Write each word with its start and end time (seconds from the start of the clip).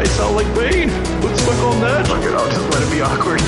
I 0.00 0.04
don't 0.04 0.16
know 0.16 0.32
why 0.32 0.40
I 0.40 0.48
sound 0.48 0.64
like 0.64 0.72
Bane. 0.72 0.88
Let's 1.20 1.44
fuck 1.44 1.58
on 1.62 1.80
that. 1.80 2.06
Fuck 2.06 2.24
it, 2.24 2.32
I'll 2.32 2.50
just 2.50 2.70
let 2.70 2.82
it 2.82 2.90
be 2.90 3.00
awkward. 3.02 3.40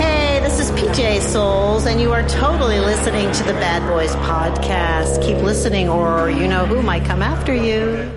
Hey, 0.00 0.40
this 0.40 0.58
is 0.58 0.70
PJ 0.70 1.20
Soles, 1.20 1.84
and 1.84 2.00
you 2.00 2.10
are 2.12 2.26
totally 2.26 2.80
listening 2.80 3.30
to 3.32 3.42
the 3.42 3.52
Bad 3.52 3.86
Boys 3.86 4.14
podcast. 4.16 5.22
Keep 5.22 5.38
listening, 5.38 5.90
or 5.90 6.30
you 6.30 6.48
know 6.48 6.64
who 6.64 6.80
might 6.80 7.04
come 7.04 7.20
after 7.20 7.54
you. 7.54 8.10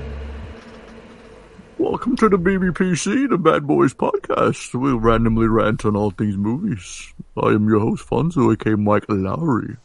Welcome 1.78 2.16
to 2.18 2.30
the 2.30 2.38
BBPC, 2.38 3.30
the 3.30 3.38
Bad 3.38 3.68
Boys 3.68 3.94
Podcast. 3.94 4.80
We'll 4.80 4.98
randomly 4.98 5.48
rant 5.48 5.84
on 5.84 5.98
all 5.98 6.12
things 6.12 6.38
movies. 6.38 7.14
I 7.36 7.50
am 7.50 7.68
your 7.68 7.82
host, 7.82 8.08
Fonzo, 8.08 8.54
aka 8.54 8.76
Mike 8.76 9.08
Lowrey. 9.08 9.76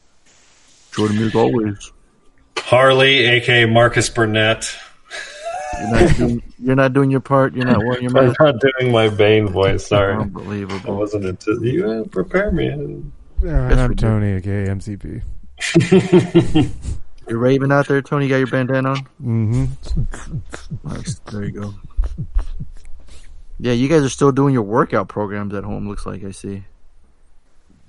Joining 0.92 1.18
me 1.18 1.26
as 1.26 1.34
always. 1.34 1.92
Harley, 2.56 3.26
aka 3.26 3.66
Marcus 3.66 4.08
Burnett. 4.08 4.72
You're 5.80 5.90
not 6.00 6.16
doing, 6.16 6.42
you're 6.58 6.76
not 6.76 6.92
doing 6.92 7.10
your 7.10 7.20
part. 7.20 7.54
You're 7.54 7.64
not 7.66 7.78
wearing 7.78 8.02
your 8.02 8.12
mask. 8.12 8.40
I'm 8.40 8.46
not 8.46 8.60
doing 8.78 8.92
my 8.92 9.08
Bane 9.08 9.48
voice. 9.48 9.86
Sorry, 9.86 10.14
unbelievable. 10.14 10.94
I 10.94 10.98
wasn't 10.98 11.24
into 11.26 11.58
you. 11.64 11.82
didn't 11.82 12.10
prepare 12.10 12.50
me. 12.52 12.66
Yeah, 13.42 13.68
Yes, 13.70 13.78
I'm 13.78 13.88
we. 13.90 13.94
Tony, 13.96 14.32
aka 14.34 14.66
MCP. 14.68 15.22
You're 17.28 17.38
raving 17.38 17.70
out 17.72 17.86
there, 17.88 18.02
Tony. 18.02 18.26
You 18.26 18.30
got 18.30 18.36
your 18.38 18.46
bandana 18.48 18.90
on? 18.90 18.96
Mm-hmm. 19.22 20.88
Nice. 20.88 21.18
There 21.30 21.44
you 21.44 21.52
go. 21.52 21.74
Yeah, 23.58 23.72
you 23.72 23.88
guys 23.88 24.02
are 24.02 24.08
still 24.08 24.32
doing 24.32 24.52
your 24.54 24.62
workout 24.62 25.08
programs 25.08 25.54
at 25.54 25.64
home. 25.64 25.88
Looks 25.88 26.06
like 26.06 26.24
I 26.24 26.30
see. 26.32 26.64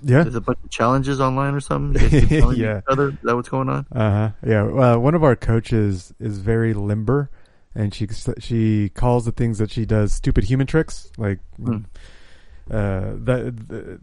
Yeah. 0.04 0.22
There's 0.22 0.34
a 0.34 0.40
bunch 0.40 0.58
of 0.64 0.70
challenges 0.70 1.20
online 1.20 1.54
or 1.54 1.60
something. 1.60 2.02
You 2.10 2.20
guys 2.26 2.30
Yeah. 2.56 2.78
each 2.78 2.84
other. 2.88 3.08
Is 3.10 3.14
that 3.22 3.34
what's 3.36 3.48
going 3.48 3.68
on? 3.68 3.86
Uh 3.92 4.10
huh. 4.10 4.30
Yeah. 4.46 4.62
Well, 4.64 5.00
one 5.00 5.14
of 5.14 5.24
our 5.24 5.34
coaches 5.36 6.12
is 6.20 6.38
very 6.38 6.74
limber, 6.74 7.30
and 7.74 7.94
she 7.94 8.06
she 8.38 8.88
calls 8.90 9.24
the 9.24 9.32
things 9.32 9.58
that 9.58 9.70
she 9.70 9.84
does 9.86 10.12
stupid 10.12 10.44
human 10.44 10.66
tricks, 10.66 11.10
like 11.18 11.38
Hmm. 11.56 11.78
uh 12.70 13.00
the, 13.12 13.54
the 13.68 14.00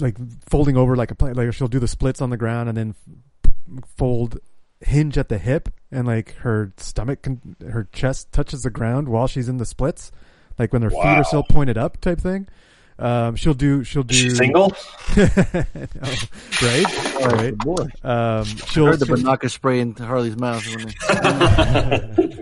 like 0.00 0.16
folding 0.48 0.76
over 0.76 0.96
like 0.96 1.10
a 1.10 1.14
pla- 1.14 1.32
like 1.32 1.52
she'll 1.52 1.68
do 1.68 1.78
the 1.78 1.88
splits 1.88 2.20
on 2.20 2.30
the 2.30 2.36
ground 2.36 2.68
and 2.68 2.76
then 2.78 2.94
fold 3.96 4.38
hinge 4.80 5.18
at 5.18 5.28
the 5.28 5.38
hip 5.38 5.68
and 5.90 6.06
like 6.06 6.34
her 6.36 6.72
stomach 6.76 7.22
can 7.22 7.56
her 7.68 7.88
chest 7.92 8.30
touches 8.32 8.62
the 8.62 8.70
ground 8.70 9.08
while 9.08 9.26
she's 9.26 9.48
in 9.48 9.56
the 9.56 9.64
splits 9.66 10.10
like 10.58 10.72
when 10.72 10.82
her 10.82 10.90
feet 10.90 10.98
are 10.98 11.24
still 11.24 11.42
pointed 11.42 11.76
up 11.76 12.00
type 12.00 12.20
thing 12.20 12.46
um 12.98 13.36
she'll 13.36 13.54
do 13.54 13.84
she'll 13.84 14.02
do 14.02 14.12
Is 14.14 14.20
she 14.20 14.30
single? 14.30 14.72
No, 15.16 15.24
right 16.62 17.22
right 17.32 17.56
boy. 17.58 17.86
um 18.02 18.44
she'll, 18.44 18.86
heard 18.86 18.98
the 19.00 19.06
she'll- 19.06 19.16
Binaca 19.16 19.50
spray 19.50 19.80
in 19.80 19.94
Harley's 19.94 20.36
mouth. 20.36 20.66
when 20.66 20.86
they- 20.86 20.92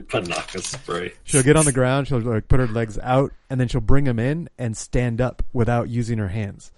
Panaka 0.06 0.62
spray. 0.62 1.12
She'll 1.24 1.42
get 1.42 1.56
on 1.56 1.64
the 1.64 1.72
ground. 1.72 2.08
She'll 2.08 2.20
like 2.20 2.48
put 2.48 2.60
her 2.60 2.66
legs 2.68 2.98
out, 2.98 3.32
and 3.50 3.60
then 3.60 3.68
she'll 3.68 3.80
bring 3.80 4.04
them 4.04 4.18
in 4.18 4.48
and 4.58 4.76
stand 4.76 5.20
up 5.20 5.42
without 5.52 5.88
using 5.88 6.18
her 6.18 6.28
hands. 6.28 6.72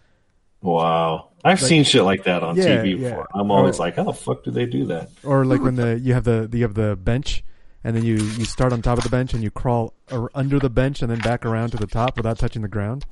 Wow, 0.61 1.29
I've 1.45 1.61
seen 1.61 1.85
shit 1.85 2.03
like 2.03 2.25
that 2.25 2.43
on 2.43 2.57
Yeah, 2.57 2.65
TV 2.83 2.99
yeah. 2.99 3.11
before. 3.11 3.29
I'm 3.35 3.51
always 3.51 3.79
Or- 3.79 3.85
like, 3.85 3.97
how 3.97 4.05
the 4.05 4.13
fuck 4.13 4.43
do 4.45 4.51
they 4.51 4.67
do 4.67 4.87
that? 4.87 5.11
Or 5.23 5.45
like 5.45 5.61
when 5.63 5.77
the 5.77 5.99
you 5.99 6.15
have 6.15 6.25
the 6.25 6.49
you 6.53 6.63
have 6.63 6.75
the 6.75 6.97
bench, 6.97 7.45
and 7.85 7.95
then 7.97 8.05
you 8.05 8.15
you 8.17 8.45
start 8.45 8.73
on 8.73 8.83
top 8.83 8.99
of 8.99 9.05
the 9.05 9.11
bench 9.11 9.35
and 9.35 9.43
you 9.43 9.51
crawl 9.51 9.95
under 10.35 10.59
the 10.59 10.71
bench 10.71 11.01
and 11.03 11.11
then 11.11 11.19
back 11.21 11.45
around 11.47 11.71
to 11.71 11.77
the 11.77 11.87
top 11.87 12.17
without 12.17 12.39
touching 12.39 12.63
the 12.63 12.69
ground. 12.69 13.05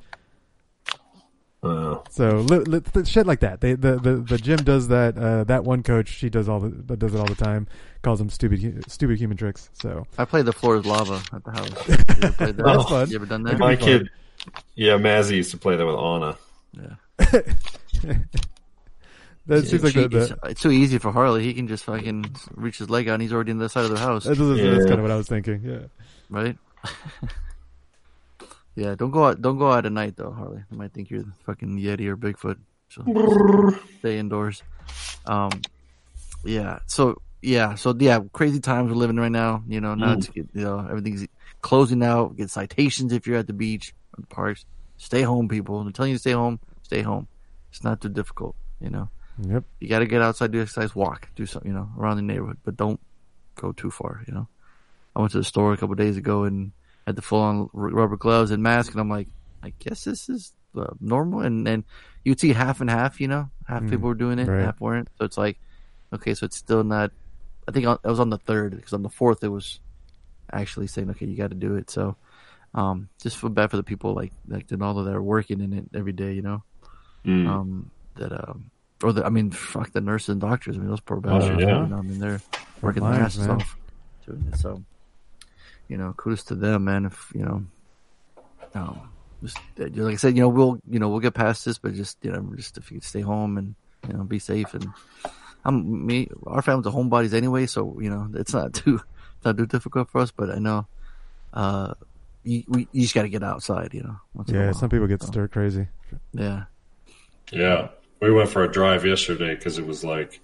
Uh, 1.67 1.99
So 2.09 2.37
li- 2.37 2.59
li- 2.59 3.05
shit 3.05 3.25
like 3.27 3.39
that. 3.41 3.61
They 3.61 3.73
the, 3.73 3.97
the 3.97 4.15
the 4.15 4.37
gym 4.37 4.57
does 4.57 4.87
that. 4.89 5.17
Uh, 5.17 5.43
that 5.45 5.63
one 5.63 5.83
coach 5.83 6.09
she 6.09 6.29
does 6.29 6.47
all 6.49 6.59
the 6.59 6.95
does 6.97 7.13
it 7.13 7.19
all 7.19 7.25
the 7.25 7.35
time. 7.35 7.67
Calls 8.01 8.19
them 8.19 8.29
stupid 8.29 8.89
stupid 8.91 9.17
human 9.19 9.37
tricks. 9.37 9.69
So 9.73 10.05
I 10.17 10.25
played 10.25 10.45
the 10.45 10.53
floor 10.53 10.77
is 10.77 10.85
lava 10.85 11.21
at 11.33 11.43
the 11.43 11.51
house. 11.51 11.87
You 11.87 12.23
ever, 12.23 12.51
that? 12.53 12.57
That's 12.57 12.89
fun. 12.89 13.09
You 13.09 13.15
ever 13.17 13.25
done 13.25 13.43
that? 13.43 13.59
my 13.59 13.75
kid, 13.75 14.09
yeah, 14.75 14.93
Mazzy 14.93 15.35
used 15.37 15.51
to 15.51 15.57
play 15.57 15.75
that 15.75 15.85
with 15.85 15.95
Anna. 15.95 16.37
Yeah. 16.73 16.95
that 19.47 19.65
seems 19.67 19.83
like 19.83 19.93
the, 19.93 20.05
It's, 20.05 20.29
the 20.29 20.37
it's 20.45 20.61
too 20.61 20.71
easy 20.71 20.97
for 20.97 21.11
Harley. 21.11 21.43
He 21.43 21.53
can 21.53 21.67
just 21.67 21.83
fucking 21.83 22.25
reach 22.53 22.77
his 22.79 22.89
leg 22.89 23.07
out 23.07 23.13
and 23.13 23.21
he's 23.21 23.33
already 23.33 23.51
in 23.51 23.57
the 23.57 23.69
side 23.69 23.85
of 23.85 23.91
the 23.91 23.99
house, 23.99 24.25
that's, 24.25 24.37
that's 24.39 24.59
Yeah. 24.59 24.75
kind 24.79 24.93
of 24.93 25.01
what 25.01 25.11
I 25.11 25.15
was 25.15 25.27
thinking. 25.27 25.61
Yeah. 25.63 25.87
right? 26.29 26.57
yeah, 28.77 28.93
don't 28.93 29.09
go 29.09 29.25
out. 29.25 29.41
Don't 29.41 29.57
go 29.57 29.71
out 29.71 29.87
at 29.87 29.91
night 29.91 30.15
though, 30.15 30.31
Harley. 30.31 30.63
They 30.69 30.77
might 30.77 30.93
think 30.93 31.09
you're 31.09 31.23
the 31.23 31.33
fucking 31.45 31.79
Yeti 31.79 32.07
or 32.07 32.15
Bigfoot. 32.15 32.57
So 32.89 33.75
stay 33.99 34.19
indoors. 34.19 34.61
Um, 35.25 35.49
yeah. 36.45 36.79
So 36.85 37.19
yeah. 37.41 37.73
So 37.73 37.95
yeah, 37.97 38.19
crazy 38.33 38.59
times 38.59 38.91
we're 38.91 38.97
living 38.97 39.17
right 39.17 39.31
now. 39.31 39.63
You 39.67 39.81
know, 39.81 39.95
now 39.95 40.13
it's 40.13 40.29
you 40.35 40.47
know 40.53 40.85
everything's 40.87 41.27
closing 41.61 42.03
out. 42.03 42.37
Get 42.37 42.51
citations 42.51 43.13
if 43.13 43.25
you're 43.25 43.37
at 43.37 43.47
the 43.47 43.53
beach 43.53 43.95
or 44.15 44.21
the 44.21 44.27
parks. 44.27 44.65
Stay 44.97 45.23
home, 45.23 45.47
people. 45.47 45.79
I'm 45.79 45.91
telling 45.91 46.11
you 46.11 46.17
to 46.17 46.21
stay 46.21 46.33
home. 46.33 46.59
Stay 46.83 47.01
home. 47.01 47.27
It's 47.71 47.83
not 47.83 47.99
too 47.99 48.09
difficult. 48.09 48.55
You 48.79 48.91
know. 48.91 49.09
Yep. 49.39 49.63
You 49.79 49.87
got 49.87 49.99
to 49.99 50.07
get 50.07 50.21
outside, 50.21 50.51
do 50.51 50.61
exercise, 50.61 50.95
walk, 50.95 51.29
do 51.35 51.45
something, 51.45 51.69
you 51.71 51.77
know, 51.77 51.89
around 51.97 52.15
the 52.15 52.23
neighborhood, 52.23 52.57
but 52.63 52.75
don't 52.75 52.99
go 53.53 53.71
too 53.71 53.91
far, 53.91 54.23
you 54.27 54.33
know. 54.33 54.47
I 55.15 55.19
went 55.19 55.31
to 55.33 55.37
the 55.37 55.43
store 55.43 55.73
a 55.73 55.77
couple 55.77 55.93
of 55.93 55.99
days 55.99 56.17
ago 56.17 56.45
and 56.45 56.71
had 57.07 57.15
the 57.15 57.21
full 57.23 57.39
on 57.41 57.69
rubber 57.73 58.17
gloves 58.17 58.51
and 58.51 58.61
mask, 58.61 58.91
and 58.91 59.01
I'm 59.01 59.09
like, 59.09 59.29
I 59.63 59.73
guess 59.79 60.03
this 60.03 60.29
is 60.29 60.53
uh, 60.77 60.93
normal. 60.99 61.39
And 61.41 61.67
and 61.67 61.83
you'd 62.23 62.39
see 62.39 62.53
half 62.53 62.81
and 62.81 62.89
half, 62.89 63.19
you 63.19 63.27
know, 63.27 63.49
half 63.67 63.81
Mm, 63.83 63.89
people 63.89 64.07
were 64.09 64.13
doing 64.13 64.37
it, 64.37 64.47
right. 64.47 64.65
half 64.65 64.79
weren't. 64.79 65.07
So 65.17 65.25
it's 65.25 65.37
like, 65.37 65.57
okay, 66.13 66.33
so 66.35 66.45
it's 66.45 66.57
still 66.57 66.83
not. 66.83 67.11
I 67.67 67.71
think 67.71 67.85
I 67.87 67.97
was 68.07 68.19
on 68.19 68.29
the 68.29 68.37
third 68.37 68.75
because 68.75 68.93
on 68.93 69.01
the 69.01 69.09
fourth 69.09 69.43
it 69.43 69.47
was 69.49 69.79
actually 70.53 70.87
saying, 70.87 71.09
okay, 71.11 71.25
you 71.25 71.35
got 71.35 71.49
to 71.49 71.55
do 71.55 71.75
it. 71.75 71.89
So, 71.89 72.15
um, 72.75 73.09
just 73.21 73.37
feel 73.37 73.49
bad 73.49 73.71
for 73.71 73.77
the 73.77 73.83
people 73.83 74.13
like 74.13 74.31
like 74.47 74.67
the 74.67 74.77
all 74.83 74.93
that 75.03 75.13
are 75.15 75.21
working 75.23 75.61
in 75.61 75.73
it 75.73 75.85
every 75.95 76.13
day, 76.13 76.33
you 76.33 76.41
know 76.43 76.61
Mm. 77.25 77.47
um, 77.47 77.91
that 78.15 78.31
um, 78.31 78.69
or 79.03 79.11
the, 79.11 79.25
I 79.25 79.29
mean, 79.29 79.51
fuck 79.51 79.91
the 79.91 79.99
nurses 80.01 80.29
and 80.29 80.41
doctors. 80.41 80.75
I 80.75 80.79
mean, 80.79 80.89
those 80.89 81.01
poor 81.01 81.19
bastards. 81.19 81.59
yeah. 81.61 81.83
You 81.83 81.89
know, 81.89 81.97
I 81.97 82.01
mean, 82.01 82.19
they're 82.19 82.41
working 82.81 83.03
their 83.03 83.11
lines, 83.11 83.37
asses 83.37 83.47
man. 83.47 83.57
off 83.61 83.77
doing 84.25 84.45
it. 84.51 84.57
So, 84.59 84.81
you 85.87 85.97
know, 85.97 86.13
kudos 86.17 86.43
to 86.45 86.55
them, 86.55 86.85
man. 86.85 87.05
If 87.05 87.31
you 87.33 87.43
know, 87.43 87.63
um, 88.73 89.09
just 89.43 89.57
like 89.77 90.13
I 90.13 90.17
said, 90.17 90.35
you 90.35 90.41
know, 90.41 90.49
we'll 90.49 90.79
you 90.89 90.99
know 90.99 91.09
we'll 91.09 91.19
get 91.19 91.33
past 91.33 91.65
this, 91.65 91.77
but 91.77 91.93
just 91.93 92.17
you 92.23 92.31
know, 92.31 92.53
just 92.55 92.77
if 92.77 92.91
you 92.91 92.97
could 92.97 93.07
stay 93.07 93.21
home 93.21 93.57
and 93.57 93.75
you 94.07 94.13
know 94.13 94.23
be 94.23 94.39
safe 94.39 94.73
and 94.73 94.87
I'm 95.67 96.05
me. 96.05 96.29
Our 96.45 96.61
family's 96.61 96.87
a 96.87 96.91
homebodies 96.91 97.33
anyway, 97.33 97.65
so 97.65 97.99
you 97.99 98.09
know 98.09 98.29
it's 98.33 98.53
not 98.53 98.73
too 98.81 98.95
it's 98.95 99.45
not 99.45 99.57
too 99.57 99.65
difficult 99.65 100.09
for 100.09 100.21
us. 100.21 100.31
But 100.31 100.49
I 100.49 100.59
know, 100.59 100.87
uh, 101.53 101.93
you 102.43 102.63
we, 102.67 102.87
you 102.91 103.01
just 103.01 103.13
got 103.13 103.23
to 103.23 103.29
get 103.29 103.43
outside, 103.43 103.93
you 103.93 104.03
know. 104.03 104.17
once 104.33 104.49
Yeah. 104.49 104.71
Some 104.71 104.89
people 104.89 105.07
get 105.07 105.21
So, 105.21 105.27
stir 105.27 105.47
crazy. 105.47 105.87
Yeah. 106.33 106.63
Yeah, 107.51 107.89
we 108.21 108.31
went 108.31 108.49
for 108.49 108.63
a 108.63 108.71
drive 108.71 109.05
yesterday 109.05 109.55
because 109.55 109.77
it 109.77 109.85
was 109.85 110.03
like 110.03 110.41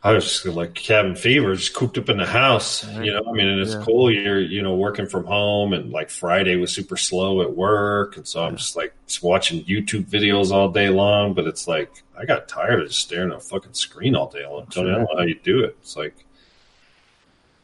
I 0.00 0.12
was 0.12 0.24
just 0.24 0.46
like 0.46 0.74
cabin 0.74 1.16
fever, 1.16 1.54
just 1.56 1.74
cooped 1.74 1.98
up 1.98 2.08
in 2.08 2.18
the 2.18 2.24
house. 2.26 2.86
You 3.02 3.12
know, 3.12 3.22
I 3.28 3.32
mean, 3.32 3.48
and 3.48 3.60
it's 3.60 3.74
Yeah. 3.74 3.82
cool. 3.84 4.12
You're 4.12 4.40
you 4.40 4.62
know 4.62 4.76
working 4.76 5.06
from 5.06 5.24
home, 5.24 5.72
and 5.72 5.90
like 5.90 6.08
Friday 6.08 6.54
was 6.56 6.72
super 6.72 6.96
slow 6.96 7.42
at 7.42 7.56
work, 7.56 8.16
and 8.16 8.26
so 8.26 8.44
I'm 8.44 8.56
just 8.56 8.76
like 8.76 8.94
just 9.08 9.24
watching 9.24 9.64
YouTube 9.64 10.04
videos 10.06 10.52
all 10.52 10.68
day 10.68 10.88
long. 10.88 11.34
But 11.34 11.46
it's 11.48 11.66
like 11.66 11.90
I 12.16 12.24
got 12.26 12.46
tired 12.46 12.80
of 12.82 12.88
just 12.88 13.00
staring 13.00 13.32
at 13.32 13.38
a 13.38 13.40
fucking 13.40 13.74
screen 13.74 14.14
all 14.14 14.28
day 14.30 14.46
long. 14.46 14.66
Tony, 14.66 14.90
I 14.90 14.94
don't 14.94 15.02
know 15.02 15.16
how 15.18 15.24
you 15.24 15.38
do 15.42 15.64
it. 15.64 15.76
It's 15.80 15.96
like 15.96 16.14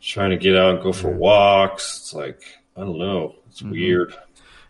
trying 0.02 0.30
to 0.30 0.36
get 0.36 0.56
out 0.56 0.74
and 0.74 0.82
go 0.82 0.92
for 0.92 1.10
walks. 1.10 1.98
It's 1.98 2.14
like 2.14 2.40
I 2.76 2.80
don't 2.80 2.98
know. 2.98 3.36
It's 3.48 3.62
Mm-hmm. 3.62 3.70
weird. 3.70 4.14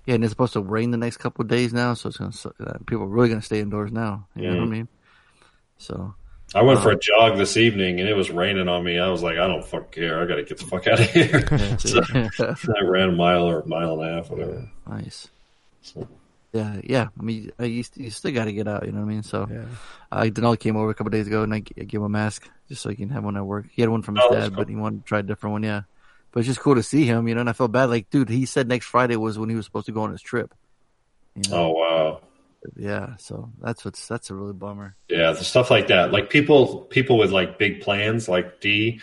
Yeah, 0.05 0.17
and 0.17 0.25
it's 0.25 0.33
supposed 0.33 0.53
to 0.53 0.61
rain 0.61 0.91
the 0.91 0.99
next 0.99 1.17
couple 1.17 1.41
of 1.41 1.49
days 1.49 1.73
now, 1.73 1.95
so 1.95 2.11
it's 2.11 2.19
gonna 2.19 2.33
uh, 2.61 2.77
people 2.87 3.05
are 3.05 3.09
really 3.09 3.31
gonna 3.31 3.41
stay 3.41 3.61
indoors 3.61 3.91
now. 3.91 4.27
You 4.37 4.51
know 4.51 4.57
what 4.59 4.65
I 4.65 4.67
mean? 4.67 4.89
So 5.79 6.15
I 6.55 6.63
went 6.63 6.81
for 6.81 6.91
a 6.91 6.99
jog 6.99 7.37
this 7.37 7.57
evening 7.57 7.99
and 8.01 8.09
it 8.09 8.15
was 8.15 8.31
raining 8.31 8.69
on 8.69 8.85
me. 8.85 8.99
I 8.99 9.09
was 9.09 9.23
like, 9.23 9.39
I 9.39 9.47
don't 9.49 9.65
fucking 9.65 9.89
care. 9.91 10.23
I 10.23 10.27
got 10.27 10.37
to 10.37 10.45
get 10.45 10.59
the 10.59 10.65
fuck 10.67 10.87
out 10.87 11.01
of 11.01 11.11
here. 11.11 11.79
so? 11.79 12.01
I 12.77 12.85
ran 12.85 13.09
a 13.11 13.13
mile 13.13 13.49
or 13.49 13.61
a 13.61 13.67
mile 13.67 14.01
and 14.01 14.11
a 14.11 14.15
half, 14.15 14.31
whatever. 14.31 14.69
nice. 14.89 15.29
So, 15.83 16.07
Yeah, 16.53 16.81
yeah. 16.85 17.09
I 17.19 17.23
mean, 17.23 17.51
uh, 17.59 17.65
you, 17.65 17.83
you 17.97 18.11
still 18.11 18.33
got 18.33 18.45
to 18.45 18.53
get 18.53 18.69
out. 18.69 18.87
You 18.87 18.93
know 18.93 19.01
what 19.01 19.07
I 19.07 19.09
mean? 19.09 19.23
So, 19.25 19.49
Yeah. 19.51 19.65
uh, 20.13 20.23
Denal 20.25 20.59
came 20.59 20.77
over 20.77 20.91
a 20.91 20.95
couple 20.95 21.11
days 21.11 21.27
ago, 21.27 21.43
and 21.43 21.53
I, 21.53 21.61
g- 21.61 21.75
I 21.79 21.83
gave 21.85 21.99
him 22.01 22.05
a 22.07 22.09
mask 22.09 22.49
just 22.69 22.83
so 22.83 22.89
he 22.89 22.95
can 22.97 23.09
have 23.11 23.25
one 23.25 23.37
at 23.37 23.45
work. 23.45 23.67
He 23.73 23.83
had 23.83 23.89
one 23.91 24.03
from 24.03 24.15
his 24.17 24.25
Oh, 24.29 24.33
dad, 24.33 24.49
cool. 24.51 24.57
but 24.59 24.69
he 24.69 24.77
wanted 24.77 25.01
to 25.01 25.05
try 25.09 25.19
a 25.19 25.23
different 25.25 25.53
one. 25.53 25.63
Yeah, 25.65 25.83
but 26.31 26.41
it's 26.41 26.47
just 26.47 26.61
cool 26.61 26.77
to 26.77 26.83
see 26.85 27.05
him. 27.05 27.27
You 27.27 27.35
know, 27.35 27.41
and 27.41 27.51
I 27.51 27.53
felt 27.53 27.73
bad. 27.73 27.87
Like, 27.91 28.09
dude, 28.11 28.29
he 28.29 28.47
said 28.47 28.69
next 28.69 28.87
Friday 28.87 29.17
was 29.17 29.39
when 29.39 29.49
he 29.51 29.57
was 29.57 29.65
supposed 29.67 29.87
to 29.87 29.93
go 29.93 30.03
on 30.03 30.13
his 30.13 30.23
trip. 30.23 30.55
You 31.35 31.51
know? 31.51 31.57
Oh 31.57 31.71
wow. 31.73 32.21
Yeah, 32.77 33.17
so 33.19 33.51
that's 33.61 33.85
what's 33.85 34.07
that's 34.09 34.31
a 34.31 34.35
really 34.35 34.53
bummer. 34.53 34.97
Yeah, 35.09 35.33
the 35.33 35.45
stuff 35.45 35.71
like 35.71 35.89
that. 35.89 36.13
Like 36.13 36.31
people 36.31 36.83
people 36.83 37.19
with 37.19 37.31
like 37.31 37.59
big 37.59 37.81
plans 37.83 38.29
like 38.29 38.61
D, 38.61 39.01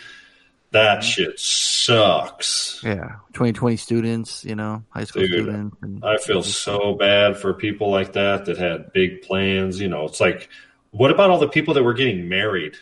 that 0.72 0.98
Mm-hmm. 1.00 1.06
shit 1.06 1.38
sucks. 1.38 2.80
Yeah, 2.84 3.16
2020 3.34 3.76
students, 3.76 4.44
you 4.44 4.54
know, 4.54 4.82
high 4.90 5.04
school 5.04 5.22
Dude, 5.22 5.30
students. 5.44 5.76
And 5.82 6.04
I 6.04 6.16
feel 6.18 6.42
so 6.42 6.94
bad 6.94 7.36
for 7.36 7.54
people 7.54 7.90
like 7.90 8.12
that 8.14 8.46
that 8.46 8.58
had 8.58 8.92
big 8.92 9.22
plans. 9.22 9.80
You 9.80 9.88
know, 9.88 10.04
it's 10.06 10.20
like, 10.20 10.48
what 10.90 11.10
about 11.10 11.30
all 11.30 11.38
the 11.38 11.48
people 11.48 11.74
that 11.74 11.82
were 11.82 11.94
getting 11.94 12.28
married? 12.28 12.76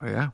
Oh, 0.00 0.06
yeah, 0.06 0.28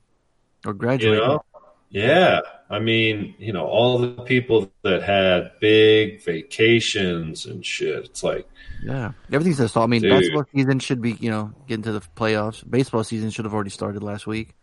or 0.67 0.73
You 0.73 0.79
graduating. 0.79 1.19
know? 1.27 1.45
Yeah. 1.91 2.41
I 2.70 2.78
mean, 2.78 3.34
you 3.38 3.52
know, 3.52 3.66
all 3.66 3.99
the 3.99 4.22
people 4.22 4.70
that 4.82 5.02
had 5.02 5.52
big 5.61 6.22
vacations 6.25 7.46
and 7.46 7.64
shit. 7.64 8.05
It's 8.05 8.22
like, 8.22 8.49
Yeah, 8.82 9.12
everything's 9.31 9.58
just. 9.58 9.76
I 9.76 9.87
mean, 9.87 10.02
Dude. 10.02 10.11
basketball 10.11 10.44
season 10.55 10.78
should 10.78 11.02
be, 11.02 11.12
you 11.12 11.31
know, 11.31 11.52
getting 11.69 11.84
to 11.84 11.93
the 11.93 12.00
playoffs. 12.16 12.69
Baseball 12.69 13.05
season 13.05 13.31
should 13.31 13.44
have 13.44 13.55
already 13.55 13.70
started 13.70 14.02
last 14.02 14.26
week 14.26 14.55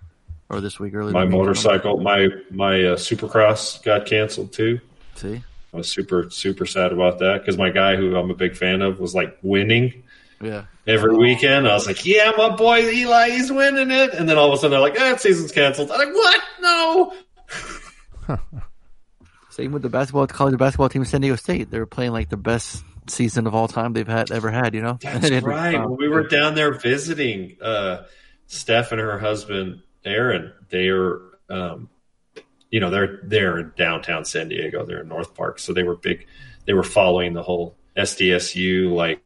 or 0.49 0.61
this 0.61 0.79
week 0.79 0.93
early. 0.93 1.13
my 1.13 1.25
motorcycle, 1.25 1.97
my 1.97 2.27
my 2.49 2.75
uh, 2.75 2.95
Supercross 2.95 3.81
got 3.83 4.05
canceled 4.05 4.51
too. 4.51 4.79
See, 5.15 5.43
I 5.73 5.77
was 5.77 5.87
super 5.87 6.29
super 6.29 6.65
sad 6.65 6.91
about 6.91 7.19
that 7.19 7.39
because 7.39 7.57
my 7.57 7.69
guy 7.69 7.95
who 7.95 8.15
I'm 8.15 8.31
a 8.31 8.35
big 8.35 8.55
fan 8.55 8.81
of 8.81 8.99
was 8.99 9.13
like 9.13 9.37
winning 9.41 10.03
yeah, 10.41 10.65
every 10.87 11.15
weekend. 11.15 11.67
I 11.67 11.73
was 11.73 11.87
like, 11.87 12.05
yeah, 12.05 12.31
my 12.35 12.55
boy 12.55 12.89
Eli, 12.89 13.29
he's 13.29 13.51
winning 13.51 13.91
it. 13.91 14.13
And 14.13 14.27
then 14.27 14.37
all 14.37 14.47
of 14.47 14.53
a 14.53 14.57
sudden 14.57 14.71
they're 14.71 14.79
like, 14.79 14.99
eh, 14.99 15.15
season's 15.17 15.51
canceled. 15.51 15.91
I'm 15.91 15.99
like, 15.99 16.13
what? 16.13 16.41
No. 16.61 17.13
same 19.49 19.71
with 19.71 19.81
the 19.81 19.89
basketball 19.89 20.27
college 20.27 20.57
basketball 20.57 20.89
team, 20.89 21.05
San 21.05 21.21
Diego 21.21 21.35
State. 21.35 21.71
They 21.71 21.79
were 21.79 21.85
playing 21.85 22.11
like 22.11 22.29
the 22.29 22.37
best 22.37 22.83
season 23.07 23.47
of 23.47 23.55
all 23.55 23.67
time 23.67 23.93
they've 23.93 24.07
had 24.07 24.31
ever 24.31 24.49
had. 24.51 24.73
You 24.73 24.81
know, 24.81 24.97
That's 25.01 25.29
right. 25.43 25.79
When 25.89 25.97
we 25.97 26.07
were 26.07 26.27
down 26.27 26.55
there 26.55 26.73
visiting, 26.73 27.57
uh, 27.61 28.03
Steph 28.47 28.91
and 28.91 28.99
her 28.99 29.17
husband 29.19 29.81
Aaron, 30.03 30.53
they 30.69 30.89
are, 30.89 31.21
um, 31.49 31.89
you 32.69 32.79
know, 32.79 32.89
they're 32.89 33.19
they're 33.23 33.57
in 33.59 33.71
downtown 33.77 34.25
San 34.25 34.49
Diego. 34.49 34.85
They're 34.85 35.01
in 35.01 35.07
North 35.07 35.35
Park, 35.35 35.59
so 35.59 35.73
they 35.73 35.83
were 35.83 35.95
big. 35.95 36.27
They 36.65 36.73
were 36.73 36.83
following 36.83 37.33
the 37.33 37.43
whole 37.43 37.75
SDSU 37.97 38.93
like 38.93 39.21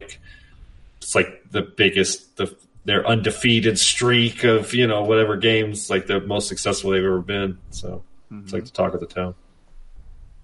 it's 0.00 1.14
like 1.14 1.50
the 1.50 1.62
biggest 1.62 2.36
the 2.36 2.54
their 2.84 3.06
undefeated 3.06 3.78
streak 3.78 4.44
of 4.44 4.74
you 4.74 4.86
know 4.86 5.02
whatever 5.02 5.36
games 5.36 5.90
like 5.90 6.06
the 6.06 6.20
most 6.20 6.48
successful 6.48 6.90
they've 6.90 7.04
ever 7.04 7.20
been. 7.20 7.58
So 7.70 8.04
it's 8.30 8.52
like 8.52 8.64
the 8.64 8.70
talk 8.70 8.94
of 8.94 9.00
the 9.00 9.06
town. 9.06 9.34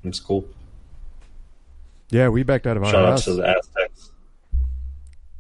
It's 0.04 0.20
cool. 0.20 0.46
Yeah, 2.10 2.28
we 2.28 2.42
backed 2.42 2.66
out 2.66 2.76
of 2.76 2.82
our 2.84 2.90
Shout 2.90 3.04
out 3.04 3.10
house. 3.12 3.24
to 3.24 3.34
the 3.34 3.48
Aztecs. 3.48 4.10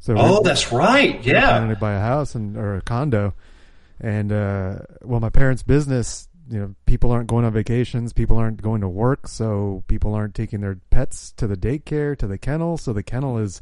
So 0.00 0.14
Oh, 0.16 0.38
we- 0.40 0.44
that's 0.48 0.72
right. 0.72 1.24
we 1.24 1.32
Yeah. 1.32 1.58
wanted 1.60 1.74
to 1.74 1.80
buy 1.80 1.92
a 1.94 2.00
house 2.00 2.34
and 2.34 2.56
or 2.56 2.76
a 2.76 2.80
condo, 2.82 3.34
and 4.00 4.32
uh, 4.32 4.78
well, 5.02 5.20
my 5.20 5.30
parents' 5.30 5.62
business, 5.62 6.28
you 6.50 6.58
know, 6.58 6.74
people 6.86 7.10
aren't 7.12 7.28
going 7.28 7.44
on 7.44 7.52
vacations, 7.52 8.12
people 8.12 8.36
aren't 8.36 8.60
going 8.62 8.80
to 8.80 8.88
work, 8.88 9.28
so 9.28 9.84
people 9.86 10.14
aren't 10.14 10.34
taking 10.34 10.60
their 10.60 10.78
pets 10.90 11.32
to 11.36 11.46
the 11.46 11.56
daycare, 11.56 12.16
to 12.18 12.26
the 12.26 12.38
kennel, 12.38 12.76
so 12.78 12.92
the 12.92 13.02
kennel 13.02 13.38
is 13.38 13.60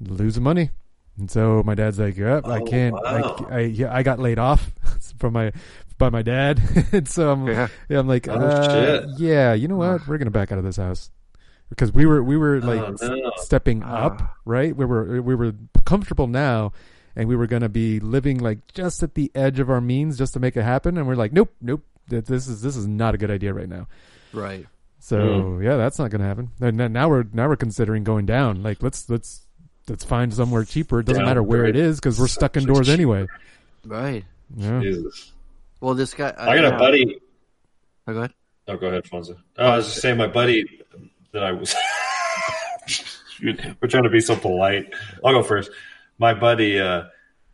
losing 0.00 0.42
money. 0.42 0.70
And 1.18 1.30
so 1.30 1.62
my 1.64 1.74
dad's 1.74 1.98
like, 1.98 2.16
yep, 2.16 2.46
I 2.46 2.60
Oh, 2.60 2.64
can't. 2.64 2.94
wow. 2.94 3.46
I, 3.50 3.54
I, 3.54 3.58
yeah, 3.60 3.94
I 3.94 4.02
got 4.02 4.18
laid 4.18 4.38
off 4.38 4.70
from 5.18 5.32
my 5.34 5.52
by 6.02 6.10
my 6.10 6.22
dad, 6.22 6.60
and 6.92 7.06
so 7.08 7.30
I'm, 7.30 7.46
Yeah. 7.46 7.68
yeah, 7.88 7.98
I'm 8.00 8.08
like, 8.08 8.26
Oh, 8.28 8.32
uh, 8.34 8.68
shit. 9.06 9.08
yeah, 9.18 9.52
you 9.54 9.68
know 9.68 9.76
what? 9.76 10.06
We're 10.08 10.18
gonna 10.18 10.30
back 10.32 10.50
out 10.52 10.58
of 10.58 10.64
this 10.64 10.76
house 10.76 11.10
because 11.68 11.92
we 11.92 12.04
were 12.06 12.22
we 12.22 12.36
were 12.36 12.60
like 12.60 12.80
Oh, 12.80 12.96
no. 13.08 13.32
stepping 13.36 13.82
Ah. 13.84 14.06
up, 14.06 14.36
right? 14.44 14.74
We 14.76 14.84
were 14.84 15.22
we 15.22 15.34
were 15.34 15.52
comfortable 15.84 16.26
now, 16.26 16.72
and 17.14 17.28
we 17.28 17.36
were 17.36 17.46
gonna 17.46 17.68
be 17.68 18.00
living 18.00 18.38
like 18.38 18.66
just 18.74 19.02
at 19.02 19.14
the 19.14 19.30
edge 19.34 19.60
of 19.60 19.70
our 19.70 19.80
means 19.80 20.18
just 20.18 20.32
to 20.34 20.40
make 20.40 20.56
it 20.56 20.62
happen, 20.64 20.98
and 20.98 21.06
we're 21.06 21.14
like, 21.14 21.32
nope, 21.32 21.52
nope, 21.60 21.82
this 22.08 22.48
is 22.48 22.62
this 22.62 22.76
is 22.76 22.86
not 22.88 23.14
a 23.14 23.18
good 23.18 23.30
idea 23.30 23.54
right 23.54 23.68
now. 23.68 23.86
right. 24.32 24.66
So 24.98 25.18
Mm. 25.18 25.64
yeah, 25.64 25.76
that's 25.76 25.98
not 25.98 26.10
gonna 26.10 26.26
happen. 26.26 26.50
And 26.60 26.76
now 26.76 27.08
we're 27.08 27.24
now 27.32 27.48
we're 27.48 27.56
considering 27.56 28.04
going 28.04 28.26
down. 28.26 28.62
Like 28.62 28.82
let's 28.82 29.08
let's 29.10 29.46
let's 29.88 30.04
find 30.04 30.32
somewhere 30.32 30.64
cheaper. 30.64 31.00
It 31.00 31.06
doesn't 31.06 31.24
matter 31.24 31.42
where 31.42 31.64
it 31.64 31.72
Downgrade. 31.72 31.96
because 31.96 32.20
we're 32.20 32.28
stuck 32.28 32.56
indoors 32.56 32.86
cheaper. 32.86 32.92
anyway. 32.94 33.26
Right. 33.84 34.24
Yeah. 34.56 34.80
Jesus. 34.80 35.32
Well, 35.82 35.94
this 35.94 36.14
guy. 36.14 36.32
I 36.38 36.54
got 36.54 36.74
a 36.74 36.78
buddy. 36.78 37.18
Oh, 38.06 38.12
go 38.12 38.18
ahead. 38.20 38.32
Oh, 38.68 38.76
go 38.76 38.86
ahead, 38.86 39.02
Fonzo. 39.02 39.36
Oh, 39.58 39.66
I 39.66 39.76
was 39.78 39.86
just 39.86 40.00
saying, 40.00 40.16
my 40.16 40.28
buddy 40.28 40.80
that 41.32 41.42
I 41.42 41.50
was. 41.50 41.74
We're 43.42 43.88
trying 43.88 44.04
to 44.04 44.10
be 44.10 44.20
so 44.20 44.36
polite. 44.36 44.94
I'll 45.24 45.32
go 45.32 45.42
first. 45.42 45.72
My 46.18 46.34
buddy, 46.34 46.78
uh, 46.78 47.06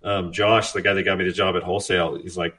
um, 0.05 0.31
Josh, 0.33 0.73
the 0.73 0.83
guy 0.83 0.93
that 0.93 1.05
got 1.05 1.17
me 1.17 1.25
the 1.25 1.33
job 1.33 1.57
at 1.57 1.63
wholesale, 1.63 2.17
he's 2.21 2.37
like, 2.37 2.59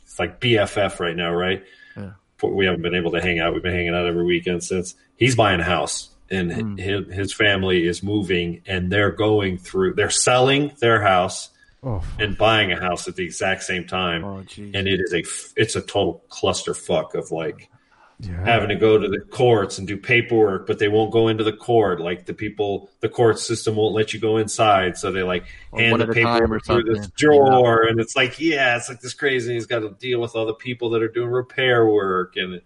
it's 0.00 0.18
like 0.18 0.40
BFF 0.40 0.98
right 0.98 1.14
now, 1.14 1.34
right? 1.34 1.62
Yeah. 1.94 2.12
We 2.42 2.64
haven't 2.64 2.80
been 2.80 2.94
able 2.94 3.10
to 3.10 3.20
hang 3.20 3.38
out. 3.38 3.52
We've 3.52 3.62
been 3.62 3.74
hanging 3.74 3.94
out 3.94 4.06
every 4.06 4.24
weekend 4.24 4.64
since. 4.64 4.94
He's 5.16 5.36
buying 5.36 5.60
a 5.60 5.64
house, 5.64 6.08
and 6.30 6.80
his, 6.80 7.12
his 7.12 7.34
family 7.34 7.86
is 7.86 8.02
moving, 8.02 8.62
and 8.66 8.90
they're 8.90 9.12
going 9.12 9.58
through. 9.58 9.92
They're 9.92 10.08
selling 10.08 10.72
their 10.80 11.02
house 11.02 11.50
Oh, 11.88 12.02
and 12.18 12.36
buying 12.36 12.72
a 12.72 12.80
house 12.80 13.06
at 13.06 13.14
the 13.14 13.22
exact 13.22 13.62
same 13.62 13.86
time 13.86 14.24
Oh, 14.24 14.38
and 14.58 14.88
it 14.88 15.00
is 15.00 15.14
a 15.14 15.22
it's 15.54 15.76
a 15.76 15.80
total 15.80 16.24
clusterfuck 16.28 17.14
of 17.14 17.30
like 17.30 17.70
yeah. 18.18 18.44
having 18.44 18.70
to 18.70 18.74
go 18.74 18.98
to 18.98 19.08
the 19.08 19.20
courts 19.20 19.78
and 19.78 19.86
do 19.86 19.96
paperwork, 19.96 20.66
but 20.66 20.78
they 20.78 20.88
won't 20.88 21.12
go 21.12 21.28
into 21.28 21.44
the 21.44 21.52
court. 21.52 22.00
Like 22.00 22.26
the 22.26 22.34
people, 22.34 22.90
the 23.00 23.08
court 23.08 23.38
system 23.38 23.76
won't 23.76 23.94
let 23.94 24.14
you 24.14 24.20
go 24.20 24.38
inside, 24.38 24.96
so 24.96 25.12
they 25.12 25.22
like 25.22 25.44
Or 25.70 25.80
hand 25.80 26.00
the 26.00 26.04
at 26.04 26.10
a 26.10 26.22
time 26.22 26.52
or 26.52 26.58
paperwork 26.58 26.64
through 26.64 26.94
this 26.94 27.08
drawer, 27.10 27.82
and 27.82 28.00
it's 28.00 28.16
like, 28.16 28.40
yeah, 28.40 28.76
it's 28.76 28.88
like 28.88 29.00
this 29.00 29.14
crazy. 29.14 29.54
He's 29.54 29.66
got 29.66 29.80
to 29.80 29.90
deal 29.98 30.20
with 30.20 30.34
all 30.34 30.46
the 30.46 30.54
people 30.54 30.90
that 30.90 31.02
are 31.02 31.08
doing 31.08 31.30
repair 31.30 31.86
work, 31.86 32.36
and 32.36 32.60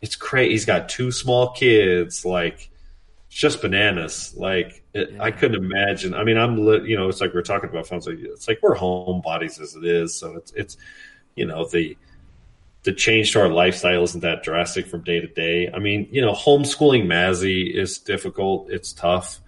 it's 0.00 0.16
crazy. 0.16 0.52
He's 0.52 0.64
got 0.64 0.88
two 0.88 1.10
small 1.10 1.52
kids, 1.52 2.24
like 2.24 2.70
it's 3.26 3.36
just 3.36 3.60
bananas. 3.60 4.32
Like 4.36 4.83
it, 4.94 5.14
I 5.20 5.30
couldn't 5.32 5.62
imagine. 5.62 6.14
I 6.14 6.24
mean, 6.24 6.36
I'm 6.38 6.56
lit, 6.64 6.84
you 6.84 6.96
know, 6.96 7.08
it's 7.08 7.20
like 7.20 7.34
we're 7.34 7.42
talking 7.42 7.68
about 7.68 7.86
phones. 7.86 8.06
Like, 8.06 8.18
it's 8.20 8.46
like 8.48 8.60
we're 8.62 8.76
homebodies 8.76 9.60
as 9.60 9.74
it 9.74 9.84
is, 9.84 10.14
so 10.14 10.36
it's 10.36 10.52
it's 10.52 10.76
you 11.36 11.44
know 11.46 11.66
the 11.68 11.96
the 12.84 12.92
change 12.92 13.32
to 13.32 13.40
our 13.40 13.48
lifestyle 13.48 14.02
isn't 14.04 14.20
that 14.20 14.42
drastic 14.42 14.86
from 14.86 15.02
day 15.02 15.18
to 15.20 15.26
day. 15.26 15.70
I 15.74 15.78
mean, 15.78 16.06
you 16.12 16.20
know, 16.20 16.32
homeschooling 16.32 17.06
Mazzy 17.06 17.74
is 17.74 17.98
difficult. 17.98 18.70
It's 18.70 18.92
tough. 18.92 19.40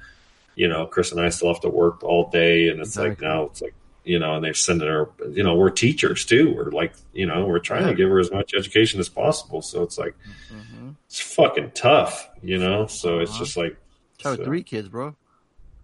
You 0.55 0.69
know, 0.69 0.87
Chris 0.87 1.13
and 1.13 1.21
I 1.21 1.29
still 1.29 1.49
have 1.53 1.61
to 1.61 1.69
work 1.69 2.03
all 2.03 2.31
day, 2.31 2.69
and 2.69 2.81
it's 2.81 2.97
like 2.97 3.13
Exactly. 3.13 3.29
now 3.29 3.43
it's 3.45 3.63
like 3.63 3.75
you 4.05 4.19
know, 4.21 4.37
and 4.37 4.45
they're 4.45 4.55
sending 4.55 4.89
her. 4.89 5.11
You 5.33 5.43
know, 5.43 5.55
we're 5.55 5.71
teachers 5.71 6.25
too. 6.25 6.55
We're 6.55 6.71
like, 6.71 6.95
you 7.13 7.27
know, 7.27 7.45
we're 7.47 7.59
trying 7.59 7.83
Yeah. 7.83 7.89
to 7.91 7.95
give 7.95 8.09
her 8.09 8.19
as 8.21 8.31
much 8.33 8.55
education 8.55 9.01
as 9.01 9.09
possible. 9.09 9.63
So 9.63 9.83
it's 9.83 9.99
like 9.99 10.15
Mm-hmm. 10.53 10.91
it's 11.07 11.21
fucking 11.21 11.73
tough. 11.75 12.29
You 12.43 12.59
know, 12.59 12.87
so 12.87 13.19
it's 13.19 13.33
Uh-huh. 13.33 13.45
just 13.45 13.57
like 13.57 13.77
so- 14.21 14.37
three 14.37 14.63
kids, 14.63 14.89
bro. 14.89 15.15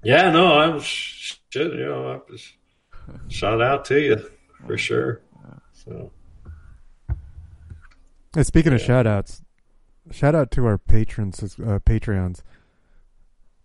Yeah, 0.02 0.30
no, 0.30 0.58
I'm 0.58 0.80
sh- 0.80 1.36
shit. 1.50 1.72
You 1.72 1.84
know, 1.86 2.12
I 2.12 2.32
just 2.32 2.52
shout 3.28 3.60
out 3.62 3.84
to 3.86 4.00
you 4.00 4.30
for 4.66 4.76
sure. 4.78 5.20
So 5.72 6.10
Hey, 8.34 8.42
speaking 8.44 8.72
of 8.72 8.80
shout 8.80 9.06
outs, 9.06 9.42
shout 10.10 10.34
out 10.34 10.50
to 10.52 10.64
our 10.64 10.78
patrons, 10.78 11.42
uh, 11.42 11.78
Patreons. 11.84 12.40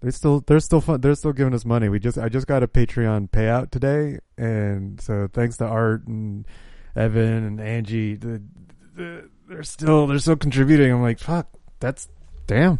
They 0.01 0.12
still, 0.12 0.41
they're 0.41 0.60
still 0.60 0.82
fun. 0.82 1.01
They're 1.01 1.15
still 1.15 1.32
giving 1.34 1.53
us 1.53 1.63
money. 1.65 1.89
We 1.89 2.00
just, 2.00 2.17
I 2.17 2.27
just 2.29 2.48
got 2.48 2.63
a 2.63 2.67
Patreon 2.67 3.29
payout 3.32 3.72
today, 3.72 4.20
and 4.38 5.00
so 5.01 5.27
thanks 5.32 5.58
to 5.58 5.65
Art 5.65 6.06
and 6.08 6.46
Evan 6.96 7.46
and 7.46 7.62
Angie, 7.62 8.15
the, 8.15 8.41
the, 8.96 9.29
they're 9.48 9.63
still, 9.63 10.06
they're 10.06 10.20
still 10.20 10.36
contributing. 10.36 10.91
I'm 10.91 11.01
like, 11.01 11.20
fuck, 11.20 11.48
that's 11.79 12.10
damn. 12.46 12.77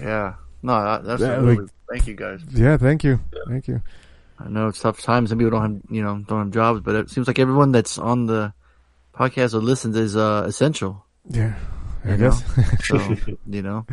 Yeah. 0.00 0.34
No, 0.62 0.82
that, 0.84 1.04
that's 1.04 1.22
Yeah, 1.22 1.36
really, 1.38 1.56
like- 1.56 1.70
thank 1.90 2.06
you 2.06 2.14
guys. 2.14 2.40
Yeah, 2.50 2.76
thank 2.76 3.04
you, 3.04 3.20
thank 3.48 3.68
you. 3.68 3.82
I 4.38 4.48
know 4.48 4.68
it's 4.68 4.80
tough 4.80 5.00
times. 5.02 5.30
Some 5.30 5.38
people 5.38 5.50
don't 5.58 5.62
have, 5.82 5.90
you 5.90 6.02
know, 6.02 6.18
don't 6.26 6.38
have 6.38 6.50
jobs, 6.50 6.80
but 6.80 6.94
it 6.94 7.10
seems 7.10 7.26
like 7.26 7.38
everyone 7.40 7.72
that's 7.72 7.98
on 7.98 8.26
the 8.26 8.52
podcast 9.14 9.52
or 9.54 9.58
listens 9.58 9.96
is 9.96 10.16
uh, 10.16 10.44
essential. 10.46 11.04
Yeah, 11.28 11.54
I 12.04 12.12
You 12.12 12.16
guess. 12.18 12.42
So, 12.84 13.16
you 13.46 13.62
know, 13.62 13.84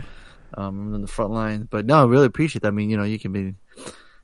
um, 0.54 0.88
I'm 0.88 0.94
in 0.96 1.02
the 1.02 1.08
front 1.08 1.32
line. 1.32 1.68
But 1.70 1.86
no, 1.88 1.96
I 2.02 2.06
really 2.06 2.28
appreciate 2.28 2.62
that. 2.62 2.68
I 2.68 2.72
mean, 2.72 2.92
you 2.92 2.98
know, 2.98 3.04
you 3.06 3.18
can 3.18 3.32
be 3.32 3.56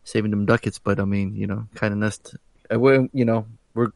saving 0.03 0.29
them 0.31 0.45
ducats, 0.45 0.77
but 0.77 0.99
I 0.99 1.05
mean, 1.05 1.35
you 1.35 1.47
know, 1.47 1.67
kind 1.73 1.91
of 1.91 1.97
nest. 1.99 2.35
uh, 2.71 2.79
We're, 2.79 3.07
you 3.13 3.25
know, 3.25 3.47
we're 3.73 3.89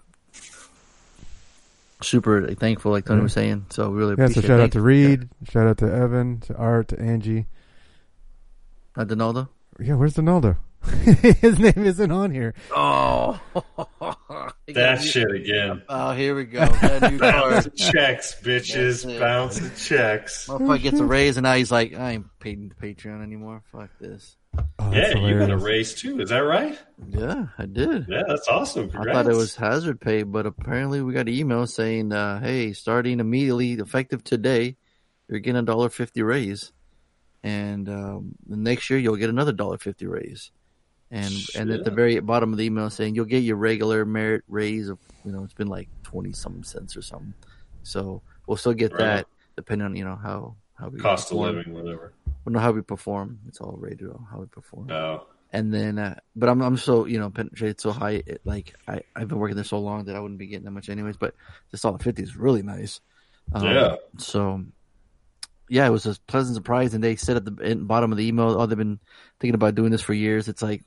super 2.01 2.53
thankful, 2.55 2.91
like 2.91 3.05
Tony 3.05 3.20
Yeah. 3.20 3.24
was 3.24 3.34
saying. 3.34 3.65
So 3.70 3.89
really 3.91 4.15
yeah, 4.17 4.27
so 4.27 4.41
shout 4.41 4.60
it. 4.60 4.63
out 4.63 4.72
to 4.74 4.82
Reed, 4.82 5.29
shout 5.48 5.67
out 5.67 5.77
to 5.79 5.86
Evan, 5.94 6.39
to 6.41 6.55
Art, 6.55 6.88
to 6.89 7.00
Angie. 7.00 7.46
Uh, 8.96 9.03
Donaldo? 9.03 9.50
Yeah, 9.79 9.96
where's 9.96 10.13
Donaldo? 10.13 10.58
His 10.86 11.58
name 11.60 11.74
isn't 11.86 12.12
on 12.12 12.29
here. 12.32 12.53
Oh, 12.72 13.39
That 14.67 15.01
shit 15.01 15.32
again. 15.32 15.82
Oh, 15.89 16.13
here 16.13 16.36
we 16.36 16.46
go. 16.46 16.65
Bounce 17.20 17.67
checks, 17.75 18.36
bitches. 18.41 19.03
That's 19.03 19.05
it. 19.05 19.20
Bounce 19.20 19.88
checks. 19.88 20.48
Motherfucker 20.48 20.82
gets 20.82 21.00
a 21.00 21.05
raise, 21.05 21.38
and 21.38 21.44
now 21.44 21.53
he's 21.55 21.72
like, 21.72 21.94
I 21.96 22.12
ain't 22.12 22.27
paid 22.39 22.70
the 22.72 22.75
Patreon 22.75 23.24
anymore. 23.24 23.63
Fuck 23.72 23.89
this. 24.00 24.36
Oh, 24.58 24.91
Yeah, 24.91 25.08
that's 25.13 25.15
you 25.15 25.39
got 25.39 25.50
a 25.51 25.58
raise 25.58 25.96
too. 25.96 26.20
Is 26.22 26.29
that 26.29 26.39
right? 26.39 26.77
Yeah, 27.10 27.48
I 27.58 27.65
did. 27.65 28.05
Yeah, 28.08 28.24
that's 28.27 28.48
awesome. 28.48 28.91
I 28.96 29.12
thought 29.12 29.27
it 29.27 29.36
was 29.36 29.55
hazard 29.55 30.00
pay, 30.00 30.24
but 30.24 30.46
apparently 30.46 31.01
we 31.01 31.13
got 31.13 31.27
an 31.27 31.34
email 31.34 31.65
saying, 31.67 32.12
uh, 32.13 32.39
"Hey, 32.39 32.74
starting 32.74 33.20
immediately, 33.20 33.74
effective 33.74 34.24
today, 34.24 34.77
you're 35.27 35.39
getting 35.39 35.60
a 35.60 35.63
dollar 35.63 35.89
fifty 35.89 36.22
raise, 36.22 36.72
and 37.46 37.88
um, 37.90 38.36
the 38.48 38.58
next 38.58 38.90
year 38.90 39.00
you'll 39.00 39.16
get 39.16 39.30
another 39.30 39.52
dollar 39.54 39.78
fifty 39.78 40.06
raise." 40.08 40.52
And 41.12 41.34
and 41.56 41.70
at 41.72 41.86
the 41.86 41.92
very 41.92 42.20
bottom 42.20 42.52
of 42.52 42.58
the 42.58 42.66
email 42.66 42.90
saying 42.90 43.16
you'll 43.16 43.25
get 43.25 43.44
your 43.44 43.58
regular 43.58 44.06
merit 44.06 44.44
raise 44.48 44.90
of 44.90 44.98
you 45.24 45.32
know 45.32 45.44
it's 45.44 45.54
been 45.54 45.68
like 45.68 45.88
twenty 46.04 46.34
some 46.34 46.64
cents 46.64 46.98
or 46.98 47.02
something, 47.02 47.34
so 47.84 48.22
we'll 48.48 48.58
still 48.58 48.74
get 48.74 48.92
Right. 48.92 49.00
that 49.00 49.28
depending 49.56 49.86
on 49.86 49.96
you 49.96 50.04
know 50.04 50.16
how 50.16 50.56
how 50.74 50.90
we 50.90 51.00
cost 51.00 51.32
of 51.32 51.38
perform. 51.38 51.56
living, 51.58 51.74
whatever. 51.74 52.12
We 52.44 52.54
know 52.54 52.60
how 52.60 52.72
we 52.72 52.82
perform. 52.82 53.40
It's 53.48 53.62
all 53.62 53.78
rated 53.80 54.10
on 54.10 54.25
how 54.32 54.40
we 54.40 54.46
perform 54.48 54.88
No. 54.88 55.25
and 55.54 55.74
then 55.74 55.98
uh, 56.00 56.16
but 56.36 56.50
I'm 56.50 56.62
I'm 56.62 56.75
so 56.78 57.06
you 57.06 57.20
know 57.20 57.30
penetrated 57.30 57.80
so 57.80 57.92
high 57.92 58.24
it, 58.25 58.42
like 58.44 58.74
I 58.88 59.02
I've 59.16 59.28
been 59.30 59.38
working 59.40 59.56
there 59.56 59.64
so 59.64 59.80
long 59.80 60.06
that 60.06 60.16
I 60.16 60.20
wouldn't 60.20 60.40
be 60.40 60.48
getting 60.48 60.66
that 60.66 60.72
much 60.72 60.90
anyways. 60.90 61.18
But 61.18 61.36
this 61.72 61.86
all 61.86 61.98
fifty 62.00 62.24
is 62.24 62.36
really 62.36 62.64
nice. 62.64 63.00
Um, 63.54 63.64
Yeah. 63.66 63.96
So 64.18 64.66
yeah, 65.69 65.86
it 65.86 65.91
was 65.91 66.05
a 66.05 66.15
pleasant 66.27 66.55
surprise, 66.55 66.93
and 66.93 67.03
they 67.03 67.15
said 67.15 67.38
at 67.38 67.45
the 67.45 67.55
in, 67.63 67.86
bottom 67.86 68.12
of 68.12 68.17
the 68.17 68.27
email, 68.27 68.55
"Oh, 68.60 68.65
they've 68.65 68.77
been 68.77 69.00
thinking 69.39 69.55
about 69.55 69.75
doing 69.75 69.91
this 69.91 70.01
for 70.01 70.13
years." 70.13 70.48
It's 70.48 70.62
like 70.62 70.84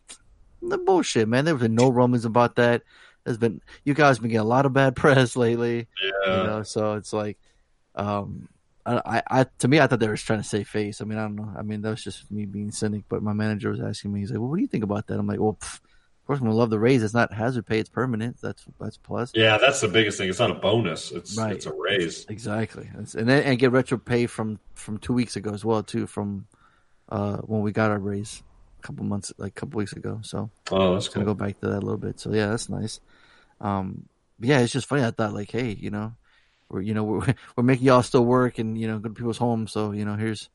the 0.63 0.79
bullshit, 0.79 1.29
man. 1.29 1.45
There's 1.45 1.61
been 1.61 1.75
no 1.75 1.89
rumors 1.89 2.25
about 2.25 2.57
that. 2.57 2.83
There's 3.25 3.39
been 3.39 3.61
you 3.85 3.95
guys 3.95 4.19
been 4.19 4.31
getting 4.31 4.41
a 4.41 4.45
lot 4.45 4.67
of 4.67 4.73
bad 4.73 4.97
press 4.97 5.37
lately. 5.37 5.89
Yeah. 6.03 6.43
You 6.43 6.47
know, 6.47 6.63
so 6.63 6.95
it's 6.95 7.13
like, 7.13 7.39
um, 7.95 8.49
I, 8.87 9.23
I, 9.29 9.47
to 9.59 9.69
me, 9.69 9.81
I 9.81 9.87
thought 9.87 10.01
they 10.01 10.09
were 10.09 10.15
just 10.15 10.27
trying 10.27 10.41
to 10.41 10.49
save 10.49 10.69
face. 10.69 11.01
I 11.01 11.05
mean, 11.05 11.19
I 11.19 11.23
don't 11.23 11.37
know. 11.37 11.53
I 11.59 11.63
mean, 11.63 11.83
that 11.83 11.91
was 11.91 12.03
just 12.03 12.31
me 12.31 12.47
being 12.47 12.71
cynic. 12.71 13.03
But 13.09 13.23
my 13.23 13.33
manager 13.33 13.71
was 13.71 13.81
asking 13.81 14.13
me, 14.13 14.21
he's 14.21 14.31
like, 14.31 14.41
"Well, 14.41 14.49
what 14.49 14.57
do 14.57 14.63
you 14.63 14.69
think 14.69 14.85
about 14.85 15.07
that?" 15.09 15.19
I'm 15.19 15.27
like, 15.27 15.41
"Well, 15.41 15.59
pff, 15.61 15.81
course, 16.29 16.39
I'm 16.39 16.45
gonna 16.47 16.57
love 16.57 16.71
the 16.71 16.79
raise. 16.79 17.03
It's 17.03 17.13
not 17.15 17.33
hazard 17.33 17.67
pay; 17.67 17.79
it's 17.81 17.89
permanent. 17.89 18.37
That's 18.41 18.65
that's 18.81 18.97
plus." 18.97 19.33
Yeah, 19.35 19.59
that's 19.59 19.81
the 19.81 19.89
biggest 19.89 20.17
thing. 20.19 20.29
It's 20.29 20.39
not 20.39 20.51
a 20.53 20.55
bonus. 20.55 21.11
It's 21.11 21.37
Right. 21.37 21.53
it's 21.55 21.67
a 21.67 21.73
raise. 21.73 22.25
Exactly, 22.29 22.85
It's- 22.95 23.15
and 23.17 23.29
then 23.29 23.43
and 23.43 23.59
get 23.59 23.73
retro 23.73 23.99
pay 23.99 24.27
from 24.27 24.61
from 24.75 24.99
two 24.99 25.13
weeks 25.13 25.35
ago 25.37 25.51
as 25.53 25.65
well 25.65 25.83
too, 25.83 26.07
from 26.07 26.47
uh 27.09 27.39
when 27.39 27.63
we 27.63 27.73
got 27.73 27.91
our 27.91 27.99
raise 27.99 28.43
a 28.79 28.87
couple 28.87 29.05
months, 29.05 29.33
like 29.39 29.51
a 29.53 29.61
couple 29.61 29.79
weeks 29.79 29.95
ago. 29.95 30.21
So 30.23 30.51
Oh, 30.71 30.95
that's 30.95 31.09
gonna 31.09 31.27
go 31.27 31.35
back 31.35 31.59
to 31.61 31.67
that 31.69 31.79
a 31.79 31.85
little 31.85 31.97
bit. 31.99 32.21
So 32.21 32.33
yeah, 32.33 32.47
that's 32.49 32.69
nice. 32.69 33.01
Um, 33.61 34.09
but 34.39 34.49
yeah, 34.51 34.61
it's 34.61 34.73
just 34.73 34.87
funny. 34.87 35.03
I 35.05 35.11
thought 35.11 35.35
like, 35.35 35.51
hey, 35.51 35.77
you 35.81 35.91
know, 35.91 36.13
we're 36.69 36.83
you 36.83 36.95
know 36.95 37.05
we're 37.05 37.35
we're 37.57 37.65
making 37.65 37.87
y'all 37.87 38.03
still 38.03 38.25
work 38.25 38.59
and 38.59 38.79
you 38.79 38.87
know 38.87 38.99
go 38.99 39.09
to 39.09 39.15
people's 39.15 39.39
homes. 39.39 39.73
So 39.73 39.93
you 39.93 40.05
know 40.05 40.15
here's 40.17 40.49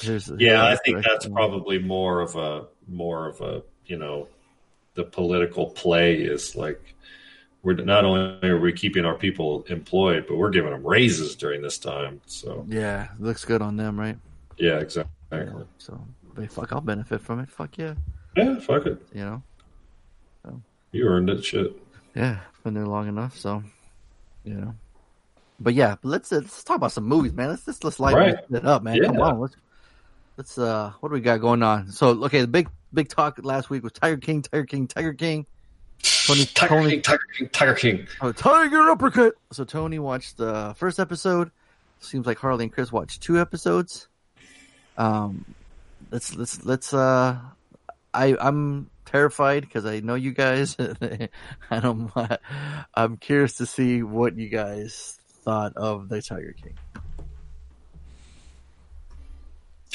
here's 0.00 0.30
Yeah, 0.38 0.64
I 0.66 0.76
think 0.84 1.04
that's 1.04 1.26
probably 1.28 1.78
more 1.78 2.20
of 2.20 2.34
a 2.36 2.66
more 2.88 3.28
of 3.28 3.40
a 3.40 3.62
you 3.86 3.96
know 3.96 4.28
the 4.96 5.04
political 5.04 5.70
play 5.70 6.14
is 6.16 6.56
like 6.56 6.80
we're 7.62 7.74
not 7.74 8.04
only 8.04 8.48
are 8.48 8.58
we 8.60 8.72
keeping 8.72 9.04
our 9.04 9.14
people 9.16 9.64
employed, 9.68 10.26
but 10.28 10.36
we're 10.36 10.50
giving 10.50 10.70
them 10.72 10.86
raises 10.86 11.36
during 11.36 11.62
this 11.62 11.78
time. 11.78 12.20
So 12.26 12.64
yeah 12.68 13.08
looks 13.18 13.44
good 13.44 13.62
on 13.62 13.76
them, 13.76 13.98
right? 13.98 14.18
yeah, 14.58 14.78
exactly. 14.78 15.12
So 15.78 16.00
but 16.34 16.50
fuck, 16.50 16.72
I'll 16.72 16.80
benefit 16.80 17.20
from 17.20 17.40
it. 17.40 17.48
Fuck 17.48 17.78
yeah, 17.78 17.94
Yeah, 18.36 18.58
fuck 18.60 18.86
it. 18.86 19.00
you 19.14 19.24
know. 19.24 19.42
You 20.92 21.06
earned 21.08 21.28
it. 21.28 21.44
Shit. 21.44 21.76
Yeah, 22.14 22.38
been 22.64 22.72
there 22.74 22.86
long 22.86 23.08
enough, 23.08 23.36
so 23.36 23.62
you 24.44 24.54
know. 24.54 24.74
But 25.60 25.74
yeah, 25.74 25.96
let's 26.02 26.32
uh, 26.32 26.36
let's 26.36 26.64
talk 26.64 26.76
about 26.76 26.92
some 26.92 27.04
movies, 27.04 27.32
man. 27.34 27.48
Let's 27.50 27.64
just 27.66 27.84
let's 27.84 28.00
lighten 28.00 28.34
Right. 28.34 28.44
it 28.50 28.64
up, 28.64 28.82
man. 28.82 29.02
Come 29.02 29.20
on, 29.20 29.40
let's 29.40 29.56
let's 30.38 30.56
uh, 30.58 30.92
what 31.00 31.08
do 31.10 31.14
we 31.14 31.20
got 31.20 31.40
going 31.40 31.62
on? 31.62 31.90
So 31.90 32.24
okay, 32.24 32.40
the 32.40 32.46
big 32.46 32.68
big 32.96 33.08
talk 33.08 33.38
last 33.44 33.70
week 33.70 33.84
was 33.84 33.92
Tiger 33.92 34.16
King, 34.16 34.42
Tiger 34.42 34.64
King, 34.64 34.88
Tiger 34.88 35.14
King. 35.14 35.46
Tony, 36.02 36.44
Tiger 36.46 36.74
Tony, 36.74 36.90
King, 36.90 37.02
Tiger 37.02 37.22
King, 37.38 37.48
Tiger 37.50 37.74
King. 37.74 38.06
oh, 38.20 38.32
Tiger 38.32 38.90
uppercut. 38.90 39.34
So 39.52 39.64
Tony 39.64 40.00
watched 40.00 40.38
the 40.38 40.74
first 40.76 40.98
episode. 40.98 41.52
Seems 42.00 42.26
like 42.26 42.38
Harley 42.38 42.64
and 42.64 42.72
Chris 42.72 42.90
watched 42.90 43.22
two 43.22 43.40
episodes. 43.40 44.08
Um, 44.98 45.44
let's 46.10 46.34
let's 46.34 46.64
let's 46.64 46.92
uh, 46.92 47.38
I 48.12 48.36
I'm 48.40 48.90
terrified 49.04 49.62
because 49.62 49.86
I 49.86 50.00
know 50.00 50.14
you 50.14 50.32
guys. 50.32 50.76
I 51.70 51.80
don't. 51.80 52.10
I'm 52.94 53.16
curious 53.18 53.54
to 53.58 53.66
see 53.66 54.02
what 54.02 54.36
you 54.36 54.48
guys 54.48 55.18
thought 55.44 55.74
of 55.76 56.08
the 56.08 56.20
Tiger 56.22 56.54
King. 56.60 56.74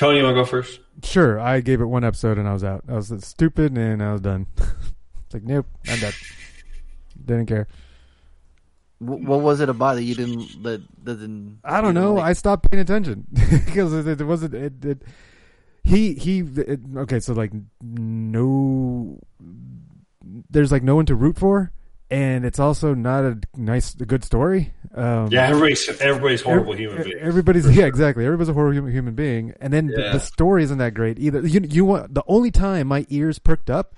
Tony, 0.01 0.17
you 0.17 0.23
want 0.23 0.33
to 0.35 0.41
go 0.41 0.45
first? 0.45 0.79
Sure, 1.03 1.39
I 1.39 1.61
gave 1.61 1.79
it 1.79 1.85
one 1.85 2.03
episode 2.03 2.39
and 2.39 2.47
I 2.47 2.53
was 2.53 2.63
out. 2.63 2.83
I 2.89 2.93
was 2.93 3.13
stupid 3.19 3.77
and 3.77 4.01
I 4.01 4.11
was 4.11 4.21
done. 4.21 4.47
it's 4.57 5.31
like, 5.31 5.43
nope, 5.43 5.67
I'm 5.87 5.99
done. 5.99 6.13
Didn't 7.23 7.45
care. 7.45 7.67
What 8.97 9.41
was 9.41 9.59
it 9.59 9.69
about 9.69 9.97
that 9.97 10.03
you 10.03 10.15
didn't 10.15 10.63
that 10.63 10.81
that 11.03 11.19
didn't? 11.19 11.59
I 11.63 11.81
don't 11.81 11.93
didn't 11.93 12.03
know. 12.03 12.13
like? 12.15 12.25
I 12.25 12.33
stopped 12.33 12.71
paying 12.71 12.81
attention 12.81 13.27
because 13.65 13.93
it, 13.93 14.19
it 14.19 14.23
wasn't. 14.23 14.55
It, 14.55 14.83
it 14.83 15.03
he 15.83 16.15
he. 16.15 16.39
It, 16.39 16.79
okay, 16.97 17.19
so 17.19 17.33
like 17.33 17.51
no, 17.83 19.19
there's 20.49 20.71
like 20.71 20.81
no 20.81 20.95
one 20.95 21.05
to 21.05 21.13
root 21.13 21.37
for, 21.37 21.71
and 22.11 22.45
it's 22.45 22.59
also 22.59 22.93
not 22.93 23.23
a 23.23 23.39
nice, 23.55 23.95
a 23.95 24.05
good 24.05 24.23
story. 24.23 24.73
Um, 24.93 25.29
Yeah, 25.31 25.47
everybody's 25.47 25.87
everybody's 26.01 26.41
horrible 26.41 26.73
Ev- 26.73 26.79
human 26.79 27.03
being. 27.03 27.17
Everybody's 27.19 27.75
yeah, 27.75 27.85
exactly. 27.85 28.25
Everybody's 28.25 28.49
a 28.49 28.53
horrible 28.53 28.75
human, 28.75 28.91
human 28.91 29.15
being, 29.15 29.53
and 29.61 29.71
then 29.73 29.87
the, 29.87 30.01
Yeah. 30.01 30.11
the 30.11 30.19
story 30.19 30.63
isn't 30.63 30.77
that 30.77 30.93
great 30.93 31.17
either. 31.17 31.39
You 31.47 31.61
you 31.61 31.85
want 31.85 32.13
the 32.13 32.23
only 32.27 32.51
time 32.51 32.87
my 32.87 33.05
ears 33.09 33.39
perked 33.39 33.69
up 33.69 33.95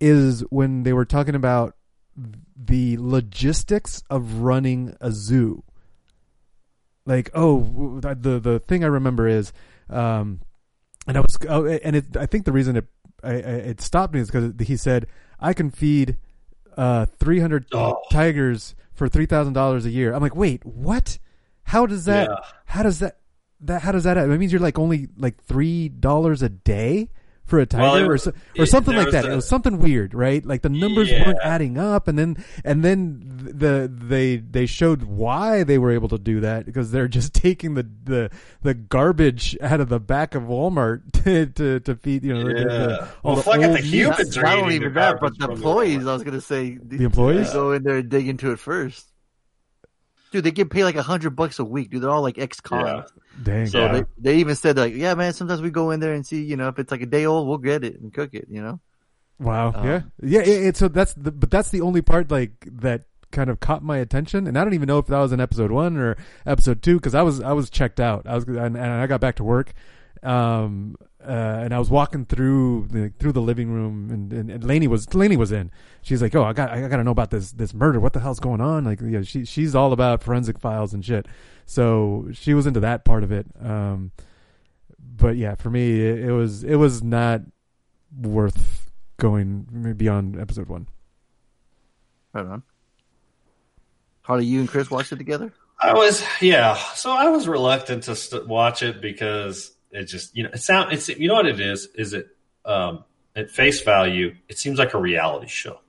is 0.00 0.40
when 0.50 0.82
they 0.82 0.92
were 0.92 1.04
talking 1.06 1.34
about 1.36 1.76
the 2.56 2.96
logistics 2.98 4.02
of 4.10 4.40
running 4.40 4.96
a 5.00 5.10
zoo. 5.12 5.62
Like, 7.06 7.30
oh, 7.34 8.00
the 8.00 8.40
the 8.40 8.58
thing 8.60 8.82
I 8.82 8.88
remember 8.88 9.28
is, 9.28 9.52
um, 9.90 10.40
and 11.06 11.16
I 11.16 11.20
was, 11.20 11.36
oh, 11.48 11.66
and 11.66 11.96
it, 11.96 12.16
I 12.16 12.26
think 12.26 12.44
the 12.46 12.52
reason 12.52 12.76
it 12.76 12.86
I, 13.22 13.32
I, 13.32 13.34
it 13.72 13.80
stopped 13.80 14.14
me 14.14 14.20
is 14.20 14.30
because 14.30 14.52
he 14.66 14.76
said 14.76 15.06
I 15.38 15.52
can 15.52 15.70
feed 15.70 16.16
uh 16.76 17.06
300 17.18 17.66
Oh. 17.72 18.00
tigers 18.10 18.74
for 18.92 19.08
three 19.08 19.26
thousand 19.26 19.52
dollars 19.54 19.84
a 19.86 19.90
year. 19.90 20.12
I'm 20.14 20.22
like, 20.22 20.36
wait, 20.36 20.64
what? 20.64 21.18
How 21.64 21.86
does 21.86 22.04
that? 22.04 22.28
Yeah. 22.28 22.36
How 22.66 22.82
does 22.82 22.98
that? 23.00 23.18
That 23.60 23.82
how 23.82 23.92
does 23.92 24.04
that? 24.04 24.16
It 24.16 24.26
means 24.38 24.52
you're 24.52 24.60
like 24.60 24.78
only 24.78 25.08
like 25.16 25.42
three 25.42 25.88
dollars 25.88 26.42
a 26.42 26.48
day 26.48 27.08
for 27.46 27.58
a 27.58 27.66
tiger, 27.66 27.82
Well, 27.82 27.96
it 27.96 28.08
or, 28.08 28.16
so, 28.18 28.30
or 28.58 28.62
it- 28.64 28.68
something 28.68 28.96
like 28.96 29.10
that. 29.10 29.26
a- 29.26 29.32
it 29.32 29.36
was 29.36 29.46
something 29.46 29.78
weird, 29.78 30.14
right? 30.14 30.44
Like 30.44 30.62
the 30.62 30.70
numbers 30.70 31.10
Yeah. 31.10 31.26
weren't 31.26 31.38
adding 31.44 31.76
up, 31.76 32.08
and 32.08 32.18
then 32.18 32.42
and 32.64 32.82
then 32.82 33.20
the 33.36 33.90
they 33.92 34.36
they 34.38 34.64
showed 34.64 35.02
why 35.02 35.62
they 35.62 35.76
were 35.76 35.90
able 35.90 36.08
to 36.08 36.18
do 36.18 36.40
that 36.40 36.64
because 36.64 36.90
they're 36.90 37.06
just 37.08 37.34
taking 37.44 37.74
the 37.74 37.86
the 38.04 38.30
the 38.62 38.72
garbage 38.72 39.56
out 39.60 39.80
of 39.80 39.90
the 39.90 40.00
back 40.00 40.34
of 40.34 40.44
Walmart 40.44 41.02
to 41.24 41.46
to, 41.46 41.80
to 41.80 41.94
feed 41.96 42.24
you 42.24 42.32
know 42.32 42.44
the- 42.44 42.54
the- 42.54 42.60
Yeah. 42.60 42.64
the- 42.86 43.08
all 43.22 43.34
Well, 43.34 43.42
fuck 43.42 43.56
it, 43.56 43.66
old 43.66 43.76
the 43.76 43.82
meat. 43.82 43.84
humans 43.92 44.38
are 44.38 44.42
Not 44.42 44.52
eating 44.52 44.62
only 44.64 44.74
even 44.76 44.94
that, 44.94 45.20
but 45.20 45.38
the 45.38 45.50
employees. 45.50 45.98
Walmart. 45.98 46.08
I 46.08 46.12
was 46.14 46.22
gonna 46.22 46.40
say 46.40 46.78
The 46.82 47.04
employees? 47.04 47.48
they 47.48 47.52
go 47.52 47.72
in 47.72 47.82
there 47.82 47.96
and 47.98 48.08
dig 48.08 48.26
into 48.26 48.52
it 48.52 48.58
first. 48.58 49.06
Dude, 50.32 50.42
they 50.44 50.50
get 50.50 50.70
paid 50.70 50.84
like 50.84 50.96
a 50.96 51.02
hundred 51.02 51.30
bucks 51.36 51.58
a 51.60 51.64
week. 51.64 51.90
Dude, 51.90 52.02
they're 52.02 52.10
all 52.10 52.22
like 52.22 52.38
ex 52.38 52.60
cons. 52.60 52.84
Yeah. 52.86 53.02
Dang. 53.42 53.66
So 53.66 53.78
Yeah. 53.80 53.92
they 53.92 54.04
they 54.18 54.36
even 54.36 54.54
said 54.54 54.76
like, 54.76 54.94
yeah, 54.94 55.14
man. 55.14 55.32
Sometimes 55.32 55.60
we 55.60 55.70
go 55.70 55.90
in 55.90 56.00
there 56.00 56.14
and 56.14 56.26
see, 56.26 56.42
you 56.42 56.56
know, 56.56 56.68
if 56.68 56.78
it's 56.78 56.90
like 56.90 57.02
a 57.02 57.06
day 57.06 57.26
old, 57.26 57.48
we'll 57.48 57.58
get 57.58 57.84
it 57.84 58.00
and 58.00 58.12
cook 58.12 58.30
it. 58.34 58.46
You 58.48 58.62
know. 58.62 58.80
Wow. 59.38 59.72
Um, 59.74 59.86
yeah. 59.86 60.00
Yeah. 60.22 60.40
It, 60.40 60.66
it, 60.66 60.76
so 60.76 60.88
that's 60.88 61.14
the, 61.14 61.32
but 61.32 61.50
that's 61.50 61.70
the 61.70 61.80
only 61.80 62.02
part 62.02 62.30
like 62.30 62.52
that 62.70 63.02
kind 63.32 63.50
of 63.50 63.58
caught 63.58 63.82
my 63.82 63.98
attention, 63.98 64.46
and 64.46 64.56
I 64.56 64.62
don't 64.62 64.74
even 64.74 64.86
know 64.86 64.98
if 64.98 65.08
that 65.08 65.18
was 65.18 65.32
in 65.32 65.40
episode 65.40 65.72
one 65.72 65.96
or 65.96 66.16
episode 66.46 66.82
two 66.82 66.94
because 66.94 67.14
I 67.16 67.22
was 67.22 67.40
I 67.40 67.52
was 67.52 67.68
checked 67.68 67.98
out. 67.98 68.26
I 68.26 68.36
was 68.36 68.44
and, 68.44 68.76
and 68.76 68.78
I 68.78 69.06
got 69.08 69.20
back 69.20 69.36
to 69.36 69.44
work, 69.44 69.72
um, 70.22 70.94
uh, 71.26 71.60
and 71.64 71.74
I 71.74 71.78
was 71.78 71.90
walking 71.90 72.24
through 72.24 72.88
the 72.90 73.12
through 73.18 73.32
the 73.32 73.40
living 73.40 73.70
room, 73.70 74.10
and, 74.10 74.32
and, 74.32 74.50
and 74.50 74.64
Lainey 74.64 74.86
was 74.86 75.12
Lainey 75.14 75.36
was 75.36 75.52
in. 75.52 75.70
She's 76.02 76.20
like, 76.20 76.34
"Oh, 76.34 76.44
I 76.44 76.52
got 76.52 76.70
I 76.70 76.86
got 76.88 76.96
to 76.96 77.04
know 77.04 77.10
about 77.10 77.30
this 77.30 77.52
this 77.52 77.72
murder. 77.72 78.00
What 78.00 78.12
the 78.12 78.20
hell's 78.20 78.40
going 78.40 78.60
on?" 78.60 78.84
Like, 78.84 79.00
yeah, 79.02 79.22
she 79.22 79.44
she's 79.44 79.74
all 79.74 79.92
about 79.92 80.22
forensic 80.22 80.58
files 80.58 80.92
and 80.92 81.04
shit. 81.04 81.26
So 81.66 82.28
she 82.32 82.54
was 82.54 82.66
into 82.66 82.80
that 82.80 83.04
part 83.04 83.24
of 83.24 83.32
it. 83.32 83.46
Um, 83.60 84.12
but 84.98 85.36
yeah, 85.36 85.54
for 85.54 85.70
me, 85.70 86.00
it, 86.00 86.24
it 86.26 86.32
was 86.32 86.64
it 86.64 86.76
was 86.76 87.02
not 87.02 87.42
worth 88.20 88.90
going 89.16 89.94
beyond 89.96 90.38
episode 90.38 90.68
one. 90.68 90.88
Right 92.32 92.46
on. 92.46 92.62
Harley, 94.22 94.46
you 94.46 94.60
and 94.60 94.68
Chris 94.68 94.90
watched 94.90 95.12
it 95.12 95.16
together. 95.16 95.52
I 95.80 95.92
was 95.92 96.24
yeah, 96.40 96.76
so 96.94 97.10
I 97.10 97.28
was 97.28 97.46
reluctant 97.46 98.04
to 98.04 98.16
st- 98.16 98.46
watch 98.46 98.82
it 98.82 99.00
because 99.00 99.73
it 99.94 100.04
just 100.04 100.36
you 100.36 100.42
know 100.42 100.50
it 100.52 100.60
sound 100.60 100.92
it's 100.92 101.08
you 101.08 101.28
know 101.28 101.34
what 101.34 101.46
it 101.46 101.60
is 101.60 101.88
is 101.94 102.12
it 102.12 102.28
um, 102.64 103.04
at 103.36 103.50
face 103.50 103.82
value, 103.82 104.34
it 104.48 104.58
seems 104.58 104.78
like 104.78 104.94
a 104.94 104.98
reality 104.98 105.48
show. 105.48 105.80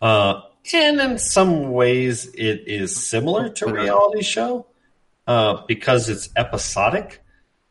Uh, 0.00 0.42
and 0.72 1.00
in 1.00 1.18
some 1.18 1.72
ways, 1.72 2.26
it 2.34 2.64
is 2.66 2.94
similar 2.96 3.48
to 3.48 3.66
reality 3.66 4.22
show 4.22 4.66
uh, 5.26 5.62
because 5.66 6.08
it's 6.08 6.30
episodic. 6.36 7.22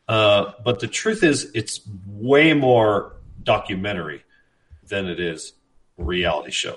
Uh, 0.08 0.52
but 0.64 0.80
the 0.80 0.86
truth 0.86 1.22
is, 1.22 1.50
it's 1.54 1.80
way 2.06 2.52
more 2.52 3.16
documentary 3.42 4.24
than 4.88 5.06
it 5.06 5.18
is 5.18 5.54
reality 5.96 6.50
show. 6.50 6.76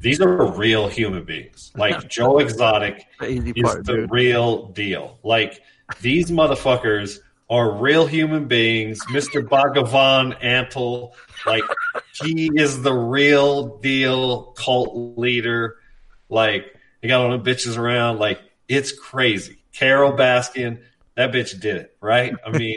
These 0.00 0.20
are 0.20 0.52
real 0.52 0.88
human 0.88 1.24
beings. 1.24 1.72
Like 1.76 2.08
Joe 2.08 2.38
Exotic 2.38 3.06
Crazy 3.18 3.52
is 3.54 3.62
part, 3.62 3.84
the 3.84 3.92
dude. 3.92 4.10
real 4.10 4.66
deal. 4.68 5.18
Like 5.22 5.60
these 6.00 6.30
motherfuckers 6.30 7.20
are 7.48 7.70
real 7.72 8.06
human 8.06 8.46
beings. 8.46 8.98
Mr. 9.06 9.46
Bhagavan 9.46 10.40
Antle, 10.42 11.12
like 11.46 11.62
he 12.24 12.50
is 12.54 12.82
the 12.82 12.92
real 12.92 13.78
deal 13.78 14.52
cult 14.56 15.16
leader. 15.18 15.76
Like 16.28 16.74
they 17.00 17.08
got 17.08 17.20
all 17.20 17.38
the 17.38 17.50
bitches 17.50 17.78
around. 17.78 18.18
Like 18.18 18.40
it's 18.68 18.90
crazy. 18.92 19.58
Carole 19.72 20.12
Baskin, 20.12 20.80
that 21.14 21.30
bitch 21.32 21.60
did 21.60 21.76
it, 21.76 21.96
right? 22.00 22.34
I 22.44 22.50
mean, 22.56 22.76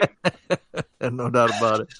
no 1.00 1.30
doubt 1.30 1.50
about 1.58 1.80
it. 1.80 1.94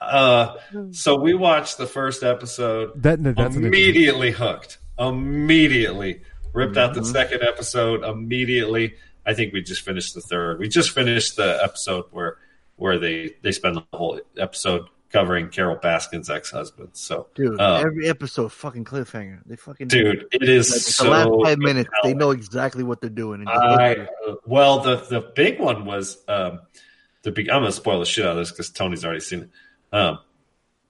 uh, 0.00 0.56
so 0.92 1.16
we 1.16 1.34
watched 1.34 1.78
the 1.78 1.86
first 1.86 2.22
episode. 2.22 3.02
That 3.02 3.22
that's 3.22 3.56
immediately 3.56 4.30
hooked. 4.30 4.78
Immediately 4.98 6.22
ripped 6.52 6.76
out 6.76 6.90
Mm-hmm. 6.92 7.00
the 7.00 7.06
second 7.06 7.42
episode. 7.42 8.04
Immediately, 8.04 8.94
I 9.24 9.34
think 9.34 9.52
we 9.52 9.62
just 9.62 9.82
finished 9.82 10.14
the 10.14 10.20
third. 10.20 10.58
We 10.58 10.68
just 10.68 10.90
finished 10.90 11.36
the 11.36 11.60
episode 11.62 12.06
where 12.10 12.38
where 12.76 12.98
they 12.98 13.34
they 13.42 13.52
spend 13.52 13.76
the 13.76 13.84
whole 13.92 14.20
episode 14.36 14.88
covering 15.12 15.48
Carole 15.50 15.76
Baskin's 15.76 16.30
ex 16.30 16.50
husband. 16.50 16.90
So, 16.94 17.28
Dude, 17.34 17.60
uh, 17.60 17.82
every 17.84 18.08
episode 18.08 18.50
fucking 18.50 18.84
cliffhanger. 18.84 19.40
They 19.44 19.56
fucking 19.56 19.88
dude, 19.88 20.26
it 20.32 20.42
is 20.42 20.70
Like, 20.70 20.80
so. 20.80 21.04
the 21.04 21.10
last 21.10 21.30
five 21.44 21.58
minutes, 21.58 21.90
they 22.02 22.14
know 22.14 22.30
exactly 22.30 22.82
what 22.82 23.00
they're 23.00 23.10
doing. 23.10 23.44
I, 23.46 24.08
well, 24.46 24.80
the 24.80 24.96
the 24.96 25.20
big 25.20 25.60
one 25.60 25.84
was 25.84 26.18
um, 26.28 26.60
the 27.22 27.30
big. 27.30 27.48
I'm 27.50 27.60
gonna 27.62 27.72
spoil 27.72 28.00
the 28.00 28.06
shit 28.06 28.24
out 28.24 28.32
of 28.32 28.38
this 28.38 28.50
because 28.50 28.70
Tony's 28.70 29.04
already 29.04 29.20
seen 29.20 29.40
it. 29.40 29.50
Um, 29.96 30.18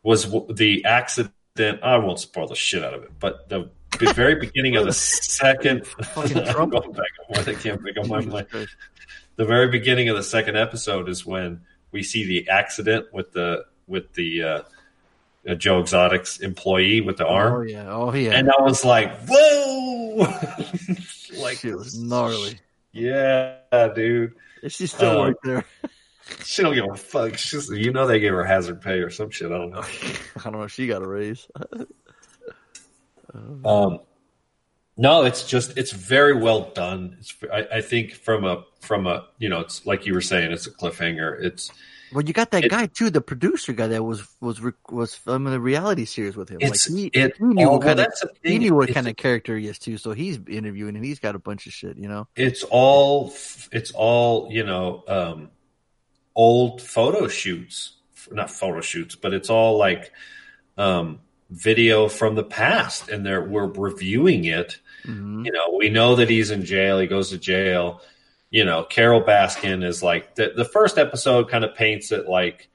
was 0.02 0.30
the 0.50 0.84
accident? 0.84 1.32
I 1.58 1.96
won't 1.98 2.18
spoil 2.18 2.46
the 2.46 2.54
shit 2.54 2.82
out 2.82 2.94
of 2.94 3.02
it, 3.02 3.10
but 3.18 3.48
the, 3.48 3.70
the 4.00 4.12
very 4.14 4.34
beginning 4.36 4.76
of 4.76 4.84
the 4.86 4.92
second. 4.92 5.86
Fucking 6.14 6.44
Trump. 6.52 6.72
back. 6.72 7.46
I 7.48 7.54
can't 7.54 7.82
pick 7.84 7.96
up 7.96 8.06
my 8.06 8.20
mind. 8.20 8.46
The 9.36 9.44
very 9.44 9.68
beginning 9.68 10.08
of 10.08 10.16
the 10.16 10.22
second 10.22 10.56
episode 10.56 11.08
is 11.08 11.24
when 11.24 11.62
we 11.90 12.02
see 12.02 12.26
the 12.26 12.48
accident 12.50 13.06
with 13.12 13.32
the 13.32 13.64
with 13.86 14.12
the 14.14 14.42
uh, 14.42 14.62
uh, 15.48 15.54
Joe 15.54 15.80
Exotic's 15.80 16.38
employee 16.40 17.00
with 17.00 17.16
the 17.16 17.26
arm. 17.26 17.52
Oh 17.54 17.60
yeah, 17.62 17.90
oh 17.92 18.12
yeah. 18.14 18.32
And 18.32 18.50
I 18.50 18.62
was 18.62 18.84
like, 18.84 19.10
"Whoa!" 19.26 20.28
like, 21.38 21.58
Shit 21.58 21.76
was 21.76 21.98
gnarly. 21.98 22.58
yeah, 22.92 23.56
dude. 23.94 24.34
Is 24.62 24.72
she 24.74 24.86
still 24.86 25.20
Uh, 25.20 25.24
work 25.28 25.36
there? 25.44 25.64
She 26.44 26.62
don't 26.62 26.74
give 26.74 26.84
a 26.88 26.94
fuck. 26.96 27.36
She's, 27.36 27.68
you 27.68 27.90
know, 27.92 28.06
they 28.06 28.20
gave 28.20 28.32
her 28.32 28.44
hazard 28.44 28.80
pay 28.80 29.00
or 29.00 29.10
some 29.10 29.30
shit. 29.30 29.50
I 29.50 29.58
don't 29.58 29.70
know. 29.70 29.82
I 29.82 30.42
don't 30.44 30.52
know. 30.52 30.62
if 30.62 30.70
She 30.72 30.86
got 30.86 31.02
a 31.02 31.06
raise. 31.06 31.48
Um, 33.34 34.00
no, 34.96 35.24
it's 35.24 35.46
just 35.46 35.76
it's 35.78 35.92
very 35.92 36.34
well 36.34 36.70
done. 36.74 37.16
It's 37.18 37.34
I, 37.52 37.78
I 37.78 37.80
think 37.80 38.12
from 38.12 38.44
a 38.44 38.64
from 38.80 39.06
a 39.06 39.26
you 39.38 39.48
know 39.48 39.60
it's 39.60 39.86
like 39.86 40.06
you 40.06 40.12
were 40.14 40.20
saying 40.20 40.52
it's 40.52 40.66
a 40.66 40.70
cliffhanger. 40.70 41.42
It's 41.42 41.70
Well, 42.12 42.22
you 42.24 42.34
got 42.34 42.50
that 42.50 42.64
It- 42.64 42.70
guy 42.70 42.86
too, 42.86 43.08
the 43.08 43.22
producer 43.22 43.72
guy 43.72 43.86
that 43.86 44.02
was 44.04 44.26
was 44.40 44.60
was 44.90 45.14
filming 45.14 45.52
the 45.52 45.60
reality 45.60 46.04
series 46.04 46.36
with 46.36 46.50
him. 46.50 46.58
it's 46.60 46.90
like 46.90 46.98
he, 46.98 47.06
it. 47.06 47.36
he 47.38 47.44
knew 47.44 47.66
oh, 47.66 47.70
what 47.72 47.84
well, 47.84 47.96
kind 47.96 48.00
of 48.00 48.30
he 48.42 48.58
knew 48.58 48.74
what 48.74 48.92
kind 48.92 49.08
of 49.08 49.16
character 49.16 49.56
he 49.56 49.66
is 49.66 49.78
too. 49.78 49.96
So 49.96 50.12
he's 50.12 50.38
interviewing 50.46 50.94
and 50.96 51.04
he's 51.04 51.20
got 51.20 51.34
a 51.34 51.38
bunch 51.38 51.66
of 51.66 51.72
shit. 51.72 51.96
You 51.96 52.08
know. 52.08 52.28
it's 52.36 52.62
all 52.64 53.32
it's 53.72 53.92
all 53.94 54.48
you 54.50 54.64
know 54.64 55.04
um 55.08 55.50
old 56.34 56.80
photo 56.82 57.28
shoots 57.28 57.96
not 58.30 58.50
photo 58.50 58.80
shoots 58.80 59.14
but 59.16 59.34
it's 59.34 59.50
all 59.50 59.76
like 59.76 60.12
um 60.78 61.18
video 61.52 62.08
from 62.08 62.34
the 62.34 62.42
past 62.44 63.08
and 63.08 63.24
they're 63.26 63.42
we're 63.42 63.66
reviewing 63.66 64.44
it 64.44 64.78
Mhm. 65.04 65.44
you 65.44 65.50
know 65.52 65.76
we 65.76 65.88
know 65.90 66.14
that 66.16 66.30
he's 66.30 66.50
in 66.52 66.64
jail 66.64 66.98
he 67.00 67.06
goes 67.08 67.30
to 67.30 67.38
jail 67.38 68.00
you 68.50 68.64
know 68.64 68.84
carole 68.84 69.22
baskin 69.22 69.84
is 69.84 70.00
like 70.02 70.36
the, 70.36 70.52
the 70.56 70.64
first 70.64 70.96
episode 70.96 71.48
kind 71.50 71.64
of 71.64 71.74
paints 71.74 72.12
it 72.12 72.28
like 72.28 72.68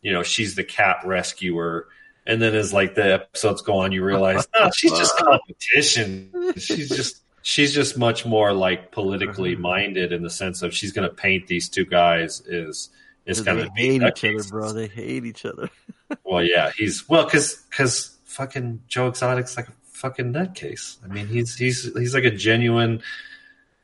you 0.00 0.12
know 0.12 0.22
she's 0.22 0.54
the 0.54 0.62
cat 0.62 0.98
rescuer 1.04 1.88
and 2.26 2.40
then 2.40 2.54
as 2.54 2.72
like 2.72 2.94
the 2.94 3.14
episodes 3.14 3.60
go 3.62 3.78
on 3.78 3.90
you 3.92 4.04
realize 4.04 4.46
no 4.58 4.70
she's 4.70 4.92
just 4.92 5.16
competition 5.68 6.30
she's 6.56 6.88
just 6.88 7.22
she's 7.42 7.74
just 7.74 7.98
much 7.98 8.24
more 8.24 8.52
like 8.52 8.92
politically 8.92 9.56
minded 9.56 10.12
in 10.12 10.22
the 10.22 10.30
sense 10.30 10.62
of 10.62 10.72
she's 10.74 10.92
going 10.92 11.08
to 11.08 11.14
paint 11.14 11.46
these 11.48 11.68
two 11.68 11.84
guys 11.84 12.40
is 12.46 12.88
is 13.26 13.40
kind 13.40 13.58
of 13.58 13.68
hate 13.74 14.02
each 14.02 14.24
other, 14.24 14.42
bro. 14.50 14.72
They 14.72 14.86
hate 14.86 15.24
each 15.24 15.44
other. 15.44 15.70
well 16.24 16.42
yeah 16.44 16.70
he's 16.76 17.08
well 17.08 17.24
because 17.24 17.56
because 17.70 18.13
fucking 18.34 18.80
joe 18.88 19.08
exotic's 19.08 19.56
like 19.56 19.68
a 19.68 19.72
fucking 19.84 20.32
nutcase 20.32 20.96
i 21.04 21.08
mean 21.08 21.26
he's 21.26 21.56
he's 21.56 21.84
he's 21.96 22.14
like 22.14 22.24
a 22.24 22.30
genuine 22.30 23.00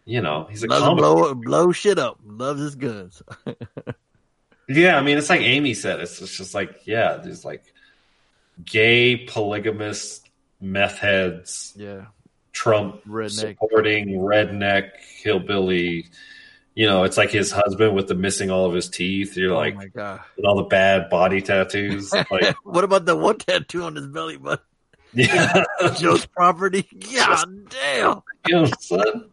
you 0.04 0.20
know 0.20 0.46
he's 0.50 0.62
a 0.64 0.66
Loves 0.66 1.00
blow 1.00 1.34
blow 1.34 1.72
shit 1.72 1.98
up. 1.98 2.18
Loves 2.24 2.60
his 2.60 2.74
guns. 2.74 3.22
Yeah, 4.70 4.96
I 4.96 5.02
mean, 5.02 5.18
it's 5.18 5.28
like 5.28 5.40
Amy 5.40 5.74
said. 5.74 5.98
It's, 5.98 6.22
it's 6.22 6.36
just 6.36 6.54
like, 6.54 6.86
yeah, 6.86 7.16
there's 7.16 7.44
like 7.44 7.64
gay, 8.64 9.16
polygamous, 9.16 10.22
meth 10.60 10.98
heads, 10.98 11.72
yeah. 11.76 12.06
Trump 12.52 13.02
Redneck. 13.04 13.58
supporting, 13.58 14.10
redneck, 14.20 14.90
hillbilly. 15.22 16.06
You 16.74 16.86
know, 16.86 17.02
it's 17.02 17.16
like 17.16 17.30
his 17.30 17.50
husband 17.50 17.94
with 17.94 18.06
the 18.06 18.14
missing 18.14 18.50
all 18.50 18.66
of 18.66 18.74
his 18.74 18.88
teeth. 18.88 19.36
You're 19.36 19.52
oh 19.54 19.58
like, 19.58 19.74
oh 19.74 19.78
my 19.78 19.86
god. 19.86 20.20
with 20.36 20.46
all 20.46 20.56
the 20.56 20.64
bad 20.64 21.10
body 21.10 21.42
tattoos. 21.42 22.12
Like, 22.30 22.54
what 22.62 22.84
about 22.84 23.04
the 23.04 23.16
one 23.16 23.38
tattoo 23.38 23.82
on 23.82 23.96
his 23.96 24.06
belly 24.06 24.36
button? 24.36 24.64
yeah, 25.12 25.64
Joe's 25.98 26.26
property. 26.26 26.86
God 27.14 27.70
damn. 27.70 28.66
son. 28.80 29.30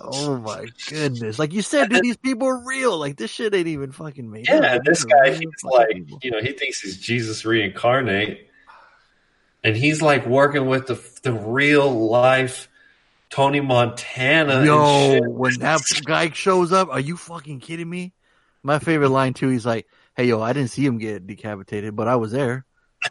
Oh 0.00 0.38
my 0.38 0.66
goodness. 0.88 1.38
Like 1.38 1.52
you 1.52 1.62
said, 1.62 1.90
dude, 1.90 2.02
these 2.02 2.16
people 2.16 2.48
are 2.48 2.64
real. 2.64 2.98
Like 2.98 3.16
this 3.16 3.30
shit 3.30 3.54
ain't 3.54 3.68
even 3.68 3.92
fucking 3.92 4.30
made. 4.30 4.48
up. 4.48 4.62
Yeah, 4.62 4.78
this 4.82 5.04
guy, 5.04 5.34
he's 5.34 5.62
like, 5.62 5.90
people. 5.90 6.18
you 6.22 6.30
know, 6.30 6.40
he 6.40 6.52
thinks 6.52 6.80
he's 6.80 6.98
Jesus 6.98 7.44
reincarnate, 7.44 8.48
and 9.62 9.76
he's 9.76 10.00
like 10.00 10.26
working 10.26 10.66
with 10.66 10.86
the 10.86 11.00
the 11.22 11.32
real 11.32 12.08
life 12.08 12.68
Tony 13.34 13.60
Montana. 13.60 14.58
and 14.58 14.66
Yo, 14.66 15.20
when 15.28 15.58
that 15.58 15.80
guy 16.04 16.30
shows 16.30 16.70
up, 16.72 16.88
are 16.88 17.00
you 17.00 17.16
fucking 17.16 17.58
kidding 17.58 17.90
me? 17.90 18.12
My 18.62 18.78
favorite 18.78 19.08
line 19.10 19.34
too. 19.34 19.48
He's 19.48 19.66
like, 19.66 19.86
"Hey, 20.16 20.26
yo, 20.26 20.40
I 20.40 20.52
didn't 20.52 20.70
see 20.70 20.86
him 20.86 20.98
get 20.98 21.26
decapitated, 21.26 21.96
but 21.96 22.06
I 22.06 22.14
was 22.16 22.30
there." 22.32 22.64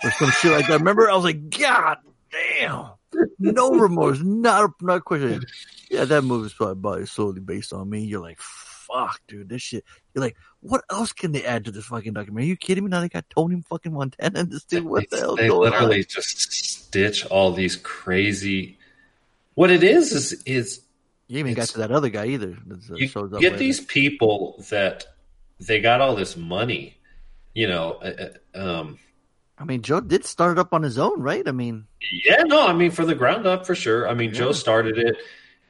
Or 0.03 0.12
some 0.12 0.31
shit 0.31 0.51
like 0.53 0.67
that. 0.67 0.79
Remember, 0.79 1.09
I 1.12 1.15
was 1.15 1.25
like, 1.25 1.49
"God 1.49 1.97
damn, 2.31 2.86
no 3.38 3.71
remorse, 3.71 4.19
not 4.21 4.63
a, 4.63 4.86
not 4.86 5.03
question." 5.03 5.43
Yeah, 5.91 6.05
that 6.05 6.23
movie's 6.23 6.53
probably 6.53 6.81
probably 6.81 7.05
solely 7.05 7.41
based 7.41 7.73
on 7.73 7.89
me. 7.89 8.05
You're 8.05 8.21
like, 8.21 8.39
"Fuck, 8.39 9.19
dude, 9.27 9.49
this 9.49 9.62
shit." 9.62 9.83
You're 10.15 10.23
like, 10.23 10.38
"What 10.62 10.86
else 10.89 11.12
can 11.12 11.33
they 11.33 11.43
add 11.43 11.65
to 11.65 11.71
this 11.71 11.86
fucking 11.86 12.13
documentary?" 12.13 12.45
Are 12.45 12.47
you 12.47 12.55
kidding 12.57 12.86
me? 12.86 12.89
Now 12.89 13.01
they 13.01 13.09
got 13.09 13.25
Tony 13.29 13.62
fucking 13.69 13.93
Montana 13.93 14.39
in 14.39 14.49
this 14.49 14.63
dude. 14.63 14.86
What 14.86 15.09
the 15.09 15.17
They- 15.17 15.21
hell 15.21 15.36
They 15.36 15.49
literally 15.49 15.97
on? 15.97 16.05
just 16.07 16.51
stitch 16.53 17.25
all 17.27 17.51
these 17.51 17.75
crazy. 17.75 18.79
What 19.55 19.69
it 19.71 19.83
is 19.83 20.11
is 20.11 20.43
is 20.45 20.81
You 21.27 21.39
even 21.39 21.53
got 21.53 21.67
to 21.69 21.79
that 21.79 21.91
other 21.91 22.09
guy 22.09 22.27
either. 22.27 22.57
you 22.95 23.07
get 23.07 23.33
later. 23.33 23.57
these 23.57 23.79
people 23.79 24.63
that 24.69 25.05
they 25.59 25.79
got 25.79 26.01
all 26.01 26.15
this 26.15 26.35
money, 26.35 26.97
you 27.53 27.67
know. 27.67 27.93
uh, 28.01 28.29
uh, 28.55 28.79
Um, 28.79 28.99
I 29.57 29.65
mean, 29.65 29.81
Joe 29.83 30.01
did 30.01 30.25
start 30.25 30.57
it 30.57 30.59
up 30.59 30.73
on 30.73 30.81
his 30.81 30.97
own, 30.97 31.21
right? 31.21 31.47
I 31.47 31.51
mean, 31.51 31.85
Yeah, 32.25 32.43
no, 32.43 32.65
I 32.67 32.73
mean 32.73 32.91
for 32.91 33.05
the 33.05 33.15
ground 33.15 33.45
up 33.45 33.65
for 33.65 33.75
sure. 33.75 34.09
I 34.09 34.13
mean 34.13 34.33
Joe 34.33 34.51
started 34.51 34.97
it, 34.97 35.15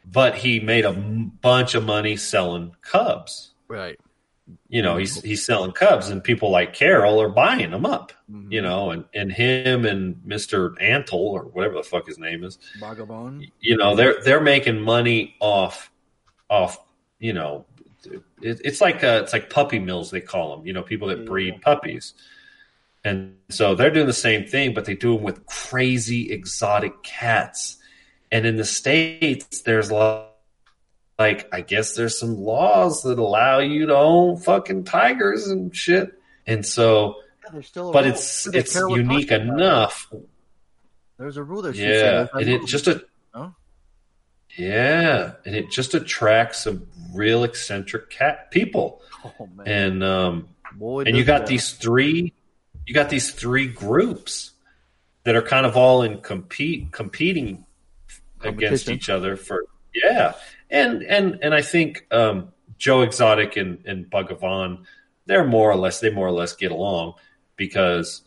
but 0.06 0.36
he 0.36 0.60
made 0.60 0.86
a 0.86 0.90
m- 0.90 1.32
bunch 1.42 1.76
of 1.76 1.84
money 1.86 2.16
selling 2.16 2.76
Cubs. 2.82 3.52
right. 3.68 4.00
You 4.68 4.82
know, 4.82 4.98
he's 4.98 5.22
he's 5.22 5.46
selling 5.46 5.72
Cubs, 5.72 6.10
and 6.10 6.24
people 6.24 6.52
like 6.52 6.74
Carole 6.74 7.22
are 7.22 7.30
buying 7.30 7.72
them 7.72 7.86
up. 7.86 8.12
Mm-hmm. 8.30 8.52
You 8.52 8.62
know, 8.62 8.92
and 8.92 9.06
and 9.14 9.32
him 9.32 9.86
and 9.86 10.20
Mister 10.26 10.72
Antle 10.72 11.14
or 11.14 11.44
whatever 11.44 11.76
the 11.76 11.84
fuck 11.84 12.08
his 12.08 12.18
name 12.18 12.44
is. 12.44 12.58
Vagabond. 12.80 13.50
You 13.60 13.78
know, 13.78 13.96
they're 13.96 14.22
they're 14.24 14.42
making 14.42 14.82
money 14.82 15.36
off 15.40 15.92
off. 16.50 16.78
You 17.20 17.34
know, 17.34 17.66
it, 18.04 18.62
it's 18.66 18.82
like 18.82 19.04
uh, 19.04 19.22
it's 19.24 19.32
like 19.34 19.50
puppy 19.50 19.80
mills 19.80 20.12
they 20.12 20.22
call 20.22 20.58
them. 20.58 20.68
You 20.68 20.74
know, 20.74 20.84
people 20.84 21.08
that 21.08 21.26
breed 21.26 21.62
puppies. 21.62 22.14
And 23.06 23.36
so 23.50 23.76
they're 23.76 23.92
doing 23.92 24.08
the 24.08 24.14
same 24.14 24.46
thing, 24.46 24.74
but 24.74 24.86
they 24.86 24.96
do 24.96 25.16
them 25.16 25.24
with 25.24 25.46
crazy 25.46 26.32
exotic 26.32 27.04
cats. 27.04 27.76
And 28.32 28.46
in 28.46 28.56
the 28.56 28.64
states, 28.64 29.62
there's 29.64 29.92
like, 29.92 30.30
like 31.24 31.48
I 31.54 31.62
guess 31.62 31.96
there's 31.96 32.20
some 32.20 32.36
laws 32.38 33.04
that 33.04 33.18
allow 33.18 33.60
you 33.60 33.86
to 33.86 33.96
own 33.96 34.38
fucking 34.38 34.84
tigers 34.84 35.48
and 35.48 35.74
shit. 35.76 36.12
And 36.46 36.66
so, 36.66 37.16
Yeah, 37.44 37.52
there's 37.54 37.68
still 37.68 37.90
a 37.90 37.94
but 37.94 38.06
it's 38.06 38.46
it's 38.48 38.76
unique 38.76 39.32
enough. 39.32 40.12
There's 41.18 41.38
a 41.38 41.44
rule 41.44 41.62
that 41.62 41.76
Yeah, 41.76 42.28
and 42.34 42.50
it 42.50 42.66
just 42.66 42.88
a 42.88 43.06
No? 43.34 43.56
yeah, 44.58 45.34
and 45.46 45.56
it 45.56 45.72
just 45.72 45.94
attracts 45.94 46.64
some 46.64 46.88
real 47.14 47.46
eccentric 47.46 48.10
cat 48.10 48.52
people. 48.52 49.02
Oh 49.26 49.48
man, 49.56 49.68
And 49.68 50.04
um, 50.04 50.50
Boy, 50.76 51.04
and 51.06 51.16
you 51.16 51.24
got 51.24 51.40
that. 51.40 51.48
these 51.48 51.72
three 51.72 52.34
you 52.86 52.94
got 52.94 53.10
these 53.10 53.32
three 53.32 53.68
groups 53.68 54.52
that 55.24 55.38
are 55.38 55.42
kind 55.42 55.66
of 55.66 55.78
all 55.78 56.02
in 56.02 56.20
compete 56.20 56.92
competing 56.92 57.66
against 58.42 58.90
each 58.90 59.10
other 59.10 59.38
for 59.38 59.64
yeah 59.96 60.34
and 60.74 61.04
and 61.04 61.40
and 61.42 61.54
i 61.54 61.62
think 61.62 62.06
um 62.12 62.50
joe 62.78 63.02
exotic 63.02 63.56
and 63.56 63.86
and 63.86 64.10
Bhagavan 64.10 64.84
they're 65.26 65.46
more 65.46 65.72
or 65.72 65.76
less 65.76 66.00
they 66.00 66.10
more 66.10 66.28
or 66.28 66.32
less 66.32 66.54
get 66.54 66.72
along 66.72 67.14
because 67.56 68.22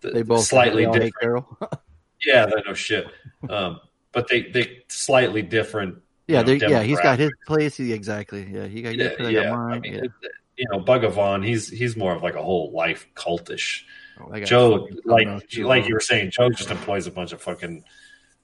the, 0.00 0.10
They 0.10 0.22
both 0.22 0.44
slightly 0.44 0.86
different 0.86 1.14
Carole. 1.20 1.58
yeah 2.24 2.46
they 2.46 2.62
know 2.62 2.74
shit 2.74 3.06
um 3.50 3.80
but 4.12 4.28
they 4.28 4.42
they 4.42 4.84
slightly 4.88 5.42
different 5.42 5.98
yeah, 6.28 6.46
you 6.46 6.56
know, 6.56 6.68
yeah, 6.68 6.82
he's 6.84 7.00
got 7.00 7.18
his 7.18 7.32
place. 7.48 7.76
He, 7.76 7.92
exactly. 7.92 8.48
Yeah, 8.48 8.66
he 8.66 8.80
got 8.80 8.94
yeah. 8.94 9.10
I 9.18 9.28
yeah. 9.28 9.42
got 9.42 9.58
I 9.58 9.78
mean, 9.80 9.94
yeah. 9.94 10.28
you 10.56 10.66
know 10.70 10.78
Bhagavan 10.78 11.44
he's 11.44 11.68
he's 11.68 11.96
more 11.96 12.14
of 12.14 12.22
like 12.22 12.36
a 12.36 12.42
whole 12.42 12.72
life 12.72 13.06
cultish 13.14 13.82
Oh, 14.20 14.40
Joe, 14.40 14.88
like 15.04 15.26
like 15.58 15.88
you 15.88 15.94
were 15.94 16.00
saying, 16.00 16.30
Joe 16.30 16.50
just 16.50 16.70
employs 16.70 17.06
a 17.06 17.10
bunch 17.10 17.32
of 17.32 17.40
fucking, 17.40 17.84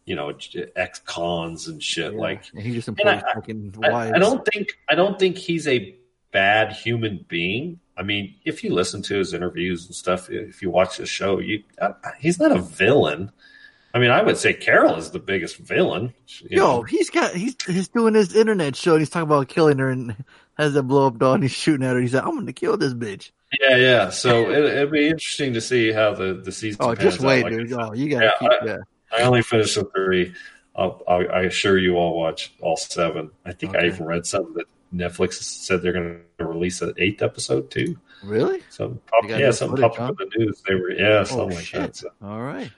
you 0.08 0.16
know, 0.16 0.32
ex 0.74 0.98
cons 1.00 1.68
and 1.68 1.82
shit. 1.82 2.12
Yeah, 2.14 2.18
Like, 2.18 2.42
and 2.52 2.62
he 2.62 2.72
just 2.74 2.88
employs 2.88 3.22
I- 3.22 3.34
fucking 3.34 3.74
I, 3.84 3.90
wives. 3.90 4.12
I 4.14 4.18
don't 4.18 4.44
think 4.52 4.68
I 4.88 4.94
don't 4.94 5.18
think 5.18 5.36
he's 5.36 5.68
a 5.68 5.94
bad 6.32 6.72
human 6.72 7.24
being. 7.28 7.80
I 7.96 8.02
mean, 8.02 8.34
if 8.44 8.62
you 8.62 8.72
listen 8.72 9.02
to 9.02 9.16
his 9.18 9.34
interviews 9.34 9.86
and 9.86 9.94
stuff, 9.94 10.30
if 10.30 10.62
you 10.62 10.70
watch 10.70 10.98
the 10.98 11.06
show, 11.06 11.40
you 11.40 11.62
uh, 11.80 11.92
he's 12.18 12.38
not 12.38 12.52
a 12.52 12.60
villain. 12.60 13.30
I 13.94 13.98
mean, 13.98 14.10
I 14.10 14.22
would 14.22 14.36
say 14.36 14.52
Carole 14.52 14.96
is 14.96 15.10
the 15.10 15.18
biggest 15.18 15.56
villain. 15.56 16.12
Yo, 16.48 16.56
know. 16.58 16.82
he's 16.82 17.10
got 17.10 17.34
he's 17.34 17.56
he's 17.66 17.88
doing 17.88 18.14
his 18.14 18.36
internet 18.36 18.76
show 18.76 18.92
and 18.92 19.00
he's 19.00 19.10
talking 19.10 19.26
about 19.28 19.48
killing 19.48 19.78
her 19.78 19.90
and 19.90 20.14
has 20.58 20.74
that 20.74 20.82
blow 20.84 21.06
up 21.06 21.18
doll 21.18 21.34
and 21.34 21.42
he's 21.42 21.52
shooting 21.52 21.84
at 21.86 21.94
her. 21.96 22.00
He's 22.00 22.14
like, 22.14 22.24
I'm 22.24 22.34
gonna 22.36 22.52
kill 22.52 22.76
this 22.76 22.94
bitch. 22.94 23.30
yeah, 23.60 23.76
yeah. 23.76 24.10
So 24.10 24.50
it, 24.50 24.58
it'd 24.64 24.92
be 24.92 25.08
interesting 25.08 25.54
to 25.54 25.60
see 25.60 25.90
how 25.90 26.14
the 26.14 26.34
the 26.34 26.52
season. 26.52 26.78
Oh, 26.84 26.94
just 26.94 27.20
wait, 27.20 27.42
Like 27.44 27.52
dude. 27.54 27.72
Oh, 27.72 27.94
you 27.94 28.10
gotta 28.10 28.26
Yeah, 28.26 28.32
keep 28.38 28.50
I- 28.62 28.66
that. 28.66 28.80
I 29.16 29.22
only 29.22 29.42
finished 29.42 29.74
the 29.74 29.84
three. 29.84 30.34
I'll, 30.76 31.02
I'll, 31.08 31.30
I 31.32 31.40
assure 31.42 31.76
you, 31.78 31.98
I'll 31.98 32.14
watch 32.14 32.52
all 32.60 32.76
seven. 32.76 33.30
I 33.44 33.52
think 33.52 33.76
I 33.76 33.86
even 33.86 34.06
read 34.06 34.26
something 34.26 34.54
that 34.54 34.66
Netflix 34.94 35.34
said 35.34 35.82
they're 35.82 35.92
going 35.92 36.20
to 36.38 36.44
release 36.46 36.80
an 36.82 36.94
eighth 36.98 37.20
episode 37.22 37.70
too. 37.70 37.98
Really? 38.22 38.62
So 38.70 38.98
yeah, 39.26 39.50
something 39.50 39.80
popped 39.80 39.98
up 40.00 40.20
in 40.20 40.28
the 40.30 40.38
news. 40.38 40.62
They 40.66 40.74
were 40.74 40.92
yeah, 40.92 41.20
Oh 41.20 41.24
something 41.24 41.56
like 41.56 41.64
shit! 41.64 41.80
that. 41.80 41.96
So, 41.96 42.10
All 42.22 42.40
right. 42.40 42.70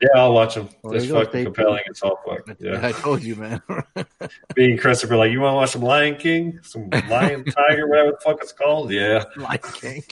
yeah, 0.00 0.08
I'll 0.16 0.32
watch 0.34 0.54
them. 0.54 0.68
Well, 0.82 0.94
It's 0.94 1.04
there 1.04 1.12
you 1.18 1.18
go. 1.20 1.24
fucking 1.24 1.44
compelling. 1.44 1.82
It's 1.86 2.02
all 2.02 2.18
fuck. 2.26 2.46
Yeah. 2.58 2.72
Yeah, 2.80 2.86
I 2.86 2.92
told 2.92 3.22
you, 3.22 3.36
man. 3.36 3.62
being 4.54 4.76
Christopher, 4.78 5.16
like 5.16 5.32
you 5.32 5.40
want 5.40 5.52
to 5.52 5.56
watch 5.56 5.70
some 5.70 5.82
Lion 5.82 6.16
King, 6.16 6.60
some 6.62 6.88
Lion 7.08 7.44
Tiger, 7.68 7.88
whatever 7.88 8.10
the 8.12 8.18
fuck 8.22 8.38
it's 8.42 8.52
called. 8.52 8.90
Yeah, 8.90 9.24
Lion 9.36 9.58
King. 9.74 10.04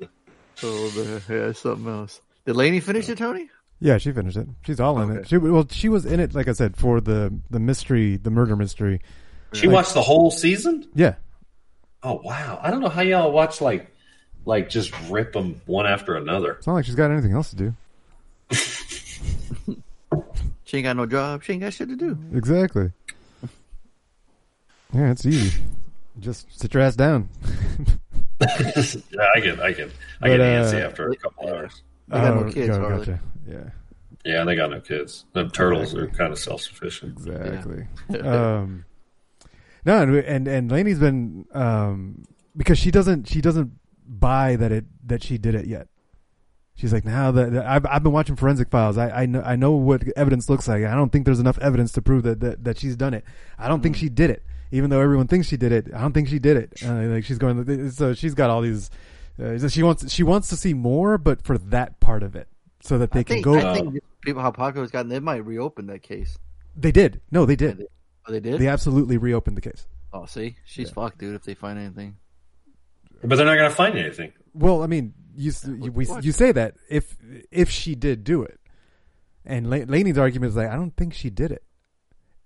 oh 0.62 0.92
man, 0.96 1.22
yeah, 1.28 1.52
something 1.52 1.88
else. 1.88 2.20
Did 2.46 2.56
Laney 2.56 2.80
finish 2.80 3.08
it, 3.08 3.18
Tony? 3.18 3.48
Yeah, 3.80 3.96
she 3.98 4.12
finished 4.12 4.36
it. 4.36 4.46
She's 4.66 4.78
all 4.78 5.00
in 5.00 5.10
Okay. 5.10 5.20
it. 5.20 5.28
She 5.28 5.36
well, 5.38 5.66
she 5.70 5.88
was 5.88 6.04
in 6.04 6.20
it, 6.20 6.34
like 6.34 6.48
I 6.48 6.52
said, 6.52 6.76
for 6.76 7.00
the 7.00 7.32
the 7.50 7.58
mystery, 7.60 8.16
the 8.18 8.30
murder 8.30 8.54
mystery. 8.56 9.00
she 9.54 9.68
watched 9.68 9.94
the 9.94 10.02
whole 10.02 10.30
season. 10.30 10.86
Yeah, 10.94 11.14
Oh 12.02 12.20
wow! 12.22 12.58
I 12.62 12.70
don't 12.70 12.80
know 12.80 12.88
how 12.88 13.02
y'all 13.02 13.32
watch 13.32 13.60
like, 13.60 13.90
like 14.44 14.68
just 14.70 14.92
rip 15.08 15.32
them 15.32 15.60
one 15.66 15.86
after 15.86 16.14
another. 16.16 16.52
it's 16.52 16.66
not 16.66 16.74
like 16.74 16.84
she's 16.84 16.94
got 16.94 17.10
anything 17.10 17.32
else 17.32 17.50
to 17.50 17.56
do. 17.56 17.74
She 20.64 20.76
ain't 20.76 20.84
got 20.84 20.96
no 20.96 21.04
job. 21.06 21.42
She 21.42 21.52
ain't 21.54 21.62
got 21.62 21.72
shit 21.72 21.88
to 21.88 21.96
do. 21.96 22.16
Exactly. 22.32 22.92
Yeah, 24.92 25.10
it's 25.10 25.26
easy. 25.26 25.60
Just 26.20 26.46
sit 26.56 26.72
your 26.74 26.82
ass 26.84 26.94
down. 26.94 27.28
yeah, 28.40 28.46
I 29.34 29.40
get, 29.40 29.58
I 29.60 29.72
get, 29.72 29.88
I 29.90 29.92
But, 30.20 30.26
get 30.28 30.40
uh, 30.40 30.44
antsy 30.44 30.80
after 30.84 31.08
a 31.10 31.16
couple 31.16 31.48
hours. 31.48 31.82
They 32.06 32.18
got 32.20 32.34
no 32.36 32.40
Oh, 32.46 32.52
kids, 32.52 32.68
go- 32.68 32.80
Harley. 32.80 32.98
gotcha. 32.98 33.20
Yeah, 33.50 33.70
Yeah, 34.24 34.44
they 34.44 34.54
got 34.56 34.70
no 34.70 34.80
kids. 34.80 35.24
Them 35.32 35.50
turtles 35.50 35.94
are 35.94 36.06
kind 36.08 36.32
of 36.32 36.38
self 36.38 36.62
sufficient. 36.62 37.12
exactly. 37.18 37.86
um, 38.20 38.84
no, 39.84 40.02
and 40.02 40.14
and 40.16 40.48
and 40.48 40.70
Lainey's 40.70 40.98
been 40.98 41.46
um 41.52 42.24
because 42.56 42.78
she 42.78 42.90
doesn't 42.90 43.28
she 43.28 43.40
doesn't 43.40 43.72
buy 44.06 44.56
that 44.56 44.72
it 44.72 44.84
that 45.06 45.22
she 45.22 45.38
did 45.38 45.54
it 45.54 45.66
yet. 45.66 45.88
She's 46.74 46.92
like, 46.94 47.04
now 47.04 47.30
that, 47.32 47.52
that- 47.52 47.66
I've 47.66 47.84
I've 47.86 48.02
been 48.02 48.12
watching 48.12 48.36
forensic 48.36 48.70
files, 48.70 48.96
I 48.98 49.22
I 49.22 49.26
know 49.26 49.42
I 49.42 49.56
know 49.56 49.72
what 49.72 50.02
evidence 50.16 50.48
looks 50.48 50.66
like. 50.68 50.84
I 50.84 50.94
don't 50.94 51.10
think 51.10 51.24
there's 51.24 51.40
enough 51.40 51.58
evidence 51.58 51.92
to 51.92 52.02
prove 52.02 52.22
that 52.24 52.40
that, 52.40 52.64
that 52.64 52.78
she's 52.78 52.96
done 52.96 53.14
it. 53.14 53.24
I 53.58 53.68
don't 53.68 53.82
think 53.82 53.96
she 53.96 54.08
did 54.08 54.30
it, 54.30 54.42
even 54.70 54.90
though 54.90 55.00
everyone 55.00 55.26
thinks 55.28 55.46
she 55.48 55.56
did 55.56 55.72
it. 55.72 55.88
I 55.94 56.00
don't 56.00 56.12
think 56.12 56.28
she 56.28 56.38
did 56.38 56.56
it. 56.56 56.72
Uh, 56.84 56.94
like 57.14 57.24
she's 57.24 57.38
going, 57.38 57.90
so 57.90 58.14
she's 58.14 58.34
got 58.34 58.50
all 58.50 58.60
these. 58.62 58.90
Uh, 59.42 59.68
she 59.68 59.82
wants 59.82 60.10
she 60.12 60.22
wants 60.22 60.48
to 60.48 60.56
see 60.56 60.74
more, 60.74 61.16
but 61.18 61.42
for 61.42 61.56
that 61.58 62.00
part 62.00 62.22
of 62.22 62.34
it, 62.36 62.48
so 62.80 62.98
that 62.98 63.10
they 63.12 63.20
I 63.20 63.22
can 63.22 63.34
think, 63.36 63.44
go. 63.44 63.58
I 63.58 63.74
think 63.74 64.02
people 64.22 64.42
how 64.42 64.50
popular 64.50 64.84
it's 64.84 64.92
gotten, 64.92 65.08
they 65.08 65.20
might 65.20 65.44
reopen 65.44 65.86
that 65.86 66.02
case. 66.02 66.38
they 66.76 66.92
did. 66.92 67.20
No, 67.30 67.46
they 67.46 67.56
did. 67.56 67.86
Oh, 68.26 68.32
they 68.32 68.38
oh, 68.38 68.40
did. 68.40 68.60
They 68.60 68.68
absolutely 68.68 69.18
reopened 69.18 69.56
the 69.56 69.62
case. 69.62 69.86
Oh, 70.12 70.26
see, 70.26 70.56
she's 70.64 70.90
fucked, 70.90 71.18
dude. 71.18 71.34
If 71.36 71.44
they 71.44 71.54
find 71.54 71.78
anything, 71.78 72.16
But 73.22 73.36
they're 73.36 73.46
not 73.46 73.56
going 73.56 73.70
to 73.70 73.76
find 73.76 73.96
anything. 73.96 74.32
Well, 74.54 74.82
I 74.82 74.86
mean, 74.86 75.14
you 75.36 75.52
you, 75.66 75.92
we, 75.92 76.06
you 76.20 76.32
say 76.32 76.52
that 76.52 76.74
if 76.88 77.16
if 77.50 77.70
she 77.70 77.94
did 77.94 78.24
do 78.24 78.42
it, 78.42 78.58
and 79.44 79.70
La- 79.70 79.84
Laney's 79.86 80.18
argument 80.18 80.50
is 80.50 80.56
like, 80.56 80.68
I 80.68 80.76
don't 80.76 80.96
think 80.96 81.14
she 81.14 81.30
did 81.30 81.52
it. 81.52 81.62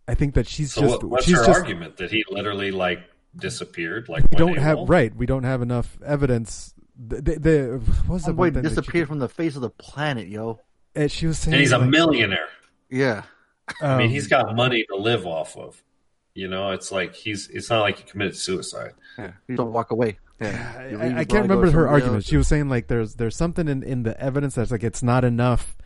I 0.07 0.15
think 0.15 0.35
that 0.35 0.47
she's 0.47 0.73
So 0.73 0.83
just 0.83 0.93
what, 0.93 1.05
what's 1.05 1.25
she's 1.25 1.39
her 1.39 1.47
just 1.47 1.59
argument 1.59 1.97
that 1.97 2.11
he 2.11 2.25
literally 2.29 2.71
like 2.71 3.01
disappeared? 3.37 4.09
Like 4.09 4.31
we 4.31 4.37
don't 4.37 4.59
have 4.59 4.79
AWOL? 4.79 4.89
right. 4.89 5.15
We 5.15 5.27
don't 5.27 5.45
have 5.45 5.63
enough 5.63 5.99
evidence. 6.05 6.75
The, 6.97 7.21
the, 7.23 7.39
the 7.39 7.81
what 8.07 8.15
was 8.15 8.23
the 8.25 8.33
Homeboy 8.33 8.37
one 8.37 8.55
thing 8.55 8.63
that 8.63 8.69
disappeared 8.69 9.09
from 9.09 9.19
the 9.19 9.29
face 9.29 9.57
of 9.57 9.63
the 9.63 9.71
planet, 9.71 10.29
yo. 10.29 10.61
and 10.95 11.11
she 11.11 11.27
was 11.27 11.39
saying, 11.39 11.55
And 11.55 11.61
he's 11.61 11.73
a 11.73 11.79
like, 11.79 11.89
millionaire. 11.91 12.49
Yeah, 12.91 13.23
I 13.81 13.97
mean, 13.99 14.07
um, 14.07 14.11
he's 14.13 14.29
got 14.29 14.55
money 14.55 14.85
to 14.91 14.97
live 14.97 15.27
off 15.27 15.57
of. 15.57 15.83
You 16.35 16.49
know, 16.49 16.71
it's 16.73 16.93
like 16.93 17.15
he's. 17.15 17.49
It's 17.49 17.71
not 17.71 17.81
like 17.81 17.99
he 17.99 18.05
committed 18.05 18.37
suicide. 18.37 18.93
yeah. 19.19 19.33
You 19.49 19.57
don't 19.57 19.73
walk 19.73 19.91
away. 19.91 20.19
Yeah, 20.41 20.73
I, 20.79 20.83
I- 21.07 21.19
I 21.21 21.25
can't 21.25 21.43
remember 21.43 21.67
her 21.67 21.71
somebody 21.73 21.89
argument. 21.93 22.17
else. 22.17 22.25
She 22.27 22.37
was 22.37 22.47
saying 22.49 22.69
like 22.69 22.87
there's 22.89 23.15
there's 23.17 23.37
something 23.37 23.67
in, 23.69 23.83
in 23.83 24.03
the 24.05 24.21
evidence 24.21 24.55
that's 24.57 24.71
like 24.71 24.85
it's 24.85 25.03
not 25.03 25.25
enough 25.25 25.77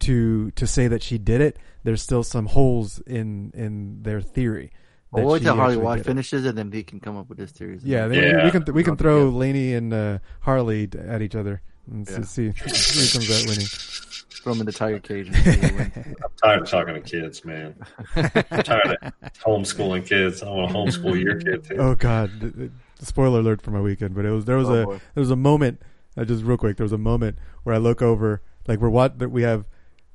to 0.00 0.50
to 0.52 0.66
say 0.66 0.88
that 0.88 1.02
she 1.02 1.16
did 1.18 1.40
it. 1.40 1.58
There's 1.84 2.02
still 2.02 2.22
some 2.22 2.46
holes 2.46 2.98
in 3.00 3.52
in 3.54 4.02
their 4.02 4.20
theory. 4.20 4.70
Well, 5.10 5.20
that 5.22 5.24
we'll 5.26 5.32
wait 5.34 5.42
till 5.42 5.54
Harley 5.56 5.72
actually 5.74 5.84
Watt 5.84 5.96
did 5.98 6.00
it. 6.00 6.06
finishes 6.06 6.44
it, 6.44 6.54
then 6.54 6.70
he 6.72 6.82
can 6.82 7.00
come 7.00 7.16
up 7.16 7.28
with 7.28 7.38
his 7.38 7.50
theories. 7.50 7.82
Yeah, 7.84 8.08
they, 8.08 8.30
Yeah. 8.30 8.44
we 8.44 8.50
can 8.50 8.64
we 8.74 8.84
can 8.84 8.96
throw 8.96 9.26
together. 9.26 9.36
Laney 9.38 9.74
and 9.74 9.92
uh, 9.94 10.18
Harley 10.40 10.86
d- 10.86 10.98
at 10.98 11.22
each 11.22 11.34
other 11.34 11.62
and 11.90 12.06
Yeah. 12.08 12.22
see, 12.22 12.52
see 12.52 13.18
who 13.18 13.26
comes 13.26 13.30
out 13.30 13.48
winning. 13.48 13.66
throw 13.66 14.52
him 14.52 14.60
in 14.60 14.66
the 14.66 14.72
tiger 14.72 14.98
cage. 15.00 15.28
And 15.28 15.36
see 15.36 15.50
who 15.52 15.76
wins. 15.76 15.92
I'm 16.22 16.30
tired 16.42 16.62
of 16.62 16.68
talking 16.68 16.94
to 16.94 17.00
kids, 17.00 17.44
man. 17.44 17.74
I'm 18.16 18.62
tired 18.62 18.96
of 19.02 19.32
homeschooling 19.44 20.06
kids. 20.06 20.42
I 20.42 20.50
want 20.50 20.70
to 20.72 20.76
homeschool 20.76 21.18
your 21.22 21.40
kid 21.40 21.64
too. 21.64 21.76
Oh 21.78 21.94
God! 21.94 22.30
th- 22.40 22.54
th- 22.54 22.70
Spoiler 23.00 23.38
alert 23.40 23.62
for 23.62 23.70
my 23.70 23.80
weekend, 23.80 24.14
but 24.14 24.24
it 24.24 24.30
was 24.30 24.44
there 24.44 24.56
was 24.58 24.68
Oh, 24.68 24.74
a 24.74 24.84
boy. 24.86 25.00
there 25.14 25.20
was 25.22 25.30
a 25.30 25.36
moment. 25.36 25.80
Uh, 26.16 26.24
just 26.24 26.42
real 26.44 26.56
quick, 26.58 26.76
there 26.76 26.84
was 26.84 26.92
a 26.92 26.98
moment 26.98 27.38
where 27.62 27.74
I 27.74 27.78
look 27.78 28.02
over, 28.02 28.42
like 28.66 28.80
we're 28.80 28.88
what 28.90 29.20
that 29.20 29.28
we 29.30 29.42
have 29.42 29.64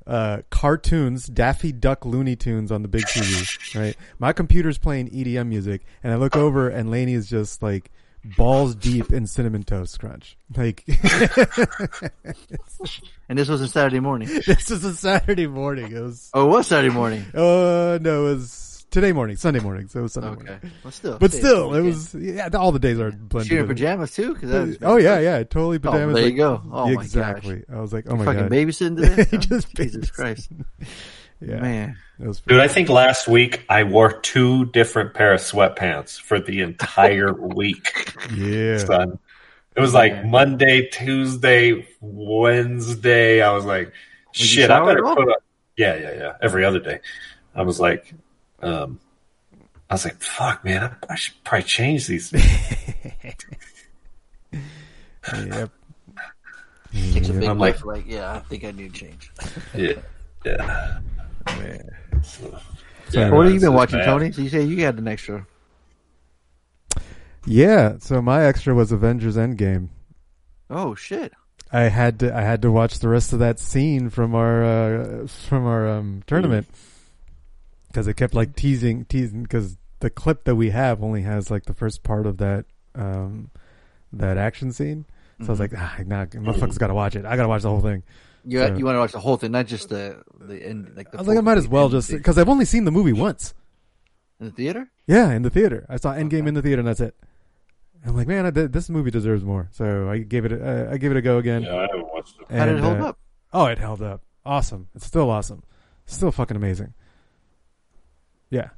uh, 0.06 0.42
cartoons, 0.50 1.26
Daffy 1.26 1.72
Duck 1.72 2.04
Looney 2.04 2.36
Tunes 2.36 2.70
on 2.70 2.82
the 2.82 2.88
big 2.88 3.04
TV, 3.04 3.74
right? 3.78 3.96
My 4.18 4.32
computer's 4.32 4.78
playing 4.78 5.10
EDM 5.10 5.48
music, 5.48 5.82
and 6.02 6.12
I 6.12 6.16
look 6.16 6.36
over, 6.36 6.68
and 6.68 6.90
Laney 6.90 7.14
is 7.14 7.28
just 7.28 7.62
like 7.62 7.90
balls 8.36 8.74
deep 8.74 9.12
in 9.12 9.26
cinnamon 9.26 9.62
toast 9.62 10.00
crunch. 10.00 10.36
Like 10.56 10.84
and 13.28 13.38
this 13.38 13.48
was 13.48 13.60
a 13.60 13.68
Saturday 13.68 14.00
morning. 14.00 14.28
this 14.46 14.70
was 14.70 14.84
a 14.84 14.94
Saturday 14.94 15.46
morning. 15.46 15.92
It 15.92 16.00
was 16.00 16.30
Oh, 16.32 16.46
it 16.46 16.48
was 16.48 16.66
Saturday 16.66 16.94
morning. 16.94 17.24
Uh, 17.34 17.98
no, 18.00 18.26
it 18.26 18.34
was 18.34 18.73
today 18.94 19.12
morning, 19.12 19.36
Sunday 19.36 19.60
morning. 19.60 19.88
So 19.88 19.98
it 19.98 20.02
was 20.04 20.12
Sunday 20.14 20.28
Okay, 20.30 20.44
morning. 20.44 20.70
well, 20.84 20.90
still, 20.92 21.18
But 21.18 21.32
still, 21.32 21.70
it 21.74 21.78
can't- 21.78 21.84
was 21.84 22.14
yeah. 22.14 22.48
All 22.54 22.72
the 22.72 22.78
days 22.78 22.98
are 23.00 23.10
blended. 23.10 23.48
She 23.48 23.56
in 23.56 23.66
together. 23.68 23.74
pajamas 23.74 24.12
too. 24.14 24.34
Cause 24.36 24.78
Oh 24.82 24.96
yeah, 24.96 25.18
yeah, 25.18 25.38
totally 25.42 25.76
oh, 25.76 25.80
pajamas. 25.80 26.14
there 26.14 26.24
you 26.28 26.30
like- 26.30 26.36
go. 26.36 26.62
Oh, 26.72 26.86
my 26.86 26.92
exactly. 27.02 27.64
I 27.70 27.80
was 27.80 27.92
like, 27.92 28.04
oh 28.08 28.16
my 28.16 28.24
fucking 28.24 28.42
god, 28.42 28.50
babysitting 28.52 28.96
today. 29.16 29.24
He 29.30 29.36
just 29.38 29.66
oh, 29.68 29.82
Jesus 29.82 30.06
babysitting. 30.10 30.12
Christ, 30.12 30.52
yeah, 31.40 31.60
man. 31.60 31.96
it 32.20 32.26
was. 32.28 32.40
Dude, 32.40 32.60
I 32.60 32.68
think 32.68 32.88
last 32.88 33.26
week 33.28 33.64
I 33.68 33.82
wore 33.82 34.12
two 34.12 34.66
different 34.66 35.12
pair 35.14 35.34
of 35.34 35.40
sweatpants 35.40 36.18
for 36.20 36.38
the 36.40 36.60
entire 36.60 37.32
week. 37.32 38.14
Yeah, 38.34 38.78
Son. 38.78 39.18
It 39.76 39.80
was 39.80 39.92
like 39.92 40.24
Monday, 40.24 40.88
Tuesday, 40.88 41.84
Wednesday. 42.00 43.42
I 43.42 43.50
was 43.52 43.64
like, 43.64 43.92
you 44.34 44.44
shit, 44.46 44.70
I 44.70 44.84
better 44.86 45.02
put 45.02 45.28
up. 45.28 45.42
Yeah, 45.76 45.96
yeah, 45.96 46.12
yeah. 46.14 46.32
Every 46.40 46.64
other 46.64 46.78
day. 46.78 47.00
I 47.56 47.62
was 47.62 47.80
like, 47.80 48.14
um, 48.64 49.00
I 49.90 49.94
was 49.94 50.04
like, 50.04 50.20
"Fuck, 50.22 50.64
man, 50.64 50.82
I, 50.84 51.12
I 51.12 51.14
should 51.16 51.34
probably 51.44 51.64
change 51.64 52.06
these." 52.06 52.32
Yep. 55.34 55.70
Takes 56.92 57.28
a 57.28 57.32
big 57.32 57.44
I'm 57.48 57.58
life. 57.58 57.84
like- 57.84 58.04
Like, 58.04 58.12
yeah, 58.12 58.34
I 58.34 58.38
think 58.40 58.64
I 58.64 58.70
need 58.70 58.92
to 58.94 59.00
change. 59.00 59.32
yeah, 59.74 59.92
yeah. 60.44 60.98
Man. 61.46 61.90
Yeah, 63.10 63.30
what 63.30 63.46
have 63.46 63.54
you 63.54 63.60
been 63.60 63.72
watching, 63.74 63.98
bad. 64.00 64.06
Tony? 64.06 64.32
So 64.32 64.42
you 64.42 64.48
say 64.48 64.62
you 64.64 64.84
had 64.84 64.98
an 64.98 65.08
extra. 65.08 65.46
Yeah, 67.46 67.96
so 68.00 68.22
my 68.22 68.44
extra 68.44 68.74
was 68.74 68.92
Avengers 68.92 69.36
Endgame. 69.36 69.88
Oh 70.70 70.94
shit! 70.94 71.32
I 71.72 71.82
had 71.84 72.20
to 72.20 72.34
I 72.34 72.40
had 72.42 72.62
to 72.62 72.70
watch 72.72 72.98
the 73.00 73.08
rest 73.08 73.32
of 73.32 73.38
that 73.40 73.58
scene 73.58 74.08
from 74.10 74.34
our 74.34 74.64
uh, 74.64 75.26
from 75.26 75.66
our 75.66 75.88
um, 75.88 76.22
tournament 76.26 76.66
because 77.94 78.08
it 78.08 78.14
kept 78.14 78.34
like 78.34 78.56
teasing 78.56 79.04
teasing 79.04 79.44
because 79.44 79.78
the 80.00 80.10
clip 80.10 80.44
that 80.44 80.56
we 80.56 80.70
have 80.70 81.00
only 81.00 81.22
has 81.22 81.48
like 81.48 81.66
the 81.66 81.74
first 81.74 82.02
part 82.02 82.26
of 82.26 82.38
that 82.38 82.64
um, 82.96 83.52
that 84.12 84.36
action 84.36 84.72
scene. 84.72 85.06
So 85.40 85.46
I 85.46 85.50
was 85.50 85.60
like, 85.60 85.72
ah, 85.76 85.96
nah, 86.04 86.26
motherfuckers 86.26 86.78
got 86.78 86.88
to 86.88 86.94
watch 86.94 87.16
it. 87.16 87.24
I 87.24 87.36
got 87.36 87.42
to 87.42 87.48
watch 87.48 87.62
the 87.62 87.70
whole 87.70 87.80
thing. 87.80 88.02
You 88.44 88.58
So- 88.58 88.74
you 88.74 88.84
want 88.84 88.96
to 88.96 89.00
watch 89.00 89.12
the 89.12 89.20
whole 89.20 89.36
thing, 89.36 89.52
not 89.52 89.66
just 89.66 89.88
the 89.88 90.22
the 90.40 90.64
end. 90.64 90.92
Like 90.96 91.10
the 91.12 91.18
I 91.18 91.20
was 91.20 91.28
like, 91.28 91.38
I 91.38 91.40
might 91.40 91.58
as 91.58 91.68
well 91.68 91.88
just 91.88 92.10
because 92.10 92.36
I've 92.36 92.48
only 92.48 92.64
seen 92.64 92.84
the 92.84 92.90
movie 92.90 93.12
once. 93.12 93.54
in 94.40 94.46
the 94.46 94.52
theater. 94.52 94.90
Yeah, 95.06 95.30
in 95.30 95.42
the 95.42 95.50
theater. 95.50 95.86
I 95.88 95.96
saw 95.96 96.14
Endgame 96.14 96.48
in 96.48 96.54
the 96.54 96.62
theater, 96.62 96.80
and 96.80 96.88
that's 96.88 97.00
it. 97.00 97.14
I'm 98.04 98.16
like, 98.16 98.26
man, 98.26 98.44
I 98.44 98.50
this 98.50 98.90
movie 98.90 99.10
deserves 99.12 99.44
more. 99.44 99.68
So 99.70 100.10
I 100.10 100.18
gave 100.18 100.44
it, 100.44 100.52
a, 100.52 100.88
uh, 100.90 100.92
I 100.92 100.98
gave 100.98 101.12
it 101.12 101.16
a 101.16 101.22
go 101.22 101.38
again. 101.38 101.62
Yeah, 101.62 101.76
I 101.76 101.82
haven't 101.82 102.12
watched 102.12 102.36
it. 102.40 102.54
How 102.56 102.66
did 102.66 102.76
it 102.76 102.80
hold 102.80 103.00
uh, 103.00 103.06
up? 103.06 103.18
Oh, 103.52 103.66
it 103.66 103.78
held 103.78 104.02
up. 104.02 104.22
Awesome. 104.44 104.88
It's 104.94 105.06
still 105.06 105.30
awesome. 105.30 105.62
Still 106.06 106.32
fucking 106.32 106.56
amazing. 106.56 106.92
Yeah. 108.54 108.68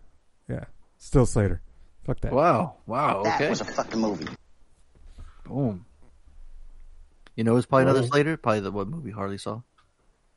Yeah. 0.49 0.65
Still 0.99 1.27
Slater. 1.27 1.61
Fuck 2.05 2.21
that. 2.21 2.33
Wow! 2.33 2.77
Wow! 2.87 3.21
Okay. 3.21 3.29
That 3.29 3.35
Okay. 3.37 3.49
was 3.51 3.61
a 3.61 3.65
fucking 3.65 4.01
movie. 4.01 4.27
Boom. 5.45 5.85
You 7.35 7.45
know, 7.45 7.57
it's 7.57 7.67
probably 7.67 7.83
another 7.85 8.01
Well- 8.01 8.09
Slater. 8.11 8.37
Probably 8.37 8.61
the 8.61 8.71
what 8.73 8.89
movie 8.89 9.11
Harley 9.11 9.39
saw. 9.39 9.61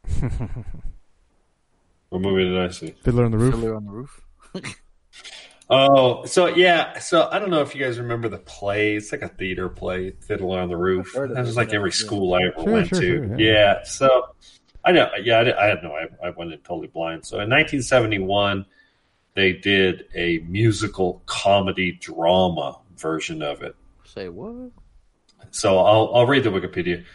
What 2.10 2.21
movie 2.21 2.43
did 2.45 2.58
I 2.58 2.69
see? 2.69 2.95
Fiddler 3.04 3.25
on 3.25 3.32
the 3.32 3.38
Roof. 3.38 3.54
Fiddler 3.54 3.75
on 3.75 3.86
the 3.86 3.91
Roof. 3.91 4.21
Oh, 5.71 6.25
so 6.25 6.47
yeah, 6.47 6.97
so 6.97 7.30
I 7.32 7.38
don't 7.38 7.52
know 7.52 7.62
if 7.62 7.75
you 7.75 7.84
guys 7.86 7.99
remember 7.99 8.28
the 8.28 8.39
play. 8.39 8.95
It's 8.95 9.12
like 9.12 9.21
a 9.21 9.28
theater 9.28 9.69
play, 9.69 10.10
Fiddler 10.19 10.58
on 10.62 10.67
the 10.67 10.75
Roof. 10.75 11.10
I've 11.10 11.13
heard 11.13 11.30
of 11.30 11.36
That 11.36 11.43
it, 11.43 11.45
was 11.45 11.56
like 11.56 11.69
yeah, 11.69 11.75
every 11.75 11.91
yeah. 11.91 11.95
school 11.95 12.34
I 12.34 12.39
ever 12.47 12.54
Sure, 12.63 12.73
went 12.73 12.88
sure, 12.88 12.99
to. 13.02 13.06
sure, 13.28 13.39
yeah. 13.39 13.52
yeah. 13.54 13.84
so 13.84 14.30
I 14.84 14.93
know. 14.93 15.12
Yeah, 15.21 15.41
I, 15.41 15.43
did, 15.43 15.54
I 15.54 15.65
had 15.67 15.84
no. 15.84 15.91
I, 15.93 16.08
I 16.25 16.30
went 16.32 16.52
in 16.54 16.58
totally 16.62 16.88
blind. 16.88 17.23
So 17.23 17.36
in 17.36 17.52
1971, 17.52 18.65
they 19.39 19.54
did 19.54 20.04
a 20.13 20.39
musical 20.39 21.21
comedy 21.25 21.93
drama 21.93 22.78
version 22.97 23.41
of 23.41 23.62
it. 23.62 23.73
Say 24.04 24.28
what? 24.28 24.71
So 25.52 25.80
I'll 25.80 26.12
I'll 26.13 26.28
read 26.28 26.43
the 26.43 26.49
Wikipedia. 26.49 27.06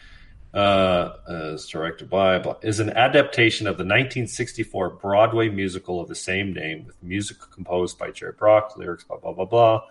Uh, 0.54 1.16
is 1.28 1.66
directed 1.66 2.08
by 2.08 2.38
blah, 2.38 2.54
is 2.62 2.78
an 2.78 2.88
adaptation 2.90 3.66
of 3.66 3.76
the 3.76 3.82
1964 3.82 4.90
Broadway 4.90 5.48
musical 5.48 6.00
of 6.00 6.06
the 6.06 6.14
same 6.14 6.54
name 6.54 6.86
with 6.86 6.94
music 7.02 7.38
composed 7.52 7.98
by 7.98 8.12
Jerry 8.12 8.34
Bock, 8.38 8.76
lyrics 8.76 9.04
blah 9.04 9.18
blah 9.18 9.32
blah 9.32 9.44
blah. 9.44 9.82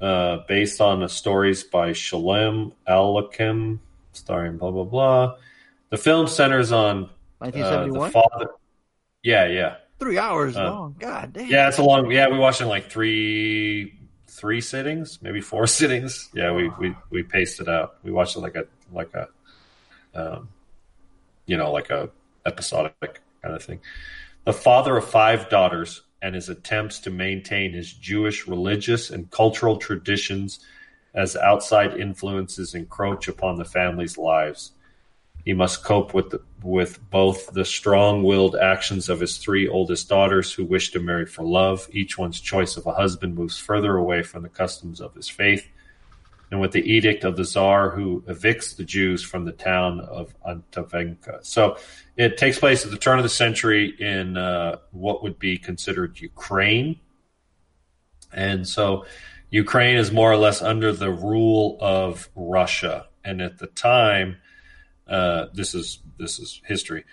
Uh, 0.00 0.38
based 0.46 0.80
on 0.80 1.00
the 1.00 1.08
stories 1.08 1.64
by 1.64 1.90
Sholem 1.90 2.72
Aleichem, 2.88 3.80
starring 4.12 4.56
blah 4.56 4.70
blah 4.70 4.84
blah. 4.84 5.34
The 5.90 5.98
film 5.98 6.28
centers 6.28 6.72
on 6.72 7.10
uh, 7.40 7.50
the 7.50 7.60
1971. 7.60 8.10
father. 8.12 8.50
Yeah, 9.22 9.48
yeah. 9.48 9.76
Three 9.98 10.18
hours 10.18 10.56
Uh, 10.56 10.64
long. 10.70 10.96
God 10.98 11.32
damn. 11.32 11.48
Yeah, 11.48 11.68
it's 11.68 11.78
a 11.78 11.82
long. 11.82 12.10
Yeah, 12.10 12.28
we 12.28 12.38
watched 12.38 12.60
it 12.60 12.64
in 12.64 12.68
like 12.70 12.90
three, 12.90 13.98
three 14.28 14.60
sittings, 14.60 15.18
maybe 15.22 15.40
four 15.40 15.66
sittings. 15.78 16.28
Yeah, 16.34 16.52
we 16.52 16.68
we 16.78 16.94
we 17.10 17.22
paced 17.22 17.60
it 17.60 17.68
out. 17.68 17.96
We 18.02 18.12
watched 18.12 18.36
it 18.36 18.40
like 18.40 18.54
a 18.56 18.64
like 18.92 19.12
a, 19.14 19.28
um, 20.14 20.48
you 21.46 21.56
know, 21.56 21.72
like 21.72 21.90
a 21.90 22.10
episodic 22.46 23.20
kind 23.42 23.54
of 23.54 23.62
thing. 23.62 23.80
The 24.44 24.52
father 24.52 24.96
of 24.96 25.04
five 25.04 25.48
daughters 25.48 26.02
and 26.22 26.34
his 26.34 26.48
attempts 26.48 27.00
to 27.00 27.10
maintain 27.10 27.72
his 27.72 27.92
Jewish 27.92 28.46
religious 28.48 29.10
and 29.10 29.30
cultural 29.30 29.76
traditions 29.76 30.60
as 31.14 31.36
outside 31.36 31.98
influences 31.98 32.74
encroach 32.74 33.28
upon 33.28 33.56
the 33.56 33.64
family's 33.64 34.16
lives. 34.18 34.72
He 35.44 35.54
must 35.54 35.82
cope 35.82 36.12
with 36.12 36.30
the, 36.30 36.40
with 36.62 36.98
both 37.10 37.52
the 37.52 37.64
strong-willed 37.64 38.56
actions 38.56 39.08
of 39.08 39.20
his 39.20 39.38
three 39.38 39.66
oldest 39.66 40.08
daughters 40.08 40.52
who 40.52 40.64
wish 40.64 40.90
to 40.90 41.00
marry 41.00 41.24
for 41.24 41.42
love. 41.42 41.88
Each 41.90 42.18
one's 42.18 42.40
choice 42.40 42.76
of 42.76 42.86
a 42.86 42.92
husband 42.92 43.34
moves 43.34 43.58
further 43.58 43.96
away 43.96 44.22
from 44.22 44.42
the 44.42 44.48
customs 44.48 45.00
of 45.00 45.14
his 45.14 45.28
faith, 45.28 45.66
and 46.50 46.60
with 46.60 46.72
the 46.72 46.82
edict 46.82 47.24
of 47.24 47.36
the 47.36 47.44
Tsar 47.44 47.90
who 47.90 48.22
evicts 48.22 48.76
the 48.76 48.84
Jews 48.84 49.22
from 49.22 49.44
the 49.44 49.52
town 49.52 50.00
of 50.00 50.34
Anatevka. 50.46 51.44
So 51.44 51.76
it 52.16 52.36
takes 52.36 52.58
place 52.58 52.84
at 52.84 52.90
the 52.90 52.98
turn 52.98 53.18
of 53.18 53.22
the 53.22 53.28
century 53.28 53.94
in 53.98 54.36
uh, 54.36 54.78
what 54.90 55.22
would 55.22 55.38
be 55.38 55.58
considered 55.58 56.20
Ukraine. 56.20 57.00
And 58.32 58.66
so 58.66 59.04
Ukraine 59.50 59.96
is 59.96 60.10
more 60.10 60.30
or 60.30 60.36
less 60.36 60.60
under 60.60 60.92
the 60.92 61.10
rule 61.10 61.78
of 61.80 62.28
Russia. 62.34 63.06
And 63.24 63.40
at 63.40 63.58
the 63.58 63.66
time, 63.66 64.36
uh, 65.08 65.46
this 65.52 65.74
is 65.74 66.00
this 66.18 66.38
is 66.38 66.60
history. 66.64 67.04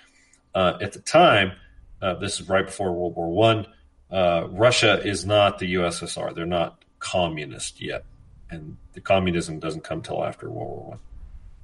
Uh, 0.53 0.77
at 0.81 0.93
the 0.93 0.99
time, 0.99 1.53
uh, 2.01 2.15
this 2.15 2.39
is 2.39 2.47
right 2.47 2.65
before 2.65 2.91
World 2.93 3.15
War 3.15 3.31
One. 3.31 3.67
Uh, 4.11 4.47
Russia 4.49 5.01
is 5.05 5.25
not 5.25 5.59
the 5.59 5.75
USSR. 5.75 6.33
They're 6.33 6.45
not 6.45 6.83
communist 6.99 7.81
yet, 7.81 8.05
and 8.49 8.77
the 8.93 9.01
communism 9.01 9.59
doesn't 9.59 9.83
come 9.83 10.01
till 10.01 10.23
after 10.23 10.49
World 10.49 10.69
War 10.69 10.89
One, 10.91 10.99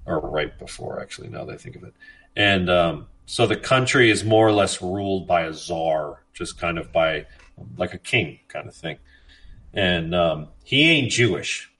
or 0.05 0.19
right 0.29 0.57
before, 0.57 1.01
actually. 1.01 1.29
Now 1.29 1.45
that 1.45 1.53
I 1.53 1.57
think 1.57 1.75
of 1.75 1.83
it, 1.83 1.93
and 2.35 2.69
um, 2.69 3.07
so 3.25 3.45
the 3.45 3.55
country 3.55 4.09
is 4.09 4.23
more 4.23 4.47
or 4.47 4.51
less 4.51 4.81
ruled 4.81 5.27
by 5.27 5.43
a 5.43 5.53
czar, 5.53 6.23
just 6.33 6.59
kind 6.59 6.77
of 6.77 6.91
by 6.91 7.25
like 7.77 7.93
a 7.93 7.97
king 7.97 8.39
kind 8.47 8.67
of 8.67 8.75
thing, 8.75 8.97
and 9.73 10.15
um, 10.15 10.47
he 10.63 10.89
ain't 10.89 11.11
Jewish, 11.11 11.71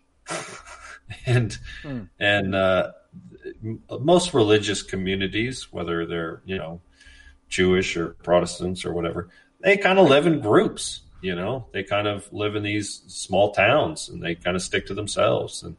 and 1.25 1.57
and 2.19 2.55
uh, 2.55 2.91
m- 2.91 3.00
most 3.99 4.33
religious 4.33 4.81
communities, 4.81 5.71
whether 5.71 6.05
they're 6.05 6.41
you 6.45 6.57
know 6.57 6.81
Jewish 7.49 7.97
or 7.97 8.09
Protestants 8.23 8.85
or 8.85 8.93
whatever, 8.93 9.29
they 9.59 9.77
kind 9.77 9.99
of 9.99 10.09
live 10.09 10.27
in 10.27 10.41
groups. 10.41 11.01
You 11.21 11.35
know, 11.35 11.67
they 11.71 11.83
kind 11.83 12.07
of 12.07 12.31
live 12.33 12.55
in 12.55 12.63
these 12.63 13.03
small 13.07 13.51
towns 13.51 14.09
and 14.09 14.23
they 14.23 14.33
kind 14.33 14.55
of 14.55 14.63
stick 14.63 14.87
to 14.87 14.93
themselves. 14.93 15.61
And 15.63 15.77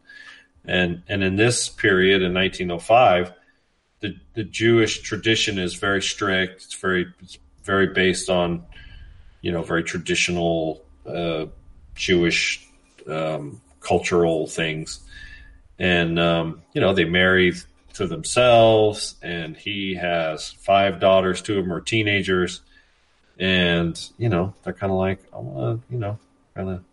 and 0.64 1.02
and 1.08 1.24
in 1.24 1.36
this 1.36 1.68
period 1.68 2.22
in 2.22 2.32
1905, 2.32 3.32
the 4.00 4.16
the 4.34 4.44
Jewish 4.44 5.00
tradition 5.00 5.58
is 5.58 5.74
very 5.74 6.02
strict. 6.02 6.64
It's 6.64 6.74
very 6.74 7.12
it's 7.20 7.38
very 7.64 7.88
based 7.88 8.30
on 8.30 8.64
you 9.40 9.50
know 9.50 9.62
very 9.62 9.82
traditional 9.82 10.84
uh, 11.06 11.46
Jewish 11.96 12.68
um, 13.08 13.60
cultural 13.80 14.46
things 14.46 15.00
and 15.82 16.18
um, 16.18 16.62
you 16.72 16.80
know 16.80 16.94
they 16.94 17.04
marry 17.04 17.52
to 17.94 18.06
themselves 18.06 19.16
and 19.22 19.56
he 19.56 19.94
has 19.94 20.50
five 20.50 21.00
daughters 21.00 21.42
two 21.42 21.58
of 21.58 21.64
them 21.64 21.72
are 21.72 21.80
teenagers 21.80 22.60
and 23.38 24.10
you 24.18 24.28
know 24.28 24.54
they're 24.62 24.72
kind 24.72 24.92
of 24.92 24.98
like 24.98 25.20
i 25.32 25.38
want 25.38 25.80
to 25.80 25.92
you 25.92 25.98
know 25.98 26.18
kind 26.54 26.70
of 26.70 26.84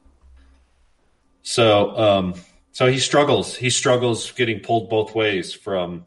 so 1.41 1.97
um 1.97 2.33
so 2.79 2.87
he 2.87 2.97
struggles. 2.97 3.57
He 3.57 3.69
struggles 3.71 4.31
getting 4.31 4.61
pulled 4.61 4.89
both 4.89 5.13
ways 5.13 5.53
from 5.53 6.05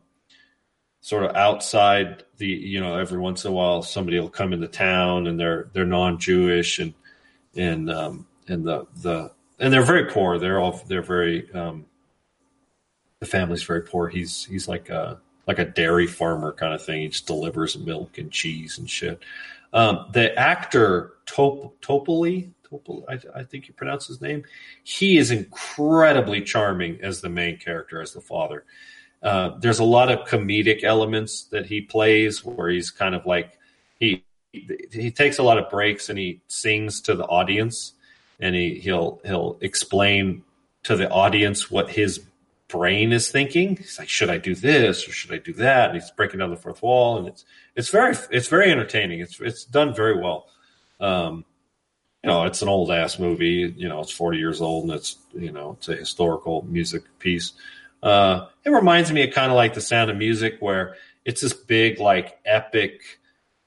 sort 1.02 1.24
of 1.24 1.36
outside 1.36 2.24
the 2.38 2.46
you 2.46 2.80
know 2.80 2.96
every 2.96 3.18
once 3.18 3.44
in 3.44 3.50
a 3.50 3.54
while 3.54 3.82
somebody 3.82 4.18
will 4.18 4.30
come 4.30 4.54
into 4.54 4.68
town 4.68 5.26
and 5.26 5.38
they're 5.38 5.68
they're 5.74 5.84
non-jewish 5.84 6.78
and 6.78 6.94
and 7.56 7.90
um 7.90 8.26
and 8.48 8.64
the 8.64 8.86
the 9.02 9.30
and 9.58 9.70
they're 9.70 9.82
very 9.82 10.06
poor. 10.06 10.38
They're 10.38 10.58
all 10.58 10.80
they're 10.88 11.02
very 11.02 11.52
um 11.52 11.84
the 13.22 13.26
family's 13.26 13.62
very 13.62 13.82
poor. 13.82 14.08
He's 14.08 14.44
he's 14.46 14.66
like 14.66 14.90
a 14.90 15.16
like 15.46 15.60
a 15.60 15.64
dairy 15.64 16.08
farmer 16.08 16.50
kind 16.52 16.74
of 16.74 16.84
thing. 16.84 17.02
He 17.02 17.08
just 17.08 17.28
delivers 17.28 17.78
milk 17.78 18.18
and 18.18 18.32
cheese 18.32 18.78
and 18.78 18.90
shit. 18.90 19.20
Um, 19.72 20.06
the 20.10 20.36
actor 20.36 21.12
Top 21.24 21.72
Topoli, 21.80 22.50
Topol, 22.68 23.04
I, 23.08 23.20
I 23.38 23.44
think 23.44 23.68
you 23.68 23.74
pronounce 23.74 24.08
his 24.08 24.20
name. 24.20 24.42
He 24.82 25.18
is 25.18 25.30
incredibly 25.30 26.42
charming 26.42 26.98
as 27.00 27.20
the 27.20 27.28
main 27.28 27.58
character, 27.58 28.02
as 28.02 28.12
the 28.12 28.20
father. 28.20 28.64
Uh, 29.22 29.50
there's 29.60 29.78
a 29.78 29.84
lot 29.84 30.10
of 30.10 30.26
comedic 30.26 30.82
elements 30.82 31.44
that 31.52 31.66
he 31.66 31.80
plays, 31.80 32.44
where 32.44 32.70
he's 32.70 32.90
kind 32.90 33.14
of 33.14 33.24
like 33.24 33.56
he 34.00 34.24
he 34.52 35.12
takes 35.12 35.38
a 35.38 35.44
lot 35.44 35.58
of 35.58 35.70
breaks 35.70 36.08
and 36.08 36.18
he 36.18 36.40
sings 36.48 37.00
to 37.02 37.14
the 37.14 37.24
audience, 37.26 37.92
and 38.40 38.56
he 38.56 38.80
he'll 38.80 39.20
he'll 39.24 39.58
explain 39.60 40.42
to 40.82 40.96
the 40.96 41.08
audience 41.08 41.70
what 41.70 41.88
his 41.88 42.20
brain 42.72 43.12
is 43.12 43.30
thinking. 43.30 43.76
He's 43.76 43.98
like, 43.98 44.08
should 44.08 44.30
I 44.30 44.38
do 44.38 44.54
this 44.54 45.06
or 45.06 45.12
should 45.12 45.32
I 45.32 45.38
do 45.38 45.52
that? 45.54 45.90
And 45.90 46.00
he's 46.00 46.10
breaking 46.10 46.40
down 46.40 46.50
the 46.50 46.56
fourth 46.56 46.82
wall, 46.82 47.18
and 47.18 47.28
it's 47.28 47.44
it's 47.76 47.90
very 47.90 48.16
it's 48.30 48.48
very 48.48 48.70
entertaining. 48.72 49.20
It's 49.20 49.40
it's 49.40 49.64
done 49.64 49.94
very 49.94 50.18
well. 50.18 50.46
Um, 50.98 51.44
you 52.22 52.30
know, 52.30 52.44
it's 52.44 52.62
an 52.62 52.68
old 52.68 52.90
ass 52.90 53.18
movie. 53.18 53.74
You 53.76 53.88
know, 53.88 54.00
it's 54.00 54.12
40 54.12 54.38
years 54.38 54.60
old 54.60 54.84
and 54.84 54.92
it's, 54.92 55.16
you 55.32 55.50
know, 55.50 55.72
it's 55.72 55.88
a 55.88 55.96
historical 55.96 56.62
music 56.68 57.02
piece. 57.18 57.52
Uh, 58.02 58.46
it 58.64 58.70
reminds 58.70 59.12
me 59.12 59.24
of 59.24 59.34
kind 59.34 59.50
of 59.50 59.56
like 59.56 59.74
the 59.74 59.80
sound 59.80 60.10
of 60.10 60.16
music 60.16 60.56
where 60.60 60.94
it's 61.24 61.40
this 61.40 61.52
big, 61.52 61.98
like 61.98 62.38
epic 62.44 63.00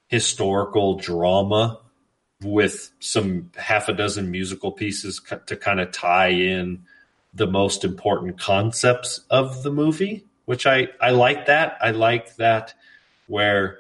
historical 0.08 0.98
drama 0.98 1.80
with 2.42 2.92
some 3.00 3.52
half 3.58 3.90
a 3.90 3.94
dozen 3.94 4.32
musical 4.32 4.72
pieces 4.72 5.22
to 5.48 5.56
kind 5.56 5.80
of 5.80 5.92
tie 5.92 6.30
in 6.30 6.84
the 7.36 7.48
most 7.48 7.84
important 7.84 8.40
concepts 8.40 9.22
of 9.30 9.62
the 9.62 9.72
movie, 9.72 10.26
which 10.46 10.66
I, 10.66 10.88
I 11.02 11.12
like 11.12 11.48
that. 11.48 11.78
I 11.82 11.92
like 11.92 12.36
that 12.38 12.74
where 13.28 13.80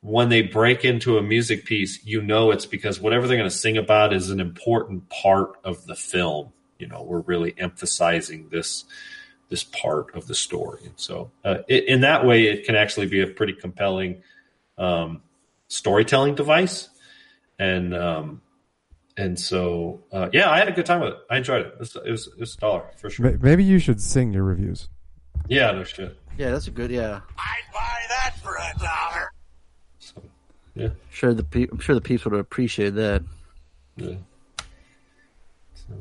when 0.00 0.28
they 0.28 0.42
break 0.42 0.84
into 0.84 1.18
a 1.18 1.22
music 1.22 1.64
piece, 1.64 2.04
you 2.04 2.22
know 2.22 2.50
it's 2.50 2.66
because 2.66 3.00
whatever 3.00 3.26
they're 3.26 3.36
going 3.36 3.50
to 3.50 3.54
sing 3.54 3.76
about 3.76 4.12
is 4.12 4.30
an 4.30 4.40
important 4.40 5.08
part 5.08 5.58
of 5.64 5.86
the 5.86 5.96
film. 5.96 6.52
You 6.78 6.88
know, 6.88 7.02
we're 7.02 7.20
really 7.20 7.54
emphasizing 7.58 8.48
this 8.50 8.84
this 9.48 9.62
part 9.62 10.14
of 10.14 10.26
the 10.26 10.34
story, 10.34 10.80
and 10.84 10.94
so 10.96 11.30
uh, 11.44 11.58
it, 11.68 11.84
in 11.84 12.00
that 12.00 12.26
way, 12.26 12.44
it 12.44 12.64
can 12.64 12.74
actually 12.74 13.06
be 13.06 13.20
a 13.20 13.26
pretty 13.26 13.52
compelling 13.52 14.22
um, 14.76 15.22
storytelling 15.68 16.34
device. 16.34 16.88
And 17.58 17.94
um, 17.94 18.42
and 19.16 19.38
so 19.38 20.00
uh, 20.12 20.28
yeah, 20.32 20.50
I 20.50 20.58
had 20.58 20.68
a 20.68 20.72
good 20.72 20.86
time 20.86 21.00
with 21.00 21.10
it. 21.14 21.18
I 21.30 21.38
enjoyed 21.38 21.62
it. 21.66 21.72
It 21.74 21.78
was 21.78 21.96
it 21.96 22.10
was, 22.10 22.26
it 22.28 22.38
was 22.40 22.54
a 22.54 22.58
dollar 22.58 22.82
for 22.96 23.10
sure. 23.10 23.38
Maybe 23.40 23.64
you 23.64 23.78
should 23.78 24.00
sing 24.00 24.32
your 24.32 24.42
reviews. 24.44 24.88
Yeah, 25.48 25.70
no 25.72 25.84
shit. 25.84 26.16
Yeah, 26.38 26.50
that's 26.50 26.66
a 26.66 26.70
good. 26.70 26.90
Yeah, 26.90 27.20
I'd 27.38 27.72
buy 27.72 28.00
that 28.08 28.34
for 28.42 28.54
a 28.56 28.78
dollar. 28.78 29.30
So, 29.98 30.22
yeah, 30.74 30.88
sure. 31.10 31.32
The 31.34 31.44
pe- 31.44 31.68
I'm 31.70 31.78
sure 31.78 31.94
the 31.94 32.00
peeps 32.00 32.24
would 32.24 32.34
appreciate 32.34 32.90
that. 32.96 33.22
yeah. 33.96 34.14
So, 35.74 35.94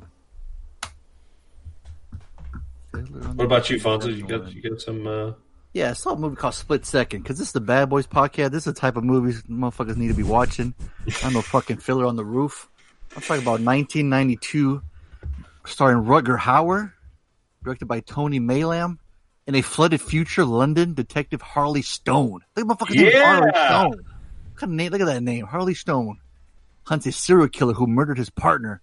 what 3.35 3.45
about 3.45 3.69
you, 3.69 3.77
Fonzo? 3.79 4.15
You 4.15 4.25
got 4.27 4.51
you 4.53 4.61
got 4.61 4.81
some? 4.81 5.05
Uh, 5.05 5.31
Yeah, 5.73 5.89
I 5.91 5.93
saw 5.93 6.11
a 6.13 6.17
movie 6.17 6.35
called 6.37 6.53
Split 6.53 6.85
Second 6.85 7.23
because 7.23 7.37
this 7.37 7.47
is 7.47 7.53
the 7.53 7.61
Bad 7.61 7.89
Boys 7.89 8.07
podcast. 8.07 8.51
This 8.51 8.65
is 8.67 8.73
the 8.73 8.79
type 8.79 8.95
of 8.97 9.03
movies 9.03 9.41
motherfuckers 9.43 9.97
need 9.97 10.07
to 10.09 10.13
be 10.13 10.23
watching. 10.23 10.73
I'm 11.23 11.33
no 11.33 11.41
fucking 11.41 11.77
Fiddler 11.77 12.05
on 12.05 12.15
the 12.15 12.25
Roof. 12.25 12.69
I'm 13.15 13.21
talking 13.21 13.41
about 13.43 13.61
1992, 13.61 14.81
starring 15.65 16.03
Rutger 16.05 16.37
Hauer, 16.37 16.91
directed 17.63 17.85
by 17.85 18.01
Tony 18.01 18.39
Maylam, 18.39 18.97
in 19.47 19.55
a 19.55 19.61
flooded 19.61 20.01
future 20.01 20.43
London 20.43 20.93
detective 20.93 21.41
Harley 21.41 21.81
Stone. 21.81 22.41
Look 22.55 22.69
at 22.69 22.77
motherfucker's 22.77 22.95
name, 22.95 23.11
Yeah. 23.13 23.35
Harley 23.35 23.51
Stone. 23.51 24.03
What 24.05 24.55
kind 24.57 24.71
of 24.71 24.75
name? 24.75 24.91
Look 24.91 25.01
at 25.01 25.07
that 25.07 25.23
name, 25.23 25.45
Harley 25.45 25.75
Stone. 25.75 26.19
Hunts 26.85 27.05
a 27.05 27.11
serial 27.11 27.47
killer 27.47 27.73
who 27.73 27.87
murdered 27.87 28.17
his 28.17 28.29
partner 28.29 28.81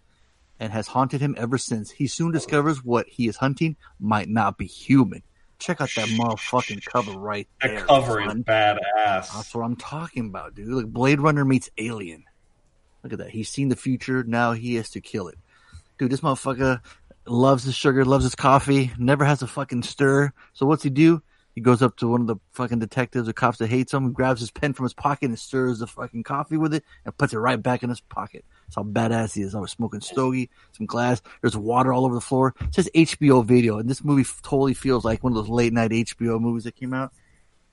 and 0.59 0.73
has 0.73 0.87
haunted 0.89 1.21
him 1.21 1.35
ever 1.39 1.59
since. 1.59 1.91
He 1.91 2.07
soon 2.07 2.33
discovers 2.33 2.83
what 2.85 3.07
he 3.09 3.29
is 3.29 3.37
hunting 3.37 3.77
might 4.01 4.29
not 4.29 4.57
be 4.57 4.67
human. 4.67 5.23
Check 5.59 5.81
out 5.81 5.91
that 5.95 6.09
motherfucking 6.09 6.85
cover 6.87 7.13
right 7.13 7.47
that 7.61 7.69
there. 7.69 7.77
That 7.79 7.87
cover 7.87 8.21
is 8.23 8.33
badass. 8.33 8.81
That's 8.97 9.55
what 9.55 9.63
I'm 9.63 9.77
talking 9.77 10.27
about, 10.27 10.55
dude. 10.55 10.69
Like 10.69 10.87
Blade 10.87 11.21
Runner 11.21 11.45
meets 11.45 11.71
Alien. 11.79 12.25
Look 13.03 13.13
at 13.13 13.19
that. 13.19 13.31
He's 13.31 13.49
seen 13.49 13.69
the 13.69 13.77
future. 13.77 14.23
Now 14.25 14.53
he 14.53 14.77
has 14.77 14.91
to 14.91 15.01
kill 15.01 15.29
it. 15.29 15.39
Dude, 15.99 16.11
this 16.11 16.21
motherfucker 16.21 16.81
loves 17.27 17.65
his 17.65 17.75
sugar, 17.75 18.05
loves 18.05 18.25
his 18.25 18.35
coffee, 18.35 18.93
never 18.99 19.25
has 19.25 19.43
a 19.43 19.47
fucking 19.47 19.83
stir. 19.83 20.33
So 20.53 20.67
what's 20.67 20.83
he 20.83 20.91
do? 20.91 21.23
He 21.55 21.61
goes 21.61 21.83
up 21.83 21.97
to 21.99 22.09
one 22.09 22.23
of 22.23 22.27
the 22.27 22.37
fucking 22.53 22.79
detectives 22.79 23.29
or 23.29 23.35
cops 23.35 23.59
that 23.59 23.69
hates 23.69 23.93
him, 23.93 24.13
grabs 24.13 24.41
his 24.41 24.51
pen 24.51 24.73
from 24.73 24.85
his 24.85 24.95
pocket 24.95 25.27
and 25.27 25.39
stirs 25.39 25.81
the 25.81 25.87
fucking 25.87 26.23
coffee 26.23 26.57
with 26.57 26.73
it 26.73 26.83
and 27.05 27.17
puts 27.17 27.35
it 27.35 27.39
right 27.39 27.63
back 27.63 27.83
in 27.83 27.91
his 27.91 28.01
pocket. 28.01 28.45
That's 28.67 28.77
how 28.77 28.85
badass 28.85 29.35
he 29.35 29.43
is. 29.43 29.55
I 29.55 29.61
was 29.61 29.71
smoking 29.71 30.01
stogie, 30.01 30.49
some 30.73 30.87
glass. 30.87 31.21
There's 31.43 31.57
water 31.57 31.93
all 31.93 32.07
over 32.07 32.15
the 32.15 32.23
floor. 32.23 32.55
It 32.61 32.75
says 32.75 32.89
HBO 32.95 33.45
video, 33.45 33.79
and 33.79 33.89
this 33.89 34.03
movie 34.03 34.29
totally 34.43 34.73
feels 34.73 35.05
like 35.05 35.23
one 35.23 35.33
of 35.33 35.37
those 35.37 35.51
late 35.51 35.75
night 35.75 35.91
HBO 35.91 36.41
movies 36.41 36.65
that 36.65 36.75
came 36.75 36.95
out. 36.95 37.13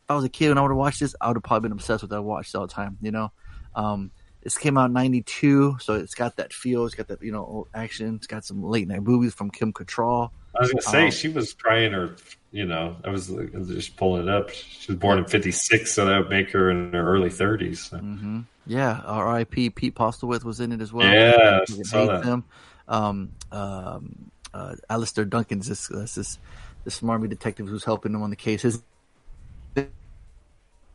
If 0.04 0.12
I 0.12 0.16
was 0.16 0.26
a 0.26 0.30
kid 0.30 0.50
and 0.50 0.60
I 0.60 0.62
would 0.62 0.72
have 0.72 0.78
watched 0.78 1.00
this, 1.00 1.16
I 1.22 1.28
would 1.28 1.38
have 1.38 1.44
probably 1.44 1.70
been 1.70 1.78
obsessed 1.78 2.02
with 2.02 2.12
that. 2.12 2.18
I 2.18 2.20
watched 2.20 2.54
all 2.56 2.68
the 2.68 2.74
time, 2.74 2.98
you 3.02 3.12
know. 3.12 3.32
Um, 3.76 4.12
this 4.42 4.58
came 4.58 4.78
out 4.78 4.86
in 4.86 4.94
'92, 4.94 5.78
so 5.80 5.94
it's 5.96 6.16
got 6.16 6.38
that 6.38 6.54
feel. 6.54 6.86
It's 6.86 6.96
got 6.96 7.08
that 7.08 7.22
you 7.22 7.32
know 7.32 7.68
action. 7.74 8.16
It's 8.16 8.28
got 8.28 8.46
some 8.46 8.64
late 8.64 8.88
night 8.88 9.04
movies 9.04 9.34
from 9.34 9.50
Kim 9.52 9.74
Cattrall. 9.74 10.32
I 10.56 10.62
was 10.62 10.72
gonna 10.72 10.82
say 10.82 11.06
Um, 11.06 11.12
she 11.12 11.28
was 11.28 11.54
trying 11.54 11.92
her. 11.92 12.16
You 12.52 12.66
know, 12.66 12.96
I 13.04 13.10
was 13.10 13.30
like, 13.30 13.54
I 13.54 13.60
was 13.60 13.68
just 13.68 13.96
pulling 13.96 14.24
it 14.24 14.30
up. 14.30 14.50
She 14.50 14.92
was 14.92 15.00
born 15.00 15.20
in 15.20 15.26
'56, 15.26 15.92
so 15.92 16.06
that 16.06 16.18
would 16.18 16.30
make 16.30 16.50
her 16.52 16.72
in 16.72 16.94
her 16.94 17.08
early 17.08 17.30
30s. 17.30 17.78
So. 17.78 18.44
Yeah, 18.66 19.02
R.I.P. 19.06 19.72
Pete 19.72 19.96
Postlethwaite 19.96 20.44
was 20.44 20.60
in 20.60 20.72
it 20.72 20.82
as 20.82 20.92
well. 20.92 21.12
Yeah, 21.12 21.60
I 21.62 21.84
saw 21.84 22.06
that. 22.06 22.24
Him. 22.26 22.44
Um, 22.88 23.32
um, 23.52 24.32
uh, 24.54 24.76
Alastair 24.90 25.26
Duncan's 25.26 25.68
this 25.68 25.88
this 25.88 26.16
this, 26.16 26.40
this 26.84 27.00
smarmy 27.00 27.30
detective 27.30 27.68
who's 27.68 27.84
helping 27.84 28.14
him 28.14 28.22
on 28.24 28.30
the 28.30 28.36
case. 28.36 28.62
His 28.62 28.82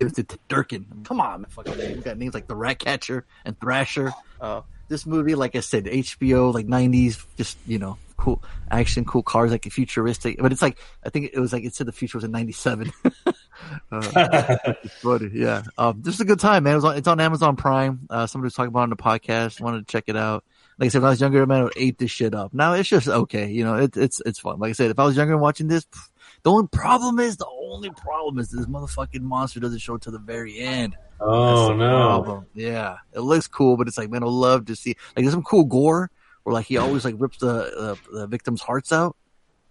it 0.01 0.05
was 0.05 0.13
Durkin. 0.49 0.87
Come 1.05 1.21
on, 1.21 1.43
man, 1.43 1.51
fucking 1.51 1.77
we 1.77 2.03
got 2.03 2.19
names 2.19 2.35
like 2.35 2.47
the 2.47 2.57
Ratcatcher 2.57 3.25
and 3.45 3.59
Thrasher. 3.61 4.13
Uh, 4.41 4.63
this 4.89 5.07
movie, 5.07 5.35
like 5.35 5.57
I 5.57 5.61
said, 5.61 5.85
HBO, 5.85 6.53
like 6.53 6.67
'90s, 6.67 7.25
just 7.37 7.57
you 7.67 7.79
know, 7.79 7.97
cool 8.17 8.43
action, 8.71 9.05
cool 9.05 9.23
cars, 9.23 9.51
like 9.51 9.65
futuristic. 9.65 10.39
But 10.39 10.53
it's 10.53 10.63
like 10.63 10.79
I 11.05 11.11
think 11.11 11.31
it 11.33 11.39
was 11.39 11.53
like 11.53 11.65
it 11.65 11.75
said 11.75 11.87
the 11.87 11.93
future 11.93 12.19
was 12.19 12.25
in 12.25 12.33
'97. 12.33 12.93
uh, 13.93 14.73
yeah. 15.33 15.63
Um, 15.79 16.03
this 16.03 16.15
is 16.15 16.21
a 16.21 16.25
good 16.25 16.41
time, 16.41 16.65
man. 16.65 16.73
It 16.75 16.77
was 16.77 16.85
on, 16.85 16.97
it's 16.97 17.09
on 17.09 17.21
Amazon 17.21 17.57
Prime. 17.57 18.07
Uh, 18.11 18.27
somebody 18.27 18.47
was 18.47 18.55
talking 18.55 18.69
about 18.69 18.81
it 18.81 18.83
on 18.85 18.91
the 18.91 18.97
podcast. 18.97 19.61
Wanted 19.61 19.87
to 19.87 19.93
check 19.93 20.05
it 20.09 20.17
out. 20.17 20.45
Like 20.79 20.87
I 20.87 20.91
said, 20.91 21.03
when 21.03 21.09
I 21.09 21.11
was 21.11 21.21
younger, 21.21 21.47
man, 21.47 21.61
I 21.61 21.65
would 21.65 21.73
ate 21.77 21.99
this 21.99 22.11
shit 22.11 22.35
up. 22.35 22.53
Now 22.53 22.73
it's 22.73 22.89
just 22.89 23.07
okay. 23.07 23.51
You 23.51 23.65
know, 23.65 23.77
it, 23.77 23.97
it's 23.97 24.21
it's 24.27 24.41
fun. 24.41 24.59
Like 24.59 24.71
I 24.71 24.73
said, 24.73 24.91
if 24.91 24.99
I 24.99 25.05
was 25.05 25.17
younger 25.17 25.35
and 25.35 25.43
watching 25.43 25.69
this, 25.69 25.85
pff, 25.85 26.09
the 26.45 26.51
only 26.51 26.69
problem 26.69 27.19
is 27.19 27.37
the 27.37 27.49
only 27.49 27.91
problem 27.91 28.39
is 28.39 28.51
this 28.51 28.67
motherfucking 28.67 29.23
monster 29.23 29.59
doesn't 29.59 29.81
show 29.81 29.97
to 29.97 30.11
the 30.11 30.19
very 30.19 30.61
end. 30.61 30.97
Oh 31.21 31.75
no! 31.75 31.89
problem. 32.23 32.47
Yeah, 32.55 32.99
it 33.13 33.21
looks 33.21 33.49
cool, 33.49 33.77
but 33.77 33.89
it's 33.89 33.99
like, 33.99 34.11
man, 34.11 34.23
I 34.23 34.27
love 34.27 34.67
to 34.67 34.77
see. 34.77 34.95
Like, 35.17 35.25
there's 35.25 35.33
some 35.33 35.43
cool 35.43 35.65
gore 35.65 36.11
where 36.43 36.53
like 36.53 36.67
he 36.67 36.77
always 36.77 37.05
like 37.05 37.15
rips 37.19 37.39
the 37.39 37.51
uh, 37.77 37.97
the 38.13 38.27
victim's 38.27 38.61
hearts 38.61 38.93
out. 38.93 39.17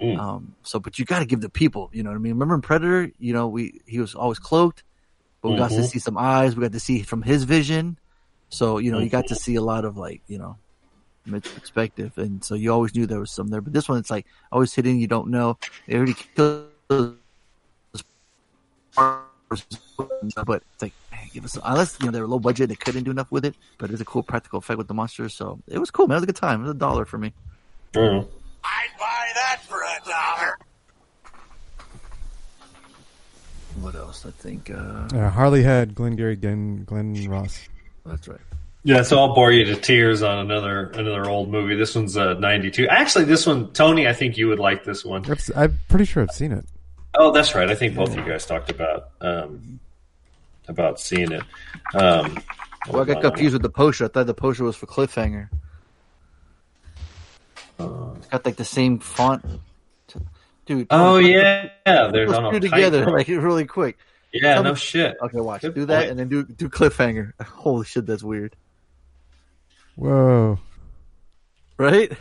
Mm. 0.02 0.18
Um, 0.20 0.56
so, 0.64 0.80
but 0.80 0.98
you 1.00 1.06
got 1.06 1.20
to 1.20 1.26
give 1.26 1.42
the 1.42 1.50
people, 1.50 1.90
you 1.94 2.04
know 2.04 2.10
what 2.10 2.16
I 2.16 2.20
mean? 2.20 2.34
Remember 2.34 2.56
in 2.56 2.62
Predator, 2.62 3.12
you 3.20 3.34
know, 3.34 3.48
we 3.48 3.82
he 3.86 4.00
was 4.00 4.16
always 4.16 4.40
cloaked, 4.40 4.84
but 5.42 5.52
we 5.52 5.58
got 5.58 5.72
to 5.72 5.82
Mhm. 5.82 5.86
see 5.90 6.00
some 6.00 6.18
eyes. 6.18 6.56
We 6.56 6.64
got 6.64 6.72
to 6.74 6.80
see 6.80 7.04
from 7.04 7.22
his 7.22 7.44
vision. 7.44 8.00
So, 8.50 8.80
you 8.80 8.92
know, 8.92 9.00
you 9.00 9.10
got 9.10 9.28
to 9.28 9.36
see 9.36 9.56
a 9.56 9.62
lot 9.62 9.86
of 9.86 9.98
like, 9.98 10.22
you 10.28 10.38
know, 10.38 10.58
perspective, 11.32 12.18
and 12.18 12.44
so 12.44 12.56
you 12.56 12.72
always 12.72 12.94
knew 12.96 13.06
there 13.06 13.20
was 13.20 13.32
some 13.32 13.48
there. 13.48 13.62
But 13.62 13.74
this 13.74 13.88
one, 13.88 13.98
it's 14.00 14.12
like 14.12 14.26
always 14.52 14.74
hidden. 14.74 15.00
You 15.00 15.08
don't 15.08 15.30
know. 15.30 15.58
They 15.88 15.96
already 15.96 16.16
killed. 16.36 17.18
But 20.46 20.64
it's 20.74 20.82
like, 20.82 20.94
man, 21.12 21.28
give 21.34 21.46
us 21.46 21.58
unless 21.64 21.98
you 22.00 22.06
know 22.08 22.12
they 22.12 22.20
were 22.22 22.28
low 22.28 22.40
budget, 22.40 22.70
they 22.70 22.76
couldn't 22.76 23.04
do 23.04 23.12
enough 23.12 23.32
with 23.32 23.46
it. 23.46 23.56
But 23.78 23.92
it's 23.92 24.02
a 24.02 24.06
cool 24.06 24.24
practical 24.24 24.60
effect 24.60 24.78
with 24.78 24.88
the 24.88 24.94
monsters, 24.94 25.34
so 25.34 25.60
it 25.68 25.78
was 25.80 25.92
cool, 25.92 26.08
man. 26.08 26.16
It 26.16 26.18
was 26.18 26.24
a 26.24 26.28
good 26.28 26.36
time. 26.36 26.62
It 26.62 26.64
was 26.64 26.72
a 26.72 26.80
dollar 26.80 27.06
for 27.06 27.18
me. 27.18 27.34
Mm. 27.94 28.28
I'd 28.64 28.88
buy 29.00 29.32
that 29.36 29.62
for 29.68 29.82
a 29.82 30.10
dollar. 30.10 30.58
What 33.82 33.96
else? 33.96 34.26
I 34.26 34.32
think 34.32 34.70
uh, 34.72 35.08
Uh, 35.14 35.30
Harley 35.30 35.64
had 35.64 35.96
Glenn 35.96 36.16
Gary, 36.16 36.36
Glenn, 36.36 36.84
Glenn 36.86 37.28
Ross. 37.30 37.68
that's 38.06 38.28
right. 38.28 38.40
Yeah, 38.86 39.02
so 39.04 39.18
I'll 39.20 39.34
bore 39.34 39.52
you 39.52 39.64
to 39.66 39.76
tears 39.78 40.22
on 40.24 40.40
another 40.40 40.88
another 40.90 41.30
old 41.30 41.50
movie. 41.50 41.76
This 41.76 41.96
one's 41.96 42.18
uh, 42.18 42.34
'92. 42.34 42.88
Actually, 42.90 43.26
this 43.26 43.48
one, 43.48 43.72
Tony, 43.72 44.08
I 44.08 44.14
think 44.14 44.38
you 44.38 44.48
would 44.50 44.60
like 44.60 44.84
this 44.84 45.06
one. 45.06 45.24
I've, 45.30 45.50
I'm 45.56 45.80
pretty 45.88 46.04
sure 46.06 46.22
I've 46.24 46.32
seen 46.32 46.52
it. 46.52 46.66
Oh, 47.16 47.32
that's 47.32 47.56
right. 47.56 47.70
I 47.70 47.76
think 47.76 47.96
both 47.96 48.10
of 48.10 48.16
you 48.18 48.26
guys 48.30 48.46
talked 48.46 48.70
about 48.70 49.10
um, 49.22 49.80
about 50.68 51.00
seeing 51.00 51.32
it. 51.32 51.44
Um, 51.94 52.38
Well, 52.90 53.04
I 53.04 53.06
got 53.06 53.22
confused 53.22 53.54
with 53.54 53.62
the 53.62 53.70
poster. 53.70 54.04
I 54.06 54.08
thought 54.10 54.26
the 54.28 54.34
poster 54.34 54.66
was 54.66 54.76
for 54.76 54.88
Cliffhanger. 54.88 55.48
It's 57.80 58.28
got 58.28 58.46
like 58.46 58.56
the 58.56 58.66
same 58.66 59.00
font, 59.00 59.46
dude. 60.66 60.88
Oh 60.90 61.20
put- 61.22 61.26
yeah, 61.26 61.70
yeah. 61.86 62.10
They're 62.12 62.28
put 62.28 62.36
on 62.36 62.54
two 62.54 62.60
together 62.60 63.06
like 63.10 63.28
really 63.28 63.66
quick. 63.66 63.98
Yeah, 64.34 64.56
Tell 64.56 64.64
no 64.64 64.70
me- 64.72 64.76
shit. 64.76 65.16
Okay, 65.22 65.40
watch. 65.40 65.62
Good 65.62 65.76
do 65.76 65.86
that 65.86 66.00
point. 66.00 66.10
and 66.12 66.20
then 66.20 66.28
do 66.30 66.44
do 66.44 66.70
Cliffhanger. 66.70 67.34
Holy 67.44 67.86
shit, 67.86 68.06
that's 68.06 68.24
weird, 68.24 68.56
Whoa. 69.96 70.60
right? 71.78 72.12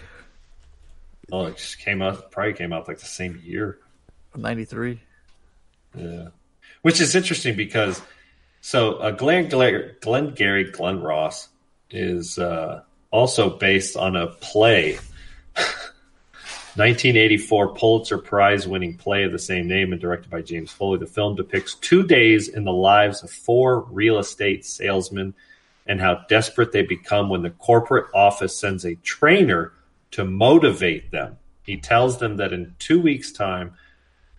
Oh, 1.30 1.46
it 1.46 1.56
just 1.56 1.78
came 1.78 2.02
out. 2.02 2.30
Probably 2.30 2.52
came 2.52 2.72
out 2.72 2.88
like 2.88 2.98
the 2.98 3.06
same 3.06 3.40
year. 3.42 3.78
Ninety 4.36 4.64
three. 4.64 5.00
Yeah, 5.94 6.28
which 6.82 7.00
is 7.00 7.14
interesting 7.14 7.56
because 7.56 8.00
so 8.60 8.94
uh, 8.94 9.10
Glenn 9.12 9.48
Glenn, 9.48 9.94
Glengarry 10.00 10.70
Glen 10.70 11.00
Ross 11.00 11.48
is 11.90 12.38
uh, 12.38 12.82
also 13.10 13.50
based 13.50 13.96
on 13.96 14.16
a 14.16 14.28
play. 14.28 14.98
1984 16.74 17.74
Pulitzer 17.74 18.16
Prize 18.16 18.66
winning 18.66 18.96
play 18.96 19.24
of 19.24 19.32
the 19.32 19.38
same 19.38 19.68
name 19.68 19.92
and 19.92 20.00
directed 20.00 20.30
by 20.30 20.40
James 20.40 20.70
Foley. 20.70 20.98
The 20.98 21.06
film 21.06 21.36
depicts 21.36 21.74
two 21.74 22.02
days 22.02 22.48
in 22.48 22.64
the 22.64 22.72
lives 22.72 23.22
of 23.22 23.30
four 23.30 23.80
real 23.90 24.18
estate 24.18 24.64
salesmen 24.64 25.34
and 25.86 26.00
how 26.00 26.24
desperate 26.28 26.72
they 26.72 26.82
become 26.82 27.28
when 27.28 27.42
the 27.42 27.50
corporate 27.50 28.06
office 28.14 28.56
sends 28.56 28.84
a 28.84 28.94
trainer 28.96 29.72
to 30.12 30.24
motivate 30.24 31.10
them. 31.10 31.38
He 31.64 31.76
tells 31.76 32.18
them 32.18 32.36
that 32.36 32.52
in 32.52 32.74
two 32.78 33.00
weeks' 33.00 33.32
time, 33.32 33.74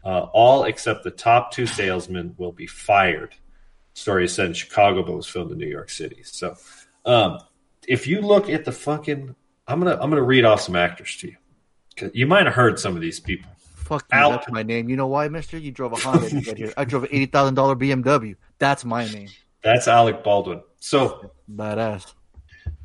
uh, 0.04 0.28
all 0.34 0.66
except 0.66 1.04
the 1.04 1.12
top 1.12 1.52
two 1.52 1.66
salesmen 1.66 2.36
will 2.38 2.52
be 2.52 2.68
fired. 2.68 3.36
Story 3.94 4.26
is 4.26 4.34
set 4.34 4.48
in 4.48 4.54
Chicago, 4.54 5.04
but 5.04 5.14
was 5.14 5.28
filmed 5.28 5.52
in 5.52 5.58
New 5.58 5.68
York 5.68 5.90
City. 5.90 6.24
So, 6.24 6.56
um, 7.06 7.40
if 7.88 8.08
you 8.08 8.22
look 8.22 8.50
at 8.50 8.66
the 8.66 8.72
fucking, 8.72 9.36
I'm 9.68 9.80
gonna 9.80 9.98
I'm 10.02 10.10
gonna 10.10 10.24
read 10.24 10.46
off 10.46 10.62
some 10.62 10.76
actors 10.76 11.16
to 11.18 11.28
you. 11.28 12.12
You 12.14 12.26
might 12.28 12.46
have 12.46 12.56
heard 12.56 12.80
some 12.80 12.96
of 12.96 13.02
these 13.02 13.20
people. 13.20 13.52
Fuck 13.76 14.06
you. 14.12 14.18
Al- 14.18 14.32
That's 14.32 14.50
my 14.52 14.64
name. 14.64 14.90
You 14.90 14.96
know 14.96 15.08
why, 15.08 15.28
Mister? 15.28 15.58
You 15.58 15.72
drove 15.72 15.94
a 15.94 15.98
Honda 15.98 16.30
to 16.30 16.42
get 16.42 16.58
here. 16.58 16.74
I 16.76 16.86
drove 16.86 17.04
an 17.04 17.10
eighty 17.12 17.28
thousand 17.28 17.56
dollar 17.56 17.76
BMW. 17.76 18.36
That's 18.58 18.84
my 18.84 19.08
name. 19.08 19.30
That's 19.64 19.88
Alec 19.88 20.24
Baldwin. 20.24 20.62
So 20.80 21.32
Badass. 21.52 22.14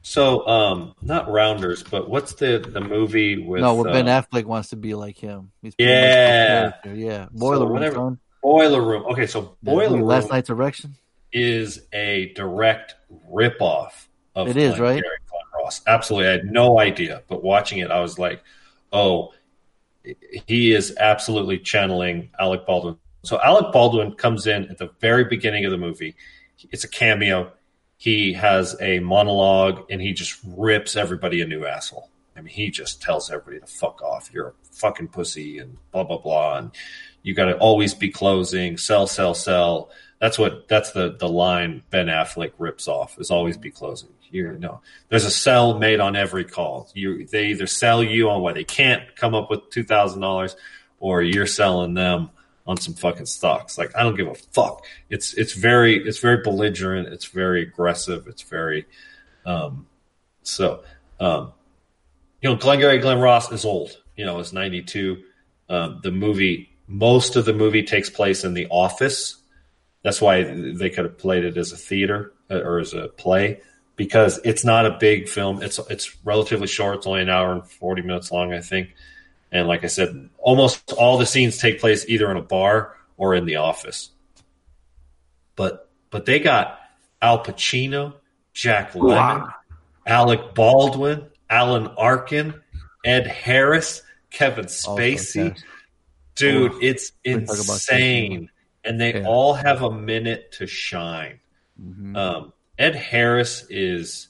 so 0.03 0.47
um, 0.47 0.95
not 1.03 1.31
Rounders, 1.31 1.83
but 1.83 2.09
what's 2.09 2.35
the 2.35 2.59
the 2.67 2.81
movie 2.81 3.39
with 3.45 3.61
no, 3.61 3.75
well, 3.75 3.93
Ben 3.93 4.09
uh, 4.09 4.23
Affleck 4.23 4.45
wants 4.45 4.71
to 4.71 4.77
be 4.77 4.95
like 4.95 5.19
him. 5.19 5.51
He's 5.63 5.75
Yeah. 5.79 6.71
character, 6.71 6.95
yeah. 6.95 7.27
Boiler 7.33 7.65
Room. 7.67 7.73
whatever- 7.73 8.19
Boiler 8.43 8.83
Room? 8.83 9.05
Okay, 9.11 9.27
so 9.27 9.57
Boiler 9.63 9.97
Room 9.99 10.07
Last 10.07 10.31
night's 10.31 10.49
erection. 10.51 10.95
is 11.33 11.83
a 11.93 12.33
direct 12.35 12.95
ripoff 13.31 14.07
of 14.37 14.49
It 14.49 14.57
is, 14.57 14.79
right? 14.79 15.03
Gary 15.03 15.17
Glenn 15.29 15.43
Ross. 15.63 15.83
Absolutely, 15.87 16.29
I 16.29 16.33
had 16.33 16.45
no 16.47 16.79
idea, 16.79 17.23
but 17.29 17.43
watching 17.43 17.79
it, 17.79 17.91
I 17.91 18.01
was 18.01 18.17
like, 18.19 18.41
"Oh, 18.93 19.33
he 20.47 20.73
is 20.73 20.95
absolutely 20.99 21.59
channeling 21.59 22.31
Alec 22.39 22.65
Baldwin." 22.67 22.97
So 23.25 23.41
Alec 23.43 23.73
Baldwin 23.73 24.13
comes 24.13 24.47
in 24.47 24.69
at 24.71 24.79
the 24.79 24.91
very 25.01 25.25
beginning 25.25 25.65
of 25.65 25.73
the 25.73 25.77
movie. 25.79 26.15
It's 26.71 26.85
a 26.85 26.89
cameo. 26.89 27.53
He 27.97 28.33
has 28.35 28.77
a 28.81 29.01
monologue, 29.01 29.85
and 29.91 30.01
he 30.01 30.13
just 30.13 30.39
rips 30.45 30.97
everybody 30.97 31.41
a 31.41 31.47
new 31.47 31.67
asshole. 31.67 32.11
I 32.37 32.41
mean, 32.41 32.55
he 32.55 32.71
just 32.71 33.03
tells 33.03 33.31
everybody 33.31 33.59
to 33.59 33.67
fuck 33.67 34.01
off. 34.03 34.31
You're 34.33 34.49
a 34.49 34.53
fucking 34.73 35.09
pussy, 35.09 35.59
and 35.59 35.77
blah 35.93 36.05
blah 36.05 36.19
blah. 36.19 36.59
And 36.59 36.71
you 37.23 37.35
got 37.35 37.47
to 37.47 37.59
always 37.59 37.95
be 37.95 38.11
closing, 38.11 38.77
sell, 38.77 39.07
sell, 39.07 39.35
sell. 39.35 39.91
That's 40.21 40.39
what 40.39 40.69
that's 40.69 40.93
the 40.93 41.17
the 41.19 41.29
line 41.29 41.83
Ben 41.91 42.07
Affleck 42.07 42.53
rips 42.59 42.87
off 42.87 43.19
is 43.19 43.31
always 43.31 43.57
be 43.57 43.71
closing. 43.71 44.11
You 44.31 44.53
know, 44.53 44.81
there's 45.09 45.25
a 45.25 45.31
sell 45.31 45.79
made 45.79 46.01
on 46.01 46.15
every 46.15 46.45
call. 46.45 46.91
You 46.95 47.27
they 47.27 47.47
either 47.47 47.67
sell 47.67 48.03
you 48.03 48.29
on 48.31 48.43
why 48.43 48.53
they 48.53 48.65
can't 48.65 49.17
come 49.17 49.35
up 49.35 49.51
with 49.51 49.71
two 49.71 49.85
thousand 49.85 50.21
dollars, 50.21 50.55
or 51.01 51.23
you're 51.23 51.47
selling 51.47 51.95
them 51.95 52.31
on 52.69 52.77
some 52.77 52.95
fucking 52.95 53.27
stocks. 53.27 53.79
Like 53.79 53.97
I 53.97 54.03
don't 54.03 54.15
give 54.15 54.29
a 54.29 54.35
fuck. 54.35 54.85
It's 55.09 55.35
it's 55.35 55.55
very 55.55 56.07
it's 56.07 56.19
very 56.19 56.43
belligerent. 56.43 57.09
It's 57.09 57.25
very 57.25 57.63
aggressive. 57.63 58.29
It's 58.29 58.43
very 58.43 58.87
um 59.47 59.87
so 60.43 60.85
um 61.19 61.53
you 62.43 62.51
know 62.51 62.57
Glengarry 62.57 62.99
Glen 62.99 63.19
Ross 63.19 63.51
is 63.51 63.65
old. 63.65 63.97
You 64.17 64.27
know, 64.27 64.39
it's 64.39 64.53
92. 64.53 65.23
Um, 65.71 66.01
the 66.03 66.11
movie 66.11 66.71
most 66.87 67.37
of 67.37 67.47
the 67.47 67.53
movie 67.53 67.83
takes 67.83 68.11
place 68.11 68.45
in 68.45 68.55
the 68.55 68.67
office. 68.69 69.37
That's 70.03 70.21
why 70.21 70.43
they 70.43 70.91
could 70.91 71.05
have 71.05 71.19
played 71.19 71.45
it 71.45 71.57
as 71.57 71.73
a 71.73 71.77
theater 71.77 72.33
uh, 72.51 72.61
or 72.61 72.79
as 72.79 72.93
a 72.95 73.09
play 73.09 73.61
because 73.97 74.41
it's 74.45 74.65
not 74.65 74.87
a 74.87 74.97
big 75.01 75.29
film. 75.29 75.63
It's 75.63 75.79
it's 75.91 76.17
relatively 76.25 76.67
short. 76.67 76.99
It's 76.99 77.07
only 77.07 77.23
an 77.23 77.31
hour 77.31 77.53
and 77.53 77.67
40 77.67 78.03
minutes 78.03 78.31
long, 78.31 78.53
I 78.53 78.61
think. 78.61 78.95
And 79.51 79.67
like 79.67 79.85
I 79.85 79.87
said, 79.89 80.29
almost 80.39 80.93
all 80.93 81.17
the 81.19 81.27
scenes 81.27 81.59
take 81.59 81.81
place 81.81 82.05
either 82.09 82.31
in 82.31 82.37
a 82.37 82.43
bar 82.43 82.95
or 83.17 83.35
in 83.35 83.47
the 83.47 83.57
office. 83.57 84.11
But 85.57 85.89
but 86.11 86.27
they 86.27 86.39
got 86.39 86.79
Al 87.21 87.43
Pacino, 87.45 88.15
Jack 88.53 88.93
Lemmon, 88.93 89.53
Alec 90.07 90.55
Baldwin, 90.55 91.27
Alan 91.51 91.87
Arkin, 91.99 92.55
Ed 93.05 93.27
Harris, 93.27 94.03
Kevin 94.31 94.67
Spacey. 94.67 95.51
cast. 95.51 95.65
Dude, 96.35 96.73
Oh, 96.73 96.79
it's 96.81 97.13
we 97.25 97.33
talk 97.35 97.43
about 97.45 97.59
insane. 97.59 98.51
And 98.85 99.01
they 99.01 99.15
Yeah. 99.21 99.27
all 99.27 99.55
have 99.55 99.83
a 99.83 99.91
minute 99.91 100.53
to 100.53 100.67
shine. 100.67 101.41
Mhm. 101.83 102.17
Um, 102.17 102.53
Ed 102.79 102.95
Harris 102.95 103.67
is 103.69 104.29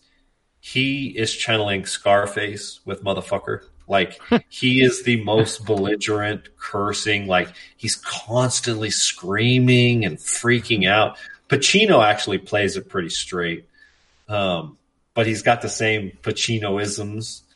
he 0.61 1.09
is 1.09 1.35
channeling 1.37 1.85
Scarface 1.85 2.81
with 2.87 3.05
motherfucker. 3.05 3.61
Like 3.89 4.21
he 4.49 4.83
is 4.83 5.03
the 5.03 5.23
most 5.25 5.65
belligerent, 5.67 6.57
cursing. 6.59 7.27
Like 7.27 7.49
he's 7.77 7.97
constantly 7.97 8.91
screaming 8.91 10.05
and 10.05 10.19
freaking 10.19 10.89
out. 10.89 11.17
Pacino 11.49 12.05
actually 12.05 12.39
plays 12.39 12.77
it 12.77 12.89
pretty 12.89 13.09
straight, 13.09 13.67
um, 14.29 14.77
but 15.15 15.27
he's 15.27 15.43
got 15.43 15.63
the 15.63 15.69
same 15.69 16.13
Pacinoisms. 16.23 17.43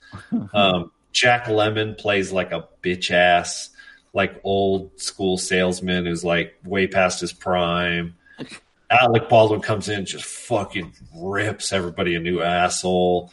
Um, 0.52 0.90
Jack 1.12 1.46
Lemmon 1.46 1.96
plays 1.96 2.32
like 2.32 2.52
a 2.52 2.68
bitch 2.82 3.10
ass, 3.10 3.70
like 4.12 4.40
old 4.44 5.00
school 5.00 5.38
salesman 5.38 6.04
who's 6.04 6.22
like 6.22 6.54
way 6.64 6.86
past 6.86 7.20
his 7.20 7.32
prime. 7.32 8.14
Alec 8.90 9.30
Baldwin 9.30 9.62
comes 9.62 9.88
in, 9.88 10.04
just 10.04 10.24
fucking 10.24 10.92
rips 11.16 11.72
everybody 11.72 12.14
a 12.14 12.20
new 12.20 12.42
asshole. 12.42 13.32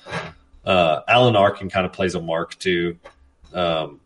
Uh, 0.70 1.02
Alan 1.08 1.36
Arkin 1.36 1.68
kind 1.68 1.84
of 1.88 1.94
plays 1.94 2.14
a 2.14 2.22
mark 2.22 2.58
too. 2.60 3.00
Um, 3.56 4.00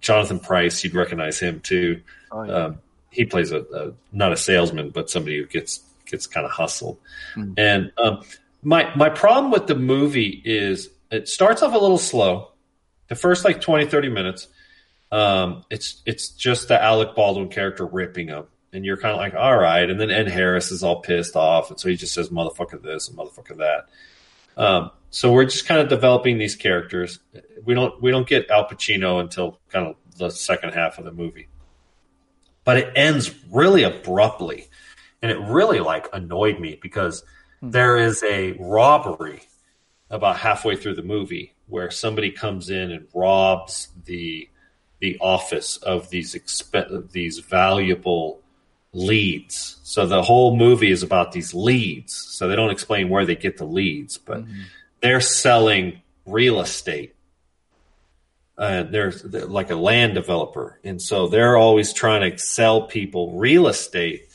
Jonathan 0.00 0.38
Pryce, 0.38 0.84
you'd 0.84 0.94
recognize 0.94 1.40
him 1.40 1.58
too. 1.58 2.02
Oh, 2.30 2.44
yeah. 2.44 2.52
Um, 2.52 2.78
he 3.10 3.24
plays 3.24 3.50
a, 3.50 3.62
a 3.74 3.92
not 4.12 4.32
a 4.32 4.36
salesman, 4.36 4.90
but 4.90 5.10
somebody 5.10 5.38
who 5.38 5.46
gets 5.46 5.82
gets 6.06 6.28
kind 6.28 6.46
of 6.46 6.52
hustled. 6.52 6.98
Hmm. 7.34 7.54
And 7.56 7.92
um, 7.98 8.22
my 8.62 8.94
my 8.94 9.08
problem 9.08 9.50
with 9.50 9.66
the 9.66 9.74
movie 9.74 10.40
is 10.44 10.88
it 11.10 11.28
starts 11.28 11.62
off 11.62 11.74
a 11.74 11.78
little 11.78 11.98
slow. 11.98 12.52
The 13.08 13.16
first 13.16 13.44
like 13.44 13.60
20, 13.60 13.86
30 13.86 14.08
minutes, 14.08 14.46
um, 15.10 15.64
it's 15.68 16.00
it's 16.06 16.28
just 16.28 16.68
the 16.68 16.80
Alec 16.80 17.16
Baldwin 17.16 17.48
character 17.48 17.84
ripping 17.84 18.28
him, 18.28 18.44
and 18.72 18.84
you're 18.84 18.98
kind 18.98 19.14
of 19.14 19.18
like, 19.18 19.34
all 19.34 19.58
right. 19.58 19.90
And 19.90 20.00
then 20.00 20.12
Ed 20.12 20.28
Harris 20.28 20.70
is 20.70 20.84
all 20.84 21.00
pissed 21.00 21.34
off, 21.34 21.72
and 21.72 21.80
so 21.80 21.88
he 21.88 21.96
just 21.96 22.14
says 22.14 22.28
motherfucker 22.28 22.80
this 22.80 23.08
and 23.08 23.18
motherfucker 23.18 23.56
that. 23.56 23.88
Um, 24.58 24.90
so 25.10 25.32
we're 25.32 25.44
just 25.44 25.66
kind 25.66 25.80
of 25.80 25.88
developing 25.88 26.36
these 26.36 26.56
characters. 26.56 27.20
We 27.64 27.74
don't 27.74 28.00
we 28.02 28.10
don't 28.10 28.28
get 28.28 28.50
Al 28.50 28.68
Pacino 28.68 29.20
until 29.20 29.58
kind 29.70 29.86
of 29.86 29.96
the 30.18 30.30
second 30.30 30.74
half 30.74 30.98
of 30.98 31.04
the 31.04 31.12
movie, 31.12 31.48
but 32.64 32.76
it 32.76 32.92
ends 32.96 33.34
really 33.50 33.84
abruptly, 33.84 34.68
and 35.22 35.30
it 35.30 35.38
really 35.38 35.80
like 35.80 36.08
annoyed 36.12 36.60
me 36.60 36.78
because 36.82 37.24
there 37.62 37.96
is 37.96 38.22
a 38.24 38.52
robbery 38.52 39.42
about 40.10 40.36
halfway 40.36 40.76
through 40.76 40.94
the 40.94 41.02
movie 41.02 41.54
where 41.68 41.90
somebody 41.90 42.30
comes 42.30 42.68
in 42.68 42.90
and 42.90 43.06
robs 43.14 43.88
the 44.04 44.48
the 45.00 45.16
office 45.20 45.76
of 45.78 46.10
these 46.10 46.34
expe- 46.34 47.10
these 47.12 47.38
valuable 47.38 48.40
leads. 48.92 49.78
So 49.82 50.06
the 50.06 50.22
whole 50.22 50.56
movie 50.56 50.90
is 50.90 51.02
about 51.02 51.32
these 51.32 51.54
leads. 51.54 52.14
So 52.14 52.48
they 52.48 52.56
don't 52.56 52.70
explain 52.70 53.08
where 53.08 53.26
they 53.26 53.36
get 53.36 53.56
the 53.56 53.64
leads, 53.64 54.18
but 54.18 54.44
they're 55.02 55.20
selling 55.20 56.00
real 56.26 56.60
estate. 56.60 57.14
Uh, 58.56 58.82
they're, 58.82 59.12
they're 59.12 59.46
like 59.46 59.70
a 59.70 59.76
land 59.76 60.14
developer, 60.14 60.80
and 60.82 61.00
so 61.00 61.28
they're 61.28 61.56
always 61.56 61.92
trying 61.92 62.28
to 62.28 62.36
sell 62.38 62.82
people 62.88 63.38
real 63.38 63.68
estate 63.68 64.28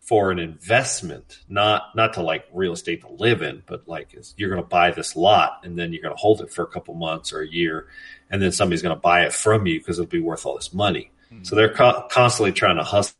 for 0.00 0.30
an 0.30 0.38
investment, 0.38 1.40
not 1.46 1.94
not 1.94 2.14
to 2.14 2.22
like 2.22 2.46
real 2.54 2.72
estate 2.72 3.02
to 3.02 3.08
live 3.08 3.42
in, 3.42 3.62
but 3.66 3.86
like 3.86 4.16
you're 4.38 4.48
going 4.48 4.62
to 4.62 4.66
buy 4.66 4.92
this 4.92 5.14
lot 5.14 5.60
and 5.62 5.78
then 5.78 5.92
you're 5.92 6.00
going 6.00 6.14
to 6.14 6.18
hold 6.18 6.40
it 6.40 6.50
for 6.50 6.62
a 6.62 6.66
couple 6.66 6.94
months 6.94 7.34
or 7.34 7.40
a 7.40 7.46
year, 7.46 7.88
and 8.30 8.40
then 8.40 8.50
somebody's 8.50 8.80
going 8.80 8.96
to 8.96 9.00
buy 9.00 9.26
it 9.26 9.32
from 9.34 9.66
you 9.66 9.78
because 9.78 9.98
it'll 9.98 10.08
be 10.08 10.20
worth 10.20 10.46
all 10.46 10.56
this 10.56 10.72
money. 10.72 11.10
So 11.42 11.54
they're 11.54 11.74
co- 11.74 12.06
constantly 12.10 12.52
trying 12.52 12.76
to 12.76 12.82
hustle 12.84 13.16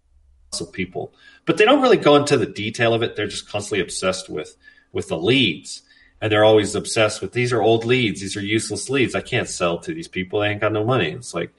people, 0.72 1.12
but 1.44 1.56
they 1.56 1.64
don't 1.64 1.82
really 1.82 1.96
go 1.96 2.16
into 2.16 2.36
the 2.36 2.46
detail 2.46 2.94
of 2.94 3.02
it. 3.02 3.16
They're 3.16 3.26
just 3.26 3.48
constantly 3.48 3.82
obsessed 3.82 4.28
with 4.28 4.56
with 4.92 5.08
the 5.08 5.18
leads, 5.18 5.82
and 6.20 6.32
they're 6.32 6.44
always 6.44 6.74
obsessed 6.74 7.20
with 7.20 7.32
these 7.32 7.52
are 7.52 7.62
old 7.62 7.84
leads, 7.84 8.20
these 8.20 8.36
are 8.36 8.40
useless 8.40 8.88
leads. 8.88 9.14
I 9.14 9.20
can't 9.20 9.48
sell 9.48 9.78
to 9.78 9.92
these 9.92 10.08
people; 10.08 10.40
they 10.40 10.48
ain't 10.48 10.60
got 10.60 10.72
no 10.72 10.84
money. 10.84 11.10
It's 11.10 11.34
like 11.34 11.52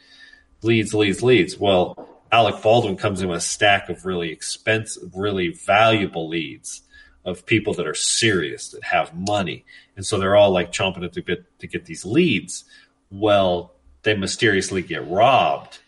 leads, 0.62 0.94
leads, 0.94 1.22
leads. 1.22 1.58
Well, 1.58 2.10
Alec 2.32 2.62
Baldwin 2.62 2.98
comes 2.98 3.22
in 3.22 3.30
with 3.30 3.38
a 3.38 3.42
stack 3.42 3.90
of 3.90 4.06
really 4.06 4.32
expensive, 4.32 5.12
really 5.16 5.50
valuable 5.50 6.28
leads 6.28 6.82
of 7.24 7.46
people 7.46 7.74
that 7.74 7.88
are 7.88 7.94
serious, 7.94 8.70
that 8.70 8.84
have 8.86 9.14
money. 9.14 9.66
And 9.96 10.06
so 10.06 10.18
they're 10.18 10.36
all 10.36 10.52
like 10.52 10.72
chomping 10.72 11.04
at 11.04 11.14
the 11.14 11.22
bit 11.22 11.46
to 11.60 11.68
get 11.68 11.86
these 11.86 12.06
leads. 12.06 12.64
Well, 13.12 13.74
they 14.04 14.16
mysteriously 14.16 14.82
get 14.82 15.08
robbed 15.08 15.80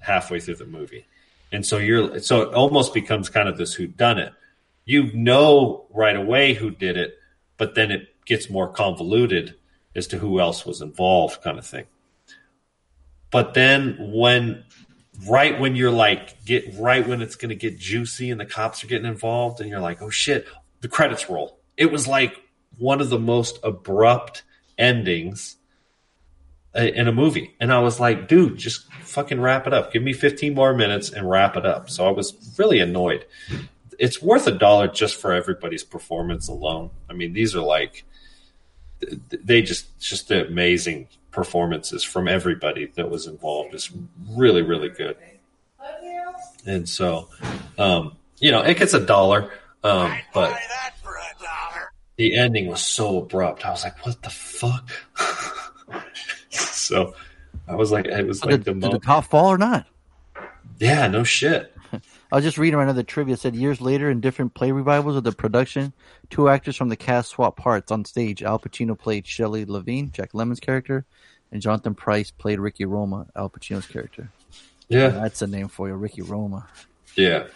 halfway 0.00 0.40
through 0.40 0.56
the 0.56 0.66
movie. 0.66 1.06
And 1.52 1.66
so 1.66 1.78
you're, 1.78 2.20
so 2.20 2.42
it 2.42 2.54
almost 2.54 2.94
becomes 2.94 3.28
kind 3.28 3.48
of 3.48 3.56
this 3.58 3.74
who 3.74 3.86
done 3.86 4.18
it. 4.18 4.32
You 4.84 5.12
know 5.12 5.86
right 5.90 6.16
away 6.16 6.54
who 6.54 6.70
did 6.70 6.96
it, 6.96 7.14
but 7.56 7.74
then 7.74 7.90
it 7.90 8.08
gets 8.24 8.48
more 8.48 8.68
convoluted 8.68 9.56
as 9.94 10.06
to 10.08 10.18
who 10.18 10.40
else 10.40 10.64
was 10.64 10.80
involved 10.80 11.42
kind 11.42 11.58
of 11.58 11.66
thing. 11.66 11.86
But 13.30 13.54
then 13.54 13.96
when 14.12 14.64
right 15.28 15.60
when 15.60 15.76
you're 15.76 15.90
like 15.90 16.44
get 16.44 16.64
right 16.78 17.06
when 17.06 17.20
it's 17.20 17.36
going 17.36 17.50
to 17.50 17.54
get 17.54 17.78
juicy 17.78 18.30
and 18.30 18.40
the 18.40 18.46
cops 18.46 18.82
are 18.82 18.86
getting 18.86 19.06
involved 19.06 19.60
and 19.60 19.68
you're 19.68 19.80
like 19.80 20.00
oh 20.00 20.08
shit 20.08 20.46
the 20.80 20.88
credits 20.88 21.28
roll 21.28 21.58
it 21.76 21.92
was 21.92 22.08
like 22.08 22.40
one 22.78 23.00
of 23.00 23.10
the 23.10 23.18
most 23.18 23.58
abrupt 23.62 24.42
endings 24.78 25.56
in 26.74 27.08
a 27.08 27.12
movie. 27.12 27.54
And 27.60 27.72
I 27.72 27.80
was 27.80 27.98
like, 27.98 28.28
dude, 28.28 28.56
just 28.56 28.92
fucking 29.02 29.40
wrap 29.40 29.66
it 29.66 29.72
up. 29.72 29.92
Give 29.92 30.02
me 30.02 30.12
15 30.12 30.54
more 30.54 30.74
minutes 30.74 31.10
and 31.10 31.28
wrap 31.28 31.56
it 31.56 31.66
up. 31.66 31.90
So 31.90 32.06
I 32.06 32.10
was 32.10 32.54
really 32.58 32.80
annoyed. 32.80 33.26
It's 33.98 34.22
worth 34.22 34.46
a 34.46 34.52
dollar 34.52 34.88
just 34.88 35.16
for 35.16 35.32
everybody's 35.32 35.84
performance 35.84 36.48
alone. 36.48 36.90
I 37.08 37.12
mean, 37.12 37.32
these 37.32 37.54
are 37.56 37.62
like, 37.62 38.04
they 39.30 39.62
just, 39.62 39.98
just 39.98 40.28
the 40.28 40.46
amazing 40.46 41.08
performances 41.30 42.04
from 42.04 42.28
everybody 42.28 42.86
that 42.94 43.10
was 43.10 43.26
involved. 43.26 43.74
It's 43.74 43.90
really, 44.30 44.62
really 44.62 44.88
good. 44.88 45.16
And 46.66 46.88
so, 46.88 47.28
um, 47.78 48.16
you 48.38 48.50
know, 48.52 48.60
it 48.60 48.76
gets 48.76 48.94
a 48.94 49.04
dollar, 49.04 49.50
um, 49.82 50.14
but 50.34 50.50
buy 50.50 50.60
that 50.68 50.94
for 51.02 51.16
a 51.16 51.42
dollar. 51.42 51.90
the 52.16 52.36
ending 52.36 52.68
was 52.68 52.82
so 52.82 53.18
abrupt. 53.18 53.64
I 53.64 53.70
was 53.70 53.84
like, 53.84 54.04
what 54.04 54.22
the 54.22 54.30
fuck? 54.30 54.90
so 56.90 57.14
I 57.68 57.76
was 57.76 57.92
like, 57.92 58.06
it 58.06 58.26
was 58.26 58.44
like 58.44 58.50
did, 58.50 58.64
the 58.64 58.74
did 58.74 58.92
the 58.92 58.98
top 58.98 59.24
fall 59.24 59.46
or 59.46 59.56
not? 59.58 59.86
yeah, 60.78 61.06
no 61.06 61.24
shit. 61.24 61.74
I 61.92 62.36
was 62.36 62.44
just 62.44 62.58
reading 62.58 62.78
right 62.78 62.86
now 62.86 62.92
the 62.92 63.02
trivia 63.04 63.36
said 63.36 63.54
years 63.54 63.80
later 63.80 64.10
in 64.10 64.20
different 64.20 64.54
play 64.54 64.72
revivals 64.72 65.16
of 65.16 65.24
the 65.24 65.32
production, 65.32 65.92
two 66.28 66.48
actors 66.48 66.76
from 66.76 66.88
the 66.88 66.96
cast 66.96 67.30
swapped 67.30 67.58
parts 67.58 67.90
on 67.90 68.04
stage. 68.04 68.42
Al 68.42 68.58
Pacino 68.58 68.98
played 68.98 69.26
Shelley 69.26 69.64
Levene, 69.66 70.12
Jack 70.12 70.32
Lemmon's 70.32 70.60
character, 70.60 71.04
and 71.52 71.62
Jonathan 71.62 71.94
Pryce 71.94 72.30
played 72.30 72.58
Ricky 72.60 72.84
Roma, 72.84 73.26
Al 73.34 73.48
Pacino's 73.50 73.86
character. 73.86 74.30
Yeah, 74.88 75.08
That's 75.08 75.40
a 75.42 75.46
name 75.46 75.68
for 75.68 75.86
you, 75.88 75.94
Ricky 75.94 76.22
Roma. 76.22 76.66
yeah, 77.16 77.46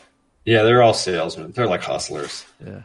yeah. 0.45 0.62
They're 0.62 0.82
all 0.82 0.95
salesmen. 0.95 1.51
They're 1.51 1.66
like 1.66 1.82
hustlers. 1.82 2.47
Yeah. 2.64 2.82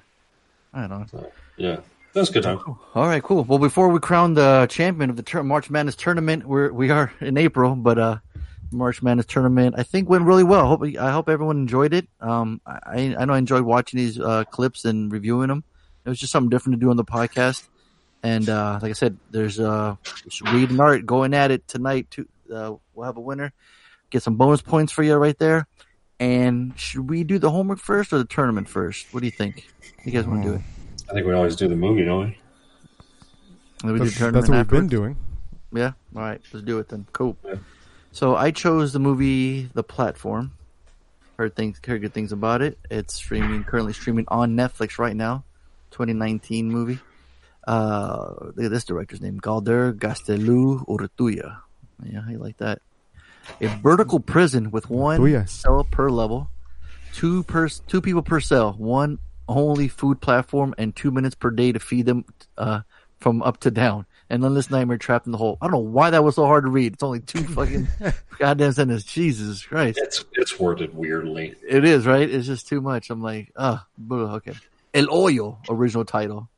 I 0.74 0.82
don't 0.82 0.90
know. 0.90 1.06
So, 1.12 1.32
yeah, 1.58 1.80
that 2.14 2.20
was 2.20 2.30
a 2.30 2.34
good 2.34 2.44
time. 2.44 2.60
All 2.96 3.08
right, 3.08 3.22
cool. 3.22 3.44
Well, 3.44 3.60
before 3.60 3.90
we 3.90 4.00
crown 4.00 4.34
the 4.34 4.68
champion 4.70 5.10
of 5.10 5.16
the 5.16 5.24
tur- 5.24 5.44
March 5.44 5.70
Madness 5.70 5.96
tournament, 5.96 6.46
we're 6.46 6.72
we 6.72 6.90
are 6.90 7.12
in 7.22 7.38
April, 7.38 7.76
but 7.76 7.98
uh, 8.00 8.18
March 8.72 9.02
Madness 9.02 9.26
tournament 9.26 9.76
I 9.78 9.84
think 9.84 10.10
went 10.10 10.26
really 10.26 10.44
well. 10.44 10.66
I 10.66 10.68
hope 10.68 10.84
I 11.00 11.12
hope 11.12 11.30
everyone 11.30 11.58
enjoyed 11.58 11.94
it. 11.94 12.08
Um, 12.20 12.62
I 12.66 13.16
I 13.18 13.26
know 13.26 13.34
I 13.34 13.38
enjoyed 13.38 13.64
watching 13.64 13.98
these 14.00 14.20
uh, 14.20 14.44
clips 14.46 14.86
and 14.86 15.12
reviewing 15.12 15.48
them. 15.48 15.64
It 16.06 16.10
was 16.10 16.20
just 16.20 16.32
something 16.32 16.50
different 16.50 16.80
to 16.80 16.86
do 16.86 16.90
on 16.90 16.98
the 16.98 17.06
podcast. 17.06 17.68
And 18.22 18.50
uh, 18.50 18.80
like 18.82 18.90
I 18.90 18.94
said, 18.94 19.18
there's 19.32 19.60
uh, 19.60 19.96
Reed 20.52 20.72
and 20.72 20.82
Art 20.82 21.06
going 21.06 21.34
at 21.34 21.52
it 21.52 21.68
tonight. 21.68 22.12
To 22.12 22.28
uh, 22.54 22.76
we'll 22.94 23.06
have 23.06 23.18
a 23.18 23.22
winner. 23.22 23.54
Get 24.10 24.24
some 24.24 24.36
bonus 24.36 24.62
points 24.62 24.92
for 24.92 25.04
you 25.04 25.16
right 25.16 25.38
there. 25.38 25.68
And 26.20 26.78
should 26.78 27.10
we 27.10 27.24
do 27.24 27.40
the 27.40 27.50
homework 27.50 27.80
first 27.80 28.12
or 28.12 28.18
the 28.18 28.26
tournament 28.26 28.68
first? 28.68 29.14
What 29.14 29.22
do 29.22 29.26
you 29.28 29.32
think? 29.32 29.70
You 30.04 30.12
guys 30.12 30.28
want 30.28 30.44
to 30.44 30.50
do 30.50 30.56
it? 30.56 30.62
I 31.10 31.14
think 31.14 31.26
we 31.26 31.34
always 31.34 31.56
do 31.56 31.68
the 31.68 31.76
movie, 31.76 32.06
don't 32.06 32.20
we? 32.20 32.38
And 33.82 33.90
then 33.90 33.94
we 33.94 34.00
do 34.00 34.06
That's, 34.06 34.18
the 34.20 34.32
that's 34.32 34.48
tournament 34.48 34.50
what 34.50 34.58
we've 34.58 34.82
been 34.82 34.88
doing. 34.88 35.18
Yeah. 35.74 35.94
All 36.16 36.22
right. 36.22 36.42
Let's 36.54 36.66
do 36.66 36.80
it 36.80 36.90
then. 36.90 37.08
Cool. 37.14 37.38
Yeah. 37.46 37.56
So 38.12 38.36
I 38.36 38.52
chose 38.52 38.94
the 38.94 39.00
movie 39.00 39.70
The 39.74 39.84
Platform. 39.84 40.52
Heard 41.38 41.56
things, 41.56 41.80
heard 41.86 42.02
good 42.02 42.14
things 42.14 42.32
about 42.32 42.62
it. 42.62 42.78
It's 42.92 43.16
streaming, 43.16 43.64
currently 43.64 43.94
streaming 43.94 44.26
on 44.28 44.56
Netflix 44.56 45.00
right 45.00 45.16
now. 45.16 45.46
2019 45.92 46.70
movie. 46.70 47.00
Uh, 47.66 48.34
look 48.56 48.66
at 48.66 48.72
this 48.72 48.84
director's 48.84 49.22
name, 49.22 49.40
Galder 49.40 49.94
Gaztelu-Urrutia. 49.94 51.58
Yeah, 52.04 52.22
I 52.28 52.36
like 52.36 52.58
that. 52.58 52.82
A 53.62 53.68
vertical 53.68 54.20
prison 54.20 54.72
with 54.72 54.90
one 54.90 55.20
Urrutia. 55.20 55.48
cell 55.48 55.86
per 55.90 56.10
level, 56.10 56.50
two 57.14 57.44
per 57.44 57.70
two 57.70 58.02
people 58.02 58.22
per 58.22 58.40
cell, 58.40 58.74
one 58.74 59.20
only 59.50 59.88
food 59.88 60.22
platform, 60.22 60.74
and 60.78 60.96
two 60.96 61.12
minutes 61.12 61.36
per 61.36 61.52
day 61.52 61.72
to 61.72 61.80
feed 61.80 62.06
them 62.06 62.26
uh, 62.58 62.82
from 63.20 63.42
up 63.44 63.60
to 63.62 63.72
down. 63.72 64.06
An 64.30 64.46
endless 64.46 64.70
nightmare 64.70 65.00
trapped 65.00 65.26
in 65.26 65.32
the 65.32 65.40
hole. 65.40 65.58
I 65.60 65.66
don't 65.66 65.72
know 65.72 65.80
why 65.80 66.12
that 66.12 66.24
was 66.24 66.36
so 66.36 66.46
hard 66.46 66.64
to 66.66 66.70
read. 66.70 66.94
It's 66.94 67.04
only 67.04 67.20
two 67.20 67.44
fucking 67.56 67.88
goddamn 68.38 68.74
sentences. 68.74 69.04
Jesus 69.04 69.66
Christ. 69.66 70.00
It's 70.02 70.24
it's 70.34 70.60
worded 70.60 70.96
weirdly. 70.96 71.56
It 71.68 71.84
is, 71.84 72.06
right? 72.06 72.30
It's 72.30 72.46
just 72.46 72.68
too 72.68 72.80
much. 72.80 73.10
I'm 73.10 73.22
like, 73.22 73.52
ah, 73.58 73.88
okay. 74.12 74.54
El 74.94 75.08
Hoyo, 75.08 75.58
original 75.70 76.06
title. 76.06 76.50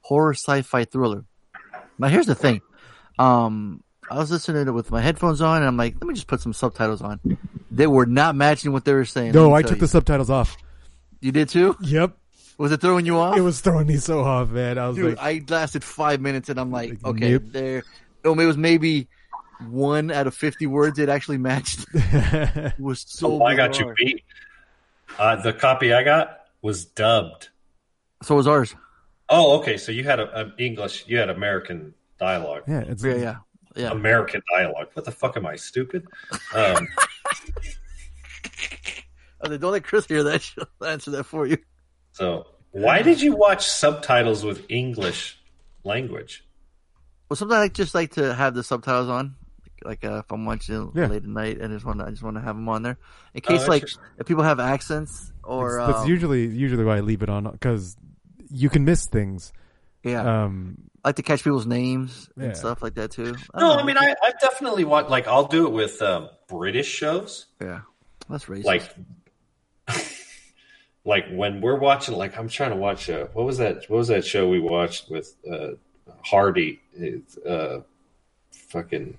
Horror 0.00 0.32
sci-fi 0.32 0.84
thriller. 0.84 1.24
Now 1.98 2.08
here's 2.08 2.26
the 2.26 2.34
thing. 2.34 2.62
Um, 3.18 3.82
I 4.10 4.18
was 4.18 4.30
listening 4.30 4.64
to 4.64 4.70
it 4.70 4.74
with 4.74 4.90
my 4.90 5.02
headphones 5.02 5.42
on 5.42 5.58
and 5.58 5.66
I'm 5.66 5.76
like, 5.76 5.96
let 5.96 6.06
me 6.06 6.14
just 6.14 6.28
put 6.28 6.40
some 6.40 6.52
subtitles 6.52 7.02
on. 7.02 7.20
They 7.70 7.86
were 7.86 8.06
not 8.06 8.34
matching 8.34 8.72
what 8.72 8.84
they 8.84 8.94
were 8.94 9.04
saying. 9.04 9.32
No, 9.32 9.52
I 9.52 9.62
took 9.62 9.72
you. 9.72 9.80
the 9.80 9.88
subtitles 9.88 10.30
off. 10.30 10.56
You 11.20 11.32
did 11.32 11.48
too? 11.48 11.76
Yep. 11.80 12.16
Was 12.58 12.72
it 12.72 12.80
throwing 12.80 13.06
you 13.06 13.16
off? 13.16 13.36
It 13.36 13.40
was 13.40 13.60
throwing 13.60 13.86
me 13.86 13.96
so 13.96 14.20
off, 14.24 14.50
man. 14.50 14.78
I 14.78 14.88
was 14.88 14.96
Dude, 14.96 15.16
like, 15.16 15.18
I 15.20 15.44
lasted 15.48 15.84
five 15.84 16.20
minutes 16.20 16.48
and 16.48 16.58
I'm 16.58 16.70
like, 16.72 16.90
Like, 16.90 17.04
okay, 17.04 17.30
nope. 17.32 17.42
there. 17.46 17.82
Oh, 18.24 18.38
it 18.38 18.44
was 18.46 18.56
maybe 18.56 19.08
one 19.68 20.10
out 20.10 20.26
of 20.26 20.34
50 20.34 20.66
words 20.66 20.98
it 20.98 21.08
actually 21.08 21.38
matched. 21.38 21.86
It 21.94 22.78
was 22.80 23.04
so 23.06 23.40
Oh, 23.40 23.44
I 23.44 23.54
got 23.54 23.78
you 23.78 23.94
beat. 23.96 24.24
Uh, 25.18 25.36
the 25.40 25.52
copy 25.52 25.92
I 25.92 26.02
got 26.02 26.40
was 26.60 26.84
dubbed. 26.84 27.48
So 28.22 28.34
was 28.34 28.46
ours. 28.48 28.74
Oh, 29.28 29.58
okay. 29.60 29.76
So 29.76 29.92
you 29.92 30.02
had 30.04 30.18
a, 30.20 30.40
a 30.46 30.52
English, 30.58 31.04
you 31.06 31.16
had 31.18 31.30
American 31.30 31.94
dialogue. 32.18 32.64
yeah, 32.66 32.80
it's, 32.80 33.04
Yeah, 33.04 33.14
yeah. 33.14 33.36
Yeah. 33.76 33.90
American 33.92 34.42
dialogue. 34.52 34.88
What 34.94 35.04
the 35.04 35.12
fuck 35.12 35.36
am 35.36 35.46
I 35.46 35.54
stupid? 35.54 36.06
Um, 36.54 36.88
Oh, 39.40 39.56
don't 39.56 39.70
let 39.70 39.84
Chris 39.84 40.04
hear 40.06 40.24
that. 40.24 40.42
She'll 40.42 40.66
answer 40.84 41.12
that 41.12 41.24
for 41.24 41.46
you. 41.46 41.58
So 42.18 42.46
why 42.72 43.02
did 43.02 43.20
you 43.22 43.34
watch 43.36 43.66
subtitles 43.68 44.44
with 44.44 44.66
English 44.68 45.38
language? 45.84 46.44
Well, 47.28 47.36
sometimes 47.36 47.62
I 47.64 47.68
just 47.68 47.94
like 47.94 48.12
to 48.14 48.34
have 48.34 48.54
the 48.54 48.62
subtitles 48.64 49.08
on, 49.08 49.36
like 49.84 50.04
uh, 50.04 50.18
if 50.24 50.30
I'm 50.32 50.44
watching 50.44 50.90
Yeah. 50.94 51.06
late 51.06 51.22
at 51.24 51.28
night, 51.28 51.58
and 51.58 51.72
I 51.72 51.76
just 51.76 51.84
want 51.86 52.00
to, 52.00 52.06
I 52.06 52.10
just 52.10 52.22
want 52.22 52.36
to 52.36 52.40
have 52.42 52.56
them 52.56 52.68
on 52.68 52.82
there 52.82 52.98
in 53.34 53.40
case, 53.42 53.58
that's 53.60 53.68
like, 53.68 53.82
just- 53.86 53.98
if 54.18 54.26
people 54.26 54.42
have 54.44 54.60
accents 54.60 55.32
or 55.44 55.78
that's 55.86 56.00
um, 56.00 56.08
usually 56.08 56.46
usually 56.46 56.84
why 56.84 56.96
I 56.96 57.00
leave 57.00 57.22
it 57.22 57.28
on 57.28 57.44
because 57.50 57.96
you 58.50 58.68
can 58.70 58.84
miss 58.84 59.06
things. 59.06 59.52
yeah, 60.02 60.44
Um, 60.44 60.78
I 61.04 61.08
like 61.08 61.16
to 61.16 61.22
catch 61.22 61.44
people's 61.44 61.66
names 61.66 62.28
Yeah. 62.36 62.44
and 62.46 62.56
stuff 62.56 62.82
like 62.82 62.94
that 62.94 63.10
too. 63.12 63.32
No, 63.54 63.60
don't 63.60 63.78
I 63.80 63.82
mean, 63.84 63.98
I, 63.98 64.14
I 64.22 64.32
definitely 64.40 64.84
want, 64.84 65.10
like, 65.10 65.26
I'll 65.28 65.46
do 65.48 65.66
it 65.66 65.72
with 65.72 66.00
um, 66.02 66.28
British 66.48 66.88
shows. 66.88 67.46
yeah, 67.60 67.80
that's 68.28 68.46
racist. 68.46 68.64
Like, 68.64 68.84
like 71.04 71.26
when 71.30 71.60
we're 71.60 71.78
watching, 71.78 72.14
like, 72.16 72.36
I'm 72.38 72.48
trying 72.48 72.70
to 72.70 72.76
watch, 72.76 73.08
uh, 73.08 73.26
what 73.32 73.46
was 73.46 73.58
that, 73.58 73.88
what 73.88 73.98
was 73.98 74.08
that 74.08 74.24
show 74.24 74.48
we 74.48 74.60
watched 74.60 75.10
with 75.10 75.34
uh, 75.50 75.70
Hardy? 76.24 76.80
It's, 76.92 77.36
uh, 77.38 77.82
fucking, 78.52 79.16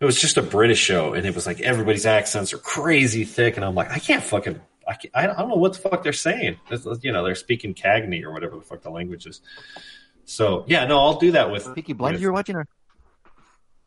it 0.00 0.04
was 0.04 0.20
just 0.20 0.38
a 0.38 0.42
British 0.42 0.78
show, 0.78 1.12
and 1.12 1.26
it 1.26 1.34
was 1.34 1.46
like 1.46 1.60
everybody's 1.60 2.06
accents 2.06 2.52
are 2.54 2.58
crazy 2.58 3.24
thick, 3.24 3.56
and 3.56 3.64
I'm 3.64 3.74
like, 3.74 3.90
I 3.90 3.98
can't 3.98 4.22
fucking, 4.22 4.58
I, 4.88 4.94
can't, 4.94 5.14
I 5.14 5.26
don't 5.26 5.48
know 5.48 5.56
what 5.56 5.74
the 5.74 5.80
fuck 5.80 6.02
they're 6.02 6.12
saying. 6.12 6.58
It's, 6.70 6.86
you 7.02 7.12
know, 7.12 7.22
they're 7.22 7.34
speaking 7.34 7.74
Cockney 7.74 8.24
or 8.24 8.32
whatever 8.32 8.56
the 8.56 8.62
fuck 8.62 8.80
the 8.80 8.90
language 8.90 9.26
is. 9.26 9.42
So 10.24 10.64
yeah, 10.68 10.86
no, 10.86 11.00
I'll 11.00 11.18
do 11.18 11.32
that 11.32 11.50
with 11.50 11.74
Peaky 11.74 11.92
Blinders 11.92 12.22
you're 12.22 12.32
watching, 12.32 12.54
or 12.54 12.66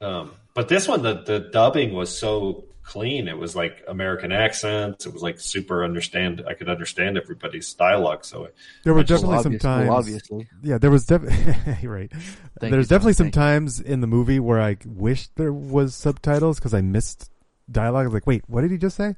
um, 0.02 0.32
but 0.54 0.68
this 0.68 0.90
one, 0.90 1.02
the 1.02 1.24
the 1.24 1.40
dubbing 1.40 1.94
was 1.94 2.16
so 2.16 2.66
clean. 2.84 3.28
It 3.28 3.38
was 3.38 3.56
like 3.56 3.84
American 3.88 4.32
accents. 4.32 5.06
It 5.06 5.14
was 5.14 5.22
like 5.22 5.40
super 5.40 5.84
understand. 5.84 6.44
I 6.48 6.54
could 6.54 6.70
understand 6.70 7.18
everybody's 7.18 7.74
dialogue. 7.74 8.26
So 8.26 8.50
there 8.84 8.94
were 8.94 9.00
Which 9.00 9.12
is 9.12 9.22
definitely 9.22 9.44
some 9.44 9.54
obvious, 9.56 9.64
well, 9.64 9.78
times. 9.78 9.90
obviously, 9.90 10.48
Yeah, 10.62 10.78
there 10.78 10.92
was 10.92 11.06
definitely 11.06 11.88
right. 11.88 12.12
Thank 12.60 12.72
There's 12.72 12.86
you, 12.92 12.96
definitely 12.96 13.14
Tom. 13.14 13.18
some 13.18 13.32
Thank 13.32 13.36
you. 13.36 13.42
times 13.42 13.80
in 13.80 14.02
the 14.02 14.08
movie 14.08 14.40
where 14.40 14.62
I 14.62 14.78
wished 14.86 15.36
there 15.36 15.54
was 15.54 15.96
subtitles 15.96 16.60
because 16.60 16.74
I 16.74 16.82
missed 16.82 17.32
dialogue. 17.72 18.04
I 18.04 18.08
was 18.08 18.14
Like, 18.14 18.28
wait, 18.28 18.44
what 18.48 18.62
did 18.62 18.72
he 18.72 18.78
just 18.78 18.98
say? 18.98 19.16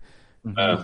uh, 0.57 0.83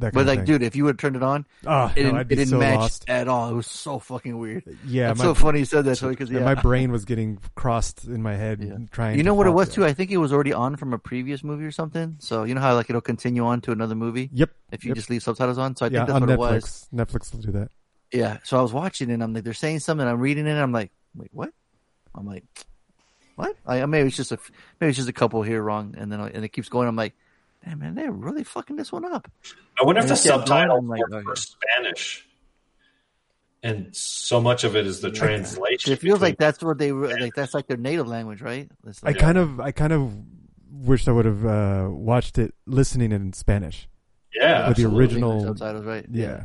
That 0.00 0.14
but 0.14 0.26
like, 0.26 0.44
dude, 0.44 0.62
if 0.62 0.74
you 0.74 0.84
would 0.84 0.94
have 0.94 0.96
turned 0.98 1.16
it 1.16 1.22
on, 1.22 1.44
oh, 1.66 1.84
it 1.84 1.88
no, 1.88 1.94
didn't, 1.94 2.16
I'd 2.16 2.32
it 2.32 2.36
didn't 2.36 2.48
so 2.48 2.58
match 2.58 2.78
lost. 2.78 3.08
at 3.08 3.28
all. 3.28 3.50
It 3.50 3.54
was 3.54 3.66
so 3.66 3.98
fucking 3.98 4.38
weird. 4.38 4.64
Yeah, 4.86 5.12
my, 5.12 5.22
so 5.24 5.34
funny 5.34 5.58
you 5.60 5.64
said 5.66 5.84
that, 5.84 6.00
because 6.00 6.30
yeah, 6.30 6.40
my 6.40 6.54
brain 6.54 6.90
was 6.90 7.04
getting 7.04 7.38
crossed 7.54 8.04
in 8.06 8.22
my 8.22 8.34
head, 8.34 8.62
Yeah. 8.62 8.78
trying. 8.90 9.18
You 9.18 9.22
know 9.24 9.34
what 9.34 9.46
it 9.46 9.50
was 9.50 9.68
too? 9.68 9.84
I 9.84 9.92
think 9.92 10.10
it 10.10 10.16
was 10.16 10.32
already 10.32 10.52
on 10.52 10.76
from 10.76 10.92
a 10.92 10.98
previous 10.98 11.44
movie 11.44 11.64
or 11.64 11.70
something. 11.70 12.16
So 12.18 12.44
you 12.44 12.54
know 12.54 12.60
how 12.60 12.74
like 12.74 12.88
it'll 12.88 13.02
continue 13.02 13.44
on 13.44 13.60
to 13.62 13.72
another 13.72 13.94
movie 13.94 14.30
Yep. 14.32 14.50
if 14.72 14.84
you 14.84 14.88
yep. 14.88 14.96
just 14.96 15.10
leave 15.10 15.22
subtitles 15.22 15.58
on. 15.58 15.76
So 15.76 15.86
I 15.86 15.90
yeah, 15.90 16.06
think 16.06 16.08
that's 16.08 16.20
what 16.20 16.30
it 16.30 16.38
was. 16.38 16.88
Netflix. 16.92 17.06
Netflix 17.06 17.32
will 17.34 17.42
do 17.42 17.52
that. 17.52 17.68
Yeah. 18.12 18.38
So 18.42 18.58
I 18.58 18.62
was 18.62 18.72
watching 18.72 19.10
and 19.10 19.22
I'm 19.22 19.34
like, 19.34 19.44
they're 19.44 19.52
saying 19.52 19.80
something. 19.80 20.06
I'm 20.06 20.18
reading 20.20 20.46
it. 20.46 20.50
And 20.50 20.60
I'm 20.60 20.72
like, 20.72 20.90
wait, 21.14 21.30
what? 21.32 21.50
I'm 22.14 22.26
like, 22.26 22.44
what? 23.36 23.56
I 23.66 23.84
maybe 23.86 24.08
it's 24.08 24.16
just 24.16 24.32
a 24.32 24.38
maybe 24.80 24.90
it's 24.90 24.96
just 24.96 25.08
a 25.08 25.12
couple 25.12 25.42
here 25.42 25.62
wrong, 25.62 25.94
and 25.96 26.10
then 26.10 26.20
I- 26.20 26.30
and 26.30 26.44
it 26.44 26.48
keeps 26.50 26.68
going. 26.68 26.88
I'm 26.88 26.96
like, 26.96 27.14
damn 27.64 27.78
man, 27.78 27.94
they're 27.94 28.12
really 28.12 28.44
fucking 28.44 28.76
this 28.76 28.92
one 28.92 29.04
up. 29.04 29.30
I 29.80 29.84
wonder 29.84 30.00
if 30.00 30.06
the 30.08 30.14
it 30.14 30.16
kept 30.16 30.24
subtitles 30.48 30.78
I'm 30.78 30.88
like, 30.88 31.00
were 31.08 31.16
okay. 31.16 31.24
for 31.24 31.36
Spanish, 31.36 32.26
and 33.62 33.94
so 33.94 34.40
much 34.40 34.64
of 34.64 34.76
it 34.76 34.86
is 34.86 35.00
the 35.00 35.10
translation. 35.10 35.92
It 35.92 36.00
feels 36.00 36.20
like 36.20 36.38
that's 36.38 36.62
what 36.62 36.78
they 36.78 36.92
like. 36.92 37.34
That's 37.34 37.54
like 37.54 37.66
their 37.66 37.76
native 37.76 38.06
language, 38.08 38.40
right? 38.42 38.70
It's 38.86 39.02
I 39.04 39.08
like, 39.08 39.18
kind 39.18 39.38
of, 39.38 39.60
I 39.60 39.70
kind 39.72 39.92
of 39.92 40.12
wished 40.72 41.08
I 41.08 41.12
would 41.12 41.24
have 41.26 41.44
uh, 41.44 41.88
watched 41.90 42.38
it 42.38 42.54
listening 42.66 43.12
in 43.12 43.32
Spanish. 43.32 43.88
yeah, 44.34 44.68
with 44.68 44.76
the 44.78 44.86
original- 44.86 45.44
subtitles, 45.44 45.84
right? 45.84 46.06
Yeah. 46.10 46.44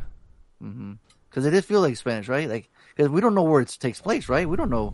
hmm 0.59 0.93
it 1.37 1.41
did 1.51 1.65
feel 1.65 1.81
like 1.81 1.97
Spanish, 1.97 2.29
right? 2.29 2.47
Like 2.47 2.69
because 2.95 3.09
we 3.11 3.19
don't 3.19 3.35
know 3.35 3.43
where 3.43 3.61
it 3.61 3.67
takes 3.79 3.99
place, 3.99 4.29
right? 4.29 4.47
We 4.47 4.55
don't 4.55 4.69
know. 4.69 4.93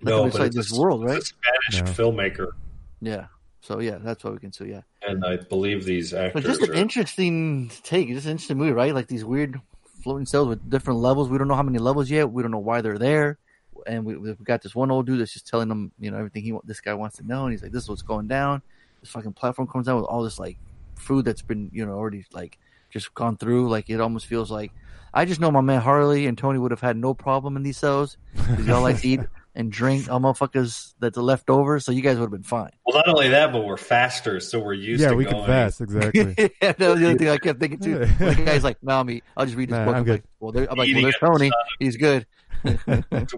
No, 0.00 0.10
Nothing 0.10 0.22
but 0.22 0.24
inside 0.24 0.46
it's 0.46 0.56
this 0.56 0.76
a, 0.78 0.80
world, 0.80 1.04
it's 1.04 1.12
right? 1.12 1.22
a 1.70 1.72
Spanish 1.72 1.96
filmmaker, 1.96 2.52
Yeah. 3.00 3.26
So 3.62 3.78
yeah, 3.78 3.98
that's 3.98 4.24
what 4.24 4.32
we 4.32 4.40
can 4.40 4.52
see. 4.52 4.66
Yeah. 4.66 4.82
and 5.06 5.24
I 5.24 5.36
believe 5.36 5.84
these 5.84 6.12
actors. 6.12 6.42
But 6.42 6.42
just 6.42 6.62
an 6.62 6.70
are, 6.70 6.74
interesting 6.74 7.70
take. 7.84 8.08
Just 8.08 8.26
an 8.26 8.32
interesting 8.32 8.58
movie, 8.58 8.72
right? 8.72 8.92
Like 8.92 9.06
these 9.06 9.24
weird 9.24 9.60
floating 10.02 10.26
cells 10.26 10.48
with 10.48 10.68
different 10.68 10.98
levels. 10.98 11.28
We 11.28 11.38
don't 11.38 11.46
know 11.46 11.54
how 11.54 11.62
many 11.62 11.78
levels 11.78 12.10
yet. 12.10 12.30
We 12.30 12.42
don't 12.42 12.50
know 12.50 12.58
why 12.58 12.80
they're 12.80 12.98
there. 12.98 13.38
And 13.86 14.04
we, 14.04 14.16
we've 14.16 14.42
got 14.42 14.62
this 14.62 14.74
one 14.74 14.90
old 14.90 15.06
dude 15.06 15.20
that's 15.20 15.32
just 15.32 15.46
telling 15.46 15.68
them, 15.68 15.92
you 16.00 16.10
know, 16.10 16.18
everything 16.18 16.42
he 16.42 16.52
this 16.64 16.80
guy 16.80 16.94
wants 16.94 17.16
to 17.18 17.26
know. 17.26 17.44
And 17.44 17.52
he's 17.52 17.62
like, 17.62 17.70
"This 17.70 17.84
is 17.84 17.88
what's 17.88 18.02
going 18.02 18.26
down." 18.26 18.62
This 19.00 19.10
fucking 19.10 19.32
platform 19.32 19.68
comes 19.68 19.88
out 19.88 19.96
with 19.96 20.06
all 20.06 20.24
this 20.24 20.40
like 20.40 20.58
food 20.96 21.24
that's 21.24 21.42
been, 21.42 21.70
you 21.72 21.86
know, 21.86 21.92
already 21.92 22.24
like 22.32 22.58
just 22.90 23.14
gone 23.14 23.36
through. 23.36 23.68
Like 23.68 23.88
it 23.90 24.00
almost 24.00 24.26
feels 24.26 24.50
like 24.50 24.72
I 25.14 25.24
just 25.24 25.40
know 25.40 25.52
my 25.52 25.60
man 25.60 25.80
Harley 25.80 26.26
and 26.26 26.36
Tony 26.36 26.58
would 26.58 26.72
have 26.72 26.80
had 26.80 26.96
no 26.96 27.14
problem 27.14 27.56
in 27.56 27.62
these 27.62 27.76
cells 27.76 28.16
because 28.34 28.66
y'all 28.66 28.82
like 28.82 29.00
to 29.00 29.08
eat 29.08 29.20
and 29.54 29.70
drink 29.70 30.10
all 30.10 30.18
motherfuckers 30.20 30.94
that's 30.98 31.16
left 31.18 31.50
over. 31.50 31.78
So 31.80 31.92
you 31.92 32.00
guys 32.02 32.16
would 32.16 32.24
have 32.24 32.30
been 32.30 32.42
fine. 32.42 32.70
well, 32.86 32.96
not 32.96 33.08
only 33.08 33.28
that, 33.28 33.52
but 33.52 33.64
we're 33.64 33.76
faster, 33.76 34.40
so 34.40 34.58
we're 34.60 34.72
used 34.72 35.02
Yeah, 35.02 35.08
to 35.10 35.16
we 35.16 35.24
going. 35.24 35.36
can 35.36 35.46
fast 35.46 35.80
exactly. 35.80 36.34
yeah, 36.62 36.72
that 36.72 36.78
was 36.78 37.00
the 37.00 37.06
other 37.10 37.18
thing 37.18 37.28
I 37.28 37.36
kept 37.38 37.60
thinking 37.60 37.78
too. 37.80 37.98
When 38.18 38.34
the 38.36 38.42
guy's 38.44 38.64
like, 38.64 38.82
"No, 38.82 39.00
I'm 39.00 39.10
eat. 39.10 39.24
I'll 39.36 39.44
just 39.46 39.56
read 39.56 39.68
this 39.68 39.74
Nah, 39.76 39.84
book." 39.84 39.94
I'm 39.94 39.98
I'm, 40.00 40.04
good. 40.04 40.12
like, 40.12 40.24
"Well, 40.40 40.52
there, 40.52 40.70
I'm 40.70 40.78
like, 40.78 40.88
well, 40.92 41.02
there's 41.02 41.14
it. 41.14 41.20
Tony. 41.20 41.50
He's 41.78 41.96
good." 41.96 42.26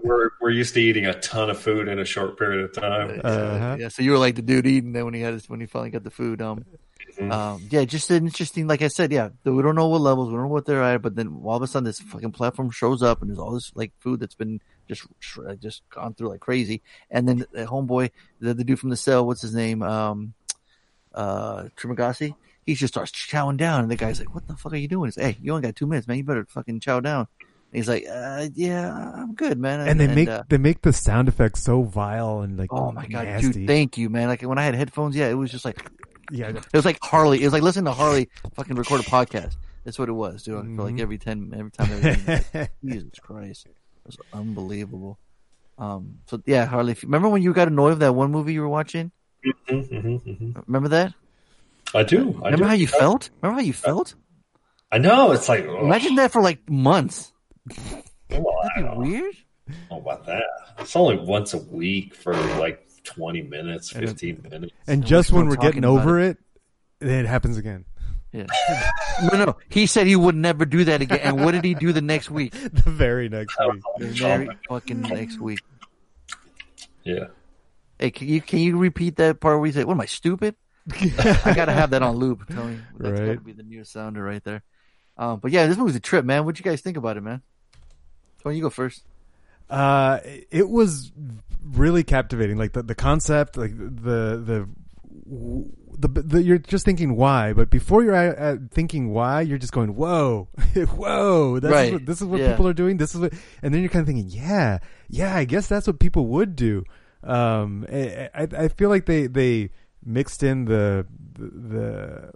We're 0.03 0.29
we're 0.39 0.51
used 0.51 0.73
to 0.75 0.81
eating 0.81 1.05
a 1.07 1.19
ton 1.19 1.49
of 1.49 1.59
food 1.59 1.87
in 1.87 1.97
a 1.99 2.05
short 2.05 2.37
period 2.37 2.63
of 2.63 2.73
time. 2.73 3.21
Uh-huh. 3.23 3.77
Yeah, 3.79 3.87
so 3.87 4.03
you 4.03 4.11
were 4.11 4.17
like 4.19 4.35
the 4.35 4.41
dude 4.43 4.67
eating 4.67 4.93
that 4.93 5.03
when 5.03 5.13
he 5.15 5.21
had 5.21 5.33
his, 5.33 5.49
when 5.49 5.59
he 5.59 5.65
finally 5.65 5.89
got 5.89 6.03
the 6.03 6.11
food. 6.11 6.41
Um, 6.41 6.65
Mm-hmm. 7.19 7.31
um, 7.31 7.61
yeah, 7.69 7.85
just 7.85 8.09
an 8.11 8.25
interesting. 8.25 8.67
Like 8.67 8.81
I 8.81 8.87
said, 8.89 9.11
yeah, 9.11 9.29
we 9.45 9.61
don't 9.61 9.75
know 9.75 9.87
what 9.87 10.01
levels, 10.01 10.27
we 10.29 10.33
don't 10.33 10.43
know 10.43 10.49
what 10.49 10.65
they're 10.65 10.83
at, 10.83 11.01
but 11.01 11.15
then 11.15 11.39
all 11.45 11.55
of 11.55 11.61
a 11.61 11.67
sudden 11.67 11.85
this 11.85 11.99
fucking 12.01 12.31
platform 12.31 12.71
shows 12.71 13.01
up 13.03 13.21
and 13.21 13.29
there's 13.29 13.39
all 13.39 13.51
this 13.53 13.71
like 13.75 13.93
food 13.99 14.19
that's 14.19 14.33
been 14.35 14.59
just 14.87 15.05
just 15.59 15.81
gone 15.89 16.13
through 16.13 16.29
like 16.29 16.39
crazy, 16.39 16.81
and 17.11 17.27
then 17.27 17.45
the 17.51 17.65
homeboy, 17.65 18.11
the, 18.39 18.53
the 18.53 18.63
dude 18.63 18.79
from 18.79 18.89
the 18.89 18.97
cell, 18.97 19.25
what's 19.25 19.41
his 19.41 19.53
name? 19.55 19.81
Um, 19.83 20.33
uh, 21.13 21.63
Trimagasi. 21.77 22.35
He 22.65 22.73
just 22.73 22.93
starts 22.93 23.11
chowing 23.11 23.57
down, 23.57 23.81
and 23.81 23.91
the 23.91 23.95
guy's 23.95 24.19
like, 24.19 24.33
"What 24.33 24.47
the 24.47 24.55
fuck 24.55 24.73
are 24.73 24.77
you 24.77 24.87
doing?" 24.87 25.07
He's 25.07 25.17
like, 25.17 25.35
"Hey, 25.35 25.37
you 25.41 25.51
only 25.51 25.61
got 25.61 25.75
two 25.75 25.85
minutes, 25.85 26.07
man. 26.07 26.17
You 26.17 26.23
better 26.23 26.45
fucking 26.49 26.79
chow 26.79 26.99
down." 26.99 27.27
And 27.39 27.47
he's 27.77 27.87
like, 27.87 28.05
uh, 28.11 28.47
"Yeah, 28.55 28.91
I'm 29.15 29.35
good, 29.35 29.59
man." 29.59 29.87
and 29.87 29.99
they 29.99 30.07
make 30.07 30.27
uh, 30.27 30.43
they 30.49 30.57
make 30.57 30.81
the 30.81 30.91
sound 30.91 31.27
effects 31.27 31.61
so 31.61 31.83
vile 31.83 32.41
and 32.41 32.57
like 32.57 32.73
Oh 32.73 32.91
my 32.91 33.05
god, 33.05 33.25
nasty. 33.25 33.51
dude! 33.51 33.67
Thank 33.67 33.97
you, 33.99 34.09
man. 34.09 34.27
Like 34.29 34.41
when 34.41 34.57
I 34.57 34.63
had 34.63 34.73
headphones, 34.73 35.15
yeah, 35.15 35.27
it 35.29 35.35
was 35.35 35.51
just 35.51 35.63
like 35.63 35.87
yeah, 36.31 36.49
it 36.49 36.65
was 36.73 36.85
like 36.85 36.97
Harley. 37.03 37.39
It 37.41 37.45
was 37.45 37.53
like 37.53 37.61
listening 37.61 37.85
to 37.85 37.91
Harley 37.91 38.29
fucking 38.55 38.75
record 38.75 39.01
a 39.01 39.03
podcast. 39.03 39.57
That's 39.83 39.99
what 39.99 40.09
it 40.09 40.13
was, 40.13 40.41
dude. 40.41 40.55
For 40.55 40.63
Mm-hmm. 40.63 40.79
like 40.79 40.99
every 40.99 41.19
ten, 41.19 41.53
every 41.55 41.69
time. 41.69 41.91
Every 41.91 42.33
like, 42.61 42.71
Jesus 42.83 43.19
Christ, 43.21 43.67
was 44.05 44.17
unbelievable. 44.33 45.19
Um. 45.77 46.19
So 46.27 46.41
yeah, 46.45 46.65
Harley. 46.65 46.93
If, 46.93 47.03
remember 47.03 47.29
when 47.29 47.41
you 47.41 47.53
got 47.53 47.67
annoyed 47.67 47.89
with 47.89 47.99
that 47.99 48.13
one 48.13 48.31
movie 48.31 48.53
you 48.53 48.61
were 48.61 48.69
watching? 48.69 49.11
Mm-hmm, 49.69 50.59
Remember 50.67 50.89
that? 50.89 51.13
I 51.93 52.03
do. 52.03 52.39
I 52.41 52.45
Remember 52.45 52.57
do. 52.57 52.63
how 52.65 52.73
you 52.73 52.87
felt? 52.87 53.29
Remember 53.41 53.61
how 53.61 53.65
you 53.65 53.73
felt? 53.73 54.15
I 54.91 54.97
know. 54.97 55.31
It's 55.33 55.47
like 55.49 55.65
oh, 55.67 55.85
Imagine 55.85 56.15
that 56.15 56.31
for 56.31 56.41
like 56.41 56.67
months. 56.69 57.31
well, 57.69 57.77
I 58.29 58.31
That'd 58.31 58.89
don't 58.91 59.03
be 59.03 59.09
know 59.09 59.19
weird. 59.21 59.35
about 59.91 60.25
that. 60.27 60.43
It's 60.79 60.95
only 60.95 61.17
once 61.17 61.53
a 61.53 61.57
week 61.57 62.15
for 62.15 62.33
like 62.57 62.87
twenty 63.03 63.41
minutes, 63.41 63.91
fifteen 63.91 64.41
minutes. 64.49 64.73
and 64.87 65.05
just 65.05 65.31
when 65.31 65.47
we're 65.47 65.55
getting 65.57 65.83
about 65.83 65.99
over 66.01 66.19
it, 66.19 66.37
it 67.01 67.25
happens 67.25 67.57
again. 67.57 67.85
Yeah. 68.35 68.45
no, 69.31 69.45
no. 69.45 69.57
He 69.69 69.85
said 69.85 70.07
he 70.07 70.15
would 70.15 70.35
never 70.35 70.65
do 70.65 70.83
that 70.83 71.01
again. 71.01 71.19
And 71.23 71.43
what 71.45 71.53
did 71.53 71.63
he 71.63 71.73
do 71.73 71.93
the 71.93 72.01
next 72.01 72.29
week? 72.29 72.53
The 72.73 72.89
very 72.89 73.29
next 73.29 73.55
week. 73.71 73.81
The 73.99 74.07
very 74.07 74.49
fucking 74.67 75.01
next 75.01 75.39
week. 75.39 75.59
Yeah. 77.03 77.27
Hey, 77.97 78.11
can 78.11 78.27
you 78.27 78.41
can 78.41 78.59
you 78.59 78.77
repeat 78.77 79.15
that 79.17 79.39
part 79.39 79.57
where 79.57 79.67
you 79.67 79.71
say, 79.71 79.83
"What 79.85 79.93
am 79.93 80.01
I 80.01 80.05
stupid?" 80.05 80.55
I 80.91 81.53
gotta 81.55 81.71
have 81.71 81.91
that 81.91 82.03
on 82.03 82.17
loop, 82.17 82.47
Tony. 82.53 82.79
That's 82.99 83.19
Right. 83.19 83.27
gotta 83.27 83.39
be 83.41 83.53
the 83.53 83.63
new 83.63 83.83
sounder 83.85 84.21
right 84.23 84.43
there. 84.43 84.63
Um, 85.17 85.39
but 85.39 85.51
yeah, 85.51 85.65
this 85.67 85.77
movie's 85.77 85.95
a 85.95 85.99
trip, 86.01 86.25
man. 86.25 86.43
What'd 86.43 86.59
you 86.59 86.69
guys 86.69 86.81
think 86.81 86.97
about 86.97 87.15
it, 87.15 87.21
man? 87.21 87.41
Tony, 88.43 88.57
you 88.57 88.61
go 88.61 88.69
first. 88.69 89.03
Uh, 89.69 90.19
it 90.51 90.67
was 90.69 91.11
really 91.63 92.03
captivating. 92.03 92.57
Like 92.57 92.73
the, 92.73 92.83
the 92.83 92.95
concept, 92.95 93.55
like 93.57 93.75
the, 93.77 94.37
the, 94.45 94.69
the, 95.97 96.07
the, 96.21 96.43
you're 96.43 96.57
just 96.57 96.85
thinking 96.85 97.15
why, 97.15 97.53
but 97.53 97.69
before 97.69 98.03
you're 98.03 98.57
thinking 98.71 99.11
why, 99.11 99.41
you're 99.41 99.57
just 99.57 99.73
going, 99.73 99.95
whoa, 99.95 100.47
whoa, 100.75 101.59
that's 101.59 101.71
Right. 101.71 101.93
what, 101.93 102.05
this 102.05 102.21
is 102.21 102.27
what 102.27 102.39
Yeah. 102.39 102.51
people 102.51 102.67
are 102.67 102.73
doing. 102.73 102.97
This 102.97 103.15
is 103.15 103.21
what, 103.21 103.33
and 103.61 103.73
then 103.73 103.81
you're 103.81 103.89
kind 103.89 104.01
of 104.01 104.07
thinking, 104.07 104.29
yeah, 104.29 104.79
yeah, 105.09 105.35
I 105.35 105.45
guess 105.45 105.67
that's 105.67 105.87
what 105.87 105.99
people 105.99 106.27
would 106.27 106.55
do. 106.55 106.83
Um, 107.23 107.85
I, 107.91 108.29
I, 108.35 108.47
I 108.57 108.67
feel 108.67 108.89
like 108.89 109.05
they, 109.05 109.27
they 109.27 109.71
mixed 110.03 110.43
in 110.43 110.65
the, 110.65 111.07
the, 111.33 111.47
the 111.47 112.31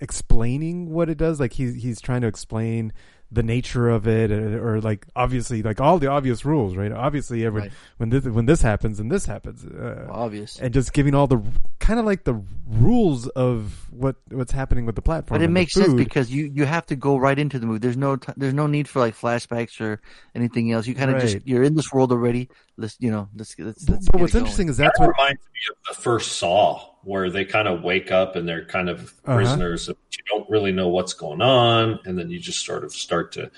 explaining 0.00 0.90
what 0.90 1.08
it 1.08 1.18
does. 1.18 1.40
Like 1.40 1.52
he's, 1.54 1.82
he's 1.82 2.00
trying 2.00 2.20
to 2.22 2.26
explain 2.26 2.92
the 3.34 3.42
nature 3.42 3.88
of 3.90 4.06
it 4.06 4.30
or, 4.30 4.76
or 4.76 4.80
like 4.80 5.06
obviously 5.16 5.62
like 5.62 5.80
all 5.80 5.98
the 5.98 6.06
obvious 6.06 6.44
rules 6.44 6.76
right 6.76 6.92
obviously 6.92 7.44
every 7.44 7.62
Right. 7.62 7.72
when 7.98 8.08
this 8.10 8.24
when 8.24 8.46
this 8.46 8.62
happens 8.62 9.00
and 9.00 9.10
this 9.10 9.26
happens 9.26 9.64
uh, 9.66 10.06
Obvious. 10.10 10.58
and 10.60 10.72
just 10.72 10.92
giving 10.92 11.14
all 11.14 11.26
the 11.26 11.42
kind 11.80 11.98
of 12.00 12.06
like 12.06 12.24
the 12.24 12.40
rules 12.68 13.26
of 13.28 13.86
what 13.90 14.16
what's 14.30 14.52
happening 14.52 14.86
with 14.86 14.94
the 14.96 15.02
platform 15.02 15.38
But 15.38 15.44
it 15.44 15.50
makes 15.50 15.74
sense 15.74 15.94
because 15.94 16.30
you, 16.30 16.50
you 16.54 16.64
have 16.64 16.86
to 16.86 16.96
go 16.96 17.16
right 17.16 17.38
into 17.38 17.58
the 17.58 17.66
movie. 17.66 17.78
There's 17.80 17.96
no 17.96 18.16
t- 18.16 18.32
there's 18.36 18.54
no 18.54 18.66
need 18.66 18.88
for 18.88 19.00
like 19.00 19.14
flashbacks 19.16 19.80
or 19.80 20.00
anything 20.34 20.72
else. 20.72 20.86
You 20.86 20.94
kind 20.94 21.10
of 21.10 21.20
just 21.20 21.38
you're 21.46 21.62
in 21.62 21.74
this 21.74 21.92
world 21.92 22.10
already. 22.12 22.48
Let's 22.76 22.96
you 22.98 23.10
know 23.10 23.28
let's 23.36 23.56
let's. 23.58 23.88
let's 23.88 24.08
but 24.08 24.20
what's 24.20 24.34
it 24.34 24.38
interesting 24.38 24.66
going. 24.66 24.70
is 24.72 24.76
that's 24.78 24.98
that 24.98 25.06
what 25.06 25.16
reminds 25.16 25.40
me 25.42 25.60
of 25.70 25.76
the 25.96 26.00
first 26.02 26.32
Saw, 26.32 26.80
where 27.02 27.30
they 27.30 27.44
kind 27.44 27.68
of 27.68 27.82
wake 27.82 28.10
up 28.10 28.34
and 28.36 28.48
they're 28.48 28.64
kind 28.64 28.88
of 28.88 29.14
Uh-huh. 29.24 29.36
prisoners. 29.36 29.88
You 29.88 29.94
don't 30.28 30.48
really 30.50 30.72
know 30.72 30.88
what's 30.88 31.12
going 31.14 31.40
on, 31.40 32.00
and 32.04 32.18
then 32.18 32.30
you 32.30 32.40
just 32.40 32.64
sort 32.66 32.82
of 32.84 32.92
start 32.92 33.30
to, 33.32 33.50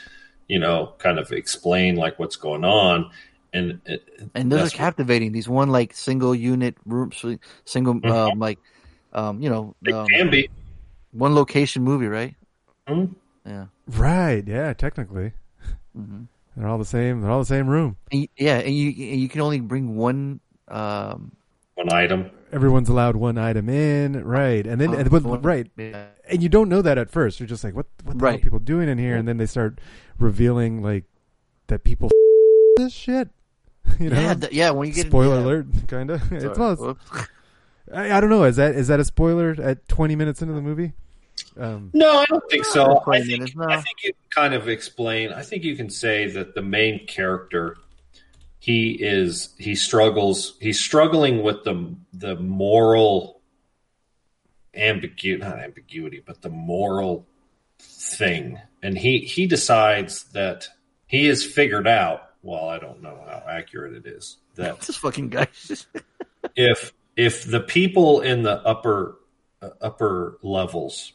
you 0.48 0.58
know, 0.58 0.92
kind 0.98 1.18
of 1.18 1.32
explain 1.32 1.96
like 1.96 2.18
what's 2.18 2.36
going 2.36 2.64
on. 2.64 3.10
And 3.54 3.80
it, 3.86 4.06
and 4.34 4.52
those 4.52 4.58
are 4.58 4.62
that's 4.64 4.74
what- 4.74 4.78
captivating. 4.78 5.32
These 5.32 5.48
one 5.48 5.70
like 5.70 5.94
single 5.94 6.34
unit 6.34 6.76
room, 6.84 7.10
single 7.64 7.94
Mm-hmm. 7.94 8.10
um, 8.12 8.38
like 8.38 8.58
um, 9.14 9.40
you 9.40 9.48
know 9.48 9.74
It 9.82 9.94
um, 9.94 10.06
can 10.08 10.30
be. 10.30 10.50
one 11.12 11.34
location 11.34 11.82
movie, 11.82 12.06
right? 12.08 12.34
Mhm. 12.86 13.14
Yeah. 13.46 13.66
right 13.86 14.44
yeah 14.46 14.72
technically 14.74 15.32
Mm-hmm. 15.96 16.24
They're 16.56 16.66
all 16.68 16.78
the 16.78 16.84
same 16.84 17.20
they're 17.20 17.30
all 17.30 17.38
the 17.40 17.44
same 17.44 17.68
room 17.68 17.96
And 18.10 18.22
you- 18.22 18.28
yeah, 18.36 18.58
and 18.58 18.74
you 18.74 18.88
and 18.88 19.20
you 19.20 19.28
can 19.28 19.40
only 19.40 19.60
bring 19.60 19.96
one. 19.96 20.40
Um, 20.68 21.32
One 21.74 21.92
item. 21.92 22.30
everyone's 22.52 22.88
allowed 22.88 23.14
one 23.16 23.38
item 23.38 23.68
in 23.68 24.24
right 24.24 24.66
and 24.66 24.80
then 24.80 24.94
and, 24.94 25.10
but, 25.10 25.22
one- 25.22 25.42
right 25.42 25.70
yeah. 25.76 26.06
and 26.28 26.42
you 26.42 26.48
don't 26.48 26.68
know 26.68 26.82
that 26.82 26.98
at 26.98 27.10
first 27.10 27.38
you're 27.38 27.46
just 27.46 27.62
like 27.62 27.74
what 27.76 27.86
what 28.04 28.18
the 28.18 28.24
hell 28.26 28.34
are 28.34 28.38
people 28.38 28.58
doing 28.58 28.88
in 28.88 28.98
here 28.98 29.16
and 29.16 29.28
then 29.28 29.36
they 29.36 29.46
start 29.46 29.78
revealing 30.18 30.82
like 30.82 31.04
that 31.68 31.84
people 31.84 32.10
this 32.78 32.92
shit 32.92 33.28
you 34.00 34.10
know 34.10 34.20
Yeah, 34.20 34.34
th- 34.34 34.52
yeah. 34.52 34.70
When 34.70 34.88
you 34.88 34.94
get 34.94 35.06
spoiler 35.06 35.36
yeah. 35.36 35.44
alert 35.44 35.66
kind 35.88 36.10
of 36.10 36.32
it's 36.32 36.56
Sorry. 36.56 36.94
I, 37.94 38.16
I 38.16 38.20
don't 38.20 38.30
know 38.30 38.42
is 38.44 38.56
that 38.56 38.74
is 38.74 38.88
that 38.88 38.98
a 38.98 39.04
spoiler 39.04 39.54
at 39.62 39.86
20 39.88 40.16
minutes 40.16 40.42
into 40.42 40.54
the 40.54 40.60
movie 40.62 40.94
um 41.58 41.90
No, 41.92 42.18
I 42.18 42.24
don't 42.26 42.48
think 42.50 42.64
so. 42.64 43.02
I 43.06 43.20
think, 43.20 43.40
minutes, 43.40 43.56
no. 43.56 43.66
I 43.66 43.76
think 43.76 44.02
you 44.04 44.12
can 44.12 44.30
kind 44.30 44.54
of 44.54 44.68
explain. 44.68 45.32
I 45.32 45.42
think 45.42 45.64
you 45.64 45.76
can 45.76 45.90
say 45.90 46.28
that 46.30 46.54
the 46.54 46.62
main 46.62 47.06
character, 47.06 47.76
he 48.58 48.92
is 48.92 49.54
he 49.58 49.74
struggles. 49.74 50.56
He's 50.60 50.80
struggling 50.80 51.42
with 51.42 51.64
the 51.64 51.94
the 52.12 52.36
moral 52.36 53.40
ambiguity, 54.74 55.42
not 55.42 55.58
ambiguity, 55.58 56.22
but 56.24 56.42
the 56.42 56.50
moral 56.50 57.26
thing, 57.78 58.60
and 58.82 58.96
he 58.96 59.18
he 59.18 59.46
decides 59.46 60.24
that 60.32 60.68
he 61.06 61.26
has 61.26 61.44
figured 61.44 61.86
out. 61.86 62.22
Well, 62.42 62.68
I 62.68 62.78
don't 62.78 63.02
know 63.02 63.18
how 63.26 63.42
accurate 63.48 63.94
it 63.94 64.06
is 64.06 64.36
that 64.56 64.80
this 64.80 64.96
fucking 64.96 65.30
guy. 65.30 65.48
if 66.56 66.92
if 67.16 67.44
the 67.44 67.60
people 67.60 68.20
in 68.20 68.42
the 68.42 68.60
upper 68.62 69.16
uh, 69.62 69.70
upper 69.80 70.38
levels 70.42 71.12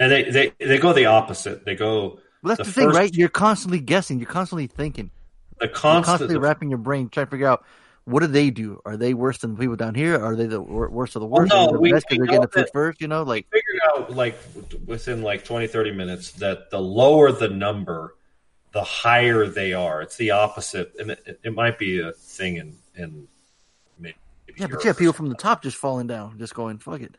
and 0.00 0.10
they, 0.12 0.24
they 0.30 0.52
they 0.58 0.78
go 0.78 0.92
the 0.92 1.06
opposite 1.06 1.64
they 1.64 1.74
go 1.74 2.18
Well, 2.42 2.56
that's 2.56 2.58
The 2.58 2.64
the, 2.64 2.72
thing, 2.72 2.88
first- 2.88 2.98
right? 2.98 3.14
You're 3.14 3.28
constantly 3.28 3.80
guessing. 3.80 4.18
You're 4.18 4.28
constantly 4.28 4.66
thinking. 4.66 5.10
the 5.60 5.66
You're 5.66 5.74
constant 5.74 6.06
constantly 6.06 6.38
wrapping 6.38 6.70
your 6.70 6.78
brain 6.78 7.08
trying 7.08 7.26
to 7.26 7.30
figure 7.30 7.46
out 7.48 7.64
what 8.04 8.18
do 8.20 8.26
they 8.26 8.50
do? 8.50 8.80
Are 8.84 8.96
they 8.96 9.14
worse 9.14 9.38
than 9.38 9.54
the 9.54 9.60
people 9.60 9.76
down 9.76 9.94
here? 9.94 10.18
Are 10.20 10.34
they 10.34 10.46
the 10.46 10.60
worst 10.60 11.14
of 11.14 11.20
the 11.20 11.26
worst? 11.28 11.50
no, 11.52 11.58
Are 11.60 11.66
they 11.68 11.72
the 11.74 11.78
we- 11.78 11.92
best 11.92 12.06
we 12.10 12.16
they're 12.16 12.26
getting 12.26 12.40
the 12.42 12.48
food 12.48 12.68
first. 12.72 13.00
You 13.00 13.06
know, 13.08 13.22
like 13.22 13.46
figured 13.52 13.80
out 13.90 14.10
like 14.16 14.36
within 14.86 15.22
like 15.22 15.44
20 15.44 15.66
30 15.68 15.92
minutes 15.92 16.32
that 16.32 16.70
the 16.70 16.80
lower 16.80 17.30
the 17.30 17.48
number 17.48 18.16
the 18.72 18.82
higher 18.82 19.46
they 19.46 19.74
are 19.74 20.00
it's 20.00 20.16
the 20.16 20.30
opposite 20.30 20.94
and 20.98 21.10
it, 21.10 21.38
it 21.44 21.54
might 21.54 21.78
be 21.78 22.00
a 22.00 22.10
thing 22.12 22.56
in 22.56 22.74
in 22.96 23.28
maybe 23.98 24.16
yeah, 24.56 24.66
but 24.66 24.82
have 24.82 24.96
people 24.98 25.12
from 25.12 25.28
the 25.28 25.34
top 25.34 25.62
just 25.62 25.76
falling 25.76 26.06
down, 26.06 26.38
just 26.38 26.54
going 26.54 26.78
fuck 26.78 27.00
it. 27.02 27.16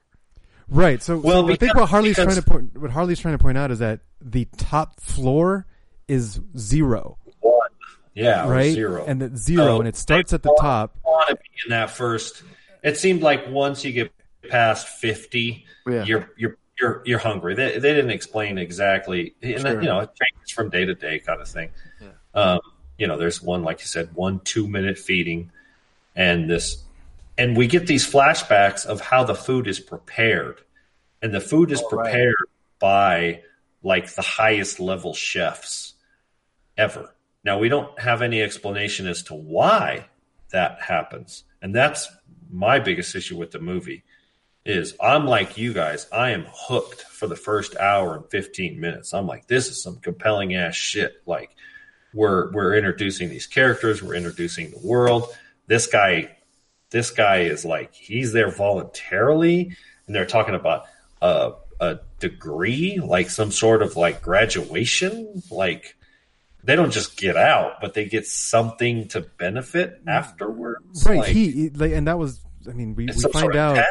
Right 0.68 1.02
so, 1.02 1.18
Well, 1.18 1.48
so 1.48 1.54
i 1.54 1.56
think 1.56 1.76
what 1.76 1.90
harley's 1.90 2.16
because- 2.16 2.34
trying 2.36 2.44
to 2.44 2.50
point 2.50 2.78
what 2.82 2.92
harley's 2.92 3.20
trying 3.20 3.38
to 3.38 3.42
point 3.44 3.58
out 3.58 3.72
is 3.72 3.80
that 3.80 4.00
the 4.22 4.46
top 4.58 5.00
floor 5.02 5.66
is 6.08 6.40
zero, 6.58 7.18
One. 7.42 7.70
Yeah, 8.14 8.48
right? 8.50 8.74
zero. 8.74 9.04
And 9.08 9.22
that 9.22 9.38
zero, 9.38 9.66
So 9.66 9.80
and 9.80 9.88
it 9.88 9.96
starts 9.96 10.34
at 10.34 10.44
the 10.44 10.50
want- 10.50 10.62
top. 10.62 10.98
want 11.06 11.30
to 11.30 11.36
be 11.36 11.42
in 11.66 11.70
that 11.72 11.90
first. 11.90 12.44
It 12.84 12.98
seemed 12.98 13.22
like 13.22 13.48
once 13.50 13.84
you 13.86 13.92
get 13.94 14.12
past 14.50 14.88
fifty, 14.88 15.66
Yeah. 15.88 16.04
you're 16.04 16.30
you're 16.38 16.58
you're 16.80 17.02
you're 17.06 17.20
hungry. 17.20 17.56
They 17.56 17.80
they 17.80 17.94
didn't 17.94 18.12
explain 18.12 18.58
exactly, 18.58 19.34
and 19.42 19.62
Sure. 19.62 19.82
you 19.82 19.88
know 19.88 20.00
it 20.02 20.10
changes 20.16 20.52
from 20.52 20.70
day 20.70 20.84
to 20.86 20.94
day, 20.94 21.20
kind 21.20 21.42
of 21.42 21.48
thing. 21.48 21.70
Um, 22.34 22.60
you 22.98 23.08
know, 23.08 23.18
there's 23.18 23.42
one 23.42 23.64
like 23.64 23.80
you 23.80 23.88
said, 23.88 24.10
one 24.14 24.40
two 24.42 24.68
minute 24.68 24.98
feeding, 24.98 25.52
and 26.16 26.50
this, 26.50 26.83
and 27.38 27.58
we 27.58 27.68
get 27.68 27.88
these 27.88 28.10
flashbacks 28.10 28.86
of 28.86 29.02
how 29.02 29.24
the 29.24 29.36
food 29.36 29.68
is 29.68 29.80
prepared, 29.80 30.62
and 31.22 31.34
the 31.34 31.42
food 31.42 31.72
is 31.72 31.82
oh, 31.82 31.88
prepared 31.88 32.36
by 32.80 33.42
like 33.82 34.14
the 34.14 34.22
highest 34.22 34.80
level 34.80 35.14
chefs 35.14 35.94
ever. 36.78 37.14
Now 37.44 37.60
we 37.60 37.70
don't 37.70 38.00
have 38.00 38.22
any 38.22 38.42
explanation 38.42 39.08
as 39.08 39.24
to 39.24 39.34
why 39.34 40.08
that 40.52 40.82
happens, 40.82 41.44
and 41.62 41.74
that's 41.74 42.10
my 42.50 42.80
biggest 42.80 43.16
issue 43.16 43.38
with 43.38 43.52
the 43.52 43.60
movie. 43.60 44.04
Is 44.66 44.96
I'm 45.02 45.26
like 45.26 45.58
you 45.58 45.74
guys, 45.74 46.08
I 46.14 46.32
am 46.32 46.46
hooked 46.50 47.02
for 47.02 47.28
the 47.28 47.36
first 47.36 47.76
hour 47.76 48.16
and 48.16 48.30
15 48.30 48.80
minutes. 48.80 49.14
I'm 49.14 49.28
like, 49.28 49.48
this 49.48 49.68
is 49.68 49.84
some 49.84 49.98
compelling 49.98 50.56
ass 50.56 50.74
shit. 50.74 51.22
Like, 51.26 51.50
we're 52.14 52.50
we're 52.54 52.76
introducing 52.76 53.28
these 53.28 53.46
characters, 53.46 54.02
we're 54.02 54.16
introducing 54.16 54.72
the 54.72 54.80
world. 54.80 55.36
This 55.68 55.88
guy, 55.88 56.38
this 56.94 57.10
guy 57.10 57.40
is 57.40 57.66
like 57.66 57.94
he's 57.94 58.32
there 58.32 58.52
voluntarily, 58.52 59.76
and 60.06 60.16
they're 60.16 60.28
talking 60.28 60.56
about 60.56 60.86
a 61.22 61.54
a 61.82 62.00
degree, 62.20 63.00
like 63.04 63.30
some 63.30 63.52
sort 63.52 63.82
of 63.82 63.98
like 63.98 64.22
graduation, 64.22 65.42
like 65.52 65.98
they 66.64 66.76
don't 66.78 66.92
just 66.92 67.18
get 67.18 67.36
out, 67.36 67.82
but 67.82 67.96
they 67.96 68.06
get 68.06 68.26
something 68.26 69.08
to 69.10 69.22
benefit 69.22 70.00
hmm. 70.04 70.10
afterwards. 70.10 71.04
Right. 71.06 71.20
Like, 71.20 71.28
he 71.30 71.70
like, 71.72 71.92
and 71.92 72.08
that 72.08 72.18
was. 72.18 72.40
I 72.70 72.72
mean, 72.72 72.96
we, 72.96 73.08
we 73.08 73.14
find 73.14 73.58
out 73.58 73.84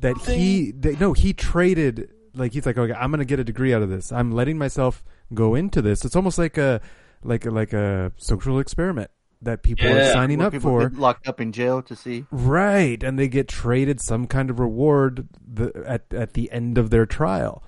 that 0.00 0.18
he 0.22 0.72
that, 0.72 0.98
no 0.98 1.12
he 1.12 1.32
traded 1.32 2.10
like 2.34 2.52
he's 2.52 2.66
like 2.66 2.76
okay 2.76 2.92
I'm 2.92 3.12
gonna 3.12 3.24
get 3.24 3.38
a 3.38 3.44
degree 3.44 3.72
out 3.72 3.82
of 3.82 3.90
this. 3.90 4.10
I'm 4.10 4.32
letting 4.32 4.58
myself 4.58 5.04
go 5.32 5.54
into 5.54 5.80
this. 5.82 6.04
It's 6.04 6.16
almost 6.16 6.38
like 6.38 6.58
a 6.58 6.80
like 7.22 7.44
a, 7.46 7.50
like 7.50 7.72
a 7.72 8.12
social 8.16 8.58
experiment 8.58 9.10
that 9.42 9.62
people 9.62 9.86
are 9.86 10.12
signing 10.12 10.38
Where 10.38 10.48
up 10.48 10.52
people 10.52 10.70
for. 10.70 10.90
locked 10.90 11.28
up 11.28 11.40
in 11.40 11.52
jail 11.52 11.82
to 11.82 11.94
see. 11.96 12.24
Right, 12.30 13.02
and 13.02 13.18
they 13.18 13.28
get 13.28 13.48
traded 13.48 14.00
some 14.00 14.26
kind 14.26 14.50
of 14.50 14.58
reward 14.58 15.28
the, 15.46 15.72
at 15.86 16.04
at 16.12 16.32
the 16.34 16.50
end 16.50 16.78
of 16.78 16.90
their 16.90 17.06
trial. 17.06 17.62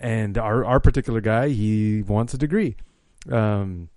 And 0.00 0.36
our 0.38 0.64
our 0.64 0.80
particular 0.80 1.20
guy, 1.20 1.48
he 1.50 2.02
wants 2.02 2.34
a 2.34 2.38
degree, 2.38 2.76
um, 3.30 3.88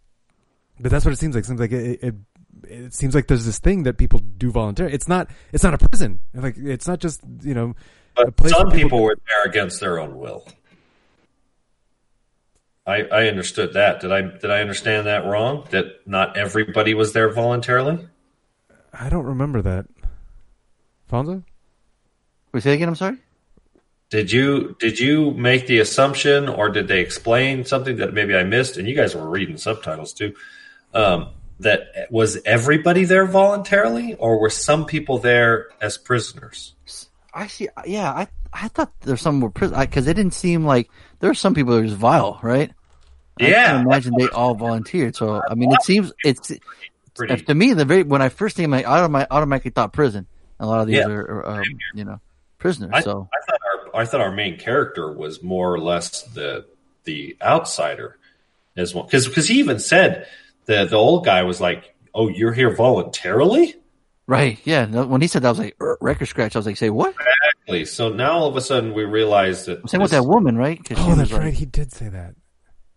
but 0.80 0.92
that's 0.92 1.04
what 1.06 1.14
it 1.14 1.18
seems 1.18 1.36
like. 1.36 1.44
It 1.44 1.48
seems 1.48 1.60
like 1.60 1.72
it, 1.72 2.00
it 2.04 2.16
it 2.64 2.94
seems 2.94 3.16
like 3.16 3.28
there's 3.28 3.46
this 3.46 3.60
thing 3.60 3.84
that 3.84 3.98
people 3.98 4.20
do 4.20 4.52
voluntarily. 4.52 4.94
It's 4.94 5.08
not 5.08 5.30
it's 5.52 5.64
not 5.64 5.74
a 5.74 5.78
prison. 5.78 6.20
Like 6.34 6.56
it's 6.58 6.88
not 6.88 7.00
just 7.00 7.22
you 7.42 7.54
know. 7.54 7.76
a 8.16 8.26
But 8.26 8.38
place 8.38 8.54
some 8.54 8.68
where 8.68 8.78
people 8.78 9.02
were 9.02 9.16
there 9.28 9.52
against 9.52 9.80
their 9.80 10.00
own 10.00 10.18
will. 10.18 10.48
I, 12.88 13.04
I 13.04 13.28
understood 13.28 13.74
that. 13.74 14.00
Did 14.00 14.14
I 14.14 14.22
did 14.22 14.50
I 14.50 14.62
understand 14.62 15.08
that 15.08 15.26
wrong? 15.26 15.68
That 15.72 16.08
not 16.08 16.38
everybody 16.38 16.94
was 16.94 17.12
there 17.12 17.30
voluntarily? 17.30 18.08
I 18.94 19.10
don't 19.10 19.26
remember 19.26 19.62
that. 19.62 19.86
Fonzo? 21.12 21.44
We 22.54 22.62
say 22.62 22.74
again. 22.74 22.88
I'm 22.88 22.96
sorry. 22.96 23.18
Did 24.10 24.32
you 24.32 24.78
did 24.80 25.00
you 25.00 25.32
make 25.32 25.68
the 25.68 25.80
assumption, 25.80 26.48
or 26.48 26.70
did 26.70 26.88
they 26.88 27.02
explain 27.02 27.66
something 27.66 27.98
that 27.98 28.14
maybe 28.14 28.34
I 28.36 28.44
missed? 28.44 28.78
And 28.78 28.88
you 28.88 28.96
guys 28.96 29.14
were 29.14 29.30
reading 29.30 29.58
subtitles 29.58 30.14
too. 30.14 30.34
Um, 30.94 31.32
that 31.60 32.08
was 32.10 32.38
everybody 32.46 33.04
there 33.04 33.26
voluntarily, 33.26 34.16
or 34.16 34.40
were 34.40 34.50
some 34.50 34.86
people 34.86 35.18
there 35.18 35.68
as 35.82 35.98
prisoners? 35.98 36.74
Actually, 37.34 37.70
yeah, 37.86 38.12
I 38.12 38.28
I 38.54 38.70
thought 38.70 38.94
there's 39.02 39.22
some 39.22 39.42
were 39.42 39.50
prison 39.50 39.78
because 39.78 40.08
it 40.08 40.14
didn't 40.14 40.34
seem 40.34 40.66
like 40.66 40.90
there 41.20 41.30
were 41.30 41.34
some 41.36 41.54
people 41.54 41.74
that 41.74 41.80
are 41.84 41.86
just 41.88 41.98
vile, 41.98 42.40
right? 42.42 42.72
Yeah, 43.40 43.48
I 43.48 43.52
can't 43.52 43.88
imagine 43.88 44.14
they 44.18 44.30
all 44.30 44.56
volunteered. 44.56 45.16
So 45.16 45.42
I 45.48 45.56
mean, 45.56 45.72
it 45.72 45.84
seems 45.84 46.12
it's 46.24 46.52
Pretty. 47.16 47.44
to 47.46 47.56
me 47.56 47.74
the 47.74 47.86
very 47.86 48.04
when 48.04 48.22
I 48.22 48.30
first 48.30 48.58
came, 48.58 48.74
I 48.74 48.84
automatically, 48.84 49.36
automatically 49.36 49.72
thought 49.72 49.94
prison. 49.94 50.28
A 50.60 50.66
lot 50.66 50.82
of 50.82 50.88
these 50.88 50.98
Yeah. 50.98 51.08
are, 51.08 51.46
are 51.46 51.62
um, 51.62 51.64
you 51.94 52.04
know 52.06 52.20
prisoners. 52.60 52.92
I, 52.94 53.02
so 53.02 53.28
I 53.34 53.46
thought 53.46 53.60
our 53.94 54.02
I 54.02 54.06
thought 54.06 54.22
our 54.22 54.32
main 54.32 54.58
character 54.58 55.12
was 55.12 55.42
more 55.44 55.74
or 55.74 55.80
less 55.80 56.24
the 56.24 56.66
the 57.06 57.36
outsider 57.42 58.18
as 58.76 58.94
well 58.94 59.04
because 59.04 59.28
because 59.28 59.48
he 59.48 59.60
even 59.60 59.80
said 59.80 60.28
the 60.66 60.86
the 60.86 60.96
old 60.96 61.26
guy 61.26 61.44
was 61.44 61.60
like, 61.62 61.96
"Oh, 62.14 62.28
you're 62.28 62.54
here 62.54 62.76
voluntarily." 62.76 63.76
Right, 64.28 64.60
yeah. 64.64 64.86
no, 64.86 65.06
When 65.08 65.22
he 65.22 65.28
said 65.28 65.42
that, 65.42 65.48
I 65.48 65.52
was 65.52 65.60
like 65.60 65.76
"Er, 65.82 65.98
record 66.02 66.28
scratch. 66.28 66.56
I 66.56 66.60
was 66.60 66.66
like, 66.66 66.78
say 66.78 66.90
what? 66.90 67.16
Exactly. 67.66 67.86
So 67.86 68.10
now 68.10 68.34
all 68.34 68.48
of 68.48 68.56
a 68.56 68.62
sudden 68.62 68.94
we 68.94 69.04
realize 69.04 69.66
that 69.66 69.90
Same 69.90 70.02
with 70.02 70.12
this- 70.12 70.20
that 70.22 70.28
woman, 70.28 70.58
right? 70.58 70.84
'Cause 70.84 70.98
she 70.98 71.04
Oh, 71.04 71.10
was 71.10 71.18
that's 71.18 71.32
like- 71.32 71.42
right. 71.42 71.54
He 71.54 71.66
did 71.66 71.92
say 71.92 72.10
that. 72.10 72.36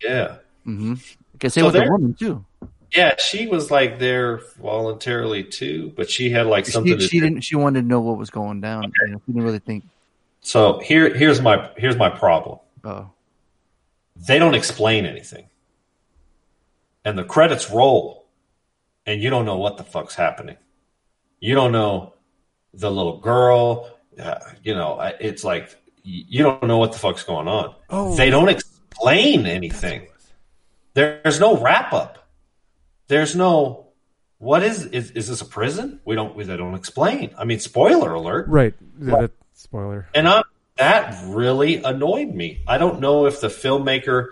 Yeah, 0.03 0.37
Mm-hmm. 0.67 0.95
Cause 1.41 1.55
same 1.55 1.63
So 1.63 1.67
with 1.67 1.75
the 1.75 1.91
woman 1.91 2.15
too. 2.15 2.45
yeah. 2.95 3.15
She 3.19 3.47
was 3.47 3.71
like 3.71 3.99
there 3.99 4.39
voluntarily 4.61 5.43
too, 5.45 5.93
but 5.97 6.11
she 6.11 6.31
had 6.31 6.47
like 6.47 6.67
something. 6.67 6.99
She, 7.01 7.09
she 7.09 7.21
do. 7.21 7.27
didn't. 7.27 7.41
She 7.43 7.57
wanted 7.57 7.81
to 7.83 7.87
know 7.87 8.01
what 8.01 8.19
was 8.19 8.31
going 8.31 8.61
down. 8.61 8.93
You 9.07 9.13
know, 9.13 9.23
she 9.27 9.33
didn't 9.33 9.45
really 9.45 9.59
think. 9.59 9.85
So 10.43 10.79
here 10.81 11.13
here's 11.15 11.41
my 11.41 11.71
here's 11.77 11.97
my 11.97 12.09
problem. 12.11 12.59
Oh, 12.85 13.11
they 14.17 14.39
don't 14.39 14.55
explain 14.55 15.05
anything. 15.07 15.47
And 17.05 17.19
the 17.19 17.25
credits 17.25 17.71
roll, 17.71 18.27
and 19.07 19.23
you 19.23 19.31
don't 19.31 19.45
know 19.47 19.57
what 19.57 19.77
the 19.79 19.85
fuck's 19.85 20.15
happening. 20.15 20.57
You 21.41 21.55
don't 21.55 21.73
know 21.73 22.15
the 22.75 22.91
little 22.91 23.19
girl. 23.19 23.91
Uh, 24.19 24.39
you 24.63 24.75
know, 24.75 25.01
it's 25.19 25.43
like 25.43 25.77
you 26.03 26.43
don't 26.43 26.65
know 26.65 26.79
what 26.79 26.93
the 26.93 26.99
fuck's 26.99 27.23
going 27.23 27.49
on. 27.49 27.75
Oh. 27.89 28.15
They 28.15 28.31
don't 28.31 28.49
explain 28.49 29.47
anything. 29.47 30.09
There's 30.95 31.41
no 31.41 31.57
wrap 31.57 31.93
up. 31.93 32.29
There's 33.09 33.35
no 33.35 33.89
what 34.39 34.63
is 34.63 34.87
is 34.87 35.11
is 35.13 35.29
this 35.29 35.41
a 35.41 35.45
prison? 35.45 36.01
We 36.05 36.15
don't 36.15 36.35
we, 36.35 36.45
they 36.45 36.57
don't 36.57 36.75
explain. 36.75 37.35
I 37.39 37.45
mean, 37.45 37.61
spoiler 37.61 38.15
alert. 38.15 38.49
Right. 38.49 38.75
Yeah, 39.01 39.21
that, 39.21 39.33
spoiler. 39.53 40.09
And 40.15 40.29
I, 40.29 40.43
that 40.77 41.23
really 41.27 41.83
annoyed 41.83 42.35
me. 42.35 42.63
I 42.67 42.79
don't 42.79 43.01
know 43.01 43.27
if 43.27 43.41
the 43.41 43.49
filmmaker, 43.49 44.29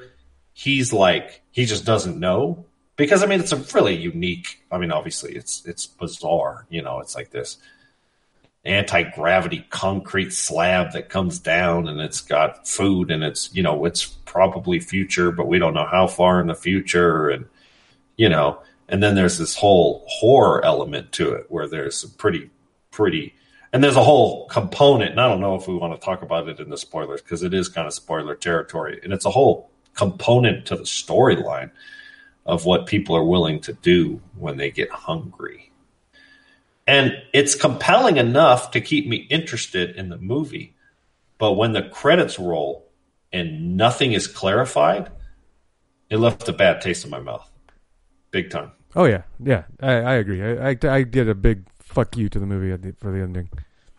he's 0.53 0.93
like, 0.93 1.43
he 1.51 1.67
just 1.67 1.85
doesn't 1.85 2.19
know. 2.19 2.65
Because 2.99 3.23
I 3.23 3.27
mean, 3.27 3.41
it's 3.41 3.53
a 3.53 3.65
really 3.75 3.95
unique. 3.95 4.61
I 4.71 4.77
mean, 4.77 4.93
obviously, 4.93 5.35
it's 5.35 5.65
it's 5.65 5.87
bizarre. 5.87 6.67
You 6.69 6.83
know, 6.83 6.99
it's 7.01 7.15
like 7.15 7.31
this 7.31 7.57
anti 8.65 9.05
gravity 9.05 9.65
concrete 9.71 10.33
slab 10.33 10.93
that 10.93 11.09
comes 11.09 11.39
down, 11.39 11.89
and 11.89 12.01
it's 12.01 12.21
got 12.21 12.69
food, 12.69 13.11
and 13.13 13.23
it's 13.23 13.55
you 13.55 13.63
know, 13.63 13.85
it's 13.87 14.05
probably 14.05 14.81
future, 14.81 15.31
but 15.31 15.47
we 15.47 15.61
don't 15.61 15.75
know 15.75 15.87
how 15.87 16.09
far 16.09 16.41
in 16.41 16.49
the 16.49 16.57
future, 16.57 17.31
and 17.31 17.47
you 18.17 18.29
know, 18.29 18.61
and 18.89 19.01
then 19.01 19.15
there's 19.15 19.39
this 19.39 19.55
whole 19.55 20.05
horror 20.09 20.63
element 20.65 21.13
to 21.13 21.33
it, 21.33 21.47
where 21.49 21.69
there's 21.69 22.01
some 22.01 22.11
pretty 22.11 22.51
pretty 22.91 23.33
and 23.73 23.85
there's 23.85 23.97
a 23.97 24.03
whole 24.03 24.47
component 24.49 25.11
and 25.13 25.21
i 25.21 25.29
don't 25.29 25.41
know 25.41 25.55
if 25.55 25.69
we 25.69 25.77
want 25.77 25.95
to 25.95 26.05
talk 26.05 26.23
about 26.23 26.49
it 26.49 26.59
in 26.59 26.69
the 26.69 26.77
spoilers 26.77 27.23
because 27.23 27.45
it 27.45 27.55
is 27.55 27.69
kind 27.69 27.87
of 27.87 27.93
spoiler 27.93 28.35
territory 28.35 28.99
and 29.05 29.13
it's 29.13 29.27
a 29.27 29.31
whole 29.31 29.71
component 29.95 30.67
to 30.67 30.75
the 30.75 30.83
storyline 30.83 31.71
of 32.49 32.65
what 32.65 32.87
people 32.87 33.15
are 33.15 33.25
willing 33.25 33.61
to 33.61 33.73
do 33.73 34.21
when 34.37 34.57
they 34.57 34.71
get 34.71 34.91
hungry 34.91 35.71
and 36.87 37.13
it's 37.33 37.55
compelling 37.55 38.17
enough 38.17 38.73
to 38.73 38.81
keep 38.81 39.07
me 39.07 39.17
interested 39.17 39.95
in 39.95 40.09
the 40.09 40.19
movie 40.19 40.75
but 41.39 41.53
when 41.53 41.73
the 41.73 41.83
credits 41.83 42.39
roll 42.39 42.91
and 43.33 43.77
nothing 43.77 44.13
is 44.13 44.27
clarified 44.27 45.11
it 46.11 46.17
left 46.17 46.49
a 46.49 46.53
bad 46.53 46.81
taste 46.81 47.05
in 47.05 47.11
my 47.11 47.21
mouth 47.21 47.49
big 48.33 48.51
time 48.51 48.73
Oh 48.97 49.05
yeah, 49.05 49.23
yeah. 49.39 49.65
I, 49.81 49.93
I 49.93 50.15
agree. 50.15 50.43
I, 50.43 50.71
I 50.71 50.77
I 50.83 51.03
did 51.03 51.29
a 51.29 51.35
big 51.35 51.65
fuck 51.79 52.17
you 52.17 52.29
to 52.29 52.39
the 52.39 52.47
movie 52.47 52.73
at 52.73 52.83
the, 52.83 52.93
for 52.99 53.13
the 53.13 53.21
ending. 53.21 53.49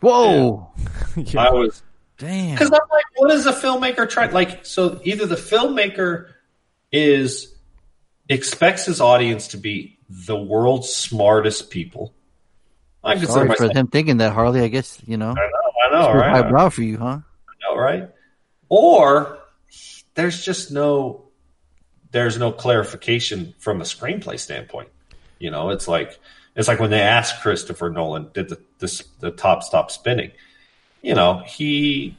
whoa, 0.02 0.72
yeah. 1.16 1.42
i 1.48 1.52
was 1.52 1.84
damn. 2.18 2.52
Because 2.52 2.72
I'm 2.72 2.80
like, 2.92 3.06
what 3.16 3.32
is 3.32 3.46
a 3.46 3.54
filmmaker 3.54 4.10
trying? 4.10 4.32
Like, 4.32 4.66
so 4.66 5.00
either 5.04 5.26
the 5.26 5.36
filmmaker 5.36 6.32
is 6.92 7.54
expects 8.30 8.86
his 8.86 9.02
audience 9.02 9.50
to 9.50 9.58
be 9.58 9.98
the 10.10 10.38
world's 10.38 10.94
smartest 10.94 11.70
people. 11.70 12.14
I 13.04 13.16
consider 13.16 13.34
Sorry 13.34 13.56
for 13.56 13.74
them 13.74 13.88
thinking 13.88 14.18
that, 14.18 14.34
Harley. 14.34 14.62
I 14.62 14.68
guess 14.68 15.02
you 15.06 15.18
know. 15.18 15.32
I 15.32 15.34
know, 15.34 15.72
I 15.84 15.90
know, 16.14 16.20
right? 16.20 16.30
I 16.30 16.42
highbrow 16.42 16.70
for 16.70 16.84
you, 16.84 16.98
huh? 16.98 17.20
know, 17.64 17.76
right? 17.76 18.10
Or 18.70 19.40
there's 20.16 20.44
just 20.44 20.72
no, 20.72 21.26
there's 22.12 22.38
no 22.38 22.52
clarification 22.52 23.54
from 23.58 23.82
a 23.82 23.84
screenplay 23.84 24.40
standpoint. 24.40 24.90
You 25.40 25.52
know, 25.52 25.70
it's 25.70 25.88
like 25.88 26.20
it's 26.56 26.68
like 26.68 26.80
when 26.80 26.90
they 26.90 27.02
asked 27.02 27.42
Christopher 27.42 27.90
Nolan, 27.90 28.30
did 28.34 28.50
the 28.50 28.60
this 28.80 29.04
the 29.20 29.32
top 29.32 29.64
stop 29.64 29.92
spinning? 29.92 30.32
You 31.02 31.16
know, 31.16 31.42
he 31.46 32.18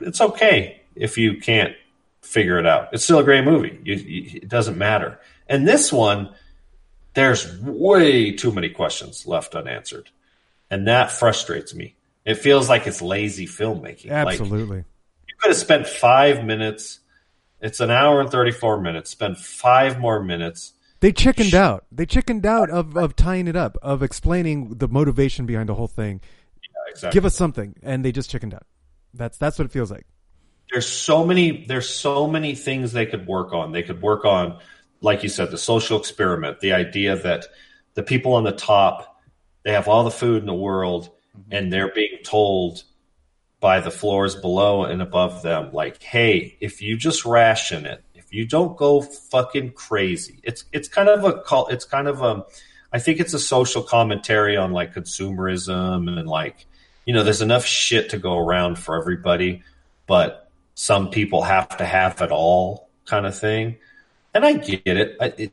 it's 0.00 0.20
okay 0.20 0.82
if 0.94 1.16
you 1.16 1.38
can't 1.38 1.74
figure 2.20 2.58
it 2.58 2.66
out. 2.66 2.88
It's 2.92 3.04
still 3.04 3.18
a 3.18 3.24
great 3.24 3.44
movie. 3.44 3.78
You, 3.82 3.94
you, 3.94 4.40
it 4.42 4.48
doesn't 4.48 4.76
matter. 4.76 5.18
And 5.50 5.68
this 5.68 5.92
one, 5.92 6.32
there's 7.14 7.60
way 7.60 8.32
too 8.32 8.52
many 8.52 8.70
questions 8.70 9.26
left 9.26 9.54
unanswered, 9.54 10.08
and 10.70 10.86
that 10.86 11.10
frustrates 11.10 11.74
me. 11.74 11.96
It 12.24 12.36
feels 12.36 12.68
like 12.68 12.86
it's 12.86 13.02
lazy 13.02 13.46
filmmaking. 13.46 14.10
Like, 14.10 14.38
Absolutely. 14.40 14.78
you 14.78 15.34
could 15.40 15.48
have 15.48 15.56
spent 15.56 15.86
five 15.86 16.44
minutes. 16.44 17.00
It's 17.60 17.80
an 17.80 17.90
hour 17.90 18.20
and 18.20 18.30
34 18.30 18.80
minutes. 18.80 19.10
Spend 19.10 19.36
five 19.36 19.98
more 19.98 20.22
minutes. 20.22 20.72
They 21.00 21.12
chickened 21.12 21.54
out. 21.54 21.84
They 21.90 22.06
chickened 22.06 22.46
out 22.46 22.70
of, 22.70 22.96
of 22.96 23.16
tying 23.16 23.48
it 23.48 23.56
up, 23.56 23.76
of 23.82 24.02
explaining 24.02 24.76
the 24.76 24.86
motivation 24.86 25.46
behind 25.46 25.68
the 25.68 25.74
whole 25.74 25.88
thing. 25.88 26.20
Exactly. 26.90 27.16
Give 27.16 27.24
us 27.24 27.34
something, 27.34 27.74
and 27.82 28.04
they 28.04 28.12
just 28.12 28.30
chickened 28.30 28.54
out. 28.54 28.66
That's 29.14 29.36
that's 29.38 29.58
what 29.58 29.64
it 29.66 29.72
feels 29.72 29.90
like. 29.90 30.06
there's 30.72 30.86
so 30.86 31.24
many 31.26 31.64
there's 31.66 31.88
so 31.88 32.28
many 32.28 32.54
things 32.54 32.92
they 32.92 33.06
could 33.06 33.26
work 33.26 33.52
on. 33.52 33.72
They 33.72 33.82
could 33.82 34.00
work 34.02 34.24
on, 34.24 34.58
like 35.00 35.22
you 35.22 35.28
said, 35.28 35.50
the 35.50 35.58
social 35.58 35.98
experiment, 35.98 36.60
the 36.60 36.72
idea 36.72 37.16
that 37.16 37.46
the 37.94 38.02
people 38.02 38.34
on 38.34 38.44
the 38.44 38.52
top 38.52 39.10
they 39.62 39.72
have 39.72 39.88
all 39.88 40.04
the 40.04 40.10
food 40.10 40.40
in 40.40 40.46
the 40.46 40.54
world 40.54 41.10
mm-hmm. 41.36 41.52
and 41.52 41.72
they're 41.72 41.92
being 41.92 42.18
told 42.24 42.82
by 43.60 43.80
the 43.80 43.90
floors 43.90 44.34
below 44.34 44.84
and 44.84 45.02
above 45.02 45.42
them, 45.42 45.70
like, 45.72 46.02
hey, 46.02 46.56
if 46.60 46.80
you 46.80 46.96
just 46.96 47.26
ration 47.26 47.84
it, 47.84 48.02
if 48.14 48.32
you 48.32 48.46
don't 48.46 48.76
go 48.76 49.02
fucking 49.02 49.72
crazy, 49.72 50.40
it's 50.42 50.64
it's 50.72 50.88
kind 50.88 51.08
of 51.08 51.24
a 51.24 51.40
call 51.40 51.68
it's 51.68 51.84
kind 51.84 52.08
of 52.08 52.22
a 52.22 52.44
I 52.92 52.98
think 52.98 53.20
it's 53.20 53.34
a 53.34 53.38
social 53.38 53.82
commentary 53.82 54.56
on 54.56 54.72
like 54.72 54.94
consumerism 54.94 56.08
and 56.08 56.28
like, 56.28 56.66
you 57.04 57.14
know, 57.14 57.22
there's 57.22 57.42
enough 57.42 57.64
shit 57.64 58.10
to 58.10 58.18
go 58.18 58.38
around 58.38 58.78
for 58.78 58.98
everybody, 58.98 59.62
but 60.06 60.50
some 60.74 61.10
people 61.10 61.42
have 61.42 61.76
to 61.76 61.84
have 61.84 62.20
it 62.20 62.30
all 62.30 62.88
kind 63.04 63.26
of 63.26 63.38
thing. 63.38 63.76
And 64.34 64.44
I 64.44 64.54
get 64.54 64.82
it. 64.86 65.16
I, 65.20 65.26
it 65.36 65.52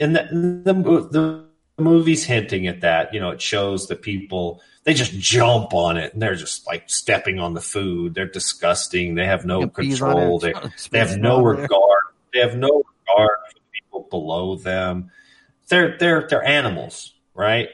and 0.00 0.16
the, 0.16 0.28
the, 0.64 1.48
the 1.76 1.82
movie's 1.82 2.24
hinting 2.24 2.66
at 2.66 2.80
that. 2.80 3.12
You 3.12 3.20
know, 3.20 3.30
it 3.30 3.42
shows 3.42 3.88
that 3.88 4.02
people, 4.02 4.62
they 4.84 4.94
just 4.94 5.12
jump 5.12 5.74
on 5.74 5.96
it 5.96 6.12
and 6.12 6.22
they're 6.22 6.34
just 6.34 6.66
like 6.66 6.88
stepping 6.88 7.38
on 7.38 7.54
the 7.54 7.60
food. 7.60 8.14
They're 8.14 8.26
disgusting. 8.26 9.14
They 9.14 9.26
have 9.26 9.44
no 9.44 9.60
Get 9.60 9.74
peas 9.74 10.02
on 10.02 10.12
control. 10.12 10.38
They, 10.38 10.54
they 10.90 10.98
have 10.98 11.18
no 11.18 11.36
there. 11.36 11.62
regard. 11.62 12.02
They 12.32 12.40
have 12.40 12.56
no 12.56 12.68
regard 12.68 13.38
for 13.46 13.54
the 13.54 13.60
people 13.72 14.06
below 14.10 14.56
them. 14.56 15.10
They're 15.68 15.96
they're 15.98 16.26
they're 16.28 16.44
animals, 16.44 17.12
right? 17.34 17.68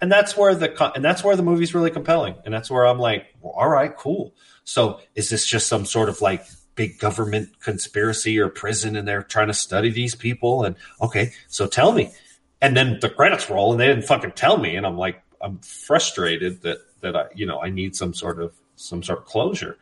And 0.00 0.10
that's 0.10 0.36
where 0.36 0.54
the 0.54 0.92
and 0.94 1.04
that's 1.04 1.24
where 1.24 1.36
the 1.36 1.42
movie's 1.42 1.74
really 1.74 1.90
compelling. 1.90 2.36
And 2.44 2.54
that's 2.54 2.70
where 2.70 2.86
I'm 2.86 2.98
like, 2.98 3.26
well, 3.40 3.54
all 3.56 3.68
right, 3.68 3.94
cool. 3.96 4.34
So 4.64 5.00
is 5.14 5.30
this 5.30 5.46
just 5.46 5.66
some 5.66 5.84
sort 5.84 6.08
of 6.08 6.20
like 6.20 6.46
big 6.74 6.98
government 6.98 7.60
conspiracy 7.60 8.38
or 8.38 8.48
prison, 8.48 8.96
and 8.96 9.06
they're 9.06 9.22
trying 9.22 9.48
to 9.48 9.54
study 9.54 9.90
these 9.90 10.14
people? 10.14 10.64
And 10.64 10.76
okay, 11.00 11.32
so 11.48 11.66
tell 11.66 11.92
me. 11.92 12.12
And 12.60 12.76
then 12.76 12.98
the 13.00 13.10
credits 13.10 13.50
roll, 13.50 13.72
and 13.72 13.80
they 13.80 13.86
didn't 13.86 14.04
fucking 14.04 14.32
tell 14.32 14.58
me, 14.58 14.76
and 14.76 14.86
I'm 14.86 14.96
like, 14.96 15.22
I'm 15.40 15.58
frustrated 15.58 16.62
that 16.62 16.78
that 17.02 17.14
I 17.14 17.26
you 17.34 17.46
know 17.46 17.60
I 17.60 17.70
need 17.70 17.94
some 17.94 18.14
sort 18.14 18.40
of 18.40 18.52
some 18.76 19.02
sort 19.02 19.20
of 19.20 19.24
closure. 19.26 19.76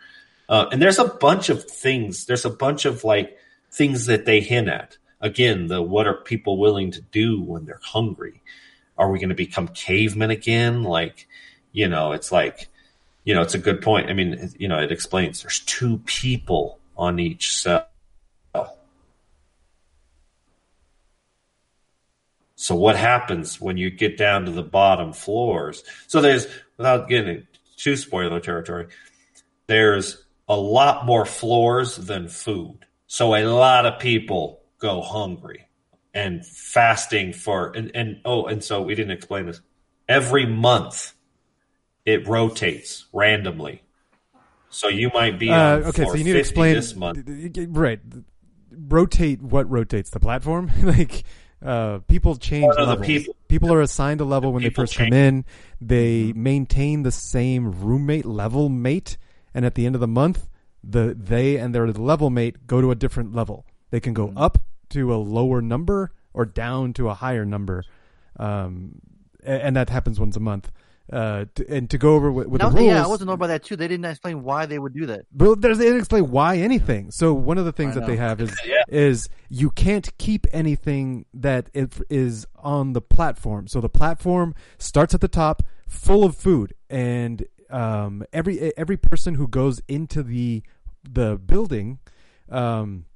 Uh, 0.49 0.67
and 0.71 0.83
there's 0.83 0.99
a 0.99 1.09
bunch 1.09 1.49
of 1.49 1.65
things. 1.65 2.27
There's 2.27 2.45
a 2.45 2.51
bunch 2.51 2.85
of 2.85 3.05
like 3.05 3.39
things 3.71 4.07
that 4.07 4.27
they 4.27 4.41
hint 4.41 4.69
at. 4.69 4.99
Again, 5.21 5.69
the 5.69 5.81
what 5.81 6.07
are 6.07 6.15
people 6.15 6.59
willing 6.59 6.91
to 6.91 7.01
do 7.01 7.41
when 7.41 7.65
they're 7.65 7.81
hungry? 7.83 8.43
Are 8.99 9.11
we 9.11 9.19
going 9.19 9.31
to 9.31 9.35
become 9.35 9.69
cavemen 9.69 10.31
again? 10.31 10.83
Like, 10.83 11.27
you 11.73 11.89
know, 11.89 12.13
it's 12.13 12.31
like, 12.31 12.69
you 13.25 13.35
know, 13.35 13.41
it's 13.41 13.55
a 13.55 13.59
good 13.59 13.81
point. 13.81 14.11
I 14.11 14.13
mean, 14.13 14.53
you 14.59 14.69
know, 14.69 14.81
it 14.81 14.93
explains 14.93 15.43
there's 15.43 15.61
two 15.61 15.99
people 16.05 16.79
on 17.03 17.19
each 17.19 17.53
cell. 17.53 17.89
So 22.55 22.77
what 22.77 22.95
happens 22.95 23.61
when 23.61 23.77
you 23.77 23.91
get 23.91 24.17
down 24.17 24.45
to 24.45 24.53
the 24.53 24.63
bottom 24.63 25.13
floors? 25.13 25.83
So 26.07 26.21
there's, 26.21 26.47
without 26.77 27.09
getting 27.09 27.45
too 27.77 27.97
spoiler 27.97 28.39
territory, 28.39 28.87
there's 29.67 30.25
a 30.49 30.57
lot 30.57 31.05
more 31.05 31.27
floors 31.27 31.97
than 31.97 32.29
food. 32.29 32.87
So 33.09 33.35
a 33.35 33.47
lot 33.47 33.85
of 33.85 33.99
people 33.99 34.61
go 34.79 35.01
hungry 35.01 35.67
and 36.15 36.47
fasting 36.47 37.33
for 37.33 37.73
and, 37.73 37.91
and 37.97 38.21
oh 38.25 38.45
and 38.45 38.63
so 38.63 38.83
we 38.83 38.95
didn't 38.95 39.13
explain 39.13 39.47
this. 39.47 39.61
Every 40.09 40.47
month 40.47 41.15
it 42.05 42.29
rotates 42.29 43.07
randomly. 43.13 43.83
So 44.73 44.89
you 44.89 45.11
might 45.15 45.39
be 45.39 45.51
Uh, 45.51 45.77
okay, 45.91 46.05
so 46.05 46.15
you 46.15 46.25
need 46.25 46.33
to 46.33 46.39
explain 46.39 46.75
this 46.75 46.97
month. 46.97 47.29
right. 47.69 48.01
Rotate 48.71 49.43
what 49.43 49.71
rotates 49.71 50.11
the 50.11 50.19
platform. 50.21 50.71
like 50.83 51.25
uh, 51.63 51.99
people 52.09 52.37
change 52.37 52.65
Oh, 52.65 52.81
no, 52.81 52.87
the 52.87 53.01
levels. 53.03 53.07
people- 53.49 53.73
are 53.73 53.81
assigned 53.83 54.21
a 54.21 54.25
level 54.25 54.53
when 54.53 54.63
they 54.63 54.71
first 54.71 54.97
come 54.97 55.11
change. 55.11 55.15
Mm-hmm. 55.15 55.37
in. 55.85 55.87
They 55.87 56.33
maintain 56.33 57.03
the 57.03 57.13
same 57.13 57.71
roommate 57.71 58.25
level 58.25 58.69
mate, 58.71 59.19
and 59.55 59.65
at 59.67 59.75
the 59.75 59.85
end 59.87 59.95
of 59.95 60.01
the 60.01 60.09
month, 60.09 60.49
the 60.83 61.15
they 61.17 61.57
and 61.59 61.75
their 61.75 61.87
level 61.93 62.31
mate 62.31 62.67
go 62.67 62.81
to 62.81 62.91
a 62.91 62.95
different 62.95 63.35
level. 63.35 63.67
They 63.91 64.01
can 64.01 64.15
Mm-hmm. 64.15 64.35
go 64.35 64.41
up 64.43 64.59
to 64.91 65.15
a 65.15 65.17
lower 65.17 65.61
number 65.63 66.13
or 66.35 66.45
down 66.47 66.95
to 66.95 67.09
a 67.11 67.15
higher 67.15 67.45
number, 67.45 67.85
um, 68.39 69.01
and 69.45 69.77
that 69.77 69.91
happens 69.91 70.19
once 70.19 70.37
a 70.37 70.41
month. 70.41 70.73
Uh, 71.13 71.45
to, 71.55 71.69
and 71.69 71.91
to 71.91 71.99
go 71.99 72.15
over 72.15 72.31
with, 72.31 72.47
with 72.47 72.61
Now, 72.63 72.71
the 72.71 72.77
rules, 72.79 72.87
yeah, 72.87 73.05
I 73.05 73.07
wasn't 73.07 73.29
know 73.29 73.35
about 73.35 73.49
that 73.49 73.65
too. 73.65 73.77
They 73.77 73.89
didn't 73.89 74.05
explain 74.05 74.45
why 74.45 74.67
they 74.67 74.79
would 74.79 74.95
do 74.95 75.07
that. 75.07 75.27
but 75.33 75.61
there's, 75.61 75.77
they 75.79 75.85
didn't 75.87 75.99
explain 75.99 76.31
why 76.31 76.57
anything. 76.59 77.11
So 77.11 77.35
one 77.35 77.59
of 77.59 77.65
the 77.65 77.73
things 77.73 77.97
I 77.97 78.01
that 78.01 78.07
they 78.07 78.17
have 78.17 78.41
is 78.41 78.55
Yeah. 78.65 78.83
is 78.89 79.29
you 79.51 79.71
can't 79.71 80.17
keep 80.17 80.47
anything 80.53 81.27
that 81.35 81.71
is 81.75 82.47
on 82.57 82.93
the 82.93 83.01
platform. 83.03 83.67
So 83.67 83.81
the 83.81 83.89
platform 83.91 84.55
starts 84.79 85.13
at 85.13 85.21
the 85.21 85.29
top, 85.29 85.63
full 85.89 86.25
of 86.25 86.37
food, 86.37 86.73
and 86.89 87.45
um, 87.69 88.25
every 88.33 88.75
every 88.79 88.97
person 88.97 89.35
who 89.35 89.49
goes 89.49 89.83
into 89.89 90.23
the 90.23 90.63
the 91.03 91.37
building, 91.37 91.99
um, 92.49 93.07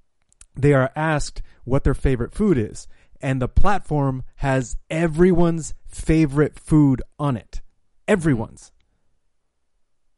they 0.55 0.73
are 0.75 0.91
asked 0.97 1.41
what 1.65 1.85
their 1.85 1.95
favorite 1.95 2.35
food 2.35 2.59
is, 2.59 2.89
and 3.21 3.41
the 3.41 3.49
platform 3.49 4.23
has 4.37 4.77
everyone's 4.91 5.73
favorite 5.87 6.59
food 6.59 7.01
on 7.19 7.37
it. 7.37 7.61
Everyone's. 8.09 8.73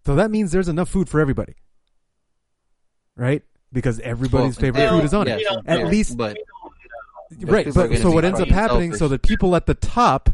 So 0.04 0.14
that 0.14 0.30
means 0.30 0.52
there's 0.52 0.68
enough 0.68 0.88
food 0.88 1.08
for 1.08 1.20
everybody. 1.20 1.54
Right? 3.16 3.42
Because 3.72 4.00
everybody's 4.00 4.56
Well, 4.56 4.72
favorite 4.72 4.88
food 4.88 5.04
is 5.04 5.14
on 5.14 5.26
yes, 5.26 5.40
it. 5.40 5.46
yeah, 5.50 5.58
At 5.66 5.80
yeah, 5.80 5.86
least 5.86 6.16
but 6.16 6.36
right. 7.42 7.66
But 7.74 7.98
so 7.98 8.10
what 8.10 8.24
ends 8.24 8.40
up 8.40 8.48
fucking 8.48 8.54
happening 8.54 8.92
so 8.92 8.98
selfish. 9.00 9.20
the 9.20 9.28
people 9.28 9.54
at 9.56 9.66
the 9.66 9.74
top 9.74 10.30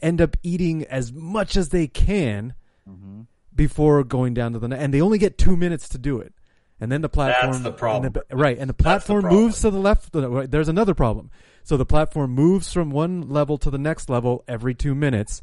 end 0.00 0.20
up 0.20 0.36
eating 0.42 0.84
as 0.84 1.12
much 1.12 1.56
as 1.56 1.68
they 1.70 1.86
can 1.86 2.54
Mm-hmm. 2.88 3.22
before 3.54 4.04
going 4.04 4.34
down 4.34 4.52
to 4.52 4.58
the 4.58 4.68
and 4.76 4.92
they 4.92 5.00
only 5.00 5.16
get 5.16 5.38
2 5.38 5.56
minutes 5.56 5.88
to 5.88 5.96
do 5.96 6.18
it. 6.18 6.34
And 6.78 6.92
then 6.92 7.00
the 7.00 7.08
platform 7.08 7.52
That's 7.52 7.64
the 7.64 7.72
problem. 7.72 8.04
and 8.06 8.14
the- 8.14 8.36
right, 8.36 8.58
and 8.58 8.68
the 8.68 8.74
That's 8.74 9.06
the 9.06 9.14
platform 9.14 9.32
moves 9.32 9.60
to 9.62 9.70
the 9.70 9.78
left. 9.78 10.10
There's 10.12 10.68
another 10.68 10.92
problem. 10.92 11.30
So 11.62 11.78
the 11.78 11.86
platform 11.86 12.32
moves 12.32 12.70
from 12.74 12.90
one 12.90 13.22
level 13.30 13.56
to 13.58 13.70
the 13.70 13.78
next 13.78 14.10
level 14.10 14.44
every 14.46 14.74
2 14.74 14.94
minutes. 14.94 15.40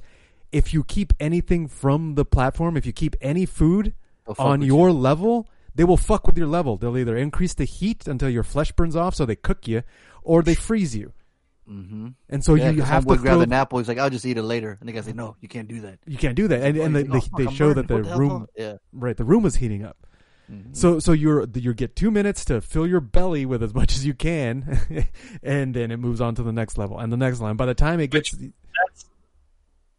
If 0.51 0.73
you 0.73 0.83
keep 0.83 1.13
anything 1.19 1.67
from 1.67 2.15
the 2.15 2.25
platform, 2.25 2.75
if 2.77 2.85
you 2.85 2.91
keep 2.93 3.15
any 3.21 3.45
food 3.45 3.93
on 4.37 4.59
with 4.59 4.67
your 4.67 4.91
level, 4.91 5.47
they 5.73 5.83
will 5.83 5.97
fuck 5.97 6.27
with 6.27 6.37
your 6.37 6.47
level. 6.47 6.77
They'll 6.77 6.97
either 6.97 7.15
increase 7.17 7.53
the 7.53 7.65
heat 7.65 8.07
until 8.07 8.29
your 8.29 8.43
flesh 8.43 8.71
burns 8.73 8.95
off, 8.95 9.15
so 9.15 9.25
they 9.25 9.35
cook 9.37 9.67
you, 9.67 9.83
or 10.23 10.41
they 10.43 10.55
freeze 10.55 10.95
you. 10.95 11.13
Mm-hmm. 11.69 12.07
And 12.27 12.43
so 12.43 12.55
yeah, 12.55 12.71
you 12.71 12.81
'cause 12.81 12.89
have 12.89 13.05
to 13.05 13.11
homeboy 13.11 13.21
grabbed 13.21 13.35
throw. 13.37 13.41
an 13.43 13.53
apple. 13.53 13.77
He's 13.79 13.87
like, 13.87 13.97
"I'll 13.97 14.09
just 14.09 14.25
eat 14.25 14.37
it 14.37 14.43
later." 14.43 14.77
And 14.79 14.89
the 14.89 14.93
guy 14.93 15.01
said, 15.01 15.15
"No, 15.15 15.37
you 15.39 15.47
can't 15.47 15.69
do 15.69 15.79
that." 15.81 15.99
You 16.05 16.17
can't 16.17 16.35
do 16.35 16.49
that, 16.49 16.61
and 16.61 16.75
and 16.77 16.93
they, 16.95 17.01
Oh, 17.01 17.13
they, 17.13 17.19
fuck, 17.21 17.37
they 17.37 17.45
I'm 17.45 17.53
show 17.53 17.73
that 17.73 17.87
the 17.87 18.01
the 18.01 18.15
room, 18.17 18.29
Paul? 18.29 18.47
Yeah. 18.57 18.73
right, 18.91 19.15
the 19.15 19.23
room 19.23 19.43
was 19.43 19.55
heating 19.55 19.83
up. 19.85 19.97
So 20.73 20.99
so 20.99 21.13
you're 21.13 21.47
you 21.53 21.73
get 21.73 21.95
two 21.95 22.11
minutes 22.11 22.43
to 22.45 22.59
fill 22.59 22.85
your 22.85 22.99
belly 22.99 23.45
with 23.45 23.63
as 23.63 23.73
much 23.73 23.95
as 23.95 24.05
you 24.05 24.13
can, 24.13 25.07
and 25.43 25.73
then 25.73 25.91
it 25.91 25.97
moves 25.97 26.19
on 26.19 26.35
to 26.35 26.43
the 26.43 26.51
next 26.51 26.77
level 26.77 26.99
and 26.99 27.09
the 27.09 27.15
next 27.15 27.39
line. 27.39 27.55
By 27.55 27.67
the 27.67 27.73
time 27.73 28.01
it 28.01 28.07
gets, 28.11 28.31
That's, 28.31 29.05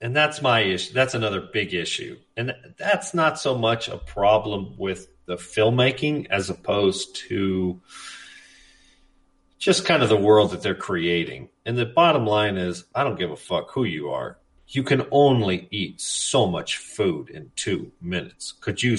and 0.02 0.16
that's 0.16 0.42
my 0.42 0.60
issue. 0.60 0.92
That's 0.92 1.14
another 1.14 1.40
big 1.40 1.72
issue. 1.72 2.18
And 2.36 2.52
that's 2.76 3.14
not 3.14 3.38
so 3.38 3.56
much 3.56 3.88
a 3.88 3.96
problem 3.96 4.74
with 4.76 5.06
the 5.26 5.36
filmmaking 5.36 6.26
as 6.28 6.50
opposed 6.50 7.14
to 7.28 7.80
just 9.60 9.84
kind 9.84 10.02
of 10.02 10.08
the 10.08 10.16
world 10.16 10.50
that 10.50 10.60
they're 10.60 10.74
creating. 10.74 11.50
And 11.64 11.78
the 11.78 11.86
bottom 11.86 12.26
line 12.26 12.56
is, 12.56 12.84
I 12.92 13.04
don't 13.04 13.16
give 13.18 13.30
a 13.30 13.36
fuck 13.36 13.70
who 13.70 13.84
you 13.84 14.10
are. 14.10 14.38
You 14.66 14.82
can 14.82 15.06
only 15.12 15.68
eat 15.70 16.00
so 16.00 16.48
much 16.48 16.78
food 16.78 17.30
in 17.30 17.52
two 17.54 17.92
minutes. 18.00 18.50
Could 18.50 18.82
you 18.82 18.96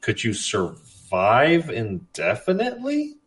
could 0.00 0.24
you 0.24 0.34
survive 0.34 1.70
indefinitely? 1.70 3.18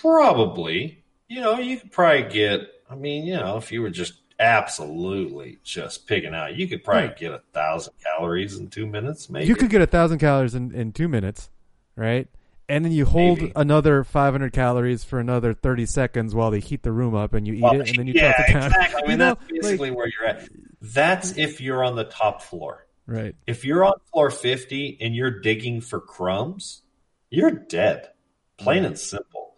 Probably. 0.00 1.02
You 1.26 1.40
know, 1.40 1.58
you 1.58 1.78
could 1.78 1.90
probably 1.90 2.30
get. 2.30 2.60
I 2.88 2.94
mean, 2.94 3.24
you 3.24 3.36
know, 3.36 3.56
if 3.56 3.72
you 3.72 3.82
were 3.82 3.90
just 3.90 4.19
absolutely 4.40 5.58
just 5.62 6.06
picking 6.08 6.34
out, 6.34 6.56
you 6.56 6.66
could 6.66 6.82
probably 6.82 7.14
get 7.16 7.32
a 7.32 7.42
thousand 7.52 7.92
calories 8.02 8.56
in 8.56 8.68
two 8.68 8.86
minutes. 8.86 9.30
Maybe 9.30 9.46
you 9.46 9.54
could 9.54 9.70
get 9.70 9.82
a 9.82 9.86
thousand 9.86 10.18
calories 10.18 10.54
in, 10.54 10.72
in 10.74 10.92
two 10.92 11.08
minutes, 11.08 11.50
right? 11.96 12.26
and 12.68 12.84
then 12.84 12.92
you 12.92 13.04
hold 13.04 13.40
Maybe. 13.40 13.52
another 13.56 14.04
500 14.04 14.52
calories 14.52 15.02
for 15.02 15.18
another 15.18 15.52
30 15.54 15.86
seconds 15.86 16.36
while 16.36 16.52
they 16.52 16.60
heat 16.60 16.84
the 16.84 16.92
room 16.92 17.16
up, 17.16 17.34
and 17.34 17.44
you 17.44 17.54
eat 17.54 17.62
Well, 17.62 17.80
it, 17.80 17.88
and 17.88 17.98
then 17.98 18.06
you 18.06 18.12
yeah, 18.14 18.32
drop 18.36 18.48
it 18.48 18.52
down. 18.52 18.66
exactly. 18.66 18.96
I 18.96 19.02
You 19.02 19.08
mean, 19.08 19.18
know, 19.18 19.34
that's 19.34 19.50
basically 19.66 19.90
where 19.90 20.06
you're 20.06 20.28
at. 20.28 20.48
That's 20.80 21.36
if 21.36 21.60
you're 21.60 21.82
on 21.82 21.96
the 21.96 22.04
top 22.04 22.42
floor. 22.42 22.86
right. 23.08 23.34
If 23.48 23.64
you're 23.64 23.84
on 23.84 23.94
floor 24.12 24.30
50 24.30 24.98
and 25.00 25.16
you're 25.16 25.40
digging 25.40 25.80
for 25.80 26.00
crumbs, 26.00 26.82
you're 27.28 27.50
dead. 27.50 28.10
Plain 28.56 28.84
and 28.84 28.96
simple. 28.96 29.56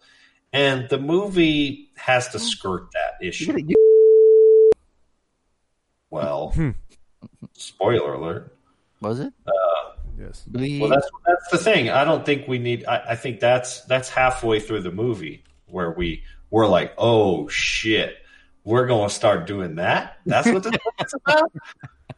And 0.51 0.89
the 0.89 0.97
movie 0.97 1.91
has 1.95 2.29
to 2.29 2.39
skirt 2.39 2.87
that 2.93 3.23
issue. 3.25 3.53
Gotta- 6.13 6.27
you- 6.27 6.31
Well, 6.31 6.51
Hmm. 6.51 6.69
spoiler 7.53 8.13
alert. 8.13 8.55
was 9.01 9.19
it? 9.19 9.33
Yes. 10.17 10.45
Well, 10.51 10.89
that's 10.89 11.09
that's 11.25 11.49
the 11.51 11.57
thing. 11.57 11.89
I 11.89 12.03
don't 12.05 12.23
think 12.25 12.47
we 12.47 12.59
need. 12.59 12.85
I, 12.85 13.03
I 13.09 13.15
think 13.15 13.39
that's 13.39 13.81
that's 13.85 14.09
halfway 14.09 14.59
through 14.59 14.81
the 14.81 14.91
movie 14.91 15.43
where 15.65 15.91
we 15.91 16.23
we're 16.51 16.67
like, 16.67 16.93
oh 16.99 17.47
shit, 17.49 18.15
we're 18.63 18.85
going 18.87 19.09
to 19.09 19.13
start 19.13 19.47
doing 19.47 19.75
that. 19.75 20.17
That's 20.25 20.47
what 20.47 20.63
this 20.63 20.73
is 21.05 21.13
about. 21.25 21.51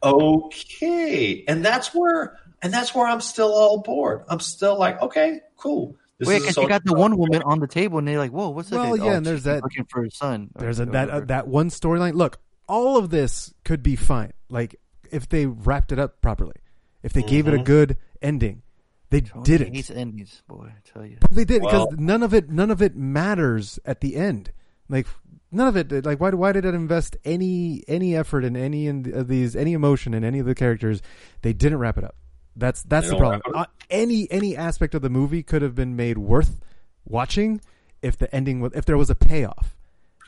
Okay, 0.02 1.44
and 1.48 1.64
that's 1.64 1.94
where 1.94 2.38
and 2.62 2.72
that's 2.72 2.94
where 2.94 3.06
I'm 3.06 3.20
still 3.20 3.52
all 3.52 3.78
bored. 3.82 4.24
I'm 4.28 4.40
still 4.40 4.78
like, 4.78 5.00
okay, 5.02 5.40
cool. 5.56 5.96
This 6.18 6.28
Wait, 6.28 6.40
because 6.40 6.56
you 6.56 6.68
got 6.68 6.84
the 6.84 6.94
one 6.94 7.16
woman 7.18 7.42
on 7.42 7.60
the 7.60 7.66
table, 7.66 7.98
and 7.98 8.08
they're 8.08 8.18
like, 8.18 8.30
"Whoa, 8.30 8.48
what's 8.48 8.70
that?" 8.70 8.76
Well, 8.76 8.96
guy? 8.96 9.04
yeah, 9.04 9.12
Oh, 9.12 9.16
and 9.16 9.26
there's 9.26 9.42
that- 9.44 9.62
looking 9.62 9.84
for 9.90 10.02
his 10.04 10.14
son. 10.16 10.50
There's 10.54 10.80
a, 10.80 10.86
that 10.86 11.08
uh, 11.08 11.12
whatever. 11.12 11.26
that 11.26 11.48
one 11.48 11.68
storyline. 11.68 12.14
Look, 12.14 12.38
all 12.68 12.96
of 12.96 13.10
this 13.10 13.52
could 13.64 13.82
be 13.82 13.96
fine. 13.96 14.32
Like 14.48 14.76
if 15.10 15.28
they 15.28 15.46
wrapped 15.46 15.92
it 15.92 15.98
up 15.98 16.20
properly, 16.20 16.56
if 17.02 17.12
they 17.12 17.22
gave 17.22 17.46
it 17.48 17.54
a 17.54 17.58
Mhm. 17.58 17.64
good 17.64 17.96
ending. 18.22 18.62
They 19.10 19.20
Tony 19.20 19.44
didn't. 19.44 19.74
hates 19.74 19.90
endings, 19.90 20.42
boy. 20.48 20.66
I 20.76 20.80
tell 20.92 21.06
you. 21.06 21.18
They 21.30 21.44
did 21.44 21.62
because 21.62 21.86
Well- 21.90 21.96
none 21.96 22.22
of 22.24 22.34
it 22.34 22.50
none 22.50 22.70
of 22.72 22.82
it 22.82 22.96
matters 22.96 23.78
at 23.84 24.00
the 24.00 24.16
end. 24.16 24.50
Like 24.88 25.06
none 25.52 25.68
of 25.68 25.76
it. 25.76 26.04
Like 26.04 26.18
why 26.20 26.30
why 26.30 26.50
did 26.52 26.64
it 26.64 26.74
invest 26.74 27.16
any 27.24 27.84
any 27.86 28.16
effort 28.16 28.44
in 28.44 28.56
any 28.56 28.88
of 28.88 29.28
these 29.28 29.54
any 29.54 29.72
emotion 29.74 30.12
in 30.12 30.24
any 30.24 30.40
of 30.40 30.46
the 30.46 30.54
characters? 30.56 31.02
They 31.42 31.52
didn't 31.52 31.78
wrap 31.78 31.98
it 31.98 32.04
up. 32.04 32.16
That's 32.56 32.82
that's 32.82 33.06
They 33.06 33.12
the 33.14 33.18
problem. 33.18 33.42
Uh, 33.54 33.66
any 33.90 34.28
any 34.32 34.56
aspect 34.56 34.94
of 34.96 35.02
the 35.02 35.10
movie 35.10 35.42
could 35.44 35.62
have 35.62 35.74
been 35.76 35.94
made 35.94 36.18
worth 36.18 36.60
watching 37.04 37.60
if 38.02 38.16
the 38.16 38.32
ending 38.34 38.60
was 38.60 38.72
if 38.74 38.84
there 38.86 38.96
was 38.98 39.10
a 39.10 39.14
payoff. 39.14 39.76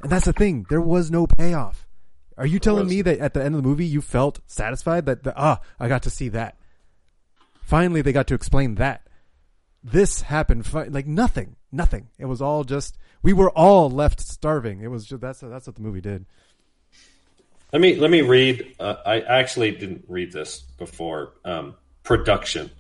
And 0.02 0.12
that's 0.12 0.26
the 0.26 0.32
thing. 0.32 0.66
There 0.70 0.80
was 0.80 1.10
no 1.10 1.26
payoff. 1.26 1.87
Are 2.38 2.46
you 2.46 2.58
telling 2.58 2.84
was. 2.84 2.94
me 2.94 3.02
that 3.02 3.18
at 3.18 3.34
the 3.34 3.44
end 3.44 3.54
of 3.54 3.62
the 3.62 3.68
movie 3.68 3.84
you 3.84 4.00
felt 4.00 4.40
satisfied 4.46 5.06
that 5.06 5.24
the, 5.24 5.34
ah 5.36 5.60
I 5.78 5.88
got 5.88 6.02
to 6.04 6.10
see 6.10 6.28
that? 6.30 6.56
Finally, 7.62 8.00
they 8.00 8.12
got 8.12 8.28
to 8.28 8.34
explain 8.34 8.76
that 8.76 9.06
this 9.84 10.22
happened 10.22 10.66
fi- 10.66 10.84
like 10.84 11.06
nothing 11.06 11.56
nothing 11.70 12.08
it 12.18 12.24
was 12.24 12.42
all 12.42 12.64
just 12.64 12.98
we 13.22 13.32
were 13.32 13.50
all 13.50 13.88
left 13.88 14.20
starving 14.20 14.80
it 14.80 14.88
was 14.88 15.06
just 15.06 15.20
that's 15.20 15.40
that's 15.40 15.66
what 15.66 15.76
the 15.76 15.82
movie 15.82 16.00
did 16.00 16.26
Let 17.72 17.82
me 17.82 17.96
let 17.96 18.10
me 18.10 18.22
read. 18.22 18.74
Uh, 18.80 18.94
I 19.04 19.20
actually 19.20 19.72
didn't 19.72 20.04
read 20.08 20.32
this 20.32 20.60
before. 20.78 21.34
Um, 21.44 21.74
production. 22.02 22.70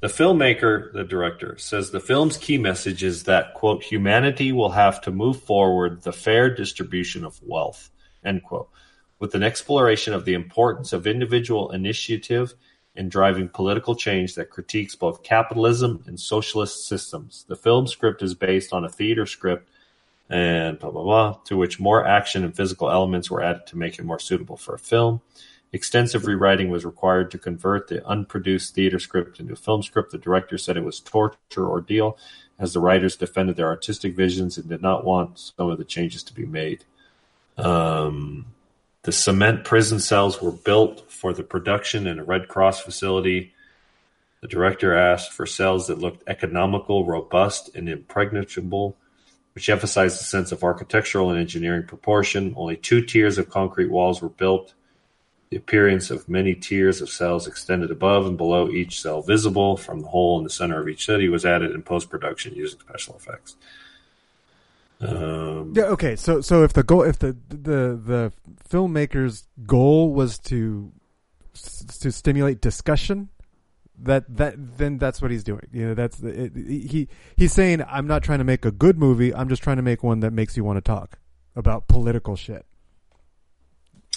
The 0.00 0.08
filmmaker, 0.08 0.92
the 0.92 1.04
director, 1.04 1.56
says 1.56 1.90
the 1.90 2.00
film's 2.00 2.36
key 2.36 2.58
message 2.58 3.02
is 3.02 3.24
that 3.24 3.54
quote 3.54 3.82
humanity 3.82 4.52
will 4.52 4.70
have 4.70 5.00
to 5.02 5.10
move 5.10 5.40
forward 5.42 6.02
the 6.02 6.12
fair 6.12 6.54
distribution 6.54 7.24
of 7.24 7.40
wealth 7.42 7.90
end 8.22 8.42
quote 8.42 8.68
with 9.18 9.34
an 9.34 9.42
exploration 9.42 10.12
of 10.12 10.24
the 10.24 10.34
importance 10.34 10.92
of 10.92 11.06
individual 11.06 11.70
initiative 11.70 12.54
in 12.94 13.08
driving 13.08 13.48
political 13.48 13.94
change 13.94 14.34
that 14.34 14.50
critiques 14.50 14.94
both 14.94 15.22
capitalism 15.22 16.02
and 16.06 16.18
socialist 16.18 16.86
systems. 16.86 17.44
The 17.48 17.56
film 17.56 17.86
script 17.86 18.22
is 18.22 18.34
based 18.34 18.72
on 18.72 18.84
a 18.84 18.88
theater 18.88 19.26
script 19.26 19.68
and 20.28 20.78
blah 20.78 20.90
blah 20.90 21.02
blah, 21.02 21.32
to 21.44 21.56
which 21.56 21.78
more 21.78 22.04
action 22.04 22.42
and 22.42 22.56
physical 22.56 22.90
elements 22.90 23.30
were 23.30 23.42
added 23.42 23.66
to 23.68 23.78
make 23.78 23.98
it 23.98 24.04
more 24.04 24.18
suitable 24.18 24.56
for 24.56 24.74
a 24.74 24.78
film. 24.78 25.20
Extensive 25.72 26.26
rewriting 26.26 26.70
was 26.70 26.84
required 26.84 27.30
to 27.30 27.38
convert 27.38 27.88
the 27.88 28.06
unproduced 28.06 28.74
theater 28.74 28.98
script 28.98 29.40
into 29.40 29.52
a 29.52 29.56
film 29.56 29.82
script. 29.82 30.10
The 30.10 30.18
director 30.18 30.56
said 30.58 30.76
it 30.76 30.84
was 30.84 31.00
torture 31.00 31.68
ordeal, 31.68 32.16
as 32.58 32.72
the 32.72 32.80
writers 32.80 33.16
defended 33.16 33.56
their 33.56 33.66
artistic 33.66 34.16
visions 34.16 34.56
and 34.56 34.68
did 34.68 34.80
not 34.80 35.04
want 35.04 35.38
some 35.38 35.68
of 35.68 35.78
the 35.78 35.84
changes 35.84 36.22
to 36.24 36.34
be 36.34 36.46
made. 36.46 36.84
Um, 37.58 38.46
the 39.06 39.12
cement 39.12 39.64
prison 39.64 40.00
cells 40.00 40.42
were 40.42 40.50
built 40.50 41.10
for 41.10 41.32
the 41.32 41.44
production 41.44 42.08
in 42.08 42.18
a 42.18 42.24
Red 42.24 42.48
Cross 42.48 42.80
facility. 42.80 43.54
The 44.40 44.48
director 44.48 44.94
asked 44.94 45.32
for 45.32 45.46
cells 45.46 45.86
that 45.86 46.00
looked 46.00 46.24
economical, 46.26 47.06
robust, 47.06 47.70
and 47.76 47.88
impregnable 47.88 48.96
which 49.54 49.70
emphasized 49.70 50.20
the 50.20 50.24
sense 50.24 50.50
of 50.52 50.64
architectural 50.64 51.30
and 51.30 51.38
engineering 51.38 51.84
proportion. 51.84 52.52
Only 52.58 52.76
two 52.76 53.00
tiers 53.00 53.38
of 53.38 53.48
concrete 53.48 53.90
walls 53.90 54.20
were 54.20 54.28
built. 54.28 54.74
The 55.50 55.56
appearance 55.56 56.10
of 56.10 56.28
many 56.28 56.54
tiers 56.54 57.00
of 57.00 57.08
cells 57.08 57.46
extended 57.46 57.92
above 57.92 58.26
and 58.26 58.36
below 58.36 58.68
each 58.68 59.00
cell 59.00 59.22
visible 59.22 59.76
from 59.76 60.00
the 60.00 60.08
hole 60.08 60.36
in 60.36 60.44
the 60.44 60.50
center 60.50 60.78
of 60.78 60.88
each 60.88 61.06
city 61.06 61.28
was 61.30 61.46
added 61.46 61.70
in 61.70 61.82
post 61.82 62.10
production 62.10 62.54
using 62.54 62.80
special 62.80 63.14
effects. 63.14 63.56
Um, 64.98 65.74
yeah 65.76 65.84
okay 65.84 66.16
so 66.16 66.40
so 66.40 66.62
if 66.62 66.72
the 66.72 66.82
goal 66.82 67.02
if 67.02 67.18
the 67.18 67.36
the 67.48 68.00
the 68.02 68.32
filmmaker's 68.66 69.46
goal 69.66 70.14
was 70.14 70.38
to 70.38 70.90
to 72.00 72.10
stimulate 72.10 72.62
discussion 72.62 73.28
that 73.98 74.24
that 74.36 74.54
then 74.78 74.96
that's 74.98 75.20
what 75.20 75.30
he's 75.30 75.44
doing. 75.44 75.66
You 75.72 75.88
know 75.88 75.94
that's 75.94 76.18
the, 76.18 76.44
it, 76.44 76.52
he 76.56 77.08
he's 77.36 77.52
saying 77.52 77.82
i'm 77.88 78.06
not 78.06 78.22
trying 78.22 78.38
to 78.38 78.44
make 78.44 78.64
a 78.64 78.70
good 78.70 78.98
movie 78.98 79.34
i'm 79.34 79.48
just 79.48 79.62
trying 79.62 79.76
to 79.76 79.82
make 79.82 80.02
one 80.02 80.20
that 80.20 80.32
makes 80.32 80.56
you 80.56 80.64
want 80.64 80.76
to 80.78 80.80
talk 80.82 81.18
about 81.54 81.88
political 81.88 82.36
shit. 82.36 82.64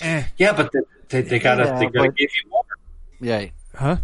Eh. 0.01 0.23
yeah, 0.37 0.53
but 0.53 0.71
they, 0.71 0.79
they, 1.09 1.21
they 1.27 1.39
gotta 1.39 1.63
Yeah, 1.65 1.79
they 1.79 1.85
gotta 1.87 2.09
but- 2.09 2.15
give 2.17 2.29
you 2.43 2.49
more. 2.49 2.63
Yeah, 3.19 3.47
huh? 3.75 3.97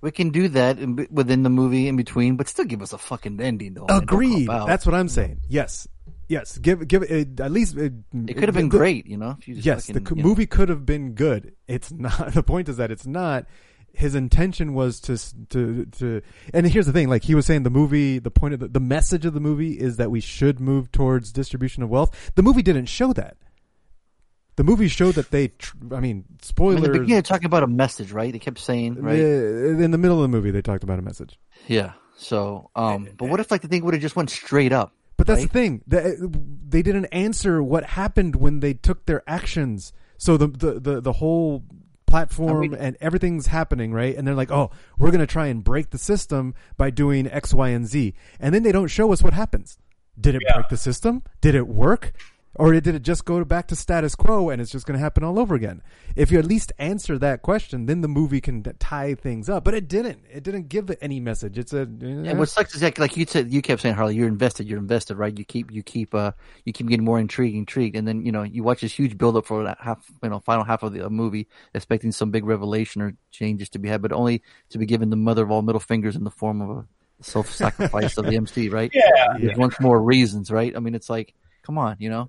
We 0.00 0.10
can 0.12 0.30
do 0.30 0.48
that 0.48 0.78
in, 0.78 1.06
within 1.10 1.42
the 1.42 1.50
movie 1.50 1.86
in 1.86 1.96
between, 1.96 2.36
but 2.36 2.48
still 2.48 2.64
give 2.64 2.80
us 2.80 2.92
a 2.94 2.98
fucking 2.98 3.38
ending, 3.40 3.74
though. 3.74 3.84
agreed. 3.88 4.48
that's 4.48 4.86
what 4.86 4.94
i'm 4.94 5.08
saying. 5.08 5.40
Yes 5.48 5.86
yes 6.30 6.56
give 6.58 6.86
give 6.88 7.02
it 7.02 7.38
at 7.40 7.50
least 7.50 7.76
it, 7.76 7.92
It 8.30 8.34
could 8.34 8.48
have 8.48 8.54
been 8.54 8.68
the- 8.70 8.78
great, 8.78 9.06
you 9.06 9.18
know. 9.18 9.36
If 9.38 9.48
you 9.48 9.54
just 9.56 9.66
yes, 9.66 9.86
fucking, 9.86 9.94
the 10.02 10.08
co- 10.08 10.14
you 10.16 10.22
know. 10.22 10.28
movie 10.28 10.46
could 10.46 10.68
have 10.70 10.86
been 10.86 11.12
good. 11.14 11.42
It's 11.68 11.90
not. 11.92 12.32
The 12.38 12.42
point 12.42 12.68
is 12.68 12.76
that 12.78 12.90
it's 12.90 13.06
not. 13.06 13.44
His 13.92 14.14
intention 14.14 14.72
was 14.72 15.00
to 15.00 15.18
to 15.48 15.84
to. 15.98 16.22
And 16.54 16.64
here's 16.66 16.86
the 16.86 16.92
thing: 16.92 17.08
like 17.08 17.24
he 17.24 17.34
was 17.34 17.44
saying, 17.44 17.64
the 17.64 17.70
movie, 17.70 18.20
the 18.20 18.30
point 18.30 18.54
of 18.54 18.60
the, 18.60 18.68
the 18.68 18.80
message 18.96 19.24
of 19.26 19.34
the 19.34 19.40
movie 19.40 19.72
is 19.80 19.96
that 19.96 20.10
we 20.12 20.20
should 20.20 20.60
move 20.60 20.92
towards 20.92 21.32
distribution 21.32 21.82
of 21.82 21.90
wealth. 21.90 22.32
The 22.36 22.42
movie 22.42 22.62
didn't 22.62 22.86
show 22.86 23.12
that. 23.14 23.36
The 24.56 24.62
movie 24.64 24.86
showed 24.88 25.14
that 25.16 25.30
they. 25.32 25.48
Tr- 25.48 25.76
I 25.80 25.84
mean, 25.86 25.94
I 25.94 26.00
mean, 26.00 26.24
spoilers. 26.42 26.76
in 26.76 26.82
the 26.82 26.88
beginning, 26.90 27.14
they're 27.14 27.22
talking 27.22 27.46
about 27.46 27.64
a 27.64 27.66
message, 27.66 28.12
right? 28.12 28.32
They 28.32 28.38
kept 28.38 28.58
saying, 28.60 28.94
right? 29.02 29.18
uh, 29.18 29.82
in 29.84 29.90
the 29.90 29.98
middle 29.98 30.18
of 30.18 30.22
the 30.22 30.28
movie, 30.36 30.50
they 30.52 30.62
talked 30.62 30.84
about 30.84 30.98
a 31.00 31.02
message. 31.02 31.38
Yeah. 31.66 31.92
So, 32.16 32.70
um, 32.76 33.08
but 33.16 33.28
what 33.28 33.40
if 33.40 33.50
like 33.50 33.62
the 33.62 33.68
thing 33.68 33.84
would 33.84 33.94
have 33.94 34.02
just 34.02 34.14
went 34.16 34.30
straight 34.30 34.72
up? 34.72 34.92
But 35.20 35.26
that's 35.26 35.40
right? 35.42 35.52
the 35.52 35.58
thing. 35.58 35.82
The, 35.86 36.30
they 36.68 36.82
didn't 36.82 37.06
answer 37.06 37.62
what 37.62 37.84
happened 37.84 38.36
when 38.36 38.60
they 38.60 38.72
took 38.74 39.06
their 39.06 39.22
actions. 39.26 39.92
So 40.16 40.36
the 40.36 40.46
the 40.48 40.80
the, 40.80 41.00
the 41.00 41.12
whole 41.12 41.62
platform 42.06 42.56
I 42.56 42.60
mean- 42.60 42.74
and 42.74 42.96
everything's 43.00 43.46
happening, 43.48 43.92
right? 43.92 44.16
And 44.16 44.26
they're 44.26 44.34
like, 44.34 44.50
"Oh, 44.50 44.70
we're 44.98 45.10
going 45.10 45.20
to 45.20 45.26
try 45.26 45.46
and 45.48 45.62
break 45.62 45.90
the 45.90 45.98
system 45.98 46.54
by 46.76 46.90
doing 46.90 47.26
X, 47.30 47.52
Y, 47.54 47.68
and 47.68 47.86
Z." 47.86 48.14
And 48.40 48.54
then 48.54 48.62
they 48.62 48.72
don't 48.72 48.88
show 48.88 49.12
us 49.12 49.22
what 49.22 49.32
happens. 49.34 49.78
Did 50.20 50.34
it 50.34 50.42
Yeah. 50.46 50.54
break 50.54 50.68
the 50.68 50.76
system? 50.76 51.22
Did 51.40 51.54
it 51.54 51.68
work? 51.68 52.12
Or 52.56 52.72
did 52.72 52.88
it 52.88 53.02
just 53.02 53.24
go 53.24 53.44
back 53.44 53.68
to 53.68 53.76
status 53.76 54.16
quo 54.16 54.50
and 54.50 54.60
it's 54.60 54.72
just 54.72 54.84
going 54.84 54.98
to 54.98 55.02
happen 55.02 55.22
all 55.22 55.38
over 55.38 55.54
again? 55.54 55.82
If 56.16 56.32
you 56.32 56.38
at 56.40 56.44
least 56.44 56.72
answer 56.78 57.16
that 57.18 57.42
question, 57.42 57.86
then 57.86 58.00
the 58.00 58.08
movie 58.08 58.40
can 58.40 58.64
tie 58.80 59.14
things 59.14 59.48
up. 59.48 59.62
But 59.62 59.74
it 59.74 59.86
didn't. 59.86 60.24
It 60.28 60.42
didn't 60.42 60.68
give 60.68 60.90
any 61.00 61.20
message. 61.20 61.58
It's 61.58 61.72
a 61.72 61.82
And 61.82 62.38
what 62.40 62.48
sucks 62.48 62.74
is 62.74 62.80
that, 62.80 62.98
like 62.98 63.16
you 63.16 63.24
said, 63.24 63.52
you 63.52 63.62
kept 63.62 63.82
saying, 63.82 63.94
Harley, 63.94 64.16
you're 64.16 64.26
invested, 64.26 64.66
you're 64.66 64.80
invested, 64.80 65.16
right? 65.16 65.36
You 65.36 65.44
keep, 65.44 65.70
you 65.70 65.84
keep, 65.84 66.12
uh, 66.12 66.32
you 66.64 66.72
keep 66.72 66.88
getting 66.88 67.04
more 67.04 67.20
intrigued, 67.20 67.56
intrigued, 67.56 67.94
and 67.94 68.06
then 68.06 68.26
you 68.26 68.32
know 68.32 68.42
you 68.42 68.64
watch 68.64 68.80
this 68.80 68.92
huge 68.92 69.16
build 69.16 69.36
up 69.36 69.46
for 69.46 69.62
that 69.64 69.78
half, 69.80 70.04
you 70.20 70.28
know, 70.28 70.40
final 70.40 70.64
half 70.64 70.82
of 70.82 70.92
the 70.92 71.06
uh, 71.06 71.08
movie, 71.08 71.46
expecting 71.72 72.10
some 72.10 72.32
big 72.32 72.44
revelation 72.44 73.00
or 73.00 73.14
changes 73.30 73.68
to 73.70 73.78
be 73.78 73.88
had, 73.88 74.02
but 74.02 74.12
only 74.12 74.42
to 74.70 74.78
be 74.78 74.86
given 74.86 75.10
the 75.10 75.16
mother 75.16 75.44
of 75.44 75.52
all 75.52 75.62
middle 75.62 75.80
fingers 75.80 76.16
in 76.16 76.24
the 76.24 76.30
form 76.30 76.60
of 76.60 76.78
a 76.78 76.84
self-sacrifice 77.22 78.16
of 78.18 78.26
the 78.26 78.34
MC, 78.36 78.68
right? 78.68 78.90
Yeah. 78.94 79.02
Yeah. 79.16 79.38
There's 79.38 79.58
much 79.58 79.80
more 79.80 80.02
reasons, 80.02 80.50
right? 80.50 80.76
I 80.76 80.80
mean, 80.80 80.94
it's 80.96 81.08
like, 81.08 81.34
come 81.62 81.78
on, 81.78 81.96
you 82.00 82.10
know. 82.10 82.28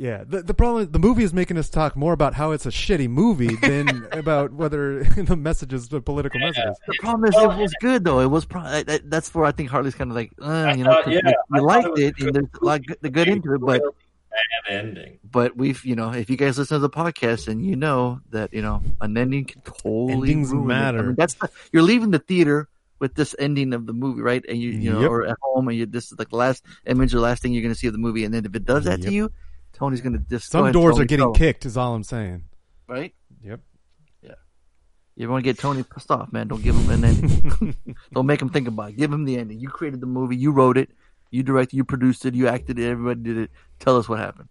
Yeah, 0.00 0.22
the 0.24 0.42
the 0.42 0.54
problem 0.54 0.82
is 0.84 0.90
the 0.90 1.00
movie 1.00 1.24
is 1.24 1.34
making 1.34 1.58
us 1.58 1.68
talk 1.68 1.96
more 1.96 2.12
about 2.12 2.32
how 2.34 2.52
it's 2.52 2.66
a 2.66 2.70
shitty 2.70 3.08
movie 3.08 3.56
than 3.56 4.06
about 4.12 4.52
whether 4.52 5.02
the 5.04 5.34
messages, 5.34 5.88
the 5.88 6.00
political 6.00 6.38
messages. 6.38 6.78
The 6.86 6.94
problem 7.00 7.24
is, 7.28 7.34
it 7.36 7.48
was 7.60 7.74
good 7.80 8.04
though. 8.04 8.20
It 8.20 8.30
was. 8.30 8.44
Pro- 8.44 8.62
that- 8.62 8.86
that- 8.86 9.10
that's 9.10 9.34
where 9.34 9.44
I 9.44 9.50
think 9.50 9.70
Harley's 9.70 9.96
kind 9.96 10.12
of 10.12 10.14
like, 10.14 10.30
uh, 10.40 10.72
you 10.76 10.84
know, 10.84 10.92
thought- 10.92 11.04
'cause 11.04 11.14
yeah, 11.14 11.20
you, 11.24 11.34
I 11.52 11.58
you 11.58 11.62
liked 11.64 11.98
it 11.98 12.14
it, 12.16 12.20
and 12.26 12.32
there's 12.36 12.46
a 12.62 12.64
lot 12.64 12.86
good, 12.86 12.98
the 13.02 13.10
good 13.10 13.26
into 13.26 13.54
it, 13.54 13.60
but 13.60 13.82
bad 14.30 14.72
ending. 14.72 15.18
but 15.28 15.56
we've 15.56 15.84
you 15.84 15.96
know 15.96 16.10
if 16.12 16.30
you 16.30 16.36
guys 16.36 16.58
listen 16.58 16.76
to 16.76 16.78
the 16.78 16.90
podcast 16.90 17.48
and 17.48 17.66
you 17.66 17.74
know 17.74 18.20
that 18.30 18.54
you 18.54 18.62
know 18.62 18.82
an 19.00 19.16
ending 19.18 19.46
can 19.46 19.60
totally 19.62 20.12
Endings 20.12 20.52
ruin 20.52 20.70
it. 20.70 20.74
I 20.74 20.78
matter. 20.92 21.02
mean, 21.02 21.16
that's 21.16 21.34
the, 21.34 21.50
you're 21.72 21.82
leaving 21.82 22.12
the 22.12 22.20
theater 22.20 22.68
with 23.00 23.14
this 23.16 23.34
ending 23.40 23.72
of 23.74 23.86
the 23.86 23.92
movie, 23.92 24.20
right? 24.22 24.44
And 24.48 24.58
you, 24.58 24.70
you 24.70 24.92
know, 24.92 25.00
Yep. 25.00 25.10
or 25.10 25.26
at 25.26 25.36
home, 25.42 25.66
and 25.68 25.76
you, 25.76 25.86
this 25.86 26.12
is 26.12 26.18
like 26.20 26.30
the 26.30 26.36
last 26.36 26.64
image 26.86 27.12
or 27.14 27.18
last 27.20 27.42
thing 27.42 27.52
you're 27.52 27.62
going 27.62 27.74
to 27.74 27.78
see 27.78 27.86
of 27.88 27.92
the 27.92 27.98
movie. 27.98 28.24
And 28.24 28.32
then 28.34 28.44
if 28.44 28.54
it 28.56 28.64
does 28.64 28.84
that 28.84 28.98
Yep. 29.00 29.08
to 29.08 29.14
you, 29.14 29.32
Tony's 29.78 30.00
going 30.00 30.14
to 30.14 30.18
just 30.28 30.50
Some 30.50 30.72
doors 30.72 30.94
Tony, 30.94 31.04
are 31.04 31.06
getting 31.06 31.26
go, 31.26 31.32
kicked. 31.32 31.64
Is 31.64 31.76
all 31.76 31.94
I'm 31.94 32.02
saying. 32.02 32.44
right? 32.88 33.14
Yep. 33.44 33.60
Yeah. 34.22 34.34
You 35.14 35.30
want 35.30 35.44
to 35.44 35.48
get 35.48 35.58
Tony 35.58 35.84
pissed 35.84 36.10
off, 36.10 36.32
man? 36.32 36.48
Don't 36.48 36.62
give 36.62 36.74
him 36.74 36.90
an 36.90 37.04
ending. 37.04 37.76
don't 38.12 38.26
make 38.26 38.42
him 38.42 38.48
think 38.48 38.66
about 38.66 38.90
it. 38.90 38.96
Give 38.96 39.12
him 39.12 39.24
the 39.24 39.36
ending. 39.36 39.60
You 39.60 39.68
created 39.68 40.00
the 40.00 40.06
movie. 40.06 40.36
You 40.36 40.50
wrote 40.50 40.76
it. 40.76 40.90
You 41.30 41.44
directed. 41.44 41.76
You 41.76 41.84
produced 41.84 42.26
it. 42.26 42.34
You 42.34 42.48
acted 42.48 42.78
it. 42.78 42.90
Everybody 42.90 43.20
did 43.20 43.38
it. 43.38 43.50
Tell 43.78 43.96
us 43.96 44.08
what 44.08 44.18
happened. 44.18 44.48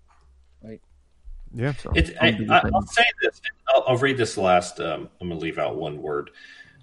Right. 0.64 0.82
Yeah. 1.54 1.74
So, 1.74 1.92
It, 1.94 2.16
I, 2.22 2.30
I, 2.50 2.62
I'll 2.74 2.82
say 2.84 3.04
this. 3.22 3.42
I'll, 3.68 3.84
I'll 3.88 3.98
read 3.98 4.16
this 4.18 4.38
last. 4.38 4.80
Um, 4.80 5.10
I'm 5.20 5.28
going 5.28 5.40
to 5.40 5.44
leave 5.44 5.58
out 5.58 5.76
one 5.76 6.02
word. 6.02 6.30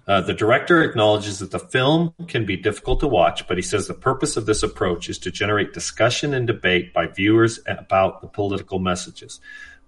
Uh, 0.07 0.21
the 0.21 0.33
director 0.33 0.83
acknowledges 0.83 1.39
that 1.39 1.49
the 1.49 1.59
film 1.59 2.13
can 2.27 2.45
be 2.45 2.55
difficult 2.55 2.99
to 2.99 3.07
watch, 3.07 3.47
but 3.47 3.57
he 3.57 3.63
says 3.63 3.87
the 3.87 3.93
purpose 3.93 4.37
of 4.37 4.45
this 4.45 4.61
approach 4.61 5.09
is 5.09 5.17
to 5.17 5.31
generate 5.31 5.73
discussion 5.73 6.33
and 6.33 6.45
debate 6.45 6.93
by 6.93 7.07
viewers 7.07 7.59
about 7.65 8.21
the 8.21 8.27
political 8.27 8.77
messages. 8.77 9.39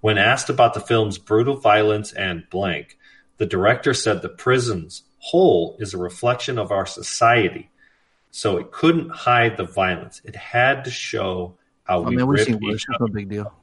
When 0.01 0.17
asked 0.17 0.49
about 0.49 0.73
the 0.73 0.79
film's 0.79 1.19
brutal 1.19 1.57
violence 1.57 2.13
and 2.13 2.49
blank, 2.49 2.97
the 3.37 3.45
director 3.45 3.93
said 3.93 4.21
the 4.21 4.29
prison's 4.29 5.03
whole 5.19 5.75
is 5.79 5.93
a 5.93 5.97
reflection 5.97 6.57
of 6.57 6.71
our 6.71 6.85
society. 6.85 7.69
So 8.31 8.57
it 8.57 8.71
couldn't 8.71 9.09
hide 9.09 9.57
the 9.57 9.65
violence. 9.65 10.21
It 10.23 10.35
had 10.35 10.85
to 10.85 10.91
show 10.91 11.55
how 11.83 12.03
I 12.03 12.09
we 12.09 12.37
seen 12.37 12.63
each. 12.63 12.85
It's 12.89 12.99
no 12.99 13.07
big 13.07 13.29
deal. 13.29 13.53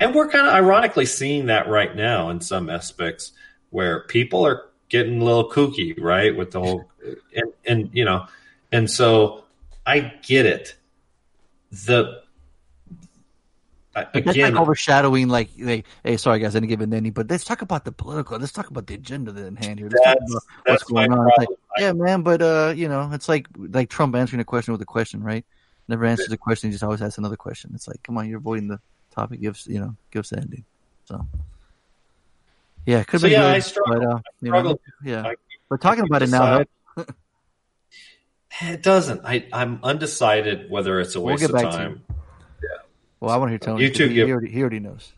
and 0.00 0.14
we're 0.14 0.28
kind 0.28 0.46
of 0.46 0.52
ironically 0.52 1.06
seeing 1.06 1.46
that 1.46 1.68
right 1.68 1.94
now 1.94 2.30
in 2.30 2.40
some 2.40 2.68
aspects 2.68 3.32
where 3.70 4.04
people 4.04 4.46
are 4.46 4.67
getting 4.88 5.20
a 5.20 5.24
little 5.24 5.50
kooky, 5.50 6.00
right? 6.00 6.36
With 6.36 6.50
the 6.52 6.60
whole, 6.60 6.88
and, 7.34 7.52
and 7.66 7.90
you 7.92 8.04
know, 8.04 8.26
and 8.72 8.90
so 8.90 9.44
I 9.86 10.00
get 10.22 10.46
it. 10.46 10.74
The, 11.70 12.22
I- 13.94 14.04
But 14.04 14.24
that's 14.24 14.28
again, 14.36 14.54
like 14.54 14.60
overshadowing, 14.62 15.28
like, 15.28 15.50
like, 15.58 15.86
hey, 16.04 16.16
sorry 16.16 16.38
guys, 16.40 16.54
I 16.54 16.60
didn't 16.60 16.68
give 16.70 16.80
it 16.80 16.92
any 16.92 17.10
but 17.10 17.28
let's 17.30 17.44
talk 17.44 17.62
about 17.62 17.84
the 17.84 17.92
political. 17.92 18.38
Let's 18.38 18.52
talk 18.52 18.70
about 18.70 18.86
the 18.86 18.94
agenda 18.94 19.32
that 19.32 19.44
in 19.46 19.56
hand 19.56 19.78
here. 19.78 19.88
That's- 19.88 20.16
that's 20.30 20.46
what's 20.66 20.82
going 20.84 21.12
on. 21.12 21.30
Like, 21.36 21.48
yeah, 21.78 21.92
man, 21.92 22.22
but 22.22 22.40
uh, 22.42 22.72
you 22.76 22.88
know, 22.88 23.10
it's 23.12 23.28
like 23.28 23.46
like 23.56 23.88
Trump 23.90 24.14
answering 24.14 24.40
a 24.40 24.44
question 24.44 24.72
with 24.72 24.80
a 24.82 24.86
question, 24.86 25.22
right? 25.22 25.44
Never 25.88 26.04
answers 26.04 26.30
a 26.32 26.36
question. 26.36 26.68
He 26.70 26.72
just 26.72 26.84
always 26.84 27.00
asks 27.00 27.18
another 27.18 27.36
question. 27.36 27.70
It's 27.74 27.88
like, 27.88 28.02
come 28.02 28.18
on, 28.18 28.28
you're 28.28 28.38
avoiding 28.38 28.68
the 28.68 28.78
topic. 29.10 29.40
Gives 29.40 29.66
you 29.66 29.80
know, 29.80 29.96
gives 30.10 30.30
the 30.30 30.38
ending. 30.38 30.64
So, 31.06 31.26
yeah, 32.88 33.02
could 33.04 33.20
So, 33.20 33.26
be 33.28 33.32
yeah, 33.32 33.42
good, 33.42 33.54
I 33.56 33.58
struggle. 33.60 33.94
But, 34.00 34.04
uh, 34.06 34.14
I 34.16 34.20
you 34.40 34.48
struggle. 34.48 34.70
know, 34.72 35.10
yeah, 35.10 35.26
I- 35.28 35.34
we're 35.68 35.76
talking 35.76 36.04
about 36.04 36.22
it 36.22 36.30
now. 36.30 36.58
Right? 36.58 36.68
it 38.62 38.82
doesn't. 38.82 39.20
I, 39.24 39.46
I'm 39.52 39.80
undecided 39.82 40.70
whether 40.70 40.98
it's 41.00 41.14
a 41.14 41.20
waste 41.20 41.42
We'll 41.42 41.50
waste 41.52 41.64
get 41.64 41.66
of 41.66 41.70
back 41.70 41.70
to 41.72 41.76
time. 41.78 42.02
Well, 43.20 43.30
I 43.30 43.36
want 43.36 43.48
to 43.48 43.52
hear 43.52 43.58
Tony. 43.58 43.82
You 43.84 43.90
too, 43.90 44.08
He, 44.08 44.14
Gib. 44.14 44.26
he, 44.26 44.32
already, 44.32 44.50
he 44.50 44.60
already 44.60 44.78
knows. 44.80 45.12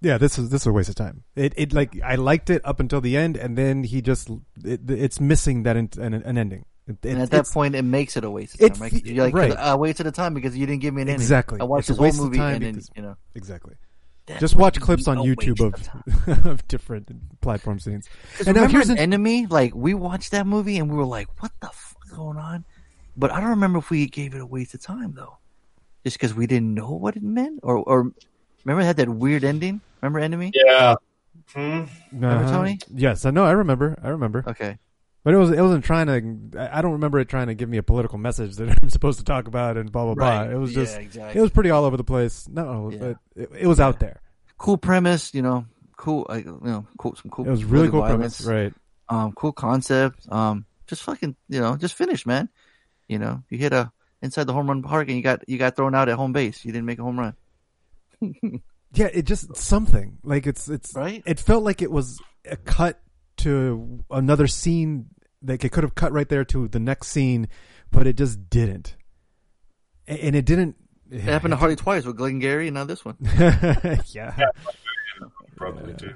Yeah, 0.00 0.18
this 0.18 0.38
is 0.38 0.50
this 0.50 0.62
is 0.62 0.66
a 0.66 0.72
waste 0.72 0.90
of 0.90 0.96
time. 0.96 1.22
It 1.34 1.54
it 1.56 1.72
like 1.72 1.98
I 2.04 2.16
liked 2.16 2.50
it 2.50 2.60
up 2.64 2.78
until 2.80 3.00
the 3.00 3.16
end, 3.16 3.36
and 3.38 3.56
then 3.56 3.84
he 3.84 4.02
just 4.02 4.28
it, 4.62 4.90
it's 4.90 5.18
missing 5.20 5.62
that 5.62 5.76
in, 5.78 5.88
an, 5.98 6.12
an 6.12 6.36
ending. 6.36 6.66
It, 6.86 6.98
And 7.04 7.22
at 7.22 7.30
that 7.30 7.46
point, 7.46 7.74
it 7.74 7.82
makes 7.82 8.14
it 8.18 8.24
a 8.24 8.30
waste 8.30 8.56
of 8.56 8.60
It 8.60 8.74
time. 8.74 8.82
Right? 8.82 9.06
You're 9.06 9.24
like, 9.24 9.34
right. 9.34 9.52
I 9.56 9.74
wasted 9.76 10.04
the 10.04 10.12
time 10.12 10.34
because 10.34 10.54
you 10.54 10.66
didn't 10.66 10.82
give 10.82 10.92
me 10.92 11.00
an 11.00 11.08
ending. 11.08 11.22
Exactly. 11.22 11.58
I 11.58 11.64
watched 11.64 11.88
It's 11.88 11.90
a 11.90 11.92
this 11.92 11.96
whole 11.98 12.04
waste 12.04 12.18
of 12.18 12.24
movie 12.26 12.36
time 12.36 12.54
and 12.56 12.62
then, 12.64 12.72
because- 12.74 12.90
you 12.94 13.00
know. 13.02 13.16
exactly. 13.34 13.74
That 14.26 14.40
Just 14.40 14.56
watch 14.56 14.80
clips 14.80 15.06
on 15.06 15.18
YouTube 15.18 15.60
of 15.60 16.46
of 16.46 16.66
different 16.66 17.40
platform 17.42 17.78
scenes. 17.78 18.08
And 18.38 18.46
now 18.48 18.52
remember 18.54 18.72
here's 18.78 18.88
an 18.88 18.96
an, 18.96 19.02
enemy, 19.02 19.46
like 19.46 19.74
we 19.74 19.92
watched 19.92 20.30
that 20.30 20.46
movie 20.46 20.78
and 20.78 20.90
we 20.90 20.96
were 20.96 21.04
like, 21.04 21.28
"What 21.42 21.52
the 21.60 21.66
fuck 21.68 21.98
is 22.06 22.12
going 22.12 22.38
on?" 22.38 22.64
But 23.16 23.30
I 23.32 23.40
don't 23.40 23.50
remember 23.50 23.80
if 23.80 23.90
we 23.90 24.06
gave 24.06 24.34
it 24.34 24.40
a 24.40 24.46
waste 24.46 24.72
of 24.74 24.80
time 24.82 25.12
though, 25.14 25.36
just 26.04 26.16
because 26.16 26.32
we 26.34 26.46
didn't 26.46 26.72
know 26.72 26.90
what 26.92 27.16
it 27.16 27.22
meant, 27.22 27.60
or 27.62 27.76
or 27.78 28.12
remember 28.64 28.80
it 28.80 28.86
had 28.86 28.96
that 28.96 29.10
weird 29.10 29.44
ending. 29.44 29.82
Remember 30.00 30.20
enemy? 30.20 30.52
Yeah. 30.54 30.94
Hmm. 31.52 31.84
Remember, 32.10 32.44
Uh-huh. 32.44 32.50
Tony? 32.52 32.78
Yes, 32.94 33.26
I 33.26 33.30
know. 33.30 33.44
I 33.44 33.50
remember. 33.52 33.98
I 34.02 34.08
remember. 34.08 34.42
Okay, 34.46 34.78
But 35.24 35.34
it 35.34 35.38
was 35.38 35.50
it 35.50 35.60
wasn't 35.60 35.84
trying 35.84 36.06
to. 36.52 36.72
I 36.74 36.82
don't 36.82 36.92
remember 36.92 37.18
it 37.18 37.28
trying 37.28 37.46
to 37.48 37.54
give 37.54 37.68
me 37.68 37.78
a 37.78 37.82
political 37.82 38.18
message 38.18 38.56
that 38.56 38.68
I'm 38.82 38.90
supposed 38.90 39.18
to 39.18 39.24
talk 39.24 39.48
about 39.48 39.76
and 39.78 39.90
blah 39.90 40.04
blah 40.14 40.24
Right. 40.24 40.46
blah. 40.46 40.54
It 40.54 40.58
was 40.60 40.72
Yeah, 40.72 40.82
just 40.84 40.98
exactly. 40.98 41.38
it 41.38 41.42
was 41.42 41.50
pretty 41.50 41.70
all 41.70 41.84
over 41.84 41.96
the 41.96 42.04
place. 42.04 42.46
No, 42.48 42.90
Yeah. 42.92 42.98
but 42.98 43.16
it, 43.34 43.50
it 43.62 43.66
was 43.66 43.80
out 43.80 44.00
there. 44.00 44.20
cool 44.58 44.76
premise, 44.76 45.32
you 45.34 45.42
know, 45.42 45.64
cool, 45.96 46.26
uh, 46.28 46.34
you 46.34 46.58
know, 46.62 46.86
cool, 46.98 47.16
some 47.16 47.30
cool. 47.30 47.46
It 47.46 47.50
was 47.50 47.64
really 47.64 47.88
cool 47.88 48.00
violence. 48.02 48.42
premise, 48.44 48.72
right? 49.08 49.14
Um, 49.16 49.32
cool 49.32 49.52
concept. 49.52 50.26
Um, 50.30 50.66
just 50.86 51.02
fucking, 51.02 51.34
you 51.48 51.60
know, 51.60 51.76
just 51.76 51.94
finish, 51.94 52.26
man. 52.26 52.48
You 53.08 53.18
know, 53.18 53.42
you 53.48 53.56
hit 53.58 53.72
a 53.72 53.90
inside 54.22 54.44
the 54.44 54.52
home 54.52 54.66
run 54.68 54.82
park 54.82 55.08
and 55.08 55.16
you 55.16 55.22
got 55.22 55.48
you 55.48 55.56
got 55.58 55.74
thrown 55.76 55.94
out 55.94 56.08
at 56.10 56.16
home 56.16 56.32
base. 56.32 56.64
You 56.64 56.72
didn't 56.72 56.86
make 56.86 56.98
a 56.98 57.02
home 57.02 57.18
run. 57.18 57.34
Yeah, 58.96 59.08
it 59.12 59.22
just 59.22 59.56
something 59.56 60.18
like 60.22 60.46
it's 60.46 60.68
it's 60.68 60.94
Right? 60.94 61.20
It 61.26 61.40
felt 61.40 61.64
like 61.64 61.82
it 61.82 61.90
was 61.90 62.20
a 62.48 62.54
cut 62.56 63.00
to 63.38 64.04
another 64.10 64.46
scene. 64.46 65.06
Like 65.42 65.64
it 65.64 65.72
could 65.72 65.84
have 65.84 65.94
cut 65.94 66.12
right 66.12 66.28
there 66.28 66.44
to 66.46 66.68
the 66.68 66.80
next 66.80 67.08
scene, 67.08 67.48
but 67.90 68.06
it 68.06 68.16
just 68.16 68.48
didn't. 68.48 68.96
And 70.06 70.34
it 70.34 70.44
didn't. 70.44 70.76
It 71.10 71.20
happened 71.20 71.52
to 71.52 71.56
Harley 71.56 71.76
twice 71.76 72.04
with 72.04 72.16
Glengarry 72.16 72.68
and 72.68 72.74
now 72.74 72.84
this 72.84 73.04
one. 73.04 73.16
yeah. 74.08 74.36
abruptly 75.52 75.94
too. 75.94 76.14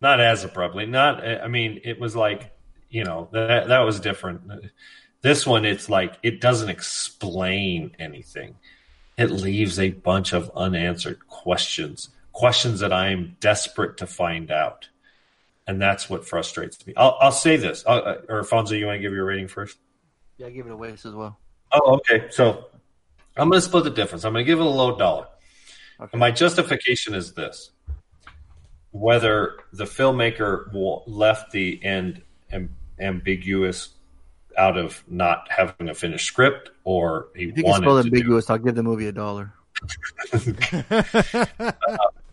Not 0.00 0.20
as 0.20 0.44
abruptly. 0.44 0.86
Not. 0.86 1.24
I 1.24 1.48
mean, 1.48 1.80
it 1.82 1.98
was 1.98 2.14
like 2.14 2.52
you 2.90 3.04
know 3.04 3.28
that 3.32 3.68
that 3.68 3.80
was 3.80 4.00
different. 4.00 4.42
This 5.22 5.46
one, 5.46 5.64
it's 5.64 5.88
like 5.88 6.18
it 6.22 6.40
doesn't 6.40 6.68
explain 6.68 7.96
anything. 7.98 8.56
It 9.16 9.30
leaves 9.30 9.78
a 9.78 9.90
bunch 9.90 10.32
of 10.32 10.50
unanswered 10.54 11.26
questions, 11.26 12.10
questions 12.34 12.80
that 12.80 12.92
I 12.92 13.08
am 13.08 13.36
desperate 13.40 13.96
to 13.98 14.06
find 14.06 14.50
out, 14.50 14.88
and 15.66 15.80
that's 15.80 16.10
what 16.10 16.28
frustrates 16.28 16.86
me. 16.86 16.92
I'll, 16.96 17.16
I'll 17.20 17.32
say 17.32 17.56
this. 17.56 17.82
I'll, 17.86 18.04
uh, 18.04 18.16
or 18.28 18.38
Alfonso, 18.38 18.74
you 18.74 18.86
want 18.86 18.98
to 18.98 19.02
give 19.02 19.12
your 19.12 19.24
rating 19.24 19.48
first? 19.48 19.78
Yeah, 20.36 20.48
I 20.48 20.50
gave 20.50 20.66
it 20.66 20.72
a 20.72 20.76
waste 20.76 21.06
as 21.06 21.14
well. 21.14 21.38
Oh, 21.72 21.94
okay. 21.96 22.26
So 22.30 22.66
I'm 23.36 23.48
going 23.48 23.60
to 23.60 23.66
split 23.66 23.84
the 23.84 23.90
difference. 23.90 24.24
I'm 24.24 24.32
going 24.32 24.44
to 24.44 24.46
give 24.46 24.58
it 24.58 24.66
a 24.66 24.68
low 24.68 24.96
dollar. 24.96 25.28
And 26.12 26.20
my 26.20 26.30
justification 26.30 27.14
is 27.14 27.32
this 27.32 27.70
whether 28.90 29.56
the 29.72 29.84
filmmaker 29.84 30.70
left 31.06 31.50
the 31.50 31.82
end 31.84 32.22
am- 32.52 32.76
ambiguous 33.00 33.90
out 34.56 34.76
of 34.76 35.02
not 35.08 35.48
having 35.50 35.88
a 35.88 35.94
finished 35.94 36.26
script 36.26 36.70
or 36.84 37.28
he 37.34 37.46
you 37.46 37.52
can 37.52 37.64
wanted 37.64 37.84
spell 37.84 38.02
to 38.02 38.06
ambiguous, 38.06 38.50
I'll 38.50 38.58
give 38.58 38.74
the 38.74 38.82
movie 38.82 39.08
a 39.08 39.12
dollar. 39.12 39.52
do 40.30 40.54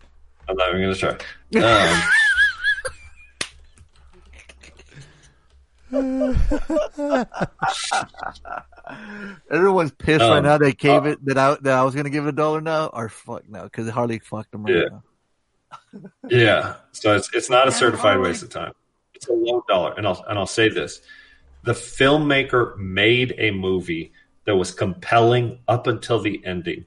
I'm 0.52 0.56
not 0.58 0.68
even 0.68 0.82
going 0.82 0.94
to 0.94 1.00
try. 1.00 1.16
Um, 1.62 2.02
Everyone's 9.50 9.92
pissed 9.92 10.20
right 10.20 10.38
Um, 10.38 10.44
now. 10.44 10.58
They 10.58 10.72
gave 10.72 11.06
it 11.06 11.24
that 11.24 11.38
I 11.38 11.56
that 11.62 11.78
I 11.78 11.82
was 11.84 11.94
gonna 11.94 12.10
give 12.10 12.26
it 12.26 12.30
a 12.30 12.32
dollar 12.32 12.60
now, 12.60 12.86
or 12.86 13.08
fuck 13.08 13.48
now 13.48 13.64
because 13.64 13.88
Harley 13.88 14.18
fucked 14.18 14.50
them 14.52 14.64
right 14.64 14.74
Yeah. 14.76 14.84
now. 14.90 15.02
Yeah, 16.28 16.74
so 16.92 17.14
it's 17.16 17.30
it's 17.34 17.48
not 17.50 17.68
a 17.68 17.72
certified 17.72 18.18
waste 18.18 18.42
of 18.42 18.50
time. 18.50 18.72
It's 19.14 19.28
a 19.28 19.32
low 19.32 19.64
dollar, 19.68 19.94
and 19.96 20.06
I'll 20.06 20.22
and 20.28 20.38
I'll 20.38 20.46
say 20.46 20.68
this: 20.68 21.00
the 21.64 21.72
filmmaker 21.72 22.76
made 22.76 23.34
a 23.38 23.50
movie 23.52 24.12
that 24.44 24.56
was 24.56 24.72
compelling 24.72 25.60
up 25.68 25.86
until 25.86 26.20
the 26.20 26.44
ending, 26.44 26.84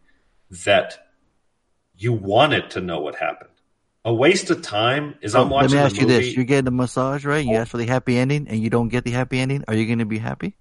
that 0.66 0.98
you 1.98 2.14
wanted 2.14 2.70
to 2.72 2.82
know 2.82 3.00
what 3.00 3.16
happened. 3.16 3.50
A 4.06 4.14
waste 4.14 4.52
of 4.52 4.62
time 4.62 5.16
is 5.22 5.34
I'm 5.34 5.40
So, 5.40 5.44
let 5.46 5.52
watching 5.52 5.78
me 5.78 5.84
ask 5.84 5.96
the 5.96 6.02
you 6.02 6.08
movie. 6.08 6.26
this: 6.26 6.36
You're 6.36 6.46
getting 6.46 6.68
a 6.68 6.72
massage, 6.72 7.26
right? 7.26 7.44
You 7.44 7.56
ask 7.56 7.72
for 7.72 7.78
the 7.78 7.88
happy 7.88 8.18
ending, 8.18 8.48
and 8.48 8.60
you 8.62 8.70
don't 8.70 8.90
get 8.90 9.04
the 9.04 9.10
happy 9.12 9.40
ending. 9.40 9.64
Are 9.68 9.74
you 9.74 9.88
gonna 9.88 10.06
be 10.06 10.20
happy? 10.20 10.56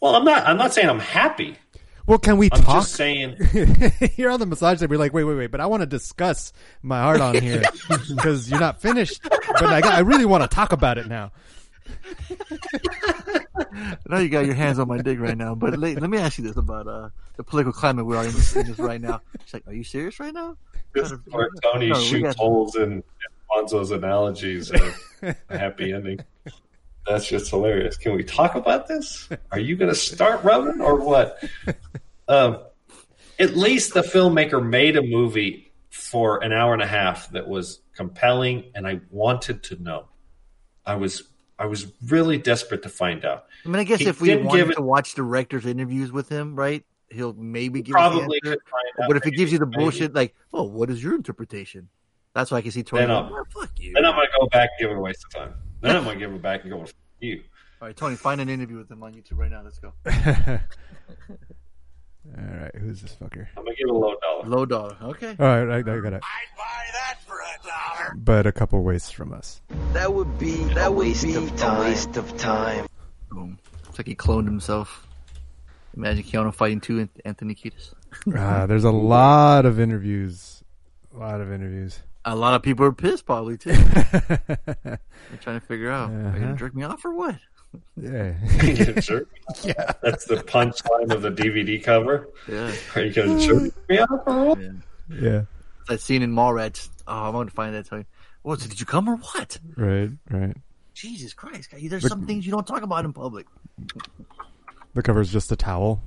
well, 0.00 0.14
I'm 0.14 0.24
not. 0.24 0.46
I'm 0.46 0.58
not 0.58 0.74
saying 0.74 0.88
I'm 0.90 0.98
happy. 1.00 1.56
Well, 2.06 2.18
can 2.18 2.36
we 2.36 2.50
I'm 2.52 2.60
talk? 2.60 2.82
just 2.82 2.92
saying. 2.96 3.36
you're 4.16 4.30
on 4.30 4.38
the 4.38 4.44
massage 4.44 4.78
table. 4.80 4.92
You're 4.92 5.00
like, 5.00 5.14
wait, 5.14 5.24
wait, 5.24 5.36
wait, 5.36 5.50
but 5.50 5.62
I 5.62 5.66
want 5.66 5.80
to 5.80 5.86
discuss 5.86 6.52
my 6.82 7.00
heart 7.00 7.22
on 7.22 7.40
here 7.40 7.62
because 8.08 8.50
you're 8.50 8.60
not 8.60 8.82
finished. 8.82 9.22
But 9.22 9.64
I, 9.64 9.80
got, 9.80 9.94
I 9.94 10.00
really 10.00 10.26
want 10.26 10.42
to 10.42 10.54
talk 10.54 10.72
about 10.72 10.98
it 10.98 11.06
now. 11.06 11.32
I 13.56 13.96
know 14.08 14.18
you 14.18 14.28
got 14.28 14.44
your 14.44 14.54
hands 14.54 14.78
on 14.78 14.88
my 14.88 14.98
dick 14.98 15.18
right 15.18 15.36
now, 15.36 15.54
but 15.54 15.78
let, 15.78 15.98
let 16.00 16.10
me 16.10 16.18
ask 16.18 16.36
you 16.36 16.44
this 16.44 16.56
about 16.58 16.86
uh, 16.86 17.08
the 17.36 17.44
political 17.44 17.72
climate 17.72 18.04
we 18.04 18.14
are 18.16 18.24
in, 18.24 18.28
in 18.30 18.34
this 18.66 18.78
right 18.78 19.00
now. 19.00 19.22
She's 19.44 19.54
like, 19.54 19.66
"Are 19.66 19.72
you 19.72 19.84
serious 19.84 20.20
right 20.20 20.34
now?" 20.34 20.56
This 20.94 21.10
is 21.12 21.18
where 21.30 21.48
Tony 21.62 21.88
No, 21.88 21.98
shoots 22.00 22.36
holes 22.36 22.76
in 22.76 23.02
Alfonso's 23.52 23.90
analogies 23.90 24.70
of 24.70 24.80
a 25.22 25.34
happy 25.58 25.92
ending. 25.92 26.20
That's 27.06 27.28
just 27.28 27.50
hilarious. 27.50 27.96
Can 27.98 28.16
we 28.16 28.24
talk 28.24 28.54
about 28.54 28.88
this? 28.88 29.28
Are 29.52 29.58
you 29.58 29.76
going 29.76 29.90
to 29.90 29.94
start 29.94 30.42
rubbing 30.44 30.80
or 30.80 30.96
what? 31.00 31.42
Um, 32.26 32.60
at 33.38 33.54
least 33.54 33.92
the 33.92 34.00
filmmaker 34.00 34.66
made 34.66 34.96
a 34.96 35.02
movie 35.02 35.70
for 35.90 36.42
an 36.42 36.52
hour 36.54 36.72
and 36.72 36.80
a 36.80 36.86
half 36.86 37.30
that 37.32 37.46
was 37.46 37.80
compelling, 37.94 38.64
and 38.74 38.86
I 38.86 39.02
wanted 39.10 39.62
to 39.64 39.82
know. 39.82 40.06
I 40.86 40.94
was 40.94 41.24
I 41.58 41.66
was 41.66 41.92
really 42.06 42.38
desperate 42.38 42.82
to 42.84 42.88
find 42.88 43.26
out. 43.26 43.44
I 43.66 43.68
mean, 43.68 43.78
I 43.78 43.84
guess 43.84 44.00
He 44.00 44.06
if 44.06 44.22
we 44.22 44.28
didn't 44.28 44.46
wanted 44.46 44.58
give 44.58 44.70
it- 44.70 44.74
to 44.76 44.80
watch 44.82 45.14
director's 45.14 45.66
interviews 45.66 46.10
with 46.10 46.30
him, 46.30 46.56
right? 46.56 46.82
He'll 47.14 47.32
maybe 47.34 47.80
give 47.82 47.92
Probably 47.92 48.22
us 48.22 48.28
the 48.28 48.48
answer. 48.48 48.56
could 48.60 48.68
find 48.70 49.02
out 49.04 49.08
But 49.08 49.16
if 49.16 49.24
he 49.24 49.30
gives 49.30 49.52
you 49.52 49.58
the 49.58 49.66
maybe. 49.66 49.78
bullshit, 49.78 50.14
like, 50.14 50.34
"Oh, 50.52 50.64
what 50.64 50.90
is 50.90 51.02
your 51.02 51.14
interpretation?" 51.14 51.88
That's 52.34 52.50
why 52.50 52.58
I 52.58 52.62
can 52.62 52.72
see 52.72 52.82
Tony. 52.82 53.02
Then 53.02 53.08
going, 53.10 53.24
I'll- 53.26 53.32
"Well, 53.32 53.44
fuck 53.50 53.70
you. 53.78 53.92
Then 53.94 54.04
I'm 54.04 54.12
gonna 54.14 54.26
go 54.40 54.46
back 54.48 54.70
and 54.78 54.86
give 54.88 54.90
it 54.90 54.96
a 54.98 55.00
waste 55.00 55.24
of 55.24 55.30
time. 55.30 55.54
Then 55.80 55.96
I'm 55.96 56.04
gonna 56.04 56.18
give 56.18 56.32
it 56.32 56.42
back 56.42 56.62
and 56.62 56.70
go 56.72 56.80
"Fuck 56.84 56.94
you. 57.20 57.42
All 57.80 57.88
right, 57.88 57.96
Tony, 57.96 58.16
find 58.16 58.40
an 58.40 58.48
interview 58.48 58.76
with 58.78 58.90
him 58.90 59.02
on 59.02 59.14
YouTube 59.14 59.38
right 59.38 59.50
now. 59.50 59.62
Let's 59.62 59.78
go. 59.78 59.92
All 62.36 62.42
right, 62.42 62.74
who's 62.76 63.02
this 63.02 63.14
fucker? 63.20 63.46
I'm 63.56 63.64
gonna 63.64 63.76
give 63.76 63.86
it 63.88 63.90
a 63.90 63.94
low 63.94 64.14
dollar. 64.20 64.44
Low 64.48 64.66
dollar. 64.66 64.96
Okay. 65.02 65.36
All 65.38 65.46
right, 65.46 65.68
I, 65.68 65.78
I 65.78 65.82
got 65.82 66.14
it. 66.14 66.22
I'd 66.22 66.56
buy 66.56 66.84
that 66.92 67.18
for 67.26 67.34
a 67.34 67.66
dollar. 67.66 68.14
But 68.16 68.46
a 68.46 68.52
couple 68.52 68.82
wastes 68.82 69.10
from 69.10 69.32
us. 69.32 69.60
That 69.92 70.12
would 70.14 70.38
be 70.38 70.54
that 70.74 70.94
waste 70.94 71.26
would 71.26 71.54
be 71.56 71.62
a 71.62 71.80
waste 71.80 72.16
of 72.16 72.34
time. 72.38 72.86
Boom. 73.30 73.58
It's 73.88 73.98
like 73.98 74.06
he 74.06 74.14
cloned 74.16 74.46
himself. 74.46 75.06
Imagine 75.96 76.24
Keanu 76.24 76.52
fighting 76.54 76.80
two 76.80 77.08
Anthony 77.24 77.54
Kiedis. 77.54 77.92
Ah, 78.36 78.66
there's 78.66 78.84
a 78.84 78.90
lot 78.92 79.66
of 79.66 79.80
interviews. 79.80 80.62
A 81.14 81.18
lot 81.18 81.40
of 81.40 81.50
interviews. 81.52 81.98
A 82.24 82.34
lot 82.34 82.54
of 82.54 82.62
people 82.62 82.84
are 82.86 82.92
pissed, 82.92 83.26
probably 83.26 83.56
too. 83.58 83.72
They're 83.74 84.98
trying 85.40 85.60
to 85.60 85.66
figure 85.66 85.90
out: 85.90 86.10
Are 86.10 86.12
you 86.14 86.26
Uh-huh. 86.28 86.38
gonna 86.38 86.56
jerk 86.56 86.74
me 86.74 86.84
off 86.84 87.04
or 87.04 87.12
what? 87.12 87.36
Yeah. 88.00 88.34
sure. 89.00 89.26
Yeah. 89.64 89.90
That's 90.00 90.26
the 90.26 90.36
punchline 90.36 91.12
of 91.12 91.22
the 91.22 91.30
DVD 91.30 91.82
cover. 91.82 92.28
Yeah. 92.48 92.72
Are 92.94 93.02
you 93.02 93.12
gonna 93.12 93.40
jerk 93.40 93.88
me 93.88 93.98
out 93.98 94.08
or 94.26 94.44
what? 94.44 94.60
yeah. 94.60 94.70
yeah. 95.20 95.42
That 95.88 96.00
scene 96.00 96.22
in 96.22 96.32
Mallrats. 96.32 96.88
Oh, 97.06 97.24
I'm 97.26 97.32
going 97.32 97.48
to 97.48 97.52
find 97.54 97.74
that. 97.74 97.86
Tony. 97.86 98.06
What? 98.42 98.60
so 98.60 98.68
Did 98.68 98.78
you 98.80 98.86
come 98.86 99.08
or 99.08 99.16
what? 99.16 99.58
Right. 99.76 100.10
Right. 100.30 100.56
Jesus 100.94 101.34
Christ, 101.34 101.72
guy! 101.72 101.86
There's 101.88 102.04
Look- 102.04 102.10
some 102.10 102.26
things 102.26 102.46
you 102.46 102.52
don't 102.52 102.66
talk 102.66 102.82
about 102.82 103.04
in 103.04 103.12
public. 103.12 103.46
The 104.94 105.02
cover 105.02 105.20
is 105.20 105.30
just 105.32 105.50
a 105.52 105.56
towel 105.56 106.00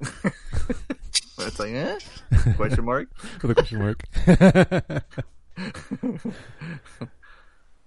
But 0.00 0.32
it's 1.38 1.58
like, 1.58 1.72
eh? 1.72 1.98
Question 2.56 2.84
mark. 2.84 3.08
with 3.42 3.50
a 3.50 3.54
question 3.54 3.78
mark. 3.80 4.02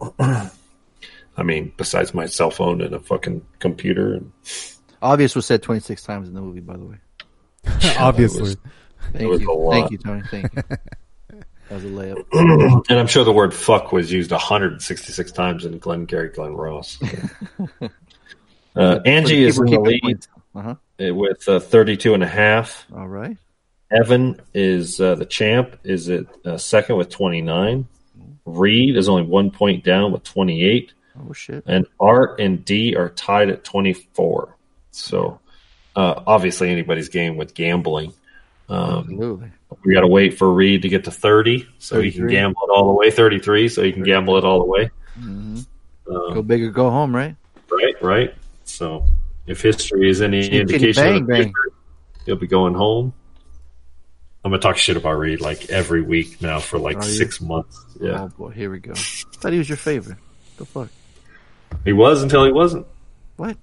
I 0.19 1.43
mean, 1.43 1.73
besides 1.77 2.13
my 2.13 2.25
cell 2.25 2.51
phone 2.51 2.81
and 2.81 2.93
a 2.95 2.99
fucking 2.99 3.45
computer. 3.59 4.13
And, 4.15 4.31
Obvious 5.01 5.35
was 5.35 5.45
said 5.45 5.61
26 5.61 6.03
times 6.03 6.27
in 6.27 6.33
the 6.33 6.41
movie, 6.41 6.59
by 6.59 6.77
the 6.77 6.85
way. 6.85 6.95
Obviously. 7.99 8.55
Thank 9.13 9.29
was 9.29 9.41
you. 9.41 9.53
lot. 9.53 9.71
Thank 9.73 9.91
you, 9.91 9.97
Tony. 9.97 10.21
Thank 10.29 10.53
you. 10.55 10.61
that 10.69 11.45
was 11.69 11.83
a 11.83 11.87
layup. 11.87 12.83
and 12.89 12.99
I'm 12.99 13.07
sure 13.07 13.23
the 13.23 13.31
word 13.31 13.53
fuck 13.53 13.91
was 13.91 14.11
used 14.11 14.31
166 14.31 15.31
times 15.31 15.65
in 15.65 15.77
Glengarry 15.79 16.29
Glen 16.29 16.53
Ross. 16.53 16.99
uh, 18.75 18.99
Angie 19.05 19.43
is 19.43 19.57
in 19.59 19.65
the 19.65 19.79
lead 19.79 20.25
Uh-huh. 20.55 20.75
uh, 21.05 21.13
with 21.13 21.47
uh, 21.47 21.59
32 21.59 22.13
and 22.13 22.23
a 22.23 22.27
half. 22.27 22.85
All 22.95 23.07
right. 23.07 23.37
Evan 23.91 24.39
is 24.53 25.01
uh, 25.01 25.15
the 25.15 25.25
champ, 25.25 25.77
is 25.83 26.09
at 26.09 26.25
uh, 26.45 26.57
second 26.57 26.95
with 26.97 27.09
29. 27.09 27.85
Reed 28.45 28.95
is 28.95 29.09
only 29.09 29.23
one 29.23 29.51
point 29.51 29.83
down 29.83 30.11
with 30.11 30.23
28. 30.23 30.93
Oh, 31.19 31.33
shit. 31.33 31.63
And 31.67 31.85
Art 31.99 32.39
and 32.39 32.63
D 32.63 32.95
are 32.95 33.09
tied 33.09 33.49
at 33.49 33.63
24. 33.65 34.55
So, 34.91 35.39
uh, 35.95 36.21
obviously, 36.25 36.69
anybody's 36.69 37.09
game 37.09 37.37
with 37.37 37.53
gambling. 37.53 38.13
Um, 38.69 39.49
we 39.83 39.93
got 39.93 40.01
to 40.01 40.07
wait 40.07 40.37
for 40.37 40.51
Reed 40.51 40.83
to 40.83 40.89
get 40.89 41.03
to 41.05 41.11
30 41.11 41.67
so 41.79 41.99
he 41.99 42.11
can 42.11 42.27
gamble 42.27 42.61
it 42.63 42.71
all 42.73 42.87
the 42.87 42.93
way. 42.93 43.11
33 43.11 43.67
so 43.69 43.83
he 43.83 43.91
can 43.91 44.03
gamble 44.03 44.37
it 44.37 44.43
all 44.45 44.59
the 44.59 44.65
way. 44.65 44.89
hmm 45.15 45.57
Um, 46.09 46.33
Go 46.33 46.41
big 46.41 46.63
or 46.63 46.71
go 46.71 46.89
home, 46.89 47.13
right? 47.15 47.35
right, 47.69 47.95
right. 48.01 48.35
So, 48.63 49.05
if 49.47 49.61
history 49.61 50.09
is 50.09 50.21
any 50.21 50.43
Chickadee 50.43 50.59
indication 50.61 51.03
bang, 51.03 51.21
of 51.21 51.27
the 51.27 51.35
future, 51.35 51.73
he'll 52.25 52.35
be 52.37 52.47
going 52.47 52.73
home. 52.73 53.13
I'm 54.43 54.51
gonna 54.51 54.61
talk 54.61 54.77
shit 54.77 54.97
about 54.97 55.19
Reed 55.19 55.39
like 55.41 55.69
every 55.69 56.01
week 56.01 56.41
now 56.41 56.59
for 56.59 56.79
like 56.79 56.97
Are 56.97 57.05
you? 57.05 57.11
six 57.11 57.39
months. 57.41 57.85
Yeah, 57.99 58.23
Oh, 58.23 58.27
boy. 58.29 58.49
Here 58.51 58.71
we 58.71 58.79
go. 58.79 58.93
thought 58.95 59.51
he 59.51 59.57
was 59.59 59.69
your 59.69 59.77
favorite. 59.77 60.17
The 60.57 60.65
fuck? 60.65 60.89
he 61.85 61.93
was 61.93 62.23
until 62.23 62.45
he 62.45 62.51
wasn't. 62.51 62.87
What? 63.37 63.57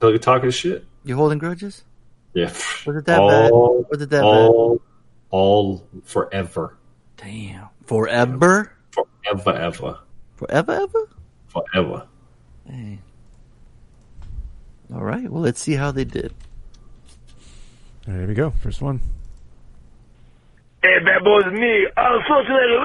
Until 0.00 0.12
he 0.12 0.18
talking 0.18 0.50
shit. 0.50 0.84
You 1.04 1.16
holding 1.16 1.38
grudges? 1.38 1.84
Yeah, 2.34 2.46
Was 2.86 2.96
it 2.96 3.04
that 3.06 3.18
bad? 3.18 3.50
all, 3.50 3.84
Was 3.90 4.00
it 4.00 4.10
that 4.10 4.22
all, 4.24 4.80
all 5.30 5.86
forever. 6.04 6.76
Damn. 7.16 7.68
Forever? 7.86 8.72
forever, 8.92 9.50
ever, 9.52 9.98
Forever, 10.36 10.72
ever? 10.72 11.08
forever. 11.48 12.06
Hey. 12.66 12.98
All 14.94 15.02
right. 15.04 15.28
Well, 15.30 15.42
let's 15.42 15.60
see 15.60 15.74
how 15.74 15.90
they 15.92 16.04
did. 16.04 16.32
All 18.06 18.14
right, 18.14 18.20
here 18.20 18.28
we 18.28 18.34
go. 18.34 18.50
First 18.50 18.80
one. 18.82 19.00
Hey, 20.82 20.98
bad 21.04 21.22
boys, 21.24 21.44
me. 21.52 21.86
Unfortunately, 21.96 22.76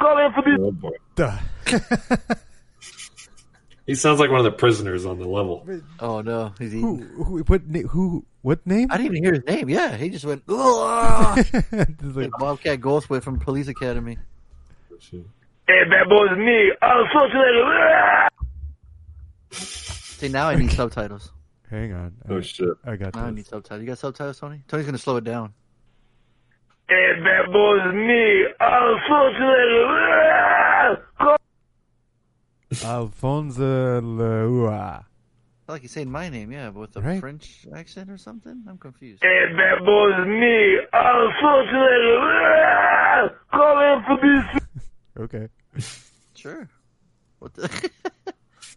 call 0.00 0.18
in 0.26 0.32
for 0.32 0.42
this. 0.42 0.58
Oh 0.60 0.72
boy, 0.72 0.90
Duh. 1.14 1.38
he 3.86 3.94
sounds 3.94 4.18
like 4.20 4.30
one 4.30 4.38
of 4.38 4.44
the 4.44 4.52
prisoners 4.52 5.04
on 5.06 5.18
the 5.18 5.28
level. 5.28 5.66
Oh, 6.00 6.20
no. 6.20 6.52
He's 6.58 6.72
Who? 6.72 6.96
eating. 6.96 7.08
Who? 7.24 7.38
What? 7.44 7.60
Who? 7.90 8.24
What 8.42 8.66
name? 8.66 8.88
I 8.90 8.96
didn't 8.98 9.12
even 9.16 9.24
hear 9.24 9.32
his 9.34 9.44
name. 9.44 9.68
Yeah. 9.68 9.96
He 9.96 10.10
just 10.10 10.24
went, 10.24 10.42
"Ugh." 10.48 11.38
It's 11.54 11.72
like- 11.72 12.16
like 12.16 12.30
Bobcat 12.38 12.80
Goldthwait 12.80 13.22
from 13.22 13.38
Police 13.38 13.68
Academy. 13.68 14.18
Oh, 14.92 14.96
shit. 15.00 15.24
Hey, 15.66 15.82
bad 15.88 16.08
boys, 16.10 16.36
me. 16.36 16.72
Unfortunately, 16.82 17.62
See, 19.50 20.28
now 20.28 20.48
I 20.48 20.56
need 20.56 20.72
subtitles. 20.72 21.32
hang 21.70 21.92
on. 21.92 22.12
Oh 22.28 22.40
shit! 22.40 22.68
I 22.84 22.96
got 22.96 23.14
Now 23.14 23.24
I 23.26 23.30
need 23.30 23.46
subtitles. 23.46 23.80
You 23.80 23.86
got 23.86 23.98
subtitles, 23.98 24.38
Tony? 24.38 24.62
Tony's 24.68 24.84
going 24.86 24.94
to 24.96 25.02
slow 25.02 25.16
it 25.16 25.24
down. 25.24 25.54
hey, 26.88 27.12
bad 27.22 27.50
boys, 27.52 27.94
me. 27.94 28.44
Unfortunately, 28.60 29.84
call 32.76 32.90
Alfonso 33.02 34.00
Leua. 34.00 35.04
like 35.68 35.82
he's 35.82 35.92
saying 35.92 36.10
my 36.10 36.28
name, 36.28 36.50
yeah, 36.52 36.70
but 36.70 36.80
with 36.80 36.96
a 36.96 37.00
Right. 37.00 37.20
French 37.20 37.66
accent 37.74 38.10
or 38.10 38.18
something. 38.18 38.62
I'm 38.68 38.76
confused. 38.78 39.22
Hey, 39.22 39.46
that 39.56 39.80
was 39.82 40.26
me. 40.26 40.78
Unfortunately, 40.92 42.16
calling 43.50 44.02
for 44.06 44.18
this. 44.22 44.44
Okay. 45.16 45.46
Sure. 46.34 46.68
What 47.38 47.54
the? 47.54 47.70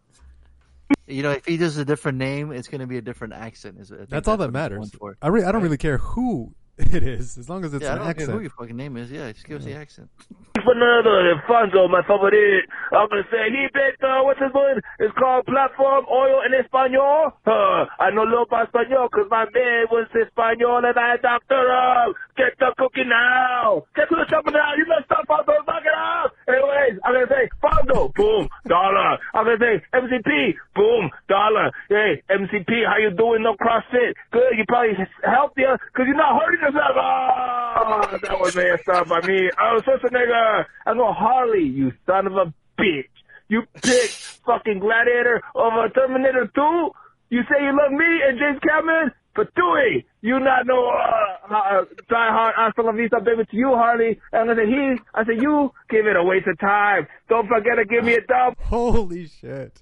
you 1.07 1.23
know, 1.23 1.31
if 1.31 1.45
he 1.47 1.57
does 1.57 1.77
a 1.77 1.85
different 1.85 2.19
name, 2.19 2.51
it's 2.51 2.67
going 2.67 2.81
to 2.81 2.85
be 2.87 2.97
a 2.97 3.01
different 3.01 3.33
accent. 3.33 3.79
Is 3.79 3.91
I 3.91 4.05
That's 4.07 4.27
all 4.27 4.37
that 4.37 4.51
matters. 4.51 4.91
I, 5.21 5.29
re- 5.29 5.43
I 5.43 5.51
don't 5.51 5.63
really 5.63 5.77
care 5.77 5.97
who 5.97 6.53
it 6.93 7.01
is, 7.01 7.37
as 7.39 7.49
long 7.49 7.65
as 7.65 7.73
it's 7.73 7.81
yeah, 7.81 7.93
I 7.93 7.97
an 7.97 8.05
don't 8.05 8.17
care 8.17 8.27
who 8.27 8.39
your 8.41 8.51
fucking 8.51 8.77
name 8.77 8.97
is. 8.97 9.09
Yeah, 9.09 9.31
just 9.31 9.47
give 9.47 9.57
us 9.57 9.65
the 9.65 9.73
accent. 9.73 10.09
Fernando 10.61 11.09
Alfonso, 11.09 11.87
my 11.87 12.01
favorite. 12.05 12.69
I'm 12.91 13.09
gonna 13.09 13.25
say 13.31 13.49
he 13.49 13.65
bet 13.73 13.97
uh, 14.05 14.21
what's 14.21 14.37
his 14.37 14.53
name? 14.53 14.77
It's 14.99 15.13
called 15.17 15.45
Platform 15.45 16.05
Oil 16.05 16.45
in 16.45 16.53
Espanol. 16.53 17.33
Uh, 17.47 17.89
I 17.97 18.13
know 18.13 18.23
a 18.23 18.29
little 18.29 18.43
about 18.43 18.67
Espanol 18.67 19.09
because 19.09 19.25
my 19.31 19.45
man 19.49 19.89
was 19.89 20.05
Espanol 20.13 20.85
and 20.85 20.93
I 20.93 21.17
doctor 21.17 21.65
up. 21.71 22.13
Get 22.37 22.53
the 22.59 22.69
cookie 22.77 23.09
now. 23.09 23.81
Get 23.95 24.09
to 24.09 24.15
the 24.15 24.25
chopper 24.29 24.51
now. 24.51 24.77
You 24.77 24.85
messed 24.85 25.09
up, 25.09 25.25
Fonzo. 25.25 25.57
Knock 25.65 25.81
it 25.81 25.97
out. 25.97 26.29
Anyways, 26.45 27.01
I'm 27.01 27.13
gonna 27.17 27.31
say 27.31 27.49
Fonzo. 27.57 28.13
Boom. 28.13 28.45
Dollar. 28.67 29.17
I'm 29.33 29.45
gonna 29.49 29.57
say 29.57 29.81
MCP. 29.89 30.53
Boom. 30.75 31.09
Dollar. 31.27 31.71
Hey, 31.89 32.21
MCP, 32.29 32.85
how 32.85 33.01
you 33.01 33.09
doing? 33.15 33.41
No 33.41 33.55
CrossFit. 33.57 34.13
Good. 34.29 34.53
You 34.53 34.65
probably 34.67 34.93
healthier 35.23 35.79
because 35.89 36.05
you're 36.05 36.19
not 36.19 36.37
hurting 36.37 36.66
yourself. 36.67 36.95
Oh, 36.95 38.17
that 38.21 38.39
was 38.39 38.55
messed 38.55 38.89
up 38.89 39.07
by 39.07 39.21
me. 39.21 39.49
Oh, 39.59 39.79
nigga. 39.81 40.65
I 40.85 40.93
go 40.93 41.13
Harley, 41.13 41.63
you 41.63 41.91
son 42.05 42.27
of 42.27 42.33
a 42.33 42.53
bitch. 42.79 43.05
You 43.49 43.63
picked 43.81 44.41
fucking 44.45 44.79
Gladiator 44.79 45.41
over 45.55 45.89
Terminator 45.89 46.51
2? 46.53 46.89
You 47.29 47.41
say 47.43 47.63
you 47.63 47.77
love 47.77 47.91
me 47.91 48.05
and 48.27 48.37
James 48.39 48.59
Cameron? 48.67 49.11
But 49.35 49.53
Dewey, 49.53 50.03
you 50.21 50.39
not 50.39 50.65
know 50.65 50.89
uh, 50.89 51.53
uh, 51.53 51.85
Die 52.09 52.09
Hard, 52.09 52.55
Hasta 52.57 52.81
La 52.81 52.91
Vista, 52.91 53.19
baby, 53.23 53.45
to 53.45 53.55
you, 53.55 53.67
Harley. 53.67 54.19
And 54.33 54.49
I 54.49 54.55
said, 54.55 54.67
he, 54.67 54.95
I 55.13 55.25
said, 55.25 55.39
you, 55.39 55.71
give 55.91 56.07
it 56.07 56.15
a 56.15 56.23
waste 56.23 56.47
of 56.47 56.57
time. 56.59 57.05
Don't 57.29 57.47
forget 57.47 57.75
to 57.75 57.85
give 57.85 58.03
me 58.03 58.15
a 58.15 58.21
dub. 58.21 58.57
Holy 58.63 59.27
shit! 59.27 59.79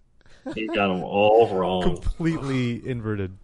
He 0.53 0.67
got 0.67 0.89
them 0.89 1.03
all 1.03 1.55
wrong. 1.55 1.83
Completely 1.83 2.85
inverted. 2.85 3.37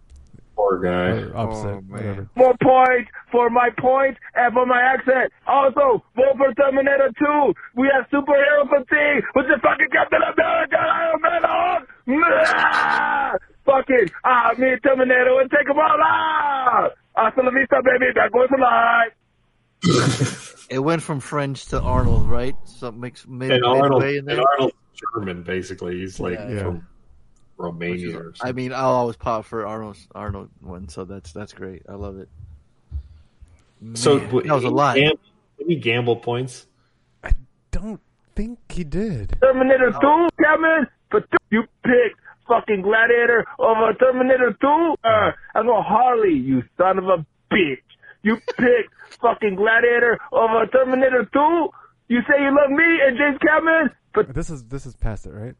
Poor 0.56 0.78
guy. 0.80 1.20
Or 1.22 1.36
opposite. 1.36 1.68
Oh, 1.68 1.82
whatever. 1.88 2.28
More 2.36 2.54
points 2.62 3.10
for 3.30 3.48
my 3.50 3.70
point 3.78 4.16
and 4.34 4.52
for 4.52 4.66
my 4.66 4.80
accent. 4.80 5.32
Also, 5.46 6.04
vote 6.14 6.36
for 6.36 6.52
Terminator 6.54 7.10
2. 7.18 7.52
We 7.76 7.90
have 7.94 8.06
superhero 8.10 8.68
fatigue 8.68 9.24
with 9.34 9.46
the 9.48 9.58
fucking 9.62 9.88
Captain 9.92 10.20
America 10.22 10.76
Iron 10.78 11.20
Man 11.22 11.44
on. 11.44 11.86
Nah! 12.06 13.38
Fucking, 13.64 14.08
ah, 14.24 14.50
me 14.58 14.72
and 14.72 14.82
Terminator 14.82 15.40
and 15.40 15.50
take 15.50 15.66
them 15.66 15.78
all 15.78 16.02
out. 16.02 16.90
Hasta 17.16 17.42
la 17.42 17.50
vista, 17.50 17.80
baby. 17.84 18.06
That 18.14 18.32
goes 18.32 18.48
alive. 18.56 19.12
It 20.70 20.78
went 20.78 21.02
from 21.02 21.20
French 21.20 21.66
to 21.66 21.80
Arnold, 21.80 22.28
right? 22.28 22.54
So 22.64 22.88
it 22.88 22.94
makes 22.94 23.26
mid, 23.26 23.50
And 23.50 23.64
Arnold, 23.64 24.02
midway 24.02 24.12
in 24.18 24.18
and 24.20 24.28
there. 24.38 24.44
Arnold's 24.54 24.74
German, 25.14 25.42
basically. 25.42 25.98
He's 26.00 26.18
like 26.20 26.38
Yeah. 26.38 26.48
Yeah. 26.50 26.62
from 26.62 26.86
Romania 27.62 28.18
or 28.18 28.22
something. 28.34 28.40
I 28.42 28.52
mean, 28.52 28.72
I'll 28.72 28.92
always 28.92 29.16
pop 29.16 29.44
for 29.44 29.66
Arnold's 29.66 30.06
Arnold 30.14 30.50
one, 30.60 30.88
so 30.88 31.04
that's 31.04 31.32
that's 31.32 31.52
great. 31.52 31.82
I 31.88 31.94
love 31.94 32.18
it. 32.18 32.28
so 33.94 34.18
Man, 34.18 34.28
that 34.46 34.54
was 34.54 34.64
a 34.64 34.70
lot. 34.70 34.96
Gam- 34.96 35.14
any 35.60 35.76
gamble 35.76 36.16
points? 36.16 36.66
I 37.22 37.32
don't 37.70 38.00
think 38.34 38.58
he 38.70 38.84
did. 38.84 39.36
Terminator 39.40 39.92
2, 39.92 40.28
Cameron, 40.42 40.86
but 41.10 41.24
you 41.50 41.62
picked 41.84 42.20
fucking 42.48 42.82
Gladiator 42.82 43.44
over 43.58 43.92
Terminator 43.94 44.56
2? 44.60 44.66
Uh, 45.04 45.30
I 45.54 45.62
go 45.62 45.80
Harley, 45.82 46.34
you 46.34 46.62
son 46.76 46.98
of 46.98 47.04
a 47.04 47.24
bitch. 47.52 47.78
You 48.22 48.36
picked 48.36 48.92
fucking 49.20 49.54
Gladiator 49.56 50.18
over 50.32 50.66
Terminator 50.66 51.28
2? 51.32 51.68
You 52.08 52.20
say 52.22 52.42
you 52.42 52.50
love 52.50 52.70
me 52.70 52.84
and 53.06 53.16
James 53.16 53.38
Cameron, 53.46 53.90
but 54.14 54.34
This 54.34 54.50
is 54.50 54.64
this 54.64 54.84
is 54.84 54.94
past 54.96 55.26
it, 55.26 55.30
right? 55.30 55.54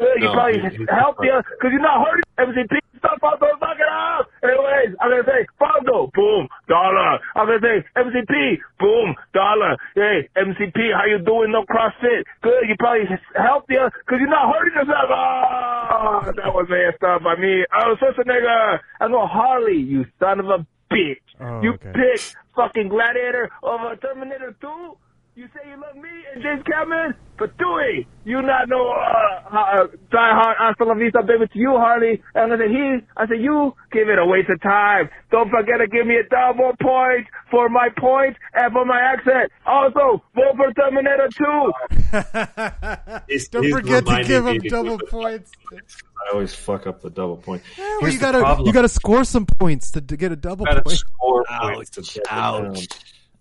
You 0.00 0.26
No, 0.26 0.32
probably 0.32 0.60
he- 0.60 0.76
he- 0.76 0.86
healthier 0.90 1.42
because 1.42 1.72
you're 1.72 1.80
not 1.80 2.06
hurting 2.06 2.24
MCP. 2.38 2.78
Stop, 2.98 3.20
Fondo, 3.20 3.46
knock 3.60 3.78
it 3.78 3.86
out. 3.88 4.26
Anyways, 4.42 4.96
I'm 5.00 5.10
gonna 5.10 5.24
say 5.24 5.46
Fondo, 5.60 6.12
boom, 6.12 6.48
dollar. 6.68 7.18
I'm 7.36 7.46
gonna 7.46 7.60
say 7.60 7.84
MCP, 7.96 8.58
boom, 8.80 9.14
dollar. 9.34 9.76
Hey, 9.94 10.28
MCP, 10.36 10.92
how 10.92 11.04
you 11.06 11.18
doing? 11.18 11.52
No 11.52 11.64
CrossFit. 11.64 12.24
Good. 12.42 12.68
You 12.68 12.74
probably 12.78 13.06
healthier 13.36 13.90
because 13.90 14.18
you're 14.20 14.28
not 14.28 14.52
hurting 14.54 14.74
yourself. 14.74 15.10
Oh, 15.10 16.22
that 16.36 16.52
was 16.54 16.66
messed 16.68 17.02
up 17.04 17.22
by 17.22 17.36
me. 17.36 17.64
Oh, 17.72 17.94
nigga. 18.26 18.80
I 19.00 19.08
go 19.08 19.26
Harley, 19.26 19.76
you 19.78 20.04
son 20.18 20.40
of 20.40 20.46
a 20.46 20.66
bitch. 20.92 21.18
Oh, 21.40 21.62
you 21.62 21.72
okay. 21.74 21.92
picked 21.94 22.36
fucking 22.56 22.88
Gladiator 22.88 23.48
over 23.62 23.94
Terminator 23.96 24.54
2? 24.60 24.96
You 25.38 25.46
say 25.54 25.70
you 25.70 25.80
love 25.80 25.94
me 25.94 26.08
and 26.34 26.42
James 26.42 26.64
Cameron, 26.66 27.14
but 27.38 27.56
Dewey, 27.58 28.08
you 28.24 28.42
not 28.42 28.68
know 28.68 28.90
uh, 28.90 29.54
uh, 29.56 29.86
Die 30.10 30.32
Hard, 30.34 30.56
Hasta 30.58 30.82
La 30.82 30.94
Vista, 30.94 31.22
baby, 31.22 31.46
to 31.52 31.58
you, 31.60 31.76
Harley. 31.76 32.20
And 32.34 32.52
I 32.52 32.56
said, 32.58 32.70
he, 32.70 32.96
I 33.16 33.28
said, 33.28 33.38
you, 33.40 33.72
give 33.92 34.08
it 34.08 34.18
a 34.18 34.26
waste 34.26 34.50
of 34.50 34.60
time. 34.62 35.08
Don't 35.30 35.48
forget 35.48 35.78
to 35.78 35.86
give 35.86 36.08
me 36.08 36.16
a 36.16 36.24
double 36.28 36.72
point 36.82 37.28
for 37.52 37.68
my 37.68 37.88
point 37.96 38.36
and 38.52 38.72
for 38.72 38.84
my 38.84 38.98
accent. 38.98 39.52
Also, 39.64 40.24
vote 40.34 40.56
for 40.56 40.72
Terminator 40.72 41.28
2. 41.30 43.22
He's- 43.28 43.46
Don't 43.46 43.62
he's 43.62 43.74
forget 43.74 44.06
to 44.06 44.24
give 44.24 44.44
him 44.44 44.58
double 44.66 44.98
points. 44.98 45.52
I 45.72 46.32
always 46.32 46.52
fuck 46.52 46.88
up 46.88 47.00
the 47.00 47.10
double 47.10 47.36
point. 47.36 47.62
Well, 47.78 48.10
you 48.10 48.18
gotta 48.18 48.40
problem. 48.40 48.66
you 48.66 48.72
gotta 48.72 48.88
score 48.88 49.22
some 49.22 49.46
points 49.46 49.92
to, 49.92 50.00
to 50.00 50.16
get 50.16 50.32
a 50.32 50.36
double 50.36 50.64
gotta 50.64 50.82
point. 50.82 50.98
score 50.98 51.44
points 51.60 51.90
to 51.90 52.00
Ouch! 52.00 52.14
get 52.14 52.24
them 52.24 52.64
down. 52.64 52.76
Ouch! 52.76 52.88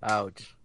Ouch! 0.04 0.56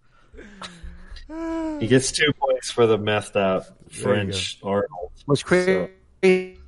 He 1.81 1.87
gets 1.87 2.13
two 2.13 2.33
points 2.39 2.71
for 2.71 2.87
the 2.87 2.99
methed 2.99 3.37
out 3.37 3.67
There 3.67 3.75
you 3.89 4.03
French 4.03 4.59
Arnold. 4.63 5.13
What's 5.25 5.43
crazy? 5.43 5.89
You, 6.23 6.59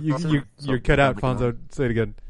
you 0.00 0.42
you're 0.60 0.80
cut 0.80 1.00
out, 1.00 1.16
Fonzo. 1.16 1.56
Say 1.70 1.86
it 1.86 1.90
again. 1.90 2.14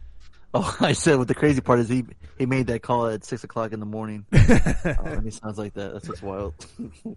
Oh, 0.53 0.77
I 0.81 0.95
said 0.95 1.17
what 1.17 1.29
the 1.29 1.35
crazy 1.37 1.61
part 1.61 1.79
is 1.79 1.89
he 1.89 2.05
he 2.37 2.45
made 2.45 2.67
that 2.67 2.83
call 2.83 3.07
at 3.07 3.25
six 3.25 3.45
o'clock 3.45 3.73
in 3.73 3.79
the 3.79 3.87
morning. 3.87 4.27
oh, 4.33 4.97
and 5.05 5.25
he 5.25 5.31
sounds 5.31 5.59
like 5.59 5.75
that. 5.75 5.93
That's 5.93 6.09
just 6.09 6.25
wild. 6.25 6.55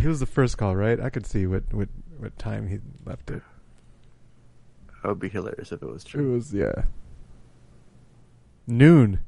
He 0.00 0.08
was 0.08 0.18
the 0.18 0.26
first 0.26 0.58
call, 0.58 0.74
right? 0.74 1.00
I 1.00 1.08
could 1.08 1.24
see 1.24 1.46
what 1.46 1.62
what 1.72 1.88
what 2.18 2.36
time 2.36 2.68
he 2.68 2.80
left 3.04 3.30
it. 3.30 3.42
That 5.02 5.08
would 5.08 5.20
be 5.20 5.28
hilarious 5.28 5.70
if 5.70 5.82
it 5.82 5.86
was 5.86 6.02
true. 6.02 6.32
It 6.32 6.34
was 6.34 6.52
yeah. 6.52 6.82
Noon. 8.66 9.20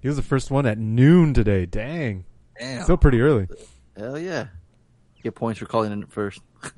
He 0.00 0.08
was 0.08 0.16
the 0.16 0.22
first 0.22 0.50
one 0.50 0.66
at 0.66 0.78
noon 0.78 1.34
today. 1.34 1.66
Dang. 1.66 2.24
Damn. 2.58 2.82
Still 2.84 2.96
pretty 2.96 3.20
early. 3.20 3.48
Hell 3.96 4.18
yeah. 4.18 4.46
Get 5.22 5.34
points 5.34 5.58
for 5.58 5.66
calling 5.66 5.90
in 5.92 6.06
first. 6.06 6.40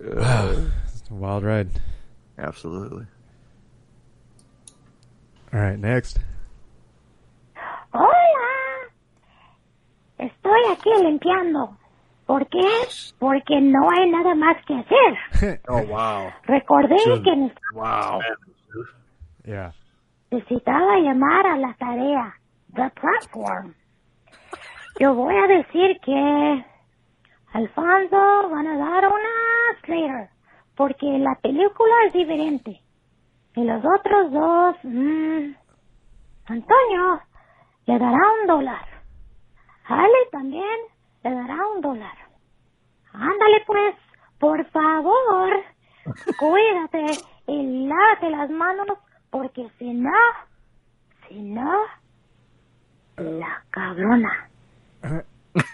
wow. 0.00 0.66
It's 0.86 1.10
a 1.10 1.14
wild 1.14 1.44
ride. 1.44 1.68
Absolutely. 2.38 3.06
All 5.52 5.60
right, 5.60 5.78
next. 5.78 6.18
Hola. 7.92 8.88
Estoy 10.18 10.72
aquí 10.72 10.90
limpiando. 11.02 11.76
¿Por 12.26 12.46
qué? 12.48 12.88
Porque 13.18 13.60
no 13.60 13.90
hay 13.90 14.10
nada 14.10 14.34
más 14.34 14.56
que 14.66 14.74
hacer. 14.74 15.60
Oh 15.68 15.82
wow. 15.82 16.30
Recordé 16.46 16.96
Sure. 17.04 17.22
que 17.22 17.52
Wow. 17.74 18.20
Yeah. 19.44 19.72
necesitaba 20.30 20.98
llamar 20.98 21.46
a 21.46 21.56
la 21.58 21.74
tarea, 21.74 22.34
the 22.74 22.90
platform. 23.00 23.74
Yo 24.98 25.14
voy 25.14 25.34
a 25.36 25.46
decir 25.46 25.98
que 26.00 26.64
Alfonso 27.52 28.48
van 28.50 28.66
a 28.66 28.76
dar 28.78 29.06
una 29.08 29.80
Slater, 29.84 30.30
porque 30.76 31.06
la 31.18 31.34
película 31.42 31.94
es 32.06 32.12
diferente. 32.14 32.80
Y 33.56 33.64
los 33.64 33.84
otros 33.84 34.32
dos, 34.32 34.76
mm, 34.84 35.52
Antonio 36.46 37.20
le 37.86 37.98
dará 37.98 38.20
un 38.40 38.46
dólar. 38.46 38.86
Ale 39.86 40.18
también 40.30 40.78
le 41.24 41.30
dará 41.30 41.66
un 41.74 41.82
dólar. 41.82 42.16
Ándale 43.12 43.62
pues, 43.66 43.94
por 44.38 44.64
favor, 44.70 45.52
cuídate 46.38 47.18
y 47.46 47.86
lávate 47.86 48.30
las 48.30 48.48
manos, 48.50 48.86
porque 49.32 49.66
si 49.78 49.92
no, 49.92 50.12
si 51.28 51.40
no, 51.40 51.86
la 53.18 53.62
cabrona. 53.72 54.30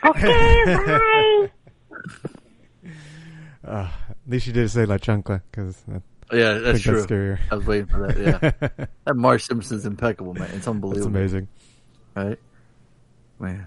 Ok, 0.05 0.22
bye. 0.22 1.51
Uh, 3.66 3.68
at 4.10 4.16
least 4.26 4.47
you 4.47 4.52
did 4.52 4.70
say 4.70 4.86
La 4.86 4.97
Chancla, 4.97 5.43
because 5.51 5.85
Yeah, 6.32 6.51
I 6.51 6.59
that's 6.59 6.82
think 6.82 6.82
true. 6.85 6.94
that's 7.01 7.06
scarier. 7.12 7.39
I 7.51 7.55
was 7.56 7.66
waiting 7.66 7.86
for 7.86 8.06
that. 8.06 8.16
Yeah, 8.18 8.86
that 9.05 9.14
Marge 9.16 9.44
Simpson's 9.44 9.85
impeccable, 9.86 10.35
man. 10.35 10.51
It's 10.55 10.66
unbelievable. 10.68 11.06
It's 11.06 11.06
amazing. 11.06 11.48
right? 12.14 12.39
Man, 13.39 13.66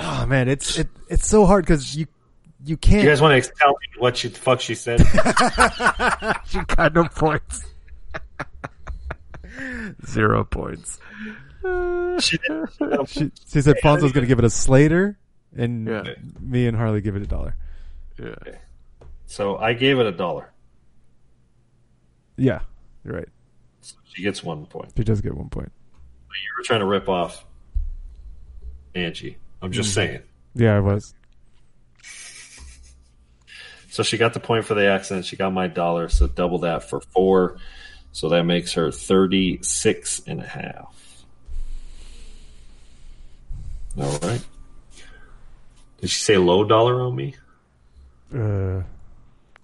Oh 0.00 0.26
man, 0.26 0.48
it's 0.48 0.76
it, 0.78 0.88
it's 1.08 1.28
so 1.28 1.46
hard 1.46 1.64
because 1.64 1.94
you 1.96 2.06
you 2.64 2.76
can't. 2.76 3.04
You 3.04 3.08
guys 3.10 3.20
want 3.20 3.40
to 3.44 3.52
tell 3.60 3.68
me 3.70 3.86
what 4.00 4.16
she, 4.16 4.26
the 4.28 4.38
fuck 4.38 4.60
she 4.60 4.74
said? 4.74 4.98
she 6.46 6.58
got 6.74 6.92
no 6.94 7.04
points. 7.04 7.64
Zero 10.06 10.44
points. 10.44 10.98
she, 12.20 12.36
she, 13.06 13.30
she 13.46 13.60
said 13.62 13.76
Fonzo's 13.82 14.12
going 14.12 14.22
to 14.22 14.26
give 14.26 14.38
it 14.38 14.44
a 14.44 14.50
Slater, 14.50 15.18
and 15.56 15.86
Yeah. 15.86 16.02
me 16.40 16.66
and 16.66 16.76
Harley 16.76 17.00
give 17.00 17.16
it 17.16 17.22
a 17.22 17.26
dollar. 17.26 17.56
Yeah. 18.18 18.34
so 19.26 19.56
I 19.56 19.72
gave 19.72 19.98
it 19.98 20.06
a 20.06 20.12
dollar. 20.12 20.50
Yeah, 22.36 22.60
you're 23.04 23.14
right. 23.14 23.28
She 24.12 24.22
gets 24.22 24.42
one 24.42 24.66
point. 24.66 24.92
She 24.96 25.04
does 25.04 25.20
get 25.20 25.34
one 25.36 25.48
point. 25.48 25.72
You 26.30 26.50
were 26.58 26.64
trying 26.64 26.80
to 26.80 26.86
rip 26.86 27.08
off 27.08 27.44
Angie. 28.94 29.36
I'm 29.62 29.72
just 29.72 29.90
Mhm. 29.90 29.94
saying. 29.94 30.22
Yeah, 30.54 30.76
I 30.76 30.80
was. 30.80 31.14
So 33.90 34.02
she 34.02 34.16
got 34.18 34.34
the 34.34 34.40
point 34.40 34.64
for 34.64 34.74
the 34.74 34.86
accent. 34.86 35.24
She 35.24 35.36
got 35.36 35.52
my 35.52 35.68
dollar. 35.68 36.08
So 36.08 36.26
double 36.26 36.58
that 36.60 36.88
for 36.88 37.00
four. 37.00 37.56
So 38.14 38.28
that 38.28 38.44
makes 38.44 38.74
her 38.74 38.92
36 38.92 40.22
and 40.28 40.40
a 40.40 40.46
half. 40.46 40.94
All 44.00 44.18
right. 44.22 44.40
Did 46.00 46.10
she 46.10 46.20
say 46.20 46.36
low 46.38 46.62
dollar 46.62 47.00
on 47.02 47.16
me? 47.16 47.34
Uh, 48.32 48.82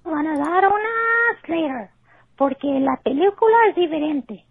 Van 0.04 0.26
a 0.26 0.36
dar 0.36 0.64
una 0.66 1.38
Slater, 1.46 1.90
porque 2.36 2.66
la 2.80 2.96
película 3.04 3.56
es 3.68 3.76
diferente. 3.76 4.44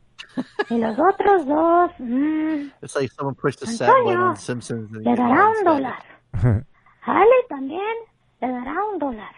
Y 0.70 0.78
los 0.78 0.98
otros 0.98 1.46
dos, 1.46 1.92
mm, 2.00 2.72
It's 2.82 2.96
like 2.96 3.12
someone 3.12 3.36
pushed 3.36 3.60
the 3.60 3.68
sad 3.68 3.88
button 3.88 4.08
Antonio, 4.08 4.28
on 4.30 4.38
Simpsons. 4.38 4.92
and 4.94 5.04
le 5.06 5.12
you 5.12 5.18
get 5.18 5.26
dará 5.26 5.50
un 5.50 5.64
dólar. 5.66 6.04
Ale 7.06 7.36
también 7.50 7.96
le 8.42 8.48
dará 8.48 8.82
un 8.94 8.98
dólar. 9.00 9.36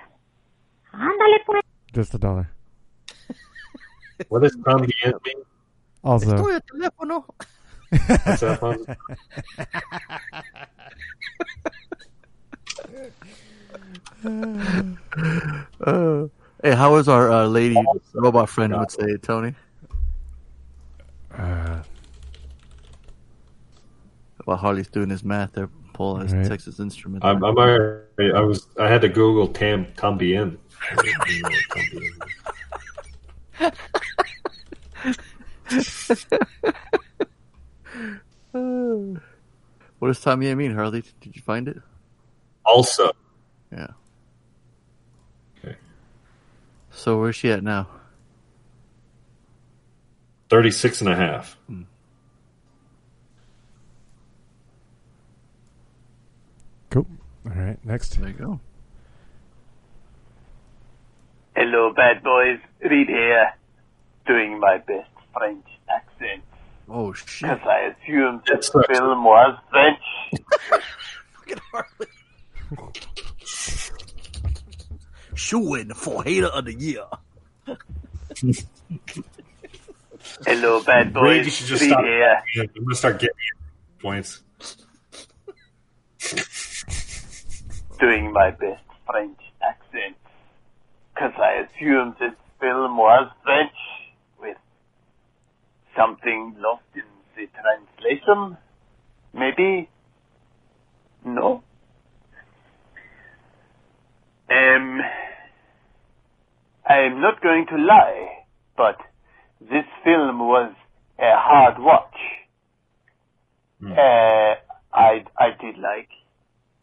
Ándale 0.94 1.42
pues. 1.48 1.62
just 1.96 2.14
a 2.14 2.20
dollar. 2.20 2.48
What 4.30 4.42
does 4.44 4.56
también 4.58 5.14
mean? 5.26 5.44
Also, 6.04 6.36
Estoy 6.36 6.54
al 6.54 6.62
teléfono. 6.62 7.26
What's 8.26 8.40
that, 8.42 8.60
Fonz? 8.60 8.86
Uh, 15.82 16.28
hey, 16.64 16.76
how 16.76 16.96
is 16.96 17.08
our 17.08 17.32
uh, 17.32 17.46
lady 17.46 17.84
robot 18.14 18.50
friend 18.50 18.74
I 18.74 18.80
would 18.80 18.92
say, 18.92 19.18
Tony? 19.18 19.54
uh, 21.38 21.82
While 24.46 24.58
Harley's 24.58 24.88
doing 24.88 25.10
his 25.10 25.24
math 25.24 25.54
there, 25.54 25.70
Paul 25.94 26.18
has 26.18 26.34
Right. 26.34 26.48
Texas 26.48 26.80
Instrument. 26.80 27.24
I'm, 27.24 27.44
I'm 27.44 27.58
already, 27.58 28.32
I 28.34 28.42
was 28.42 28.68
I 28.80 28.88
had 28.88 29.02
to 29.02 29.10
Google 29.10 29.48
tam 29.48 29.86
tambien. 29.98 30.58
what 40.00 40.08
does 40.08 40.20
Tommy 40.20 40.54
mean, 40.56 40.74
Harley? 40.74 41.04
Did 41.22 41.36
you 41.36 41.42
find 41.42 41.68
it? 41.68 41.78
Also, 42.66 43.12
Yeah. 43.72 43.88
Okay. 45.64 45.76
So 46.92 47.20
where's 47.20 47.36
she 47.36 47.52
at 47.52 47.64
now? 47.64 47.88
36 50.50 51.02
and 51.02 51.10
a 51.10 51.16
half. 51.16 51.58
Hmm. 51.68 51.84
cool. 56.90 57.08
All 57.46 57.54
right, 57.54 57.78
next. 57.86 58.20
There 58.20 58.28
you 58.28 58.34
go. 58.34 58.60
Hello, 61.56 61.94
bad 61.94 62.24
boys. 62.24 62.60
Reed 62.84 63.08
here, 63.10 63.54
doing 64.26 64.60
my 64.60 64.78
best 64.80 65.10
French 65.34 65.66
accent. 65.90 66.44
Oh 66.90 67.14
shit! 67.14 67.50
Because 67.50 67.68
I 67.68 67.94
assumed 67.94 68.42
this 68.48 68.70
That's 68.70 68.76
right. 68.76 68.98
film 68.98 69.24
was 69.24 69.58
French. 69.70 70.00
Fucking 71.36 71.62
Harley. 71.72 72.08
Shooing 75.36 75.94
for 75.94 76.24
hater 76.24 76.48
of 76.48 76.66
the 76.66 76.74
year. 76.74 77.04
Hello, 80.46 80.82
bad 80.84 81.08
Reed, 81.08 81.14
boys. 81.14 81.46
you 81.46 81.52
should 81.52 81.68
just 81.68 81.82
Reed 81.82 81.92
stop. 81.92 82.04
here. 82.04 82.42
I'm 82.60 82.84
gonna 82.84 82.96
start 82.96 83.20
getting 83.20 83.36
points. 84.02 84.42
doing 88.00 88.32
my 88.34 88.52
best 88.52 88.84
French 89.06 89.38
accent. 89.38 89.41
Because 91.22 91.40
I 91.40 91.68
assumed 91.68 92.16
this 92.20 92.34
film 92.60 92.98
was 92.98 93.30
French 93.44 93.70
with 94.40 94.58
something 95.96 96.56
lost 96.58 96.82
in 96.96 97.04
the 97.36 97.48
translation. 97.62 98.58
Maybe? 99.32 99.88
No? 101.24 101.62
Um, 104.50 105.00
I'm 106.88 107.22
not 107.22 107.40
going 107.44 107.68
to 107.68 107.78
lie, 107.78 108.30
but 108.76 108.98
this 109.60 109.86
film 110.04 110.40
was 110.40 110.74
a 111.20 111.36
hard 111.36 111.78
watch. 111.78 112.16
Uh, 113.96 114.56
I, 114.92 115.24
I 115.38 115.52
did 115.62 115.78
like 115.78 116.10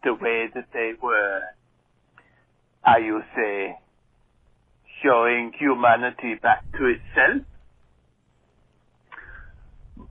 the 0.04 0.14
way 0.14 0.46
that 0.54 0.68
they 0.72 0.92
were, 1.02 1.40
how 2.82 2.98
you 2.98 3.22
say, 3.34 3.76
showing 5.02 5.52
humanity 5.58 6.34
back 6.34 6.64
to 6.72 6.86
itself. 6.86 7.42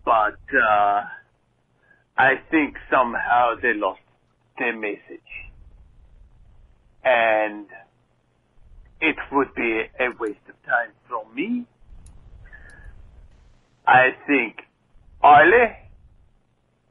But 0.03 0.39
uh, 0.55 1.01
I 2.17 2.35
think 2.49 2.77
somehow 2.89 3.55
they 3.61 3.73
lost 3.73 4.01
their 4.57 4.75
message. 4.75 5.21
And 7.03 7.67
it 8.99 9.15
would 9.31 9.53
be 9.55 9.83
a 9.99 10.09
waste 10.19 10.39
of 10.49 10.55
time 10.65 10.91
from 11.07 11.33
me. 11.35 11.65
I 13.85 14.09
think 14.25 14.57
Arle, 15.23 15.73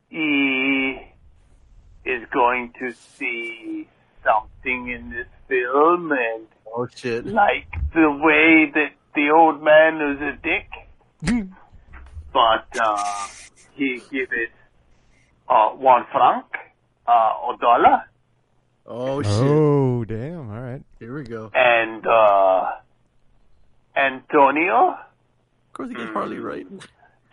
he 0.08 0.96
is 2.04 2.22
going 2.32 2.72
to 2.80 2.92
see 2.92 3.88
something 4.24 4.88
in 4.88 5.10
this 5.10 5.26
film 5.48 6.12
and 6.12 6.46
Oh 6.78 6.86
shit! 6.94 7.24
like 7.26 7.66
the 7.94 8.10
way 8.10 8.70
that 8.74 8.92
the 9.14 9.30
old 9.34 9.62
man 9.62 9.96
is 9.96 10.20
a 10.20 10.36
dick. 10.42 10.68
but 12.32 12.66
uh, 12.78 13.26
he 13.72 14.02
give 14.10 14.28
it 14.32 14.50
uh, 15.48 15.70
one 15.70 16.04
franc, 16.12 16.44
uh, 17.08 17.10
a 17.10 17.56
dollar, 17.60 18.02
Oh 18.86 19.22
shit! 19.22 19.32
Oh, 19.32 20.04
damn. 20.04 20.50
All 20.50 20.60
right. 20.60 20.82
Here 20.98 21.14
we 21.16 21.24
go. 21.24 21.50
and 21.54 22.06
uh, 22.06 22.70
Antonio, 23.96 24.90
Of 24.90 25.72
course, 25.72 25.88
he 25.88 25.94
gets 25.94 26.12
Harley 26.12 26.38
right. 26.38 26.66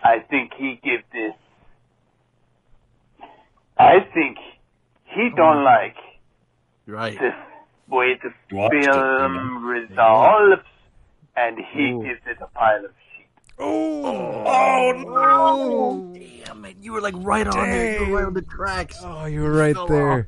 I 0.03 0.19
think 0.19 0.53
he 0.57 0.79
give 0.83 1.01
this. 1.11 1.33
I 3.77 3.99
think 4.13 4.37
he 5.05 5.29
don't 5.35 5.63
like 5.63 5.95
Right. 6.85 7.17
the 7.19 7.31
way 7.89 8.19
the 8.22 8.34
Watched 8.55 8.76
it, 8.76 8.84
film 8.85 9.65
resolves, 9.65 10.61
and 11.35 11.57
he 11.73 11.91
Ooh. 11.91 12.03
gives 12.03 12.22
it 12.27 12.38
a 12.41 12.47
pile 12.47 12.85
of 12.85 12.91
shit. 13.18 13.27
Oh, 13.60 14.93
no 15.05 16.14
Damn 16.45 16.65
it! 16.65 16.77
You 16.81 16.93
were 16.93 17.01
like 17.01 17.14
right 17.18 17.47
on 17.47 17.53
there. 17.69 17.99
You 18.03 18.10
were 18.10 18.18
right 18.18 18.26
on 18.26 18.34
the 18.34 18.41
tracks. 18.41 18.97
Oh, 19.01 19.26
you 19.26 19.41
were 19.41 19.51
right 19.51 19.76
fell 19.76 19.88
there. 19.88 20.27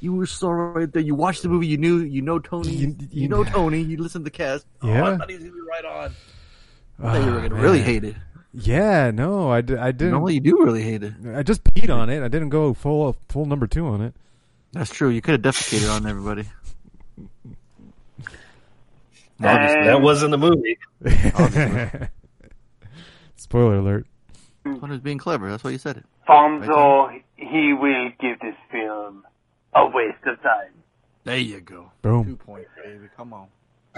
You 0.00 0.14
were 0.14 0.26
so 0.26 0.48
right 0.50 0.90
there. 0.92 1.02
You 1.02 1.14
watched 1.14 1.42
the 1.42 1.48
movie. 1.48 1.66
You 1.66 1.76
knew. 1.78 1.98
You 1.98 2.22
know 2.22 2.38
Tony. 2.38 2.70
You- 2.72 2.88
You, 2.98 3.08
you- 3.22 3.28
know 3.28 3.42
Tony. 3.56 3.80
You 3.82 3.96
listened 3.98 4.24
to 4.24 4.30
the 4.30 4.36
cast. 4.36 4.66
Oh, 4.82 4.88
Yeah. 4.88 5.04
I 5.12 5.16
thought 5.16 5.28
he 5.30 5.36
was 5.36 5.44
gonna 5.44 5.54
be 5.56 5.60
right 5.68 5.84
on. 5.84 6.14
I 7.00 7.02
thought 7.02 7.24
you 7.26 7.32
were 7.32 7.38
Ah, 7.38 7.48
gonna 7.48 7.54
really 7.62 7.78
man. 7.78 7.86
hate 7.86 8.04
it. 8.04 8.16
Yeah, 8.54 9.10
no, 9.12 9.50
I, 9.50 9.60
didn't. 9.60 10.10
Normally, 10.10 10.34
you 10.34 10.40
do 10.40 10.64
really 10.64 10.82
hate 10.82 11.02
it. 11.02 11.12
I 11.34 11.42
just 11.42 11.62
peed 11.64 11.90
on 11.94 12.10
it. 12.10 12.22
I 12.24 12.28
didn't 12.28 12.48
go 12.48 12.74
full 12.74 13.16
full 13.28 13.44
number 13.46 13.66
two 13.66 13.86
on 13.86 14.00
it. 14.00 14.14
That's 14.72 14.90
true. 14.90 15.08
You 15.10 15.20
could 15.20 15.44
have 15.44 15.54
defecated 15.54 15.94
on 15.94 16.06
everybody. 16.06 16.44
Obviously, 19.42 19.84
that 19.84 20.00
wasn't 20.00 20.32
the 20.32 20.38
movie. 20.38 20.78
Spoiler 23.36 23.76
alert. 23.76 24.06
Hunter's 24.64 25.00
being 25.00 25.18
clever. 25.18 25.48
That's 25.50 25.64
why 25.64 25.70
you 25.70 25.78
said 25.78 25.96
it. 25.96 26.04
Fonzo, 26.28 27.22
he 27.36 27.72
will 27.72 28.10
give 28.20 28.40
this 28.40 28.56
film 28.70 29.24
a 29.74 29.86
waste 29.86 30.26
of 30.26 30.42
time. 30.42 30.72
There 31.24 31.38
you 31.38 31.60
go. 31.60 31.92
Boom. 32.02 32.24
Two 32.24 32.36
points, 32.36 32.70
baby. 32.84 33.08
Come 33.16 33.32
on. 33.32 33.48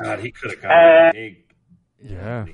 God, 0.03 0.21
he 0.21 0.31
could 0.31 0.51
have 0.53 0.63
got 0.63 1.15
me. 1.15 1.39
Yeah. 2.03 2.47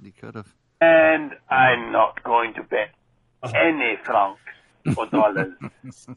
You 0.00 0.12
could 0.12 0.34
have. 0.34 0.54
And 0.80 1.32
I'm 1.50 1.92
not 1.92 2.22
going 2.24 2.54
to 2.54 2.62
bet 2.62 2.90
any 3.54 3.96
francs 4.04 4.40
or 4.96 5.06
dollars. 5.06 5.52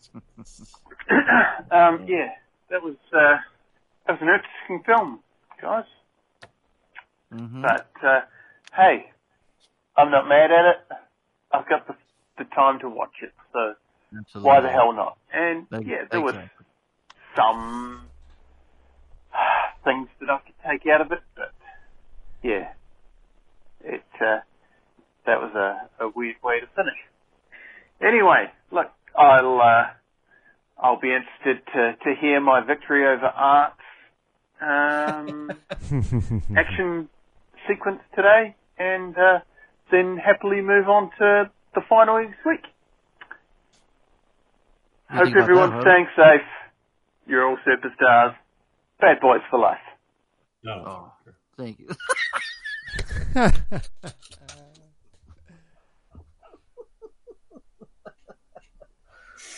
um, 1.72 2.06
yeah, 2.08 2.30
that 2.70 2.82
was 2.82 2.96
uh, 3.14 3.38
that 4.08 4.14
was 4.14 4.22
an 4.22 4.30
interesting 4.30 4.84
film, 4.86 5.20
guys. 5.66 5.86
Mhm. 7.34 7.62
But 7.62 8.08
uh, 8.08 8.22
hey, 8.76 9.12
I'm 9.98 10.12
not 10.12 10.28
mad 10.28 10.52
at 10.52 10.66
it. 10.66 10.78
I've 11.52 11.68
got 11.68 11.88
the, 11.88 11.96
the 12.38 12.46
time 12.56 12.80
to 12.82 12.90
watch 12.90 13.16
it, 13.24 13.34
so 13.52 13.74
Absolutely. 14.18 14.48
why 14.50 14.62
the 14.62 14.70
hell 14.70 14.94
not? 14.94 15.18
And 15.34 15.68
Ex- 15.74 15.86
yeah, 15.88 16.06
there 16.12 16.22
was 16.22 16.36
some 17.36 18.10
things 19.84 20.08
that 20.20 20.30
I 20.30 20.40
could 20.46 20.56
take 20.70 20.88
out 20.92 21.02
of 21.02 21.12
it, 21.12 21.24
but 21.36 21.52
yeah, 22.44 22.74
it 23.84 24.04
uh, 24.22 24.40
that 25.26 25.42
was 25.42 25.52
a, 25.56 26.06
a 26.06 26.10
weird 26.16 26.38
way 26.44 26.60
to 26.60 26.68
finish. 26.76 27.00
Anyway, 28.02 28.52
look, 28.72 28.92
I'll 29.18 29.60
uh, 29.62 29.86
I'll 30.78 31.00
be 31.00 31.14
interested 31.14 31.66
to 31.74 31.96
to 32.04 32.22
hear 32.22 32.40
my 32.40 32.62
victory 32.66 33.06
over 33.08 33.26
Art's 33.26 33.80
um, 34.62 35.52
action 36.58 37.10
sequence 37.68 38.02
today, 38.16 38.56
and 38.78 39.18
uh, 39.18 39.40
then 39.92 40.18
happily 40.18 40.62
move 40.62 40.88
on 40.88 41.10
to 41.20 41.50
the 41.74 41.82
final 41.90 42.22
next 42.22 42.46
week. 42.46 42.64
You 45.12 45.18
Hope 45.18 45.26
think 45.26 45.36
about 45.36 45.44
everyone's 45.44 45.74
that, 45.74 45.82
staying 45.82 46.08
safe. 46.16 46.48
You're 47.28 47.48
all 47.48 47.58
superstars. 47.68 48.36
Bad 49.00 49.20
boys 49.20 49.42
for 49.50 49.60
life. 49.60 49.78
No. 50.64 51.12
Thank 51.58 51.80
you. 51.80 51.90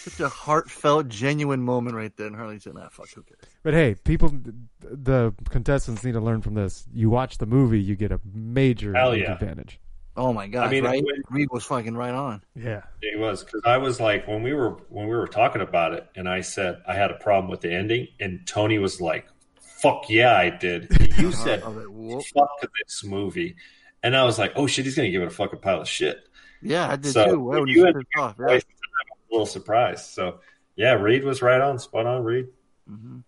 Such 0.09 0.19
a 0.21 0.29
heartfelt, 0.29 1.09
genuine 1.09 1.61
moment 1.61 1.95
right 1.95 2.15
there. 2.17 2.27
And 2.27 2.35
Harley 2.35 2.59
said, 2.59 2.73
"Ah, 2.77 2.87
fuck, 2.91 3.09
who 3.09 3.23
cares?" 3.23 3.39
But 3.63 3.73
hey, 3.73 3.95
people, 4.03 4.31
the 4.79 5.33
contestants 5.49 6.03
need 6.03 6.13
to 6.13 6.19
learn 6.21 6.41
from 6.41 6.53
this. 6.53 6.87
You 6.93 7.09
watch 7.09 7.37
the 7.39 7.45
movie, 7.45 7.79
you 7.81 7.95
get 7.95 8.11
a 8.11 8.19
major 8.33 8.93
Hell 8.93 9.15
yeah. 9.15 9.33
advantage. 9.33 9.79
Oh 10.15 10.33
my 10.33 10.47
god! 10.47 10.67
I 10.67 10.71
mean, 10.71 10.83
right? 10.83 11.03
when- 11.03 11.21
Reed 11.29 11.47
was 11.51 11.63
fucking 11.65 11.95
right 11.95 12.13
on. 12.13 12.41
Yeah. 12.55 12.83
It 13.01 13.19
was 13.19 13.43
because 13.43 13.61
I 13.65 13.77
was 13.77 13.99
like 13.99 14.27
when 14.27 14.41
we 14.43 14.53
were 14.53 14.71
when 14.89 15.07
we 15.07 15.15
were 15.15 15.27
talking 15.27 15.61
about 15.61 15.93
it, 15.93 16.07
and 16.15 16.27
I 16.27 16.41
said 16.41 16.81
I 16.87 16.95
had 16.95 17.11
a 17.11 17.15
problem 17.15 17.51
with 17.51 17.61
the 17.61 17.71
ending, 17.71 18.07
and 18.19 18.39
Tony 18.47 18.79
was 18.79 18.99
like, 18.99 19.27
"Fuck 19.61 20.09
yeah, 20.09 20.35
I 20.35 20.49
did." 20.49 20.89
You 21.17 21.31
said, 21.31 21.63
I 21.63 21.67
like, 21.69 22.25
"Fuck 22.33 22.49
this 22.85 23.03
movie," 23.03 23.55
and 24.03 24.15
I 24.15 24.23
was 24.23 24.39
like, 24.39 24.53
"Oh 24.55 24.67
shit, 24.67 24.85
he's 24.85 24.95
gonna 24.95 25.09
give 25.11 25.21
it 25.21 25.27
a 25.27 25.31
fucking 25.31 25.59
pile 25.59 25.81
of 25.81 25.87
shit." 25.87 26.19
Yeah, 26.63 26.89
I 26.89 26.95
did 26.95 27.11
So, 27.13 27.25
too. 27.33 27.39
When 27.39 27.59
when 27.59 27.67
you 27.67 27.75
you 27.75 27.83
said 27.83 27.95
had 28.15 28.21
off, 28.21 28.35
yeah. 28.39 28.59
Voice, 29.29 29.29
I'm 29.29 29.31
a 29.31 29.33
little 29.35 29.45
surprised. 29.45 30.05
So 30.05 30.39
yeah, 30.75 30.93
Reed 30.93 31.23
was 31.23 31.41
right 31.41 31.61
on, 31.61 31.79
spot 31.79 32.05
on, 32.05 32.23
Reed. 32.23 32.47
Mhm. 32.89 33.23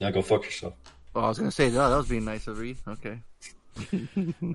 Now 0.00 0.10
go 0.10 0.22
fuck 0.22 0.44
yourself. 0.44 0.74
Oh, 1.14 1.20
I 1.20 1.28
was 1.28 1.38
gonna 1.38 1.50
say 1.50 1.68
that. 1.68 1.88
That 1.88 1.96
was 1.96 2.08
being 2.08 2.24
nice 2.24 2.46
of 2.46 2.58
Reed. 2.58 2.76
Okay. 2.88 3.20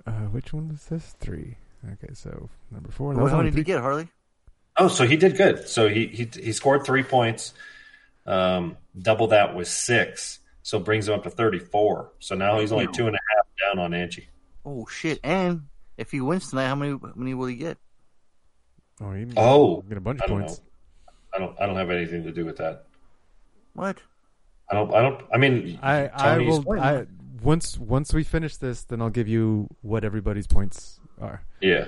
Uh, 0.07 0.11
which 0.31 0.53
one 0.53 0.71
is 0.73 0.85
this? 0.85 1.15
Three. 1.19 1.55
Okay, 1.93 2.13
so 2.13 2.49
number 2.71 2.89
four. 2.91 3.13
Well, 3.13 3.27
how 3.27 3.33
only 3.33 3.37
many 3.37 3.49
did 3.51 3.57
you 3.57 3.63
three. 3.63 3.73
get, 3.73 3.81
Harley? 3.81 4.07
Oh, 4.77 4.87
so 4.87 5.05
he 5.05 5.17
did 5.17 5.35
good. 5.35 5.67
So 5.67 5.89
he 5.89 6.07
he 6.07 6.29
he 6.41 6.51
scored 6.53 6.85
three 6.85 7.03
points. 7.03 7.53
Um, 8.25 8.77
double 9.01 9.27
that 9.27 9.55
was 9.55 9.69
six, 9.69 10.39
so 10.63 10.79
brings 10.79 11.07
him 11.07 11.15
up 11.15 11.23
to 11.23 11.29
thirty 11.29 11.59
four. 11.59 12.11
So 12.19 12.35
now 12.35 12.59
he's 12.59 12.71
only 12.71 12.87
two 12.87 13.07
and 13.07 13.15
a 13.15 13.19
half 13.35 13.45
down 13.75 13.83
on 13.83 13.93
Angie. 13.93 14.29
Oh 14.65 14.85
shit! 14.87 15.19
And 15.23 15.63
if 15.97 16.11
he 16.11 16.21
wins 16.21 16.49
tonight, 16.49 16.67
how 16.67 16.75
many 16.75 16.91
how 16.91 17.11
many 17.15 17.33
will 17.33 17.47
he 17.47 17.55
get? 17.55 17.77
Oh, 19.01 19.13
you 19.13 19.27
Oh, 19.37 19.81
get 19.87 19.97
a 19.97 20.01
bunch 20.01 20.21
of 20.21 20.27
don't 20.27 20.39
points. 20.41 20.59
know. 20.59 20.63
I 21.33 21.39
don't 21.39 21.61
I 21.61 21.65
don't 21.65 21.75
have 21.75 21.89
anything 21.89 22.23
to 22.23 22.31
do 22.31 22.45
with 22.45 22.57
that. 22.57 22.85
What? 23.73 23.97
I 24.69 24.75
don't 24.75 24.93
I 24.93 25.01
don't 25.01 25.21
I 25.33 25.37
mean 25.37 25.79
I 25.81 26.05
I 26.13 26.35
Tony's- 26.35 26.65
will. 26.65 26.79
I 26.79 27.05
once 27.41 27.77
once 27.77 28.13
we 28.13 28.23
finish 28.23 28.57
this, 28.57 28.83
then 28.83 29.01
I'll 29.01 29.09
give 29.09 29.27
you 29.27 29.67
what 29.81 30.03
everybody's 30.03 30.47
points 30.47 30.99
are. 31.21 31.41
Yeah. 31.61 31.85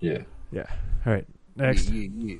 Yeah. 0.00 0.18
Yeah. 0.50 0.66
All 1.04 1.12
right. 1.12 1.26
Next. 1.56 1.88
Yeah, 1.90 2.08
yeah, 2.14 2.26
yeah. 2.34 2.38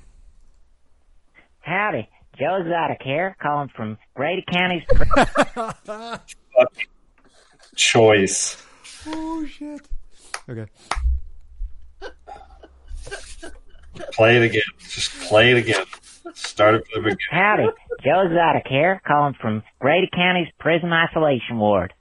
Howdy, 1.61 2.09
Joe 2.39 2.57
Exotic 2.61 3.03
here, 3.03 3.37
calling 3.43 3.69
from 3.75 3.99
Grady 4.15 4.45
County's. 4.51 4.85
Choice. 7.75 8.63
Oh 9.07 9.45
shit. 9.47 9.81
Okay. 10.49 10.67
Play 14.13 14.37
it 14.37 14.43
again. 14.43 14.63
Just 14.79 15.13
play 15.29 15.53
it 15.53 15.57
again. 15.59 15.85
Start 16.35 16.75
it 16.75 16.87
from 16.87 17.03
the 17.03 17.11
beginning. 17.11 17.19
Howdy, 17.31 17.69
Joe 18.05 18.23
Exotic 18.27 18.67
here, 18.69 19.01
calling 19.07 19.35
from 19.41 19.63
Grady 19.79 20.09
County's 20.13 20.49
prison 20.59 20.93
isolation 20.93 21.59
ward. 21.59 21.93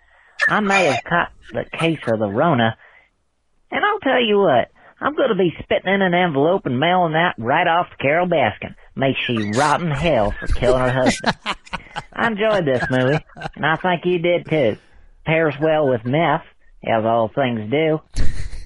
I 0.48 0.60
may 0.60 0.86
have 0.86 1.04
caught 1.04 1.32
the 1.52 1.66
case 1.78 2.00
of 2.08 2.20
the 2.20 2.28
Rona, 2.28 2.78
and 3.72 3.84
I'll 3.84 4.00
tell 4.00 4.22
you 4.22 4.40
what, 4.40 4.72
I'm 5.00 5.16
going 5.16 5.30
to 5.30 5.36
be 5.36 5.56
spitting 5.62 5.94
in 5.94 6.02
an 6.02 6.14
envelope 6.14 6.66
and 6.66 6.80
mailing 6.80 7.14
that 7.14 7.36
right 7.38 7.68
off 7.68 7.90
to 7.90 7.98
Carole 7.98 8.28
Baskin. 8.28 8.76
May 8.96 9.14
she 9.26 9.52
rot 9.52 9.82
in 9.82 9.92
hell 9.92 10.32
for 10.32 10.48
killing 10.48 10.82
her 10.82 10.92
husband. 10.92 11.36
I 12.14 12.28
enjoyed 12.28 12.66
this 12.66 12.84
movie, 12.90 13.24
and 13.56 13.66
I 13.66 13.76
think 13.76 14.06
you 14.06 14.20
did 14.20 14.50
too. 14.50 14.78
Pairs 15.26 15.56
well 15.60 15.90
with 15.90 16.06
meth, 16.06 16.46
as 16.84 17.04
all 17.04 17.30
things 17.34 17.70
do. 17.70 18.02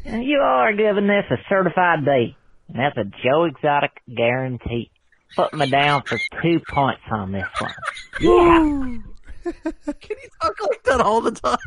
And 0.10 0.24
you 0.24 0.40
are 0.40 0.74
giving 0.74 1.08
this 1.08 1.26
a 1.30 1.38
certified 1.48 2.04
B. 2.04 2.36
And 2.68 2.80
that's 2.80 2.98
a 2.98 3.04
Joe 3.24 3.44
Exotic 3.46 3.92
guarantee. 4.16 4.92
Put 5.36 5.54
me 5.54 5.70
down 5.70 6.04
for 6.04 6.20
two 6.42 6.60
points 6.68 7.02
on 7.12 7.32
this 7.32 7.48
one. 7.60 7.74
Yeah. 8.20 9.52
Can 9.54 10.18
you 10.22 10.30
talk 10.42 10.56
like 10.68 10.84
that 10.84 11.02
all 11.02 11.22
the 11.22 11.32
time? 11.32 11.58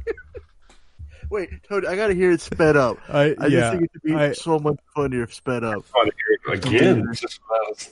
Wait, 1.30 1.48
Tony, 1.68 1.86
I 1.86 1.96
gotta 1.96 2.14
hear 2.14 2.32
it 2.32 2.40
sped 2.40 2.76
up. 2.76 2.98
I, 3.08 3.34
I 3.38 3.46
yeah, 3.46 3.48
just 3.48 3.70
think 3.72 3.84
it 3.84 3.90
would 3.94 4.02
be 4.02 4.14
I- 4.14 4.32
so 4.32 4.58
much 4.58 4.76
funnier 4.94 5.22
if 5.22 5.32
sped 5.34 5.64
up. 5.64 5.84
Oh, 5.94 6.04
here 6.04 6.54
it 6.54 6.66
Again. 6.66 7.06
Just- 7.14 7.40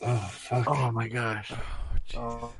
oh 0.02 0.16
fuck. 0.32 0.66
Oh 0.68 0.90
my 0.92 1.08
gosh. 1.08 1.52
Oh, 2.16 2.52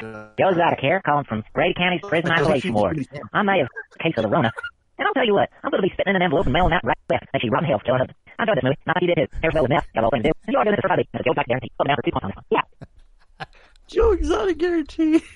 Joe 0.00 0.30
Exotic 0.38 0.80
here, 0.80 1.00
calling 1.04 1.24
from 1.24 1.44
Grady 1.52 1.74
County's 1.74 2.00
prison 2.02 2.30
isolation 2.30 2.72
ward. 2.72 3.06
I 3.32 3.42
may 3.42 3.58
have 3.58 3.68
a 3.94 4.02
case 4.02 4.14
of 4.16 4.22
the 4.22 4.28
Rona. 4.28 4.50
And 4.98 5.06
I'll 5.06 5.14
tell 5.14 5.26
you 5.26 5.34
what, 5.34 5.48
I'm 5.62 5.70
going 5.70 5.82
to 5.82 5.88
be 5.88 5.92
spitting 5.94 6.10
in 6.10 6.16
an 6.16 6.22
envelope 6.22 6.46
and 6.46 6.52
mailing 6.52 6.70
that 6.70 6.82
right 6.84 6.98
back. 7.08 7.28
And 7.32 7.40
she 7.40 7.48
rotten 7.50 7.68
hell 7.68 7.78
for 7.78 7.84
killing 7.84 8.00
her 8.00 8.06
husband. 8.06 8.18
I 8.38 8.42
enjoyed 8.42 8.56
this 8.56 8.64
movie. 8.64 8.76
Not 8.86 8.96
like 8.96 9.02
you 9.02 9.14
did 9.14 9.30
too. 9.30 9.38
There's 9.42 9.54
well 9.54 9.62
with 9.62 9.70
meth. 9.70 9.86
Got 9.94 10.04
all 10.04 10.10
things 10.10 10.22
to 10.24 10.28
do. 10.28 10.34
And 10.46 10.52
you 10.52 10.58
are 10.58 10.64
doing 10.64 10.74
this 10.76 10.80
for 10.82 10.88
Friday. 10.88 11.08
That's 11.12 11.22
a 11.22 11.24
Joe 11.24 11.30
Exotic 11.32 11.48
guarantee. 11.48 11.72
Put 11.78 11.86
me 11.86 11.88
down 11.88 11.96
for 11.96 12.02
two 12.02 12.10
points 12.12 12.24
on 12.24 12.30
this 12.30 12.36
one. 12.36 12.44
Yeah. 12.50 13.44
Joe 13.88 14.12
Exotic 14.12 14.58
guarantee. 14.58 15.22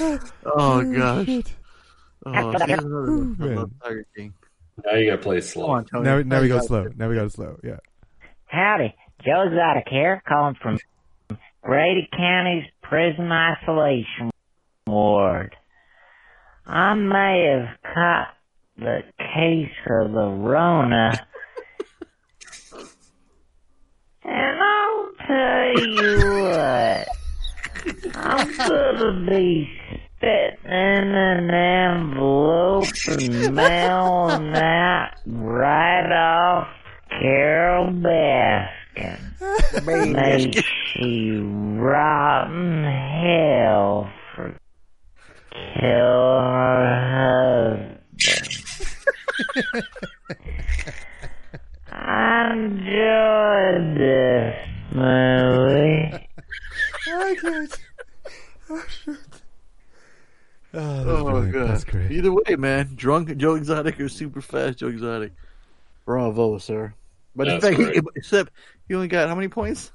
Oh, 0.00 0.18
oh 0.44 0.92
gosh. 0.92 1.28
Oh, 2.26 2.32
That's 2.32 2.44
see, 2.44 2.46
what 2.52 2.62
I- 2.62 2.64
another 2.74 2.88
Ooh, 3.10 3.36
I 3.40 3.44
love 3.44 3.56
man. 3.56 3.70
Tiger 3.82 4.06
King. 4.14 4.34
Now 4.84 4.94
you 4.94 5.10
gotta 5.10 5.22
play 5.22 5.38
it 5.38 5.44
slow. 5.44 5.66
On, 5.70 5.84
Tony. 5.86 6.04
Now, 6.04 6.18
now 6.20 6.40
we 6.42 6.48
go 6.48 6.56
gotta- 6.56 6.66
slow. 6.68 6.88
Now 6.94 7.08
we 7.08 7.14
go 7.14 7.28
slow. 7.28 7.58
Yeah. 7.64 7.78
Howdy, 8.46 8.94
Joe 9.24 9.44
Exotic 9.48 9.88
here, 9.88 10.22
calling 10.28 10.56
from 10.60 10.78
Grady 11.62 12.06
County's 12.14 12.64
prison 12.82 13.32
isolation 13.32 14.30
ward. 14.86 15.56
I 16.66 16.94
may 16.94 17.46
have 17.56 17.94
caught 17.94 18.28
the 18.80 19.02
case 19.18 19.70
of 19.88 20.12
the 20.12 20.26
Rona. 20.26 21.26
And 24.24 24.58
I'll 24.60 25.10
tell 25.26 25.86
you 25.86 26.16
what, 26.42 27.08
I'm 28.16 28.56
gonna 28.56 29.12
be 29.28 29.68
spitting 30.16 30.64
in 30.64 31.14
an 31.14 31.50
envelope 31.50 32.88
and 33.08 33.54
mailing 33.54 34.52
that 34.52 35.20
right 35.26 36.12
off 36.12 36.68
Carole 37.10 37.92
Baskin. 37.92 39.20
May 40.12 40.52
she 40.92 41.38
rot 41.78 42.50
in 42.50 42.84
hell 42.84 44.10
for 44.34 44.56
killing 45.52 45.96
her 45.96 47.78
husband. 47.78 47.96
I 51.92 52.52
enjoyed 52.54 53.98
this 53.98 54.68
movie. 54.92 56.28
I 57.08 57.36
can't. 57.40 57.80
Oh 58.70 58.84
shit. 58.88 59.16
Oh, 60.72 61.04
that's 61.04 61.08
Oh 61.08 61.24
brilliant. 61.24 61.52
god. 61.52 61.68
That's 61.68 61.84
great. 61.84 62.12
Either 62.12 62.32
way, 62.32 62.56
man. 62.56 62.90
Drunk 62.94 63.36
Joe 63.36 63.54
Exotic 63.56 63.98
or 64.00 64.08
super 64.08 64.40
fast 64.40 64.78
Joe 64.78 64.88
Exotic. 64.88 65.32
Bravo, 66.04 66.58
sir. 66.58 66.94
But 67.34 67.48
in 67.48 67.60
fact, 67.60 67.76
he, 67.76 68.00
except 68.16 68.52
he 68.86 68.94
only 68.94 69.08
got 69.08 69.28
how 69.28 69.34
many 69.34 69.48
points? 69.48 69.90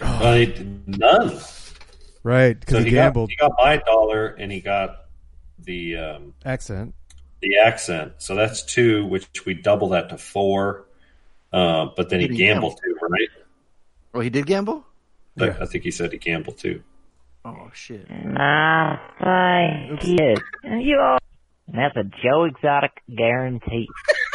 Uh, 0.00 0.46
none. 0.86 1.40
Right, 2.24 2.58
because 2.58 2.72
So 2.74 2.78
he 2.80 2.84
he 2.86 2.90
got, 2.90 3.02
gambled 3.04 3.30
he 3.30 3.36
got 3.36 3.52
my 3.58 3.76
dollar 3.78 4.26
and 4.28 4.50
he 4.52 4.60
got 4.60 5.06
the 5.60 5.96
um, 5.96 6.34
accent. 6.44 6.94
The 7.40 7.58
accent. 7.58 8.14
So 8.18 8.34
that's 8.34 8.62
two, 8.62 9.06
which 9.06 9.44
we 9.46 9.54
double 9.54 9.90
that 9.90 10.08
to 10.10 10.18
four. 10.18 10.86
Uh, 11.52 11.86
but 11.96 12.08
then 12.10 12.20
he 12.20 12.28
Did 12.28 12.36
he 12.36 12.42
gambled 12.44 12.78
too, 12.84 12.96
right? 13.08 13.28
Oh, 14.14 14.20
he 14.20 14.30
did 14.30 14.46
gamble. 14.46 14.84
I- 15.40 15.50
I 15.60 15.66
think 15.66 15.84
he 15.84 15.90
said 15.90 16.12
he 16.12 16.18
gambled 16.18 16.58
too. 16.58 16.82
Oh 17.44 17.70
shit. 17.72 18.06
Nah, 18.10 18.98
I 19.20 19.96
did. 20.00 20.40
You 20.64 20.98
all. 21.00 21.18
That's 21.68 21.96
a 21.96 22.04
Joe 22.22 22.44
Exotic 22.44 22.92
guarantee. 23.14 23.88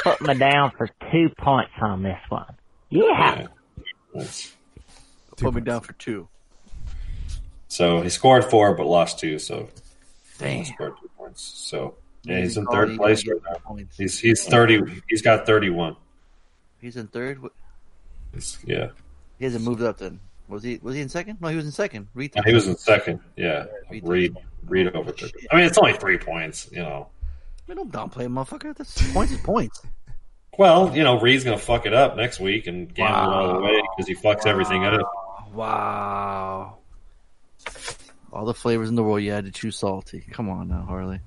Put 0.04 0.22
me 0.22 0.36
down 0.36 0.72
for 0.78 0.88
two 1.12 1.30
points 1.38 1.74
on 1.82 2.04
this 2.04 2.20
one. 2.30 2.56
Yeah. 2.90 3.48
That's- 4.14 4.54
Put 5.38 5.54
me 5.56 5.62
down 5.62 5.82
for 5.82 5.94
two. 5.94 6.28
So 7.68 8.02
he 8.02 8.10
scored 8.10 8.46
four, 8.46 8.76
but 8.76 8.86
lost 8.86 9.20
two. 9.20 9.40
So 9.40 9.68
Damn. 10.38 10.60
he 10.60 10.66
scored 10.66 10.94
two 11.02 11.10
points. 11.18 11.42
So 11.44 11.96
yeah, 12.24 12.40
he's 12.40 12.58
in 12.58 12.66
third 12.68 12.96
place 12.96 13.28
right 13.28 13.42
now. 13.50 13.58
points. 13.64 13.98
He's 13.98 14.20
he's 14.20 14.46
thirty. 14.46 14.82
He's 15.10 15.22
got 15.22 15.46
thirty-one. 15.46 15.96
He's 16.80 16.98
in 16.98 17.08
third. 17.08 17.40
He's, 18.34 18.58
yeah, 18.66 18.90
He 19.40 19.46
hasn't 19.46 19.64
moved 19.64 19.82
up 19.82 19.98
then. 19.98 20.20
Was 20.48 20.64
he? 20.64 20.80
Was 20.82 20.96
he 20.96 21.02
in 21.02 21.10
second? 21.10 21.40
No, 21.42 21.48
he 21.48 21.56
was 21.56 21.66
in 21.66 21.72
second. 21.72 22.08
Reed. 22.14 22.34
he 22.46 22.54
was 22.54 22.68
in 22.68 22.78
second. 22.78 23.20
Yeah, 23.36 23.66
Reed 23.90 24.36
Reed 24.66 24.88
over 24.96 25.12
thirty. 25.12 25.48
I 25.52 25.58
mean, 25.58 25.66
it's 25.66 25.78
only 25.78 25.94
three 25.94 26.18
points. 26.18 26.70
You 26.72 26.82
know. 26.82 27.08
Man, 27.68 27.78
don't 27.78 27.92
downplay, 27.92 28.28
motherfucker. 28.28 28.76
That's 28.76 29.14
points 29.14 29.32
is 29.32 29.40
points. 29.40 29.82
Well, 30.58 30.96
you 30.96 31.04
know, 31.04 31.20
Reed's 31.20 31.44
gonna 31.44 31.58
fuck 31.58 31.86
it 31.86 31.94
up 31.94 32.16
next 32.16 32.40
week 32.40 32.68
and 32.68 32.94
gamble 32.94 33.32
it 33.32 33.36
all 33.36 33.54
the 33.54 33.62
way 33.62 33.82
because 33.96 34.08
he 34.08 34.16
fucks 34.16 34.46
everything 34.46 34.86
up. 34.86 35.02
Wow. 35.54 36.78
All 38.32 38.46
the 38.46 38.54
flavors 38.54 38.90
in 38.90 38.96
the 38.96 39.04
world, 39.04 39.22
you 39.22 39.32
had 39.32 39.46
to 39.46 39.52
choose 39.52 39.78
salty. 39.78 40.24
Come 40.32 40.50
on 40.50 40.68
now, 40.68 40.86
Harley. 40.88 41.20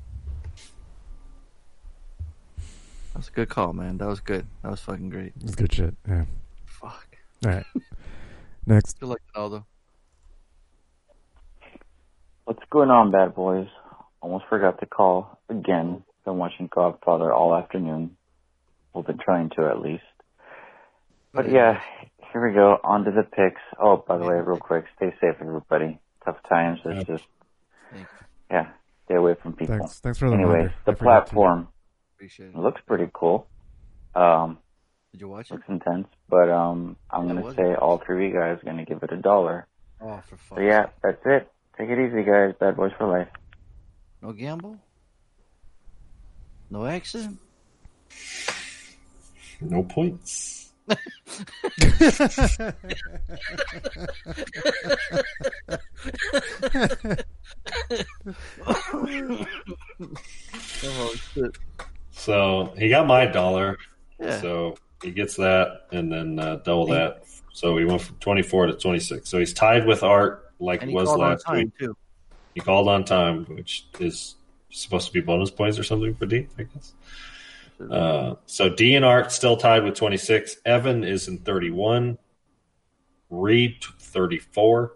That's 3.17 3.29
a 3.29 3.33
good 3.33 3.49
call, 3.49 3.73
man. 3.73 3.97
That 3.97 4.09
was 4.09 4.21
good. 4.21 4.47
That 4.63 4.73
was 4.73 4.81
fucking 4.81 5.09
great. 5.09 5.33
It's 5.43 5.55
good 5.55 5.73
shit. 5.73 5.95
Yeah. 6.07 6.27
Fuck. 6.67 7.17
All 7.47 7.51
right. 7.51 7.65
Next. 8.67 9.01
Good 9.01 9.09
luck, 9.09 9.23
Aldo. 9.35 9.65
What's 12.45 12.63
going 12.69 12.91
on, 12.91 13.11
bad 13.11 13.35
boys? 13.35 13.69
Almost 14.21 14.45
forgot 14.51 14.81
to 14.81 14.87
call 14.87 15.41
again. 15.49 16.05
Been 16.27 16.37
watching 16.37 16.69
Godfather 16.71 17.33
all 17.33 17.55
afternoon. 17.55 18.19
Well, 18.93 19.03
been 19.03 19.17
trying 19.17 19.49
to 19.57 19.67
at 19.67 19.81
least. 19.81 20.03
But 21.33 21.51
yeah, 21.51 21.81
here 22.33 22.47
we 22.47 22.53
go. 22.53 22.77
On 22.85 23.03
to 23.05 23.11
the 23.13 23.23
picks. 23.23 23.63
Oh, 23.81 24.05
by 24.07 24.19
the 24.19 24.25
way, 24.25 24.35
real 24.35 24.59
quick, 24.59 24.85
stay 24.97 25.15
safe, 25.23 25.37
everybody. 25.41 25.99
Tough 26.23 26.37
times. 26.47 26.81
It's 26.85 27.07
just, 27.07 27.25
yeah, 28.51 28.69
stay 29.07 29.15
away 29.15 29.37
from 29.43 29.55
people. 29.55 29.79
Thanks. 29.79 30.01
Thanks 30.01 30.19
for 30.19 30.29
the 30.29 30.35
Anyways, 30.35 30.53
reminder. 30.53 30.75
I 30.87 30.91
the 30.91 30.97
forgot 30.97 31.27
to. 31.29 31.33
platform 31.33 31.69
Appreciate 32.17 32.49
it. 32.49 32.57
looks 32.57 32.81
pretty 32.87 33.09
cool. 33.13 33.47
Um, 34.15 34.59
Did 35.13 35.21
you 35.21 35.29
watch 35.29 35.51
it? 35.51 35.55
looks 35.55 35.69
intense, 35.69 36.09
but 36.31 36.49
um, 36.51 36.97
I'm 37.11 37.25
Yeah, 37.29 37.35
gonna 37.35 37.45
was 37.47 37.57
say 37.57 37.75
all 37.75 37.99
three 37.99 38.27
of 38.29 38.33
you 38.33 38.39
guys 38.41 38.59
are 38.63 38.65
gonna 38.65 38.85
give 38.87 39.03
it 39.03 39.13
a 39.13 39.17
dollar. 39.19 39.67
Oh, 40.01 40.23
for 40.27 40.37
fuck. 40.37 40.59
So 40.59 40.63
yeah, 40.65 40.87
that's 41.03 41.21
it. 41.27 41.51
Take 41.77 41.91
it 41.91 41.99
easy, 41.99 42.23
guys. 42.23 42.55
Bad 42.59 42.77
boys 42.77 42.93
for 42.97 43.07
life. 43.07 43.29
No 44.23 44.33
gamble? 44.33 44.79
No 46.71 46.87
accident. 46.87 47.39
No 49.61 49.83
points. 49.85 50.73
oh 59.77 61.15
shit. 61.35 61.57
So 62.17 62.73
he 62.77 62.89
got 62.89 63.07
my 63.07 63.27
dollar. 63.27 63.79
Yeah. 64.19 64.41
So 64.41 64.77
he 65.03 65.11
gets 65.11 65.37
that 65.37 65.87
and 65.93 66.11
then 66.11 66.39
uh, 66.39 66.57
double 66.57 66.87
that. 66.89 67.25
So 67.53 67.77
he 67.77 67.85
went 67.85 68.01
from 68.03 68.17
24 68.17 68.67
to 68.67 68.73
26. 68.75 69.29
So 69.29 69.39
he's 69.39 69.53
tied 69.53 69.87
with 69.87 70.03
Art 70.03 70.51
like 70.59 70.81
And 70.83 70.91
he 70.91 70.97
he 70.97 71.01
was 71.01 71.11
last 71.11 71.45
time 71.45 71.57
week. 71.67 71.79
too. 71.79 71.97
He 72.55 72.61
called 72.61 72.89
on 72.89 73.05
time, 73.05 73.45
which 73.45 73.87
is 74.01 74.37
supposed 74.71 75.07
to 75.09 75.13
be 75.13 75.21
bonus 75.21 75.51
points 75.51 75.79
or 75.79 75.85
something 75.85 76.15
for 76.15 76.27
D, 76.27 76.49
I 76.59 76.63
guess. 76.65 76.95
Uh, 77.91 78.35
so 78.47 78.71
D 78.71 78.95
and 78.95 79.05
Art 79.05 79.31
still 79.31 79.59
tied 79.59 79.85
with 79.85 79.95
26. 79.95 80.57
Evan 80.65 81.05
is 81.05 81.29
in 81.29 81.39
31. 81.39 82.17
Reed 83.29 83.85
34. 84.01 84.95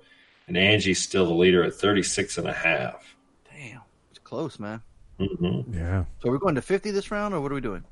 And 0.48 0.56
Angie's 0.56 1.02
still 1.02 1.26
the 1.26 1.34
leader 1.34 1.62
at 1.62 1.74
36 1.74 2.38
and 2.38 2.48
a 2.48 2.52
half. 2.52 3.14
Damn. 3.52 3.82
It's 4.10 4.18
close, 4.20 4.58
man. 4.58 4.82
Mm-hmm. 5.20 5.74
Yeah. 5.74 6.04
So 6.22 6.30
we're 6.30 6.38
going 6.38 6.54
to 6.54 6.62
50 6.62 6.90
this 6.90 7.10
round, 7.10 7.34
or 7.34 7.40
what 7.40 7.52
are 7.52 7.54
we 7.54 7.60
doing? 7.60 7.84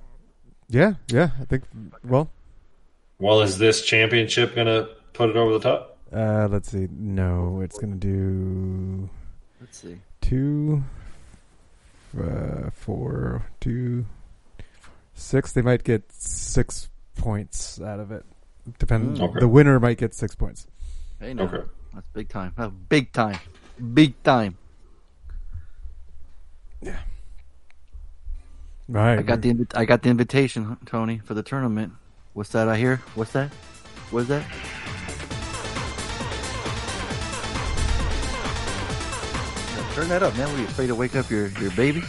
Yeah. 0.69 0.95
Yeah. 1.09 1.31
I 1.41 1.45
think. 1.45 1.65
Well, 2.05 2.31
Well, 3.19 3.43
is 3.43 3.59
this 3.59 3.85
championship 3.85 4.55
going 4.55 4.67
to 4.67 4.89
put 5.13 5.31
it 5.31 5.37
over 5.37 5.53
the 5.53 5.61
top? 5.61 5.99
uh, 6.13 6.49
let's 6.51 6.71
see. 6.71 6.89
No, 6.91 7.61
it's 7.61 7.79
gonna 7.79 7.95
do 7.97 9.11
Let's 9.61 9.77
see. 9.79 9.99
two, 10.23 10.83
uh, 12.19 12.71
four, 12.73 13.45
two, 13.61 14.07
six. 15.13 15.53
They 15.53 15.61
might 15.61 15.85
get 15.85 16.11
six 16.11 16.89
points 17.17 17.79
out 17.83 18.01
of 18.01 18.11
it. 18.11 18.25
Depend. 18.79 19.19
Mm. 19.19 19.23
Okay. 19.31 19.41
The 19.41 19.49
winner 19.49 19.79
might 19.79 19.99
get 19.99 20.15
six 20.15 20.35
points. 20.35 20.67
Hey, 21.21 21.35
now. 21.35 21.43
Okay. 21.45 21.63
That's 21.95 22.09
big 22.09 22.29
time. 22.31 22.53
That's 22.57 22.73
big 22.89 23.13
time. 23.13 23.39
Big 23.93 24.23
time. 24.23 24.57
All 26.87 26.93
right. 28.89 29.19
I 29.19 29.23
got 29.23 29.43
the 29.43 29.67
I 29.75 29.85
got 29.85 30.03
the 30.03 30.09
invitation, 30.09 30.77
Tony, 30.87 31.19
for 31.19 31.35
the 31.35 31.43
tournament. 31.43 31.93
What's 32.33 32.51
that 32.51 32.69
I 32.69 32.77
hear? 32.77 32.97
What's 33.15 33.33
that? 33.33 33.53
What's 34.11 34.29
that? 34.29 34.45
Turn 39.99 40.09
that 40.11 40.23
up, 40.23 40.37
man. 40.37 40.49
Were 40.53 40.59
you 40.59 40.65
afraid 40.65 40.87
to 40.87 40.95
wake 40.95 41.17
up 41.17 41.29
your, 41.29 41.49
your 41.59 41.73
baby? 41.73 42.05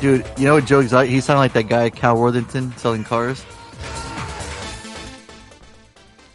Dude, 0.00 0.26
you 0.36 0.44
know 0.44 0.54
what 0.54 0.64
Joe 0.64 0.80
Exotic? 0.80 1.10
He 1.10 1.20
sounded 1.20 1.38
like 1.38 1.52
that 1.52 1.68
guy 1.68 1.90
Cal 1.90 2.16
Worthington 2.18 2.76
selling 2.76 3.04
cars. 3.04 3.44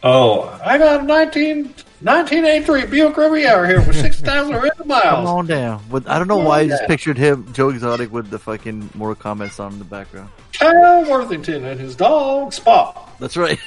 Oh, 0.06 0.60
I 0.62 0.76
got 0.76 1.00
a 1.00 1.04
19, 1.04 1.64
1983 1.64 2.86
Buick 2.86 3.16
Riviera 3.16 3.66
here 3.66 3.78
with 3.80 3.96
6,000 3.98 4.54
written 4.54 4.70
Come 4.78 4.88
miles. 4.88 5.26
on 5.28 5.46
down. 5.46 5.82
But 5.90 6.06
I 6.06 6.18
don't 6.18 6.28
know 6.28 6.36
why 6.36 6.60
I 6.60 6.68
just 6.68 6.84
pictured 6.86 7.16
him, 7.16 7.50
Joe 7.54 7.70
Exotic, 7.70 8.12
with 8.12 8.28
the 8.28 8.38
fucking 8.38 8.90
Mortal 8.94 9.14
Kombat 9.16 9.50
song 9.52 9.72
in 9.72 9.78
the 9.78 9.84
background. 9.86 10.28
Cal 10.52 11.08
Worthington 11.10 11.64
and 11.64 11.80
his 11.80 11.96
dog 11.96 12.52
Spot. 12.52 13.16
That's 13.18 13.36
right. 13.38 13.58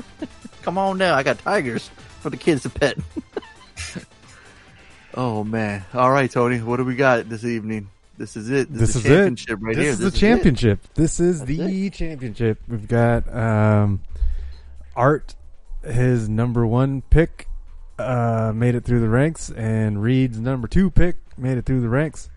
Come 0.62 0.78
on 0.78 0.98
down. 0.98 1.18
I 1.18 1.24
got 1.24 1.38
tigers 1.40 1.90
for 2.20 2.30
the 2.30 2.36
kids 2.36 2.62
to 2.62 2.70
pet. 2.70 2.96
oh 5.14 5.42
man. 5.42 5.84
All 5.92 6.12
right, 6.12 6.30
Tony. 6.30 6.58
What 6.60 6.76
do 6.76 6.84
we 6.84 6.94
got 6.94 7.28
this 7.28 7.44
evening? 7.44 7.88
This 8.18 8.36
is 8.36 8.50
it. 8.50 8.70
This, 8.72 8.80
This 8.80 8.90
is 8.90 8.96
is 8.96 9.02
the 9.02 9.08
it. 9.08 9.16
championship 9.16 9.58
right 9.60 9.74
this 9.74 9.82
here. 9.82 9.92
is 9.92 9.98
this 9.98 10.12
the 10.12 10.18
championship. 10.20 10.80
This 10.94 11.18
is 11.18 11.44
the 11.44 11.90
championship. 11.90 12.60
We've 12.68 12.86
got 12.86 13.34
um, 13.34 14.00
Art, 14.94 15.34
his 15.84 16.28
number 16.28 16.66
one 16.66 17.02
pick, 17.10 17.48
uh, 17.98 18.52
made 18.54 18.74
it 18.74 18.84
through 18.84 19.00
the 19.00 19.08
ranks, 19.08 19.50
and 19.50 20.02
Reed's 20.02 20.38
number 20.38 20.68
two 20.68 20.90
pick 20.90 21.16
made 21.36 21.58
it 21.58 21.64
through 21.66 21.80
the 21.80 21.88
ranks. 21.88 22.28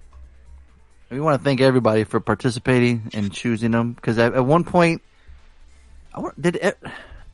We 1.10 1.20
want 1.20 1.40
to 1.40 1.44
thank 1.44 1.62
everybody 1.62 2.04
for 2.04 2.20
participating 2.20 3.10
and 3.14 3.32
choosing 3.32 3.72
them 3.72 3.94
because 3.94 4.18
at, 4.18 4.34
at 4.34 4.46
one 4.46 4.64
point, 4.64 5.02
I 6.14 6.30
did 6.40 6.56
it, 6.58 6.78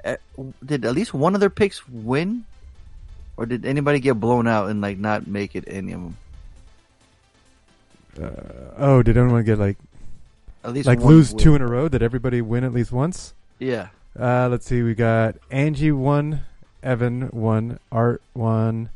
uh, 0.04 0.18
did 0.64 0.86
at 0.86 0.94
least 0.94 1.14
one 1.14 1.34
of 1.36 1.40
their 1.40 1.50
picks 1.50 1.88
win, 1.88 2.44
or 3.38 3.46
did 3.46 3.66
anybody 3.66 4.00
get 4.00 4.20
blown 4.20 4.48
out 4.48 4.70
and 4.70 4.82
like 4.82 4.98
not 4.98 5.26
make 5.28 5.56
it 5.56 5.64
any 5.68 5.94
of 5.94 6.02
them? 6.02 6.18
Uh, 8.22 8.30
oh, 8.78 9.02
did 9.04 9.18
anyone 9.18 9.44
get 9.46 9.58
like 9.58 9.78
At 10.64 10.74
least 10.74 10.86
like 10.86 11.00
lose 11.00 11.34
win. 11.34 11.44
two 11.44 11.56
in 11.56 11.62
a 11.62 11.68
row? 11.68 11.88
Did 11.88 12.04
everybody 12.04 12.42
win 12.42 12.64
at 12.66 12.74
least 12.74 12.92
once? 12.92 13.34
Yeah. 13.58 13.88
Uh, 14.20 14.48
let's 14.50 14.66
see. 14.66 14.82
We 14.82 14.94
got 14.94 15.36
Angie 15.50 15.92
one, 15.92 16.42
Evan 16.84 17.24
one, 17.30 17.80
Art 17.92 18.22
one, 18.34 18.90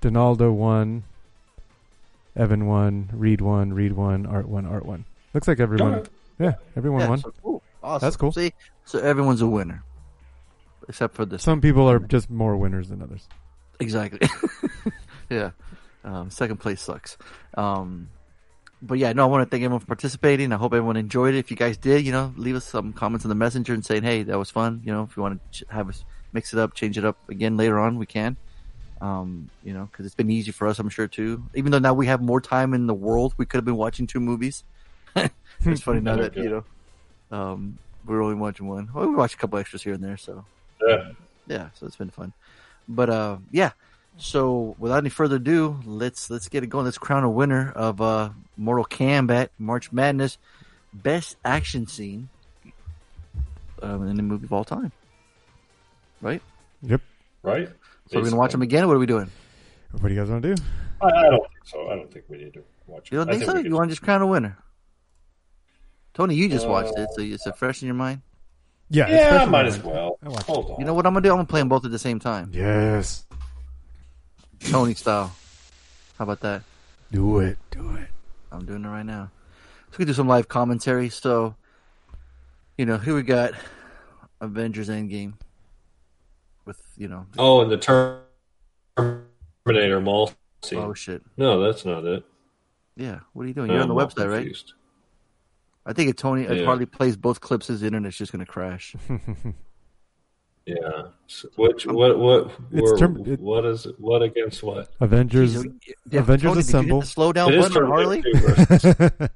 Donaldo 0.00 0.52
one, 0.52 1.04
Evan 2.36 2.66
one, 2.66 3.08
Reed 3.12 3.40
one, 3.40 3.72
Reed 3.72 3.92
one, 3.92 4.26
Art 4.26 4.48
one, 4.48 4.66
Art 4.66 4.84
one. 4.84 5.04
Looks 5.34 5.48
like 5.48 5.60
everyone. 5.60 5.94
Okay. 5.94 6.10
Yeah, 6.38 6.54
everyone 6.76 7.00
Yeah, 7.02 7.08
won. 7.08 7.18
so 7.20 7.32
cool. 7.42 7.62
Awesome. 7.82 8.06
That's 8.06 8.16
cool. 8.16 8.32
See, 8.32 8.52
so 8.84 8.98
everyone's 9.00 9.40
a 9.40 9.46
winner, 9.46 9.82
except 10.88 11.14
for 11.14 11.24
this. 11.24 11.42
Some 11.42 11.60
people 11.60 11.88
are 11.90 11.98
just 11.98 12.30
more 12.30 12.56
winners 12.56 12.88
than 12.90 13.02
others. 13.02 13.26
Exactly. 13.80 14.28
yeah. 15.30 15.50
Um, 16.04 16.30
second 16.30 16.58
place 16.58 16.80
sucks. 16.80 17.16
Um, 17.54 18.08
but 18.80 18.98
yeah, 18.98 19.12
no, 19.12 19.24
I 19.24 19.26
want 19.26 19.44
to 19.44 19.50
thank 19.50 19.62
everyone 19.64 19.80
for 19.80 19.86
participating. 19.86 20.52
I 20.52 20.56
hope 20.56 20.72
everyone 20.72 20.96
enjoyed 20.96 21.34
it. 21.34 21.38
If 21.38 21.50
you 21.50 21.56
guys 21.56 21.76
did, 21.76 22.06
you 22.06 22.12
know, 22.12 22.32
leave 22.36 22.56
us 22.56 22.64
some 22.64 22.92
comments 22.92 23.24
in 23.24 23.28
the 23.28 23.34
messenger 23.34 23.74
and 23.74 23.84
saying, 23.84 24.02
hey, 24.04 24.22
that 24.24 24.38
was 24.38 24.50
fun. 24.50 24.82
You 24.84 24.92
know, 24.92 25.02
if 25.02 25.16
you 25.16 25.22
want 25.22 25.40
to 25.52 25.66
have 25.70 25.88
us 25.88 26.04
mix 26.32 26.52
it 26.52 26.58
up, 26.58 26.74
change 26.74 26.96
it 26.96 27.04
up 27.04 27.16
again 27.28 27.56
later 27.56 27.78
on, 27.78 27.98
we 27.98 28.06
can. 28.06 28.36
Um, 29.00 29.50
you 29.64 29.72
know, 29.72 29.88
because 29.90 30.06
it's 30.06 30.14
been 30.14 30.30
easy 30.30 30.50
for 30.50 30.66
us, 30.68 30.78
I'm 30.78 30.88
sure 30.88 31.06
too. 31.08 31.44
Even 31.54 31.72
though 31.72 31.78
now 31.78 31.94
we 31.94 32.06
have 32.06 32.20
more 32.20 32.40
time 32.40 32.74
in 32.74 32.86
the 32.86 32.94
world, 32.94 33.34
we 33.36 33.46
could 33.46 33.58
have 33.58 33.64
been 33.64 33.76
watching 33.76 34.06
two 34.06 34.20
movies. 34.20 34.64
it's 35.16 35.82
funny 35.82 36.00
now 36.00 36.16
that 36.16 36.36
you 36.36 36.48
know, 37.30 37.36
um, 37.36 37.78
we're 38.04 38.22
only 38.22 38.34
watching 38.36 38.68
one. 38.68 38.88
Well, 38.92 39.08
we 39.08 39.14
watched 39.14 39.34
a 39.34 39.38
couple 39.38 39.58
extras 39.58 39.82
here 39.82 39.94
and 39.94 40.02
there, 40.02 40.16
so 40.16 40.44
Yeah. 40.86 41.12
yeah, 41.46 41.68
so 41.74 41.86
it's 41.86 41.96
been 41.96 42.10
fun. 42.10 42.32
But 42.88 43.10
uh, 43.10 43.38
yeah. 43.50 43.72
So 44.18 44.74
without 44.78 44.98
any 44.98 45.10
further 45.10 45.36
ado, 45.36 45.80
let's 45.86 46.28
let's 46.28 46.48
get 46.48 46.64
it 46.64 46.66
going. 46.66 46.84
Let's 46.84 46.98
crown 46.98 47.22
a 47.24 47.30
winner 47.30 47.70
of 47.74 48.00
uh, 48.00 48.30
Mortal 48.56 48.84
Kombat 48.84 49.48
March 49.58 49.92
Madness 49.92 50.38
Best 50.92 51.36
Action 51.44 51.86
Scene 51.86 52.28
um, 53.80 54.08
in 54.08 54.16
the 54.16 54.22
movie 54.22 54.46
of 54.46 54.52
all 54.52 54.64
time. 54.64 54.90
Right? 56.20 56.42
Yep. 56.82 57.00
Right? 57.42 57.68
So 58.10 58.18
we're 58.18 58.24
gonna 58.24 58.36
watch 58.36 58.52
them 58.52 58.62
again. 58.62 58.84
Or 58.84 58.88
what 58.88 58.96
are 58.96 58.98
we 59.00 59.06
doing? 59.06 59.30
What 59.92 60.08
do 60.08 60.14
you 60.14 60.20
guys 60.20 60.28
want 60.30 60.42
to 60.42 60.54
do? 60.56 60.62
I, 61.00 61.06
I 61.06 61.22
don't 61.30 61.40
think 61.48 61.64
so. 61.64 61.88
I 61.88 61.94
don't 61.94 62.12
think 62.12 62.24
we 62.28 62.38
need 62.38 62.54
to 62.54 62.64
watch. 62.88 63.12
You 63.12 63.18
don't 63.18 63.28
I 63.30 63.32
think 63.38 63.44
so? 63.44 63.56
You 63.56 63.74
want 63.74 63.88
to 63.88 63.92
just 63.92 64.02
crown 64.02 64.20
a 64.20 64.26
winner? 64.26 64.58
Tony, 66.14 66.34
you 66.34 66.48
just 66.48 66.66
watched 66.66 66.98
Uh, 66.98 67.02
it, 67.02 67.08
so 67.14 67.22
it's 67.22 67.46
it 67.46 67.56
fresh 67.56 67.82
in 67.82 67.86
your 67.86 67.94
mind. 67.94 68.22
Yeah, 68.90 69.06
it's 69.06 69.30
Yeah, 69.30 69.42
I 69.42 69.44
might 69.44 69.66
as 69.66 69.80
well. 69.80 70.18
I 70.24 70.42
Hold 70.42 70.72
on. 70.72 70.80
You 70.80 70.86
know 70.86 70.94
what 70.94 71.06
I'm 71.06 71.12
gonna 71.12 71.22
do? 71.22 71.30
I'm 71.30 71.36
gonna 71.36 71.46
play 71.46 71.60
them 71.60 71.68
both 71.68 71.84
at 71.84 71.92
the 71.92 71.98
same 72.00 72.18
time, 72.18 72.50
Yes. 72.52 73.24
Tony 74.60 74.94
style. 74.94 75.34
How 76.18 76.24
about 76.24 76.40
that? 76.40 76.62
Do 77.12 77.40
it. 77.40 77.58
Do 77.70 77.96
it. 77.96 78.08
I'm 78.50 78.64
doing 78.64 78.84
it 78.84 78.88
right 78.88 79.06
now. 79.06 79.30
So 79.90 79.92
we 79.92 79.96
can 79.98 80.06
do 80.08 80.12
some 80.12 80.28
live 80.28 80.48
commentary. 80.48 81.08
So, 81.08 81.54
you 82.76 82.84
know, 82.86 82.98
here 82.98 83.14
we 83.14 83.22
got 83.22 83.52
Avengers 84.40 84.88
Endgame 84.88 85.34
with 86.64 86.80
you 86.96 87.08
know. 87.08 87.26
Oh, 87.38 87.60
and 87.62 87.70
the 87.70 87.78
Terminator 88.96 90.00
mall 90.00 90.32
scene. 90.62 90.78
Oh 90.78 90.92
shit! 90.94 91.22
No, 91.36 91.60
that's 91.60 91.84
not 91.84 92.04
it. 92.04 92.24
Yeah, 92.96 93.20
what 93.32 93.44
are 93.44 93.48
you 93.48 93.54
doing? 93.54 93.68
No, 93.68 93.74
You're 93.74 93.82
on 93.82 93.88
the 93.88 93.94
I'm 93.94 94.00
all 94.00 94.06
website, 94.08 94.30
right? 94.30 94.56
I 95.86 95.92
think 95.92 96.10
if 96.10 96.16
Tony 96.16 96.42
if 96.42 96.58
Yeah. 96.58 96.64
Harley 96.66 96.84
plays 96.84 97.16
both 97.16 97.40
clips, 97.40 97.68
his 97.68 97.82
internet's 97.82 98.16
just 98.16 98.32
gonna 98.32 98.44
crash. 98.44 98.94
Yeah. 100.68 101.02
So 101.28 101.48
which 101.56 101.86
what 101.86 102.18
what 102.18 102.50
It's 102.72 102.98
term- 103.00 103.22
it- 103.26 103.40
what 103.40 103.64
is? 103.64 103.86
What 103.98 104.22
against 104.22 104.62
what? 104.62 104.90
Avengers. 105.00 105.54
Yeah, 106.10 106.20
Avengers 106.20 106.42
Tony, 106.42 106.42
did 106.42 106.42
you 106.42 106.48
hit 106.54 106.58
assemble. 106.58 107.00
the 107.00 107.06
slow 107.06 107.32
down 107.32 107.52
It 107.54 107.58
is 107.58 107.68
button 107.68 107.86
Harley. 107.86 108.22
Terminator 108.22 108.40
2 108.40 108.64
versus- 108.76 109.30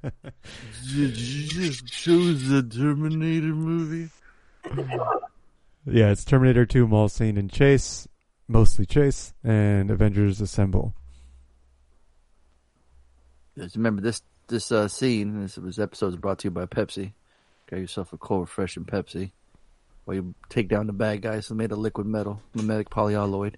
Did 0.95 1.17
you 1.19 1.49
just 1.49 1.87
choose 1.87 2.49
the 2.49 2.63
Terminator 2.63 3.47
movie? 3.47 4.11
yeah, 5.87 6.11
it's 6.11 6.25
Terminator 6.25 6.67
2 6.67 6.87
mall 6.87 7.09
scene 7.09 7.37
and 7.39 7.51
chase, 7.51 8.07
mostly 8.49 8.85
chase, 8.85 9.33
and 9.43 9.91
Avengers 9.91 10.41
assemble. 10.41 10.95
Just 13.57 13.77
remember 13.77 14.03
this 14.03 14.23
this 14.49 14.71
uh, 14.73 14.89
scene. 14.89 15.41
This, 15.43 15.55
this 15.55 15.79
episode 15.79 16.09
is 16.09 16.17
brought 16.17 16.39
to 16.41 16.49
you 16.49 16.51
by 16.51 16.67
Pepsi. 16.67 17.13
Got 17.71 17.81
yourself 17.81 18.13
a 18.13 18.19
cold, 18.19 18.43
refreshing 18.43 18.85
Pepsi. 18.85 19.31
While 20.05 20.17
you 20.17 20.35
take 20.49 20.69
down 20.69 20.87
the 20.87 20.93
bad 20.93 21.23
guys 21.23 21.47
who 21.47 21.55
made 21.55 21.73
of 21.73 21.79
liquid 21.79 22.07
metal, 22.07 22.41
mimetic 22.55 22.91
polyalloy. 22.91 23.55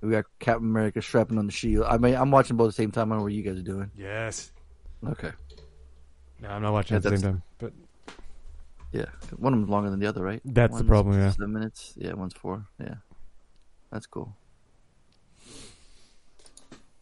We 0.00 0.10
got 0.10 0.24
Captain 0.38 0.68
America 0.68 1.02
strapping 1.02 1.36
on 1.36 1.46
the 1.46 1.52
shield. 1.52 1.84
I 1.86 1.98
mean, 1.98 2.14
I'm 2.14 2.30
watching 2.30 2.56
both 2.56 2.68
at 2.68 2.76
the 2.76 2.82
same 2.82 2.90
time. 2.90 3.10
I 3.10 3.14
don't 3.14 3.18
know 3.18 3.24
what 3.24 3.32
you 3.32 3.42
guys 3.42 3.58
are 3.58 3.62
doing. 3.62 3.90
Yes. 3.96 4.50
Okay. 5.06 5.30
No, 6.40 6.48
I'm 6.48 6.62
not 6.62 6.72
watching 6.72 6.94
Yeah, 6.94 6.98
at 6.98 7.02
the 7.02 7.10
same 7.10 7.20
time. 7.20 7.42
But 7.58 7.72
Yeah, 8.92 9.06
one 9.36 9.52
of 9.52 9.60
them's 9.60 9.68
longer 9.70 9.90
than 9.90 10.00
the 10.00 10.06
other, 10.06 10.22
right? 10.22 10.40
That's 10.44 10.76
the 10.78 10.84
problem, 10.84 11.18
yeah. 11.18 11.32
Seven 11.32 11.52
minutes. 11.52 11.94
Yeah, 11.96 12.14
one's 12.14 12.34
four. 12.34 12.66
Yeah, 12.80 12.94
that's 13.92 14.06
cool. 14.06 14.34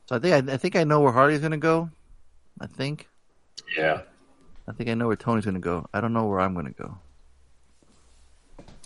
So 0.06 0.16
I 0.16 0.18
think 0.18 0.48
I, 0.48 0.54
I 0.54 0.56
think 0.56 0.74
I 0.74 0.84
know 0.84 1.00
where 1.00 1.12
Harley's 1.12 1.40
gonna 1.40 1.56
go. 1.58 1.90
I 2.60 2.66
think. 2.66 3.08
Yeah. 3.76 4.02
I 4.66 4.72
think 4.72 4.90
I 4.90 4.94
know 4.94 5.06
where 5.06 5.16
Tony's 5.16 5.44
gonna 5.44 5.60
go. 5.60 5.88
I 5.94 6.00
don't 6.00 6.12
know 6.12 6.26
where 6.26 6.40
I'm 6.40 6.54
gonna 6.54 6.70
go. 6.70 6.98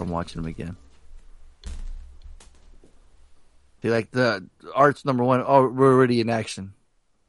I'm 0.03 0.11
watching 0.11 0.43
them 0.43 0.51
again. 0.51 0.77
See, 3.83 3.91
like 3.91 4.11
the 4.11 4.47
art's 4.75 5.05
number 5.05 5.25
one. 5.25 5.43
Oh, 5.47 5.69
we're 5.69 5.93
already 5.93 6.21
in 6.21 6.31
action, 6.31 6.73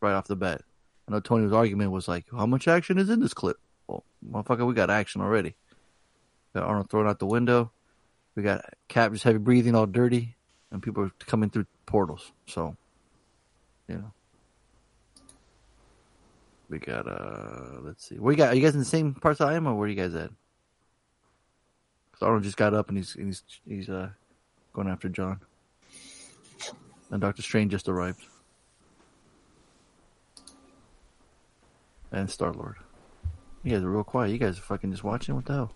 right 0.02 0.14
off 0.14 0.28
the 0.28 0.36
bat. 0.36 0.62
I 1.08 1.12
know 1.12 1.20
Tony's 1.20 1.52
argument 1.52 1.92
was 1.92 2.08
like, 2.08 2.26
"How 2.32 2.46
much 2.46 2.68
action 2.68 2.98
is 2.98 3.10
in 3.10 3.20
this 3.20 3.34
clip?" 3.34 3.58
Well, 3.88 4.04
motherfucker, 4.28 4.66
we 4.68 4.74
got 4.74 4.90
action 4.90 5.22
already. 5.22 5.56
Got 6.54 6.64
Arnold 6.64 6.90
thrown 6.90 7.08
out 7.08 7.20
the 7.20 7.26
window. 7.26 7.72
We 8.36 8.44
got 8.44 8.66
Cap 8.88 9.12
just 9.12 9.24
heavy 9.24 9.40
breathing, 9.40 9.76
all 9.76 9.88
dirty, 9.88 10.36
and 10.72 10.82
people 10.82 11.04
are 11.04 11.12
coming 11.26 11.50
through 11.50 11.66
portals. 11.86 12.32
So, 12.48 12.76
you 13.88 13.96
know, 13.96 14.12
we 16.70 16.80
got 16.80 17.08
uh, 17.08 17.80
let's 17.82 18.08
see, 18.08 18.16
where 18.16 18.32
you 18.32 18.38
got? 18.38 18.54
Are 18.54 18.56
you 18.56 18.62
guys 18.62 18.74
in 18.74 18.80
the 18.80 18.86
same 18.86 19.16
parts 19.16 19.42
I 19.42 19.56
am, 19.56 19.68
or 19.68 19.76
where 19.76 19.86
are 19.86 19.90
you 19.90 19.96
guys 19.96 20.14
at? 20.16 20.32
Arnold 22.24 22.44
just 22.44 22.58
got 22.58 22.74
up 22.74 22.90
and 22.90 22.98
he's 22.98 23.16
and 23.16 23.28
he's 23.28 23.44
he's 23.68 23.90
uh 23.90 24.10
going 24.74 24.88
after 24.88 25.10
John, 25.10 25.40
and 27.12 27.22
Doctor 27.22 27.42
Strange 27.42 27.72
just 27.72 27.88
arrived, 27.90 28.22
and 32.12 32.30
Star 32.30 32.52
Lord. 32.54 32.76
You 33.64 33.72
guys 33.72 33.84
are 33.84 33.90
real 33.90 34.04
quiet. 34.04 34.32
You 34.32 34.38
guys 34.38 34.58
are 34.58 34.62
fucking 34.62 34.92
just 34.92 35.04
watching. 35.04 35.36
What 35.36 35.46
the 35.46 35.54
hell? 35.54 35.72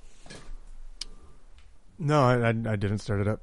no, 1.99 2.21
I, 2.21 2.49
I, 2.49 2.49
I 2.49 2.75
didn't 2.75 2.99
start 2.99 3.21
it 3.21 3.27
up. 3.27 3.41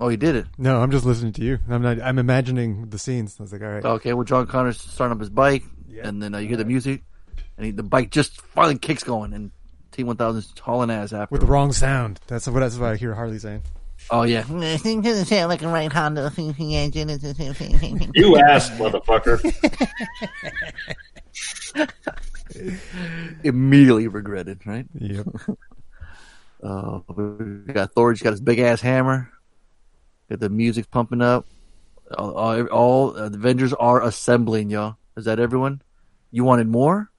Oh, 0.00 0.08
you 0.10 0.16
did 0.16 0.36
it. 0.36 0.46
No, 0.58 0.80
I'm 0.80 0.92
just 0.92 1.04
listening 1.04 1.32
to 1.34 1.42
you. 1.42 1.58
I'm 1.68 1.82
not. 1.82 2.00
I'm 2.00 2.18
imagining 2.18 2.90
the 2.90 2.98
scenes. 2.98 3.36
I 3.40 3.42
was 3.42 3.52
like, 3.52 3.62
all 3.62 3.68
right. 3.68 3.84
Okay, 3.84 4.12
well, 4.12 4.24
John 4.24 4.46
Connor's 4.46 4.80
starting 4.80 5.12
up 5.12 5.20
his 5.20 5.30
bike, 5.30 5.64
and 6.00 6.22
then 6.22 6.34
uh, 6.34 6.38
you 6.38 6.48
hear 6.48 6.56
the 6.56 6.64
music, 6.64 7.02
and 7.56 7.66
he, 7.66 7.72
the 7.72 7.82
bike 7.82 8.10
just 8.10 8.40
finally 8.40 8.78
kicks 8.78 9.02
going, 9.02 9.32
and 9.32 9.50
T 9.92 10.04
one 10.04 10.16
thousand's 10.16 10.52
hauling 10.58 10.90
ass 10.90 11.12
after. 11.12 11.32
With 11.32 11.40
the 11.40 11.46
wrong 11.46 11.72
sound. 11.72 12.20
That's 12.26 12.46
what. 12.46 12.60
That's 12.60 12.76
what 12.76 12.92
I 12.92 12.96
hear 12.96 13.14
Harley 13.14 13.38
saying. 13.38 13.62
Oh 14.10 14.22
yeah, 14.22 14.42
doesn't 14.42 15.24
sound 15.26 15.48
like 15.48 15.62
a 15.62 15.68
right 15.68 15.92
Honda 15.92 16.32
engine. 16.36 17.08
You 18.14 18.38
asked, 18.38 18.72
motherfucker. 18.72 19.38
immediately 23.44 24.08
regretted, 24.08 24.66
right? 24.66 24.86
Yep. 24.94 25.26
uh, 26.62 27.00
we 27.14 27.72
got 27.72 27.92
Thor. 27.92 28.12
He's 28.12 28.22
got 28.22 28.30
his 28.30 28.40
big 28.40 28.60
ass 28.60 28.80
hammer. 28.80 29.30
Got 30.30 30.40
the 30.40 30.48
music 30.48 30.90
pumping 30.90 31.22
up. 31.22 31.46
All, 32.16 32.34
all, 32.34 32.66
all 32.66 33.16
uh, 33.16 33.28
the 33.28 33.36
Avengers 33.36 33.74
are 33.74 34.02
assembling, 34.02 34.70
y'all. 34.70 34.96
Is 35.16 35.26
that 35.26 35.38
everyone? 35.38 35.82
You 36.30 36.44
wanted 36.44 36.68
more? 36.68 37.10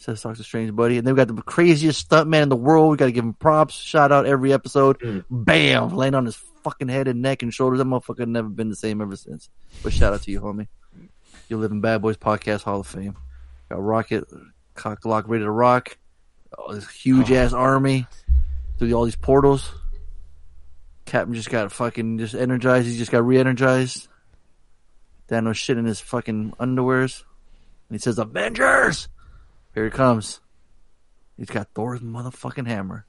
Says 0.00 0.22
Doctor 0.22 0.42
Strange, 0.42 0.74
buddy. 0.74 0.96
And 0.96 1.06
then 1.06 1.12
we 1.12 1.18
got 1.18 1.28
the 1.28 1.42
craziest 1.42 2.08
stuntman 2.08 2.44
in 2.44 2.48
the 2.48 2.56
world. 2.56 2.90
We 2.90 2.96
got 2.96 3.04
to 3.04 3.12
give 3.12 3.22
him 3.22 3.34
props. 3.34 3.74
Shout 3.74 4.10
out 4.10 4.24
every 4.24 4.50
episode. 4.50 4.96
Hmm. 5.02 5.20
Bam! 5.30 5.94
Laying 5.94 6.14
on 6.14 6.24
his 6.24 6.36
fucking 6.64 6.88
head 6.88 7.06
and 7.06 7.20
neck 7.20 7.42
and 7.42 7.52
shoulders. 7.52 7.80
That 7.80 7.84
motherfucker 7.84 8.26
never 8.26 8.48
been 8.48 8.70
the 8.70 8.76
same 8.76 9.02
ever 9.02 9.14
since. 9.14 9.50
But 9.82 9.92
shout 9.92 10.14
out 10.14 10.22
to 10.22 10.30
you, 10.30 10.40
homie. 10.40 10.68
You 11.50 11.58
live 11.58 11.70
in 11.70 11.82
Bad 11.82 12.00
Boys 12.00 12.16
Podcast 12.16 12.62
Hall 12.62 12.80
of 12.80 12.86
Fame. 12.86 13.14
Got 13.68 13.82
Rocket, 13.82 14.24
cock 14.74 15.04
lock, 15.04 15.28
ready 15.28 15.44
to 15.44 15.50
rock. 15.50 15.98
Oh, 16.56 16.72
this 16.72 16.88
huge 16.88 17.30
ass 17.30 17.52
oh. 17.52 17.58
army 17.58 18.06
through 18.78 18.94
all 18.94 19.04
these 19.04 19.16
portals. 19.16 19.70
Captain 21.04 21.34
just 21.34 21.50
got 21.50 21.72
fucking 21.72 22.16
just 22.16 22.34
energized. 22.34 22.88
He 22.88 22.96
just 22.96 23.12
got 23.12 23.26
re-energized. 23.26 24.08
Thanos 25.28 25.56
shit 25.56 25.76
in 25.76 25.84
his 25.84 26.00
fucking 26.00 26.54
underwears. 26.58 27.22
And 27.90 27.96
he 27.96 27.98
says, 27.98 28.18
Avengers! 28.18 29.08
Here 29.74 29.84
he 29.84 29.90
comes. 29.90 30.40
He's 31.36 31.48
got 31.48 31.68
Thor's 31.74 32.00
motherfucking 32.00 32.66
hammer. 32.66 33.06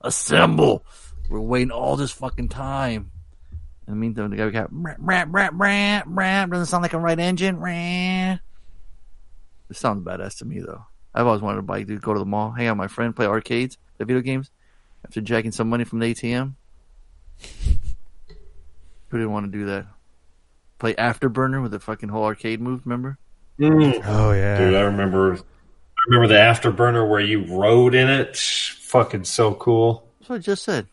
Assemble! 0.00 0.84
We're 1.28 1.40
waiting 1.40 1.70
all 1.70 1.96
this 1.96 2.12
fucking 2.12 2.48
time. 2.48 3.10
In 3.86 3.94
the 3.94 3.96
meantime, 3.96 4.30
the 4.30 4.36
guy 4.36 4.46
we 4.46 4.50
got 4.52 4.68
rap, 4.72 4.96
rap, 4.98 5.28
rap, 5.30 5.52
rap, 5.54 6.04
rap. 6.08 6.50
Doesn't 6.50 6.66
sound 6.66 6.82
like 6.82 6.92
a 6.92 6.98
right 6.98 7.18
engine. 7.18 7.58
Rap. 7.58 8.40
It 9.68 9.76
sounds 9.76 10.04
badass 10.04 10.38
to 10.38 10.44
me 10.44 10.60
though. 10.60 10.84
I've 11.14 11.26
always 11.26 11.42
wanted 11.42 11.58
a 11.58 11.62
bike, 11.62 11.86
dude. 11.86 12.02
Go 12.02 12.12
to 12.12 12.18
the 12.18 12.24
mall, 12.26 12.50
hang 12.52 12.66
out 12.66 12.72
with 12.72 12.78
my 12.78 12.88
friend, 12.88 13.14
play 13.14 13.26
arcades, 13.26 13.78
play 13.96 14.06
video 14.06 14.22
games. 14.22 14.50
After 15.04 15.20
jacking 15.20 15.52
some 15.52 15.68
money 15.68 15.84
from 15.84 16.00
the 16.00 16.14
ATM, 16.14 16.54
who 19.08 19.18
didn't 19.18 19.32
want 19.32 19.50
to 19.50 19.58
do 19.58 19.66
that? 19.66 19.86
Play 20.78 20.94
Afterburner 20.94 21.62
with 21.62 21.70
the 21.70 21.80
fucking 21.80 22.08
whole 22.08 22.24
arcade 22.24 22.60
move. 22.60 22.82
Remember? 22.84 23.18
Mm. 23.58 24.02
Oh 24.04 24.32
yeah, 24.32 24.58
Dude, 24.58 24.74
I 24.74 24.80
remember. 24.80 25.38
I 26.06 26.14
remember 26.14 26.28
the 26.28 26.38
afterburner 26.38 27.08
where 27.08 27.20
you 27.20 27.44
rode 27.46 27.96
in 27.96 28.08
it. 28.08 28.36
Fucking 28.36 29.24
so 29.24 29.54
cool. 29.54 30.06
That's 30.20 30.30
what 30.30 30.36
I 30.36 30.38
just 30.38 30.62
said. 30.62 30.86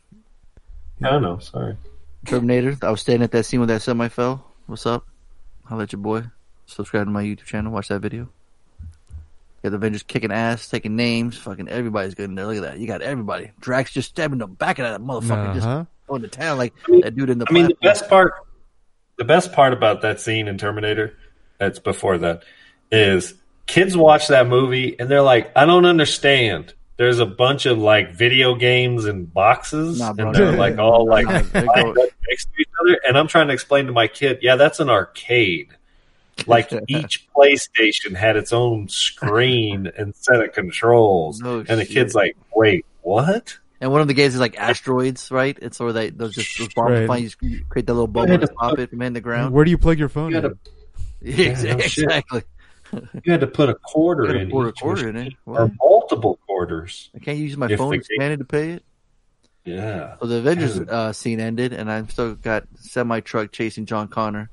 I 1.04 1.20
know. 1.20 1.38
Sorry. 1.38 1.78
Terminator. 2.26 2.76
I 2.82 2.90
was 2.90 3.02
standing 3.02 3.24
at 3.24 3.32
that 3.32 3.44
scene 3.44 3.60
where 3.60 3.68
that 3.68 3.84
semi 3.84 4.08
fell. 4.08 4.44
What's 4.66 4.88
up? 4.88 5.06
I'll 5.70 5.78
let 5.78 5.92
your 5.92 6.02
boy. 6.02 6.24
Subscribe 6.66 7.06
to 7.06 7.12
my 7.12 7.24
YouTube 7.24 7.46
channel. 7.46 7.72
Watch 7.72 7.90
that 7.90 8.00
video. 8.00 8.30
Got 9.62 9.70
the 9.70 9.76
Avengers 9.76 10.02
kicking 10.02 10.32
ass, 10.32 10.68
taking 10.68 10.96
names. 10.96 11.38
Fucking 11.38 11.70
everybody's 11.70 12.16
good 12.16 12.30
in 12.30 12.36
there. 12.36 12.48
Look 12.48 12.58
at 12.58 12.64
that. 12.64 12.80
You 12.80 12.88
got 12.88 13.04
everybody. 13.04 13.52
Drax 13.60 13.92
just 13.92 14.10
stabbing 14.10 14.40
the 14.40 14.48
back 14.48 14.80
of 14.80 14.86
that 14.86 15.00
motherfucker. 15.00 15.50
Uh-huh. 15.50 15.54
Just 15.54 16.08
going 16.08 16.22
to 16.24 16.28
town 16.28 16.58
like 16.58 16.74
that 17.02 17.16
dude 17.16 17.30
in 17.30 17.38
the. 17.38 17.46
I 17.48 17.54
mean, 17.54 17.68
the 17.68 17.78
best 17.84 18.10
part. 18.10 18.34
the 19.18 19.26
best 19.26 19.54
part 19.54 19.74
about 19.74 20.02
that 20.02 20.20
scene 20.20 20.48
in 20.48 20.58
Terminator, 20.58 21.16
that's 21.60 21.78
before 21.78 22.18
that, 22.18 22.44
is 22.92 23.36
kids 23.66 23.96
watch 23.96 24.28
that 24.28 24.48
movie 24.48 24.98
and 25.00 25.10
they're 25.10 25.22
like, 25.22 25.52
I 25.56 25.66
don't 25.66 25.86
understand. 25.86 26.74
There's 26.98 27.20
a 27.20 27.26
bunch 27.26 27.66
of 27.66 27.78
like 27.80 28.14
video 28.14 28.56
games 28.56 29.06
and 29.06 29.32
boxes, 29.34 30.00
Nah, 30.00 30.14
and 30.18 30.34
they're 30.36 30.52
like 30.56 30.78
all 30.78 31.06
like 31.10 31.26
Nah, 31.26 31.42
go- 31.76 31.94
next 32.30 32.46
to 32.46 32.62
each 32.62 32.68
other. 32.82 33.00
And 33.08 33.18
I'm 33.18 33.28
trying 33.28 33.48
to 33.48 33.54
explain 33.54 33.88
to 33.88 33.92
my 33.92 34.08
kid, 34.08 34.40
yeah, 34.42 34.56
that's 34.58 34.80
an 34.80 34.90
arcade. 34.90 35.70
Like 36.46 36.72
each 36.88 37.28
PlayStation 37.36 38.16
had 38.16 38.38
its 38.38 38.54
own 38.54 38.90
screen 38.90 39.92
and 39.98 40.16
set 40.16 40.42
of 40.44 40.54
controls, 40.54 41.40
No 41.42 41.60
and 41.60 41.68
the 41.68 41.86
shit. 41.86 41.90
kid's 41.94 42.16
like, 42.16 42.36
"Wait, 42.56 42.86
what?" 43.02 43.58
And 43.82 43.92
one 43.92 44.02
of 44.02 44.08
the 44.08 44.14
games 44.14 44.34
is 44.36 44.40
like 44.40 44.58
asteroids, 44.58 45.30
right? 45.32 45.58
It's 45.62 45.80
where 45.80 45.94
they 45.94 46.10
those 46.10 46.34
just 46.36 46.58
those 46.58 46.74
bombs 46.74 46.92
Right. 47.00 47.06
fly, 47.06 47.18
you 47.42 47.66
create 47.70 47.86
that 47.88 47.94
little 47.94 48.08
bubble 48.08 48.34
and 48.34 48.50
pop 48.56 48.80
it 48.80 48.90
from 48.92 49.02
in 49.02 49.14
the 49.14 49.22
ground. 49.22 49.54
Where 49.54 49.66
do 49.66 49.72
you 49.72 49.78
plug 49.78 50.00
your 50.00 50.10
phone? 50.10 50.32
You 50.32 50.38
in? 50.38 50.44
had 50.44 50.58
Yeah, 51.22 51.36
Yeah, 51.36 51.62
no 51.76 51.78
exactly. 51.80 52.44
You 53.24 53.32
had 53.32 53.42
to 53.42 53.48
put 53.48 53.70
a 53.70 53.76
quarter 53.76 54.36
in 54.36 54.48
a 54.52 54.72
quarter 54.72 55.10
in 55.10 55.16
it. 55.16 55.34
or 55.46 55.72
multiple 55.82 56.40
quarters. 56.46 57.10
I 57.16 57.20
can't 57.20 57.38
use 57.38 57.56
my 57.58 57.76
phone 57.76 57.94
expanded 57.94 58.40
to 58.40 58.46
pay 58.46 58.72
it. 58.72 58.84
Yeah. 59.66 60.16
So 60.20 60.28
the 60.28 60.36
Avengers 60.38 60.78
uh, 60.80 61.14
scene 61.14 61.40
ended, 61.40 61.74
and 61.74 61.90
I've 61.92 62.12
still 62.12 62.36
got 62.36 62.66
semi 62.80 63.20
truck 63.22 63.52
chasing 63.52 63.86
John 63.86 64.08
Connor. 64.08 64.50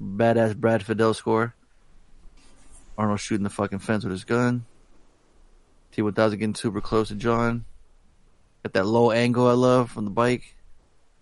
Badass 0.00 0.56
Brad 0.56 0.82
Fiedel 0.84 1.14
score. 1.14 1.54
Arnold 2.98 3.20
shooting 3.20 3.44
the 3.44 3.50
fucking 3.50 3.78
fence 3.78 4.04
with 4.04 4.12
his 4.12 4.24
gun. 4.24 4.64
T 5.92 6.02
one 6.02 6.12
thousand 6.12 6.38
getting 6.38 6.54
super 6.54 6.80
close 6.80 7.08
to 7.08 7.14
John. 7.14 7.64
Got 8.62 8.74
that 8.74 8.86
low 8.86 9.10
angle 9.10 9.46
I 9.48 9.52
love 9.52 9.90
from 9.90 10.04
the 10.04 10.10
bike. 10.10 10.54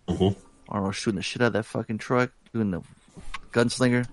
Mhm. 0.07 0.35
Arnold 0.69 0.95
shooting 0.95 1.15
the 1.17 1.21
shit 1.23 1.41
out 1.41 1.47
of 1.47 1.53
that 1.53 1.63
fucking 1.65 1.97
truck, 1.97 2.31
doing 2.53 2.71
the 2.71 2.81
gunslinger, 3.51 4.07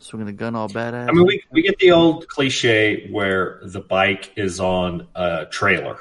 swinging 0.00 0.26
the 0.26 0.32
gun 0.32 0.54
all 0.56 0.68
badass. 0.68 1.08
I 1.08 1.12
mean, 1.12 1.26
we 1.26 1.42
we 1.52 1.62
get 1.62 1.78
the 1.78 1.92
old 1.92 2.26
cliche 2.28 3.08
where 3.10 3.60
the 3.62 3.80
bike 3.80 4.32
is 4.36 4.58
on 4.60 5.06
a 5.14 5.46
trailer 5.46 5.98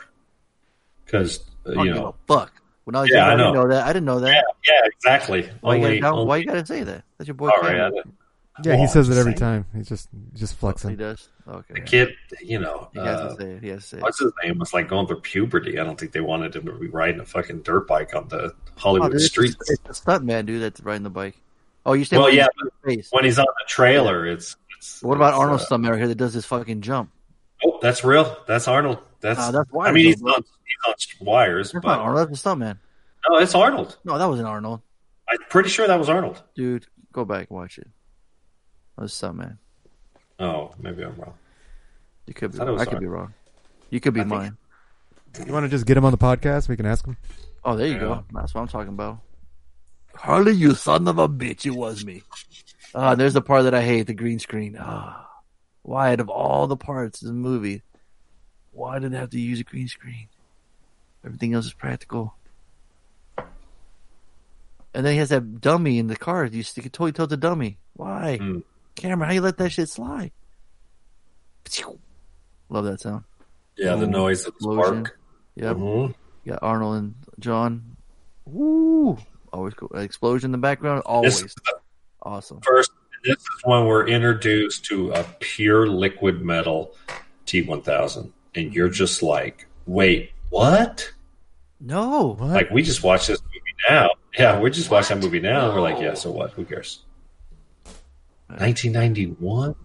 because 1.05 1.39
I 1.67 1.73
don't 1.73 1.85
you 1.85 1.93
know. 1.93 2.15
fuck. 2.27 2.51
When 2.85 2.95
I 2.95 3.01
was 3.01 3.09
Yeah, 3.13 3.17
young, 3.17 3.27
I 3.29 3.33
I, 3.33 3.35
didn't 3.37 3.53
know. 3.53 3.61
know 3.63 3.67
that. 3.69 3.83
I 3.85 3.93
didn't 3.93 4.05
know 4.05 4.19
that. 4.21 4.29
Yeah, 4.33 4.41
yeah, 4.67 4.87
exactly. 4.87 5.49
Why, 5.61 5.75
you 5.75 6.01
gotta 6.01 6.13
only- 6.15 6.25
why 6.25 6.37
you 6.37 6.45
gotta 6.45 6.65
say 6.65 6.83
that? 6.83 7.03
That's 7.17 7.27
your 7.27 7.35
boy. 7.35 7.49
All 7.49 7.61
right, 7.61 7.71
Cameron. 7.75 8.13
Yeah, 8.65 8.75
he 8.75 8.87
says 8.87 9.07
it 9.09 9.17
every 9.17 9.35
time. 9.35 9.65
He's 9.73 9.87
just 9.87 10.09
just 10.33 10.59
He 10.83 10.95
does. 10.95 11.29
Okay. 11.47 11.75
The 11.75 11.81
kid, 11.81 12.09
you 12.41 12.59
know, 12.59 12.89
He 12.93 12.99
has 12.99 13.19
uh, 13.19 13.29
to 13.29 13.35
say 13.41 13.51
it. 13.51 13.63
He 13.63 13.69
has 13.69 13.81
to 13.83 13.87
say 13.87 13.97
it. 13.97 14.01
what's 14.03 14.19
his 14.19 14.33
name 14.43 14.59
was 14.59 14.73
like 14.73 14.89
going 14.89 15.07
through 15.07 15.21
puberty. 15.21 15.79
I 15.79 15.83
don't 15.85 15.97
think 15.99 16.11
they 16.11 16.19
wanted 16.19 16.55
him 16.55 16.65
to 16.65 16.73
be 16.73 16.87
riding 16.87 17.21
a 17.21 17.25
fucking 17.25 17.61
dirt 17.61 17.87
bike 17.87 18.13
on 18.15 18.27
the 18.27 18.53
Oh, 18.53 18.71
Hollywood 18.75 19.11
dude, 19.11 19.21
it's, 19.21 19.29
streets. 19.29 19.55
a, 19.69 19.73
it's 19.73 19.89
a 19.89 19.93
stunt 19.93 20.25
man, 20.25 20.45
dude, 20.45 20.61
that's 20.61 20.81
riding 20.81 21.03
the 21.03 21.09
bike. 21.09 21.35
Oh, 21.89 21.93
you 21.93 22.05
saying 22.05 22.21
Well, 22.21 22.31
yeah, 22.31 22.45
he's 22.85 22.95
face. 22.97 23.07
When 23.11 23.25
he's 23.25 23.39
on 23.39 23.45
the 23.47 23.65
trailer, 23.67 24.27
it's, 24.27 24.55
it's 24.77 25.01
What 25.01 25.15
about 25.15 25.29
it's, 25.33 25.39
Arnold 25.39 25.59
uh, 25.61 25.63
stunt 25.65 25.85
here 25.85 26.07
that 26.07 26.15
does 26.15 26.33
this 26.35 26.45
fucking 26.45 26.81
jump? 26.81 27.09
Oh, 27.65 27.79
that's 27.81 28.03
real. 28.03 28.37
That's 28.47 28.67
Arnold. 28.67 28.99
That's, 29.21 29.39
Nah, 29.39 29.51
that's 29.51 29.69
I 29.81 29.91
mean, 29.91 30.05
he's 30.05 30.17
though, 30.17 30.25
bro. 30.25 30.33
on 30.35 30.43
he's 30.43 31.17
on 31.19 31.25
wires, 31.25 31.71
That's 31.71 31.83
but 31.83 31.89
not 31.97 31.99
Arnold. 32.01 32.27
That's 32.29 32.37
a 32.37 32.39
stunt 32.39 32.59
man. 32.59 32.79
no, 33.27 33.37
it's 33.37 33.55
Arnold. 33.55 33.97
No, 34.05 34.17
that 34.19 34.27
wasn't 34.27 34.47
Arnold. 34.47 34.81
I'm 35.27 35.39
pretty 35.49 35.69
sure 35.69 35.87
that 35.87 35.97
was 35.97 36.09
Arnold. 36.09 36.41
Dude, 36.55 36.85
go 37.11 37.25
back 37.25 37.47
and 37.49 37.57
watch 37.57 37.79
it. 37.79 37.87
That 38.95 39.01
was 39.01 39.13
stunt 39.13 39.37
man. 39.37 39.57
Oh, 40.39 40.75
maybe 40.79 41.03
I'm 41.03 41.15
wrong. 41.15 41.33
You 42.27 42.35
could 42.35 42.51
be. 42.51 42.59
Thought 42.59 42.67
it 42.67 42.71
Wrong. 42.71 42.79
I 42.81 42.85
could 42.85 42.99
be 42.99 43.07
wrong. 43.07 43.33
You 43.89 43.99
could 43.99 44.13
be 44.13 44.19
I 44.21 44.23
think- 44.23 44.33
mine. 44.35 44.57
You 45.45 45.51
want 45.53 45.63
to 45.63 45.69
just 45.69 45.85
get 45.87 45.97
him 45.97 46.05
on 46.05 46.11
the 46.11 46.17
podcast? 46.17 46.69
We 46.69 46.77
can 46.77 46.85
ask 46.85 47.05
him. 47.05 47.17
Oh, 47.63 47.75
there 47.75 47.87
you 47.87 47.93
Yeah. 47.93 47.99
go. 47.99 48.23
That's 48.33 48.53
what 48.53 48.61
I'm 48.61 48.67
talking 48.67 48.89
about. 48.93 49.19
Harley, 50.19 50.51
you 50.53 50.75
son 50.75 51.07
of 51.07 51.17
a 51.17 51.29
bitch! 51.29 51.65
It 51.65 51.71
was 51.71 52.03
me. 52.05 52.23
Ah, 52.93 53.15
there's 53.15 53.33
the 53.33 53.41
part 53.41 53.63
that 53.63 53.73
I 53.73 53.81
hate. 53.83 54.07
The 54.07 54.13
green 54.13 54.39
screen. 54.39 54.75
Ah, 54.79 55.29
why 55.81 56.11
out 56.11 56.19
of 56.19 56.27
all 56.29 56.67
the 56.67 56.75
parts 56.75 57.21
of 57.21 57.27
the 57.29 57.33
movie, 57.33 57.83
why 58.71 58.99
did 58.99 59.13
they 59.13 59.17
have 59.17 59.29
to 59.29 59.39
use 59.39 59.59
a 59.61 59.63
green 59.63 59.87
screen? 59.87 60.27
Everything 61.25 61.53
else 61.53 61.65
is 61.65 61.73
practical. 61.73 62.35
And 63.37 65.05
then 65.05 65.13
he 65.13 65.19
has 65.19 65.29
that 65.29 65.61
dummy 65.61 65.99
in 65.99 66.07
the 66.07 66.15
car. 66.17 66.45
You 66.45 66.63
stick 66.63 66.85
it 66.85 66.93
totally 66.93 67.11
told 67.11 67.29
the 67.29 67.37
dummy. 67.37 67.77
Why? 67.93 68.37
Hmm. 68.37 68.59
Camera, 68.95 69.27
how 69.27 69.33
you 69.33 69.41
let 69.41 69.57
that 69.57 69.69
shit 69.71 69.87
slide? 69.87 70.31
Love 72.69 72.85
that 72.85 72.99
sound. 72.99 73.23
Yeah, 73.77 73.95
the 73.95 74.07
noise 74.07 74.45
of 74.45 74.53
the 74.59 74.73
spark. 74.73 75.19
Yep. 75.55 75.77
Mhm. 75.77 76.15
Got 76.45 76.59
Arnold 76.61 76.95
and 76.97 77.15
John. 77.39 77.95
Woo! 78.45 79.17
Always 79.51 79.73
cool. 79.73 79.89
An 79.93 80.01
explosion 80.01 80.49
in 80.49 80.51
the 80.51 80.57
background. 80.57 81.03
Always 81.05 81.41
This 81.41 81.51
is 81.51 81.55
the 81.65 81.79
awesome. 82.23 82.61
first. 82.61 82.91
This 83.23 83.37
is 83.37 83.47
when 83.63 83.85
we're 83.85 84.07
introduced 84.07 84.85
to 84.85 85.11
a 85.11 85.23
pure 85.39 85.87
liquid 85.87 86.41
metal 86.41 86.95
T1000, 87.45 88.31
and 88.55 88.73
you're 88.73 88.89
just 88.89 89.21
like, 89.21 89.67
"Wait, 89.85 90.31
what?" 90.49 91.11
No, 91.81 92.37
Like 92.39 92.69
we 92.71 92.81
just 92.81 93.03
watched 93.03 93.27
this 93.27 93.41
movie 93.41 93.75
now. 93.89 94.09
Yeah, 94.37 94.59
we 94.59 94.69
just 94.69 94.89
watched 94.91 95.09
that 95.09 95.19
movie 95.19 95.39
now, 95.39 95.65
and 95.65 95.73
we're 95.75 95.81
like, 95.81 95.99
"Yeah, 95.99 96.13
so 96.13 96.31
what? 96.31 96.51
Who 96.51 96.63
cares?" 96.63 97.03
1991 98.47 99.75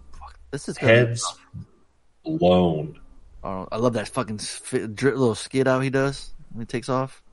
this 0.53 0.69
is 0.69 0.79
gonna 0.79 0.93
be 0.93 0.99
heads 0.99 1.37
blown. 2.25 3.01
Arnold. 3.43 3.69
I 3.73 3.77
love 3.77 3.95
that 3.95 4.09
fucking 4.09 4.39
little 5.03 5.35
skid 5.35 5.67
out 5.67 5.81
he 5.81 5.91
does 5.91 6.33
when 6.53 6.63
he 6.63 6.67
takes 6.67 6.89
off. 6.89 7.24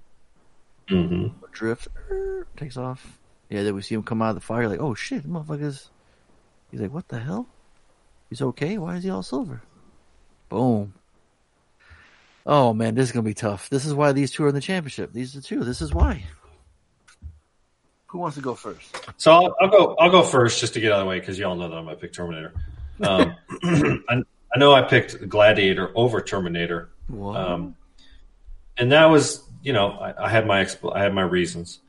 Hmm 0.92 1.28
Drift 1.52 1.88
er, 2.10 2.48
takes 2.58 2.78
off. 2.78 3.18
Yeah, 3.50 3.64
then 3.64 3.76
we 3.76 3.82
see 3.82 3.96
him 3.96 4.04
come 4.04 4.22
out 4.22 4.30
of 4.30 4.36
the 4.36 4.42
fire. 4.42 4.68
Like, 4.68 4.80
oh 4.80 4.94
shit, 4.94 5.28
motherfuckers. 5.28 5.90
He's 6.70 6.80
like, 6.80 6.94
what 6.94 7.08
the 7.10 7.20
hell? 7.20 7.48
He's 8.30 8.42
okay. 8.42 8.78
Why 8.78 8.96
is 8.96 9.04
he 9.04 9.10
all 9.10 9.24
silver? 9.24 9.62
Boom. 10.50 10.94
Oh 12.46 12.74
man, 12.74 12.96
this 12.96 13.06
is 13.08 13.12
gonna 13.12 13.24
be 13.24 13.34
tough. 13.34 13.70
This 13.70 13.86
is 13.86 13.94
why 13.94 14.12
these 14.12 14.32
two 14.32 14.44
are 14.46 14.50
in 14.50 14.56
the 14.56 14.62
championship. 14.62 15.14
These 15.14 15.36
are 15.36 15.42
two. 15.42 15.64
This 15.64 15.82
is 15.82 15.94
why. 15.94 16.24
Who 18.08 18.18
wants 18.20 18.36
to 18.36 18.42
go 18.42 18.56
first? 18.56 18.98
So 19.18 19.32
I'll, 19.32 19.56
I'll 19.62 19.70
go. 19.70 19.96
I'll 19.96 20.10
go 20.10 20.24
first 20.24 20.60
just 20.60 20.74
to 20.74 20.80
get 20.80 20.92
out 20.92 21.00
of 21.00 21.06
the 21.06 21.10
way 21.10 21.20
because 21.20 21.38
y'all 21.38 21.56
know 21.56 21.70
that 21.70 21.76
I'm 21.78 21.86
gonna 21.86 21.96
pick 21.98 22.14
Terminator. 22.14 22.54
Um, 23.02 23.36
I, 24.10 24.22
I 24.54 24.60
know 24.60 24.74
I 24.74 24.82
picked 24.82 25.30
Gladiator 25.30 25.92
over 25.96 26.22
Terminator, 26.22 26.90
What? 27.08 27.38
um, 27.38 27.76
and 28.78 28.92
that 28.92 29.06
was 29.06 29.44
you 29.62 29.74
know 29.74 29.92
I, 29.92 30.26
I 30.26 30.30
had 30.30 30.46
my 30.46 30.64
expl- 30.64 30.96
I 30.96 31.04
had 31.04 31.14
my 31.14 31.24
reasons. 31.24 31.80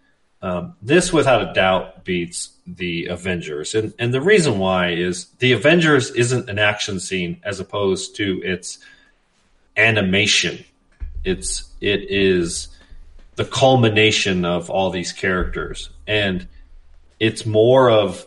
Um, 0.41 0.75
this 0.83 1.13
without 1.13 1.49
a 1.49 1.53
doubt 1.53 2.05
beats 2.05 2.51
the 2.67 3.07
Avengers, 3.07 3.75
and 3.75 3.95
and 3.99 4.13
the 4.13 4.21
reason 4.21 4.59
why 4.59 4.91
is 4.91 5.27
the 5.39 5.53
Avengers 5.53 6.11
isn't 6.11 6.51
an 6.51 6.59
action 6.59 7.01
scene 7.01 7.41
as 7.45 7.61
opposed 7.61 8.17
to 8.17 8.41
its 8.43 8.79
animation. 9.77 10.65
It's 11.25 11.71
it 11.81 12.11
is 12.11 12.69
the 13.37 13.45
culmination 13.45 14.45
of 14.45 14.71
all 14.71 14.91
these 14.91 15.13
characters 15.13 15.91
and 16.07 16.47
it's 17.19 17.47
more 17.47 17.91
of 17.91 18.27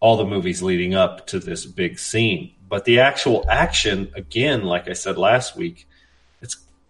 all 0.00 0.16
the 0.16 0.24
movies 0.24 0.62
leading 0.62 0.94
up 0.94 1.26
to 1.28 1.38
this 1.38 1.64
big 1.64 1.98
scene 1.98 2.52
but 2.68 2.84
the 2.84 2.98
actual 3.00 3.44
action 3.48 4.10
again 4.14 4.64
like 4.64 4.88
i 4.88 4.92
said 4.92 5.16
last 5.16 5.56
week 5.56 5.86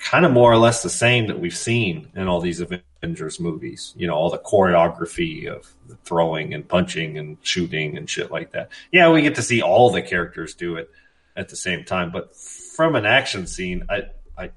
kind 0.00 0.24
of 0.24 0.32
more 0.32 0.50
or 0.50 0.56
less 0.56 0.82
the 0.82 0.90
same 0.90 1.28
that 1.28 1.38
we've 1.38 1.56
seen 1.56 2.08
in 2.16 2.26
all 2.26 2.40
these 2.40 2.60
avengers 2.60 3.38
movies 3.38 3.94
you 3.96 4.06
know 4.06 4.14
all 4.14 4.30
the 4.30 4.38
choreography 4.38 5.46
of 5.46 5.72
the 5.88 5.96
throwing 6.04 6.52
and 6.54 6.66
punching 6.68 7.18
and 7.18 7.36
shooting 7.42 7.96
and 7.96 8.10
shit 8.10 8.30
like 8.30 8.50
that 8.52 8.68
yeah 8.90 9.10
we 9.10 9.22
get 9.22 9.34
to 9.34 9.42
see 9.42 9.62
all 9.62 9.90
the 9.90 10.02
characters 10.02 10.54
do 10.54 10.76
it 10.76 10.90
at 11.36 11.48
the 11.48 11.56
same 11.56 11.84
time 11.84 12.10
but 12.10 12.34
from 12.36 12.96
an 12.96 13.06
action 13.06 13.46
scene 13.46 13.84
i 13.88 14.02
i 14.36 14.50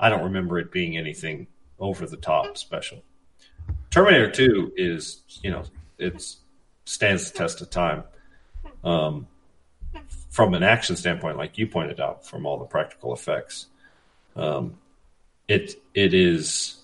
i 0.00 0.08
don't 0.08 0.24
remember 0.24 0.58
it 0.58 0.72
being 0.72 0.96
anything 0.96 1.46
over 1.78 2.06
the 2.06 2.16
top 2.16 2.56
special. 2.56 3.02
Terminator 3.90 4.30
2 4.30 4.72
is, 4.76 5.22
you 5.42 5.50
know, 5.50 5.64
it's 5.98 6.38
stands 6.84 7.30
the 7.30 7.38
test 7.38 7.60
of 7.60 7.70
time. 7.70 8.04
Um, 8.84 9.26
from 10.30 10.54
an 10.54 10.62
action 10.62 10.96
standpoint, 10.96 11.36
like 11.36 11.58
you 11.58 11.66
pointed 11.66 12.00
out, 12.00 12.26
from 12.26 12.46
all 12.46 12.58
the 12.58 12.66
practical 12.66 13.12
effects, 13.12 13.66
um, 14.36 14.74
it 15.48 15.74
it 15.94 16.14
is 16.14 16.76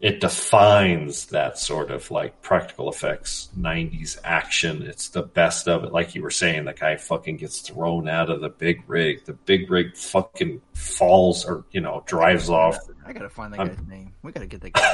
it 0.00 0.20
defines 0.20 1.26
that 1.26 1.58
sort 1.58 1.90
of 1.90 2.08
like 2.12 2.40
practical 2.40 2.88
effects 2.88 3.48
90s 3.58 4.16
action 4.22 4.82
it's 4.82 5.08
the 5.08 5.22
best 5.22 5.66
of 5.66 5.82
it 5.82 5.92
like 5.92 6.14
you 6.14 6.22
were 6.22 6.30
saying 6.30 6.64
the 6.66 6.72
guy 6.72 6.96
fucking 6.96 7.36
gets 7.36 7.60
thrown 7.62 8.08
out 8.08 8.30
of 8.30 8.40
the 8.40 8.48
big 8.48 8.80
rig 8.86 9.24
the 9.24 9.32
big 9.32 9.68
rig 9.70 9.96
fucking 9.96 10.60
falls 10.72 11.44
or 11.44 11.64
you 11.72 11.80
know 11.80 12.02
drives 12.06 12.48
off 12.48 12.78
I 13.04 13.12
gotta 13.12 13.28
find 13.28 13.52
that 13.54 13.60
I'm- 13.60 13.68
guy's 13.68 13.86
name. 13.88 14.12
We 14.22 14.32
gotta 14.32 14.46
get 14.46 14.60
that 14.60 14.72
guy. 14.74 14.92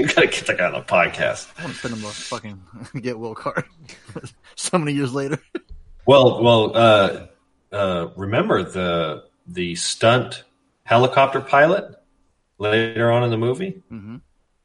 you 0.00 0.06
gotta 0.06 0.28
get 0.28 0.46
the 0.46 0.54
guy 0.54 0.66
on 0.66 0.72
the 0.72 0.80
podcast 0.82 1.48
I 1.58 1.64
want 1.64 1.74
to 1.74 1.80
send 1.80 1.94
him 1.96 2.04
a 2.04 2.08
fucking 2.08 2.62
get 3.02 3.18
Will 3.18 3.34
card. 3.34 3.64
so 4.54 4.78
many 4.78 4.92
years 4.92 5.12
later. 5.12 5.38
Well, 6.06 6.42
well, 6.42 6.76
uh, 6.76 7.26
uh, 7.72 8.08
remember 8.16 8.62
the 8.62 9.24
the 9.46 9.74
stunt 9.74 10.44
helicopter 10.88 11.40
pilot 11.40 11.94
later 12.58 13.10
on 13.12 13.22
in 13.24 13.30
the 13.30 13.36
movie? 13.36 13.82
Mm-hmm. 13.92 14.16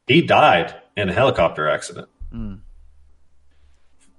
He 0.06 0.22
died 0.22 0.74
in 0.96 1.08
a 1.08 1.12
helicopter 1.12 1.68
accident. 1.68 2.08
Mm. 2.34 2.60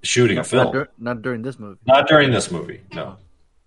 shooting 0.04 0.38
a 0.38 0.42
Not, 0.42 0.48
film. 0.48 0.72
dur- 0.72 0.90
not 0.98 1.22
during 1.22 1.42
this 1.42 1.60
movie. 1.60 1.80
Not 1.86 2.08
during 2.08 2.32
this 2.32 2.50
movie. 2.52 2.82
No, 2.94 3.18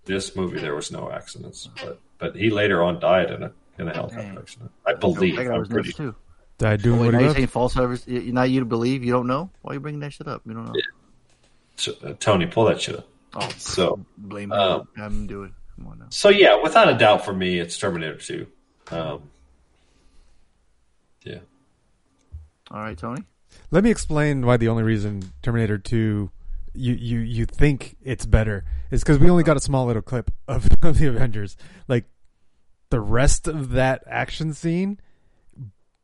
this 0.04 0.34
movie 0.36 0.58
there 0.60 0.74
was 0.74 0.90
no 0.90 1.10
accidents, 1.10 1.68
but 1.82 2.00
but 2.18 2.34
he 2.36 2.48
later 2.50 2.82
on 2.82 2.98
died 3.00 3.30
in 3.30 3.42
a 3.42 3.52
in 3.78 3.88
a 3.88 3.94
helicopter 3.94 4.38
accident. 4.40 4.70
I 4.86 4.94
believe. 4.94 5.38
I'm 5.38 5.58
was 5.58 5.68
pretty. 5.68 5.92
too. 5.92 6.14
Died 6.58 6.82
doing 6.82 6.98
Oh, 6.98 7.02
wait, 7.02 7.06
what 7.08 7.14
now 7.14 7.20
you're 7.20 7.34
saying 7.34 7.46
false 7.48 7.76
evidence. 7.76 8.04
Not 8.32 8.50
you 8.50 8.60
to 8.60 8.66
believe. 8.66 9.04
You 9.04 9.12
don't 9.12 9.26
know. 9.28 9.50
Why 9.62 9.72
are 9.72 9.74
you 9.74 9.80
bringing 9.80 10.00
that 10.00 10.12
shit 10.12 10.26
up? 10.26 10.42
You 10.46 10.54
don't 10.54 10.64
know. 10.64 10.72
So, 11.76 11.92
uh, 12.02 12.14
Tony, 12.18 12.46
pull 12.46 12.64
that 12.64 12.80
shit 12.80 12.96
up. 12.96 13.06
Oh, 13.34 13.48
So 13.58 14.04
blame 14.16 14.48
me. 14.48 14.56
um, 14.56 14.88
Have 14.96 15.12
him 15.12 15.26
do 15.78 15.82
it. 15.82 15.84
Come 15.84 15.92
on 15.92 15.98
now. 15.98 16.06
so 16.10 16.28
yeah, 16.28 16.60
without 16.62 16.88
a 16.88 16.96
doubt, 16.96 17.24
for 17.24 17.32
me, 17.32 17.58
it's 17.58 17.78
Terminator 17.78 18.16
Two. 18.16 18.46
Um, 18.90 19.22
yeah. 21.22 21.38
All 22.70 22.80
right, 22.80 22.96
Tony. 22.96 23.22
Let 23.70 23.84
me 23.84 23.90
explain 23.90 24.44
why 24.46 24.56
the 24.56 24.68
only 24.68 24.82
reason 24.82 25.32
Terminator 25.42 25.78
2 25.78 26.30
you 26.74 26.94
you 26.94 27.18
you 27.20 27.46
think 27.46 27.96
it's 28.02 28.26
better 28.26 28.64
is 28.90 29.02
because 29.02 29.18
we 29.18 29.28
only 29.28 29.42
got 29.42 29.56
a 29.56 29.60
small 29.60 29.86
little 29.86 30.02
clip 30.02 30.30
of, 30.46 30.68
of 30.82 30.98
the 30.98 31.08
Avengers. 31.08 31.56
Like 31.88 32.04
the 32.90 33.00
rest 33.00 33.48
of 33.48 33.70
that 33.70 34.04
action 34.06 34.54
scene 34.54 35.00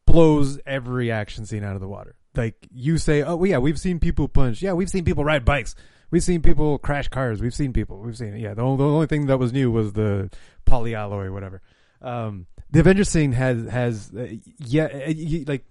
blows 0.07 0.59
every 0.67 1.11
action 1.11 1.47
scene 1.47 1.65
out 1.65 1.75
of 1.75 1.81
the 1.81 1.89
water. 1.89 2.17
Like 2.35 2.67
you 2.73 2.99
say, 2.99 3.23
oh 3.23 3.43
yeah, 3.45 3.59
we've 3.59 3.79
seen 3.79 4.01
people 4.01 4.27
punch. 4.27 4.63
Yeah, 4.63 4.73
we've 4.73 4.91
seen 4.91 5.05
people 5.05 5.25
ride 5.25 5.45
bikes. 5.45 5.75
We've 6.15 6.23
seen 6.23 6.43
people 6.43 6.79
crash 6.79 7.09
cars. 7.09 7.43
We've 7.43 7.53
seen 7.53 7.73
people. 7.73 7.99
We've 7.99 8.17
seen 8.17 8.35
it. 8.35 8.41
Yeah, 8.41 8.55
the 8.55 8.63
only, 8.63 8.77
the 8.77 8.85
only 8.85 9.07
thing 9.09 9.27
that 9.27 9.41
was 9.41 9.53
new 9.53 9.73
was 9.73 9.95
the 9.95 10.31
polyalloy, 10.65 11.33
whatever. 11.33 11.61
Um, 12.01 12.47
the 12.71 12.79
Avengers 12.79 13.09
scene 13.09 13.33
has 13.33 13.67
has 13.67 14.13
uh, 14.17 14.29
yeah, 14.59 14.85
uh, 14.85 15.13
like 15.49 15.65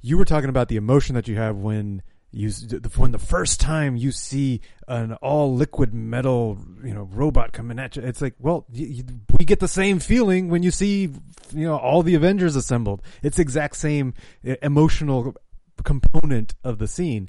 you 0.00 0.16
were 0.16 0.24
talking 0.24 0.48
about 0.48 0.68
the 0.68 0.76
emotion 0.76 1.16
that 1.16 1.26
you 1.26 1.34
have 1.38 1.56
when 1.56 2.02
you 2.30 2.50
the- 2.52 2.88
when 2.94 3.10
the 3.10 3.18
first 3.18 3.58
time 3.58 3.96
you 3.96 4.12
see 4.12 4.60
an 4.86 5.14
all 5.14 5.56
liquid 5.56 5.92
metal 5.92 6.56
you 6.84 6.94
know 6.94 7.08
robot 7.10 7.52
coming 7.52 7.80
at 7.80 7.96
you 7.96 8.02
it's 8.04 8.22
like 8.22 8.34
well 8.38 8.66
you, 8.72 8.86
you, 8.86 9.04
we 9.40 9.44
get 9.44 9.58
the 9.58 9.66
same 9.66 9.98
feeling 9.98 10.48
when 10.48 10.62
you 10.62 10.70
see 10.70 11.10
you 11.52 11.66
know 11.66 11.76
all 11.76 12.04
the 12.04 12.14
avengers 12.14 12.54
assembled 12.54 13.02
it's 13.24 13.40
exact 13.40 13.74
same 13.74 14.14
uh, 14.48 14.54
emotional 14.62 15.34
component 15.82 16.54
of 16.62 16.78
the 16.78 16.86
scene 16.86 17.28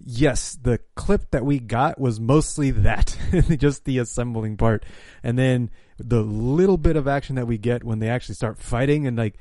yes 0.00 0.58
the 0.60 0.78
clip 0.94 1.30
that 1.30 1.44
we 1.44 1.58
got 1.58 2.00
was 2.00 2.20
mostly 2.20 2.70
that 2.70 3.16
just 3.58 3.84
the 3.84 3.98
assembling 3.98 4.56
part. 4.56 4.84
And 5.22 5.38
then 5.38 5.70
the 5.98 6.22
little 6.22 6.78
bit 6.78 6.96
of 6.96 7.08
action 7.08 7.36
that 7.36 7.46
we 7.46 7.58
get 7.58 7.84
when 7.84 7.98
they 7.98 8.08
actually 8.08 8.36
start 8.36 8.58
fighting 8.58 9.06
and 9.06 9.16
like 9.16 9.36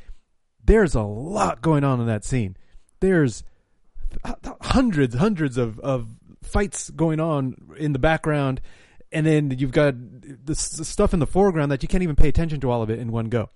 there's 0.64 0.96
a 0.96 1.02
lot 1.02 1.62
going 1.62 1.84
on 1.84 2.00
in 2.00 2.08
that 2.08 2.26
scene. 2.26 2.58
There's 3.00 3.44
hundreds, 4.62 5.16
hundreds 5.16 5.58
of, 5.58 5.80
of 5.80 6.08
fights 6.44 6.90
going 6.90 7.20
on 7.20 7.56
in 7.78 7.94
the 7.94 8.00
background, 8.00 8.62
and 9.12 9.26
then 9.26 9.52
you've 9.52 9.72
got 9.72 9.96
this 9.98 10.60
stuff 10.60 11.14
in 11.14 11.20
the 11.20 11.28
foreground 11.28 11.72
that 11.72 11.82
you 11.82 11.88
can't 11.88 12.04
even 12.04 12.16
pay 12.16 12.28
attention 12.28 12.60
to 12.62 12.70
all 12.70 12.82
of 12.82 12.90
it 12.90 13.00
in 13.00 13.12
one 13.12 13.30
go. 13.30 13.50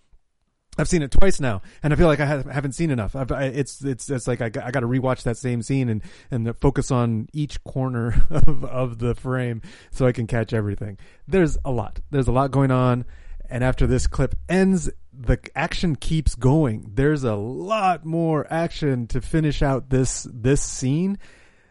I've 0.77 0.87
seen 0.87 1.01
it 1.01 1.11
twice 1.11 1.41
now, 1.41 1.61
and 1.83 1.91
I 1.91 1.97
feel 1.97 2.07
like 2.07 2.21
I 2.21 2.25
ha- 2.25 2.49
haven't 2.49 2.71
seen 2.73 2.91
enough. 2.91 3.13
I, 3.15 3.43
it's 3.43 3.83
it's 3.83 4.09
it's 4.09 4.25
like 4.27 4.41
I, 4.41 4.45
I 4.45 4.71
got 4.71 4.79
to 4.79 4.87
rewatch 4.87 5.23
that 5.23 5.37
same 5.37 5.61
scene 5.61 5.89
and 5.89 6.01
and 6.31 6.57
focus 6.59 6.91
on 6.91 7.27
each 7.33 7.61
corner 7.65 8.15
of 8.29 8.63
of 8.63 8.99
the 8.99 9.13
frame 9.13 9.61
so 9.91 10.07
I 10.07 10.13
can 10.13 10.27
catch 10.27 10.53
everything. 10.53 10.97
There's 11.27 11.57
a 11.65 11.71
lot. 11.71 11.99
There's 12.09 12.29
a 12.29 12.31
lot 12.31 12.51
going 12.51 12.71
on, 12.71 13.03
and 13.49 13.65
after 13.65 13.85
this 13.85 14.07
clip 14.07 14.33
ends, 14.47 14.89
the 15.13 15.39
action 15.55 15.97
keeps 15.97 16.35
going. 16.35 16.91
There's 16.93 17.25
a 17.25 17.35
lot 17.35 18.05
more 18.05 18.47
action 18.51 19.07
to 19.07 19.19
finish 19.19 19.61
out 19.61 19.89
this 19.89 20.25
this 20.31 20.61
scene 20.61 21.17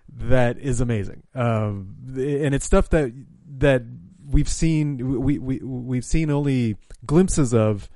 that 0.09 0.59
is 0.59 0.81
amazing. 0.81 1.22
Um, 1.35 1.97
and 2.16 2.55
it's 2.55 2.66
stuff 2.66 2.90
that 2.90 3.12
that 3.59 3.82
we've 4.31 4.48
seen 4.48 5.22
we 5.22 5.39
we 5.39 5.59
we've 5.59 6.05
seen 6.05 6.31
only 6.31 6.77
glimpses 7.06 7.55
of. 7.55 7.89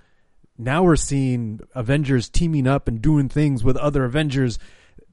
Now 0.56 0.82
we're 0.84 0.96
seeing 0.96 1.60
Avengers 1.74 2.28
teaming 2.28 2.66
up 2.66 2.86
and 2.88 3.02
doing 3.02 3.28
things 3.28 3.64
with 3.64 3.76
other 3.76 4.04
Avengers 4.04 4.58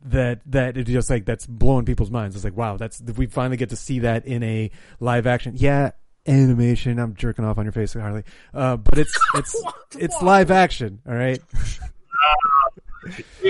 that 0.04 0.42
that 0.48 0.78
it 0.78 0.86
just 0.86 1.10
like 1.10 1.26
that's 1.26 1.46
blowing 1.46 1.86
people's 1.86 2.12
minds. 2.12 2.36
It's 2.36 2.46
like 2.46 2.56
wow, 2.56 2.78
that's 2.78 3.02
we 3.02 3.26
finally 3.28 3.58
get 3.58 3.70
to 3.70 3.76
see 3.76 4.00
that 4.00 4.26
in 4.26 4.44
a 4.44 4.72
live 5.00 5.26
action. 5.28 5.54
Yeah, 5.58 5.92
animation. 6.28 7.00
I'm 7.00 7.16
jerking 7.16 7.46
off 7.46 7.58
on 7.58 7.66
your 7.66 7.72
face, 7.72 7.94
Harley. 7.94 8.24
Uh, 8.54 8.78
but 8.78 8.98
it's 8.98 9.18
it's 9.36 9.64
it's 9.98 10.22
live 10.22 10.52
action. 10.52 11.00
All 11.08 11.16
right. 11.16 11.40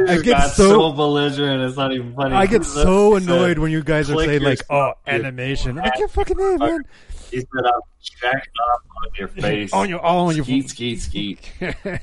I 0.07 0.17
get 0.21 0.51
so- 0.51 0.69
so, 0.69 0.91
belligeant. 0.93 1.61
It's 1.63 1.75
not 1.75 1.91
even 1.91 2.15
funny. 2.15 2.35
I 2.35 2.45
get 2.45 2.63
so 2.65 3.15
annoyed 3.15 3.59
when 3.59 3.71
you 3.71 3.83
guys 3.83 4.09
are 4.09 4.13
"Click 4.13 4.29
saying 4.29 4.43
like, 4.43 4.61
"Oh, 4.69 4.93
animation." 5.05 5.77
I 5.77 5.89
can't 5.89 6.09
fucking 6.09 6.37
name, 6.37 6.57
man." 6.59 6.83
He 7.31 7.37
said, 7.39 7.47
"I'm 7.65 7.81
jacking 8.21 8.53
off 8.73 8.81
on 9.03 9.09
your 9.17 9.27
face, 9.43 9.73
On 9.73 9.89
your- 9.89 9.99
all 10.01 10.27
on 10.27 10.35
your- 10.35 10.45
skeet, 10.45 10.69
skeet, 10.69 11.01
skeet." 11.01 11.51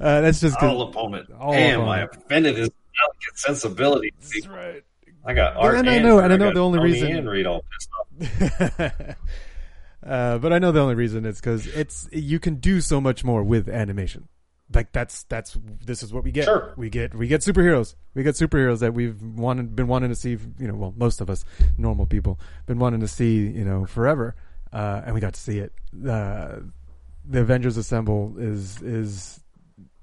Uh, 0.00 0.20
that's 0.22 0.40
just 0.40 0.58
'cause- 0.58 0.68
all 0.70 0.82
opponent. 0.88 1.30
all 1.38 1.52
Damn, 1.52 1.82
I 1.88 2.00
offended 2.02 2.56
his 2.58 2.68
delicate 2.68 3.36
sensibility. 3.38 4.12
That's 4.20 4.46
right. 4.48 4.82
I 5.24 5.34
got 5.34 5.56
art. 5.56 5.76
And 5.76 5.88
I 5.88 6.00
know- 6.00 6.18
and 6.18 6.32
I 6.32 6.36
know 6.36 6.52
the 6.52 6.58
only 6.60 6.78
Tony 6.80 6.92
reason- 6.92 7.16
and 7.16 7.30
Reed 7.30 7.46
all 7.46 7.62
pissed 7.72 7.90
off. 8.80 9.16
uh, 10.06 10.38
but 10.38 10.52
I 10.52 10.58
know 10.58 10.72
the 10.72 10.80
only 10.80 10.96
reason 10.96 11.24
is 11.24 11.40
because 11.40 11.66
it's 11.68 12.08
you 12.12 12.40
can 12.40 12.56
do 12.56 12.80
so 12.80 13.00
much 13.00 13.22
more 13.24 13.44
with 13.44 13.68
animation. 13.68 14.28
Like 14.74 14.92
that's 14.92 15.24
that's 15.24 15.56
this 15.84 16.02
is 16.02 16.12
what 16.12 16.24
we 16.24 16.32
get. 16.32 16.44
Sure. 16.44 16.72
We 16.76 16.90
get 16.90 17.14
we 17.14 17.28
get 17.28 17.42
superheroes. 17.42 17.94
We 18.14 18.22
get 18.22 18.34
superheroes 18.34 18.80
that 18.80 18.94
we've 18.94 19.20
wanted 19.22 19.76
been 19.76 19.86
wanting 19.86 20.10
to 20.10 20.16
see. 20.16 20.30
You 20.58 20.68
know, 20.68 20.74
well, 20.74 20.94
most 20.96 21.20
of 21.20 21.30
us 21.30 21.44
normal 21.78 22.06
people 22.06 22.38
been 22.66 22.78
wanting 22.78 23.00
to 23.00 23.08
see. 23.08 23.46
You 23.46 23.64
know, 23.64 23.86
forever, 23.86 24.34
uh, 24.72 25.02
and 25.04 25.14
we 25.14 25.20
got 25.20 25.34
to 25.34 25.40
see 25.40 25.58
it. 25.58 25.72
Uh, 25.94 26.60
the 27.24 27.40
Avengers 27.40 27.76
Assemble 27.76 28.34
is 28.38 28.82
is 28.82 29.40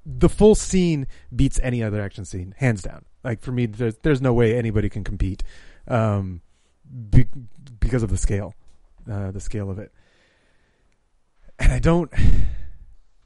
the 0.05 0.29
full 0.29 0.55
scene 0.55 1.07
beats 1.35 1.59
any 1.61 1.83
other 1.83 2.01
action 2.01 2.25
scene, 2.25 2.55
hands 2.57 2.81
down. 2.81 3.05
Like 3.23 3.41
for 3.41 3.51
me, 3.51 3.65
there's 3.65 3.97
there's 3.97 4.21
no 4.21 4.33
way 4.33 4.57
anybody 4.57 4.89
can 4.89 5.03
compete, 5.03 5.43
um, 5.87 6.41
be, 7.09 7.25
because 7.79 8.03
of 8.03 8.09
the 8.09 8.17
scale, 8.17 8.55
uh, 9.09 9.31
the 9.31 9.39
scale 9.39 9.69
of 9.69 9.79
it. 9.79 9.91
And 11.59 11.71
I 11.71 11.79
don't. 11.79 12.11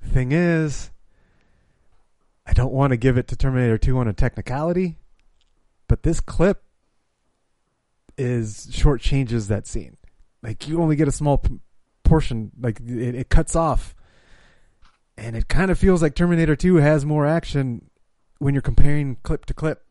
Thing 0.03 0.31
is, 0.33 0.91
I 2.45 2.53
don't 2.53 2.71
want 2.71 2.91
to 2.91 2.97
give 2.97 3.17
it 3.17 3.27
to 3.29 3.35
Terminator 3.35 3.77
Two 3.77 3.97
on 3.97 4.07
a 4.07 4.13
technicality, 4.13 4.97
but 5.87 6.03
this 6.03 6.19
clip 6.19 6.63
is 8.17 8.69
short 8.71 9.01
changes 9.01 9.47
that 9.47 9.67
scene. 9.67 9.97
Like 10.41 10.67
you 10.67 10.81
only 10.81 10.95
get 10.95 11.07
a 11.07 11.11
small 11.11 11.39
p- 11.39 11.59
portion. 12.03 12.51
Like 12.59 12.79
it, 12.79 13.15
it 13.15 13.29
cuts 13.29 13.55
off 13.55 13.95
and 15.17 15.35
it 15.35 15.47
kind 15.47 15.71
of 15.71 15.79
feels 15.79 16.01
like 16.01 16.15
Terminator 16.15 16.55
2 16.55 16.75
has 16.77 17.05
more 17.05 17.25
action 17.25 17.89
when 18.39 18.53
you're 18.53 18.61
comparing 18.61 19.17
clip 19.23 19.45
to 19.45 19.53
clip. 19.53 19.83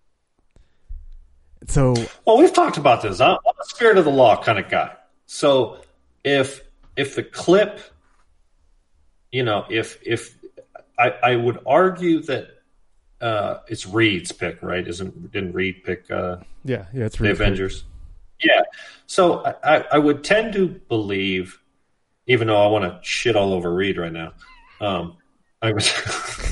So, 1.67 1.95
Well, 2.27 2.37
we've 2.37 2.53
talked 2.53 2.77
about 2.77 3.03
this. 3.03 3.21
I'm, 3.21 3.33
I'm 3.33 3.55
a 3.61 3.65
spirit 3.65 3.97
of 3.97 4.05
the 4.05 4.11
law 4.11 4.43
kind 4.43 4.59
of 4.59 4.69
guy. 4.69 4.93
So 5.27 5.79
if 6.25 6.63
if 6.97 7.17
the 7.17 7.23
clip, 7.23 7.81
you 9.33 9.43
know, 9.43 9.65
if 9.71 9.99
if 10.05 10.37
I, 10.99 11.11
I 11.23 11.37
would 11.37 11.59
argue 11.66 12.21
that 12.23 12.49
uh, 13.21 13.61
it's 13.69 13.87
Reed's 13.87 14.33
pick, 14.33 14.62
right? 14.62 14.87
Isn't 14.87 15.33
didn't 15.33 15.53
Reed 15.53 15.83
pick 15.85 16.11
uh, 16.11 16.39
yeah, 16.65 16.87
yeah, 16.93 17.07
it's 17.07 17.16
the 17.16 17.25
Reed's 17.25 17.39
pick. 17.39 17.47
Avengers? 17.47 17.85
Yeah. 18.43 18.62
So 19.07 19.45
I, 19.45 19.77
I, 19.77 19.85
I 19.93 19.99
would 19.99 20.25
tend 20.25 20.53
to 20.55 20.69
believe, 20.69 21.59
even 22.27 22.49
though 22.49 22.62
I 22.62 22.66
want 22.69 22.85
to 22.85 22.99
shit 23.03 23.37
all 23.37 23.53
over 23.53 23.73
Reed 23.73 23.97
right 23.97 24.12
now, 24.12 24.33
um, 24.81 25.16
I 25.62 25.73
would 25.73 25.89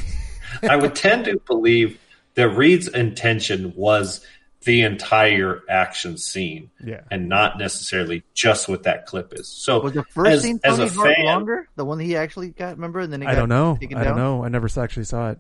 I 0.63 0.77
would 0.77 0.95
tend 0.95 1.27
to 1.27 1.41
believe 1.47 1.99
that 2.35 2.49
Reed's 2.51 2.89
intention 2.89 3.75
was 3.77 4.25
the 4.65 4.83
entire 4.83 5.63
action 5.69 6.17
scene, 6.17 6.71
Yeah. 6.85 7.01
and 7.11 7.29
not 7.29 7.59
necessarily 7.59 8.23
just 8.35 8.69
what 8.69 8.85
that 8.85 9.07
clip 9.07 9.33
is. 9.35 9.49
So 9.49 9.81
Was 9.81 9.93
the 9.95 10.05
first 10.05 10.31
as, 10.31 10.43
scene 10.43 10.61
as 10.65 10.77
Tony 10.77 10.89
a 10.89 11.15
fan, 11.15 11.25
longer? 11.25 11.69
The 11.77 11.85
one 11.85 11.99
he 11.99 12.17
actually 12.17 12.51
got, 12.51 12.77
remember? 12.77 13.01
And 13.01 13.13
then 13.13 13.23
it 13.23 13.27
I 13.27 13.33
got 13.35 13.41
don't 13.41 13.49
know. 13.49 13.77
taken 13.81 13.99
I 13.99 14.05
don't 14.05 14.17
down? 14.17 14.39
know. 14.39 14.45
I 14.45 14.49
never 14.49 14.69
actually 14.81 15.05
saw 15.05 15.31
it. 15.31 15.39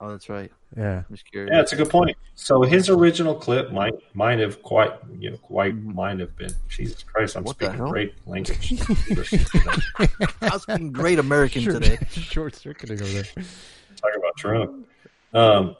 Oh, 0.00 0.10
that's 0.10 0.28
right. 0.28 0.50
Yeah. 0.76 0.98
I'm 1.08 1.14
just 1.16 1.30
curious. 1.30 1.50
Yeah, 1.54 1.60
it's 1.60 1.72
a 1.72 1.76
good 1.76 1.88
point. 1.88 2.16
So 2.34 2.62
his 2.62 2.90
original 2.90 3.34
clip 3.36 3.70
might 3.72 3.94
might 4.12 4.40
have 4.40 4.60
quite 4.62 4.92
you 5.18 5.30
know 5.30 5.36
quite 5.38 5.74
might 5.76 6.18
have 6.18 6.36
been 6.36 6.50
Jesus 6.68 7.04
Christ. 7.04 7.36
I'm 7.36 7.44
What 7.44 7.56
speaking 7.56 7.78
great 7.78 8.12
language. 8.26 8.74
I 9.98 10.50
was 10.52 10.62
speaking 10.62 10.90
great 10.92 11.18
American 11.20 11.62
Short- 11.62 11.82
today. 11.82 11.98
Short 12.10 12.54
circuiting 12.56 13.00
over 13.00 13.12
there. 13.12 13.24
Talk 13.96 14.10
about 14.18 14.36
Trump. 14.36 14.88
Um, 15.32 15.76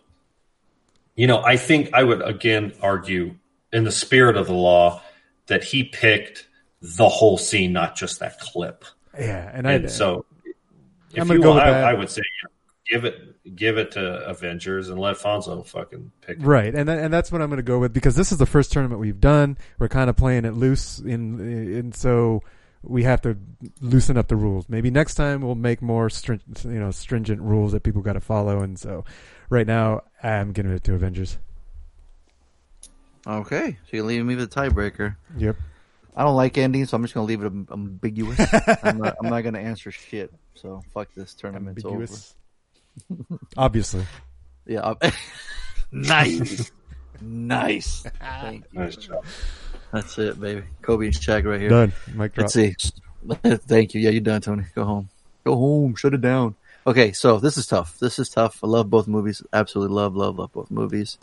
you 1.17 1.27
know, 1.27 1.43
I 1.43 1.57
think 1.57 1.91
I 1.93 2.03
would 2.03 2.23
again 2.23 2.73
argue 2.81 3.37
in 3.73 3.85
the 3.85 3.93
spirit 3.93 4.37
of 4.37 4.47
the 4.47 4.55
law 4.55 5.03
that 5.47 5.65
he 5.65 5.85
picked 5.85 6.49
the 6.81 7.09
whole 7.09 7.39
scene, 7.39 7.73
not 7.73 7.97
just 7.97 8.21
that 8.21 8.39
clip. 8.39 8.85
Yeah, 9.19 9.51
and, 9.53 9.67
And, 9.67 9.87
I 9.87 9.89
so, 9.89 10.27
if 11.13 11.23
I'm 11.23 11.31
you 11.31 11.41
go 11.43 11.53
I. 11.53 11.91
I 11.91 11.95
would 11.95 12.11
say 12.11 12.23
give 12.91 13.05
it 13.05 13.55
give 13.55 13.79
it 13.79 13.93
to 13.93 14.27
Avengers 14.27 14.89
and 14.89 14.99
let 14.99 15.17
Fonzo 15.17 15.67
fucking 15.67 16.11
pick. 16.21 16.39
Right, 16.41 16.75
and 16.75 16.89
that, 16.89 16.99
and 16.99 17.13
that's 17.13 17.31
what 17.31 17.43
I'm 17.43 17.49
going 17.49 17.59
to 17.59 17.63
go 17.63 17.79
with 17.79 17.93
because 17.93 18.17
this 18.17 18.33
is 18.33 18.39
the 18.39 18.47
first 18.47 18.73
tournament 18.73 19.01
we've 19.01 19.21
done. 19.21 19.59
We're 19.79 19.89
kind 19.89 20.11
of 20.11 20.17
playing 20.17 20.45
it 20.45 20.55
loose, 20.55 20.99
in 20.99 21.41
and 21.41 21.95
so 21.95 22.43
we 22.83 23.05
have 23.05 23.23
to 23.23 23.37
loosen 23.81 24.17
up 24.17 24.29
the 24.29 24.37
rules. 24.37 24.69
Maybe 24.69 24.91
next 24.91 25.15
time 25.15 25.41
we'll 25.41 25.55
make 25.55 25.81
more 25.81 26.11
stringent, 26.11 26.65
you 26.65 26.79
know, 26.79 26.91
stringent 26.91 27.41
rules 27.41 27.73
that 27.73 27.83
people 27.83 28.03
got 28.03 28.15
to 28.15 28.21
follow. 28.21 28.61
And 28.61 28.79
so, 28.79 29.05
right 29.49 29.67
now 29.67 30.03
I'm 30.23 30.53
giving 30.53 30.73
it 30.73 30.85
to 30.85 30.95
Avengers. 30.95 31.39
Okay, 33.27 33.79
so 33.85 33.97
you're 33.97 34.05
leaving 34.05 34.27
me 34.27 34.37
with 34.37 34.53
a 34.55 34.55
tiebreaker. 34.55 35.17
Yep. 35.39 35.57
I 36.17 36.23
don't 36.23 36.37
like 36.37 36.59
endings, 36.59 36.91
so 36.91 36.97
I'm 36.97 37.03
just 37.03 37.15
gonna 37.15 37.27
leave 37.27 37.43
it 37.43 37.53
ambiguous. 37.73 38.39
I'm 38.83 38.99
not, 38.99 39.17
I'm 39.23 39.31
not 39.31 39.41
gonna 39.43 39.59
answer 39.61 39.91
shit. 39.91 40.33
So 40.55 40.83
fuck 40.93 41.09
this 41.15 41.35
tournament. 41.35 41.79
Ambiguous. 41.79 42.35
Obviously. 43.57 44.05
Yeah. 44.67 44.81
I'm- 44.81 45.13
nice. 45.93 46.71
nice. 47.21 48.05
Thank 48.21 48.65
you. 48.73 48.81
Nice 48.81 48.97
job. 48.97 49.25
That's 49.93 50.19
it, 50.19 50.41
baby. 50.41 50.65
Kobe 50.83 51.07
and 51.07 51.15
Shaq 51.15 51.45
right 51.45 51.61
here. 51.61 51.69
Done. 51.71 51.93
Mic 52.15 52.35
drop. 52.35 52.45
Let's 52.45 52.55
see. 52.55 52.75
Thank 53.43 53.95
you. 53.95 54.01
Yeah, 54.01 54.11
you're 54.11 54.21
done, 54.21 54.41
Tony. 54.41 54.65
Go 54.75 54.85
home. 54.85 55.09
Go 55.45 55.57
home. 55.57 55.95
Shut 55.97 56.15
it 56.15 56.21
down. 56.21 56.55
Okay, 56.87 57.13
so 57.13 57.39
this 57.39 57.57
is 57.57 57.67
tough. 57.67 57.99
This 57.99 58.19
is 58.19 58.29
tough. 58.29 58.61
I 58.63 58.67
love 58.67 58.91
both 58.91 59.09
movies. 59.09 59.43
Absolutely 59.53 59.95
love, 59.95 60.15
love, 60.17 60.39
love 60.39 60.53
both 60.53 60.71
movies. 60.71 61.19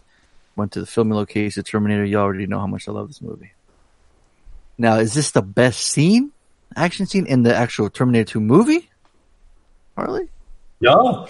Went 0.56 0.72
to 0.74 0.80
the 0.80 0.86
filming 0.86 1.16
location, 1.16 1.64
Terminator. 1.64 2.04
You 2.04 2.18
already 2.18 2.48
know 2.48 2.60
how 2.60 2.68
much 2.68 2.88
I 2.88 2.92
love 2.92 3.08
this 3.08 3.22
movie. 3.22 3.52
Now, 4.78 4.96
is 4.98 5.14
this 5.14 5.32
the 5.32 5.44
best 5.44 5.82
scene, 5.82 6.32
action 6.76 7.06
scene 7.06 7.28
in 7.28 7.44
the 7.44 7.56
actual 7.56 7.90
Terminator 7.90 8.34
2 8.34 8.40
movie? 8.40 8.90
Harley? 9.96 10.30
Yeah. 10.80 11.28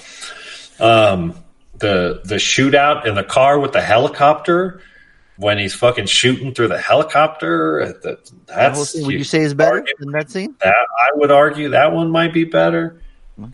Um, 0.80 1.36
the 1.80 2.22
the 2.24 2.36
shootout 2.36 3.06
in 3.06 3.16
the 3.16 3.24
car 3.24 3.60
with 3.60 3.74
the 3.74 3.82
helicopter 3.82 4.82
when 5.36 5.58
he's 5.58 5.74
fucking 5.74 6.06
shooting 6.06 6.53
through 6.53 6.70
the 6.70 6.80
helicopter. 6.80 7.86
That, 7.86 8.02
That 8.03 8.32
that's 8.48 8.90
scene, 8.91 9.06
would 9.06 9.14
you 9.16 9.24
say 9.26 9.40
is 9.41 9.53
better 9.53 9.84
than 9.99 10.12
that 10.12 10.30
scene? 10.32 10.56
that 10.64 10.74
I 10.74 11.10
would 11.16 11.32
argue 11.32 11.70
that 11.70 11.91
one 11.91 12.10
might 12.12 12.34
be 12.34 12.45
better. 12.45 13.02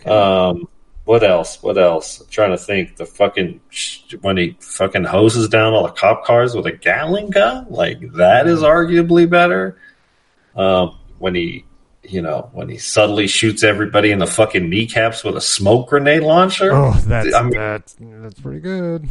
Um, 0.05 0.67
what 1.07 1.23
else? 1.23 1.63
What 1.63 1.77
else? 1.77 2.19
I'm 2.19 2.27
trying 2.27 2.51
to 2.51 2.57
think. 2.57 2.97
The 2.97 3.05
fucking 3.05 3.61
when 4.21 4.35
he 4.35 4.57
fucking 4.59 5.05
hoses 5.05 5.47
down 5.47 5.73
all 5.73 5.83
the 5.83 5.93
cop 5.93 6.25
cars 6.25 6.53
with 6.53 6.65
a 6.65 6.73
Gatling 6.73 7.29
gun, 7.29 7.67
like 7.69 7.99
that 8.15 8.45
is 8.45 8.59
arguably 8.59 9.29
better. 9.29 9.77
Um, 10.55 10.97
when 11.17 11.33
he, 11.33 11.63
you 12.03 12.21
know, 12.21 12.49
when 12.51 12.67
he 12.67 12.77
subtly 12.77 13.27
shoots 13.27 13.63
everybody 13.63 14.11
in 14.11 14.19
the 14.19 14.27
fucking 14.27 14.69
kneecaps 14.69 15.23
with 15.23 15.37
a 15.37 15.41
smoke 15.41 15.89
grenade 15.89 16.23
launcher. 16.23 16.73
Oh, 16.73 16.91
that's 17.05 17.33
I 17.33 17.41
mean, 17.43 17.51
that's 17.51 17.95
that's 17.99 18.41
pretty 18.41 18.59
good. 18.59 19.07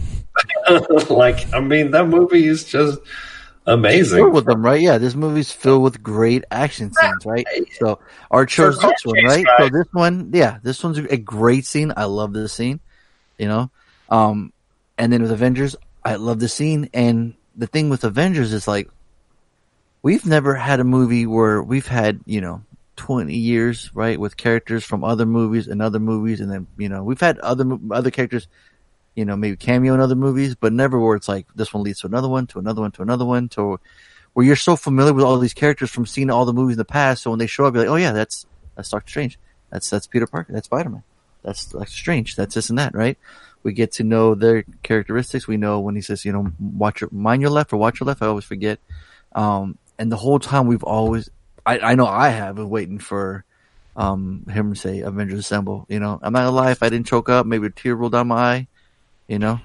like 1.09 1.51
I 1.55 1.61
mean, 1.61 1.93
that 1.93 2.09
movie 2.09 2.47
is 2.47 2.65
just 2.65 2.99
amazing. 3.67 4.33
With 4.33 4.47
them, 4.47 4.65
right? 4.65 4.81
Yeah, 4.81 4.99
this 4.99 5.15
movie's 5.15 5.53
filled 5.53 5.83
with 5.83 6.03
great 6.03 6.45
action 6.51 6.93
scenes, 6.93 7.27
right? 7.27 7.47
So 7.79 7.99
Art 8.31 8.49
chose 8.49 8.79
this 8.79 9.05
one, 9.05 9.25
right? 9.25 9.47
So 9.59 9.69
this 9.69 9.89
one, 9.93 10.31
yeah, 10.33 10.59
this 10.63 10.83
one's 10.83 10.99
a 10.99 11.17
great 11.17 11.67
scene. 11.67 11.93
I 11.97 12.05
love 12.05 12.33
this 12.33 12.53
scene, 12.53 12.81
you 13.39 13.49
know. 13.49 13.71
Um, 14.09 14.53
and 14.99 15.13
then 15.13 15.23
with 15.23 15.33
Avengers, 15.33 15.77
I 16.05 16.17
love 16.17 16.41
the 16.41 16.49
scene. 16.49 16.91
And 16.95 17.35
the 17.57 17.67
thing 17.67 17.89
with 17.89 18.05
Avengers 18.05 18.53
is 18.53 18.69
like, 18.69 18.89
we've 20.03 20.27
never 20.27 20.55
had 20.55 20.81
a 20.81 20.85
movie 20.85 21.27
where 21.27 21.63
we've 21.63 21.87
had, 21.87 22.21
you 22.27 22.41
know, 22.41 22.63
20 22.97 23.35
years, 23.35 23.91
right, 23.95 24.19
with 24.19 24.37
characters 24.37 24.85
from 24.85 25.05
other 25.05 25.27
movies 25.27 25.69
and 25.69 25.81
other 25.81 26.01
movies, 26.01 26.41
and 26.41 26.51
then 26.51 26.67
you 26.77 26.89
know 26.89 27.03
we've 27.05 27.21
had 27.21 27.39
other 27.39 27.65
other 27.91 28.11
characters, 28.11 28.49
you 29.17 29.25
know, 29.25 29.35
maybe 29.35 29.57
cameo 29.57 29.95
in 29.95 30.01
other 30.01 30.15
movies, 30.15 30.55
but 30.55 30.73
never 30.73 31.01
where 31.01 31.17
it's 31.17 31.29
like 31.29 31.47
this 31.57 31.75
one 31.75 31.83
leads 31.83 32.01
to 32.01 32.07
another 32.07 32.29
one, 32.29 32.47
to 32.49 32.59
another 32.61 32.83
one, 32.83 32.93
to 32.93 33.03
another 33.03 33.25
one, 33.25 33.49
to 33.49 33.81
where 34.35 34.47
you're 34.47 34.55
so 34.55 34.77
familiar 34.77 35.15
with 35.15 35.25
all 35.25 35.39
these 35.39 35.55
characters 35.55 35.91
from 35.91 36.05
seeing 36.07 36.31
all 36.31 36.45
the 36.45 36.53
movies 36.53 36.75
in 36.75 36.79
the 36.79 36.85
past. 36.85 37.23
So 37.23 37.31
when 37.31 37.39
they 37.39 37.47
show 37.47 37.65
up, 37.65 37.75
you're 37.75 37.85
like, 37.85 37.91
oh 37.91 37.97
yeah, 37.97 38.13
that's 38.13 38.47
that's 38.77 38.91
Doctor 38.91 39.09
Strange, 39.09 39.39
that's 39.71 39.89
that's 39.91 40.07
Peter 40.07 40.27
Parker, 40.27 40.53
that's 40.53 40.67
Spider 40.67 40.91
Man, 40.91 41.03
that's 41.43 41.65
Doctor 41.65 41.91
Strange, 41.91 42.37
that's 42.37 42.55
this 42.55 42.69
and 42.69 42.79
that, 42.79 42.95
right? 42.95 43.19
We 43.63 43.73
get 43.73 43.93
to 43.93 44.05
know 44.05 44.35
their 44.37 44.65
characteristics. 44.85 45.49
We 45.49 45.57
know 45.57 45.81
when 45.81 45.97
he 45.97 46.03
says, 46.03 46.25
you 46.25 46.33
know, 46.33 46.53
watch 46.61 47.01
your 47.01 47.11
mind 47.11 47.43
your 47.43 47.51
left 47.51 47.73
or 47.73 47.79
watch 47.79 47.99
your 47.99 48.07
left. 48.07 48.23
I 48.23 48.27
always 48.27 48.45
forget. 48.45 48.79
Um, 49.35 49.77
and 49.99 50.13
the 50.13 50.17
whole 50.17 50.39
time 50.39 50.69
we've 50.69 50.85
always, 50.85 51.31
I, 51.65 51.81
I 51.81 51.95
know 51.97 52.07
I 52.07 52.29
have 52.29 52.55
been 52.55 52.71
waiting 52.71 53.01
for, 53.01 53.45
um, 53.97 54.45
him 54.49 54.75
to 54.75 54.79
say 54.79 55.01
Avengers 55.01 55.41
Assemble. 55.41 55.87
You 55.89 55.99
know, 55.99 56.21
I'm 56.23 56.33
not. 56.33 56.71
If 56.71 56.83
I 56.83 56.91
didn't 56.91 57.09
choke 57.09 57.29
up, 57.29 57.47
maybe 57.47 57.67
a 57.67 57.71
tear 57.71 57.97
rolled 57.97 58.13
down 58.13 58.29
my 58.29 58.37
eye. 58.37 58.69
You 59.29 59.39
know, 59.39 59.61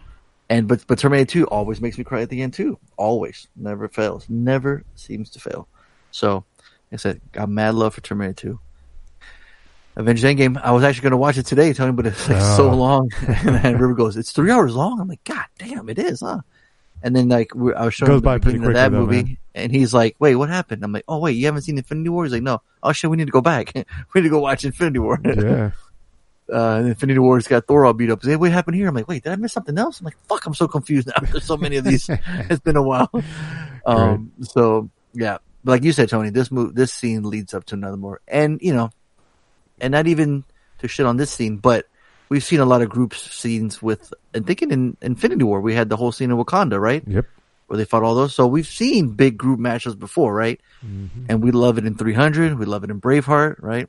and 0.49 0.67
but 0.67 0.85
but 0.87 0.97
Terminator 0.99 1.31
2 1.31 1.47
always 1.47 1.81
makes 1.81 1.97
me 1.97 2.03
cry 2.03 2.21
at 2.21 2.29
the 2.29 2.41
end 2.41 2.53
too. 2.53 2.79
Always, 2.97 3.47
never 3.55 3.87
fails, 3.87 4.25
never 4.29 4.83
seems 4.95 5.29
to 5.31 5.39
fail. 5.39 5.67
So, 6.11 6.43
like 6.57 6.93
I 6.93 6.95
said, 6.97 7.21
got 7.31 7.47
mad 7.49 7.75
love 7.75 7.93
for 7.93 8.01
Terminator 8.01 8.33
2. 8.33 8.59
Avengers 9.97 10.23
Endgame. 10.23 10.59
I 10.61 10.71
was 10.71 10.83
actually 10.83 11.01
going 11.03 11.11
to 11.11 11.17
watch 11.17 11.37
it 11.37 11.45
today, 11.45 11.73
Tony, 11.73 11.91
but 11.91 12.05
it's 12.07 12.27
like 12.29 12.41
so 12.41 12.71
Oh. 12.71 12.75
long. 12.75 13.11
and 13.27 13.55
then 13.55 13.77
River 13.77 13.93
goes, 13.93 14.15
"It's 14.17 14.31
three 14.31 14.49
hours 14.51 14.73
long." 14.75 14.99
I'm 15.01 15.07
like, 15.07 15.23
"God 15.25 15.45
damn, 15.59 15.89
it 15.89 15.99
is, 15.99 16.21
huh?" 16.21 16.41
And 17.03 17.15
then 17.15 17.29
like 17.29 17.51
I 17.55 17.85
was 17.85 17.93
showing 17.93 18.11
him 18.13 18.21
the 18.21 18.39
beginning 18.39 18.67
of 18.67 18.73
that 18.75 18.91
though, 18.91 18.99
movie, 19.05 19.23
man. 19.23 19.37
and 19.55 19.71
he's 19.71 19.93
like, 19.93 20.15
"Wait, 20.19 20.35
what 20.35 20.49
happened?" 20.49 20.83
I'm 20.83 20.91
like, 20.93 21.03
"Oh 21.07 21.19
wait, 21.19 21.33
you 21.33 21.45
haven't 21.45 21.63
seen 21.63 21.77
Infinity 21.77 22.09
War?" 22.09 22.23
He's 22.23 22.31
like, 22.33 22.41
"No." 22.43 22.61
Oh 22.81 22.93
shit, 22.93 23.09
we 23.11 23.17
need 23.17 23.25
to 23.25 23.31
go 23.31 23.41
back. 23.41 23.73
we 24.13 24.21
need 24.21 24.23
to 24.23 24.29
go 24.29 24.39
watch 24.39 24.63
Infinity 24.63 24.99
War. 24.99 25.19
Yeah. 25.23 25.71
Uh, 26.51 26.83
Infinity 26.85 27.19
War's 27.19 27.47
got 27.47 27.65
Thor 27.67 27.85
all 27.85 27.93
beat 27.93 28.09
up. 28.09 28.23
Like, 28.23 28.39
what 28.39 28.51
happened 28.51 28.75
here? 28.75 28.87
I'm 28.87 28.95
like, 28.95 29.07
wait, 29.07 29.23
did 29.23 29.31
I 29.31 29.35
miss 29.35 29.53
something 29.53 29.77
else? 29.77 29.99
I'm 29.99 30.05
like, 30.05 30.17
fuck, 30.27 30.45
I'm 30.45 30.53
so 30.53 30.67
confused 30.67 31.07
now. 31.07 31.25
There's 31.31 31.45
so 31.45 31.57
many 31.57 31.77
of 31.77 31.85
these. 31.85 32.09
it's 32.27 32.59
been 32.59 32.75
a 32.75 32.83
while. 32.83 33.09
Um, 33.85 34.31
so 34.41 34.89
yeah, 35.13 35.37
but 35.63 35.71
like 35.71 35.83
you 35.83 35.91
said, 35.91 36.09
Tony, 36.09 36.29
this 36.29 36.51
move, 36.51 36.75
this 36.75 36.93
scene 36.93 37.23
leads 37.23 37.53
up 37.53 37.65
to 37.65 37.75
another 37.75 37.97
more, 37.97 38.21
and 38.27 38.59
you 38.61 38.73
know, 38.73 38.91
and 39.79 39.91
not 39.91 40.07
even 40.07 40.43
to 40.79 40.87
shit 40.87 41.05
on 41.05 41.17
this 41.17 41.31
scene, 41.31 41.57
but 41.57 41.85
we've 42.29 42.43
seen 42.43 42.59
a 42.59 42.65
lot 42.65 42.81
of 42.81 42.89
group 42.89 43.13
scenes 43.13 43.81
with, 43.81 44.13
and 44.33 44.47
thinking 44.47 44.71
in 44.71 44.97
Infinity 45.01 45.43
War, 45.43 45.59
we 45.61 45.73
had 45.73 45.89
the 45.89 45.97
whole 45.97 46.11
scene 46.11 46.31
in 46.31 46.37
Wakanda, 46.37 46.79
right? 46.79 47.03
Yep. 47.05 47.25
Where 47.67 47.77
they 47.77 47.85
fought 47.85 48.03
all 48.03 48.15
those. 48.15 48.33
So 48.33 48.47
we've 48.47 48.67
seen 48.67 49.09
big 49.09 49.37
group 49.37 49.59
matches 49.59 49.95
before, 49.95 50.33
right? 50.33 50.59
And 51.29 51.43
we 51.43 51.51
love 51.51 51.77
it 51.77 51.85
in 51.85 51.95
300. 51.95 52.57
We 52.57 52.65
love 52.65 52.83
it 52.83 52.89
in 52.89 52.99
Braveheart, 52.99 53.57
right? 53.59 53.87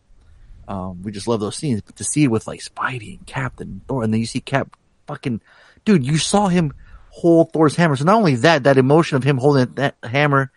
Um, 0.73 1.03
we 1.03 1.13
just 1.13 1.29
love 1.29 1.41
those 1.41 1.57
scenes. 1.57 1.83
But 1.83 1.97
to 1.97 2.05
see 2.05 2.25
it 2.25 2.29
with 2.31 2.47
like 2.47 2.61
Spidey 2.61 3.19
and 3.19 3.27
Captain 3.27 3.69
and 3.69 3.87
Thor, 3.87 4.03
and 4.03 4.13
then 4.13 4.21
you 4.21 4.27
see 4.27 4.41
Cap 4.41 4.77
fucking, 5.07 5.41
dude, 5.85 6.05
you 6.07 6.17
saw 6.19 6.49
him 6.49 6.73
hold 7.11 7.53
Thor's 7.53 7.77
hammer. 7.77 7.97
So 7.97 8.05
not 8.05 8.17
only 8.17 8.37
that, 8.37 8.65
that 8.65 8.79
emotion 8.79 9.17
of 9.17 9.25
him 9.25 9.37
holding 9.39 9.75
that 9.75 9.97
hammer 10.03 10.51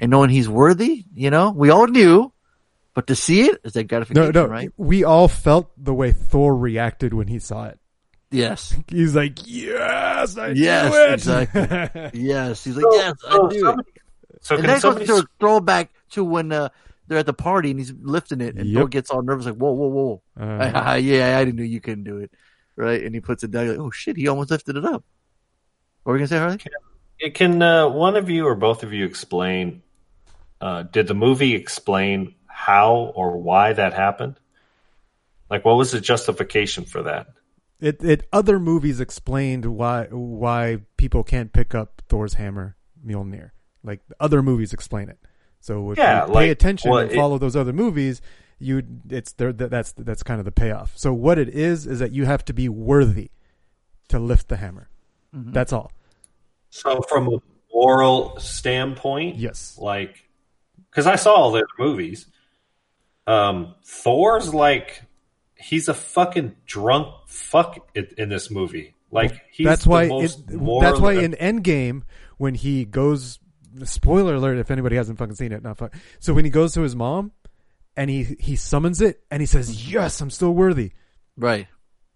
and 0.00 0.10
knowing 0.10 0.30
he's 0.30 0.48
worthy, 0.48 1.04
you 1.14 1.30
know, 1.30 1.50
we 1.50 1.70
all 1.70 1.86
knew, 1.88 2.32
but 2.94 3.08
to 3.08 3.16
see 3.16 3.42
it 3.42 3.60
is 3.64 3.72
that 3.72 3.82
No, 3.84 3.88
gratification, 3.88 4.32
no. 4.34 4.46
right? 4.46 4.70
We 4.76 5.02
all 5.04 5.26
felt 5.28 5.70
the 5.76 5.92
way 5.94 6.12
Thor 6.12 6.54
reacted 6.56 7.12
when 7.12 7.26
he 7.26 7.38
saw 7.40 7.64
it. 7.66 7.78
Yes. 8.30 8.74
He's 8.88 9.14
like, 9.14 9.38
yes, 9.46 10.36
I 10.36 10.48
Yes, 10.50 10.92
knew 10.92 10.98
it. 11.00 11.12
exactly. 11.14 12.10
yes, 12.22 12.64
he's 12.64 12.76
like, 12.76 12.82
So- 12.82 12.94
yes, 12.96 13.14
I 13.26 13.30
so 13.32 13.48
do 13.48 13.56
it. 13.56 13.60
somebody- 13.60 13.90
so 14.42 14.54
and 14.56 14.64
can 14.64 14.66
that 14.68 14.74
goes 14.74 14.82
somebody 14.82 15.06
to 15.06 15.12
a 15.14 15.18
s- 15.18 15.24
throwback 15.40 15.90
to 16.10 16.24
when 16.24 16.52
uh, 16.52 16.68
they're 17.06 17.18
at 17.18 17.26
the 17.26 17.32
party 17.32 17.70
and 17.70 17.78
he's 17.78 17.92
lifting 18.00 18.40
it, 18.40 18.56
and 18.56 18.66
Yep. 18.66 18.80
Thor 18.80 18.88
gets 18.88 19.10
all 19.10 19.22
nervous, 19.22 19.46
like, 19.46 19.56
"Whoa, 19.56 19.72
whoa, 19.72 19.88
whoa! 19.88 20.22
Uh-huh. 20.38 20.94
yeah, 21.00 21.38
I 21.38 21.44
didn't 21.44 21.58
know 21.58 21.64
you 21.64 21.80
couldn't 21.80 22.04
do 22.04 22.18
it." 22.18 22.32
Right? 22.76 23.02
And 23.02 23.14
he 23.14 23.20
puts 23.20 23.42
it 23.44 23.50
down. 23.50 23.68
Like, 23.68 23.78
"Oh 23.78 23.90
shit! 23.90 24.16
He 24.16 24.28
almost 24.28 24.50
lifted 24.50 24.76
it 24.76 24.84
up." 24.84 25.04
What 26.02 26.12
were 26.12 26.18
you 26.18 26.26
gonna 26.26 26.28
say, 26.28 26.38
Harley? 26.38 26.58
It 27.18 27.34
Can 27.34 27.62
uh, 27.62 27.88
one 27.88 28.16
of 28.16 28.28
you 28.28 28.46
or 28.46 28.54
both 28.54 28.82
of 28.82 28.92
you 28.92 29.04
explain? 29.04 29.82
Uh, 30.60 30.82
did 30.82 31.06
the 31.06 31.14
movie 31.14 31.54
explain 31.54 32.34
how 32.46 33.12
or 33.14 33.36
why 33.36 33.72
that 33.72 33.92
happened? 33.92 34.38
Like, 35.50 35.64
what 35.64 35.76
was 35.76 35.92
the 35.92 36.00
justification 36.00 36.84
for 36.84 37.02
that? 37.02 37.28
It 37.80 38.02
it 38.02 38.26
other 38.32 38.58
movies 38.58 39.00
explained 39.00 39.66
why 39.66 40.06
why 40.10 40.78
people 40.96 41.22
can't 41.22 41.52
pick 41.52 41.74
up 41.74 42.02
Thor's 42.08 42.34
hammer 42.34 42.76
Mjolnir. 43.04 43.50
Like 43.84 44.00
other 44.18 44.42
movies 44.42 44.72
explain 44.72 45.08
it. 45.08 45.18
So 45.66 45.90
if 45.90 45.98
Yeah, 45.98 46.20
you 46.22 46.26
pay 46.28 46.32
like, 46.32 46.50
attention 46.50 46.90
well, 46.92 47.00
and 47.00 47.10
it- 47.10 47.16
follow 47.16 47.38
those 47.38 47.56
other 47.56 47.72
movies, 47.72 48.22
you 48.58 48.82
it's 49.10 49.32
there. 49.32 49.52
That's 49.52 49.92
that's 49.92 50.22
kind 50.22 50.38
of 50.38 50.44
the 50.44 50.52
payoff. 50.52 50.92
So 50.96 51.12
what 51.12 51.38
it 51.38 51.48
is 51.48 51.86
is 51.86 51.98
that 51.98 52.12
you 52.12 52.24
have 52.24 52.44
to 52.46 52.52
be 52.52 52.68
worthy 52.68 53.30
to 54.08 54.18
lift 54.20 54.48
the 54.48 54.56
hammer. 54.58 54.88
Mm-hmm. 55.34 55.50
That's 55.52 55.72
all. 55.72 55.90
So, 56.70 57.00
from 57.08 57.28
a 57.28 57.38
moral 57.74 58.38
standpoint, 58.38 59.36
Yes. 59.36 59.76
like 59.78 60.28
because 60.90 61.06
I 61.06 61.16
saw 61.16 61.34
all 61.34 61.50
the 61.52 61.58
other 61.58 61.66
movies. 61.78 62.26
Um, 63.26 63.74
Thor's 63.84 64.54
like 64.54 65.02
he's 65.56 65.88
a 65.88 65.94
fucking 65.94 66.54
drunk 66.64 67.08
fuck 67.26 67.88
in, 67.96 68.06
in 68.16 68.28
this 68.28 68.50
movie. 68.52 68.94
Like 69.10 69.42
he's 69.50 69.66
that's 69.66 69.82
the 69.84 69.90
why 69.90 70.06
most 70.08 70.48
it, 70.48 70.52
moral- 70.54 70.80
that's 70.82 71.00
why 71.00 71.14
in 71.14 71.32
Endgame 71.32 72.02
when 72.38 72.54
he 72.54 72.84
goes 72.84 73.38
spoiler 73.84 74.34
alert 74.36 74.58
if 74.58 74.70
anybody 74.70 74.96
hasn't 74.96 75.18
fucking 75.18 75.34
seen 75.34 75.52
it 75.52 75.62
not 75.62 75.76
fuck, 75.78 75.94
so 76.20 76.32
when 76.32 76.44
he 76.44 76.50
goes 76.50 76.72
to 76.74 76.80
his 76.82 76.96
mom 76.96 77.32
and 77.96 78.08
he 78.10 78.36
he 78.38 78.56
summons 78.56 79.00
it 79.00 79.20
and 79.30 79.40
he 79.42 79.46
says 79.46 79.92
yes 79.92 80.20
I'm 80.20 80.30
still 80.30 80.52
worthy 80.54 80.92
Right. 81.36 81.66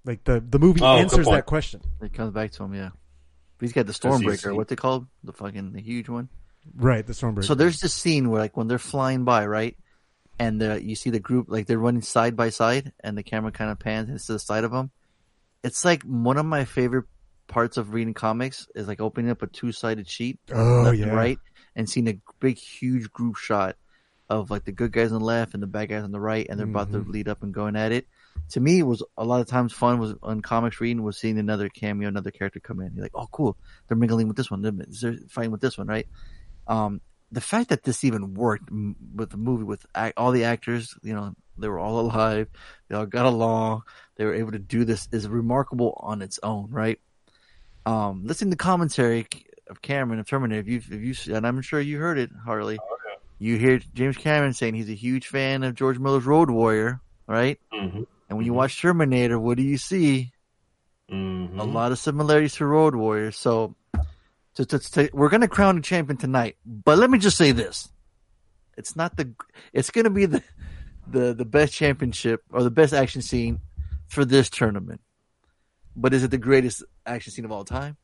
Like 0.05 0.25
the 0.25 0.41
the 0.41 0.59
movie 0.59 0.81
Oh, 0.83 0.97
answers 0.97 1.27
that 1.27 1.45
question. 1.45 1.83
It 2.01 2.15
comes 2.15 2.33
back 2.33 2.53
to 2.53 2.65
him, 2.65 2.75
yeah. 2.75 2.91
He's 3.61 3.75
got 3.75 3.87
the 3.87 3.93
Stormbreaker. 3.93 4.57
What 4.57 4.69
they 4.69 4.77
called 4.77 5.07
the 5.23 5.35
fucking 5.35 5.73
the 5.73 5.83
huge 5.83 6.09
one. 6.09 6.31
Right, 6.75 7.07
the 7.07 7.13
Stormbreaker. 7.13 7.45
So 7.45 7.55
there's 7.55 7.81
this 7.81 7.93
scene 7.93 8.31
where 8.31 8.41
like 8.41 8.57
when 8.57 8.67
they're 8.67 8.79
flying 8.79 9.25
by, 9.25 9.45
right, 9.47 9.77
and 10.39 10.59
the, 10.59 10.83
you 10.83 10.95
see 10.95 11.11
the 11.11 11.21
group 11.21 11.47
like 11.51 11.67
they're 11.67 11.79
running 11.79 12.01
side 12.01 12.35
by 12.37 12.49
side, 12.49 12.93
and 13.05 13.19
the 13.19 13.23
camera 13.23 13.53
kind 13.53 13.71
of 13.71 13.79
pans 13.79 14.09
and 14.09 14.17
it's 14.17 14.25
to 14.27 14.33
the 14.33 14.39
side 14.39 14.65
of 14.65 14.71
them. 14.73 14.91
It's 15.63 15.85
like 15.85 16.03
one 16.05 16.39
of 16.39 16.47
my 16.47 16.65
favorite 16.65 17.05
parts 17.47 17.77
of 17.77 17.93
reading 17.93 18.15
comics 18.15 18.67
is 18.75 18.89
like 18.89 19.01
opening 19.03 19.31
up 19.31 19.43
a 19.43 19.47
two 19.49 19.71
sided 19.73 20.09
sheet, 20.09 20.39
Oh, 20.51 20.83
left 20.85 20.97
yeah. 20.97 21.07
and 21.09 21.15
right, 21.15 21.39
and 21.77 21.89
seeing 21.89 22.09
a 22.09 22.19
big 22.41 22.59
huge 22.59 23.11
group 23.13 23.37
shot 23.37 23.77
of 24.29 24.51
like 24.51 24.65
the 24.65 24.73
good 24.73 24.93
guys 24.93 25.13
on 25.13 25.19
the 25.19 25.25
left 25.25 25.55
and 25.55 25.63
the 25.63 25.67
bad 25.67 25.89
guys 25.89 26.05
on 26.05 26.13
the 26.13 26.21
right, 26.21 26.47
and 26.49 26.59
they're 26.59 26.67
about 26.67 26.93
to 26.93 26.99
Mhm. 26.99 27.09
lead 27.09 27.29
up 27.29 27.43
and 27.43 27.53
going 27.53 27.75
at 27.75 27.91
it. 27.91 28.07
To 28.51 28.61
me, 28.61 28.79
it 28.79 28.85
was 28.85 29.03
a 29.17 29.25
lot 29.25 29.41
of 29.41 29.49
times 29.49 29.73
fun 29.73 29.99
was 29.99 30.15
on 30.23 30.41
comics 30.41 30.81
reading 30.81 31.03
was 31.03 31.19
seeing 31.19 31.39
another 31.39 31.69
cameo, 31.69 32.09
another 32.09 32.31
character 32.31 32.61
come 32.61 32.81
in. 32.81 32.95
You're 32.95 33.05
like, 33.05 33.15
oh, 33.15 33.27
cool, 33.33 33.57
they're 33.89 33.97
mingling 33.97 34.29
with 34.29 34.37
this 34.37 34.51
one, 34.51 34.63
they're 34.63 35.17
fighting 35.29 35.51
with 35.51 35.61
this 35.61 35.77
one, 35.77 35.89
right? 35.89 36.07
Um, 36.69 37.01
the 37.33 37.41
fact 37.41 37.71
that 37.71 37.83
this 37.83 38.05
even 38.05 38.35
worked 38.35 38.71
m- 38.71 38.97
with 39.15 39.31
the 39.31 39.37
movie 39.37 39.65
with 39.65 39.85
all 40.17 40.31
the 40.33 40.45
actors, 40.45 40.97
you 41.03 41.15
know, 41.15 41.35
they 41.59 41.69
were 41.69 41.79
all 41.79 42.01
alive, 42.01 42.49
they 42.89 42.95
all 42.97 43.07
got 43.07 43.27
along, 43.27 43.83
they 44.17 44.25
were 44.25 44.35
able 44.35 44.53
to 44.53 44.59
do 44.59 44.85
this 44.85 45.09
is 45.13 45.29
remarkable 45.29 45.99
on 46.01 46.23
its 46.23 46.39
own, 46.43 46.71
right? 46.71 47.01
Um, 47.87 48.25
listening 48.25 48.51
to 48.51 48.57
the 48.57 48.63
commentary 48.63 49.27
of 49.71 49.81
Cameron 49.81 50.21
of 50.21 50.29
Terminator, 50.29 50.61
if 50.61 50.69
you, 50.69 50.77
if 50.77 51.27
you, 51.27 51.35
and 51.35 51.47
I'm 51.47 51.63
sure 51.63 51.81
you 51.81 51.99
heard 51.99 52.19
it, 52.19 52.31
Harley, 52.45 52.79
you 53.39 53.57
hear 53.57 53.81
James 53.95 54.17
Cameron 54.17 54.53
saying 54.53 54.75
he's 54.75 54.91
a 54.91 54.95
huge 54.95 55.29
fan 55.29 55.63
of 55.63 55.75
George 55.75 55.99
Miller's 55.99 56.27
Road 56.27 56.51
Warrior, 56.51 57.01
right? 57.27 57.59
Mhm. 57.73 58.07
And 58.29 58.37
when 58.37 58.47
you 58.47 58.53
watch 58.53 58.81
Terminator, 58.81 59.39
what 59.39 59.57
do 59.57 59.63
you 59.63 59.79
see? 59.79 60.33
Mm-hmm. 61.11 61.59
A 61.59 61.65
lot 61.65 61.91
of 61.91 61.99
similarities 61.99 62.55
to 62.57 62.67
Road 62.67 62.95
Warrior. 62.95 63.33
So, 63.33 63.75
to, 64.55 64.65
to, 64.67 64.79
to, 64.79 65.11
we're 65.13 65.29
going 65.29 65.41
to 65.41 65.49
crown 65.49 65.79
a 65.79 65.81
champion 65.81 66.17
tonight. 66.17 66.57
But 66.65 66.99
let 66.99 67.11
me 67.11 67.19
just 67.19 67.37
say 67.37 67.53
this: 67.53 67.89
it's 68.77 68.95
not 68.95 69.17
the. 69.17 69.33
It's 69.73 69.91
going 69.91 70.05
to 70.05 70.11
be 70.11 70.27
the, 70.27 70.43
the 71.09 71.35
the 71.35 71.45
best 71.45 71.73
championship 71.73 72.43
or 72.53 72.63
the 72.63 72.71
best 72.71 72.93
action 72.93 73.23
scene 73.23 73.61
for 74.07 74.25
this 74.25 74.49
tournament. 74.51 75.01
But 75.97 76.15
is 76.15 76.23
it 76.23 76.31
the 76.31 76.39
greatest 76.39 76.85
action 77.05 77.33
scene 77.33 77.45
of 77.45 77.51
all 77.51 77.65
time? 77.65 77.97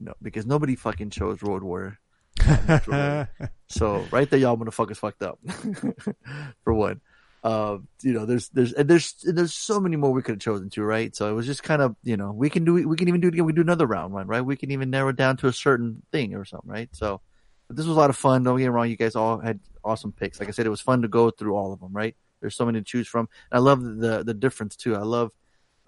No, 0.00 0.14
because 0.22 0.46
nobody 0.46 0.76
fucking 0.76 1.10
chose 1.10 1.42
Road 1.42 1.62
Warrior. 1.62 1.98
So 3.68 4.04
right 4.10 4.28
there, 4.28 4.40
y'all 4.40 4.56
motherfuckers 4.56 4.96
fucked 4.96 5.22
up. 5.22 5.38
For 6.64 6.72
one, 6.72 7.00
uh, 7.44 7.78
you 8.02 8.12
know, 8.12 8.26
there's 8.26 8.48
there's 8.48 8.72
and 8.72 8.88
there's 8.88 9.14
and 9.24 9.36
there's 9.36 9.54
so 9.54 9.78
many 9.78 9.96
more 9.96 10.12
we 10.12 10.22
could 10.22 10.32
have 10.32 10.40
chosen 10.40 10.70
to, 10.70 10.82
right? 10.82 11.14
So 11.14 11.30
it 11.30 11.34
was 11.34 11.46
just 11.46 11.62
kind 11.62 11.82
of 11.82 11.96
you 12.02 12.16
know 12.16 12.32
we 12.32 12.50
can 12.50 12.64
do 12.64 12.74
we 12.88 12.96
can 12.96 13.08
even 13.08 13.20
do 13.20 13.28
it 13.28 13.34
again. 13.34 13.44
We 13.44 13.52
can 13.52 13.62
do 13.62 13.66
another 13.66 13.86
round 13.86 14.12
one, 14.12 14.26
right? 14.26 14.44
We 14.44 14.56
can 14.56 14.70
even 14.70 14.90
narrow 14.90 15.10
it 15.10 15.16
down 15.16 15.36
to 15.38 15.48
a 15.48 15.52
certain 15.52 16.02
thing 16.12 16.34
or 16.34 16.44
something, 16.44 16.70
right? 16.70 16.88
So, 16.92 17.20
but 17.68 17.76
this 17.76 17.86
was 17.86 17.96
a 17.96 17.98
lot 18.00 18.10
of 18.10 18.16
fun. 18.16 18.42
Don't 18.42 18.58
get 18.58 18.64
me 18.64 18.68
wrong, 18.70 18.88
you 18.88 18.96
guys 18.96 19.16
all 19.16 19.38
had 19.38 19.60
awesome 19.84 20.12
picks. 20.12 20.40
Like 20.40 20.48
I 20.48 20.52
said, 20.52 20.66
it 20.66 20.70
was 20.70 20.80
fun 20.80 21.02
to 21.02 21.08
go 21.08 21.30
through 21.30 21.56
all 21.56 21.72
of 21.72 21.80
them, 21.80 21.92
right? 21.92 22.16
There's 22.40 22.54
so 22.56 22.64
many 22.64 22.80
to 22.80 22.84
choose 22.84 23.06
from. 23.06 23.28
And 23.50 23.58
I 23.58 23.60
love 23.60 23.82
the 23.82 24.22
the 24.24 24.34
difference 24.34 24.76
too. 24.76 24.96
I 24.96 25.02
love. 25.02 25.32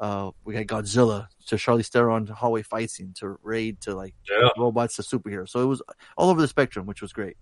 Uh, 0.02 0.32
we 0.44 0.56
had 0.56 0.66
Godzilla 0.66 1.28
to 1.46 1.56
Charlie 1.56 1.84
Theron 1.84 2.26
to 2.26 2.34
hallway 2.34 2.62
fight 2.62 2.90
scene 2.90 3.14
to 3.18 3.38
Raid 3.40 3.80
to 3.82 3.94
like 3.94 4.16
Yeah. 4.28 4.48
robots 4.58 4.96
to 4.96 5.02
superheroes. 5.02 5.50
So 5.50 5.60
it 5.62 5.66
was 5.66 5.80
all 6.16 6.28
over 6.28 6.40
the 6.40 6.48
spectrum, 6.48 6.86
which 6.86 7.00
was 7.00 7.12
great. 7.12 7.36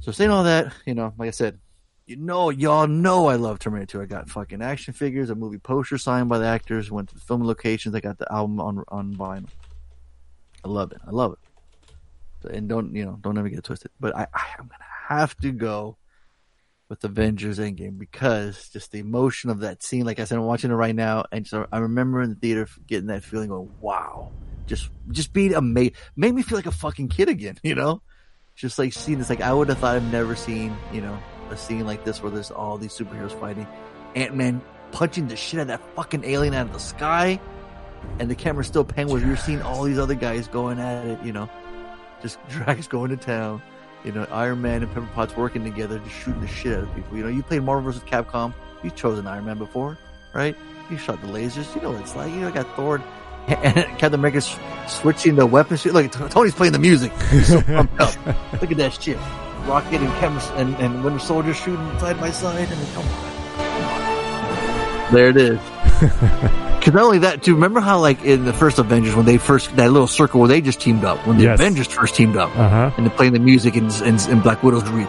So 0.00 0.10
saying 0.10 0.30
all 0.30 0.44
that, 0.44 0.72
you 0.86 0.94
know, 0.94 1.12
like 1.18 1.28
I 1.28 1.32
said, 1.32 1.58
you 2.06 2.16
know, 2.16 2.48
y'all 2.48 2.86
know 2.86 3.26
I 3.26 3.34
love 3.36 3.58
Terminator 3.58 3.98
2. 3.98 4.00
I 4.02 4.06
got 4.06 4.30
fucking 4.30 4.62
action 4.62 4.94
figures, 4.94 5.28
a 5.28 5.34
movie 5.34 5.58
poster 5.58 5.98
signed 5.98 6.30
by 6.30 6.38
the 6.38 6.46
actors, 6.46 6.90
went 6.90 7.10
to 7.10 7.14
the 7.14 7.20
film 7.20 7.44
locations. 7.44 7.94
I 7.94 8.00
got 8.00 8.16
the 8.16 8.32
album 8.32 8.58
on 8.58 8.82
on 8.88 9.14
vinyl. 9.14 9.50
I 10.64 10.68
love 10.68 10.92
it. 10.92 10.98
I 11.06 11.10
love 11.10 11.34
it. 11.34 12.54
And 12.54 12.70
don't 12.70 12.94
you 12.96 13.04
know? 13.04 13.18
Don't 13.20 13.36
ever 13.36 13.50
get 13.50 13.62
twisted. 13.64 13.90
But 14.00 14.16
I, 14.16 14.26
I 14.32 14.46
am 14.58 14.68
gonna 14.68 14.84
have 15.08 15.36
to 15.40 15.52
go 15.52 15.97
with 16.88 17.04
Avengers 17.04 17.58
Endgame 17.58 17.98
because 17.98 18.68
just 18.70 18.92
the 18.92 18.98
emotion 18.98 19.50
of 19.50 19.60
that 19.60 19.82
scene. 19.82 20.06
Like 20.06 20.20
I 20.20 20.24
said, 20.24 20.38
I'm 20.38 20.44
watching 20.44 20.70
it 20.70 20.74
right 20.74 20.94
now, 20.94 21.24
and 21.30 21.46
so 21.46 21.66
I 21.70 21.78
remember 21.78 22.22
in 22.22 22.30
the 22.30 22.36
theater 22.36 22.66
getting 22.86 23.08
that 23.08 23.22
feeling 23.22 23.50
of 23.50 23.68
wow, 23.80 24.32
just 24.66 24.90
just 25.10 25.32
being 25.32 25.54
amazed, 25.54 25.94
made 26.16 26.34
me 26.34 26.42
feel 26.42 26.58
like 26.58 26.66
a 26.66 26.72
fucking 26.72 27.08
kid 27.08 27.28
again. 27.28 27.58
You 27.68 27.74
know, 27.74 28.02
just 28.56 28.78
like 28.78 28.92
seeing 28.92 29.18
this. 29.18 29.28
Like 29.28 29.42
I 29.42 29.52
would 29.52 29.68
have 29.68 29.78
thought 29.78 29.96
I've 29.96 30.12
never 30.12 30.34
seen 30.34 30.76
you 30.92 31.00
know 31.00 31.18
a 31.50 31.56
scene 31.56 31.86
like 31.86 32.04
this 32.04 32.22
where 32.22 32.30
there's 32.30 32.50
all 32.50 32.78
these 32.78 32.96
superheroes 32.96 33.38
fighting, 33.38 33.66
Ant 34.14 34.34
Man 34.34 34.62
punching 34.90 35.28
the 35.28 35.36
shit 35.36 35.60
out 35.60 35.62
of 35.62 35.68
that 35.68 35.94
fucking 35.94 36.24
alien 36.24 36.54
out 36.54 36.66
of 36.66 36.72
the 36.72 36.80
sky, 36.80 37.38
and 38.18 38.30
the 38.30 38.34
camera's 38.34 38.66
still 38.66 38.84
panning 38.84 39.12
where 39.12 39.22
you're 39.22 39.36
seeing 39.36 39.60
all 39.60 39.82
these 39.82 39.98
other 39.98 40.14
guys 40.14 40.48
going 40.48 40.78
at 40.78 41.04
it. 41.06 41.22
You 41.22 41.32
know, 41.32 41.50
just 42.22 42.38
Drax 42.48 42.88
going 42.88 43.10
to 43.10 43.16
town. 43.18 43.62
You 44.04 44.12
know, 44.12 44.26
Iron 44.30 44.62
Man 44.62 44.82
and 44.82 44.92
Pepper 44.92 45.08
Potts 45.14 45.36
working 45.36 45.64
together, 45.64 45.98
just 45.98 46.14
shooting 46.16 46.40
the 46.40 46.46
shit 46.46 46.76
out 46.76 46.84
of 46.84 46.94
people. 46.94 47.16
You 47.16 47.24
know, 47.24 47.30
you 47.30 47.42
played 47.42 47.62
Marvel 47.62 47.90
vs. 47.90 48.02
Capcom. 48.08 48.54
You've 48.82 48.94
chosen 48.94 49.26
Iron 49.26 49.46
Man 49.46 49.58
before, 49.58 49.98
right? 50.32 50.56
You 50.90 50.96
shot 50.96 51.20
the 51.20 51.26
lasers. 51.26 51.74
You 51.74 51.82
know 51.82 51.90
what 51.92 52.00
it's 52.02 52.14
like. 52.14 52.32
You 52.32 52.40
know, 52.40 52.48
I 52.48 52.50
got 52.52 52.76
Thor 52.76 53.02
and 53.48 53.74
Captain 53.98 54.14
America 54.14 54.40
switching 54.86 55.36
the 55.36 55.46
weapons. 55.46 55.84
Look, 55.84 56.10
Tony's 56.12 56.54
playing 56.54 56.72
the 56.72 56.78
music. 56.78 57.12
So. 57.44 57.56
Look 57.66 58.70
at 58.70 58.76
that 58.76 58.98
shit. 59.00 59.18
Rocket 59.66 60.00
and 60.00 60.12
Chem 60.20 60.38
and, 60.56 60.74
and 60.76 61.04
Winter 61.04 61.18
Soldier 61.18 61.52
shooting 61.54 61.98
side 61.98 62.18
by 62.20 62.30
side. 62.30 62.68
I 62.68 62.74
mean, 62.74 62.86
come 62.94 63.06
on. 63.06 63.27
There 65.12 65.28
it 65.28 65.36
is. 65.36 65.58
Because 66.78 66.94
not 66.94 67.02
only 67.06 67.18
that, 67.18 67.42
too, 67.42 67.54
remember 67.54 67.80
how 67.80 67.98
like 67.98 68.22
in 68.24 68.44
the 68.44 68.52
first 68.52 68.78
Avengers 68.78 69.14
when 69.16 69.26
they 69.26 69.36
first 69.36 69.74
that 69.76 69.90
little 69.90 70.06
circle 70.06 70.38
where 70.40 70.48
they 70.48 70.60
just 70.60 70.80
teamed 70.80 71.04
up 71.04 71.18
when 71.26 71.36
the 71.36 71.42
Yes. 71.42 71.58
Avengers 71.60 71.88
first 71.88 72.14
teamed 72.14 72.36
up 72.36 72.56
Uh-huh. 72.56 72.92
and 72.96 73.04
they're 73.04 73.14
playing 73.16 73.32
the 73.32 73.40
music 73.40 73.74
and, 73.74 73.90
and, 74.04 74.18
and 74.30 74.42
Black 74.44 74.62
Widow's 74.62 74.88
re- 74.90 75.06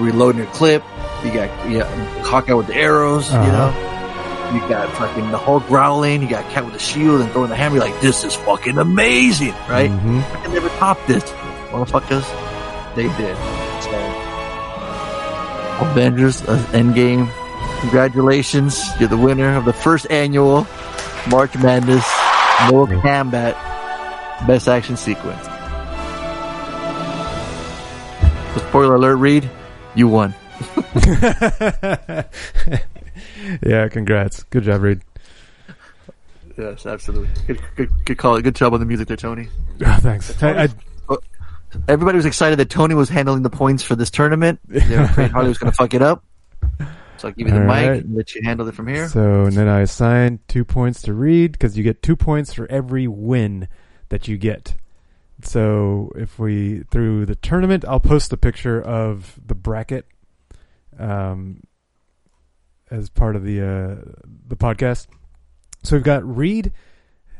reloading 0.00 0.44
her 0.44 0.52
clip. 0.52 0.82
You 1.24 1.32
got 1.32 1.70
yeah, 1.70 1.84
Hawkeye 2.24 2.52
with 2.54 2.66
the 2.66 2.74
arrows. 2.74 3.30
You 3.30 3.36
Uh-huh. 3.38 3.70
know, 3.70 4.54
you 4.62 4.68
got 4.68 4.92
fucking 4.98 5.30
the 5.30 5.38
Hulk 5.38 5.64
growling. 5.68 6.22
You 6.22 6.28
got 6.28 6.44
Cat 6.50 6.64
with 6.64 6.74
the 6.74 6.80
shield 6.80 7.20
and 7.20 7.30
throwing 7.30 7.50
the 7.50 7.56
hammer. 7.56 7.76
You're 7.76 7.84
like 7.86 8.00
this 8.00 8.24
is 8.24 8.34
fucking 8.34 8.76
amazing, 8.76 9.54
right? 9.70 9.90
Mhm. 9.90 10.18
I 10.36 10.42
can 10.42 10.52
never 10.52 10.68
top 10.70 10.98
this, 11.06 11.22
motherfuckers. 11.70 12.26
They 12.96 13.04
did. 13.16 13.36
So, 13.84 13.92
Avengers 15.86 16.42
uh, 16.42 16.58
Endgame. 16.72 17.30
Congratulations, 17.82 18.80
you're 19.00 19.08
the 19.08 19.16
winner 19.16 19.56
of 19.56 19.64
the 19.64 19.72
first 19.72 20.08
annual 20.08 20.66
March 21.28 21.56
Madness 21.58 22.08
Mortal 22.70 23.00
Kombat 23.00 23.54
Best 24.46 24.68
Action 24.68 24.96
Sequence. 24.96 25.44
So 28.54 28.68
spoiler 28.68 28.94
alert, 28.94 29.16
Reed, 29.16 29.50
you 29.96 30.06
won. 30.06 30.32
yeah, 33.66 33.88
congrats. 33.88 34.44
Good 34.44 34.62
job, 34.62 34.82
Reed. 34.82 35.00
Yes, 36.56 36.86
absolutely. 36.86 37.30
Good, 37.48 37.60
good, 37.74 37.90
good 38.04 38.18
call. 38.18 38.40
Good 38.40 38.54
job 38.54 38.74
on 38.74 38.80
the 38.80 38.86
music 38.86 39.08
there, 39.08 39.16
Tony. 39.16 39.48
Ah, 39.84 39.98
thanks. 40.02 40.40
I, 40.40 40.64
I, 40.64 40.68
Everybody 41.88 42.14
was 42.16 42.26
excited 42.26 42.60
that 42.60 42.70
Tony 42.70 42.94
was 42.94 43.08
handling 43.08 43.42
the 43.42 43.50
points 43.50 43.82
for 43.82 43.96
this 43.96 44.10
tournament. 44.10 44.60
They 44.68 44.96
were 44.96 45.02
afraid 45.02 45.32
Harley 45.32 45.48
was 45.48 45.58
going 45.58 45.72
to 45.72 45.76
fuck 45.76 45.94
it 45.94 46.02
up. 46.02 46.22
So 47.22 47.28
I'll 47.28 47.34
give 47.34 47.46
you 47.46 47.54
the 47.54 47.60
All 47.60 47.66
mic 47.66 47.88
right. 47.88 48.04
and 48.04 48.16
let 48.16 48.34
you 48.34 48.42
handle 48.42 48.66
it 48.66 48.74
from 48.74 48.88
here. 48.88 49.08
So 49.08 49.44
and 49.44 49.52
then 49.52 49.68
I 49.68 49.80
assign 49.82 50.40
two 50.48 50.64
points 50.64 51.02
to 51.02 51.14
Reed 51.14 51.52
because 51.52 51.78
you 51.78 51.84
get 51.84 52.02
two 52.02 52.16
points 52.16 52.52
for 52.52 52.68
every 52.68 53.06
win 53.06 53.68
that 54.08 54.26
you 54.26 54.36
get. 54.36 54.74
So 55.44 56.10
if 56.16 56.40
we 56.40 56.80
through 56.90 57.26
the 57.26 57.36
tournament, 57.36 57.84
I'll 57.86 58.00
post 58.00 58.32
a 58.32 58.36
picture 58.36 58.82
of 58.82 59.38
the 59.46 59.54
bracket 59.54 60.04
um, 60.98 61.62
as 62.90 63.08
part 63.08 63.36
of 63.36 63.44
the 63.44 63.60
uh, 63.60 64.10
the 64.48 64.56
podcast. 64.56 65.06
So 65.84 65.94
we've 65.94 66.02
got 66.02 66.24
Reed. 66.24 66.72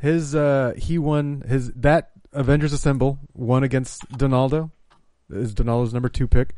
His 0.01 0.37
uh, 0.37 0.75
he 0.79 0.97
won 0.97 1.43
his 1.49 1.73
that 1.73 2.13
Avengers 2.33 2.73
Assemble 2.73 3.19
won 3.35 3.65
against 3.65 4.09
Donaldo. 4.17 4.71
Is 5.29 5.55
Donaldo's 5.55 5.93
number 5.93 6.09
two 6.09 6.29
pick? 6.29 6.55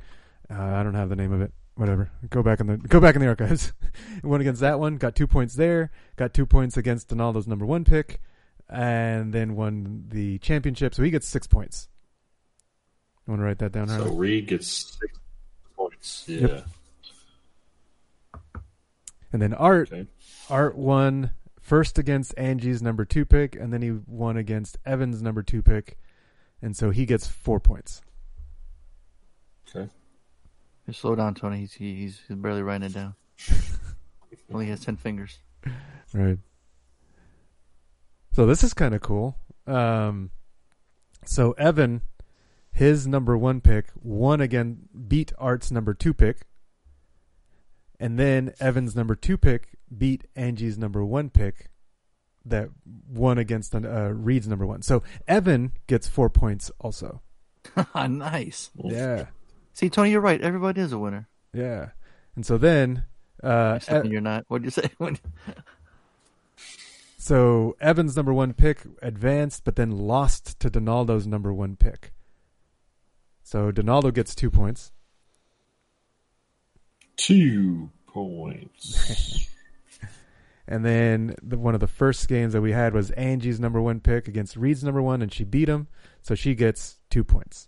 Uh, 0.51 0.63
I 0.63 0.83
don't 0.83 0.93
have 0.93 1.09
the 1.09 1.17
name 1.17 1.33
of 1.33 1.41
it. 1.41 1.55
Whatever. 1.77 2.11
Go 2.31 2.43
back 2.43 2.61
in 2.61 2.69
the 2.69 2.77
go 2.77 3.01
back 3.01 3.17
in 3.17 3.21
the 3.21 3.27
archives. 3.27 3.73
won 4.23 4.41
against 4.41 4.61
that 4.61 4.79
one. 4.79 4.97
Got 4.97 5.17
two 5.17 5.27
points 5.27 5.55
there. 5.55 5.91
Got 6.17 6.33
two 6.33 6.47
points 6.47 6.77
against 6.77 7.09
Donaldo's 7.09 7.49
number 7.49 7.67
one 7.67 7.85
pick, 7.85 8.21
and 8.69 9.33
then 9.33 9.57
won 9.57 10.05
the 10.09 10.39
championship. 10.39 10.95
So 10.95 11.03
he 11.03 11.11
gets 11.11 11.27
six 11.27 11.47
points. 11.49 11.89
You 13.27 13.33
want 13.33 13.41
to 13.41 13.45
write 13.45 13.59
that 13.59 13.73
down, 13.73 13.89
So 13.89 13.95
Harley? 13.95 14.17
Reed 14.17 14.47
gets 14.49 14.69
six 14.69 15.19
points. 15.77 16.25
Yeah. 16.29 16.47
Yep. 16.47 16.67
And 19.33 19.43
then 19.43 19.53
Art, 19.55 19.91
Art 20.49 20.77
won 20.77 21.33
first 21.61 21.99
against 21.99 22.35
Angie's 22.39 22.83
number 22.83 23.05
two 23.05 23.25
pick, 23.25 23.57
and 23.57 23.73
then 23.73 23.83
he 23.83 23.91
won 24.07 24.37
against 24.37 24.79
Evan's 24.87 25.23
number 25.23 25.43
two 25.43 25.61
pick, 25.61 25.99
and 26.63 26.77
so 26.77 26.91
he 26.91 27.05
gets 27.05 27.27
four 27.27 27.59
points. 27.59 28.01
Okay. 30.85 30.93
Just 30.93 31.01
slow 31.01 31.15
down, 31.15 31.35
Tony. 31.35 31.59
He's 31.59 31.75
he's, 31.75 32.21
he's 32.29 32.37
barely 32.37 32.63
writing 32.63 32.87
it 32.87 32.95
down. 32.95 33.15
Only 34.53 34.67
has 34.67 34.81
ten 34.81 34.97
fingers. 34.97 35.39
Right. 36.13 36.39
So 38.33 38.47
this 38.47 38.63
is 38.63 38.75
kind 38.75 38.95
of 38.95 39.01
cool. 39.01 39.37
Um, 39.67 40.31
so 41.25 41.53
Evan, 41.53 42.03
his 42.73 43.07
number 43.07 43.39
one 43.39 43.61
pick, 43.61 43.87
won 44.03 44.41
again, 44.41 44.89
beat 45.09 45.33
Art's 45.39 45.71
number 45.71 45.95
two 45.95 46.13
pick, 46.13 46.47
and 47.99 48.19
then 48.19 48.53
Evan's 48.61 48.95
number 48.95 49.15
two 49.15 49.39
pick 49.39 49.71
beat 49.97 50.27
Angie's 50.37 50.79
number 50.79 51.05
one 51.05 51.31
pick, 51.31 51.71
that 52.45 52.69
won 53.09 53.39
against 53.39 53.75
uh, 53.75 54.13
Reed's 54.13 54.49
number 54.49 54.67
one. 54.67 54.83
So 54.83 55.03
Evan 55.27 55.73
gets 55.87 56.07
four 56.07 56.29
points 56.29 56.71
also. 56.79 57.23
nice. 57.95 58.71
Yeah. 58.77 59.27
See, 59.75 59.91
Tony, 59.91 60.11
you're 60.11 60.21
right. 60.21 60.41
Everybody 60.41 60.81
is 60.81 60.93
a 60.93 60.99
winner. 60.99 61.29
Yeah. 61.53 61.91
And 62.35 62.47
so 62.47 62.57
then, 62.59 63.05
uh, 63.43 63.75
Except 63.77 64.05
when 64.05 64.13
you're 64.13 64.21
not. 64.21 64.45
What 64.49 64.63
do 64.63 64.67
you 64.67 64.71
say? 64.71 64.91
So 67.25 67.75
Evan's 67.81 68.17
number 68.17 68.35
one 68.35 68.53
pick 68.53 68.83
advanced, 69.01 69.65
but 69.65 69.77
then 69.77 69.91
lost 69.91 70.61
to 70.61 70.69
Donaldo's 70.69 71.27
number 71.27 71.55
one 71.55 71.75
pick. 71.75 72.13
So 73.43 73.71
Donaldo 73.71 74.11
gets 74.11 74.35
two 74.35 74.51
points. 74.51 74.93
Two 77.17 77.89
points. 78.07 79.49
and 80.69 80.85
then 80.85 81.35
the, 81.43 81.57
one 81.57 81.73
of 81.73 81.81
the 81.81 81.87
first 81.87 82.29
games 82.29 82.53
that 82.53 82.61
we 82.61 82.73
had 82.73 82.93
was 82.93 83.11
Angie's 83.13 83.59
number 83.59 83.81
one 83.81 84.01
pick 84.01 84.29
against 84.29 84.55
Reed's 84.55 84.85
number 84.85 85.01
one, 85.01 85.23
and 85.23 85.33
she 85.33 85.45
beat 85.45 85.71
him, 85.71 85.89
so 86.21 86.35
she 86.35 86.55
gets 86.55 86.99
two 87.09 87.25
points. 87.25 87.67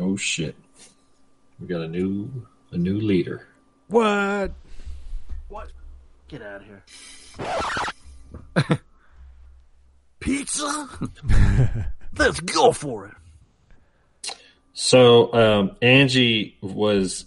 Oh 0.00 0.16
shit. 0.16 0.54
We 1.60 1.66
got 1.66 1.82
a 1.82 1.88
new 1.88 2.30
a 2.72 2.76
new 2.76 3.00
leader. 3.00 3.46
What? 3.88 4.52
What? 5.48 5.70
Get 6.28 6.42
out 6.42 6.62
of 6.62 6.66
here. 8.68 8.78
Pizza? 10.20 10.88
Let's 12.18 12.40
go 12.40 12.72
for 12.72 13.06
it. 13.06 14.34
So 14.72 15.32
um, 15.32 15.76
Angie 15.80 16.56
was 16.60 17.24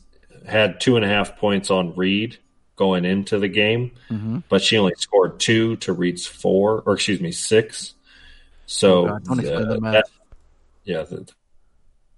had 0.48 0.80
two 0.82 0.96
and 0.96 1.06
a 1.06 1.08
half 1.08 1.38
points 1.38 1.70
on 1.72 1.96
Reed 1.96 2.38
going 2.76 3.06
into 3.06 3.38
the 3.40 3.48
game, 3.48 3.92
Mhm. 4.10 4.44
but 4.50 4.62
she 4.62 4.78
only 4.78 4.94
scored 4.98 5.40
two 5.40 5.76
to 5.78 5.94
Reed's 5.94 6.26
four, 6.26 6.82
or 6.86 6.94
excuse 6.94 7.20
me, 7.22 7.32
six. 7.32 7.94
So 8.66 9.06
Oh, 9.06 9.08
God, 9.08 9.24
don't 9.26 9.40
uh, 9.46 9.66
the 9.74 9.82
math. 9.82 9.94
that- 9.94 10.10
yeah, 10.86 11.02
the, 11.04 11.18
that 11.18 11.32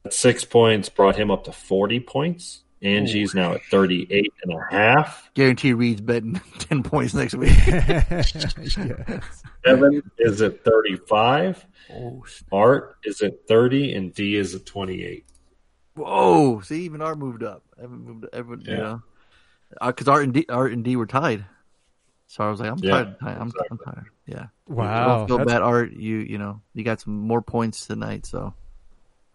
six 0.09 0.43
points 0.43 0.89
brought 0.89 1.15
him 1.15 1.29
up 1.31 1.43
to 1.45 1.51
forty 1.51 1.99
points. 1.99 2.63
Angie's 2.83 3.35
now 3.35 3.53
at 3.53 3.61
38 3.65 4.33
and 4.41 4.53
a 4.53 4.65
half. 4.71 5.29
Guarantee 5.35 5.73
Reed's 5.73 6.01
betting 6.01 6.41
10 6.57 6.81
points 6.81 7.13
next 7.13 7.35
week. 7.35 7.55
Evan 9.65 10.01
is 10.17 10.41
at 10.41 10.63
35. 10.63 11.63
Oh, 11.93 12.23
Art 12.51 12.95
is 13.03 13.21
at 13.21 13.47
30, 13.47 13.93
and 13.93 14.13
D 14.13 14.35
is 14.35 14.55
at 14.55 14.65
28. 14.65 15.25
Whoa! 15.95 16.61
See, 16.61 16.83
even 16.85 17.01
Art 17.01 17.17
moved 17.19 17.43
up. 17.43 17.63
Evan 17.77 17.99
moved. 18.03 18.25
Everyone, 18.33 18.61
you 18.65 18.71
Yeah. 18.73 18.77
know, 18.79 19.01
uh, 19.79 19.87
because 19.87 20.07
Art 20.07 20.23
and 20.23 20.33
D, 20.33 20.45
Art 20.49 20.71
and 20.71 20.83
D 20.83 20.95
were 20.95 21.05
tied. 21.05 21.45
So 22.27 22.43
I 22.45 22.49
was 22.49 22.61
like, 22.61 22.71
I'm 22.71 22.77
Yeah, 22.79 22.91
tired. 22.91 23.15
I'm, 23.21 23.51
I'm 23.69 23.77
tired. 23.77 24.05
Yeah. 24.25 24.45
Wow, 24.67 25.17
Don't 25.19 25.27
feel 25.27 25.37
that's- 25.39 25.53
bad, 25.53 25.61
Art. 25.61 25.91
You 25.91 26.17
you 26.17 26.37
know 26.37 26.61
you 26.73 26.83
got 26.83 27.01
some 27.01 27.13
more 27.19 27.41
points 27.41 27.85
tonight, 27.87 28.25
so 28.25 28.53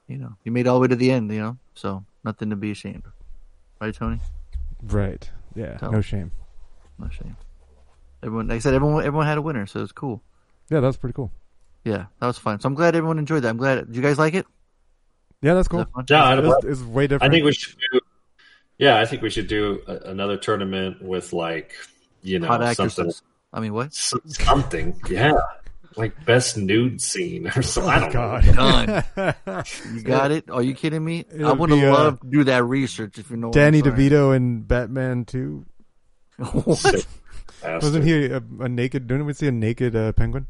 you 0.09 0.19
know 0.19 0.37
you 0.45 0.53
made 0.53 0.67
it 0.67 0.69
all 0.69 0.77
the 0.77 0.81
way 0.83 0.89
to 0.89 0.97
the 0.97 1.11
end. 1.11 1.33
You 1.33 1.41
know, 1.41 1.59
so 1.75 2.05
nothing 2.25 2.51
to 2.51 2.57
be 2.57 2.71
ashamed 2.71 3.05
of. 3.07 3.13
Right, 3.81 3.95
Tony? 3.95 4.21
Right. 4.83 5.29
Yeah. 5.55 5.77
Tell 5.79 5.91
No 5.91 5.99
him. 5.99 6.03
shame. 6.03 6.33
No 6.99 7.09
shame. 7.11 7.37
Everyone, 8.23 8.49
like 8.49 8.57
I 8.57 8.59
said, 8.61 8.75
everyone 8.75 9.05
everyone 9.05 9.27
had 9.27 9.39
a 9.39 9.43
winner, 9.43 9.67
so 9.67 9.81
it 9.81 9.83
was 9.83 9.93
cool. 9.93 10.23
Yeah, 10.71 10.81
that 10.81 10.87
was 10.87 10.97
pretty 10.97 11.13
cool. 11.15 11.31
Yeah, 11.85 12.07
that 12.21 12.27
was 12.27 12.39
fun. 12.39 12.59
So 12.61 12.67
I'm 12.67 12.75
glad 12.75 12.97
everyone 12.97 13.19
enjoyed 13.19 13.43
that. 13.43 13.49
I'm 13.51 13.57
glad. 13.57 13.87
Did 13.87 13.95
you 13.97 14.03
guys 14.03 14.19
like 14.19 14.35
it? 14.35 14.47
Yeah, 15.43 15.55
that's 15.55 15.69
cool. 15.69 15.87
that? 15.97 16.11
Yeah, 16.11 16.25
I, 16.25 16.39
It's, 16.39 16.65
it's 16.65 16.83
way 16.83 17.07
different. 17.07 17.31
I 17.31 17.35
think 17.35 17.45
we 17.45 17.53
should 17.53 17.77
do. 17.93 18.01
Yeah, 18.79 18.99
I 18.99 19.05
think 19.07 19.23
we 19.23 19.31
should 19.31 19.47
do 19.47 19.81
a, 19.87 20.11
another 20.11 20.37
tournament 20.37 21.01
with 21.03 21.33
like 21.33 21.73
you 22.23 22.39
know 22.39 22.49
Hot 22.49 22.61
something, 22.75 22.87
actresses. 22.87 23.23
I 23.53 23.61
mean, 23.61 23.73
what? 23.73 23.95
something. 23.95 24.99
Yeah, 25.09 25.35
like 25.97 26.25
best 26.25 26.57
nude 26.57 27.01
scene 27.01 27.49
or 27.57 27.63
something. 27.63 27.91
I 27.91 28.01
don't 28.01 28.13
God. 28.13 28.47
know. 28.47 29.33
Done. 29.47 29.65
You 29.95 30.03
got 30.03 30.31
it? 30.31 30.51
Are 30.51 30.63
you 30.63 30.75
kidding 30.75 31.05
me? 31.05 31.25
I 31.33 31.35
It'll 31.35 31.57
would 31.57 31.71
have 31.71 31.83
uh, 31.83 31.93
loved 31.93 32.23
to 32.23 32.29
do 32.29 32.45
that 32.45 32.65
research 32.65 33.19
if 33.19 33.31
you 33.31 33.37
know. 33.37 33.51
Danny 33.51 33.81
what 33.81 33.93
I'm. 33.93 33.99
DeVito 33.99 34.37
and 34.37 34.69
Batman 34.69 35.25
2. 35.25 35.65
what? 36.65 37.07
Wasn't 37.65 38.05
he 38.05 38.27
a, 38.27 38.43
a 38.61 38.69
naked? 38.69 39.07
Didn't 39.07 39.27
we 39.27 39.33
see 39.33 39.49
a 39.49 39.53
naked 39.53 39.97
uh, 39.97 40.13
penguin? 40.13 40.47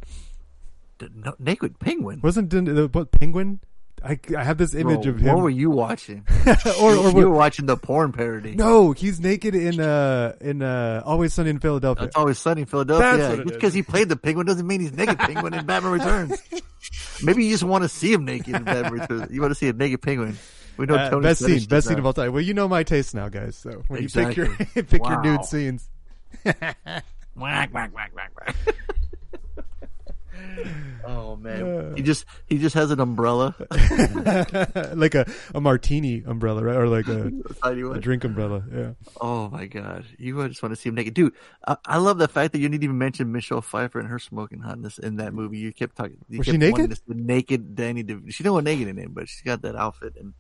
The 0.99 1.11
no- 1.15 1.37
naked 1.39 1.79
penguin. 1.79 2.21
Wasn't 2.23 2.51
the, 2.51 2.61
the 2.63 2.89
what 2.89 3.13
penguin? 3.13 3.61
I, 4.05 4.19
I 4.37 4.45
have 4.45 4.59
this 4.59 4.75
image 4.75 5.03
Bro, 5.03 5.11
of 5.13 5.19
him. 5.21 5.35
What 5.35 5.43
were 5.43 5.51
you 5.51 5.71
watching? 5.71 6.25
or, 6.81 6.95
or 6.97 7.11
you 7.11 7.29
were 7.29 7.31
watching 7.31 7.67
the 7.67 7.77
porn 7.77 8.13
parody. 8.13 8.55
no, 8.55 8.93
he's 8.93 9.19
naked 9.21 9.55
in 9.55 9.81
uh 9.81 10.35
in 10.41 10.63
uh 10.63 11.03
Always 11.05 11.33
Sunny 11.35 11.51
in 11.51 11.59
Philadelphia. 11.59 12.05
That's 12.05 12.17
always 12.17 12.39
sunny 12.39 12.61
in 12.63 12.67
Philadelphia. 12.67 13.17
That's 13.17 13.29
what 13.31 13.33
it 13.33 13.43
Just 13.43 13.47
is. 13.51 13.57
because 13.57 13.75
he 13.75 13.83
played 13.83 14.09
the 14.09 14.17
penguin 14.17 14.47
doesn't 14.47 14.67
mean 14.67 14.81
he's 14.81 14.93
naked 14.93 15.19
penguin 15.19 15.55
in 15.55 15.65
Batman 15.67 15.93
Returns. 15.93 16.43
Maybe 17.25 17.45
you 17.45 17.51
just 17.51 17.65
want 17.65 17.83
to 17.83 17.89
see 17.89 18.13
him 18.13 18.25
naked 18.25 18.55
in 18.55 18.65
Batman 18.65 18.93
Returns. 18.93 19.31
You 19.33 19.41
want 19.41 19.51
to 19.53 19.55
see 19.57 19.69
a 19.69 19.73
naked 19.73 20.03
penguin. 20.03 20.37
We 20.77 20.85
know 20.87 20.97
Uh, 20.97 21.09
Tony's 21.11 21.23
best 21.25 21.45
scene, 21.45 21.65
best 21.65 21.89
scene 21.89 21.99
of 21.99 22.05
all 22.07 22.13
time. 22.13 22.33
Well, 22.33 22.43
you 22.43 22.53
know 22.55 22.69
my 22.69 22.83
taste 22.83 23.15
now, 23.15 23.29
guys. 23.31 23.57
So 23.57 23.83
when 23.89 24.03
you 24.03 24.09
pick 24.11 24.37
your 24.37 24.47
Exactly. 24.53 24.83
pick 24.83 25.05
your 25.07 25.23
nude 25.23 25.45
scenes, 25.47 25.89
Whack, 26.45 27.73
whack, 27.73 27.91
whack, 27.95 28.11
whack, 28.15 28.31
whack. 28.37 28.57
oh 31.07 31.37
man, 31.37 31.95
he 31.97 32.03
just 32.03 32.25
he 32.47 32.59
just 32.59 32.75
has 32.75 32.91
an 32.91 33.01
umbrella. 33.01 33.55
like 34.95 35.15
a, 35.15 35.27
a 35.55 35.61
martini 35.61 36.23
umbrella, 36.27 36.63
right? 36.63 36.77
Or 36.77 36.89
like 36.89 37.09
a, 37.09 37.31
a 37.63 38.01
drink 38.01 38.25
umbrella. 38.25 38.63
Yeah. 38.73 38.91
Oh 39.21 39.49
my 39.51 39.67
god, 39.67 40.05
you 40.19 40.37
would 40.37 40.51
just 40.51 40.63
want 40.63 40.75
to 40.75 40.81
see 40.81 40.89
him 40.89 40.95
naked, 40.95 41.15
dude. 41.15 41.35
I, 41.67 41.77
I 41.85 41.99
love 41.99 42.19
the 42.19 42.29
fact 42.29 42.53
that 42.53 42.59
you 42.59 42.69
didn't 42.69 42.85
even 42.85 42.99
mention 42.99 43.33
Michelle 43.33 43.63
Pfeiffer 43.63 43.99
and 43.99 44.09
her 44.09 44.19
smoking 44.19 44.61
hotness 44.61 44.99
in 44.99 45.17
that 45.17 45.35
movie. 45.35 45.59
You 45.59 45.73
kept 45.73 45.97
talking. 45.97 46.19
You 46.29 46.39
Was 46.39 46.47
kept 46.47 46.55
she 46.55 46.59
naked? 46.59 46.91
to 46.91 46.97
see 46.97 47.03
naked 47.09 47.75
Danny. 47.75 48.05
DeVito. 48.05 48.33
She 48.33 48.49
want 48.49 48.65
naked 48.65 48.89
in 48.89 48.99
it, 48.99 49.13
but 49.15 49.29
she's 49.29 49.43
got 49.43 49.63
that 49.63 49.77
outfit, 49.77 50.15
and 50.19 50.35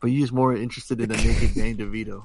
but 0.00 0.10
you 0.10 0.20
just 0.20 0.32
more 0.32 0.54
interested 0.54 1.00
in 1.00 1.08
the 1.08 1.16
naked 1.16 1.54
Danny 1.54 1.74
DeVito. 1.74 2.24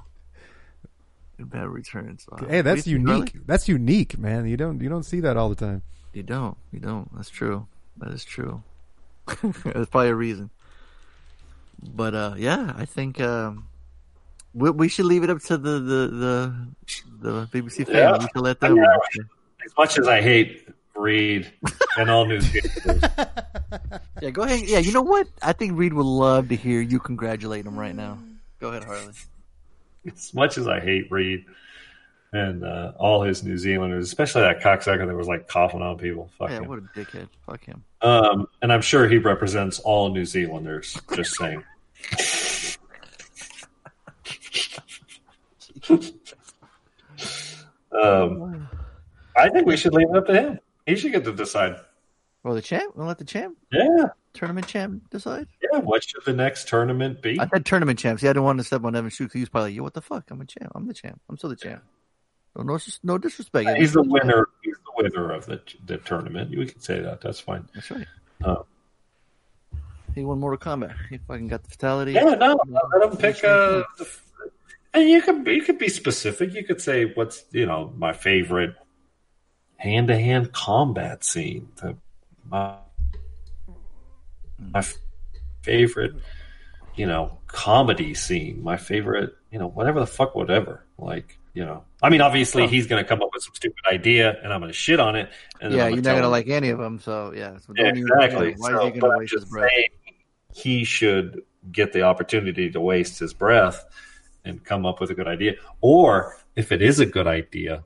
In 1.38 1.46
Bad 1.46 1.68
Returns. 1.68 2.26
Wow. 2.32 2.48
Hey, 2.48 2.62
that's 2.62 2.88
unique. 2.88 3.34
That's 3.46 3.68
unique, 3.68 4.18
man. 4.18 4.48
You 4.48 4.56
don't 4.56 4.80
you 4.80 4.88
don't 4.88 5.04
see 5.04 5.20
that 5.20 5.36
all 5.36 5.50
the 5.50 5.56
time. 5.56 5.82
You 6.16 6.24
don't. 6.24 6.56
You 6.72 6.80
don't. 6.80 7.14
That's 7.14 7.30
true. 7.30 7.68
That 7.98 8.12
is 8.12 8.24
true. 8.24 8.64
That's 9.28 9.90
probably 9.90 10.08
a 10.10 10.16
reason. 10.16 10.50
But 11.84 12.16
uh, 12.16 12.34
yeah, 12.38 12.74
I 12.78 12.86
think 12.86 13.20
um, 13.20 13.68
we, 14.54 14.70
we 14.70 14.88
should 14.88 15.08
leave 15.08 15.24
it 15.24 15.30
up 15.30 15.42
to 15.44 15.58
the 15.58 15.72
the 15.72 16.08
the, 16.08 16.56
the 17.20 17.48
BBC. 17.48 17.88
Yeah. 17.90 18.18
We 18.18 18.22
should 18.22 18.38
let 18.38 18.62
them. 18.62 18.80
As 18.80 19.72
much 19.78 19.98
as 20.00 20.08
I 20.08 20.22
hate 20.22 20.70
Reed 20.96 21.52
and 21.98 22.10
all 22.10 22.26
news 22.26 22.50
people, 22.52 22.98
Yeah, 24.22 24.30
go 24.30 24.44
ahead. 24.44 24.62
Yeah, 24.70 24.80
you 24.80 24.94
know 24.94 25.02
what? 25.02 25.28
I 25.42 25.52
think 25.52 25.78
Reed 25.78 25.92
would 25.92 26.06
love 26.06 26.48
to 26.48 26.56
hear 26.56 26.80
you 26.80 27.00
congratulate 27.00 27.66
him 27.66 27.78
right 27.78 27.96
now. 27.96 28.20
Go 28.62 28.70
ahead, 28.70 28.86
Harley. 28.86 29.12
as 30.08 30.34
much 30.34 30.58
as 30.58 30.66
I 30.66 30.80
hate 30.80 31.12
Reed 31.12 31.44
and 32.36 32.64
uh, 32.66 32.92
all 32.98 33.22
his 33.24 33.44
New 33.44 33.58
Zealanders, 33.58 34.06
especially 34.08 34.42
that 34.42 34.60
cocksucker 34.62 35.08
that 35.08 35.16
was 35.16 35.28
like 35.28 35.48
coughing 35.48 35.82
on 35.82 35.98
people. 35.98 36.30
Fuck 36.38 36.50
yeah, 36.50 36.58
him. 36.58 36.68
what 36.68 36.80
a 36.80 36.82
dickhead. 37.00 37.30
Fuck 37.46 37.64
him. 37.66 37.84
Um, 38.02 38.48
and 38.62 38.74
I'm 38.74 38.82
sure 38.82 39.08
he 39.08 39.18
represents 39.18 39.80
all 39.80 40.10
New 40.14 40.26
Zealanders. 40.26 41.00
Just 41.16 41.36
saying. 41.38 41.64
um, 47.92 48.68
I 49.38 49.50
think 49.50 49.66
we 49.68 49.78
should 49.78 49.94
leave 49.94 50.10
it 50.10 50.16
up 50.16 50.28
to 50.28 50.34
him. 50.34 50.60
He 50.86 50.96
should 50.96 51.12
get 51.12 51.24
to 51.26 51.34
decide. 51.34 51.78
Well, 52.44 52.54
the 52.54 52.62
champ. 52.62 52.96
We'll 52.96 53.08
let 53.08 53.18
the 53.18 53.26
champ, 53.26 53.58
Yeah, 53.72 54.10
tournament 54.34 54.68
champ, 54.68 55.10
decide. 55.10 55.48
yeah. 55.64 55.80
What 55.80 56.04
should 56.04 56.24
the 56.26 56.34
next 56.34 56.68
tournament 56.68 57.22
be? 57.24 57.40
I 57.40 57.48
said 57.48 57.66
tournament 57.66 57.98
champs. 57.98 58.22
See, 58.22 58.28
I 58.28 58.32
didn't 58.34 58.44
want 58.44 58.60
to 58.60 58.64
step 58.64 58.84
on 58.84 58.96
Evan's 58.96 59.14
shoes. 59.14 59.34
He 59.34 59.40
was 59.40 59.50
probably 59.50 59.72
like, 59.72 59.78
"Yo, 59.78 59.84
what 59.84 59.96
the 59.96 60.02
fuck? 60.02 60.30
I'm 60.30 60.42
a 60.42 60.46
champ. 60.46 60.72
I'm 60.76 60.86
the 60.86 60.94
champ. 60.94 61.20
I'm 61.28 61.38
still 61.38 61.50
the 61.50 61.56
champ." 61.56 61.82
No, 61.82 61.90
no, 62.64 62.80
no 63.04 63.18
disrespect. 63.18 63.78
He's 63.78 63.94
the 63.94 64.04
winner. 64.04 64.50
He's 64.62 64.76
the 64.76 65.04
winner 65.04 65.32
of 65.32 65.46
the 65.46 65.62
the 65.86 65.98
tournament. 65.98 66.52
We 66.52 66.68
can 66.68 66.80
say 66.80 67.02
that. 67.02 67.22
That's 67.22 67.40
fine. 67.40 67.68
That's 67.74 67.92
right. 67.92 68.08
Uh, 68.44 68.64
He 70.14 70.24
won 70.24 70.40
Mortal 70.40 70.58
Kombat. 70.58 70.96
He 71.10 71.18
fucking 71.18 71.48
got 71.48 71.64
the 71.64 71.70
fatality. 71.70 72.14
Yeah, 72.14 72.36
no, 72.36 72.60
let 72.68 73.12
him 73.12 73.18
pick 73.18 73.44
uh, 73.44 73.84
and 74.94 75.10
you 75.10 75.22
could 75.22 75.46
you 75.48 75.64
could 75.64 75.78
be 75.78 75.90
specific. 75.90 76.54
You 76.54 76.64
could 76.64 76.82
say 76.82 77.06
what's 77.06 77.44
you 77.52 77.66
know 77.66 77.94
my 77.98 78.14
favorite 78.14 78.76
hand 79.78 80.08
to 80.08 80.18
hand 80.18 80.54
combat 80.54 81.24
scene. 81.24 81.70
The, 81.76 81.98
my 82.50 82.78
my 84.58 84.84
favorite 85.62 86.16
you 86.96 87.06
know, 87.06 87.38
comedy 87.48 88.14
scene, 88.14 88.64
my 88.64 88.78
favorite, 88.78 89.36
you 89.52 89.60
know, 89.60 89.68
whatever 89.68 90.00
the 90.00 90.08
fuck, 90.08 90.36
whatever. 90.36 90.86
Like, 90.98 91.38
you 91.56 91.66
know, 91.66 91.84
I 92.04 92.10
mean, 92.10 92.22
obviously 92.22 92.64
Oh. 92.64 92.68
he's 92.68 92.86
going 92.86 93.04
to 93.04 93.08
come 93.08 93.22
up 93.24 93.30
with 93.34 93.42
some 93.42 93.56
stupid 93.56 93.84
idea, 93.92 94.38
and 94.44 94.54
I'm 94.54 94.60
going 94.60 94.72
to 94.72 94.78
shit 94.78 95.00
on 95.00 95.16
it. 95.16 95.30
And 95.62 95.74
yeah, 95.74 95.86
I'm 95.86 95.94
you're 95.94 96.04
not 96.04 96.16
gonna 96.16 96.30
like 96.30 96.48
any 96.50 96.70
of 96.70 96.78
them. 96.78 97.00
So 97.00 97.34
yeah, 97.36 97.58
so 97.60 97.74
Yeah, 97.76 97.88
even- 97.90 98.04
exactly. 98.04 98.54
why 98.58 98.70
So, 98.70 98.88
is 98.88 98.94
he 98.94 99.00
gonna 99.00 99.14
I'm 99.14 99.20
waste 99.20 99.34
his 99.34 99.46
breath? 99.46 99.70
saying 99.74 99.90
he 100.54 100.84
should 100.84 101.42
get 101.72 101.94
the 101.94 102.04
opportunity 102.04 102.70
to 102.72 102.80
waste 102.82 103.18
his 103.20 103.34
breath 103.34 103.84
and 104.44 104.64
come 104.64 104.86
up 104.86 105.00
with 105.02 105.10
a 105.10 105.16
good 105.16 105.28
idea. 105.28 105.54
Or 105.82 106.36
if 106.56 106.72
it 106.72 106.82
is 106.84 107.00
a 107.00 107.06
good 107.08 107.26
idea, 107.26 107.84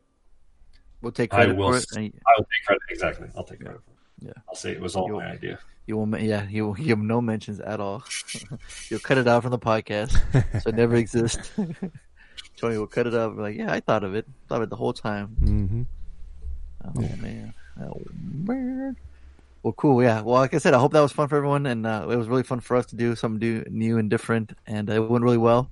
We'll 1.01 1.13
take 1.13 1.33
I 1.33 1.37
credit 1.45 1.55
will. 1.55 1.71
for 1.71 1.77
it. 1.77 1.85
and- 1.95 2.13
I 2.27 2.31
will 2.37 2.43
take 2.45 2.65
credit. 2.65 2.81
Exactly. 2.89 3.27
I'll 3.37 3.43
take 3.45 3.61
credit 3.61 3.81
for 3.85 3.91
it. 3.91 4.27
Yeah. 4.27 4.33
I'll 4.49 4.55
say 4.55 4.71
it 4.71 4.81
was 4.81 4.95
all 4.97 5.07
my 5.09 5.25
idea. 5.31 5.59
You 5.85 5.95
won't. 5.97 6.19
Yeah, 6.21 6.45
you 6.49 6.65
will 6.65 6.73
give 6.73 6.99
no 6.99 7.21
mentions 7.21 7.59
at 7.61 7.79
all. 7.79 8.03
You'll 8.89 8.99
cut 8.99 9.17
it 9.17 9.27
out 9.27 9.43
from 9.43 9.51
the 9.51 9.59
podcast, 9.59 10.11
so 10.61 10.69
it 10.69 10.75
never 10.75 10.95
exists. 10.95 11.49
Tony 12.59 12.77
will 12.77 12.87
cut 12.87 13.07
it 13.07 13.13
up. 13.13 13.29
And 13.29 13.37
be 13.37 13.43
like, 13.43 13.57
yeah, 13.57 13.71
I 13.71 13.79
thought 13.79 14.03
of 14.03 14.15
it. 14.15 14.27
Thought 14.47 14.57
of 14.57 14.63
it 14.63 14.69
the 14.69 14.75
whole 14.75 14.93
time. 14.93 15.35
Mm-hmm. 15.41 15.81
Oh 16.85 17.15
man. 17.21 17.53
Oh 17.81 18.01
man. 18.21 18.97
Well, 19.63 19.73
cool. 19.73 20.01
Yeah. 20.01 20.21
Well, 20.21 20.35
like 20.35 20.53
I 20.53 20.57
said, 20.57 20.73
I 20.73 20.79
hope 20.79 20.93
that 20.93 21.01
was 21.01 21.11
fun 21.11 21.27
for 21.27 21.35
everyone, 21.35 21.65
and 21.65 21.85
uh, 21.85 22.07
it 22.09 22.15
was 22.15 22.27
really 22.27 22.43
fun 22.43 22.59
for 22.59 22.77
us 22.77 22.87
to 22.87 22.95
do 22.95 23.15
something 23.15 23.39
do, 23.39 23.63
new 23.69 23.97
and 23.97 24.09
different, 24.09 24.53
and 24.65 24.89
it 24.89 24.99
went 24.99 25.23
really 25.23 25.37
well. 25.37 25.69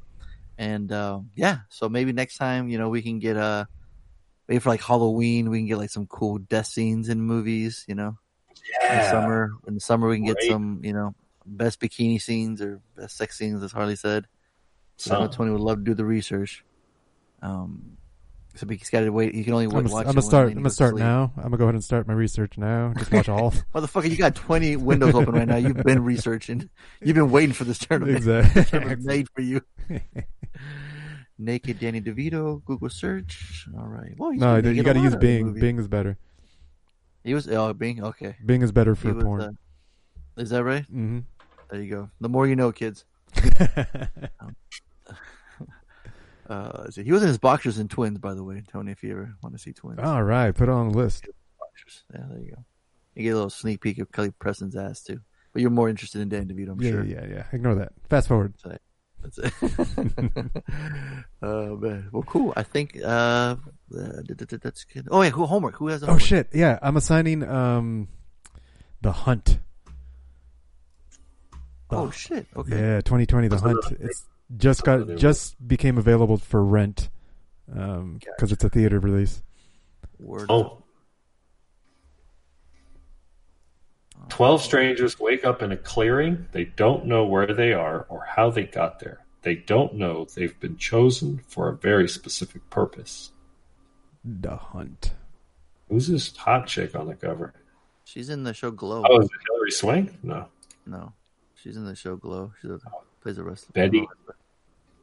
And 0.58 0.92
uh, 0.92 1.22
yeah, 1.36 1.60
so 1.70 1.88
maybe 1.88 2.12
next 2.12 2.38
time, 2.38 2.70
you 2.70 2.78
know, 2.78 2.90
we 2.90 3.02
can 3.02 3.20
get 3.20 3.38
uh 3.38 3.66
maybe 4.48 4.60
for 4.60 4.70
like 4.70 4.82
Halloween, 4.82 5.50
we 5.50 5.60
can 5.60 5.68
get 5.68 5.78
like 5.78 5.90
some 5.90 6.08
cool 6.08 6.38
death 6.38 6.68
scenes 6.68 7.10
in 7.10 7.22
movies. 7.22 7.86
You 7.88 7.96
know, 7.96 8.18
in 8.82 9.04
summer. 9.10 9.52
In 9.68 9.76
the 9.76 9.80
summer, 9.80 10.08
we 10.08 10.18
can 10.18 10.26
get 10.26 10.38
Great. 10.38 10.52
some, 10.52 10.82
you 10.84 10.94
know, 10.94 11.16
best 11.46 11.80
bikini 11.80 12.22
scenes 12.22 12.62
or 12.62 12.82
best 12.96 13.18
sex 13.18 13.38
scenes, 13.38 13.64
as 13.64 13.72
Harley 13.72 13.96
said. 13.96 14.28
So 14.98 15.16
I 15.16 15.20
know 15.20 15.28
Tony 15.28 15.52
would 15.52 15.62
love 15.62 15.78
to 15.78 15.84
do 15.84 15.94
the 15.94 16.06
research. 16.06 16.64
Um, 17.42 17.98
so 18.58 18.68
he's 18.68 18.90
got 18.90 19.02
to 19.02 19.10
wait. 19.10 19.36
You 19.36 19.44
can 19.44 19.54
only 19.54 19.66
I'm 19.66 19.72
watch. 19.72 20.06
I'm 20.06 20.14
gonna 20.14 20.22
start. 20.22 20.50
I'm 20.50 20.56
gonna 20.56 20.70
start 20.70 20.94
sleep. 20.94 21.04
now. 21.04 21.32
I'm 21.38 21.44
gonna 21.44 21.58
go 21.58 21.66
ahead 21.66 21.76
and 21.76 21.84
start 21.84 22.08
my 22.08 22.14
research 22.14 22.58
now. 22.58 22.94
Just 22.98 23.12
watch 23.12 23.30
all. 23.30 23.52
Motherfucker, 23.76 24.10
you 24.10 24.18
got 24.18 24.36
20 24.36 24.78
windows 24.78 25.14
open 25.14 25.36
right 25.36 25.48
now. 25.48 25.58
You've 25.58 25.84
been 25.84 26.04
researching. 26.04 26.70
You've 27.02 27.16
been 27.16 27.30
waiting 27.30 27.54
for 27.54 27.66
this 27.66 27.78
tournament. 27.78 28.18
Exactly. 28.18 28.62
This 28.62 28.70
tournament's 28.72 29.06
made 29.06 29.28
for 29.36 29.42
you. 29.42 29.62
Naked 31.38 31.80
Danny 31.80 32.02
DeVito, 32.02 32.66
Google 32.66 32.90
search. 32.90 33.68
All 33.78 33.86
right. 33.86 34.16
Well, 34.18 34.34
no, 34.34 34.58
you 34.58 34.82
got 34.82 34.94
to 34.94 35.02
use 35.02 35.16
Bing. 35.16 35.54
Bing 35.54 35.78
is 35.78 35.88
better. 35.88 36.18
He 37.24 37.34
was 37.36 37.48
oh 37.48 37.74
Bing. 37.74 38.04
Okay. 38.04 38.38
Bing 38.44 38.64
is 38.64 38.72
better 38.72 38.96
for 38.96 39.14
was, 39.14 39.24
porn. 39.24 39.42
uh, 39.42 39.52
is 40.38 40.50
that 40.50 40.64
right? 40.64 40.84
Mm-hmm. 40.84 41.20
There 41.70 41.82
you 41.82 41.90
go. 41.90 42.10
The 42.22 42.30
more 42.30 42.48
you 42.48 42.56
know, 42.56 42.72
kids. 42.72 43.06
Um, 44.40 44.56
uh, 46.48 46.90
he 46.94 47.12
was 47.12 47.22
in 47.22 47.28
his 47.28 47.38
boxers 47.38 47.78
and 47.78 47.90
twins, 47.90 48.18
by 48.20 48.34
the 48.34 48.44
way, 48.44 48.64
Tony. 48.72 48.92
If 48.92 49.04
you 49.04 49.12
ever 49.12 49.36
want 49.44 49.56
to 49.56 49.60
see 49.62 49.74
twins, 49.74 50.00
All 50.02 50.24
right, 50.24 50.54
put 50.54 50.70
it 50.70 50.72
on 50.72 50.90
the 50.90 50.98
list. 50.98 51.26
yeah, 52.14 52.22
there 52.30 52.40
you 52.40 52.52
go. 52.52 52.64
You 53.16 53.24
get 53.24 53.30
a 53.30 53.36
little 53.36 53.50
sneak 53.50 53.82
peek 53.82 54.00
of 54.00 54.12
Kelly 54.12 54.32
Preston's 54.32 54.76
ass 54.76 55.02
too. 55.04 55.20
But 55.54 55.62
you're 55.62 55.72
more 55.72 55.90
interested 55.90 56.22
in 56.22 56.30
Dan 56.30 56.48
DeVito, 56.48 56.72
I'm 56.72 56.82
yeah, 56.82 56.92
sure. 56.92 57.04
yeah, 57.04 57.22
yeah. 57.22 57.36
yeah. 57.36 57.44
Ignore 57.52 57.76
that. 57.76 57.92
Fast 58.10 58.28
forward. 58.28 58.54
That's 59.24 59.40
it. 59.40 59.54
oh 61.42 61.76
man. 61.78 62.10
Well, 62.12 62.24
cool. 62.24 62.54
I 62.56 62.64
think 62.64 63.00
uh, 63.04 63.56
th- 63.92 64.28
th- 64.38 64.50
th- 64.50 64.62
that's 64.62 64.84
good. 64.84 65.08
Oh 65.10 65.22
yeah, 65.22 65.32
who 65.32 65.46
homework? 65.46 65.76
Who 65.76 65.88
has 65.88 66.02
the 66.02 66.12
Oh 66.12 66.18
shit! 66.18 66.50
Yeah, 66.54 66.78
I'm 66.82 66.96
assigning 66.96 67.44
um, 67.44 68.08
the 69.02 69.12
hunt. 69.12 69.60
Oh 71.90 72.12
shit. 72.12 72.46
Okay. 72.56 72.78
Yeah, 72.78 73.02
2020, 73.02 73.48
the 73.48 73.58
hunt. 73.58 73.86
It's 74.00 74.26
just 74.56 74.84
got 74.84 74.98
another 74.98 75.16
just 75.16 75.56
became 75.68 75.98
available 75.98 76.38
for 76.38 76.64
rent, 76.64 77.10
um, 77.74 78.20
because 78.20 78.52
it's 78.52 78.64
a 78.64 78.70
theater 78.70 79.00
release. 79.00 79.42
Word. 80.20 80.48
Oh. 80.50 80.84
12 84.30 84.62
strangers 84.62 85.20
wake 85.20 85.46
up 85.46 85.62
in 85.62 85.72
a 85.72 85.78
clearing. 85.78 86.48
They 86.52 86.66
don't 86.66 87.06
know 87.06 87.26
where 87.26 87.54
they 87.54 87.74
are 87.74 88.06
or 88.10 88.26
how 88.28 88.50
they 88.50 88.64
got 88.64 89.00
there. 89.00 89.26
They 89.44 89.56
don't 89.56 89.94
know 89.94 90.26
they've 90.26 90.60
been 90.60 90.78
chosen 90.78 91.42
for 91.48 91.70
a 91.70 91.76
very 91.76 92.10
specific 92.10 92.70
purpose. 92.70 93.32
The 94.26 94.58
hunt. 94.58 95.14
Who's 95.90 96.08
this 96.08 96.36
hot 96.36 96.68
chick 96.68 96.96
on 96.96 97.08
the 97.08 97.16
cover? 97.16 97.54
She's 98.04 98.30
in 98.30 98.44
the 98.44 98.54
show 98.54 98.72
Glow. 98.72 99.04
Oh, 99.08 99.20
is 99.20 99.26
it 99.26 99.32
Hilary 99.50 99.72
Swank? 99.72 100.24
No. 100.24 100.48
No, 100.86 101.14
she's 101.56 101.78
in 101.78 101.86
the 101.86 101.96
show 101.96 102.16
Glow. 102.16 102.52
She 102.62 102.68
plays 103.28 103.38
a 103.38 103.44
wrestler. 103.44 103.72
Betty. 103.74 104.08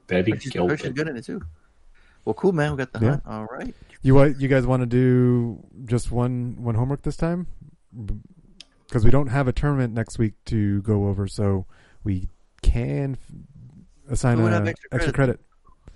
Betty 0.07 0.33
But 0.33 0.43
she's, 0.43 0.53
Gilpin. 0.53 0.77
she's 0.79 0.93
good 0.93 1.09
in 1.09 1.17
it 1.17 1.25
too. 1.25 1.43
Well, 2.25 2.35
cool, 2.35 2.53
man. 2.53 2.71
We 2.73 2.79
got 2.79 2.93
the 2.93 3.01
Yeah. 3.01 3.11
hunt. 3.11 3.23
All 3.27 3.45
right. 3.47 3.75
You 4.01 4.15
what? 4.15 4.41
You 4.41 4.49
guys 4.49 4.67
want 4.67 4.81
to 4.81 4.87
do 4.87 5.63
just 5.85 6.11
one 6.11 6.57
one 6.63 6.75
homework 6.75 7.03
this 7.03 7.17
time? 7.19 7.47
Because 8.87 9.05
we 9.05 9.11
don't 9.11 9.27
have 9.29 9.47
a 9.49 9.53
tournament 9.53 9.93
next 9.93 10.19
week 10.19 10.33
to 10.47 10.81
go 10.83 11.07
over, 11.09 11.27
so 11.29 11.67
we 12.03 12.29
can 12.63 13.13
f- 13.13 14.13
assign 14.13 14.39
Who 14.39 14.45
would 14.45 14.53
a 14.55 14.75
extra 14.93 15.13
credit? 15.13 15.15
credit. 15.15 15.41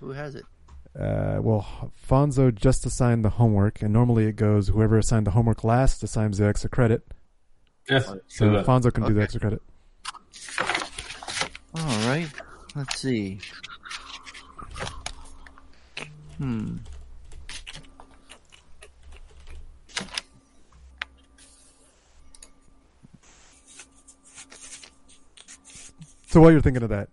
Who 0.00 0.10
has 0.10 0.34
it? 0.34 0.44
Uh, 0.98 1.38
well, 1.40 1.90
Fonzo 2.08 2.54
just 2.54 2.84
assigned 2.84 3.24
the 3.24 3.30
homework, 3.30 3.80
and 3.82 3.92
normally 3.92 4.26
it 4.26 4.36
goes 4.36 4.68
whoever 4.68 4.98
assigned 4.98 5.26
the 5.26 5.30
homework 5.32 5.64
last 5.64 6.02
assigns 6.02 6.38
the 6.38 6.46
extra 6.46 6.68
credit. 6.68 7.06
Yeah, 7.88 8.00
So 8.26 8.48
do 8.48 8.52
that. 8.52 8.66
Fonzo 8.66 8.92
can 8.92 9.04
do 9.04 9.14
the 9.14 9.22
extra 9.22 9.40
credit. 9.40 9.62
All 11.74 12.08
right. 12.08 12.28
Let's 12.74 12.98
see. 12.98 13.40
Hmm. 16.38 16.76
So 26.28 26.42
while 26.42 26.52
you're 26.52 26.60
thinking 26.60 26.82
of 26.82 26.90
that, 26.90 27.08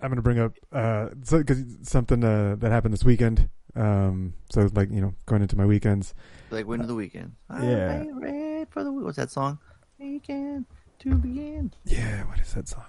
I'm 0.00 0.08
going 0.08 0.16
to 0.16 0.22
bring 0.22 0.38
up 0.38 0.54
uh, 0.72 1.08
so, 1.22 1.42
cause 1.42 1.62
something 1.82 2.24
uh, 2.24 2.56
that 2.58 2.70
happened 2.70 2.94
this 2.94 3.04
weekend. 3.04 3.50
Um, 3.76 4.34
so 4.50 4.68
like 4.72 4.90
you 4.90 5.00
know, 5.00 5.14
going 5.26 5.42
into 5.42 5.56
my 5.56 5.66
weekends. 5.66 6.14
Like 6.50 6.66
when 6.66 6.80
of 6.80 6.88
the 6.88 6.94
weekend? 6.94 7.32
Yeah. 7.50 8.00
I'm 8.00 8.18
ready 8.18 8.64
for 8.70 8.82
the 8.82 8.92
what's 8.92 9.16
that 9.16 9.30
song? 9.30 9.58
Weekend 9.98 10.66
to 11.00 11.14
begin. 11.16 11.72
Yeah, 11.84 12.24
what 12.24 12.38
is 12.40 12.52
that 12.54 12.68
song? 12.68 12.84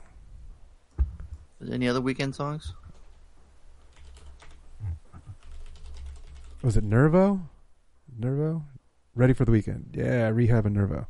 Is 1.62 1.68
there 1.68 1.76
any 1.76 1.88
other 1.88 2.02
weekend 2.02 2.34
songs? 2.34 2.74
Was 6.64 6.76
it 6.76 6.84
Nervo? 6.84 7.40
Nervo? 8.18 8.64
Ready 9.16 9.34
for 9.34 9.46
the 9.46 9.52
weekend? 9.52 9.94
Yeah, 9.94 10.30
Rehab 10.30 10.66
and 10.66 10.76
Nervo. 10.76 11.06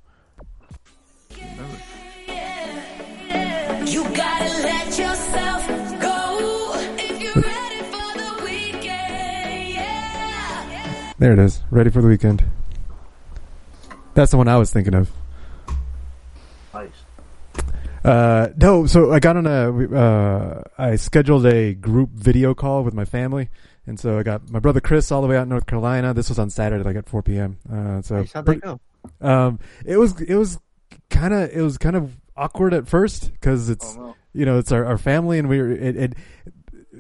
You 3.86 4.03
gotta 4.14 4.49
let 4.64 4.88
yourself 4.98 5.68
go 6.02 6.73
if 6.98 7.22
you're 7.22 7.44
ready 7.44 7.82
for 7.86 8.18
the 8.18 8.44
weekend. 8.44 9.69
Yeah. 9.69 11.14
There 11.18 11.34
it 11.34 11.40
is. 11.40 11.61
Ready 11.72 11.90
for 11.90 12.02
the 12.02 12.07
weekend. 12.07 12.44
That's 14.14 14.32
the 14.32 14.38
one 14.38 14.49
I 14.49 14.57
was 14.57 14.72
thinking 14.72 14.95
of. 14.95 15.10
Nice. 18.03 18.11
Uh, 18.14 18.53
no, 18.57 18.86
so 18.86 19.11
I 19.11 19.19
got 19.19 19.38
on 19.38 19.45
a, 19.48 19.95
uh, 19.95 20.64
I 20.78 20.95
scheduled 20.95 21.45
a 21.45 21.73
group 21.73 22.10
video 22.11 22.53
call 22.53 22.84
with 22.84 22.94
my 22.94 23.06
family. 23.06 23.49
And 23.88 23.99
so 23.99 24.18
I 24.19 24.23
got 24.23 24.49
my 24.49 24.60
brother 24.60 24.80
Chris 24.80 25.11
all 25.11 25.22
the 25.22 25.28
way 25.28 25.38
out 25.38 25.44
in 25.44 25.49
North 25.49 25.65
Carolina. 25.65 26.14
This 26.14 26.30
was 26.30 26.38
on 26.40 26.49
Saturday, 26.49 26.84
like 26.84 26.95
at 26.95 27.10
4 27.10 27.23
p.m. 27.23 27.57
Uh, 27.72 28.02
so 28.02 28.23
How'd 28.34 28.45
that 28.45 28.61
go? 28.61 28.80
Um, 29.19 29.60
it 29.86 29.98
was, 29.98 30.19
it 30.22 30.36
was 30.36 30.60
kind 31.10 31.34
of, 31.34 31.49
it 31.52 31.61
was 31.61 31.78
kind 31.78 31.95
of 31.95 32.15
awkward 32.38 32.73
at 32.73 32.88
first 32.88 33.32
because 33.34 33.69
it's, 33.69 33.95
Oh, 33.98 34.02
no. 34.02 34.15
you 34.34 34.45
know, 34.45 34.60
it's 34.60 34.72
our, 34.72 34.86
our 34.86 34.98
family 34.99 35.40
and 35.40 35.49
we 35.49 35.60
were, 35.60 35.72
it, 35.72 35.98
it, 35.98 36.14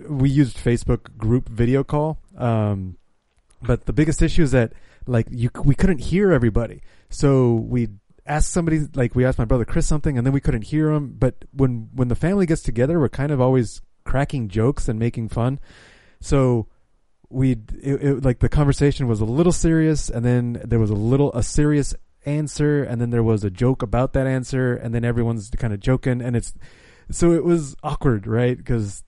we 0.09 0.29
used 0.29 0.57
Facebook 0.57 1.15
group 1.17 1.47
video 1.49 1.83
call. 1.83 2.17
Um, 2.37 2.97
but 3.61 3.85
the 3.85 3.93
biggest 3.93 4.21
issue 4.23 4.41
is 4.41 4.51
that 4.51 4.73
like 5.05 5.27
you, 5.29 5.49
we 5.63 5.75
couldn't 5.75 5.99
hear 5.99 6.31
everybody. 6.31 6.81
So 7.09 7.53
we 7.53 7.89
asked 8.35 8.51
somebody, 8.51 8.79
like 8.95 9.15
we 9.15 9.25
asked 9.25 9.37
my 9.37 9.45
brother 9.45 9.65
Chris 9.65 9.87
something 9.87 10.17
and 10.17 10.25
then 10.25 10.33
we 10.33 10.41
couldn't 10.41 10.63
hear 10.63 10.89
him. 10.91 11.15
But 11.17 11.45
when, 11.51 11.89
when 11.93 12.07
the 12.07 12.15
family 12.15 12.45
gets 12.45 12.61
together, 12.61 12.99
we're 12.99 13.09
kind 13.09 13.31
of 13.31 13.39
always 13.41 13.81
cracking 14.03 14.47
jokes 14.49 14.87
and 14.89 14.97
making 14.97 15.29
fun. 15.29 15.59
So 16.19 16.67
we, 17.29 17.55
like 18.27 18.39
the 18.39 18.49
conversation 18.49 19.07
was 19.07 19.21
a 19.21 19.25
little 19.25 19.51
serious 19.51 20.09
and 20.09 20.23
then 20.25 20.61
there 20.63 20.79
was 20.79 20.89
a 20.89 20.95
little, 20.95 21.31
a 21.33 21.43
serious 21.43 21.93
answer 22.25 22.83
and 22.83 23.01
then 23.01 23.09
there 23.09 23.23
was 23.23 23.43
a 23.43 23.49
joke 23.49 23.81
about 23.81 24.13
that 24.13 24.27
answer 24.27 24.75
and 24.75 24.93
then 24.93 25.03
everyone's 25.03 25.49
kind 25.57 25.73
of 25.73 25.79
joking 25.79 26.21
and 26.21 26.35
it's, 26.35 26.53
so 27.09 27.31
it 27.33 27.43
was 27.43 27.75
awkward, 27.83 28.25
right? 28.27 28.57
Because 28.57 29.03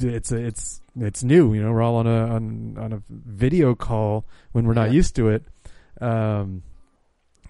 it's 0.00 0.30
it's 0.32 0.80
it's 1.00 1.24
new. 1.24 1.54
You 1.54 1.62
know, 1.62 1.72
we're 1.72 1.82
all 1.82 1.96
on 1.96 2.06
a 2.06 2.26
on 2.34 2.76
on 2.78 2.92
a 2.92 3.02
video 3.08 3.74
call 3.74 4.26
when 4.52 4.66
we're 4.66 4.74
not 4.74 4.88
Yeah. 4.88 4.96
used 5.00 5.16
to 5.16 5.28
it. 5.28 5.44
Um, 6.00 6.62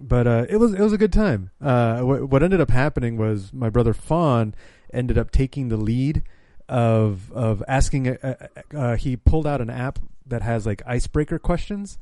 but 0.00 0.26
uh, 0.26 0.46
it 0.48 0.56
was 0.56 0.74
it 0.74 0.80
was 0.80 0.92
a 0.92 0.98
good 0.98 1.12
time. 1.12 1.50
Uh, 1.60 2.00
what 2.00 2.28
what 2.28 2.42
ended 2.42 2.60
up 2.60 2.70
happening 2.70 3.16
was 3.16 3.52
my 3.52 3.70
brother 3.70 3.92
Fawn 3.92 4.54
ended 4.92 5.18
up 5.18 5.30
taking 5.30 5.68
the 5.68 5.76
lead 5.76 6.22
of 6.68 7.32
of 7.32 7.62
asking. 7.68 8.08
Uh, 8.08 8.48
uh, 8.74 8.96
he 8.96 9.16
pulled 9.16 9.46
out 9.46 9.60
an 9.60 9.70
app 9.70 9.98
that 10.26 10.42
has 10.42 10.66
like 10.66 10.82
icebreaker 10.86 11.38
questions, 11.38 11.98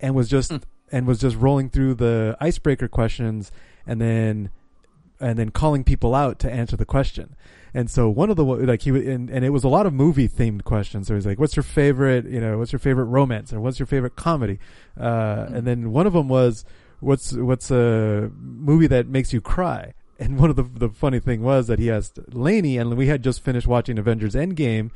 and 0.00 0.14
was 0.14 0.28
just 0.28 0.52
and 0.90 1.06
was 1.06 1.20
just 1.20 1.36
rolling 1.36 1.70
through 1.70 1.94
the 1.94 2.36
icebreaker 2.40 2.88
questions, 2.88 3.52
and 3.86 4.00
then 4.00 4.50
and 5.20 5.38
then 5.38 5.50
calling 5.50 5.84
people 5.84 6.14
out 6.14 6.38
to 6.40 6.50
answer 6.50 6.76
the 6.76 6.84
question. 6.84 7.34
And 7.74 7.90
so 7.90 8.08
one 8.08 8.30
of 8.30 8.36
the 8.36 8.44
like 8.44 8.82
he 8.82 8.90
and, 8.90 9.28
and 9.28 9.44
it 9.44 9.50
was 9.50 9.64
a 9.64 9.68
lot 9.68 9.86
of 9.86 9.92
movie 9.92 10.28
themed 10.28 10.64
questions. 10.64 11.06
So 11.06 11.14
he's 11.14 11.26
like, 11.26 11.38
"What's 11.38 11.56
your 11.56 11.62
favorite? 11.62 12.24
You 12.26 12.40
know, 12.40 12.58
what's 12.58 12.72
your 12.72 12.78
favorite 12.78 13.04
romance, 13.06 13.52
or 13.52 13.60
what's 13.60 13.78
your 13.78 13.86
favorite 13.86 14.16
comedy?" 14.16 14.58
Uh, 14.98 15.46
and 15.48 15.66
then 15.66 15.92
one 15.92 16.06
of 16.06 16.12
them 16.12 16.28
was, 16.28 16.64
"What's 17.00 17.32
what's 17.32 17.70
a 17.70 18.30
movie 18.38 18.86
that 18.88 19.06
makes 19.08 19.32
you 19.32 19.40
cry?" 19.40 19.94
And 20.18 20.38
one 20.38 20.50
of 20.50 20.56
the 20.56 20.64
the 20.64 20.88
funny 20.88 21.20
thing 21.20 21.42
was 21.42 21.66
that 21.68 21.78
he 21.78 21.90
asked 21.90 22.18
Lainey, 22.34 22.76
and 22.78 22.96
we 22.96 23.06
had 23.06 23.22
just 23.22 23.42
finished 23.44 23.66
watching 23.66 23.98
Avengers 23.98 24.34
Endgame, 24.34 24.90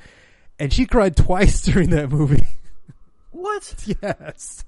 and 0.58 0.72
she 0.72 0.84
cried 0.86 1.16
twice 1.16 1.60
during 1.62 1.90
that 1.90 2.10
movie. 2.10 2.46
What? 3.30 3.74
yes. 4.02 4.64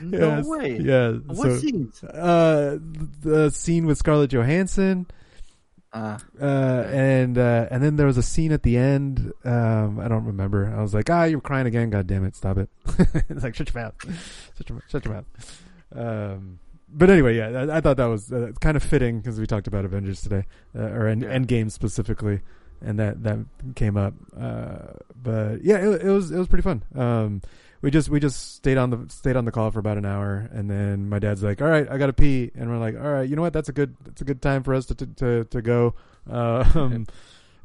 No 0.00 0.36
Yes. 0.36 0.46
way. 0.46 0.78
Yeah. 0.78 1.10
What 1.26 1.36
so, 1.36 1.56
scenes? 1.58 2.02
Uh, 2.02 2.78
the 3.22 3.50
scene 3.50 3.86
with 3.86 3.98
Scarlett 3.98 4.30
Johansson. 4.30 5.06
Ah. 5.92 6.18
Uh, 6.40 6.84
and 6.90 7.36
uh, 7.38 7.66
and 7.70 7.82
then 7.82 7.96
there 7.96 8.06
was 8.06 8.18
a 8.18 8.22
scene 8.22 8.52
at 8.52 8.62
the 8.62 8.76
end. 8.76 9.32
Um, 9.44 9.98
I 10.00 10.08
don't 10.08 10.24
remember. 10.26 10.72
I 10.74 10.80
was 10.82 10.94
like, 10.94 11.08
ah, 11.10 11.24
you're 11.24 11.40
crying 11.40 11.66
again. 11.66 11.90
God 11.90 12.06
damn 12.06 12.24
it, 12.24 12.36
stop 12.36 12.58
it! 12.58 12.68
it's 13.28 13.42
like 13.42 13.54
shut 13.54 13.72
your 13.74 13.82
mouth, 13.84 13.94
shut 14.56 14.68
your, 14.68 14.82
shut 14.88 15.04
your 15.04 15.14
mouth. 15.14 15.62
Um, 15.94 16.58
but 16.90 17.10
anyway, 17.10 17.36
yeah, 17.36 17.48
I, 17.48 17.78
I 17.78 17.80
thought 17.80 17.96
that 17.96 18.06
was 18.06 18.32
uh, 18.32 18.52
kind 18.60 18.76
of 18.76 18.82
fitting 18.82 19.20
because 19.20 19.38
we 19.38 19.46
talked 19.46 19.66
about 19.66 19.84
Avengers 19.84 20.22
today, 20.22 20.44
uh, 20.76 20.82
or 20.82 21.06
End, 21.06 21.22
Endgame 21.22 21.70
specifically, 21.70 22.40
and 22.80 22.98
that 22.98 23.22
that 23.22 23.38
came 23.74 23.96
up. 23.96 24.14
Uh, 24.38 24.94
but 25.20 25.62
yeah, 25.62 25.78
it, 25.78 26.02
it 26.02 26.10
was 26.10 26.30
it 26.30 26.38
was 26.38 26.48
pretty 26.48 26.62
fun. 26.62 26.82
Um, 26.94 27.42
we 27.80 27.90
just 27.90 28.08
we 28.08 28.20
just 28.20 28.56
stayed 28.56 28.78
on 28.78 28.90
the 28.90 29.06
stayed 29.08 29.36
on 29.36 29.44
the 29.44 29.52
call 29.52 29.70
for 29.70 29.78
about 29.78 29.98
an 29.98 30.04
hour, 30.04 30.48
and 30.52 30.70
then 30.70 31.08
my 31.08 31.18
dad's 31.18 31.42
like, 31.42 31.62
"All 31.62 31.68
right, 31.68 31.88
I 31.88 31.98
got 31.98 32.06
to 32.06 32.12
pee," 32.12 32.50
and 32.54 32.68
we're 32.68 32.78
like, 32.78 32.96
"All 32.96 33.08
right, 33.08 33.28
you 33.28 33.36
know 33.36 33.42
what? 33.42 33.52
That's 33.52 33.68
a 33.68 33.72
good 33.72 33.94
that's 34.04 34.20
a 34.20 34.24
good 34.24 34.42
time 34.42 34.62
for 34.62 34.74
us 34.74 34.86
to 34.86 34.94
to 34.94 35.06
to, 35.06 35.44
to 35.44 35.62
go." 35.62 35.94
Um, 36.28 37.06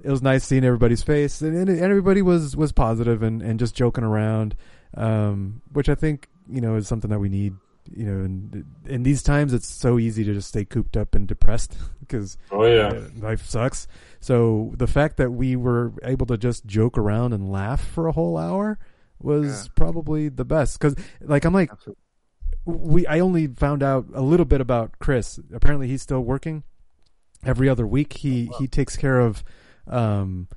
it 0.03 0.11
was 0.11 0.21
nice 0.21 0.43
seeing 0.43 0.63
everybody's 0.63 1.01
face, 1.01 1.41
and, 1.41 1.55
and 1.67 1.79
everybody 1.79 2.21
was 2.21 2.55
was 2.55 2.71
positive 2.71 3.23
and 3.23 3.41
and 3.41 3.59
just 3.59 3.73
joking 3.75 4.03
around, 4.03 4.55
um, 4.95 5.61
which 5.71 5.89
I 5.89 5.95
think 5.95 6.27
you 6.47 6.61
know 6.61 6.75
is 6.75 6.87
something 6.87 7.09
that 7.09 7.19
we 7.19 7.29
need. 7.29 7.55
You 7.91 8.05
know, 8.05 8.25
in 8.25 8.65
in 8.85 9.03
these 9.03 9.21
times, 9.23 9.53
it's 9.53 9.67
so 9.67 9.99
easy 9.99 10.23
to 10.23 10.33
just 10.33 10.47
stay 10.49 10.63
cooped 10.65 10.95
up 10.95 11.15
and 11.15 11.27
depressed 11.27 11.75
because 11.99 12.37
Oh, 12.51 12.63
yeah. 12.65 13.07
life 13.19 13.45
sucks. 13.45 13.87
So 14.19 14.71
the 14.77 14.87
fact 14.87 15.17
that 15.17 15.31
we 15.31 15.55
were 15.55 15.93
able 16.03 16.25
to 16.27 16.37
just 16.37 16.65
joke 16.65 16.97
around 16.97 17.33
and 17.33 17.51
laugh 17.51 17.85
for 17.85 18.07
a 18.07 18.11
whole 18.13 18.37
hour 18.37 18.79
was 19.19 19.69
probably 19.75 20.29
the 20.29 20.45
best. 20.45 20.79
Because 20.79 20.95
like 21.21 21.45
I'm 21.45 21.53
like, 21.53 21.71
we 22.65 23.05
I 23.07 23.19
only 23.19 23.47
found 23.47 23.83
out 23.83 24.05
a 24.13 24.21
little 24.21 24.45
bit 24.45 24.61
about 24.61 24.99
Chris. 24.99 25.39
Apparently, 25.53 25.87
he's 25.87 26.01
still 26.01 26.21
working. 26.21 26.63
Every 27.45 27.67
other 27.67 27.85
week, 27.85 28.13
he 28.13 28.49
he 28.57 28.67
takes 28.67 28.95
care 28.95 29.19
of 29.19 29.43
um, 29.87 30.47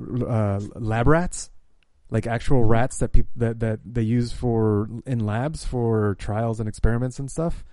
uh, 0.00 0.60
lab 0.76 1.08
rats, 1.08 1.50
like 2.10 2.26
actual 2.26 2.64
rats 2.64 2.98
that 2.98 3.12
people 3.12 3.30
that 3.36 3.60
that 3.60 3.80
they 3.84 4.02
use 4.02 4.32
for 4.32 4.88
in 5.06 5.20
labs 5.26 5.64
for 5.64 6.16
trials 6.18 6.60
and 6.60 6.68
experiments 6.68 7.18
and 7.18 7.30
stuff. 7.30 7.64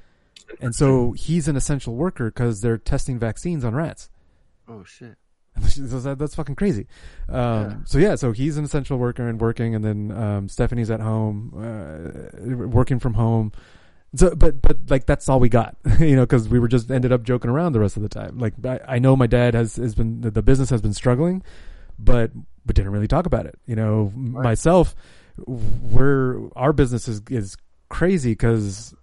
And 0.59 0.75
so 0.75 1.11
he's 1.13 1.47
an 1.47 1.55
essential 1.55 1.95
worker 1.95 2.25
because 2.25 2.61
they're 2.61 2.77
testing 2.77 3.19
vaccines 3.19 3.63
on 3.63 3.75
rats. 3.75 4.09
Oh 4.67 4.83
shit. 4.83 5.15
That's 5.55 6.35
fucking 6.35 6.55
crazy. 6.55 6.87
Um, 7.29 7.83
So 7.85 7.99
yeah, 7.99 8.15
so 8.15 8.31
he's 8.31 8.57
an 8.57 8.65
essential 8.65 8.97
worker 8.97 9.27
and 9.27 9.39
working, 9.39 9.75
and 9.75 9.85
then 9.85 10.11
um, 10.11 10.49
Stephanie's 10.49 10.89
at 10.89 10.99
home, 10.99 11.53
uh, 11.55 12.67
working 12.67 12.99
from 12.99 13.13
home. 13.13 13.51
So, 14.15 14.35
but 14.35 14.61
but 14.61 14.77
like 14.89 15.05
that's 15.05 15.29
all 15.29 15.39
we 15.39 15.49
got, 15.49 15.75
you 15.99 16.15
know, 16.15 16.23
because 16.23 16.49
we 16.49 16.59
were 16.59 16.67
just 16.67 16.89
ended 16.91 17.11
up 17.11 17.23
joking 17.23 17.49
around 17.51 17.73
the 17.73 17.79
rest 17.79 17.97
of 17.97 18.03
the 18.03 18.09
time. 18.09 18.37
Like 18.39 18.53
I, 18.65 18.79
I 18.87 18.99
know 18.99 19.15
my 19.15 19.27
dad 19.27 19.53
has 19.53 19.75
has 19.75 19.93
been 19.95 20.21
the 20.21 20.41
business 20.41 20.69
has 20.71 20.81
been 20.81 20.93
struggling, 20.93 21.43
but 21.99 22.31
but 22.65 22.75
didn't 22.75 22.91
really 22.91 23.07
talk 23.07 23.25
about 23.25 23.45
it. 23.45 23.55
You 23.65 23.75
know, 23.75 24.11
myself, 24.15 24.95
we're 25.45 26.49
our 26.55 26.73
business 26.73 27.07
is 27.07 27.21
is 27.29 27.57
crazy 27.89 28.31
because 28.31 28.93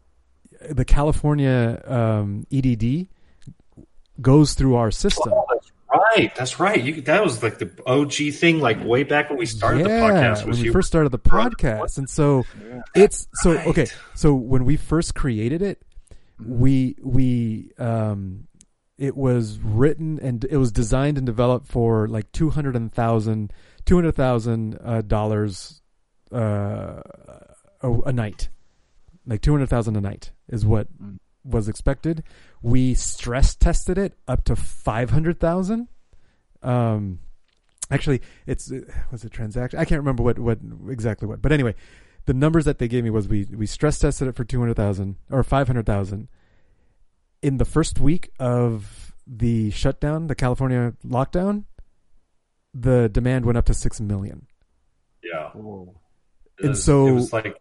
the 0.68 0.84
California 0.84 1.82
um, 1.86 2.46
EDD 2.52 3.08
goes 4.20 4.54
through 4.54 4.76
our 4.76 4.90
system. 4.90 5.32
Oh, 5.34 5.46
that's 5.50 5.72
right. 5.92 6.34
That's 6.34 6.60
right. 6.60 6.82
You, 6.82 7.00
that 7.02 7.22
was 7.22 7.42
like 7.42 7.58
the 7.58 7.70
OG 7.86 8.34
thing, 8.34 8.60
like 8.60 8.82
way 8.84 9.02
back 9.02 9.30
when 9.30 9.38
we 9.38 9.46
started 9.46 9.84
the 9.84 9.90
podcast. 9.90 10.44
when 10.44 10.56
we 10.56 10.64
you 10.64 10.72
first 10.72 10.88
started 10.88 11.10
the 11.10 11.18
podcast, 11.18 11.98
and 11.98 12.08
so 12.08 12.44
it's 12.94 13.28
so 13.34 13.52
okay. 13.52 13.86
So 14.14 14.34
when 14.34 14.64
we 14.64 14.76
first 14.76 15.14
created 15.14 15.62
it, 15.62 15.82
we 16.44 16.96
we 17.02 17.72
um, 17.78 18.46
it 19.00 19.16
was 19.16 19.58
written 19.58 20.18
and 20.20 20.44
it 20.44 20.58
was 20.58 20.70
designed 20.70 21.16
and 21.16 21.24
developed 21.24 21.66
for 21.66 22.06
like 22.06 22.30
two 22.32 22.50
hundred 22.50 22.76
and 22.76 22.92
thousand 22.92 23.50
two 23.86 23.94
hundred 23.96 24.14
thousand 24.14 24.78
uh, 24.84 25.00
dollars 25.00 25.80
uh, 26.30 27.00
a, 27.80 27.92
a 28.06 28.12
night, 28.12 28.50
like 29.26 29.40
two 29.40 29.52
hundred 29.52 29.70
thousand 29.70 29.96
a 29.96 30.02
night 30.02 30.32
is 30.48 30.66
what 30.66 30.86
was 31.42 31.66
expected. 31.66 32.22
We 32.60 32.92
stress 32.92 33.54
tested 33.56 33.96
it 33.96 34.18
up 34.28 34.44
to 34.44 34.54
five 34.54 35.08
hundred 35.10 35.40
thousand. 35.40 35.88
Um, 36.62 37.20
actually, 37.90 38.20
it's 38.46 38.70
uh, 38.70 38.80
was 39.10 39.24
a 39.24 39.30
transaction? 39.30 39.80
I 39.80 39.86
can't 39.86 40.00
remember 40.00 40.22
what 40.22 40.38
what 40.38 40.58
exactly 40.90 41.26
what, 41.26 41.40
but 41.40 41.52
anyway, 41.52 41.74
the 42.26 42.34
numbers 42.34 42.66
that 42.66 42.78
they 42.78 42.86
gave 42.86 43.04
me 43.04 43.08
was 43.08 43.28
we 43.28 43.46
we 43.46 43.64
stress 43.64 43.98
tested 43.98 44.28
it 44.28 44.36
for 44.36 44.44
two 44.44 44.60
hundred 44.60 44.76
thousand 44.76 45.16
or 45.30 45.42
five 45.42 45.68
hundred 45.68 45.86
thousand. 45.86 46.28
In 47.42 47.56
the 47.56 47.64
first 47.64 47.98
week 47.98 48.30
of 48.38 49.12
the 49.26 49.70
shutdown, 49.70 50.26
the 50.26 50.34
California 50.34 50.94
lockdown, 51.06 51.64
the 52.74 53.08
demand 53.08 53.44
went 53.46 53.56
up 53.58 53.64
to 53.66 53.74
six 53.74 54.00
million. 54.00 54.46
Yeah. 55.22 55.50
And 55.54 55.88
It 56.58 56.68
was- 56.68 56.84
so- 56.84 57.06
it 57.06 57.12
was 57.12 57.32
like 57.32 57.56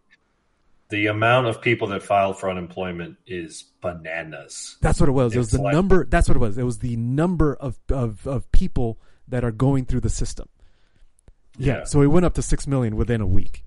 the 0.89 1.05
amount 1.07 1.47
of 1.47 1.61
people 1.61 1.87
that 1.89 2.01
filed 2.03 2.37
for 2.39 2.49
unemployment 2.49 3.17
is 3.27 3.63
bananas. 3.81 4.77
That's 4.81 4.99
what 4.99 5.07
it 5.07 5.13
was. 5.13 5.33
It 5.35 5.37
was 5.37 5.51
the 5.51 5.61
like- 5.61 5.73
number. 5.73 6.05
That's 6.05 6.27
what 6.27 6.35
it 6.35 6.39
was. 6.39 6.57
It 6.57 6.63
was 6.63 6.79
the 6.79 6.95
number 6.97 7.55
of, 7.55 7.79
of, 7.89 8.25
of 8.27 8.51
people 8.51 8.99
that 9.27 9.43
are 9.43 9.51
going 9.51 9.85
through 9.85 10.01
the 10.01 10.09
system. 10.09 10.49
Yeah. 11.57 11.77
Yeah. 11.79 11.83
So 11.85 12.01
it 12.01 12.07
went 12.07 12.25
up 12.25 12.33
to 12.35 12.41
six 12.41 12.65
million 12.67 12.95
within 12.95 13.21
a 13.21 13.27
week, 13.27 13.63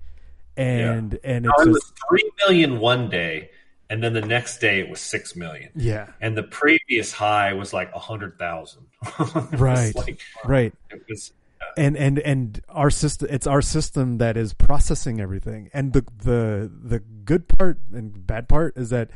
and 0.57 1.17
and 1.23 1.45
No, 1.45 1.51
it's 1.57 1.67
it 1.67 1.69
was 1.69 1.93
three 2.09 2.31
million 2.45 2.79
one 2.79 3.09
day, 3.09 3.51
and 3.93 4.01
then 4.01 4.13
the 4.13 4.21
next 4.21 4.57
day 4.57 4.79
it 4.79 4.89
was 4.89 4.99
six 4.99 5.35
million. 5.35 5.69
Yeah. 5.75 6.07
and 6.19 6.35
the 6.35 6.41
previous 6.41 7.11
high 7.11 7.53
was 7.53 7.73
like 7.73 7.91
a 7.93 7.99
hundred 7.99 8.39
thousand. 8.39 8.87
right, 9.51 9.95
like, 9.95 10.19
right. 10.43 10.73
Was 11.07 11.31
and 11.77 11.95
and 11.95 12.17
and 12.17 12.59
our 12.69 12.89
system. 12.89 13.27
It's 13.29 13.45
our 13.45 13.61
system 13.61 14.17
that 14.17 14.35
is 14.35 14.55
processing 14.55 15.21
everything. 15.21 15.69
And 15.75 15.93
the 15.93 16.03
the 16.17 16.71
the 16.83 16.99
good 16.99 17.47
part 17.47 17.77
and 17.93 18.25
bad 18.25 18.49
part 18.49 18.75
is 18.77 18.89
that 18.89 19.11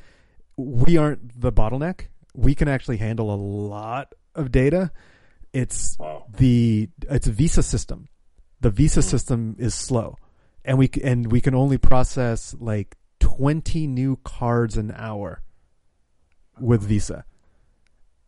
we 0.58 0.96
aren't 0.96 1.42
the 1.42 1.52
bottleneck. 1.52 2.10
We 2.36 2.54
can 2.54 2.68
actually 2.68 2.98
handle 2.98 3.34
a 3.34 3.36
lot 3.36 4.14
of 4.36 4.52
data. 4.52 4.92
It's 5.54 5.98
the 6.38 6.88
it's 7.10 7.26
a 7.26 7.32
Visa 7.32 7.64
system. 7.64 8.10
The 8.62 8.70
Visa 8.70 9.02
hmm. 9.02 9.08
system 9.08 9.56
is 9.58 9.74
slow, 9.74 10.18
and 10.64 10.78
we 10.78 10.92
and 11.04 11.32
we 11.32 11.42
can 11.42 11.56
only 11.56 11.80
process 11.80 12.56
like 12.60 12.96
twenty 13.20 13.88
new 13.88 14.18
cards 14.24 14.78
an 14.78 14.94
hour 14.96 15.42
with 16.60 16.84
Visa. 16.84 17.26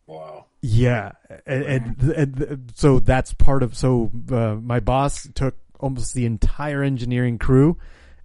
Wow. 0.06 0.46
Yeah, 0.62 1.12
and, 1.46 1.62
and, 1.64 2.02
and 2.02 2.72
so 2.74 2.98
that's 2.98 3.32
part 3.32 3.62
of. 3.62 3.76
So 3.76 4.10
uh, 4.30 4.56
my 4.56 4.80
boss 4.80 5.28
took 5.34 5.56
almost 5.78 6.12
the 6.14 6.26
entire 6.26 6.82
engineering 6.82 7.38
crew, 7.38 7.78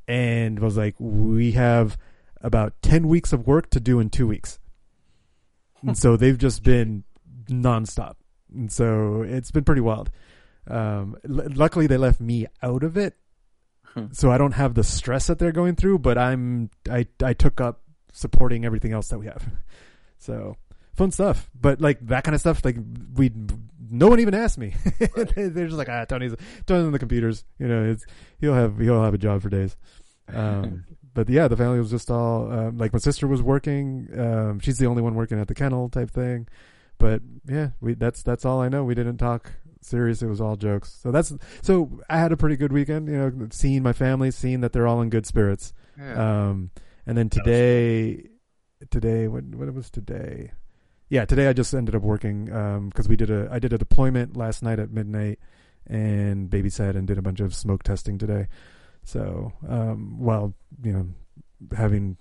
and 0.07 0.59
was 0.59 0.75
like, 0.75 0.95
"We 0.99 1.53
have 1.53 1.97
about 2.41 2.73
ten 2.81 3.07
weeks 3.07 3.31
of 3.31 3.47
work 3.47 3.69
to 3.69 3.79
do 3.79 3.99
in 4.01 4.09
two 4.09 4.27
weeks," 4.27 4.59
and 5.81 5.97
so 5.97 6.17
they've 6.17 6.37
just 6.37 6.63
been 6.63 7.05
nonstop, 7.47 8.15
and 8.53 8.69
so 8.69 9.21
it's 9.21 9.51
been 9.51 9.63
pretty 9.63 9.81
wild. 9.81 10.11
Um, 10.67 11.15
l- 11.23 11.47
luckily, 11.53 11.87
they 11.87 11.97
left 11.97 12.19
me 12.19 12.47
out 12.61 12.83
of 12.83 12.97
it, 12.97 13.15
so 14.11 14.31
I 14.31 14.37
don't 14.37 14.53
have 14.53 14.73
the 14.73 14.83
stress 14.83 15.27
that 15.27 15.39
they're 15.39 15.51
going 15.51 15.75
through. 15.75 15.99
But 15.99 16.17
I'm 16.17 16.69
I 16.89 17.07
I 17.23 17.33
took 17.33 17.61
up 17.61 17.81
supporting 18.13 18.65
everything 18.65 18.93
else 18.93 19.09
that 19.09 19.19
we 19.19 19.25
have, 19.27 19.47
so 20.17 20.57
fun 20.95 21.11
stuff. 21.11 21.49
But 21.59 21.81
like 21.81 22.05
that 22.07 22.23
kind 22.23 22.35
of 22.35 22.41
stuff, 22.41 22.63
like 22.63 22.77
we 23.15 23.31
no 23.89 24.07
one 24.07 24.19
even 24.19 24.33
asked 24.33 24.57
me. 24.57 24.73
They're 25.35 25.67
just 25.67 25.77
like 25.77 25.89
ah 25.89 26.05
Tony's 26.05 26.35
Tony's 26.65 26.85
on 26.85 26.91
the 26.91 26.99
computers, 26.99 27.43
you 27.59 27.67
know. 27.67 27.83
It's 27.83 28.05
he'll 28.39 28.53
have 28.53 28.77
he'll 28.79 29.03
have 29.03 29.13
a 29.13 29.19
job 29.19 29.41
for 29.41 29.49
days. 29.49 29.75
Um, 30.33 30.85
but 31.13 31.29
yeah, 31.29 31.47
the 31.47 31.57
family 31.57 31.79
was 31.79 31.91
just 31.91 32.09
all 32.11 32.51
um, 32.51 32.77
like 32.77 32.93
my 32.93 32.99
sister 32.99 33.27
was 33.27 33.41
working. 33.41 34.09
Um, 34.17 34.59
she's 34.59 34.77
the 34.77 34.87
only 34.87 35.01
one 35.01 35.15
working 35.15 35.39
at 35.39 35.47
the 35.47 35.55
kennel 35.55 35.89
type 35.89 36.11
thing. 36.11 36.47
But 36.97 37.21
yeah, 37.47 37.69
we 37.81 37.93
that's 37.93 38.23
that's 38.23 38.45
all 38.45 38.61
I 38.61 38.69
know. 38.69 38.83
We 38.83 38.95
didn't 38.95 39.17
talk 39.17 39.51
serious. 39.85 40.21
It 40.21 40.27
was 40.27 40.41
all 40.41 40.55
jokes. 40.55 40.97
So 41.01 41.11
that's 41.11 41.33
so 41.61 41.99
I 42.09 42.17
had 42.17 42.31
a 42.31 42.37
pretty 42.37 42.57
good 42.57 42.73
weekend. 42.73 43.07
You 43.07 43.17
know, 43.17 43.47
seeing 43.51 43.83
my 43.83 43.93
family, 43.93 44.31
seeing 44.31 44.61
that 44.61 44.73
they're 44.73 44.87
all 44.87 45.01
in 45.01 45.09
good 45.09 45.25
spirits. 45.25 45.73
Yeah. 45.97 46.49
Um, 46.49 46.71
and 47.05 47.17
then 47.17 47.29
today, 47.29 48.29
today 48.89 49.27
what 49.27 49.43
what 49.45 49.73
was 49.73 49.89
today? 49.89 50.51
Yeah, 51.09 51.25
today 51.25 51.47
I 51.47 51.53
just 51.53 51.73
ended 51.73 51.95
up 51.95 52.01
working 52.01 52.45
because 52.89 53.07
we 53.07 53.15
did 53.15 53.29
a 53.29 53.47
I 53.51 53.59
did 53.59 53.73
a 53.73 53.77
deployment 53.77 54.35
last 54.35 54.63
night 54.63 54.79
at 54.79 54.91
midnight 54.91 55.39
and 55.87 56.49
babysat 56.49 56.95
and 56.95 57.07
did 57.07 57.17
a 57.17 57.21
bunch 57.21 57.39
of 57.39 57.53
smoke 57.53 57.83
testing 57.83 58.17
today. 58.17 58.47
So 59.03 59.53
um, 59.67 60.19
while 60.19 60.55
you 60.83 60.93
know 60.93 61.07
having 61.75 62.17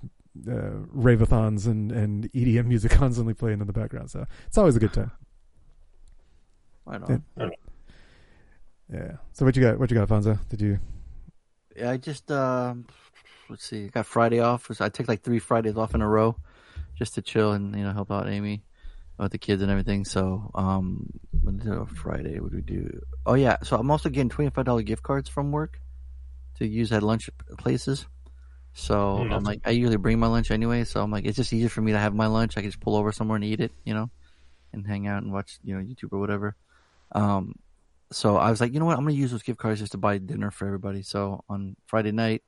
uh, 0.46 0.84
ravathons 0.94 1.66
and 1.66 1.90
and 1.92 2.30
EDM 2.32 2.66
music 2.66 2.90
constantly 2.92 3.34
playing 3.42 3.60
in 3.60 3.66
the 3.66 3.72
background, 3.72 4.10
so 4.10 4.26
it's 4.46 4.58
always 4.58 4.76
a 4.76 4.80
good 4.80 4.92
time. 4.92 5.12
Right 6.86 7.02
on. 7.02 7.22
Yeah. 7.36 7.48
Yeah. 8.92 9.12
So 9.32 9.44
what 9.44 9.56
you 9.56 9.62
got? 9.62 9.78
What 9.78 9.90
you 9.90 9.96
got, 9.96 10.08
Fonzo? 10.08 10.38
Did 10.48 10.60
you? 10.60 10.78
Yeah, 11.76 11.90
I 11.90 11.96
just 11.96 12.30
um, 12.30 12.86
let's 13.48 13.64
see, 13.64 13.84
I 13.84 13.88
got 13.88 14.06
Friday 14.06 14.40
off. 14.40 14.68
So 14.72 14.84
I 14.84 14.88
took 14.90 15.08
like 15.08 15.22
three 15.22 15.38
Fridays 15.38 15.76
off 15.76 15.94
in 15.94 16.02
a 16.02 16.08
row, 16.08 16.36
just 16.96 17.14
to 17.14 17.22
chill 17.22 17.52
and 17.52 17.74
you 17.74 17.82
know 17.82 17.92
help 17.92 18.10
out 18.12 18.28
Amy 18.28 18.62
with 19.18 19.32
the 19.32 19.38
kids 19.38 19.62
and 19.62 19.70
everything. 19.70 20.04
So 20.04 20.50
um, 20.54 21.08
when 21.42 21.58
did 21.58 21.68
it- 21.72 21.88
Friday? 21.88 22.38
What 22.40 22.50
do 22.50 22.56
we 22.56 22.62
do? 22.62 23.00
Oh 23.26 23.34
yeah, 23.34 23.56
so 23.62 23.76
I'm 23.76 23.90
also 23.90 24.08
getting 24.08 24.28
twenty 24.28 24.50
five 24.50 24.66
dollar 24.66 24.82
gift 24.82 25.02
cards 25.02 25.28
from 25.28 25.50
work 25.50 25.80
to 26.58 26.66
use 26.66 26.92
at 26.92 27.02
lunch 27.02 27.28
places. 27.58 28.06
So 28.74 29.18
Mm, 29.22 29.34
I'm 29.34 29.44
like, 29.44 29.60
I 29.64 29.70
usually 29.70 29.96
bring 29.96 30.18
my 30.18 30.26
lunch 30.26 30.50
anyway. 30.50 30.84
So 30.84 31.00
I'm 31.00 31.10
like, 31.10 31.24
it's 31.24 31.36
just 31.36 31.52
easier 31.52 31.68
for 31.68 31.80
me 31.80 31.92
to 31.92 31.98
have 31.98 32.12
my 32.14 32.26
lunch. 32.26 32.56
I 32.56 32.60
can 32.60 32.70
just 32.70 32.80
pull 32.80 32.96
over 32.96 33.12
somewhere 33.12 33.36
and 33.36 33.44
eat 33.44 33.60
it, 33.60 33.72
you 33.84 33.94
know, 33.94 34.10
and 34.72 34.84
hang 34.86 35.06
out 35.06 35.22
and 35.22 35.32
watch, 35.32 35.58
you 35.64 35.74
know, 35.76 35.80
YouTube 35.80 36.12
or 36.12 36.18
whatever. 36.18 36.56
Um, 37.12 37.54
so 38.12 38.36
I 38.36 38.50
was 38.50 38.60
like, 38.60 38.72
you 38.72 38.80
know 38.80 38.86
what? 38.86 38.96
I'm 38.96 39.04
gonna 39.04 39.14
use 39.16 39.30
those 39.30 39.42
gift 39.42 39.58
cards 39.58 39.80
just 39.80 39.92
to 39.92 39.98
buy 39.98 40.18
dinner 40.18 40.50
for 40.50 40.66
everybody. 40.66 41.02
So 41.02 41.44
on 41.48 41.76
Friday 41.86 42.12
night, 42.12 42.42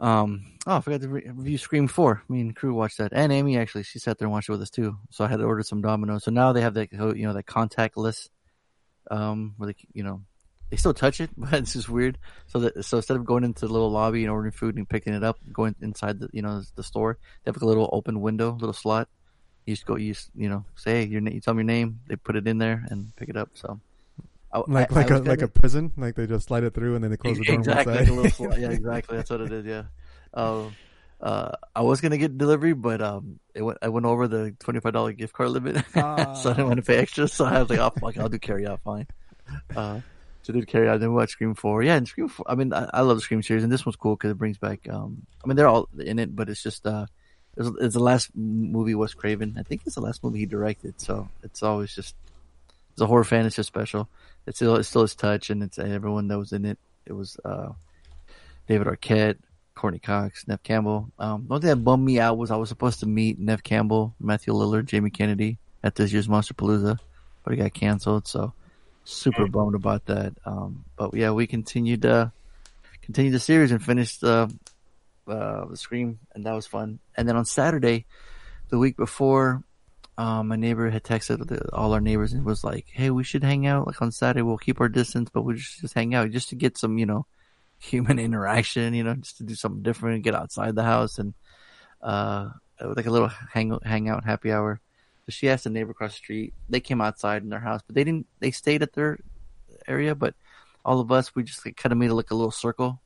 um, 0.00 0.44
oh, 0.66 0.76
I 0.76 0.80
forgot 0.80 1.00
to 1.02 1.08
re- 1.08 1.30
review 1.32 1.58
Scream 1.58 1.88
Four. 1.88 2.22
Me 2.28 2.40
and 2.40 2.54
crew 2.54 2.74
watched 2.74 2.98
that, 2.98 3.12
and 3.12 3.32
Amy 3.32 3.56
actually 3.56 3.84
she 3.84 3.98
sat 3.98 4.18
there 4.18 4.26
and 4.26 4.32
watched 4.32 4.48
it 4.48 4.52
with 4.52 4.62
us 4.62 4.70
too. 4.70 4.96
So 5.10 5.24
I 5.24 5.28
had 5.28 5.38
to 5.38 5.44
order 5.44 5.62
some 5.62 5.82
Domino's. 5.82 6.24
So 6.24 6.30
now 6.30 6.52
they 6.52 6.60
have 6.60 6.74
that 6.74 6.92
you 6.92 7.26
know 7.26 7.32
that 7.34 7.46
contactless, 7.46 8.28
um, 9.10 9.54
where 9.56 9.68
they 9.68 9.76
you 9.92 10.02
know 10.02 10.22
they 10.70 10.76
still 10.76 10.94
touch 10.94 11.20
it, 11.20 11.30
but 11.36 11.54
it's 11.54 11.72
just 11.72 11.88
weird. 11.88 12.18
So 12.46 12.60
that 12.60 12.84
so 12.84 12.98
instead 12.98 13.16
of 13.16 13.24
going 13.24 13.44
into 13.44 13.66
the 13.66 13.72
little 13.72 13.90
lobby 13.90 14.22
and 14.22 14.30
ordering 14.30 14.52
food 14.52 14.76
and 14.76 14.88
picking 14.88 15.14
it 15.14 15.24
up, 15.24 15.38
going 15.52 15.76
inside 15.80 16.18
the 16.18 16.28
you 16.32 16.42
know 16.42 16.62
the 16.74 16.82
store, 16.82 17.18
they 17.44 17.48
have 17.48 17.56
like 17.56 17.62
a 17.62 17.66
little 17.66 17.88
open 17.92 18.20
window, 18.20 18.52
little 18.52 18.72
slot. 18.72 19.08
You 19.66 19.74
just 19.74 19.86
go, 19.86 19.96
you 19.96 20.12
just, 20.12 20.30
you 20.36 20.48
know, 20.48 20.64
say 20.76 21.04
your 21.04 21.20
name, 21.20 21.34
you 21.34 21.40
tell 21.40 21.52
them 21.54 21.58
your 21.60 21.64
name, 21.66 22.00
they 22.06 22.16
put 22.16 22.36
it 22.36 22.46
in 22.46 22.58
there 22.58 22.84
and 22.90 23.14
pick 23.16 23.28
it 23.28 23.36
up. 23.36 23.50
So. 23.54 23.80
I- 24.52 24.62
Like 24.68 24.92
I- 24.92 24.94
like 24.94 25.10
I 25.10 25.16
a 25.16 25.18
like 25.22 25.42
a 25.42 25.48
prison, 25.48 25.90
like 25.96 26.14
they 26.14 26.26
just 26.26 26.46
slide 26.46 26.62
it 26.64 26.74
through 26.74 26.94
and 26.94 27.02
then 27.02 27.10
they 27.10 27.16
close 27.16 27.38
the 27.38 27.44
door. 27.44 27.54
exactly 27.56 27.94
like 27.94 28.08
little 28.08 28.58
yeah 28.58 28.70
exactly 28.78 29.16
that's 29.16 29.30
what 29.30 29.40
it 29.40 29.50
is 29.52 29.64
yeah 29.66 29.84
um 30.32 30.76
uh 31.20 31.50
i 31.74 31.80
was 31.82 32.00
gonna 32.00 32.18
get 32.18 32.36
delivery 32.38 32.72
but 32.72 33.00
um 33.02 33.38
it 33.54 33.62
went 33.62 33.78
i 33.82 33.88
went 33.88 34.04
over 34.06 34.28
the 34.28 34.54
$25 34.60 35.16
gift 35.16 35.32
card 35.32 35.50
limit 35.50 35.76
so 35.94 36.00
i 36.02 36.34
didn't 36.54 36.66
want 36.66 36.76
to 36.76 36.82
pay 36.82 36.98
extra 36.98 37.26
so 37.26 37.44
i 37.44 37.58
was 37.60 37.68
like 37.70 37.78
oh 37.80 37.90
fuck 38.00 38.16
i'll 38.18 38.28
do 38.28 38.38
carry 38.38 38.66
out 38.66 38.80
fine 38.84 39.06
uh 39.74 40.00
so 40.42 40.52
I 40.52 40.56
did 40.56 40.66
carry 40.68 40.88
out 40.88 41.00
then 41.00 41.08
we 41.10 41.16
watched 41.16 41.32
scream 41.32 41.54
4 41.54 41.82
yeah 41.82 41.94
and 41.96 42.06
scream 42.06 42.28
4 42.28 42.46
i 42.48 42.54
mean 42.54 42.72
i, 42.72 42.88
I 42.92 43.00
love 43.02 43.16
the 43.16 43.22
scream 43.22 43.42
series 43.42 43.62
and 43.64 43.72
this 43.72 43.84
one's 43.86 43.96
cool 43.96 44.14
because 44.16 44.30
it 44.32 44.38
brings 44.38 44.58
back 44.58 44.86
um 44.88 45.22
i 45.42 45.48
mean 45.48 45.56
they're 45.56 45.68
all 45.68 45.88
in 45.98 46.18
it 46.20 46.34
but 46.36 46.48
it's 46.48 46.62
just 46.62 46.86
uh 46.86 47.06
it's, 47.56 47.70
it's 47.80 47.94
the 47.94 48.00
last 48.00 48.30
movie 48.34 48.94
Wes 48.94 49.14
Craven. 49.14 49.56
I 49.58 49.62
think 49.62 49.82
it's 49.86 49.94
the 49.94 50.00
last 50.00 50.22
movie 50.24 50.40
he 50.40 50.46
directed, 50.46 51.00
so 51.00 51.28
it's 51.42 51.62
always 51.62 51.94
just 51.94 52.14
as 52.96 53.00
a 53.00 53.06
horror 53.06 53.24
fan, 53.24 53.46
it's 53.46 53.56
just 53.56 53.66
special. 53.66 54.08
It's 54.46 54.58
still, 54.58 54.76
it's 54.76 54.88
still 54.88 55.02
his 55.02 55.14
touch, 55.14 55.50
and 55.50 55.62
it's 55.62 55.78
everyone 55.78 56.28
that 56.28 56.38
was 56.38 56.52
in 56.52 56.64
it. 56.64 56.78
It 57.06 57.12
was 57.12 57.38
uh, 57.44 57.70
David 58.68 58.86
Arquette, 58.86 59.36
Courteney 59.74 59.98
Cox, 59.98 60.46
Neve 60.46 60.62
Campbell. 60.62 61.10
Um, 61.18 61.46
the 61.48 61.54
only 61.54 61.60
thing 61.62 61.70
that 61.70 61.84
bummed 61.84 62.04
me 62.04 62.20
out 62.20 62.38
was 62.38 62.50
I 62.50 62.56
was 62.56 62.68
supposed 62.68 63.00
to 63.00 63.06
meet 63.06 63.38
Neve 63.38 63.62
Campbell, 63.62 64.14
Matthew 64.20 64.54
Lillard, 64.54 64.86
Jamie 64.86 65.10
Kennedy 65.10 65.58
at 65.82 65.94
this 65.94 66.12
year's 66.12 66.28
Monsterpalooza, 66.28 66.98
but 67.42 67.52
it 67.52 67.56
got 67.56 67.74
canceled. 67.74 68.26
So 68.28 68.52
super 69.04 69.46
bummed 69.46 69.74
about 69.74 70.06
that. 70.06 70.34
Um, 70.44 70.84
but 70.96 71.14
yeah, 71.14 71.32
we 71.32 71.46
continued 71.46 72.02
to 72.02 72.32
continue 73.02 73.30
the 73.30 73.40
series 73.40 73.70
and 73.70 73.82
finished 73.82 74.20
the 74.20 74.52
uh, 75.28 75.66
the 75.66 75.76
Scream, 75.76 76.18
and 76.34 76.44
that 76.44 76.52
was 76.52 76.66
fun. 76.66 76.98
And 77.16 77.28
then 77.28 77.36
on 77.36 77.44
Saturday, 77.44 78.06
the 78.68 78.78
week 78.78 78.96
before, 78.96 79.62
um, 80.16 80.48
my 80.48 80.56
neighbor 80.56 80.90
had 80.90 81.02
texted 81.02 81.46
the, 81.46 81.74
all 81.74 81.92
our 81.92 82.00
neighbors 82.00 82.32
and 82.32 82.44
was 82.44 82.62
like, 82.64 82.86
"Hey, 82.92 83.10
we 83.10 83.24
should 83.24 83.42
hang 83.42 83.66
out. 83.66 83.86
Like 83.86 84.00
on 84.00 84.12
Saturday, 84.12 84.42
we'll 84.42 84.58
keep 84.58 84.80
our 84.80 84.88
distance, 84.88 85.30
but 85.32 85.42
we'll 85.42 85.56
just, 85.56 85.80
just 85.80 85.94
hang 85.94 86.14
out 86.14 86.30
just 86.30 86.50
to 86.50 86.56
get 86.56 86.78
some, 86.78 86.98
you 86.98 87.06
know, 87.06 87.26
human 87.78 88.18
interaction. 88.18 88.94
You 88.94 89.04
know, 89.04 89.14
just 89.14 89.38
to 89.38 89.44
do 89.44 89.54
something 89.54 89.82
different, 89.82 90.24
get 90.24 90.34
outside 90.34 90.74
the 90.74 90.84
house, 90.84 91.18
and 91.18 91.34
uh, 92.02 92.50
like 92.80 93.06
a 93.06 93.10
little 93.10 93.28
hang 93.28 93.76
hangout 93.84 94.24
happy 94.24 94.52
hour." 94.52 94.80
So 95.26 95.30
she 95.30 95.48
asked 95.48 95.64
the 95.64 95.70
neighbor 95.70 95.92
across 95.92 96.12
the 96.12 96.18
street. 96.18 96.54
They 96.68 96.80
came 96.80 97.00
outside 97.00 97.42
in 97.42 97.48
their 97.48 97.60
house, 97.60 97.80
but 97.86 97.94
they 97.94 98.04
didn't. 98.04 98.26
They 98.40 98.50
stayed 98.50 98.82
at 98.82 98.92
their 98.92 99.18
area, 99.88 100.14
but 100.14 100.34
all 100.84 101.00
of 101.00 101.10
us, 101.10 101.34
we 101.34 101.42
just 101.42 101.64
like, 101.64 101.76
kind 101.76 101.92
of 101.92 101.98
made 101.98 102.10
it 102.10 102.14
like 102.14 102.30
a 102.30 102.34
little 102.34 102.50
circle 102.50 103.00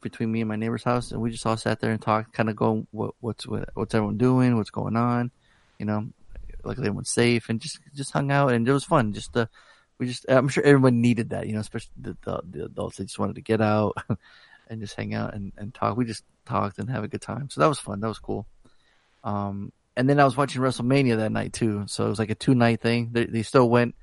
between 0.00 0.30
me 0.30 0.40
and 0.40 0.48
my 0.48 0.56
neighbor's 0.56 0.84
house, 0.84 1.12
and 1.12 1.20
we 1.20 1.30
just 1.30 1.46
all 1.46 1.56
sat 1.56 1.80
there 1.80 1.90
and 1.90 2.00
talked, 2.00 2.32
kind 2.32 2.48
of 2.50 2.56
go, 2.56 2.86
what, 2.90 3.14
what's 3.20 3.46
what, 3.46 3.68
what's 3.74 3.94
everyone 3.94 4.18
doing, 4.18 4.56
what's 4.56 4.70
going 4.70 4.96
on, 4.96 5.30
you 5.78 5.86
know, 5.86 6.06
like 6.64 6.78
everyone's 6.78 7.10
safe, 7.10 7.48
and 7.48 7.60
just 7.60 7.80
just 7.94 8.12
hung 8.12 8.30
out, 8.30 8.52
and 8.52 8.68
it 8.68 8.72
was 8.72 8.84
fun. 8.84 9.12
Just 9.12 9.36
uh, 9.36 9.46
we 9.98 10.06
just, 10.06 10.26
I'm 10.28 10.48
sure 10.48 10.64
everyone 10.64 11.00
needed 11.00 11.30
that, 11.30 11.46
you 11.46 11.54
know, 11.54 11.60
especially 11.60 11.92
the 12.00 12.16
the, 12.22 12.40
the 12.48 12.64
adults. 12.66 12.96
They 12.96 13.04
just 13.04 13.18
wanted 13.18 13.36
to 13.36 13.42
get 13.42 13.60
out 13.60 13.96
and 14.68 14.80
just 14.80 14.94
hang 14.94 15.14
out 15.14 15.34
and, 15.34 15.52
and 15.56 15.74
talk. 15.74 15.96
We 15.96 16.04
just 16.04 16.24
talked 16.46 16.78
and 16.78 16.88
have 16.90 17.04
a 17.04 17.08
good 17.08 17.22
time, 17.22 17.50
so 17.50 17.60
that 17.60 17.68
was 17.68 17.80
fun. 17.80 18.00
That 18.00 18.08
was 18.08 18.18
cool. 18.18 18.46
Um, 19.24 19.72
and 19.96 20.08
then 20.08 20.18
I 20.20 20.24
was 20.24 20.36
watching 20.36 20.62
WrestleMania 20.62 21.18
that 21.18 21.32
night 21.32 21.52
too, 21.52 21.84
so 21.86 22.06
it 22.06 22.08
was 22.08 22.18
like 22.18 22.30
a 22.30 22.34
two 22.34 22.54
night 22.54 22.80
thing. 22.80 23.10
They, 23.12 23.26
they 23.26 23.42
still 23.42 23.68
went, 23.68 23.94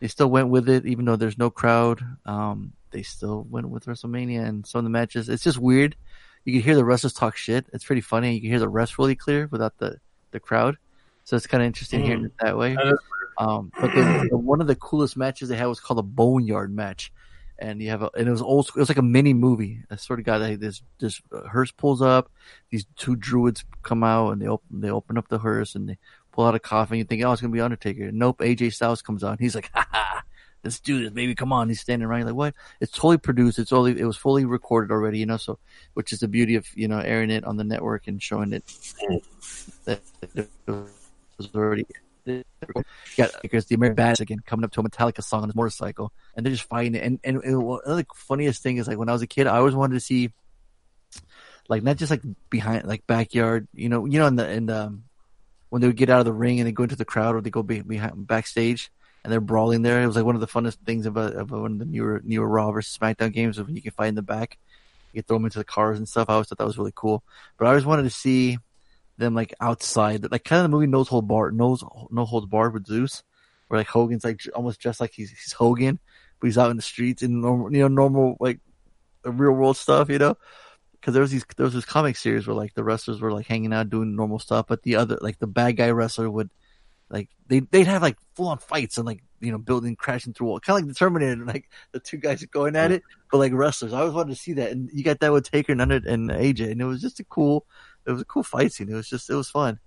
they 0.00 0.08
still 0.08 0.30
went 0.30 0.48
with 0.48 0.68
it, 0.68 0.86
even 0.86 1.04
though 1.04 1.16
there's 1.16 1.38
no 1.38 1.50
crowd. 1.50 2.02
Um, 2.26 2.72
they 2.90 3.02
still 3.02 3.46
went 3.48 3.68
with 3.68 3.86
WrestleMania 3.86 4.46
and 4.46 4.66
some 4.66 4.80
of 4.80 4.84
the 4.84 4.90
matches. 4.90 5.28
It's 5.28 5.44
just 5.44 5.58
weird. 5.58 5.96
You 6.44 6.52
can 6.54 6.62
hear 6.62 6.74
the 6.74 6.84
wrestlers 6.84 7.12
talk 7.12 7.36
shit. 7.36 7.66
It's 7.72 7.84
pretty 7.84 8.00
funny. 8.00 8.34
You 8.34 8.40
can 8.40 8.50
hear 8.50 8.58
the 8.58 8.68
rest 8.68 8.98
really 8.98 9.16
clear 9.16 9.48
without 9.50 9.76
the, 9.78 9.98
the 10.30 10.40
crowd. 10.40 10.76
So 11.24 11.36
it's 11.36 11.46
kind 11.46 11.62
of 11.62 11.66
interesting 11.66 12.02
hearing 12.02 12.24
it 12.24 12.32
that 12.40 12.56
way. 12.56 12.76
Um, 13.38 13.72
but 13.78 13.94
the, 13.94 14.28
the, 14.30 14.36
one 14.36 14.60
of 14.60 14.66
the 14.66 14.74
coolest 14.74 15.16
matches 15.16 15.48
they 15.48 15.56
had 15.56 15.66
was 15.66 15.80
called 15.80 15.98
a 15.98 16.02
Boneyard 16.02 16.74
match. 16.74 17.12
And 17.58 17.82
you 17.82 17.90
have 17.90 18.02
a, 18.02 18.10
and 18.16 18.26
it 18.26 18.30
was 18.30 18.40
old 18.40 18.66
school. 18.66 18.80
It 18.80 18.82
was 18.82 18.88
like 18.88 18.98
a 18.98 19.02
mini 19.02 19.34
movie. 19.34 19.82
I 19.90 19.96
sort 19.96 20.18
of 20.18 20.24
got 20.24 20.40
like 20.40 20.60
this, 20.60 20.82
this 20.98 21.20
uh, 21.30 21.46
hearse 21.46 21.70
pulls 21.70 22.00
up. 22.00 22.30
These 22.70 22.86
two 22.96 23.16
druids 23.16 23.64
come 23.82 24.02
out 24.02 24.30
and 24.30 24.40
they 24.40 24.46
open, 24.46 24.80
they 24.80 24.90
open 24.90 25.18
up 25.18 25.28
the 25.28 25.38
hearse 25.38 25.74
and 25.74 25.88
they 25.88 25.98
pull 26.32 26.46
out 26.46 26.54
a 26.54 26.58
coffin. 26.58 26.96
You 26.96 27.04
think, 27.04 27.22
oh, 27.22 27.32
it's 27.32 27.42
going 27.42 27.52
to 27.52 27.54
be 27.54 27.60
Undertaker. 27.60 28.10
Nope. 28.12 28.38
AJ 28.38 28.72
Styles 28.72 29.02
comes 29.02 29.22
out. 29.22 29.40
He's 29.40 29.54
like, 29.54 29.70
ha 29.74 29.86
ha, 29.90 30.22
let's 30.64 30.80
do 30.80 31.02
this, 31.02 31.10
baby. 31.10 31.34
Come 31.34 31.52
on. 31.52 31.68
He's 31.68 31.80
standing. 31.80 32.08
You're 32.08 32.24
like, 32.24 32.34
what? 32.34 32.54
It's 32.80 32.92
totally 32.92 33.18
produced. 33.18 33.58
It's 33.58 33.72
only, 33.72 33.98
it 33.98 34.04
was 34.04 34.16
fully 34.16 34.44
recorded 34.44 34.92
already, 34.92 35.18
you 35.18 35.26
know, 35.26 35.36
so, 35.36 35.58
which 35.94 36.12
is 36.12 36.20
the 36.20 36.28
beauty 36.28 36.56
of, 36.56 36.66
you 36.74 36.88
know, 36.88 36.98
airing 36.98 37.30
it 37.30 37.44
on 37.44 37.56
the 37.56 37.64
network 37.64 38.06
and 38.06 38.22
showing 38.22 38.52
it 38.52 38.64
that 39.84 40.00
it 40.34 40.48
was 40.66 41.48
already, 41.54 41.86
got 43.16 43.30
because 43.42 43.66
the 43.66 43.74
American 43.74 44.04
Badass 44.04 44.20
again 44.20 44.40
coming 44.44 44.64
up 44.64 44.72
to 44.72 44.80
a 44.80 44.84
Metallica 44.84 45.22
song 45.22 45.42
on 45.42 45.48
his 45.48 45.56
motorcycle, 45.56 46.12
and 46.36 46.44
they're 46.44 46.52
just 46.52 46.68
fighting 46.68 46.94
it. 46.94 47.02
And 47.02 47.18
and, 47.24 47.42
and 47.42 47.62
one 47.62 47.80
of 47.84 47.96
the 47.96 48.06
funniest 48.14 48.62
thing 48.62 48.76
is 48.76 48.86
like 48.86 48.98
when 48.98 49.08
I 49.08 49.12
was 49.12 49.22
a 49.22 49.26
kid, 49.26 49.46
I 49.46 49.56
always 49.56 49.74
wanted 49.74 49.94
to 49.94 50.00
see, 50.00 50.30
like 51.68 51.82
not 51.82 51.96
just 51.96 52.10
like 52.10 52.22
behind 52.50 52.84
like 52.84 53.06
backyard, 53.06 53.68
you 53.74 53.88
know, 53.88 54.04
you 54.04 54.18
know, 54.18 54.26
in 54.26 54.36
the 54.36 54.50
in 54.50 54.66
the 54.66 54.86
um, 54.86 55.04
when 55.70 55.80
they 55.80 55.88
would 55.88 55.96
get 55.96 56.10
out 56.10 56.18
of 56.20 56.26
the 56.26 56.32
ring 56.32 56.60
and 56.60 56.66
they 56.66 56.72
go 56.72 56.82
into 56.82 56.96
the 56.96 57.04
crowd 57.04 57.34
or 57.34 57.40
they 57.40 57.50
go 57.50 57.62
be, 57.62 57.80
behind 57.80 58.26
backstage 58.26 58.92
and 59.22 59.32
they're 59.32 59.40
brawling 59.40 59.82
there. 59.82 60.02
It 60.02 60.06
was 60.06 60.16
like 60.16 60.24
one 60.24 60.34
of 60.34 60.40
the 60.40 60.46
funnest 60.46 60.78
things 60.84 61.06
about 61.06 61.34
of 61.34 61.50
one 61.50 61.72
of 61.72 61.78
the 61.78 61.84
newer 61.84 62.20
newer 62.24 62.48
Raw 62.48 62.70
versus 62.72 62.96
SmackDown 62.96 63.32
games 63.32 63.60
when 63.60 63.76
you 63.76 63.82
can 63.82 63.92
fight 63.92 64.08
in 64.08 64.14
the 64.14 64.22
back, 64.22 64.58
you 65.12 65.20
can 65.20 65.26
throw 65.26 65.36
them 65.36 65.44
into 65.44 65.58
the 65.58 65.64
cars 65.64 65.98
and 65.98 66.08
stuff. 66.08 66.28
I 66.28 66.34
always 66.34 66.48
thought 66.48 66.58
that 66.58 66.66
was 66.66 66.78
really 66.78 66.92
cool. 66.94 67.22
But 67.58 67.66
I 67.66 67.68
always 67.68 67.84
wanted 67.84 68.04
to 68.04 68.10
see 68.10 68.58
them 69.18 69.34
like 69.34 69.54
outside, 69.60 70.30
like 70.30 70.44
kind 70.44 70.60
of 70.60 70.64
the 70.64 70.74
movie 70.74 70.86
Nose 70.86 71.08
Hold 71.08 71.28
Bar, 71.28 71.50
Nose 71.50 71.84
No 72.10 72.24
Holds 72.24 72.46
Barred 72.46 72.72
with 72.72 72.86
Zeus, 72.86 73.22
where 73.68 73.78
like 73.78 73.88
Hogan's 73.88 74.24
like 74.24 74.40
almost 74.54 74.80
just 74.80 75.00
like 75.00 75.12
he's 75.12 75.30
he's 75.30 75.52
Hogan, 75.52 75.98
but 76.40 76.46
he's 76.46 76.58
out 76.58 76.70
in 76.70 76.76
the 76.76 76.82
streets 76.82 77.22
in 77.22 77.40
normal, 77.40 77.72
you 77.72 77.80
know, 77.80 77.88
normal 77.88 78.36
like 78.40 78.60
real 79.24 79.52
world 79.52 79.76
stuff, 79.76 80.08
you 80.08 80.18
know. 80.18 80.36
Because 80.92 81.14
there 81.14 81.22
was 81.22 81.30
these 81.30 81.44
there 81.56 81.64
was 81.64 81.74
this 81.74 81.84
comic 81.84 82.16
series 82.16 82.46
where 82.46 82.56
like 82.56 82.74
the 82.74 82.84
wrestlers 82.84 83.20
were 83.20 83.32
like 83.32 83.46
hanging 83.46 83.72
out 83.72 83.90
doing 83.90 84.16
normal 84.16 84.38
stuff, 84.38 84.66
but 84.68 84.82
the 84.82 84.96
other 84.96 85.18
like 85.20 85.38
the 85.38 85.46
bad 85.46 85.76
guy 85.76 85.90
wrestler 85.90 86.30
would 86.30 86.50
like 87.10 87.28
they 87.48 87.60
they'd 87.60 87.86
have 87.86 88.02
like 88.02 88.16
full 88.34 88.48
on 88.48 88.58
fights 88.58 88.96
and 88.96 89.06
like 89.06 89.22
you 89.40 89.50
know 89.50 89.58
building 89.58 89.96
crashing 89.96 90.32
through 90.32 90.46
wall, 90.46 90.60
kind 90.60 90.78
of 90.78 90.84
like 90.84 90.94
the 90.94 90.98
Terminator, 90.98 91.44
like 91.44 91.68
the 91.92 92.00
two 92.00 92.16
guys 92.16 92.44
going 92.46 92.76
at 92.76 92.92
it, 92.92 93.02
but 93.30 93.38
like 93.38 93.52
wrestlers. 93.52 93.92
I 93.92 94.00
always 94.00 94.14
wanted 94.14 94.34
to 94.34 94.40
see 94.40 94.54
that, 94.54 94.70
and 94.70 94.88
you 94.92 95.02
got 95.02 95.20
that 95.20 95.32
with 95.32 95.50
Taker 95.50 95.72
and 95.72 95.82
Under 95.82 95.96
and 95.96 96.30
AJ, 96.30 96.70
and 96.70 96.80
it 96.80 96.84
was 96.84 97.00
just 97.00 97.20
a 97.20 97.24
cool, 97.24 97.66
it 98.06 98.12
was 98.12 98.22
a 98.22 98.24
cool 98.24 98.42
fight 98.44 98.72
scene. 98.72 98.88
It 98.88 98.94
was 98.94 99.08
just 99.08 99.28
it 99.28 99.34
was 99.34 99.50
fun. 99.50 99.78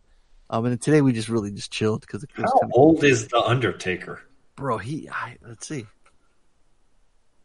Um, 0.50 0.66
and 0.66 0.80
today 0.80 1.02
we 1.02 1.14
just 1.14 1.30
really 1.30 1.52
just 1.52 1.72
chilled 1.72 2.02
because 2.02 2.24
it 2.24 2.30
How 2.34 2.44
kind 2.44 2.64
of 2.64 2.72
old 2.74 3.04
is 3.04 3.30
the 3.30 3.42
Undertaker? 3.42 4.22
bro. 4.56 4.78
He 4.78 5.10
I, 5.10 5.38
let's 5.48 5.68
see. 5.68 5.88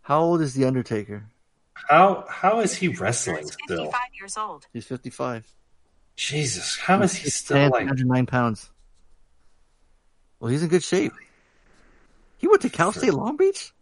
How 0.03 0.21
old 0.21 0.41
is 0.41 0.55
the 0.55 0.65
Undertaker? 0.65 1.27
How 1.75 2.25
how 2.29 2.61
is 2.61 2.75
he 2.75 2.89
wrestling 2.89 3.47
still? 3.47 3.85
55 3.85 4.01
years 4.19 4.37
old. 4.37 4.67
He's 4.73 4.87
fifty-five. 4.87 5.47
Jesus, 6.17 6.77
how 6.77 7.01
is 7.03 7.15
he 7.15 7.25
He's 7.25 7.37
still 7.37 7.63
like? 7.71 7.87
109 7.87 8.27
pounds. 8.27 8.71
Well, 10.41 10.51
he's 10.51 10.63
in 10.63 10.69
good 10.69 10.83
shape. 10.85 11.13
He 12.39 12.47
went 12.47 12.63
to 12.63 12.69
Cal 12.71 12.93
State 12.93 13.13
Long 13.15 13.37
Beach? 13.37 13.73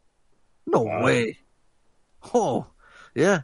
No 0.67 0.83
Wow. 0.83 1.05
way. 1.05 1.39
Oh, 2.35 2.67
yeah. 3.15 3.43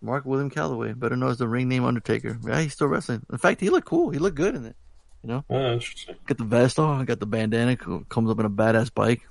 Mark 0.00 0.24
William 0.24 0.50
Calloway, 0.50 0.92
better 0.92 1.16
known 1.16 1.30
as 1.30 1.38
the 1.38 1.48
ring 1.48 1.68
name 1.68 1.84
Undertaker. 1.84 2.38
Yeah, 2.46 2.60
he's 2.60 2.72
still 2.74 2.86
wrestling. 2.86 3.22
In 3.32 3.38
fact, 3.38 3.60
he 3.60 3.70
looked 3.70 3.86
cool. 3.88 4.10
He 4.10 4.18
looked 4.18 4.36
good 4.36 4.54
in 4.54 4.64
it. 4.64 4.76
You 5.22 5.28
know, 5.30 5.44
Oh, 5.50 5.72
interesting. 5.72 6.14
got 6.26 6.38
the 6.38 6.44
vest 6.44 6.78
on, 6.78 7.04
got 7.06 7.18
the 7.18 7.26
bandana, 7.26 7.76
comes 7.76 8.30
up 8.30 8.38
in 8.38 8.46
a 8.46 8.50
badass 8.50 8.94
bike, 8.94 9.22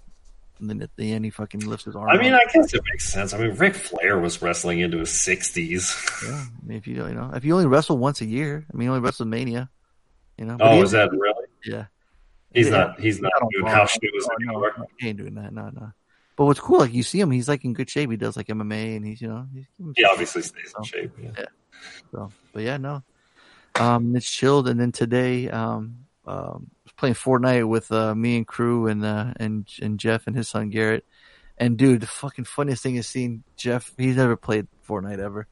and 0.59 0.69
then 0.69 0.81
at 0.81 0.89
the 0.97 1.13
end 1.13 1.23
he 1.23 1.31
fucking 1.31 1.61
lifts 1.61 1.85
his 1.85 1.95
arm. 1.95 2.09
I 2.09 2.17
mean, 2.17 2.33
up. 2.33 2.41
I 2.45 2.51
guess 2.51 2.73
it 2.73 2.81
makes 2.91 3.07
sense. 3.07 3.33
I 3.33 3.37
mean, 3.37 3.55
Ric 3.55 3.75
Flair 3.75 4.19
was 4.19 4.41
wrestling 4.41 4.79
into 4.81 4.97
his 4.97 5.11
sixties. 5.11 5.95
yeah. 6.25 6.43
I 6.61 6.67
mean, 6.67 6.77
if 6.77 6.85
you 6.87 6.95
you 6.95 7.13
know, 7.13 7.31
if 7.33 7.45
you 7.45 7.53
only 7.53 7.67
wrestle 7.67 7.97
once 7.97 8.19
a 8.19 8.25
year, 8.25 8.65
I 8.73 8.75
mean, 8.75 8.89
only 8.89 8.99
wrestle 8.99 9.25
Mania. 9.27 9.69
You 10.37 10.45
know. 10.45 10.57
But 10.57 10.67
Oh, 10.73 10.81
is 10.81 10.91
that 10.91 11.11
really? 11.11 11.45
Yeah. 11.63 11.85
He's 12.55 12.67
Yeah. 12.67 12.77
not. 12.77 12.99
He's 12.99 13.21
not 13.21 13.31
on 13.41 13.49
doing 13.51 13.65
house 13.67 13.91
shows 13.91 14.01
no, 14.03 14.35
anymore. 14.35 14.73
no, 14.77 14.85
he 14.97 15.09
ain't 15.09 15.17
doing 15.17 15.35
that. 15.35 15.53
No, 15.53 15.69
no. 15.69 15.91
But 16.37 16.45
what's 16.45 16.59
cool, 16.59 16.79
like 16.79 16.93
you 16.93 17.03
see 17.03 17.19
him, 17.19 17.31
he's 17.31 17.47
like 17.47 17.63
in 17.63 17.73
good 17.73 17.89
shape. 17.89 18.09
He 18.11 18.17
does 18.17 18.35
like 18.35 18.47
MMA, 18.47 18.95
and 18.97 19.05
he's 19.05 19.21
you 19.21 19.27
know, 19.29 19.47
he's, 19.53 19.65
He 19.95 20.03
obviously 20.03 20.41
stays 20.41 20.73
in 20.77 20.83
shape. 20.83 21.11
Yeah. 21.21 21.31
yeah. 21.37 21.45
So, 22.11 22.31
but 22.53 22.63
yeah, 22.63 22.77
no. 22.77 23.03
Um, 23.79 24.15
it's 24.15 24.29
chilled, 24.29 24.67
and 24.67 24.79
then 24.79 24.91
today, 24.91 25.49
um, 25.49 26.05
um, 26.25 26.71
was 26.83 26.93
playing 26.97 27.15
Fortnite 27.15 27.67
with 27.67 27.91
uh, 27.91 28.15
me 28.15 28.37
and 28.37 28.47
crew 28.47 28.87
and 28.87 29.03
uh, 29.05 29.33
and 29.37 29.67
and 29.81 29.99
Jeff 29.99 30.27
and 30.27 30.35
his 30.35 30.47
son 30.49 30.69
Garrett. 30.69 31.05
And 31.57 31.77
dude, 31.77 32.01
the 32.01 32.07
fucking 32.07 32.45
funniest 32.45 32.83
thing 32.83 32.95
is 32.97 33.07
seeing 33.07 33.43
Jeff. 33.55 33.93
He's 33.97 34.17
never 34.17 34.35
played 34.35 34.67
Fortnite 34.87 35.19
ever, 35.19 35.47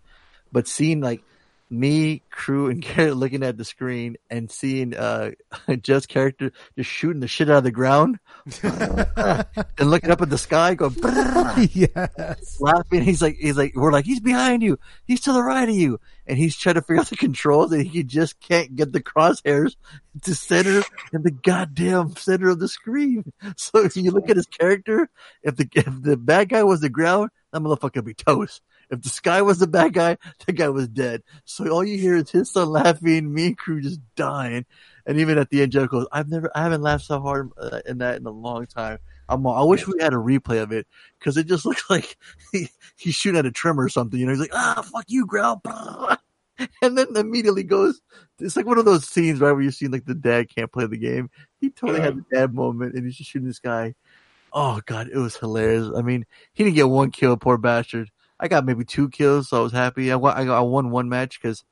but 0.52 0.68
seeing 0.68 1.00
like 1.00 1.22
me, 1.70 2.22
crew, 2.30 2.70
and 2.70 2.82
Garrett 2.96 3.18
looking 3.18 3.44
at 3.44 3.58
the 3.58 3.66
screen 3.66 4.18
and 4.30 4.52
seeing 4.52 4.96
uh 4.96 5.32
Jeff's 5.82 6.06
character 6.06 6.52
just 6.78 6.90
shooting 6.90 7.20
the 7.20 7.28
shit 7.28 7.50
out 7.50 7.58
of 7.58 7.64
the 7.64 7.72
ground 7.72 8.20
and 8.64 9.90
looking 9.90 10.12
up 10.12 10.22
at 10.22 10.30
the 10.30 10.38
sky, 10.38 10.76
going 10.76 10.94
yes, 11.72 12.58
laughing. 12.60 13.02
He's 13.02 13.22
like, 13.22 13.36
he's 13.40 13.58
like, 13.58 13.76
we're 13.76 13.92
like, 13.92 14.06
he's 14.06 14.20
behind 14.20 14.64
you, 14.64 14.78
he's 15.06 15.22
to 15.22 15.34
the 15.34 15.44
right 15.44 15.68
of 15.68 15.76
you, 15.76 16.00
and 16.28 16.38
he's 16.38 16.56
trying 16.56 16.76
to 16.76 16.82
figure 16.82 17.02
out 17.02 17.08
the 17.08 17.16
controls, 17.16 17.72
and 17.72 17.86
he 17.86 18.04
just 18.04 18.40
can't 18.40 18.76
get 18.76 18.92
the 18.92 19.02
crosshairs 19.02 19.76
to 20.24 20.36
center 20.36 20.84
in 21.12 21.24
the 21.24 21.32
goddamn 21.32 22.16
center 22.16 22.50
of 22.50 22.60
the 22.60 22.68
screen. 22.68 23.32
So 23.58 23.84
if 23.84 23.96
you 23.96 24.12
look 24.12 24.30
at 24.30 24.38
his 24.38 24.48
character, 24.48 25.10
if 25.42 25.56
the 25.56 25.68
if 25.74 26.02
the 26.02 26.18
bad 26.18 26.50
guy 26.50 26.64
was 26.64 26.82
the 26.82 26.90
ground, 26.90 27.30
that 27.52 27.62
motherfucker 27.62 27.98
would 27.98 28.06
be 28.06 28.14
toast. 28.14 28.62
If 28.90 29.02
the 29.02 29.10
sky 29.10 29.42
was 29.42 29.60
the 29.60 29.68
bad 29.68 29.94
guy, 29.94 30.18
that 30.46 30.54
guy 30.54 30.70
was 30.70 30.88
dead. 30.88 31.24
So 31.46 31.68
all 31.70 31.84
you 31.84 31.98
hear 31.98 32.16
is 32.16 32.30
his 32.30 32.52
son 32.52 32.70
laughing, 32.70 33.34
me 33.34 33.48
and 33.48 33.58
crew 33.58 33.82
just 33.82 34.00
dying. 34.16 34.66
And 35.06 35.20
even 35.20 35.38
at 35.38 35.50
the 35.50 35.62
end, 35.62 35.72
Jeff 35.72 35.90
goes, 35.90 36.08
I've 36.12 36.30
never, 36.30 36.52
I 36.56 36.64
haven't 36.64 36.82
laughed 36.82 37.06
so 37.06 37.20
hard 37.20 37.52
uh, 37.58 37.82
in 37.86 38.00
that 38.00 38.18
in 38.18 38.26
a 38.26 38.32
long 38.32 38.66
time. 38.68 39.00
I'm, 39.30 39.46
I 39.48 39.64
wish 39.64 39.88
we 39.88 39.96
had 40.00 40.14
a 40.14 40.18
replay 40.18 40.62
of 40.62 40.72
it 40.72 40.88
because 41.20 41.38
it 41.38 41.48
just 41.48 41.66
looks 41.66 41.90
like 41.90 42.18
he, 42.52 42.70
he's 42.96 43.16
shooting 43.16 43.40
at 43.40 43.46
a 43.46 43.52
trimmer 43.52 43.84
or 43.84 43.90
something. 43.90 44.20
You 44.20 44.26
know, 44.26 44.32
he's 44.32 44.42
like, 44.42 44.54
ah, 44.54 44.82
fuck 44.82 45.06
you, 45.08 45.26
ground. 45.26 45.62
And 46.84 46.96
then 46.96 47.08
immediately 47.16 47.64
goes, 47.64 48.00
it's 48.40 48.56
like 48.56 48.68
one 48.68 48.78
of 48.78 48.86
those 48.86 49.10
scenes, 49.10 49.40
right, 49.42 49.52
where 49.52 49.64
you 49.64 49.72
see 49.72 49.88
like 49.88 50.06
the 50.06 50.14
dad 50.14 50.54
can't 50.56 50.72
play 50.72 50.86
the 50.86 50.98
game. 50.98 51.32
He 51.60 51.72
totally 51.72 52.00
had 52.00 52.16
the 52.16 52.26
dad 52.32 52.54
moment 52.54 52.94
and 52.94 53.06
he's 53.06 53.18
just 53.18 53.32
shooting 53.32 53.48
this 53.48 53.60
guy. 53.60 53.96
Oh, 54.54 54.80
God, 54.86 55.10
it 55.12 55.18
was 55.18 55.36
hilarious. 55.36 55.90
I 55.96 56.04
mean, 56.04 56.26
he 56.54 56.64
didn't 56.64 56.76
get 56.76 56.90
one 56.90 57.10
kill, 57.10 57.38
poor 57.38 57.58
bastard. 57.58 58.12
I 58.40 58.48
got 58.48 58.66
maybe 58.66 58.84
two 58.84 59.10
kills, 59.10 59.50
so 59.50 59.58
I 59.60 59.64
was 59.64 59.72
happy. 59.72 60.12
I, 60.12 60.16
won- 60.16 60.36
I 60.38 60.52
I 60.54 60.60
won 60.62 60.90
one 60.90 61.08
match 61.10 61.40
because, 61.42 61.64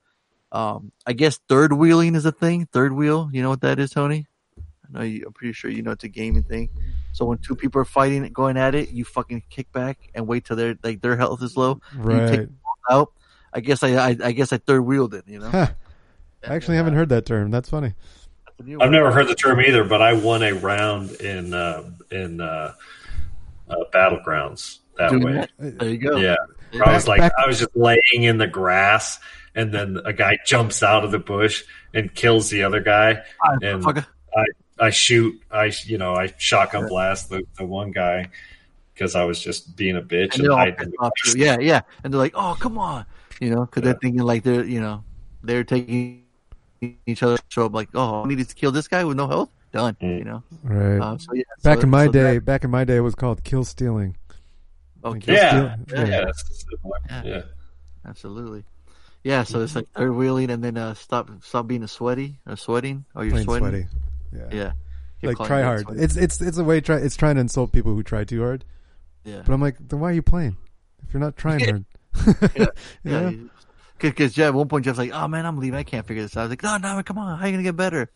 um, 0.52 0.92
I 1.06 1.14
guess 1.14 1.40
third 1.50 1.74
wheeling 1.74 2.16
is 2.16 2.26
a 2.26 2.32
thing. 2.32 2.66
Third 2.72 2.94
wheel, 2.94 3.30
you 3.34 3.42
know 3.42 3.50
what 3.50 3.62
that 3.62 3.80
is, 3.80 3.92
Tony? 3.92 4.28
I 4.58 4.98
know 5.00 5.04
you, 5.04 5.24
I'm 5.28 5.34
pretty 5.34 5.54
sure 5.54 5.70
you 5.72 5.82
know 5.82 5.92
it's 5.92 6.04
a 6.04 6.08
gaming 6.10 6.44
thing. 6.44 6.70
So 7.14 7.26
when 7.26 7.40
two 7.40 7.56
people 7.56 7.82
are 7.82 7.86
fighting, 7.86 8.24
going 8.32 8.58
at 8.58 8.74
it, 8.76 8.90
you 8.92 9.04
fucking 9.04 9.44
kick 9.50 9.72
back 9.72 9.98
and 10.16 10.28
wait 10.28 10.46
till 10.46 10.56
their 10.56 10.76
like 10.84 11.02
their 11.02 11.18
health 11.18 11.42
is 11.44 11.58
low. 11.58 11.82
and 11.94 12.04
You 12.06 12.10
Right. 12.12 12.30
take 12.30 12.40
them 12.42 12.60
out. 12.90 13.12
I 13.54 13.60
guess 13.60 13.84
I, 13.84 13.96
I 13.96 14.18
I 14.24 14.32
guess 14.32 14.54
I 14.54 14.58
third 14.58 14.82
wheeled 14.82 15.14
it. 15.14 15.26
You 15.28 15.40
know. 15.40 15.50
Huh. 15.50 15.68
I 16.48 16.56
actually 16.56 16.78
haven't 16.78 16.94
heard 16.96 17.10
that 17.10 17.26
term. 17.26 17.52
That's 17.52 17.70
funny. 17.70 17.94
I've 18.80 18.92
never 18.92 19.12
heard 19.12 19.28
the 19.28 19.36
term 19.36 19.60
either, 19.62 19.84
but 19.84 20.02
I 20.02 20.14
won 20.14 20.42
a 20.44 20.54
round 20.54 21.12
in 21.22 21.54
uh, 21.54 21.84
in 22.12 22.40
uh, 22.42 22.74
uh, 23.70 23.76
battlegrounds 23.94 24.80
that 25.10 25.12
Doing 25.12 25.24
way. 25.24 25.48
that. 25.60 25.80
There 25.80 25.90
you 25.90 25.98
go. 25.98 26.18
Yeah, 26.18 26.36
Back- 26.74 26.88
I 26.88 26.94
was 26.94 27.08
like, 27.08 27.20
back- 27.20 27.32
I 27.38 27.48
was 27.48 27.60
just 27.60 27.76
laying 27.76 28.02
in 28.24 28.38
the 28.38 28.48
grass, 28.48 29.20
and 29.56 29.74
then 29.74 30.00
a 30.06 30.14
guy 30.14 30.38
jumps 30.46 30.82
out 30.84 31.04
of 31.04 31.12
the 31.12 31.20
bush 31.20 31.64
and 31.94 32.14
kills 32.14 32.50
the 32.50 32.64
other 32.64 32.80
guy, 32.82 33.22
Ah, 33.46 33.58
and. 33.62 33.86
I 33.86 34.46
I 34.80 34.90
shoot, 34.90 35.40
I 35.52 35.72
you 35.86 35.98
know, 36.00 36.16
I 36.16 36.34
shotgun 36.38 36.88
blast 36.88 37.30
the, 37.30 37.44
the 37.58 37.66
one 37.66 37.92
guy 37.92 38.30
because 38.94 39.14
I 39.16 39.26
was 39.26 39.40
just 39.40 39.76
being 39.76 39.96
a 39.98 40.02
bitch 40.02 40.34
And 40.36 40.42
and, 40.42 40.44
they're 40.46 40.58
hiding. 40.58 40.94
off. 41.00 41.12
Yeah, 41.36 41.58
yeah. 41.60 41.82
And 42.04 42.12
they're 42.14 42.18
like, 42.20 42.32
"Oh, 42.36 42.56
come 42.60 42.78
on," 42.80 43.06
you 43.40 43.50
know, 43.54 43.66
because 43.66 43.84
they're 43.84 43.94
thinking 44.02 44.22
like 44.24 44.42
they're, 44.44 44.64
you 44.64 44.80
know, 44.82 45.04
they're 45.44 45.64
taking 45.66 46.24
each 47.06 47.22
other 47.22 47.38
to 47.38 47.44
show 47.50 47.66
up 47.66 47.74
like, 47.74 47.90
"Oh, 47.94 48.24
I 48.24 48.28
needed 48.28 48.48
to 48.50 48.56
kill 48.56 48.72
this 48.72 48.88
guy 48.88 49.04
with 49.04 49.18
no 49.18 49.28
health." 49.28 49.50
Done. 49.72 49.96
You 50.02 50.24
know. 50.24 50.44
Right. 50.64 51.00
Um, 51.00 51.20
so 51.20 51.34
yeah. 51.34 51.44
back 51.64 51.78
so- 51.80 51.84
in 51.84 51.90
my 51.90 52.06
so 52.08 52.12
day, 52.14 52.34
that- 52.36 52.46
back 52.46 52.64
in 52.64 52.72
my 52.72 52.84
day, 52.84 52.96
it 52.96 53.02
was 53.02 53.14
called 53.16 53.44
kill 53.44 53.64
stealing. 53.66 54.16
Oh, 55.04 55.12
Like, 55.12 55.22
kill 55.24 55.36
Yeah, 55.36 55.76
yeah, 55.88 56.06
yeah. 56.06 56.26
Yeah. 57.10 57.24
yeah. 57.24 57.42
Absolutely. 58.06 58.64
Yeah, 59.24 59.44
so 59.44 59.62
it's 59.62 59.76
like 59.76 59.88
third 59.92 60.14
wheeling 60.14 60.50
and 60.50 60.64
then 60.64 60.78
uh 60.78 60.94
stop 60.96 61.30
stop 61.44 61.68
being 61.68 61.84
a 61.84 61.88
sweaty 61.88 62.40
or 62.48 62.56
sweating 62.56 63.06
Oh, 63.16 63.22
you're 63.22 63.32
Plain 63.34 63.44
sweating. 63.44 63.70
sweaty. 63.70 63.88
Yeah. 64.34 64.58
Yeah. 64.58 64.72
You're 65.22 65.34
like 65.34 65.48
try 65.48 65.62
hard. 65.62 65.82
sweaty. 65.82 66.02
It's 66.02 66.18
it's 66.18 66.42
it's 66.42 66.58
a 66.58 66.64
way 66.64 66.82
try. 66.82 66.98
It's 66.98 67.16
trying 67.16 67.36
to 67.36 67.42
insult 67.42 67.72
people 67.72 67.94
who 67.94 68.02
try 68.04 68.24
too 68.24 68.42
hard. 68.42 68.66
Yeah. 69.24 69.44
But 69.46 69.54
I'm 69.54 69.62
like, 69.62 69.76
then 69.80 70.00
why 70.00 70.10
are 70.10 70.14
you 70.14 70.24
playing 70.24 70.58
if 71.08 71.14
you're 71.14 71.22
not 71.22 71.38
trying 71.38 71.60
Yeah. 71.60 71.72
hard? 71.72 72.52
yeah. 72.56 72.66
Yeah. 73.04 73.30
yeah. 73.30 73.38
Because 74.00 74.34
Jeff, 74.34 74.48
at 74.48 74.54
one 74.56 74.68
point, 74.68 74.84
Jeff's 74.86 74.98
like, 74.98 75.12
"Oh 75.14 75.28
man, 75.28 75.46
I'm 75.46 75.60
leaving. 75.60 75.78
I 75.78 75.84
can't 75.84 76.08
figure 76.08 76.24
this 76.24 76.36
out." 76.36 76.40
I 76.42 76.44
was 76.46 76.50
like, 76.54 76.64
"No, 76.64 76.78
no, 76.78 77.04
come 77.04 77.20
on. 77.20 77.38
How 77.38 77.44
are 77.44 77.48
you 77.48 77.54
gonna 77.54 77.62
get 77.62 77.76
better?" 77.76 78.10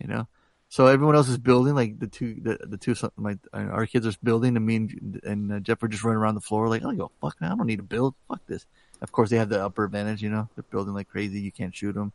You 0.00 0.08
know. 0.08 0.26
So 0.70 0.86
everyone 0.86 1.14
else 1.16 1.28
is 1.28 1.38
building, 1.38 1.74
like 1.74 1.98
the 1.98 2.06
two, 2.06 2.36
the, 2.42 2.58
the 2.62 2.76
two, 2.76 2.94
my 3.16 3.38
our 3.54 3.86
kids 3.86 4.06
are 4.06 4.12
building, 4.22 4.54
and 4.56 4.66
me 4.66 4.76
and, 4.76 5.20
and 5.24 5.52
uh, 5.52 5.60
Jeff 5.60 5.82
are 5.82 5.88
just 5.88 6.04
running 6.04 6.18
around 6.18 6.34
the 6.34 6.42
floor, 6.42 6.68
like, 6.68 6.82
"Oh, 6.84 6.90
yo, 6.90 7.10
fuck, 7.22 7.40
man, 7.40 7.52
I 7.52 7.54
don't 7.56 7.66
need 7.66 7.76
to 7.76 7.82
build. 7.82 8.14
Fuck 8.28 8.42
this." 8.46 8.66
Of 9.00 9.10
course, 9.10 9.30
they 9.30 9.36
have 9.38 9.48
the 9.48 9.64
upper 9.64 9.84
advantage. 9.84 10.22
You 10.22 10.28
know, 10.28 10.48
they're 10.54 10.64
building 10.70 10.92
like 10.92 11.08
crazy. 11.08 11.40
You 11.40 11.50
can't 11.52 11.74
shoot 11.74 11.94
them, 11.94 12.12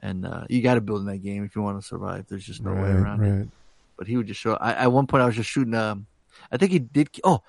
and 0.00 0.26
uh, 0.26 0.44
you 0.48 0.62
got 0.62 0.74
to 0.74 0.80
build 0.80 1.00
in 1.00 1.06
that 1.06 1.18
game 1.18 1.44
if 1.44 1.54
you 1.54 1.60
want 1.62 1.78
to 1.78 1.86
survive. 1.86 2.24
There's 2.28 2.44
just 2.44 2.62
no 2.62 2.72
way 2.72 2.80
Right, 2.80 2.90
around 2.90 3.22
it. 3.22 3.48
But 3.98 4.06
he 4.06 4.16
would 4.16 4.28
just 4.28 4.40
show. 4.40 4.54
I, 4.54 4.72
at 4.72 4.92
one 4.92 5.06
point, 5.06 5.22
I 5.22 5.26
was 5.26 5.36
just 5.36 5.50
shooting. 5.50 5.74
Um, 5.74 6.06
I 6.50 6.56
think 6.56 6.72
he 6.72 6.78
did. 6.78 7.10
Oh, 7.22 7.42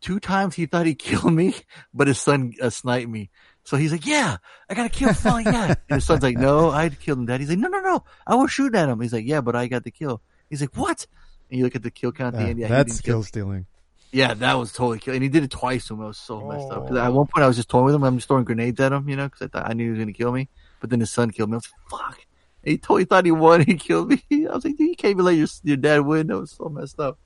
two 0.00 0.18
times 0.18 0.56
he 0.56 0.66
thought 0.66 0.86
he 0.86 0.96
killed 0.96 1.32
me, 1.32 1.54
but 1.94 2.08
his 2.08 2.20
son 2.20 2.54
uh, 2.60 2.70
sniped 2.70 3.08
me. 3.08 3.30
So 3.66 3.76
he's 3.76 3.90
like, 3.92 4.06
"Yeah, 4.06 4.36
I 4.70 4.74
gotta 4.74 4.88
kill 4.88 5.12
Phil, 5.12 5.40
yeah." 5.40 5.74
And 5.88 5.96
his 5.96 6.04
son's 6.06 6.22
like, 6.22 6.38
"No, 6.38 6.70
I 6.70 6.88
killed 6.88 7.18
him, 7.18 7.26
Dad." 7.26 7.40
He's 7.40 7.50
like, 7.50 7.58
"No, 7.58 7.68
no, 7.68 7.80
no, 7.80 8.04
I 8.26 8.34
was 8.36 8.50
shooting 8.50 8.78
at 8.80 8.88
him." 8.88 9.00
He's 9.00 9.12
like, 9.12 9.26
"Yeah, 9.26 9.40
but 9.40 9.54
I 9.56 9.66
got 9.66 9.82
the 9.84 9.90
kill." 9.90 10.22
He's 10.48 10.60
like, 10.60 10.74
"What?" 10.76 11.06
And 11.50 11.58
you 11.58 11.64
look 11.64 11.74
at 11.76 11.82
the 11.82 11.90
kill 11.90 12.12
count 12.12 12.34
at 12.36 12.38
the 12.38 12.44
Uh, 12.46 12.48
end. 12.50 12.58
Yeah, 12.60 12.66
he 12.68 12.72
that's 12.72 13.00
kill 13.00 13.14
kill 13.16 13.22
stealing. 13.24 13.66
Yeah, 14.12 14.34
that 14.34 14.54
was 14.54 14.72
totally 14.72 14.98
kill. 15.00 15.14
And 15.14 15.22
he 15.22 15.28
did 15.28 15.42
it 15.42 15.50
twice 15.50 15.88
to 15.88 15.94
him. 15.94 16.00
I 16.02 16.06
was 16.06 16.16
so 16.18 16.40
messed 16.48 16.70
up. 16.70 16.88
'Cause 16.88 16.96
at 16.96 17.12
one 17.12 17.26
point, 17.26 17.44
I 17.44 17.48
was 17.48 17.56
just 17.56 17.68
toying 17.68 17.84
with 17.86 17.94
him. 17.96 18.04
I'm 18.04 18.16
just 18.16 18.28
throwing 18.28 18.44
grenades 18.44 18.80
at 18.80 18.92
him, 18.92 19.08
you 19.08 19.16
know, 19.16 19.24
because 19.28 19.42
I 19.42 19.48
thought 19.48 19.68
I 19.68 19.74
knew 19.74 19.84
he 19.84 19.90
was 19.90 19.98
gonna 19.98 20.12
kill 20.12 20.32
me. 20.32 20.48
But 20.80 20.90
then 20.90 21.00
his 21.00 21.10
son 21.10 21.30
killed 21.32 21.50
me. 21.50 21.54
I 21.54 21.56
was 21.58 21.68
like, 21.92 22.00
"Fuck!" 22.00 22.18
And 22.62 22.70
he 22.72 22.78
totally 22.78 23.04
thought 23.04 23.24
he 23.24 23.32
won. 23.32 23.60
He 23.66 23.74
killed 23.74 24.08
me. 24.10 24.22
I 24.30 24.54
was 24.54 24.64
like, 24.64 24.76
"Dude, 24.76 24.88
you 24.90 24.96
can't 24.96 25.10
even 25.10 25.24
let 25.24 25.32
your 25.36 25.48
your 25.64 25.76
dad 25.76 26.00
win." 26.06 26.28
That 26.28 26.38
was 26.38 26.52
so 26.52 26.68
messed 26.68 27.00
up. 27.00 27.18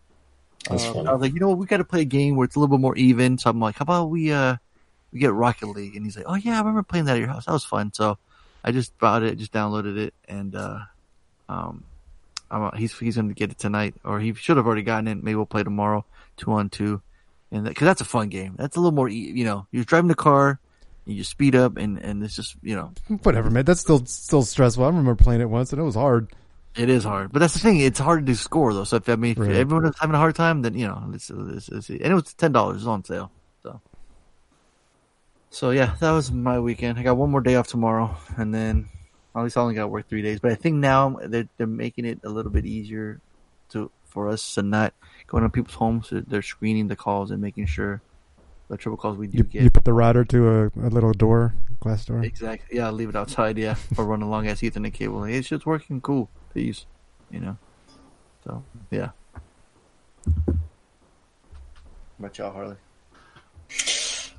That's 0.69 0.85
Um, 0.86 0.94
funny. 0.94 1.09
I 1.09 1.12
was 1.12 1.20
like, 1.20 1.35
you 1.35 1.41
know 1.41 1.49
what, 1.51 1.59
we 1.59 1.67
got 1.67 1.78
to 1.78 1.85
play 1.85 2.01
a 2.01 2.05
game 2.07 2.36
where 2.36 2.44
it's 2.47 2.57
a 2.57 2.59
little 2.60 2.75
bit 2.77 2.81
more 2.83 2.97
even. 2.97 3.36
So 3.39 3.51
I'm 3.51 3.60
like, 3.60 3.77
how 3.77 3.83
about 3.83 4.07
we 4.10 4.33
uh 4.33 4.57
we 5.13 5.21
get 5.21 5.33
Rocket 5.33 5.67
League? 5.69 5.97
And 5.97 6.05
he's 6.05 6.17
like, 6.17 6.27
oh 6.29 6.35
yeah, 6.35 6.55
I 6.55 6.59
remember 6.59 6.83
playing 6.83 7.07
that 7.07 7.15
at 7.15 7.19
your 7.19 7.29
house. 7.29 7.47
That 7.47 7.53
was 7.53 7.65
fun. 7.65 7.93
So 7.93 8.19
I 8.65 8.73
just 8.73 8.97
bought 8.99 9.23
it, 9.23 9.39
just 9.39 9.53
downloaded 9.53 9.97
it, 9.99 10.15
and 10.29 10.55
uh 10.55 10.79
um 11.49 11.85
I'm, 12.51 12.77
he's 12.77 12.99
he's 12.99 13.17
gonna 13.17 13.33
get 13.35 13.51
it 13.53 13.59
tonight, 13.59 13.95
or 14.05 14.21
he 14.21 14.35
should 14.35 14.57
have 14.57 14.67
already 14.67 14.83
gotten 14.83 15.09
it. 15.09 15.23
Maybe 15.23 15.37
we'll 15.37 15.47
play 15.47 15.63
tomorrow, 15.63 16.05
two 16.37 16.53
on 16.53 16.69
two, 16.69 17.01
and 17.53 17.65
because 17.65 17.87
that's 17.87 18.01
a 18.01 18.05
fun 18.05 18.29
game. 18.29 18.55
That's 18.59 18.77
a 18.77 18.81
little 18.81 18.93
more, 18.95 19.09
you 19.09 19.45
know, 19.45 19.67
you're 19.71 19.85
driving 19.85 20.09
the 20.09 20.15
car, 20.17 20.59
and 21.07 21.15
you 21.15 21.21
just 21.21 21.31
speed 21.31 21.55
up, 21.55 21.77
and 21.77 21.99
and 21.99 22.23
it's 22.25 22.35
just 22.37 22.57
you 22.63 22.75
know 22.75 22.93
Whatever, 23.23 23.51
man. 23.51 23.65
That's 23.65 23.81
still 23.81 24.05
still 24.07 24.43
stressful. 24.43 24.83
I 24.85 24.89
remember 24.89 25.15
playing 25.15 25.41
it 25.41 25.49
once 25.49 25.73
and 25.73 25.81
it 25.81 25.85
was 25.85 25.95
hard. 25.95 26.33
It 26.77 26.89
is 26.89 27.03
hard, 27.03 27.33
but 27.33 27.39
that's 27.41 27.55
the 27.55 27.59
thing. 27.61 27.79
It's 27.81 27.99
hard 27.99 28.27
to 28.27 28.37
score 28.37 28.73
though. 28.75 28.85
So 28.85 28.97
if 28.97 29.09
I 29.09 29.17
mean, 29.17 29.33
if 29.33 29.39
Right. 29.39 29.51
everyone 29.57 29.87
is 29.87 29.95
having 29.99 30.15
a 30.15 30.19
hard 30.19 30.35
time, 30.37 30.63
then 30.63 30.75
you 30.75 30.87
know, 30.87 31.11
it's, 31.13 31.29
it's, 31.31 31.69
it's 31.69 31.89
and 31.91 32.01
it 32.01 32.15
was 32.15 32.33
ten 32.35 32.53
dollars 32.53 32.87
on 32.87 33.05
sale. 33.05 33.31
So, 35.51 35.67
so 35.67 35.70
yeah, 35.70 35.95
that 36.01 36.11
was 36.12 36.31
my 36.33 36.59
weekend. 36.61 36.99
I 36.99 37.03
got 37.03 37.17
one 37.17 37.31
more 37.31 37.41
day 37.41 37.57
off 37.57 37.67
tomorrow, 37.69 38.17
and 38.37 38.55
then 38.55 38.89
at 39.35 39.43
least 39.43 39.57
I 39.57 39.61
only 39.61 39.75
got 39.75 39.83
to 39.83 39.89
work 39.89 40.09
three 40.09 40.23
days. 40.23 40.41
But 40.41 40.53
I 40.53 40.55
think 40.55 40.77
now 40.77 41.19
they're 41.25 41.49
they're 41.57 41.67
making 41.67 42.05
it 42.05 42.20
a 42.25 42.29
little 42.29 42.53
bit 42.53 42.67
easier 42.67 43.20
to 43.70 43.91
for 44.07 44.29
us 44.29 44.57
and 44.59 44.70
not 44.70 44.93
going 45.27 45.43
to 45.45 45.49
people's 45.49 45.75
homes. 45.77 46.09
so 46.09 46.20
They're 46.27 46.43
screening 46.43 46.89
the 46.89 46.97
calls 46.97 47.31
and 47.31 47.41
making 47.41 47.67
sure 47.67 48.01
the 48.69 48.77
triple 48.77 48.97
calls 48.97 49.17
we 49.17 49.27
do 49.29 49.39
You, 49.39 49.45
get. 49.45 49.62
you 49.62 49.70
put 49.70 49.85
the 49.85 49.93
router 49.93 50.25
to 50.25 50.49
a, 50.49 50.67
a 50.87 50.91
little 50.91 51.12
door, 51.12 51.55
glass 51.81 52.05
door. 52.05 52.23
Exactly. 52.25 52.79
Yeah, 52.79 52.91
leave 52.91 53.09
it 53.09 53.17
outside. 53.17 53.59
Yeah, 53.59 53.77
or 53.97 54.05
run 54.05 54.23
a 54.23 54.29
long 54.29 54.47
ass 54.49 54.61
Ethernet 54.61 54.93
cable. 54.95 55.25
It's 55.25 55.49
just 55.49 55.67
working 55.67 56.01
cool. 56.01 56.29
Peace. 56.55 56.87
You 57.31 57.41
know. 57.41 57.57
So 58.45 58.62
yeah. 58.91 59.11
What 60.25 60.57
about 62.19 62.39
y'all, 62.39 62.53
Harley? 62.53 62.77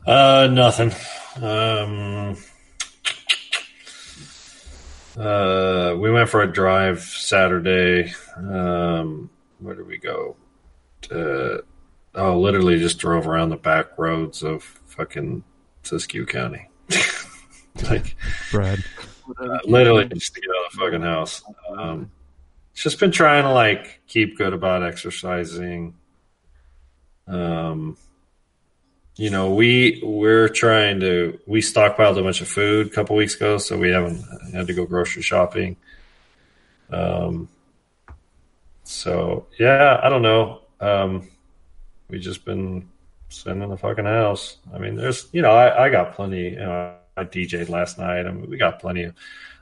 Uh, 0.05 0.49
nothing. 0.51 0.91
Um, 1.41 2.35
uh, 5.17 5.95
we 5.97 6.11
went 6.11 6.30
for 6.30 6.41
a 6.41 6.51
drive 6.51 7.01
Saturday. 7.01 8.13
Um, 8.38 9.30
where 9.59 9.75
did 9.75 9.88
we 9.88 9.97
go? 9.97 10.35
Uh, 11.11 11.57
oh, 12.15 12.39
literally 12.39 12.80
just 12.80 12.97
drove 12.97 13.27
around 13.27 13.49
the 13.49 13.57
back 13.57 13.97
roads 13.97 14.43
of 14.43 14.63
fucking 14.63 15.43
Siskiyou 15.83 16.27
County. 16.27 16.67
like, 17.89 18.15
Brad. 18.51 18.83
uh, 19.39 19.59
literally 19.65 20.07
just 20.07 20.33
to 20.33 20.41
get 20.41 20.49
out 20.49 20.65
of 20.65 20.71
the 20.71 20.77
fucking 20.80 21.01
house. 21.01 21.43
Um, 21.77 22.11
just 22.73 22.99
been 22.99 23.11
trying 23.11 23.43
to 23.43 23.51
like 23.51 24.01
keep 24.07 24.38
good 24.38 24.53
about 24.53 24.83
exercising. 24.83 25.95
Um, 27.27 27.97
you 29.17 29.30
know, 29.30 29.53
we 29.53 29.99
we're 30.03 30.48
trying 30.49 30.99
to 31.01 31.40
we 31.45 31.61
stockpiled 31.61 32.17
a 32.17 32.23
bunch 32.23 32.41
of 32.41 32.48
food 32.48 32.88
a 32.88 32.90
couple 32.90 33.15
weeks 33.15 33.35
ago, 33.35 33.57
so 33.57 33.77
we 33.77 33.90
haven't 33.90 34.23
had 34.53 34.67
to 34.67 34.73
go 34.73 34.85
grocery 34.85 35.22
shopping. 35.22 35.75
Um, 36.91 37.48
so 38.83 39.48
yeah, 39.59 39.99
I 40.01 40.09
don't 40.09 40.22
know. 40.22 40.61
Um, 40.80 41.30
we 42.09 42.19
just 42.19 42.45
been 42.45 42.90
sitting 43.30 43.61
in 43.61 43.69
the 43.69 43.77
fucking 43.77 44.06
house. 44.06 44.57
I 44.73 44.77
mean, 44.77 44.95
there's 44.95 45.27
you 45.31 45.41
know, 45.41 45.51
I, 45.51 45.85
I 45.85 45.90
got 45.90 46.14
plenty. 46.15 46.49
You 46.49 46.56
know, 46.59 46.95
I 47.17 47.23
DJ'd 47.23 47.69
last 47.69 47.98
night. 47.98 48.25
I 48.25 48.31
mean, 48.31 48.49
we 48.49 48.57
got 48.57 48.80
plenty 48.80 49.03
of. 49.03 49.14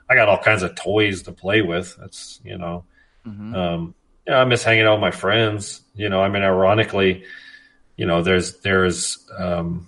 I 0.08 0.14
got 0.16 0.28
all 0.28 0.38
kinds 0.38 0.62
of 0.62 0.74
toys 0.74 1.22
to 1.22 1.32
play 1.32 1.62
with. 1.62 1.96
That's 1.96 2.40
you 2.44 2.58
know, 2.58 2.84
Mhm. 3.26 3.54
um, 3.54 3.94
yeah, 4.26 4.38
I 4.40 4.44
miss 4.44 4.64
hanging 4.64 4.86
out 4.86 4.94
with 4.94 5.00
my 5.02 5.10
friends. 5.10 5.82
You 5.94 6.08
know, 6.08 6.20
I 6.22 6.28
mean, 6.28 6.42
ironically, 6.42 7.24
you 8.00 8.06
know, 8.06 8.22
there's 8.22 8.60
there's 8.60 9.18
um, 9.36 9.86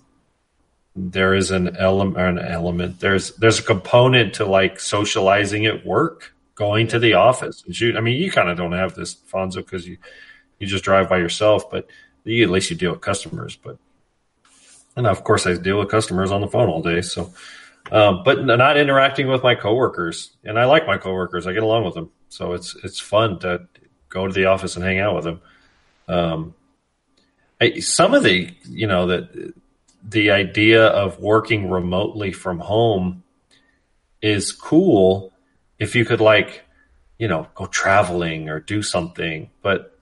there 0.95 1.35
is 1.35 1.51
an 1.51 1.79
element 1.79 2.19
an 2.19 2.39
element. 2.39 3.01
There's 3.01 3.35
there's 3.37 3.59
a 3.59 3.63
component 3.63 4.35
to 4.35 4.45
like 4.45 4.81
socializing 4.81 5.65
at 5.65 5.87
work, 5.87 6.35
going 6.55 6.89
to 6.89 6.99
the 6.99 7.15
office 7.15 7.63
and 7.65 7.75
shoot. 7.75 7.97
I 7.97 8.03
mean, 8.03 8.21
you 8.21 8.31
kind 8.31 8.51
of 8.51 8.59
don't 8.59 8.73
have 8.73 8.95
this, 8.95 9.15
Fonzo, 9.15 9.65
because 9.65 9.89
you 9.89 9.97
you 10.59 10.67
just 10.67 10.85
drive 10.85 11.09
by 11.09 11.17
yourself, 11.17 11.71
but 11.71 11.89
you, 12.25 12.45
at 12.45 12.51
least 12.51 12.69
you 12.69 12.77
deal 12.77 12.91
with 12.91 13.01
customers. 13.01 13.57
But 13.57 13.79
and 14.95 15.07
of 15.07 15.25
course, 15.25 15.47
I 15.47 15.55
deal 15.55 15.79
with 15.79 15.89
customers 15.89 16.31
on 16.31 16.43
the 16.43 16.49
phone 16.49 16.69
all 16.69 16.83
day. 16.83 17.01
So, 17.01 17.33
um, 17.91 18.25
but 18.27 18.45
not 18.45 18.77
interacting 18.77 19.27
with 19.27 19.43
my 19.43 19.55
coworkers, 19.55 20.37
and 20.45 20.59
I 20.59 20.67
like 20.67 20.87
my 20.87 20.99
coworkers. 20.99 21.47
I 21.47 21.55
get 21.55 21.63
along 21.63 21.87
with 21.87 21.95
them, 21.95 22.11
so 22.29 22.53
it's 22.53 22.77
it's 22.85 23.01
fun 23.01 23.39
to 23.39 23.67
go 24.11 24.27
to 24.27 24.35
the 24.35 24.45
office 24.45 24.77
and 24.77 24.85
hang 24.85 24.99
out 24.99 25.15
with 25.15 25.25
them. 25.25 25.41
Um, 26.09 26.55
I, 27.63 27.79
some 27.79 28.13
of 28.13 28.25
the 28.25 28.51
you 28.69 28.89
know 28.89 29.07
that 29.07 29.55
the 30.03 30.33
idea 30.33 30.85
of 30.85 31.21
working 31.21 31.71
remotely 31.71 32.33
from 32.33 32.59
home 32.59 33.23
is 34.21 34.51
cool 34.51 35.33
if 35.79 35.95
you 35.95 36.05
could 36.05 36.21
like 36.21 36.65
you 37.19 37.29
know 37.29 37.47
go 37.55 37.67
traveling 37.67 38.49
or 38.49 38.59
do 38.59 38.83
something 38.83 39.49
but 39.63 39.97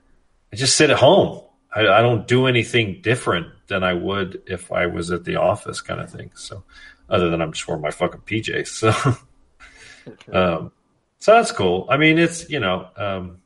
i 0.53 0.57
just 0.57 0.77
sit 0.77 0.89
at 0.89 0.99
home. 0.99 1.43
I, 1.73 1.87
I 1.87 2.01
don't 2.01 2.27
do 2.27 2.47
anything 2.47 3.03
different 3.03 3.49
than 3.67 3.85
i 3.85 3.93
would 3.93 4.43
if 4.47 4.73
i 4.73 4.87
was 4.87 5.11
at 5.11 5.25
the 5.25 5.37
office 5.37 5.83
kind 5.83 6.01
of 6.01 6.11
thing. 6.11 6.31
So 6.35 6.65
other 7.11 7.29
than 7.29 7.43
i'm 7.43 7.53
just 7.53 7.69
wearing 7.69 7.83
my 7.83 7.91
fucking 7.91 8.23
pjs 8.23 8.69
so. 8.69 8.93
Um 10.33 10.73
so 11.19 11.35
that's 11.35 11.53
cool. 11.53 11.87
I 11.91 11.99
mean 11.99 12.19
it's 12.19 12.49
you 12.49 12.59
know 12.59 12.89
um 12.97 13.43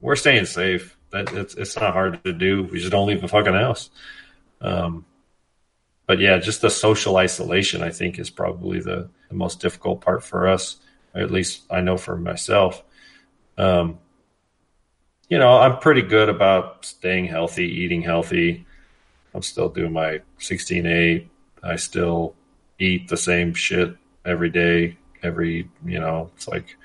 we're 0.00 0.14
staying 0.14 0.46
safe 0.46 0.96
that 1.10 1.32
it's 1.32 1.54
it's 1.54 1.76
not 1.76 1.92
hard 1.92 2.22
to 2.24 2.32
do 2.32 2.64
we 2.64 2.78
just 2.78 2.92
don't 2.92 3.08
leave 3.08 3.20
the 3.20 3.28
fucking 3.28 3.54
house 3.54 3.90
um 4.60 5.04
but 6.10 6.18
yeah, 6.18 6.38
just 6.38 6.60
the 6.60 6.70
social 6.70 7.18
isolation, 7.18 7.84
I 7.84 7.90
think, 7.90 8.18
is 8.18 8.30
probably 8.30 8.80
the, 8.80 9.08
the 9.28 9.34
most 9.36 9.60
difficult 9.60 10.00
part 10.00 10.24
for 10.24 10.48
us. 10.48 10.78
At 11.14 11.30
least 11.30 11.62
I 11.70 11.82
know 11.82 11.96
for 11.96 12.16
myself. 12.16 12.82
Um, 13.56 14.00
you 15.28 15.38
know, 15.38 15.56
I'm 15.58 15.78
pretty 15.78 16.02
good 16.02 16.28
about 16.28 16.84
staying 16.84 17.26
healthy, 17.26 17.64
eating 17.64 18.02
healthy. 18.02 18.66
I'm 19.32 19.42
still 19.42 19.68
doing 19.68 19.92
my 19.92 20.22
16-8. 20.40 21.28
I 21.62 21.76
still 21.76 22.34
eat 22.80 23.06
the 23.06 23.16
same 23.16 23.54
shit 23.54 23.96
every 24.24 24.50
day. 24.50 24.96
Every, 25.22 25.70
you 25.86 26.00
know, 26.00 26.32
it's 26.34 26.48
like 26.48 26.76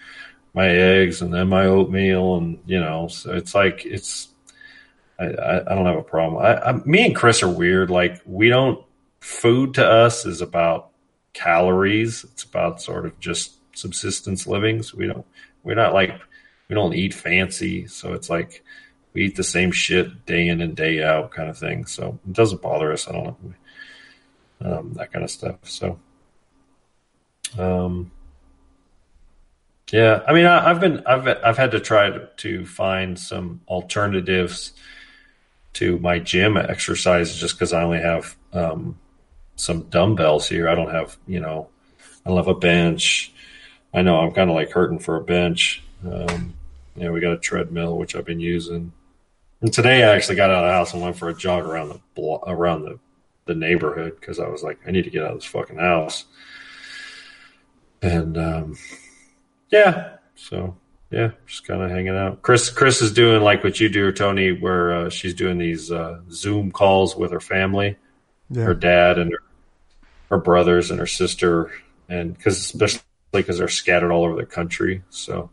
my 0.56 0.67
eggs 0.67 1.22
and 1.22 1.34
then 1.34 1.50
my 1.50 1.66
oatmeal, 1.66 2.38
and 2.38 2.59
you 2.66 2.80
know, 2.80 3.08
so 3.08 3.34
it's 3.34 3.53
like 3.53 3.85
it's. 3.85 4.30
I, 5.17 5.25
I, 5.25 5.72
I 5.72 5.75
don't 5.75 5.85
have 5.85 5.98
a 5.98 6.03
problem. 6.03 6.43
I, 6.43 6.61
I, 6.61 6.74
me 6.85 7.06
and 7.06 7.16
Chris 7.16 7.42
are 7.42 7.50
weird. 7.50 7.90
Like 7.90 8.22
we 8.25 8.50
don't 8.50 8.84
food 9.25 9.74
to 9.74 9.85
us 9.85 10.25
is 10.25 10.42
about 10.42 10.90
calories. 11.34 12.24
It's 12.25 12.43
about 12.43 12.82
sort 12.82 13.06
of 13.06 13.19
just 13.19 13.56
subsistence 13.75 14.45
living. 14.45 14.84
So 14.84 14.98
we 14.98 15.08
don't, 15.08 15.25
we're 15.64 15.75
not 15.75 15.93
like, 15.93 16.11
we 16.69 16.75
don't 16.75 16.93
eat 16.93 17.14
fancy. 17.14 17.88
So 17.88 18.14
it's 18.14 18.30
like 18.30 18.64
we 19.14 19.24
eat 19.25 19.35
the 19.35 19.43
same 19.43 19.72
shit 19.72 20.25
day 20.25 20.48
in 20.48 20.61
and 20.61 20.75
day 20.75 21.03
out 21.03 21.32
kind 21.32 21.50
of 21.50 21.58
thing. 21.58 21.85
So 21.85 22.19
it 22.27 22.34
doesn't 22.34 22.61
bother 22.61 22.92
us. 22.92 23.08
I 23.08 23.14
don't 23.14 23.25
know. 23.25 23.53
Um, 24.61 24.93
that 24.93 25.11
kind 25.11 25.25
of 25.25 25.32
stuff. 25.32 25.58
So, 25.64 26.00
um, 27.58 28.11
yeah, 29.92 30.22
I 30.28 30.34
mean, 30.34 30.46
I, 30.46 30.70
I've 30.70 30.80
been, 30.80 31.06
I've, 31.06 31.28
I've 31.28 31.58
had 31.58 31.72
to 31.72 31.80
try 31.80 32.10
to, 32.10 32.30
to 32.38 32.66
find 32.66 33.20
some 33.20 33.62
alternatives 33.68 34.74
to 35.74 36.00
my 36.00 36.20
gym 36.20 36.58
exercise 36.58 37.36
just 37.36 37.56
because 37.56 37.74
I 37.74 37.84
only 37.84 38.00
have, 38.00 38.36
um, 38.54 38.98
some 39.58 39.84
dumbbells 39.84 40.50
here. 40.50 40.68
I 40.68 40.76
don't 40.76 40.92
have, 40.92 41.18
you 41.28 41.40
know, 41.40 41.70
I 42.26 42.30
don't 42.30 42.38
have 42.38 42.48
a 42.48 42.56
bench. 42.56 43.32
I 43.94 44.02
know 44.02 44.20
I'm 44.20 44.34
kind 44.34 44.50
of 44.50 44.56
like 44.56 44.72
hurting 44.72 45.00
for 45.00 45.16
a 45.16 45.24
bench. 45.24 45.82
Um, 46.06 46.56
know, 46.96 47.12
we 47.12 47.20
got 47.20 47.34
a 47.34 47.38
treadmill 47.38 47.98
which 47.98 48.16
I've 48.16 48.26
been 48.26 48.40
using. 48.40 48.92
And 49.62 49.74
today 49.74 50.04
I 50.04 50.16
actually 50.16 50.36
got 50.36 50.50
out 50.50 50.64
of 50.64 50.70
the 50.70 50.74
house 50.74 50.94
and 50.94 51.02
went 51.02 51.18
for 51.18 51.30
a 51.30 51.34
jog 51.34 51.66
around 51.66 51.90
the 51.90 52.00
blo- 52.14 52.44
around 52.46 52.84
the 52.84 53.00
the 53.46 53.56
neighborhood 53.56 54.18
because 54.20 54.40
I 54.40 54.48
was 54.48 54.64
like, 54.64 54.80
I 54.88 54.92
need 54.92 55.04
to 55.04 55.12
get 55.12 55.24
out 55.24 55.32
of 55.32 55.38
this 55.38 55.46
fucking 55.46 55.78
house. 55.78 56.26
And 58.02 58.38
um, 58.38 58.78
yeah, 59.72 60.18
so 60.35 60.76
yeah, 61.11 61.32
just 61.48 61.66
kind 61.68 61.82
of 61.82 61.90
hanging 61.92 62.16
out. 62.16 62.42
Chris 62.42 62.69
Chris 62.69 63.02
is 63.02 63.14
doing 63.14 63.42
like 63.42 63.64
what 63.64 63.80
you 63.80 63.90
do, 63.90 64.11
Tony, 64.11 64.52
where 64.52 64.94
uh, 64.94 65.10
she's 65.10 65.34
doing 65.34 65.58
these 65.58 65.92
uh, 65.92 66.19
Zoom 66.32 66.72
calls 66.72 67.16
with 67.16 67.32
her 67.32 67.40
family 67.40 67.95
Yeah. 68.50 68.64
her 68.64 68.74
dad 68.74 69.18
and 69.18 69.32
her, 69.32 69.40
her 70.30 70.38
brothers 70.38 70.92
and 70.92 71.00
her 71.00 71.08
sister, 71.08 71.72
and 72.10 72.35
because 72.35 72.58
especially 72.58 73.02
because 73.32 73.58
they're 73.58 73.68
scattered 73.68 74.11
all 74.11 74.24
over 74.26 74.35
the 74.35 74.45
country, 74.45 75.03
so 75.10 75.50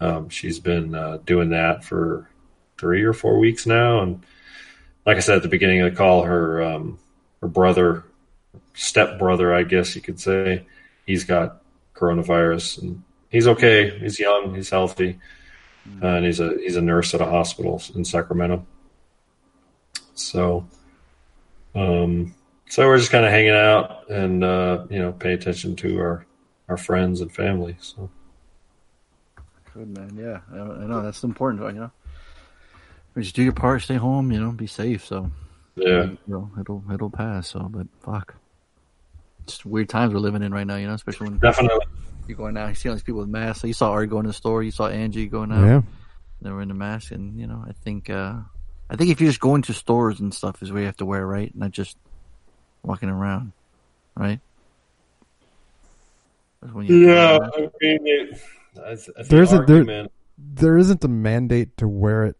um, 0.00 0.28
she's 0.28 0.58
been 0.58 0.94
uh, 0.94 1.18
doing 1.24 1.50
that 1.50 1.84
for 1.84 2.28
three 2.78 3.02
or 3.04 3.12
four 3.12 3.38
weeks 3.38 3.64
now. 3.66 4.00
And 4.02 4.24
like 5.06 5.16
I 5.16 5.20
said 5.20 5.36
at 5.36 5.42
the 5.42 5.48
beginning 5.48 5.80
of 5.82 5.90
the 5.92 5.96
call, 5.96 6.22
her 6.24 6.62
um, 6.62 6.98
her 7.40 7.48
brother, 7.48 8.04
step 8.74 9.18
brother, 9.18 9.54
I 9.54 9.62
guess 9.62 9.94
you 9.96 10.02
could 10.02 10.18
say, 10.20 10.66
he's 11.06 11.24
got 11.24 11.62
coronavirus, 11.94 12.82
and 12.82 13.02
he's 13.32 13.48
okay. 13.48 13.98
He's 13.98 14.20
young, 14.20 14.54
he's 14.54 14.70
healthy, 14.70 15.18
uh, 16.00 16.06
and 16.06 16.24
he's 16.24 16.38
a 16.38 16.56
he's 16.58 16.76
a 16.76 16.80
nurse 16.82 17.12
at 17.14 17.20
a 17.20 17.26
hospital 17.26 17.82
in 17.96 18.04
Sacramento. 18.04 18.64
So. 20.14 20.66
Um, 21.74 22.34
so 22.68 22.86
we're 22.86 22.98
just 22.98 23.10
kind 23.10 23.24
of 23.24 23.30
hanging 23.30 23.50
out 23.54 24.10
and 24.10 24.44
uh, 24.44 24.84
you 24.90 24.98
know 24.98 25.12
pay 25.12 25.32
attention 25.32 25.74
to 25.76 25.98
our 26.00 26.26
our 26.68 26.76
friends 26.76 27.20
and 27.22 27.32
family. 27.32 27.76
So 27.80 28.10
Good 29.74 29.88
man. 29.96 30.14
Yeah, 30.16 30.40
I 30.52 30.82
I 30.82 30.86
know 30.86 31.00
that's 31.02 31.24
important. 31.24 31.62
You 31.74 31.80
know, 31.80 31.90
we 33.14 33.22
just 33.22 33.34
do 33.34 33.42
your 33.42 33.52
part, 33.54 33.80
stay 33.82 33.94
home. 33.96 34.30
You 34.32 34.40
know, 34.40 34.52
be 34.52 34.66
safe. 34.66 35.04
So 35.06 35.30
Yeah. 35.76 36.04
you 36.04 36.18
know, 36.26 36.50
it'll 36.60 36.84
it'll 36.92 37.10
pass. 37.10 37.48
So, 37.48 37.60
but 37.70 37.86
fuck, 38.00 38.34
it's 39.44 39.64
weird 39.64 39.88
times 39.88 40.12
we're 40.12 40.20
living 40.20 40.42
in 40.42 40.52
right 40.52 40.66
now. 40.66 40.76
You 40.76 40.88
know, 40.88 40.94
especially 40.94 41.28
when 41.30 41.38
Definitely. 41.38 41.86
You're 42.32 42.44
going 42.44 42.56
out, 42.56 42.68
you 42.70 42.74
see 42.74 42.88
all 42.88 42.94
these 42.94 43.02
people 43.02 43.20
with 43.20 43.28
masks. 43.28 43.60
So 43.60 43.66
you 43.66 43.72
saw 43.74 43.90
Ari 43.92 44.06
going 44.06 44.24
to 44.24 44.28
the 44.28 44.34
store, 44.34 44.62
you 44.62 44.70
saw 44.70 44.88
Angie 44.88 45.26
going 45.28 45.52
out. 45.52 45.64
Yeah. 45.66 45.82
they 46.40 46.50
were 46.50 46.62
in 46.62 46.68
the 46.68 46.74
mask, 46.74 47.12
and 47.12 47.38
you 47.38 47.46
know, 47.46 47.62
I 47.66 47.72
think 47.84 48.08
uh 48.10 48.34
I 48.90 48.96
think 48.96 49.10
if 49.10 49.20
you're 49.20 49.30
just 49.30 49.40
going 49.40 49.62
to 49.62 49.72
stores 49.74 50.20
and 50.20 50.34
stuff 50.34 50.62
is 50.62 50.70
where 50.72 50.80
you 50.80 50.86
have 50.86 50.96
to 50.98 51.06
wear, 51.06 51.26
right? 51.26 51.54
Not 51.54 51.70
just 51.70 51.96
walking 52.82 53.08
around, 53.08 53.52
right? 54.16 54.40
That's 56.60 56.74
when 56.74 56.86
you 56.86 57.08
have 57.08 57.38
to 57.38 57.50
wear 57.50 57.58
a 57.60 57.62
mask. 57.62 57.74
I 57.82 57.86
mean, 57.86 57.98
it, 58.06 58.40
I, 58.78 58.94
th- 58.94 59.08
I 59.10 59.22
think 59.22 59.28
There 59.28 59.42
isn't 59.42 59.66
there, 59.66 60.08
there 60.38 60.78
isn't 60.78 61.04
a 61.04 61.08
mandate 61.08 61.76
to 61.78 61.88
wear 61.88 62.24
it 62.26 62.36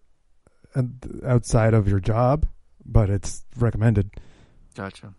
outside 1.27 1.75
of 1.75 1.89
your 1.89 2.01
job, 2.01 2.47
but 2.85 3.11
it's 3.11 3.45
recommended. 3.59 4.11
Gotcha. 4.75 5.15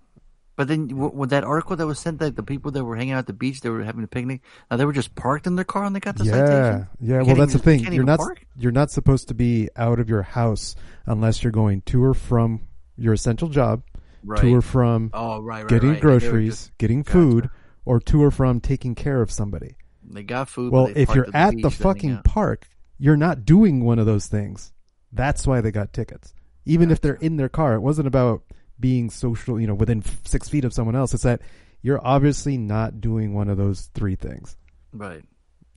But 0.56 0.68
then, 0.68 0.88
with 1.16 1.32
that 1.32 1.44
article 1.44 1.76
that 1.76 1.88
was 1.88 1.98
sent, 2.00 2.20
that 2.20 2.36
the 2.36 2.44
people 2.44 2.70
that 2.72 2.84
were 2.84 2.96
hanging 2.96 3.14
out 3.14 3.20
at 3.20 3.26
the 3.28 3.34
beach, 3.34 3.62
they 3.62 3.70
were 3.70 3.84
having 3.84 4.04
a 4.04 4.08
picnic. 4.08 4.42
Now 4.70 4.78
they 4.78 4.86
were 4.86 4.94
just 4.94 5.16
parked 5.16 5.48
in 5.48 5.56
their 5.56 5.66
car 5.66 5.84
and 5.86 5.96
they 5.96 6.00
got 6.00 6.16
the 6.16 6.26
yeah, 6.26 6.32
citation. 6.32 6.88
yeah. 7.00 7.20
You 7.22 7.26
Well, 7.26 7.36
that's 7.36 7.54
the 7.54 7.60
thing. 7.60 7.92
You're 7.92 8.04
not 8.04 8.20
park? 8.20 8.46
you're 8.56 8.72
not 8.72 8.92
supposed 8.92 9.30
to 9.30 9.34
be 9.34 9.70
out 9.76 10.00
of 10.00 10.10
your 10.10 10.22
house 10.22 10.76
unless 11.08 11.42
you're 11.44 11.52
going 11.52 11.82
to 11.88 12.04
or 12.04 12.14
from 12.14 12.62
your 12.98 13.14
essential 13.14 13.48
job, 13.50 13.82
Right. 14.24 14.40
to 14.42 14.56
or 14.56 14.62
from 14.62 15.10
Oh, 15.14 15.42
right, 15.42 15.62
right, 15.64 15.68
getting 15.70 15.90
right. 15.94 16.02
Groceries, 16.02 16.56
just- 16.66 16.78
getting 16.78 17.04
food, 17.04 17.50
or 17.84 18.00
to 18.02 18.24
or 18.24 18.30
from 18.30 18.60
taking 18.62 18.94
care 18.94 19.22
of 19.24 19.32
somebody. 19.32 19.76
They 20.08 20.22
got 20.22 20.50
food. 20.50 20.72
Well, 20.72 20.92
if 20.96 21.16
you're 21.16 21.28
at 21.34 21.56
beach 21.56 21.64
the 21.64 21.70
to 21.72 21.76
fucking 21.76 22.22
park, 22.24 22.68
you're 23.00 23.18
not 23.18 23.44
doing 23.44 23.84
one 23.84 23.98
of 23.98 24.06
those 24.06 24.28
things. 24.28 24.72
That's 25.12 25.48
why 25.48 25.62
they 25.62 25.72
got 25.72 25.94
tickets. 25.94 26.34
Even 26.66 26.92
if 26.92 27.02
they're 27.02 27.16
in 27.16 27.38
their 27.38 27.50
car, 27.50 27.74
it 27.74 27.80
wasn't 27.82 28.08
about 28.08 28.44
being 28.80 29.10
social, 29.10 29.60
you 29.60 29.68
know, 29.68 29.74
within 29.74 30.04
six 30.26 30.50
feet 30.50 30.66
of 30.66 30.74
someone 30.74 30.96
else. 30.96 31.14
It's 31.14 31.24
that 31.24 31.42
you're 31.82 32.06
obviously 32.06 32.58
not 32.58 33.02
doing 33.02 33.34
one 33.34 33.50
of 33.50 33.58
those 33.58 33.90
three 33.94 34.16
things. 34.16 34.56
right? 34.94 35.24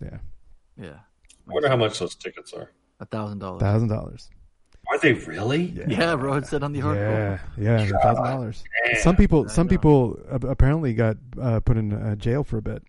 Yeah, 0.02 0.18
Yeah, 0.80 0.98
I 1.48 1.52
wonder 1.52 1.68
how 1.68 1.76
much 1.76 1.98
those 1.98 2.14
tickets 2.14 2.52
are. 2.52 2.70
a 3.00 3.06
thousand 3.06 3.38
dollars. 3.38 3.60
thousand 3.62 3.88
dollars. 3.88 4.28
Are 4.88 4.98
they 5.00 5.14
really? 5.14 5.74
Yeah, 5.88 6.14
bro. 6.14 6.34
It 6.34 6.46
said 6.46 6.62
on 6.62 6.72
the 6.72 6.82
article. 6.82 7.10
Yeah, 7.10 7.38
yeah, 7.58 7.82
a 7.82 7.98
thousand 8.02 8.24
dollars. 8.24 8.62
Some 9.00 9.16
people, 9.16 9.48
some 9.48 9.66
people 9.66 10.16
uh, 10.30 10.38
apparently 10.46 10.94
got 10.94 11.16
uh, 11.40 11.58
put 11.60 11.76
in 11.76 11.92
uh, 11.92 12.14
jail 12.14 12.44
for 12.44 12.58
a 12.58 12.62
bit. 12.62 12.84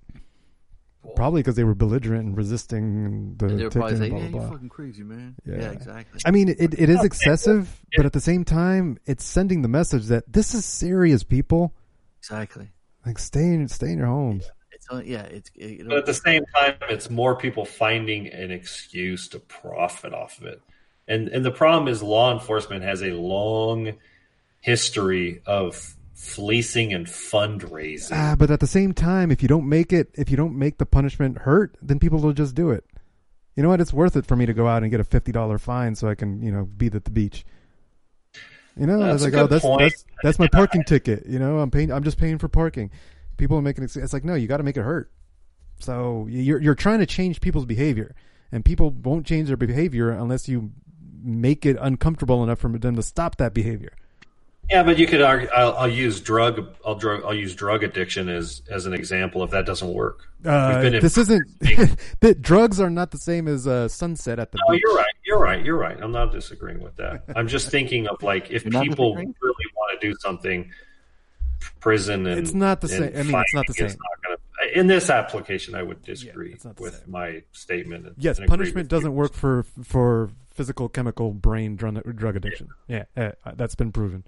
Probably 1.16 1.42
because 1.42 1.56
they 1.56 1.64
were 1.64 1.76
belligerent 1.76 2.26
and 2.26 2.38
resisting 2.38 3.36
the 3.38 3.48
And 3.48 3.60
they 3.60 3.64
were 3.64 3.70
probably 3.70 3.94
ticket 3.94 4.00
saying, 4.00 4.14
and 4.14 4.22
"Yeah, 4.24 4.30
blah 4.30 4.30
you're 4.30 4.32
blah 4.32 4.40
blah. 4.42 4.52
fucking 4.52 4.70
crazy, 4.70 5.04
man." 5.04 5.36
Yeah. 5.46 5.56
Yeah, 5.56 5.72
exactly. 5.72 6.22
I 6.26 6.32
mean, 6.32 6.50
it 6.50 6.60
it 6.60 6.90
is 6.90 7.00
oh, 7.00 7.06
excessive, 7.06 7.82
but 7.96 8.06
at 8.06 8.14
the 8.14 8.22
same 8.22 8.44
time, 8.44 8.98
it's 9.06 9.24
sending 9.24 9.62
the 9.62 9.68
message 9.68 10.06
that 10.08 10.32
this 10.32 10.54
is 10.54 10.66
serious, 10.66 11.24
people. 11.24 11.74
Exactly. 12.20 12.70
Like 13.06 13.20
stay 13.20 13.46
in 13.46 13.68
stay 13.68 13.92
in 13.92 14.00
your 14.00 14.08
homes. 14.08 14.50
It's 14.72 14.88
only, 14.92 15.10
yeah. 15.10 15.24
It's 15.24 15.50
uh, 15.50 15.66
it, 15.66 15.88
But 15.88 15.98
at 15.98 16.06
the 16.06 16.14
same 16.14 16.44
time, 16.56 16.76
it's 16.90 17.10
more 17.10 17.36
people 17.36 17.66
finding 17.66 18.28
an 18.28 18.52
excuse 18.52 19.28
to 19.30 19.40
profit 19.40 20.14
off 20.14 20.40
of 20.40 20.46
it. 20.46 20.62
And 21.08 21.30
and 21.30 21.44
the 21.44 21.52
problem 21.52 21.88
is 21.88 22.04
law 22.04 22.34
enforcement 22.34 22.84
has 22.84 23.02
a 23.02 23.12
long 23.12 23.94
history 24.62 25.42
of 25.46 25.96
fleecing 26.18 26.94
and 26.94 27.06
fundraising. 27.06 28.12
Ah, 28.12 28.36
but 28.38 28.50
at 28.50 28.60
the 28.60 28.68
same 28.68 28.92
time, 28.92 29.32
if 29.32 29.44
you 29.44 29.48
don't 29.48 29.70
make 29.70 29.94
it, 29.94 30.10
if 30.16 30.32
you 30.32 30.36
don't 30.36 30.58
make 30.58 30.80
the 30.80 30.86
punishment 30.86 31.38
hurt, 31.40 31.78
then 31.80 32.00
people 32.00 32.20
will 32.20 32.34
just 32.34 32.56
do 32.56 32.72
it. 32.72 32.84
You 33.56 33.62
know 33.62 33.70
what? 33.70 33.80
It's 33.80 33.94
worth 33.94 34.16
it 34.16 34.26
for 34.26 34.36
me 34.36 34.48
to 34.48 34.54
go 34.54 34.68
out 34.68 34.82
and 34.82 34.90
get 34.90 35.00
a 35.00 35.04
fifty 35.04 35.32
dollar 35.32 35.60
fine 35.60 35.96
so 35.96 36.10
I 36.10 36.16
can, 36.16 36.42
you 36.42 36.52
know, 36.52 36.66
be 36.66 36.88
at 36.88 37.06
the 37.06 37.12
beach. 37.12 37.46
You 38.76 38.88
know, 38.88 39.02
I 39.02 39.14
was 39.14 39.24
like, 39.24 39.34
oh, 39.36 39.48
that's 39.48 39.64
point. 39.64 39.82
that's 39.82 40.06
that's 40.24 40.40
my 40.40 40.48
parking 40.48 40.84
ticket. 40.84 41.26
You 41.28 41.38
know, 41.38 41.60
I'm 41.60 41.70
paying. 41.70 41.92
I'm 41.92 42.04
just 42.04 42.18
paying 42.18 42.40
for 42.40 42.48
parking. 42.48 42.90
People 43.38 43.58
are 43.58 43.62
making 43.62 43.84
it. 43.84 43.96
It's 43.96 44.14
like, 44.14 44.26
no, 44.26 44.34
you 44.34 44.48
got 44.48 44.58
to 44.58 44.64
make 44.64 44.78
it 44.78 44.84
hurt. 44.84 45.12
So 45.80 46.26
you're 46.30 46.62
you're 46.62 46.76
trying 46.76 47.00
to 47.00 47.06
change 47.06 47.42
people's 47.42 47.66
behavior, 47.66 48.16
and 48.52 48.66
people 48.66 48.90
won't 48.90 49.26
change 49.26 49.48
their 49.48 49.58
behavior 49.58 50.10
unless 50.10 50.48
you 50.50 50.72
make 51.24 51.66
it 51.66 51.78
uncomfortable 51.80 52.44
enough 52.44 52.60
for 52.60 52.70
them 52.70 52.96
to 52.96 53.04
stop 53.04 53.38
that 53.38 53.54
behavior. 53.54 53.94
Yeah, 54.70 54.84
but 54.84 54.98
you 55.00 55.08
could 55.08 55.22
argue. 55.22 55.48
I'll, 55.56 55.74
I'll 55.78 55.88
use 55.88 56.20
drug. 56.20 56.68
I'll 56.86 56.96
drug. 56.96 57.24
I'll 57.24 57.34
use 57.34 57.56
drug 57.56 57.84
addiction 57.84 58.28
as 58.28 58.62
as 58.70 58.86
an 58.86 58.94
example. 58.94 59.44
If 59.44 59.52
that 59.52 59.66
doesn't 59.66 59.94
work, 59.94 60.28
Uh, 60.46 60.80
We've 60.84 60.94
in- 60.96 61.02
this 61.02 61.18
isn't. 61.18 61.48
the 62.20 62.36
drugs 62.36 62.80
are 62.82 62.90
not 62.90 63.12
the 63.12 63.18
same 63.18 63.48
as 63.48 63.66
uh, 63.66 63.88
sunset 63.88 64.40
at 64.40 64.52
the. 64.52 64.60
No, 64.68 64.74
beach. 64.74 64.82
you're 64.86 64.96
right. 64.96 65.14
You're 65.26 65.40
right. 65.40 65.66
You're 65.66 65.78
right. 65.78 65.98
I'm 66.02 66.12
not 66.12 66.32
disagreeing 66.34 66.82
with 66.82 66.96
that. 66.98 67.24
I'm 67.36 67.48
just 67.48 67.70
thinking 67.70 68.08
of 68.08 68.22
like 68.22 68.52
if 68.52 68.66
You're 68.66 68.82
people 68.84 69.16
really 69.16 69.34
want 69.76 70.02
to 70.02 70.08
do 70.08 70.14
something, 70.20 70.70
prison 71.80 72.28
and 72.28 72.40
It's 72.40 72.54
not 72.54 72.82
the 72.82 72.90
same. 72.90 73.04
I 73.04 73.24
mean, 73.24 73.36
it's 73.36 73.54
not 73.54 73.68
the 73.68 73.74
same. 73.74 73.88
not 73.88 73.98
gonna- 74.24 74.38
in 74.74 74.88
this 74.88 75.10
application, 75.10 75.76
I 75.76 75.84
would 75.84 76.04
disagree 76.04 76.58
with 76.78 77.08
my 77.08 77.42
statement. 77.54 78.06
and- 78.08 78.16
Yes, 78.18 78.38
and 78.38 78.48
punishment 78.50 78.90
doesn't 78.90 79.14
work 79.16 79.34
for 79.34 79.64
for 79.84 80.30
physical, 80.50 80.90
chemical, 80.90 81.32
brain 81.32 81.76
drug, 81.78 82.02
drug 82.18 82.36
addiction. 82.36 82.68
Yeah, 82.88 83.06
uh, 83.16 83.32
that's 83.56 83.76
been 83.76 83.92
proven. 83.94 84.24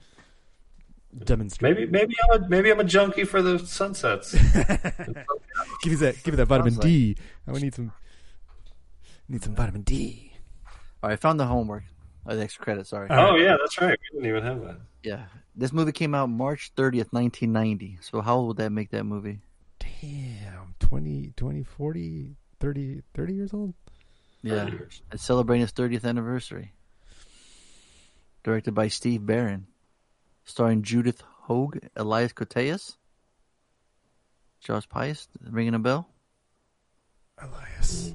Demonstrated. 1.18 1.92
Maybe 1.92 1.92
maybe 1.92 2.16
I'm 2.24 2.44
a, 2.44 2.50
maybe 2.50 2.72
I'm 2.72 2.80
a 2.80 2.84
junkie 2.84 3.24
for 3.24 3.42
the 3.42 3.58
sunsets. 3.58 4.34
give 4.34 4.46
me 5.86 5.96
that. 5.96 6.24
Give 6.24 6.34
me 6.34 6.36
that 6.36 6.46
vitamin 6.46 6.74
Sounds 6.74 6.86
D. 6.86 7.16
I 7.48 7.52
would 7.52 7.64
need 7.64 7.74
some. 7.74 7.92
Need 9.28 9.44
some 9.44 9.56
vitamin 9.56 9.82
D. 9.82 10.34
All 11.02 11.10
right, 11.10 11.14
I 11.14 11.16
found 11.16 11.40
the 11.40 11.46
homework. 11.46 11.84
Oh, 12.28 12.36
the 12.36 12.44
extra 12.44 12.64
credit. 12.64 12.86
Sorry. 12.86 13.08
oh 13.10 13.36
yeah, 13.36 13.58
that's 13.60 13.82
right. 13.82 13.98
We 14.14 14.20
didn't 14.20 14.30
even 14.30 14.44
have 14.44 14.62
that. 14.62 14.82
Yeah, 15.02 15.26
this 15.56 15.74
movie 15.74 15.94
came 15.94 16.14
out 16.14 16.30
March 16.30 16.72
thirtieth, 16.76 17.12
nineteen 17.12 17.52
ninety. 17.52 17.98
So 18.02 18.22
how 18.22 18.38
old 18.38 18.48
would 18.50 18.58
that 18.58 18.72
make 18.72 18.92
that 18.92 19.04
movie? 19.04 19.40
Damn, 19.80 20.76
20, 20.80 21.34
20, 21.36 21.64
40, 21.64 22.36
30, 22.60 23.02
30 23.14 23.34
years 23.34 23.54
old. 23.54 23.74
Yeah, 24.44 24.70
it's 25.12 25.24
celebrating 25.24 25.64
its 25.64 25.72
thirtieth 25.72 26.06
anniversary. 26.06 26.74
Directed 28.44 28.74
by 28.74 28.88
Steve 28.90 29.26
Barron, 29.26 29.68
starring 30.50 30.84
Judith 30.84 31.22
Hoag, 31.44 31.80
Elias 31.96 32.34
Koteas, 32.34 32.98
Josh 34.60 34.88
Pais. 34.90 35.28
Ringing 35.42 35.76
a 35.76 35.80
bell? 35.80 36.10
Elias. 37.38 38.14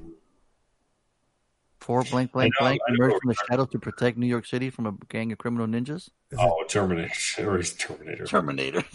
Four 1.80 2.02
blank 2.04 2.32
blank 2.32 2.54
know, 2.58 2.64
blank 2.64 2.80
I 2.88 2.92
emerged 2.94 3.16
from 3.20 3.28
the 3.28 3.36
we're 3.38 3.46
shadows 3.46 3.68
to 3.72 3.78
protect 3.78 4.16
New 4.16 4.26
York 4.26 4.46
City 4.46 4.70
from 4.70 4.86
a 4.86 4.94
gang 5.08 5.32
of 5.32 5.38
criminal 5.38 5.66
ninjas. 5.66 6.08
Oh, 6.38 6.64
Terminator 6.66 7.50
or 7.50 7.62
Terminator. 7.62 8.24
Terminator. 8.24 8.84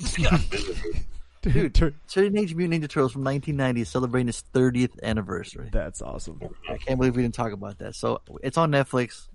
Dude, 1.42 1.96
Teenage 2.10 2.54
Mutant 2.54 2.84
Ninja 2.84 2.90
Turtles 2.90 3.14
from 3.14 3.24
1990 3.24 3.82
is 3.82 3.90
celebrating 3.90 4.28
its 4.28 4.44
30th 4.54 5.02
anniversary. 5.02 5.70
That's 5.72 6.02
awesome. 6.02 6.42
I 6.70 6.78
can't 6.78 7.00
believe 7.00 7.16
we 7.16 7.22
didn't 7.22 7.36
talk 7.36 7.54
about 7.54 7.78
that. 7.78 7.96
So 7.96 8.22
it's 8.44 8.58
on 8.58 8.72
Netflix. 8.72 9.28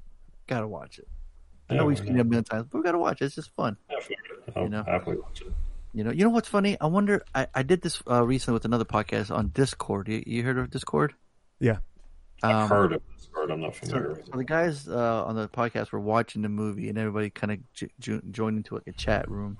Gotta 0.46 0.68
watch 0.68 0.98
it. 0.98 1.08
I 1.70 1.74
know 1.74 1.82
Yeah, 1.82 1.86
we've 1.86 1.98
seen 1.98 2.16
it 2.16 2.20
a 2.20 2.24
million 2.24 2.44
times, 2.44 2.66
but 2.70 2.78
we 2.78 2.84
gotta 2.84 2.98
watch 2.98 3.22
it. 3.22 3.26
It's 3.26 3.34
just 3.36 3.50
fun. 3.54 3.76
I'll 4.54 4.64
You 4.64 4.68
know? 4.68 4.82
happily 4.84 5.16
watch 5.16 5.40
it. 5.42 5.52
You 5.94 6.02
know, 6.04 6.10
you 6.10 6.24
know 6.24 6.30
what's 6.30 6.48
funny? 6.48 6.76
I 6.80 6.86
wonder. 6.86 7.24
I, 7.34 7.46
I 7.54 7.62
did 7.62 7.80
this 7.82 8.02
uh, 8.10 8.24
recently 8.26 8.54
with 8.54 8.64
another 8.64 8.84
podcast 8.84 9.34
on 9.34 9.48
Discord. 9.54 10.08
You, 10.08 10.22
you 10.26 10.42
heard 10.42 10.58
of 10.58 10.68
Discord? 10.70 11.14
Yeah. 11.60 11.78
I've 12.42 12.64
Um, 12.64 12.68
heard 12.68 12.92
of 12.94 13.02
this 13.16 13.28
word. 13.34 13.50
I'm 13.52 13.60
not 13.60 13.76
familiar 13.76 14.02
So, 14.06 14.10
with 14.10 14.26
so 14.26 14.36
the 14.38 14.44
guys 14.44 14.88
uh, 14.88 15.24
on 15.24 15.36
the 15.36 15.48
podcast 15.48 15.92
were 15.92 16.00
watching 16.00 16.42
the 16.42 16.48
movie, 16.48 16.88
and 16.88 16.98
everybody 16.98 17.30
kind 17.30 17.52
of 17.52 17.72
j- 17.74 17.90
j- 18.00 18.20
joined 18.32 18.56
into 18.56 18.74
like 18.74 18.88
a 18.88 18.92
chat 18.92 19.30
room, 19.30 19.56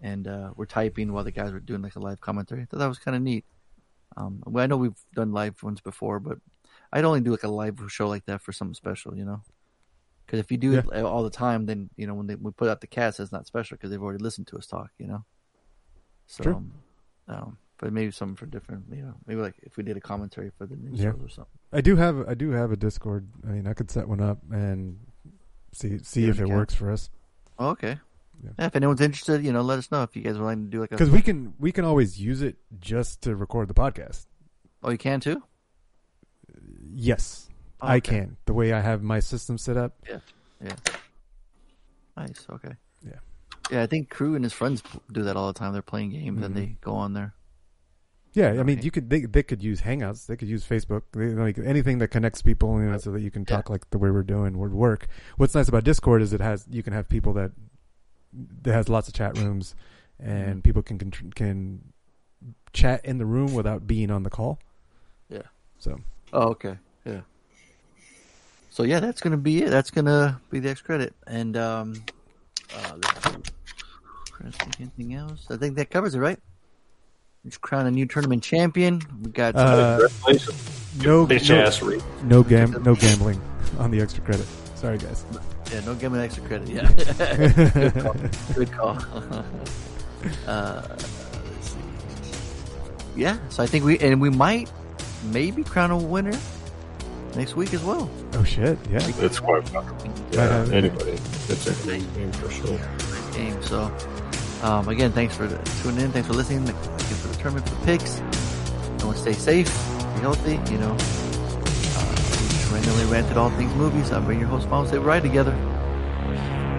and 0.00 0.26
uh, 0.26 0.50
we're 0.56 0.66
typing 0.66 1.12
while 1.12 1.22
the 1.24 1.30
guys 1.30 1.52
were 1.52 1.60
doing 1.60 1.80
like 1.80 1.94
a 1.94 2.00
live 2.00 2.20
commentary. 2.20 2.62
I 2.62 2.64
thought 2.64 2.78
that 2.80 2.88
was 2.88 2.98
kind 2.98 3.16
of 3.16 3.22
neat. 3.22 3.44
Um, 4.16 4.42
well, 4.46 4.64
I 4.64 4.66
know 4.66 4.76
we've 4.76 4.98
done 5.14 5.32
live 5.32 5.62
ones 5.62 5.80
before, 5.80 6.18
but 6.18 6.38
I'd 6.92 7.04
only 7.04 7.20
do 7.20 7.30
like 7.30 7.44
a 7.44 7.48
live 7.48 7.78
show 7.86 8.08
like 8.08 8.26
that 8.26 8.42
for 8.42 8.50
something 8.52 8.74
special, 8.74 9.16
you 9.16 9.24
know. 9.24 9.42
Because 10.28 10.40
if 10.40 10.52
you 10.52 10.58
do 10.58 10.74
it 10.74 11.02
all 11.04 11.22
the 11.22 11.30
time, 11.30 11.64
then 11.64 11.88
you 11.96 12.06
know 12.06 12.12
when 12.12 12.26
they, 12.26 12.34
we 12.34 12.50
put 12.50 12.68
out 12.68 12.82
the 12.82 12.86
cast, 12.86 13.18
it's 13.18 13.32
not 13.32 13.46
special 13.46 13.78
because 13.78 13.90
they've 13.90 14.02
already 14.02 14.22
listened 14.22 14.46
to 14.48 14.58
us 14.58 14.66
talk, 14.66 14.90
you 14.98 15.06
know. 15.06 15.24
So, 16.26 16.42
True. 16.44 16.64
um, 17.28 17.56
but 17.78 17.94
maybe 17.94 18.10
something 18.10 18.36
for 18.36 18.44
different, 18.44 18.84
you 18.92 19.00
know, 19.00 19.14
maybe 19.26 19.40
like 19.40 19.54
if 19.62 19.78
we 19.78 19.84
did 19.84 19.96
a 19.96 20.00
commentary 20.02 20.50
for 20.58 20.66
the 20.66 20.76
news 20.76 21.00
Yeah. 21.00 21.12
shows 21.12 21.22
or 21.22 21.28
something. 21.30 21.58
I 21.72 21.80
do 21.80 21.96
have 21.96 22.28
I 22.28 22.34
do 22.34 22.50
have 22.50 22.72
a 22.72 22.76
Discord. 22.76 23.26
I 23.42 23.52
mean, 23.52 23.66
I 23.66 23.72
could 23.72 23.90
set 23.90 24.06
one 24.06 24.20
up 24.20 24.38
and 24.52 24.98
see 25.72 25.98
see 26.02 26.24
Yeah, 26.24 26.30
if 26.32 26.40
it 26.40 26.48
works 26.50 26.74
for 26.74 26.90
us. 26.90 27.08
Oh, 27.58 27.70
okay. 27.70 27.98
Yeah. 28.44 28.66
if 28.66 28.76
anyone's 28.76 29.00
interested, 29.00 29.42
you 29.42 29.52
know, 29.52 29.62
let 29.62 29.78
us 29.78 29.90
know 29.90 30.02
if 30.02 30.14
you 30.14 30.20
guys 30.22 30.36
would 30.38 30.44
like 30.44 30.58
to 30.58 30.64
do 30.64 30.80
like 30.80 30.90
a 30.92 30.94
Because 30.94 31.10
we 31.10 31.22
can 31.22 31.54
we 31.58 31.72
can 31.72 31.86
always 31.86 32.20
use 32.20 32.42
it 32.42 32.56
just 32.78 33.22
to 33.22 33.34
record 33.34 33.68
the 33.68 33.74
podcast. 33.74 34.26
Oh, 34.82 34.90
you 34.90 34.98
can 34.98 35.20
too. 35.20 35.42
Yes, 36.92 37.47
Oh, 37.80 37.86
I 37.86 37.96
okay. 37.98 38.18
can. 38.20 38.36
The 38.46 38.52
way 38.54 38.72
I 38.72 38.80
have 38.80 39.02
my 39.02 39.20
system 39.20 39.58
set 39.58 39.76
up. 39.76 39.94
Yeah, 40.08 40.18
yeah. 40.64 40.74
Nice. 42.16 42.46
Okay. 42.50 42.72
Yeah. 43.04 43.18
Yeah, 43.70 43.82
I 43.82 43.86
think 43.86 44.10
Crew 44.10 44.34
and 44.34 44.44
his 44.44 44.52
friends 44.52 44.82
do 45.12 45.22
that 45.24 45.36
all 45.36 45.46
the 45.52 45.58
time. 45.58 45.72
They're 45.72 45.82
playing 45.82 46.10
games 46.10 46.42
and 46.42 46.54
Mhm. 46.54 46.58
they 46.58 46.66
go 46.80 46.94
on 46.94 47.12
there. 47.12 47.34
Yeah, 48.34 48.60
I 48.60 48.62
mean, 48.62 48.82
you 48.82 48.90
could 48.90 49.08
they 49.10 49.22
they 49.22 49.42
could 49.42 49.62
use 49.62 49.80
Hangouts, 49.80 50.26
they 50.26 50.36
could 50.36 50.48
use 50.48 50.64
Facebook, 50.64 51.02
they, 51.12 51.28
like 51.30 51.58
anything 51.58 51.98
that 51.98 52.08
connects 52.08 52.42
people, 52.42 52.80
you 52.80 52.90
know, 52.90 52.98
so 52.98 53.10
that 53.12 53.20
you 53.20 53.30
can 53.30 53.44
talk 53.44 53.70
like 53.70 53.88
the 53.90 53.98
way 53.98 54.10
we're 54.10 54.22
doing 54.22 54.58
would 54.58 54.72
work. 54.72 55.06
What's 55.36 55.54
nice 55.54 55.68
about 55.68 55.84
Discord 55.84 56.22
is 56.22 56.32
it 56.32 56.40
has 56.40 56.66
you 56.70 56.82
can 56.82 56.92
have 56.92 57.08
people 57.08 57.32
that 57.34 57.52
that 58.62 58.74
has 58.74 58.88
lots 58.88 59.08
of 59.08 59.14
chat 59.14 59.36
rooms, 59.38 59.74
and 60.20 60.62
people 60.62 60.82
can 60.82 60.98
can, 60.98 61.10
can 61.32 61.92
chat 62.72 63.04
in 63.04 63.18
the 63.18 63.26
room 63.26 63.54
without 63.54 63.86
being 63.86 64.10
on 64.10 64.22
the 64.24 64.30
call. 64.30 64.58
Yeah. 65.28 65.42
So 65.78 65.98
Oh, 66.32 66.48
okay. 66.50 66.78
Yeah. 67.04 67.22
So 68.78 68.84
yeah, 68.84 69.00
that's 69.00 69.20
gonna 69.20 69.36
be 69.36 69.64
it. 69.64 69.70
That's 69.70 69.90
gonna 69.90 70.40
be 70.50 70.60
the 70.60 70.70
X 70.70 70.82
credit. 70.82 71.12
And 71.26 71.56
um, 71.56 72.04
uh, 72.72 72.92
let's 72.94 73.24
see. 73.24 73.36
Trying 74.26 74.52
to 74.52 74.58
think 74.58 74.80
anything 74.80 75.14
else? 75.14 75.48
I 75.50 75.56
think 75.56 75.74
that 75.74 75.90
covers 75.90 76.14
it, 76.14 76.20
right? 76.20 76.38
We 77.42 77.50
just 77.50 77.60
crown 77.60 77.88
a 77.88 77.90
new 77.90 78.06
tournament 78.06 78.44
champion. 78.44 79.02
We 79.20 79.32
got 79.32 79.56
uh, 79.56 80.06
no 80.98 81.26
no, 81.26 82.00
no 82.22 82.44
gam 82.44 82.80
no 82.84 82.94
gambling 82.94 83.42
on 83.80 83.90
the 83.90 84.00
extra 84.00 84.22
credit. 84.22 84.46
Sorry 84.76 84.96
guys. 84.96 85.24
Yeah, 85.72 85.80
no 85.80 85.96
gambling 85.96 85.98
give 85.98 86.12
me 86.12 86.20
extra 86.20 86.46
credit. 86.46 86.68
Yeah, 86.68 86.92
good 87.74 87.94
call. 88.00 88.14
Good 88.54 88.72
call. 88.78 89.44
uh, 90.46 90.82
let's 90.88 91.68
see. 91.68 91.78
Yeah, 93.16 93.38
so 93.48 93.64
I 93.64 93.66
think 93.66 93.84
we 93.84 93.98
and 93.98 94.20
we 94.20 94.30
might 94.30 94.70
maybe 95.32 95.64
crown 95.64 95.90
a 95.90 95.98
winner 95.98 96.38
next 97.38 97.54
week 97.56 97.72
as 97.72 97.82
well. 97.84 98.10
Oh 98.34 98.44
shit! 98.44 98.76
Yeah, 98.90 98.98
It's 99.24 99.38
quite 99.40 99.64
possible. 99.72 100.12
Yeah, 100.32 100.42
Uh, 100.42 100.70
anybody. 100.72 101.12
It's 101.48 101.66
a 101.66 101.74
great 101.86 102.04
game 102.14 102.32
for 102.32 102.50
sure. 102.50 102.78
Great 102.98 103.34
game. 103.34 103.62
So, 103.62 103.90
um, 104.62 104.88
again, 104.88 105.12
thanks 105.12 105.34
for 105.36 105.48
tuning 105.82 106.04
in. 106.04 106.12
Thanks 106.12 106.26
for 106.28 106.34
listening. 106.34 106.64
Thank 106.66 107.10
you 107.10 107.16
for 107.16 107.28
the 107.28 107.36
tournament, 107.36 107.68
for 107.68 107.76
the 107.76 107.84
picks. 107.86 108.20
Everyone 108.96 109.16
stay 109.16 109.32
safe, 109.32 109.68
be 110.14 110.20
healthy. 110.20 110.58
You 110.72 110.78
know, 110.78 110.92
uh, 110.92 112.10
we 112.10 112.48
just 112.52 112.72
randomly 112.72 113.04
ranted 113.06 113.36
all 113.36 113.50
things 113.50 113.72
movies. 113.76 114.10
I'm 114.10 114.24
bringing 114.24 114.42
your 114.42 114.50
host, 114.50 114.68
Mom. 114.68 114.86
Say 114.88 114.98
we 114.98 115.04
ride 115.04 115.22
together. 115.22 115.54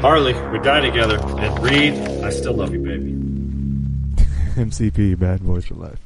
Harley, 0.01 0.33
we 0.51 0.59
die 0.59 0.81
together. 0.81 1.17
And 1.39 1.59
Reed, 1.63 1.93
I 2.23 2.29
still 2.29 2.53
love 2.53 2.73
you, 2.73 2.79
baby. 2.79 3.11
MCP, 4.69 5.17
Bad 5.17 5.41
Boys 5.45 5.65
for 5.65 5.75
Life. 5.75 5.99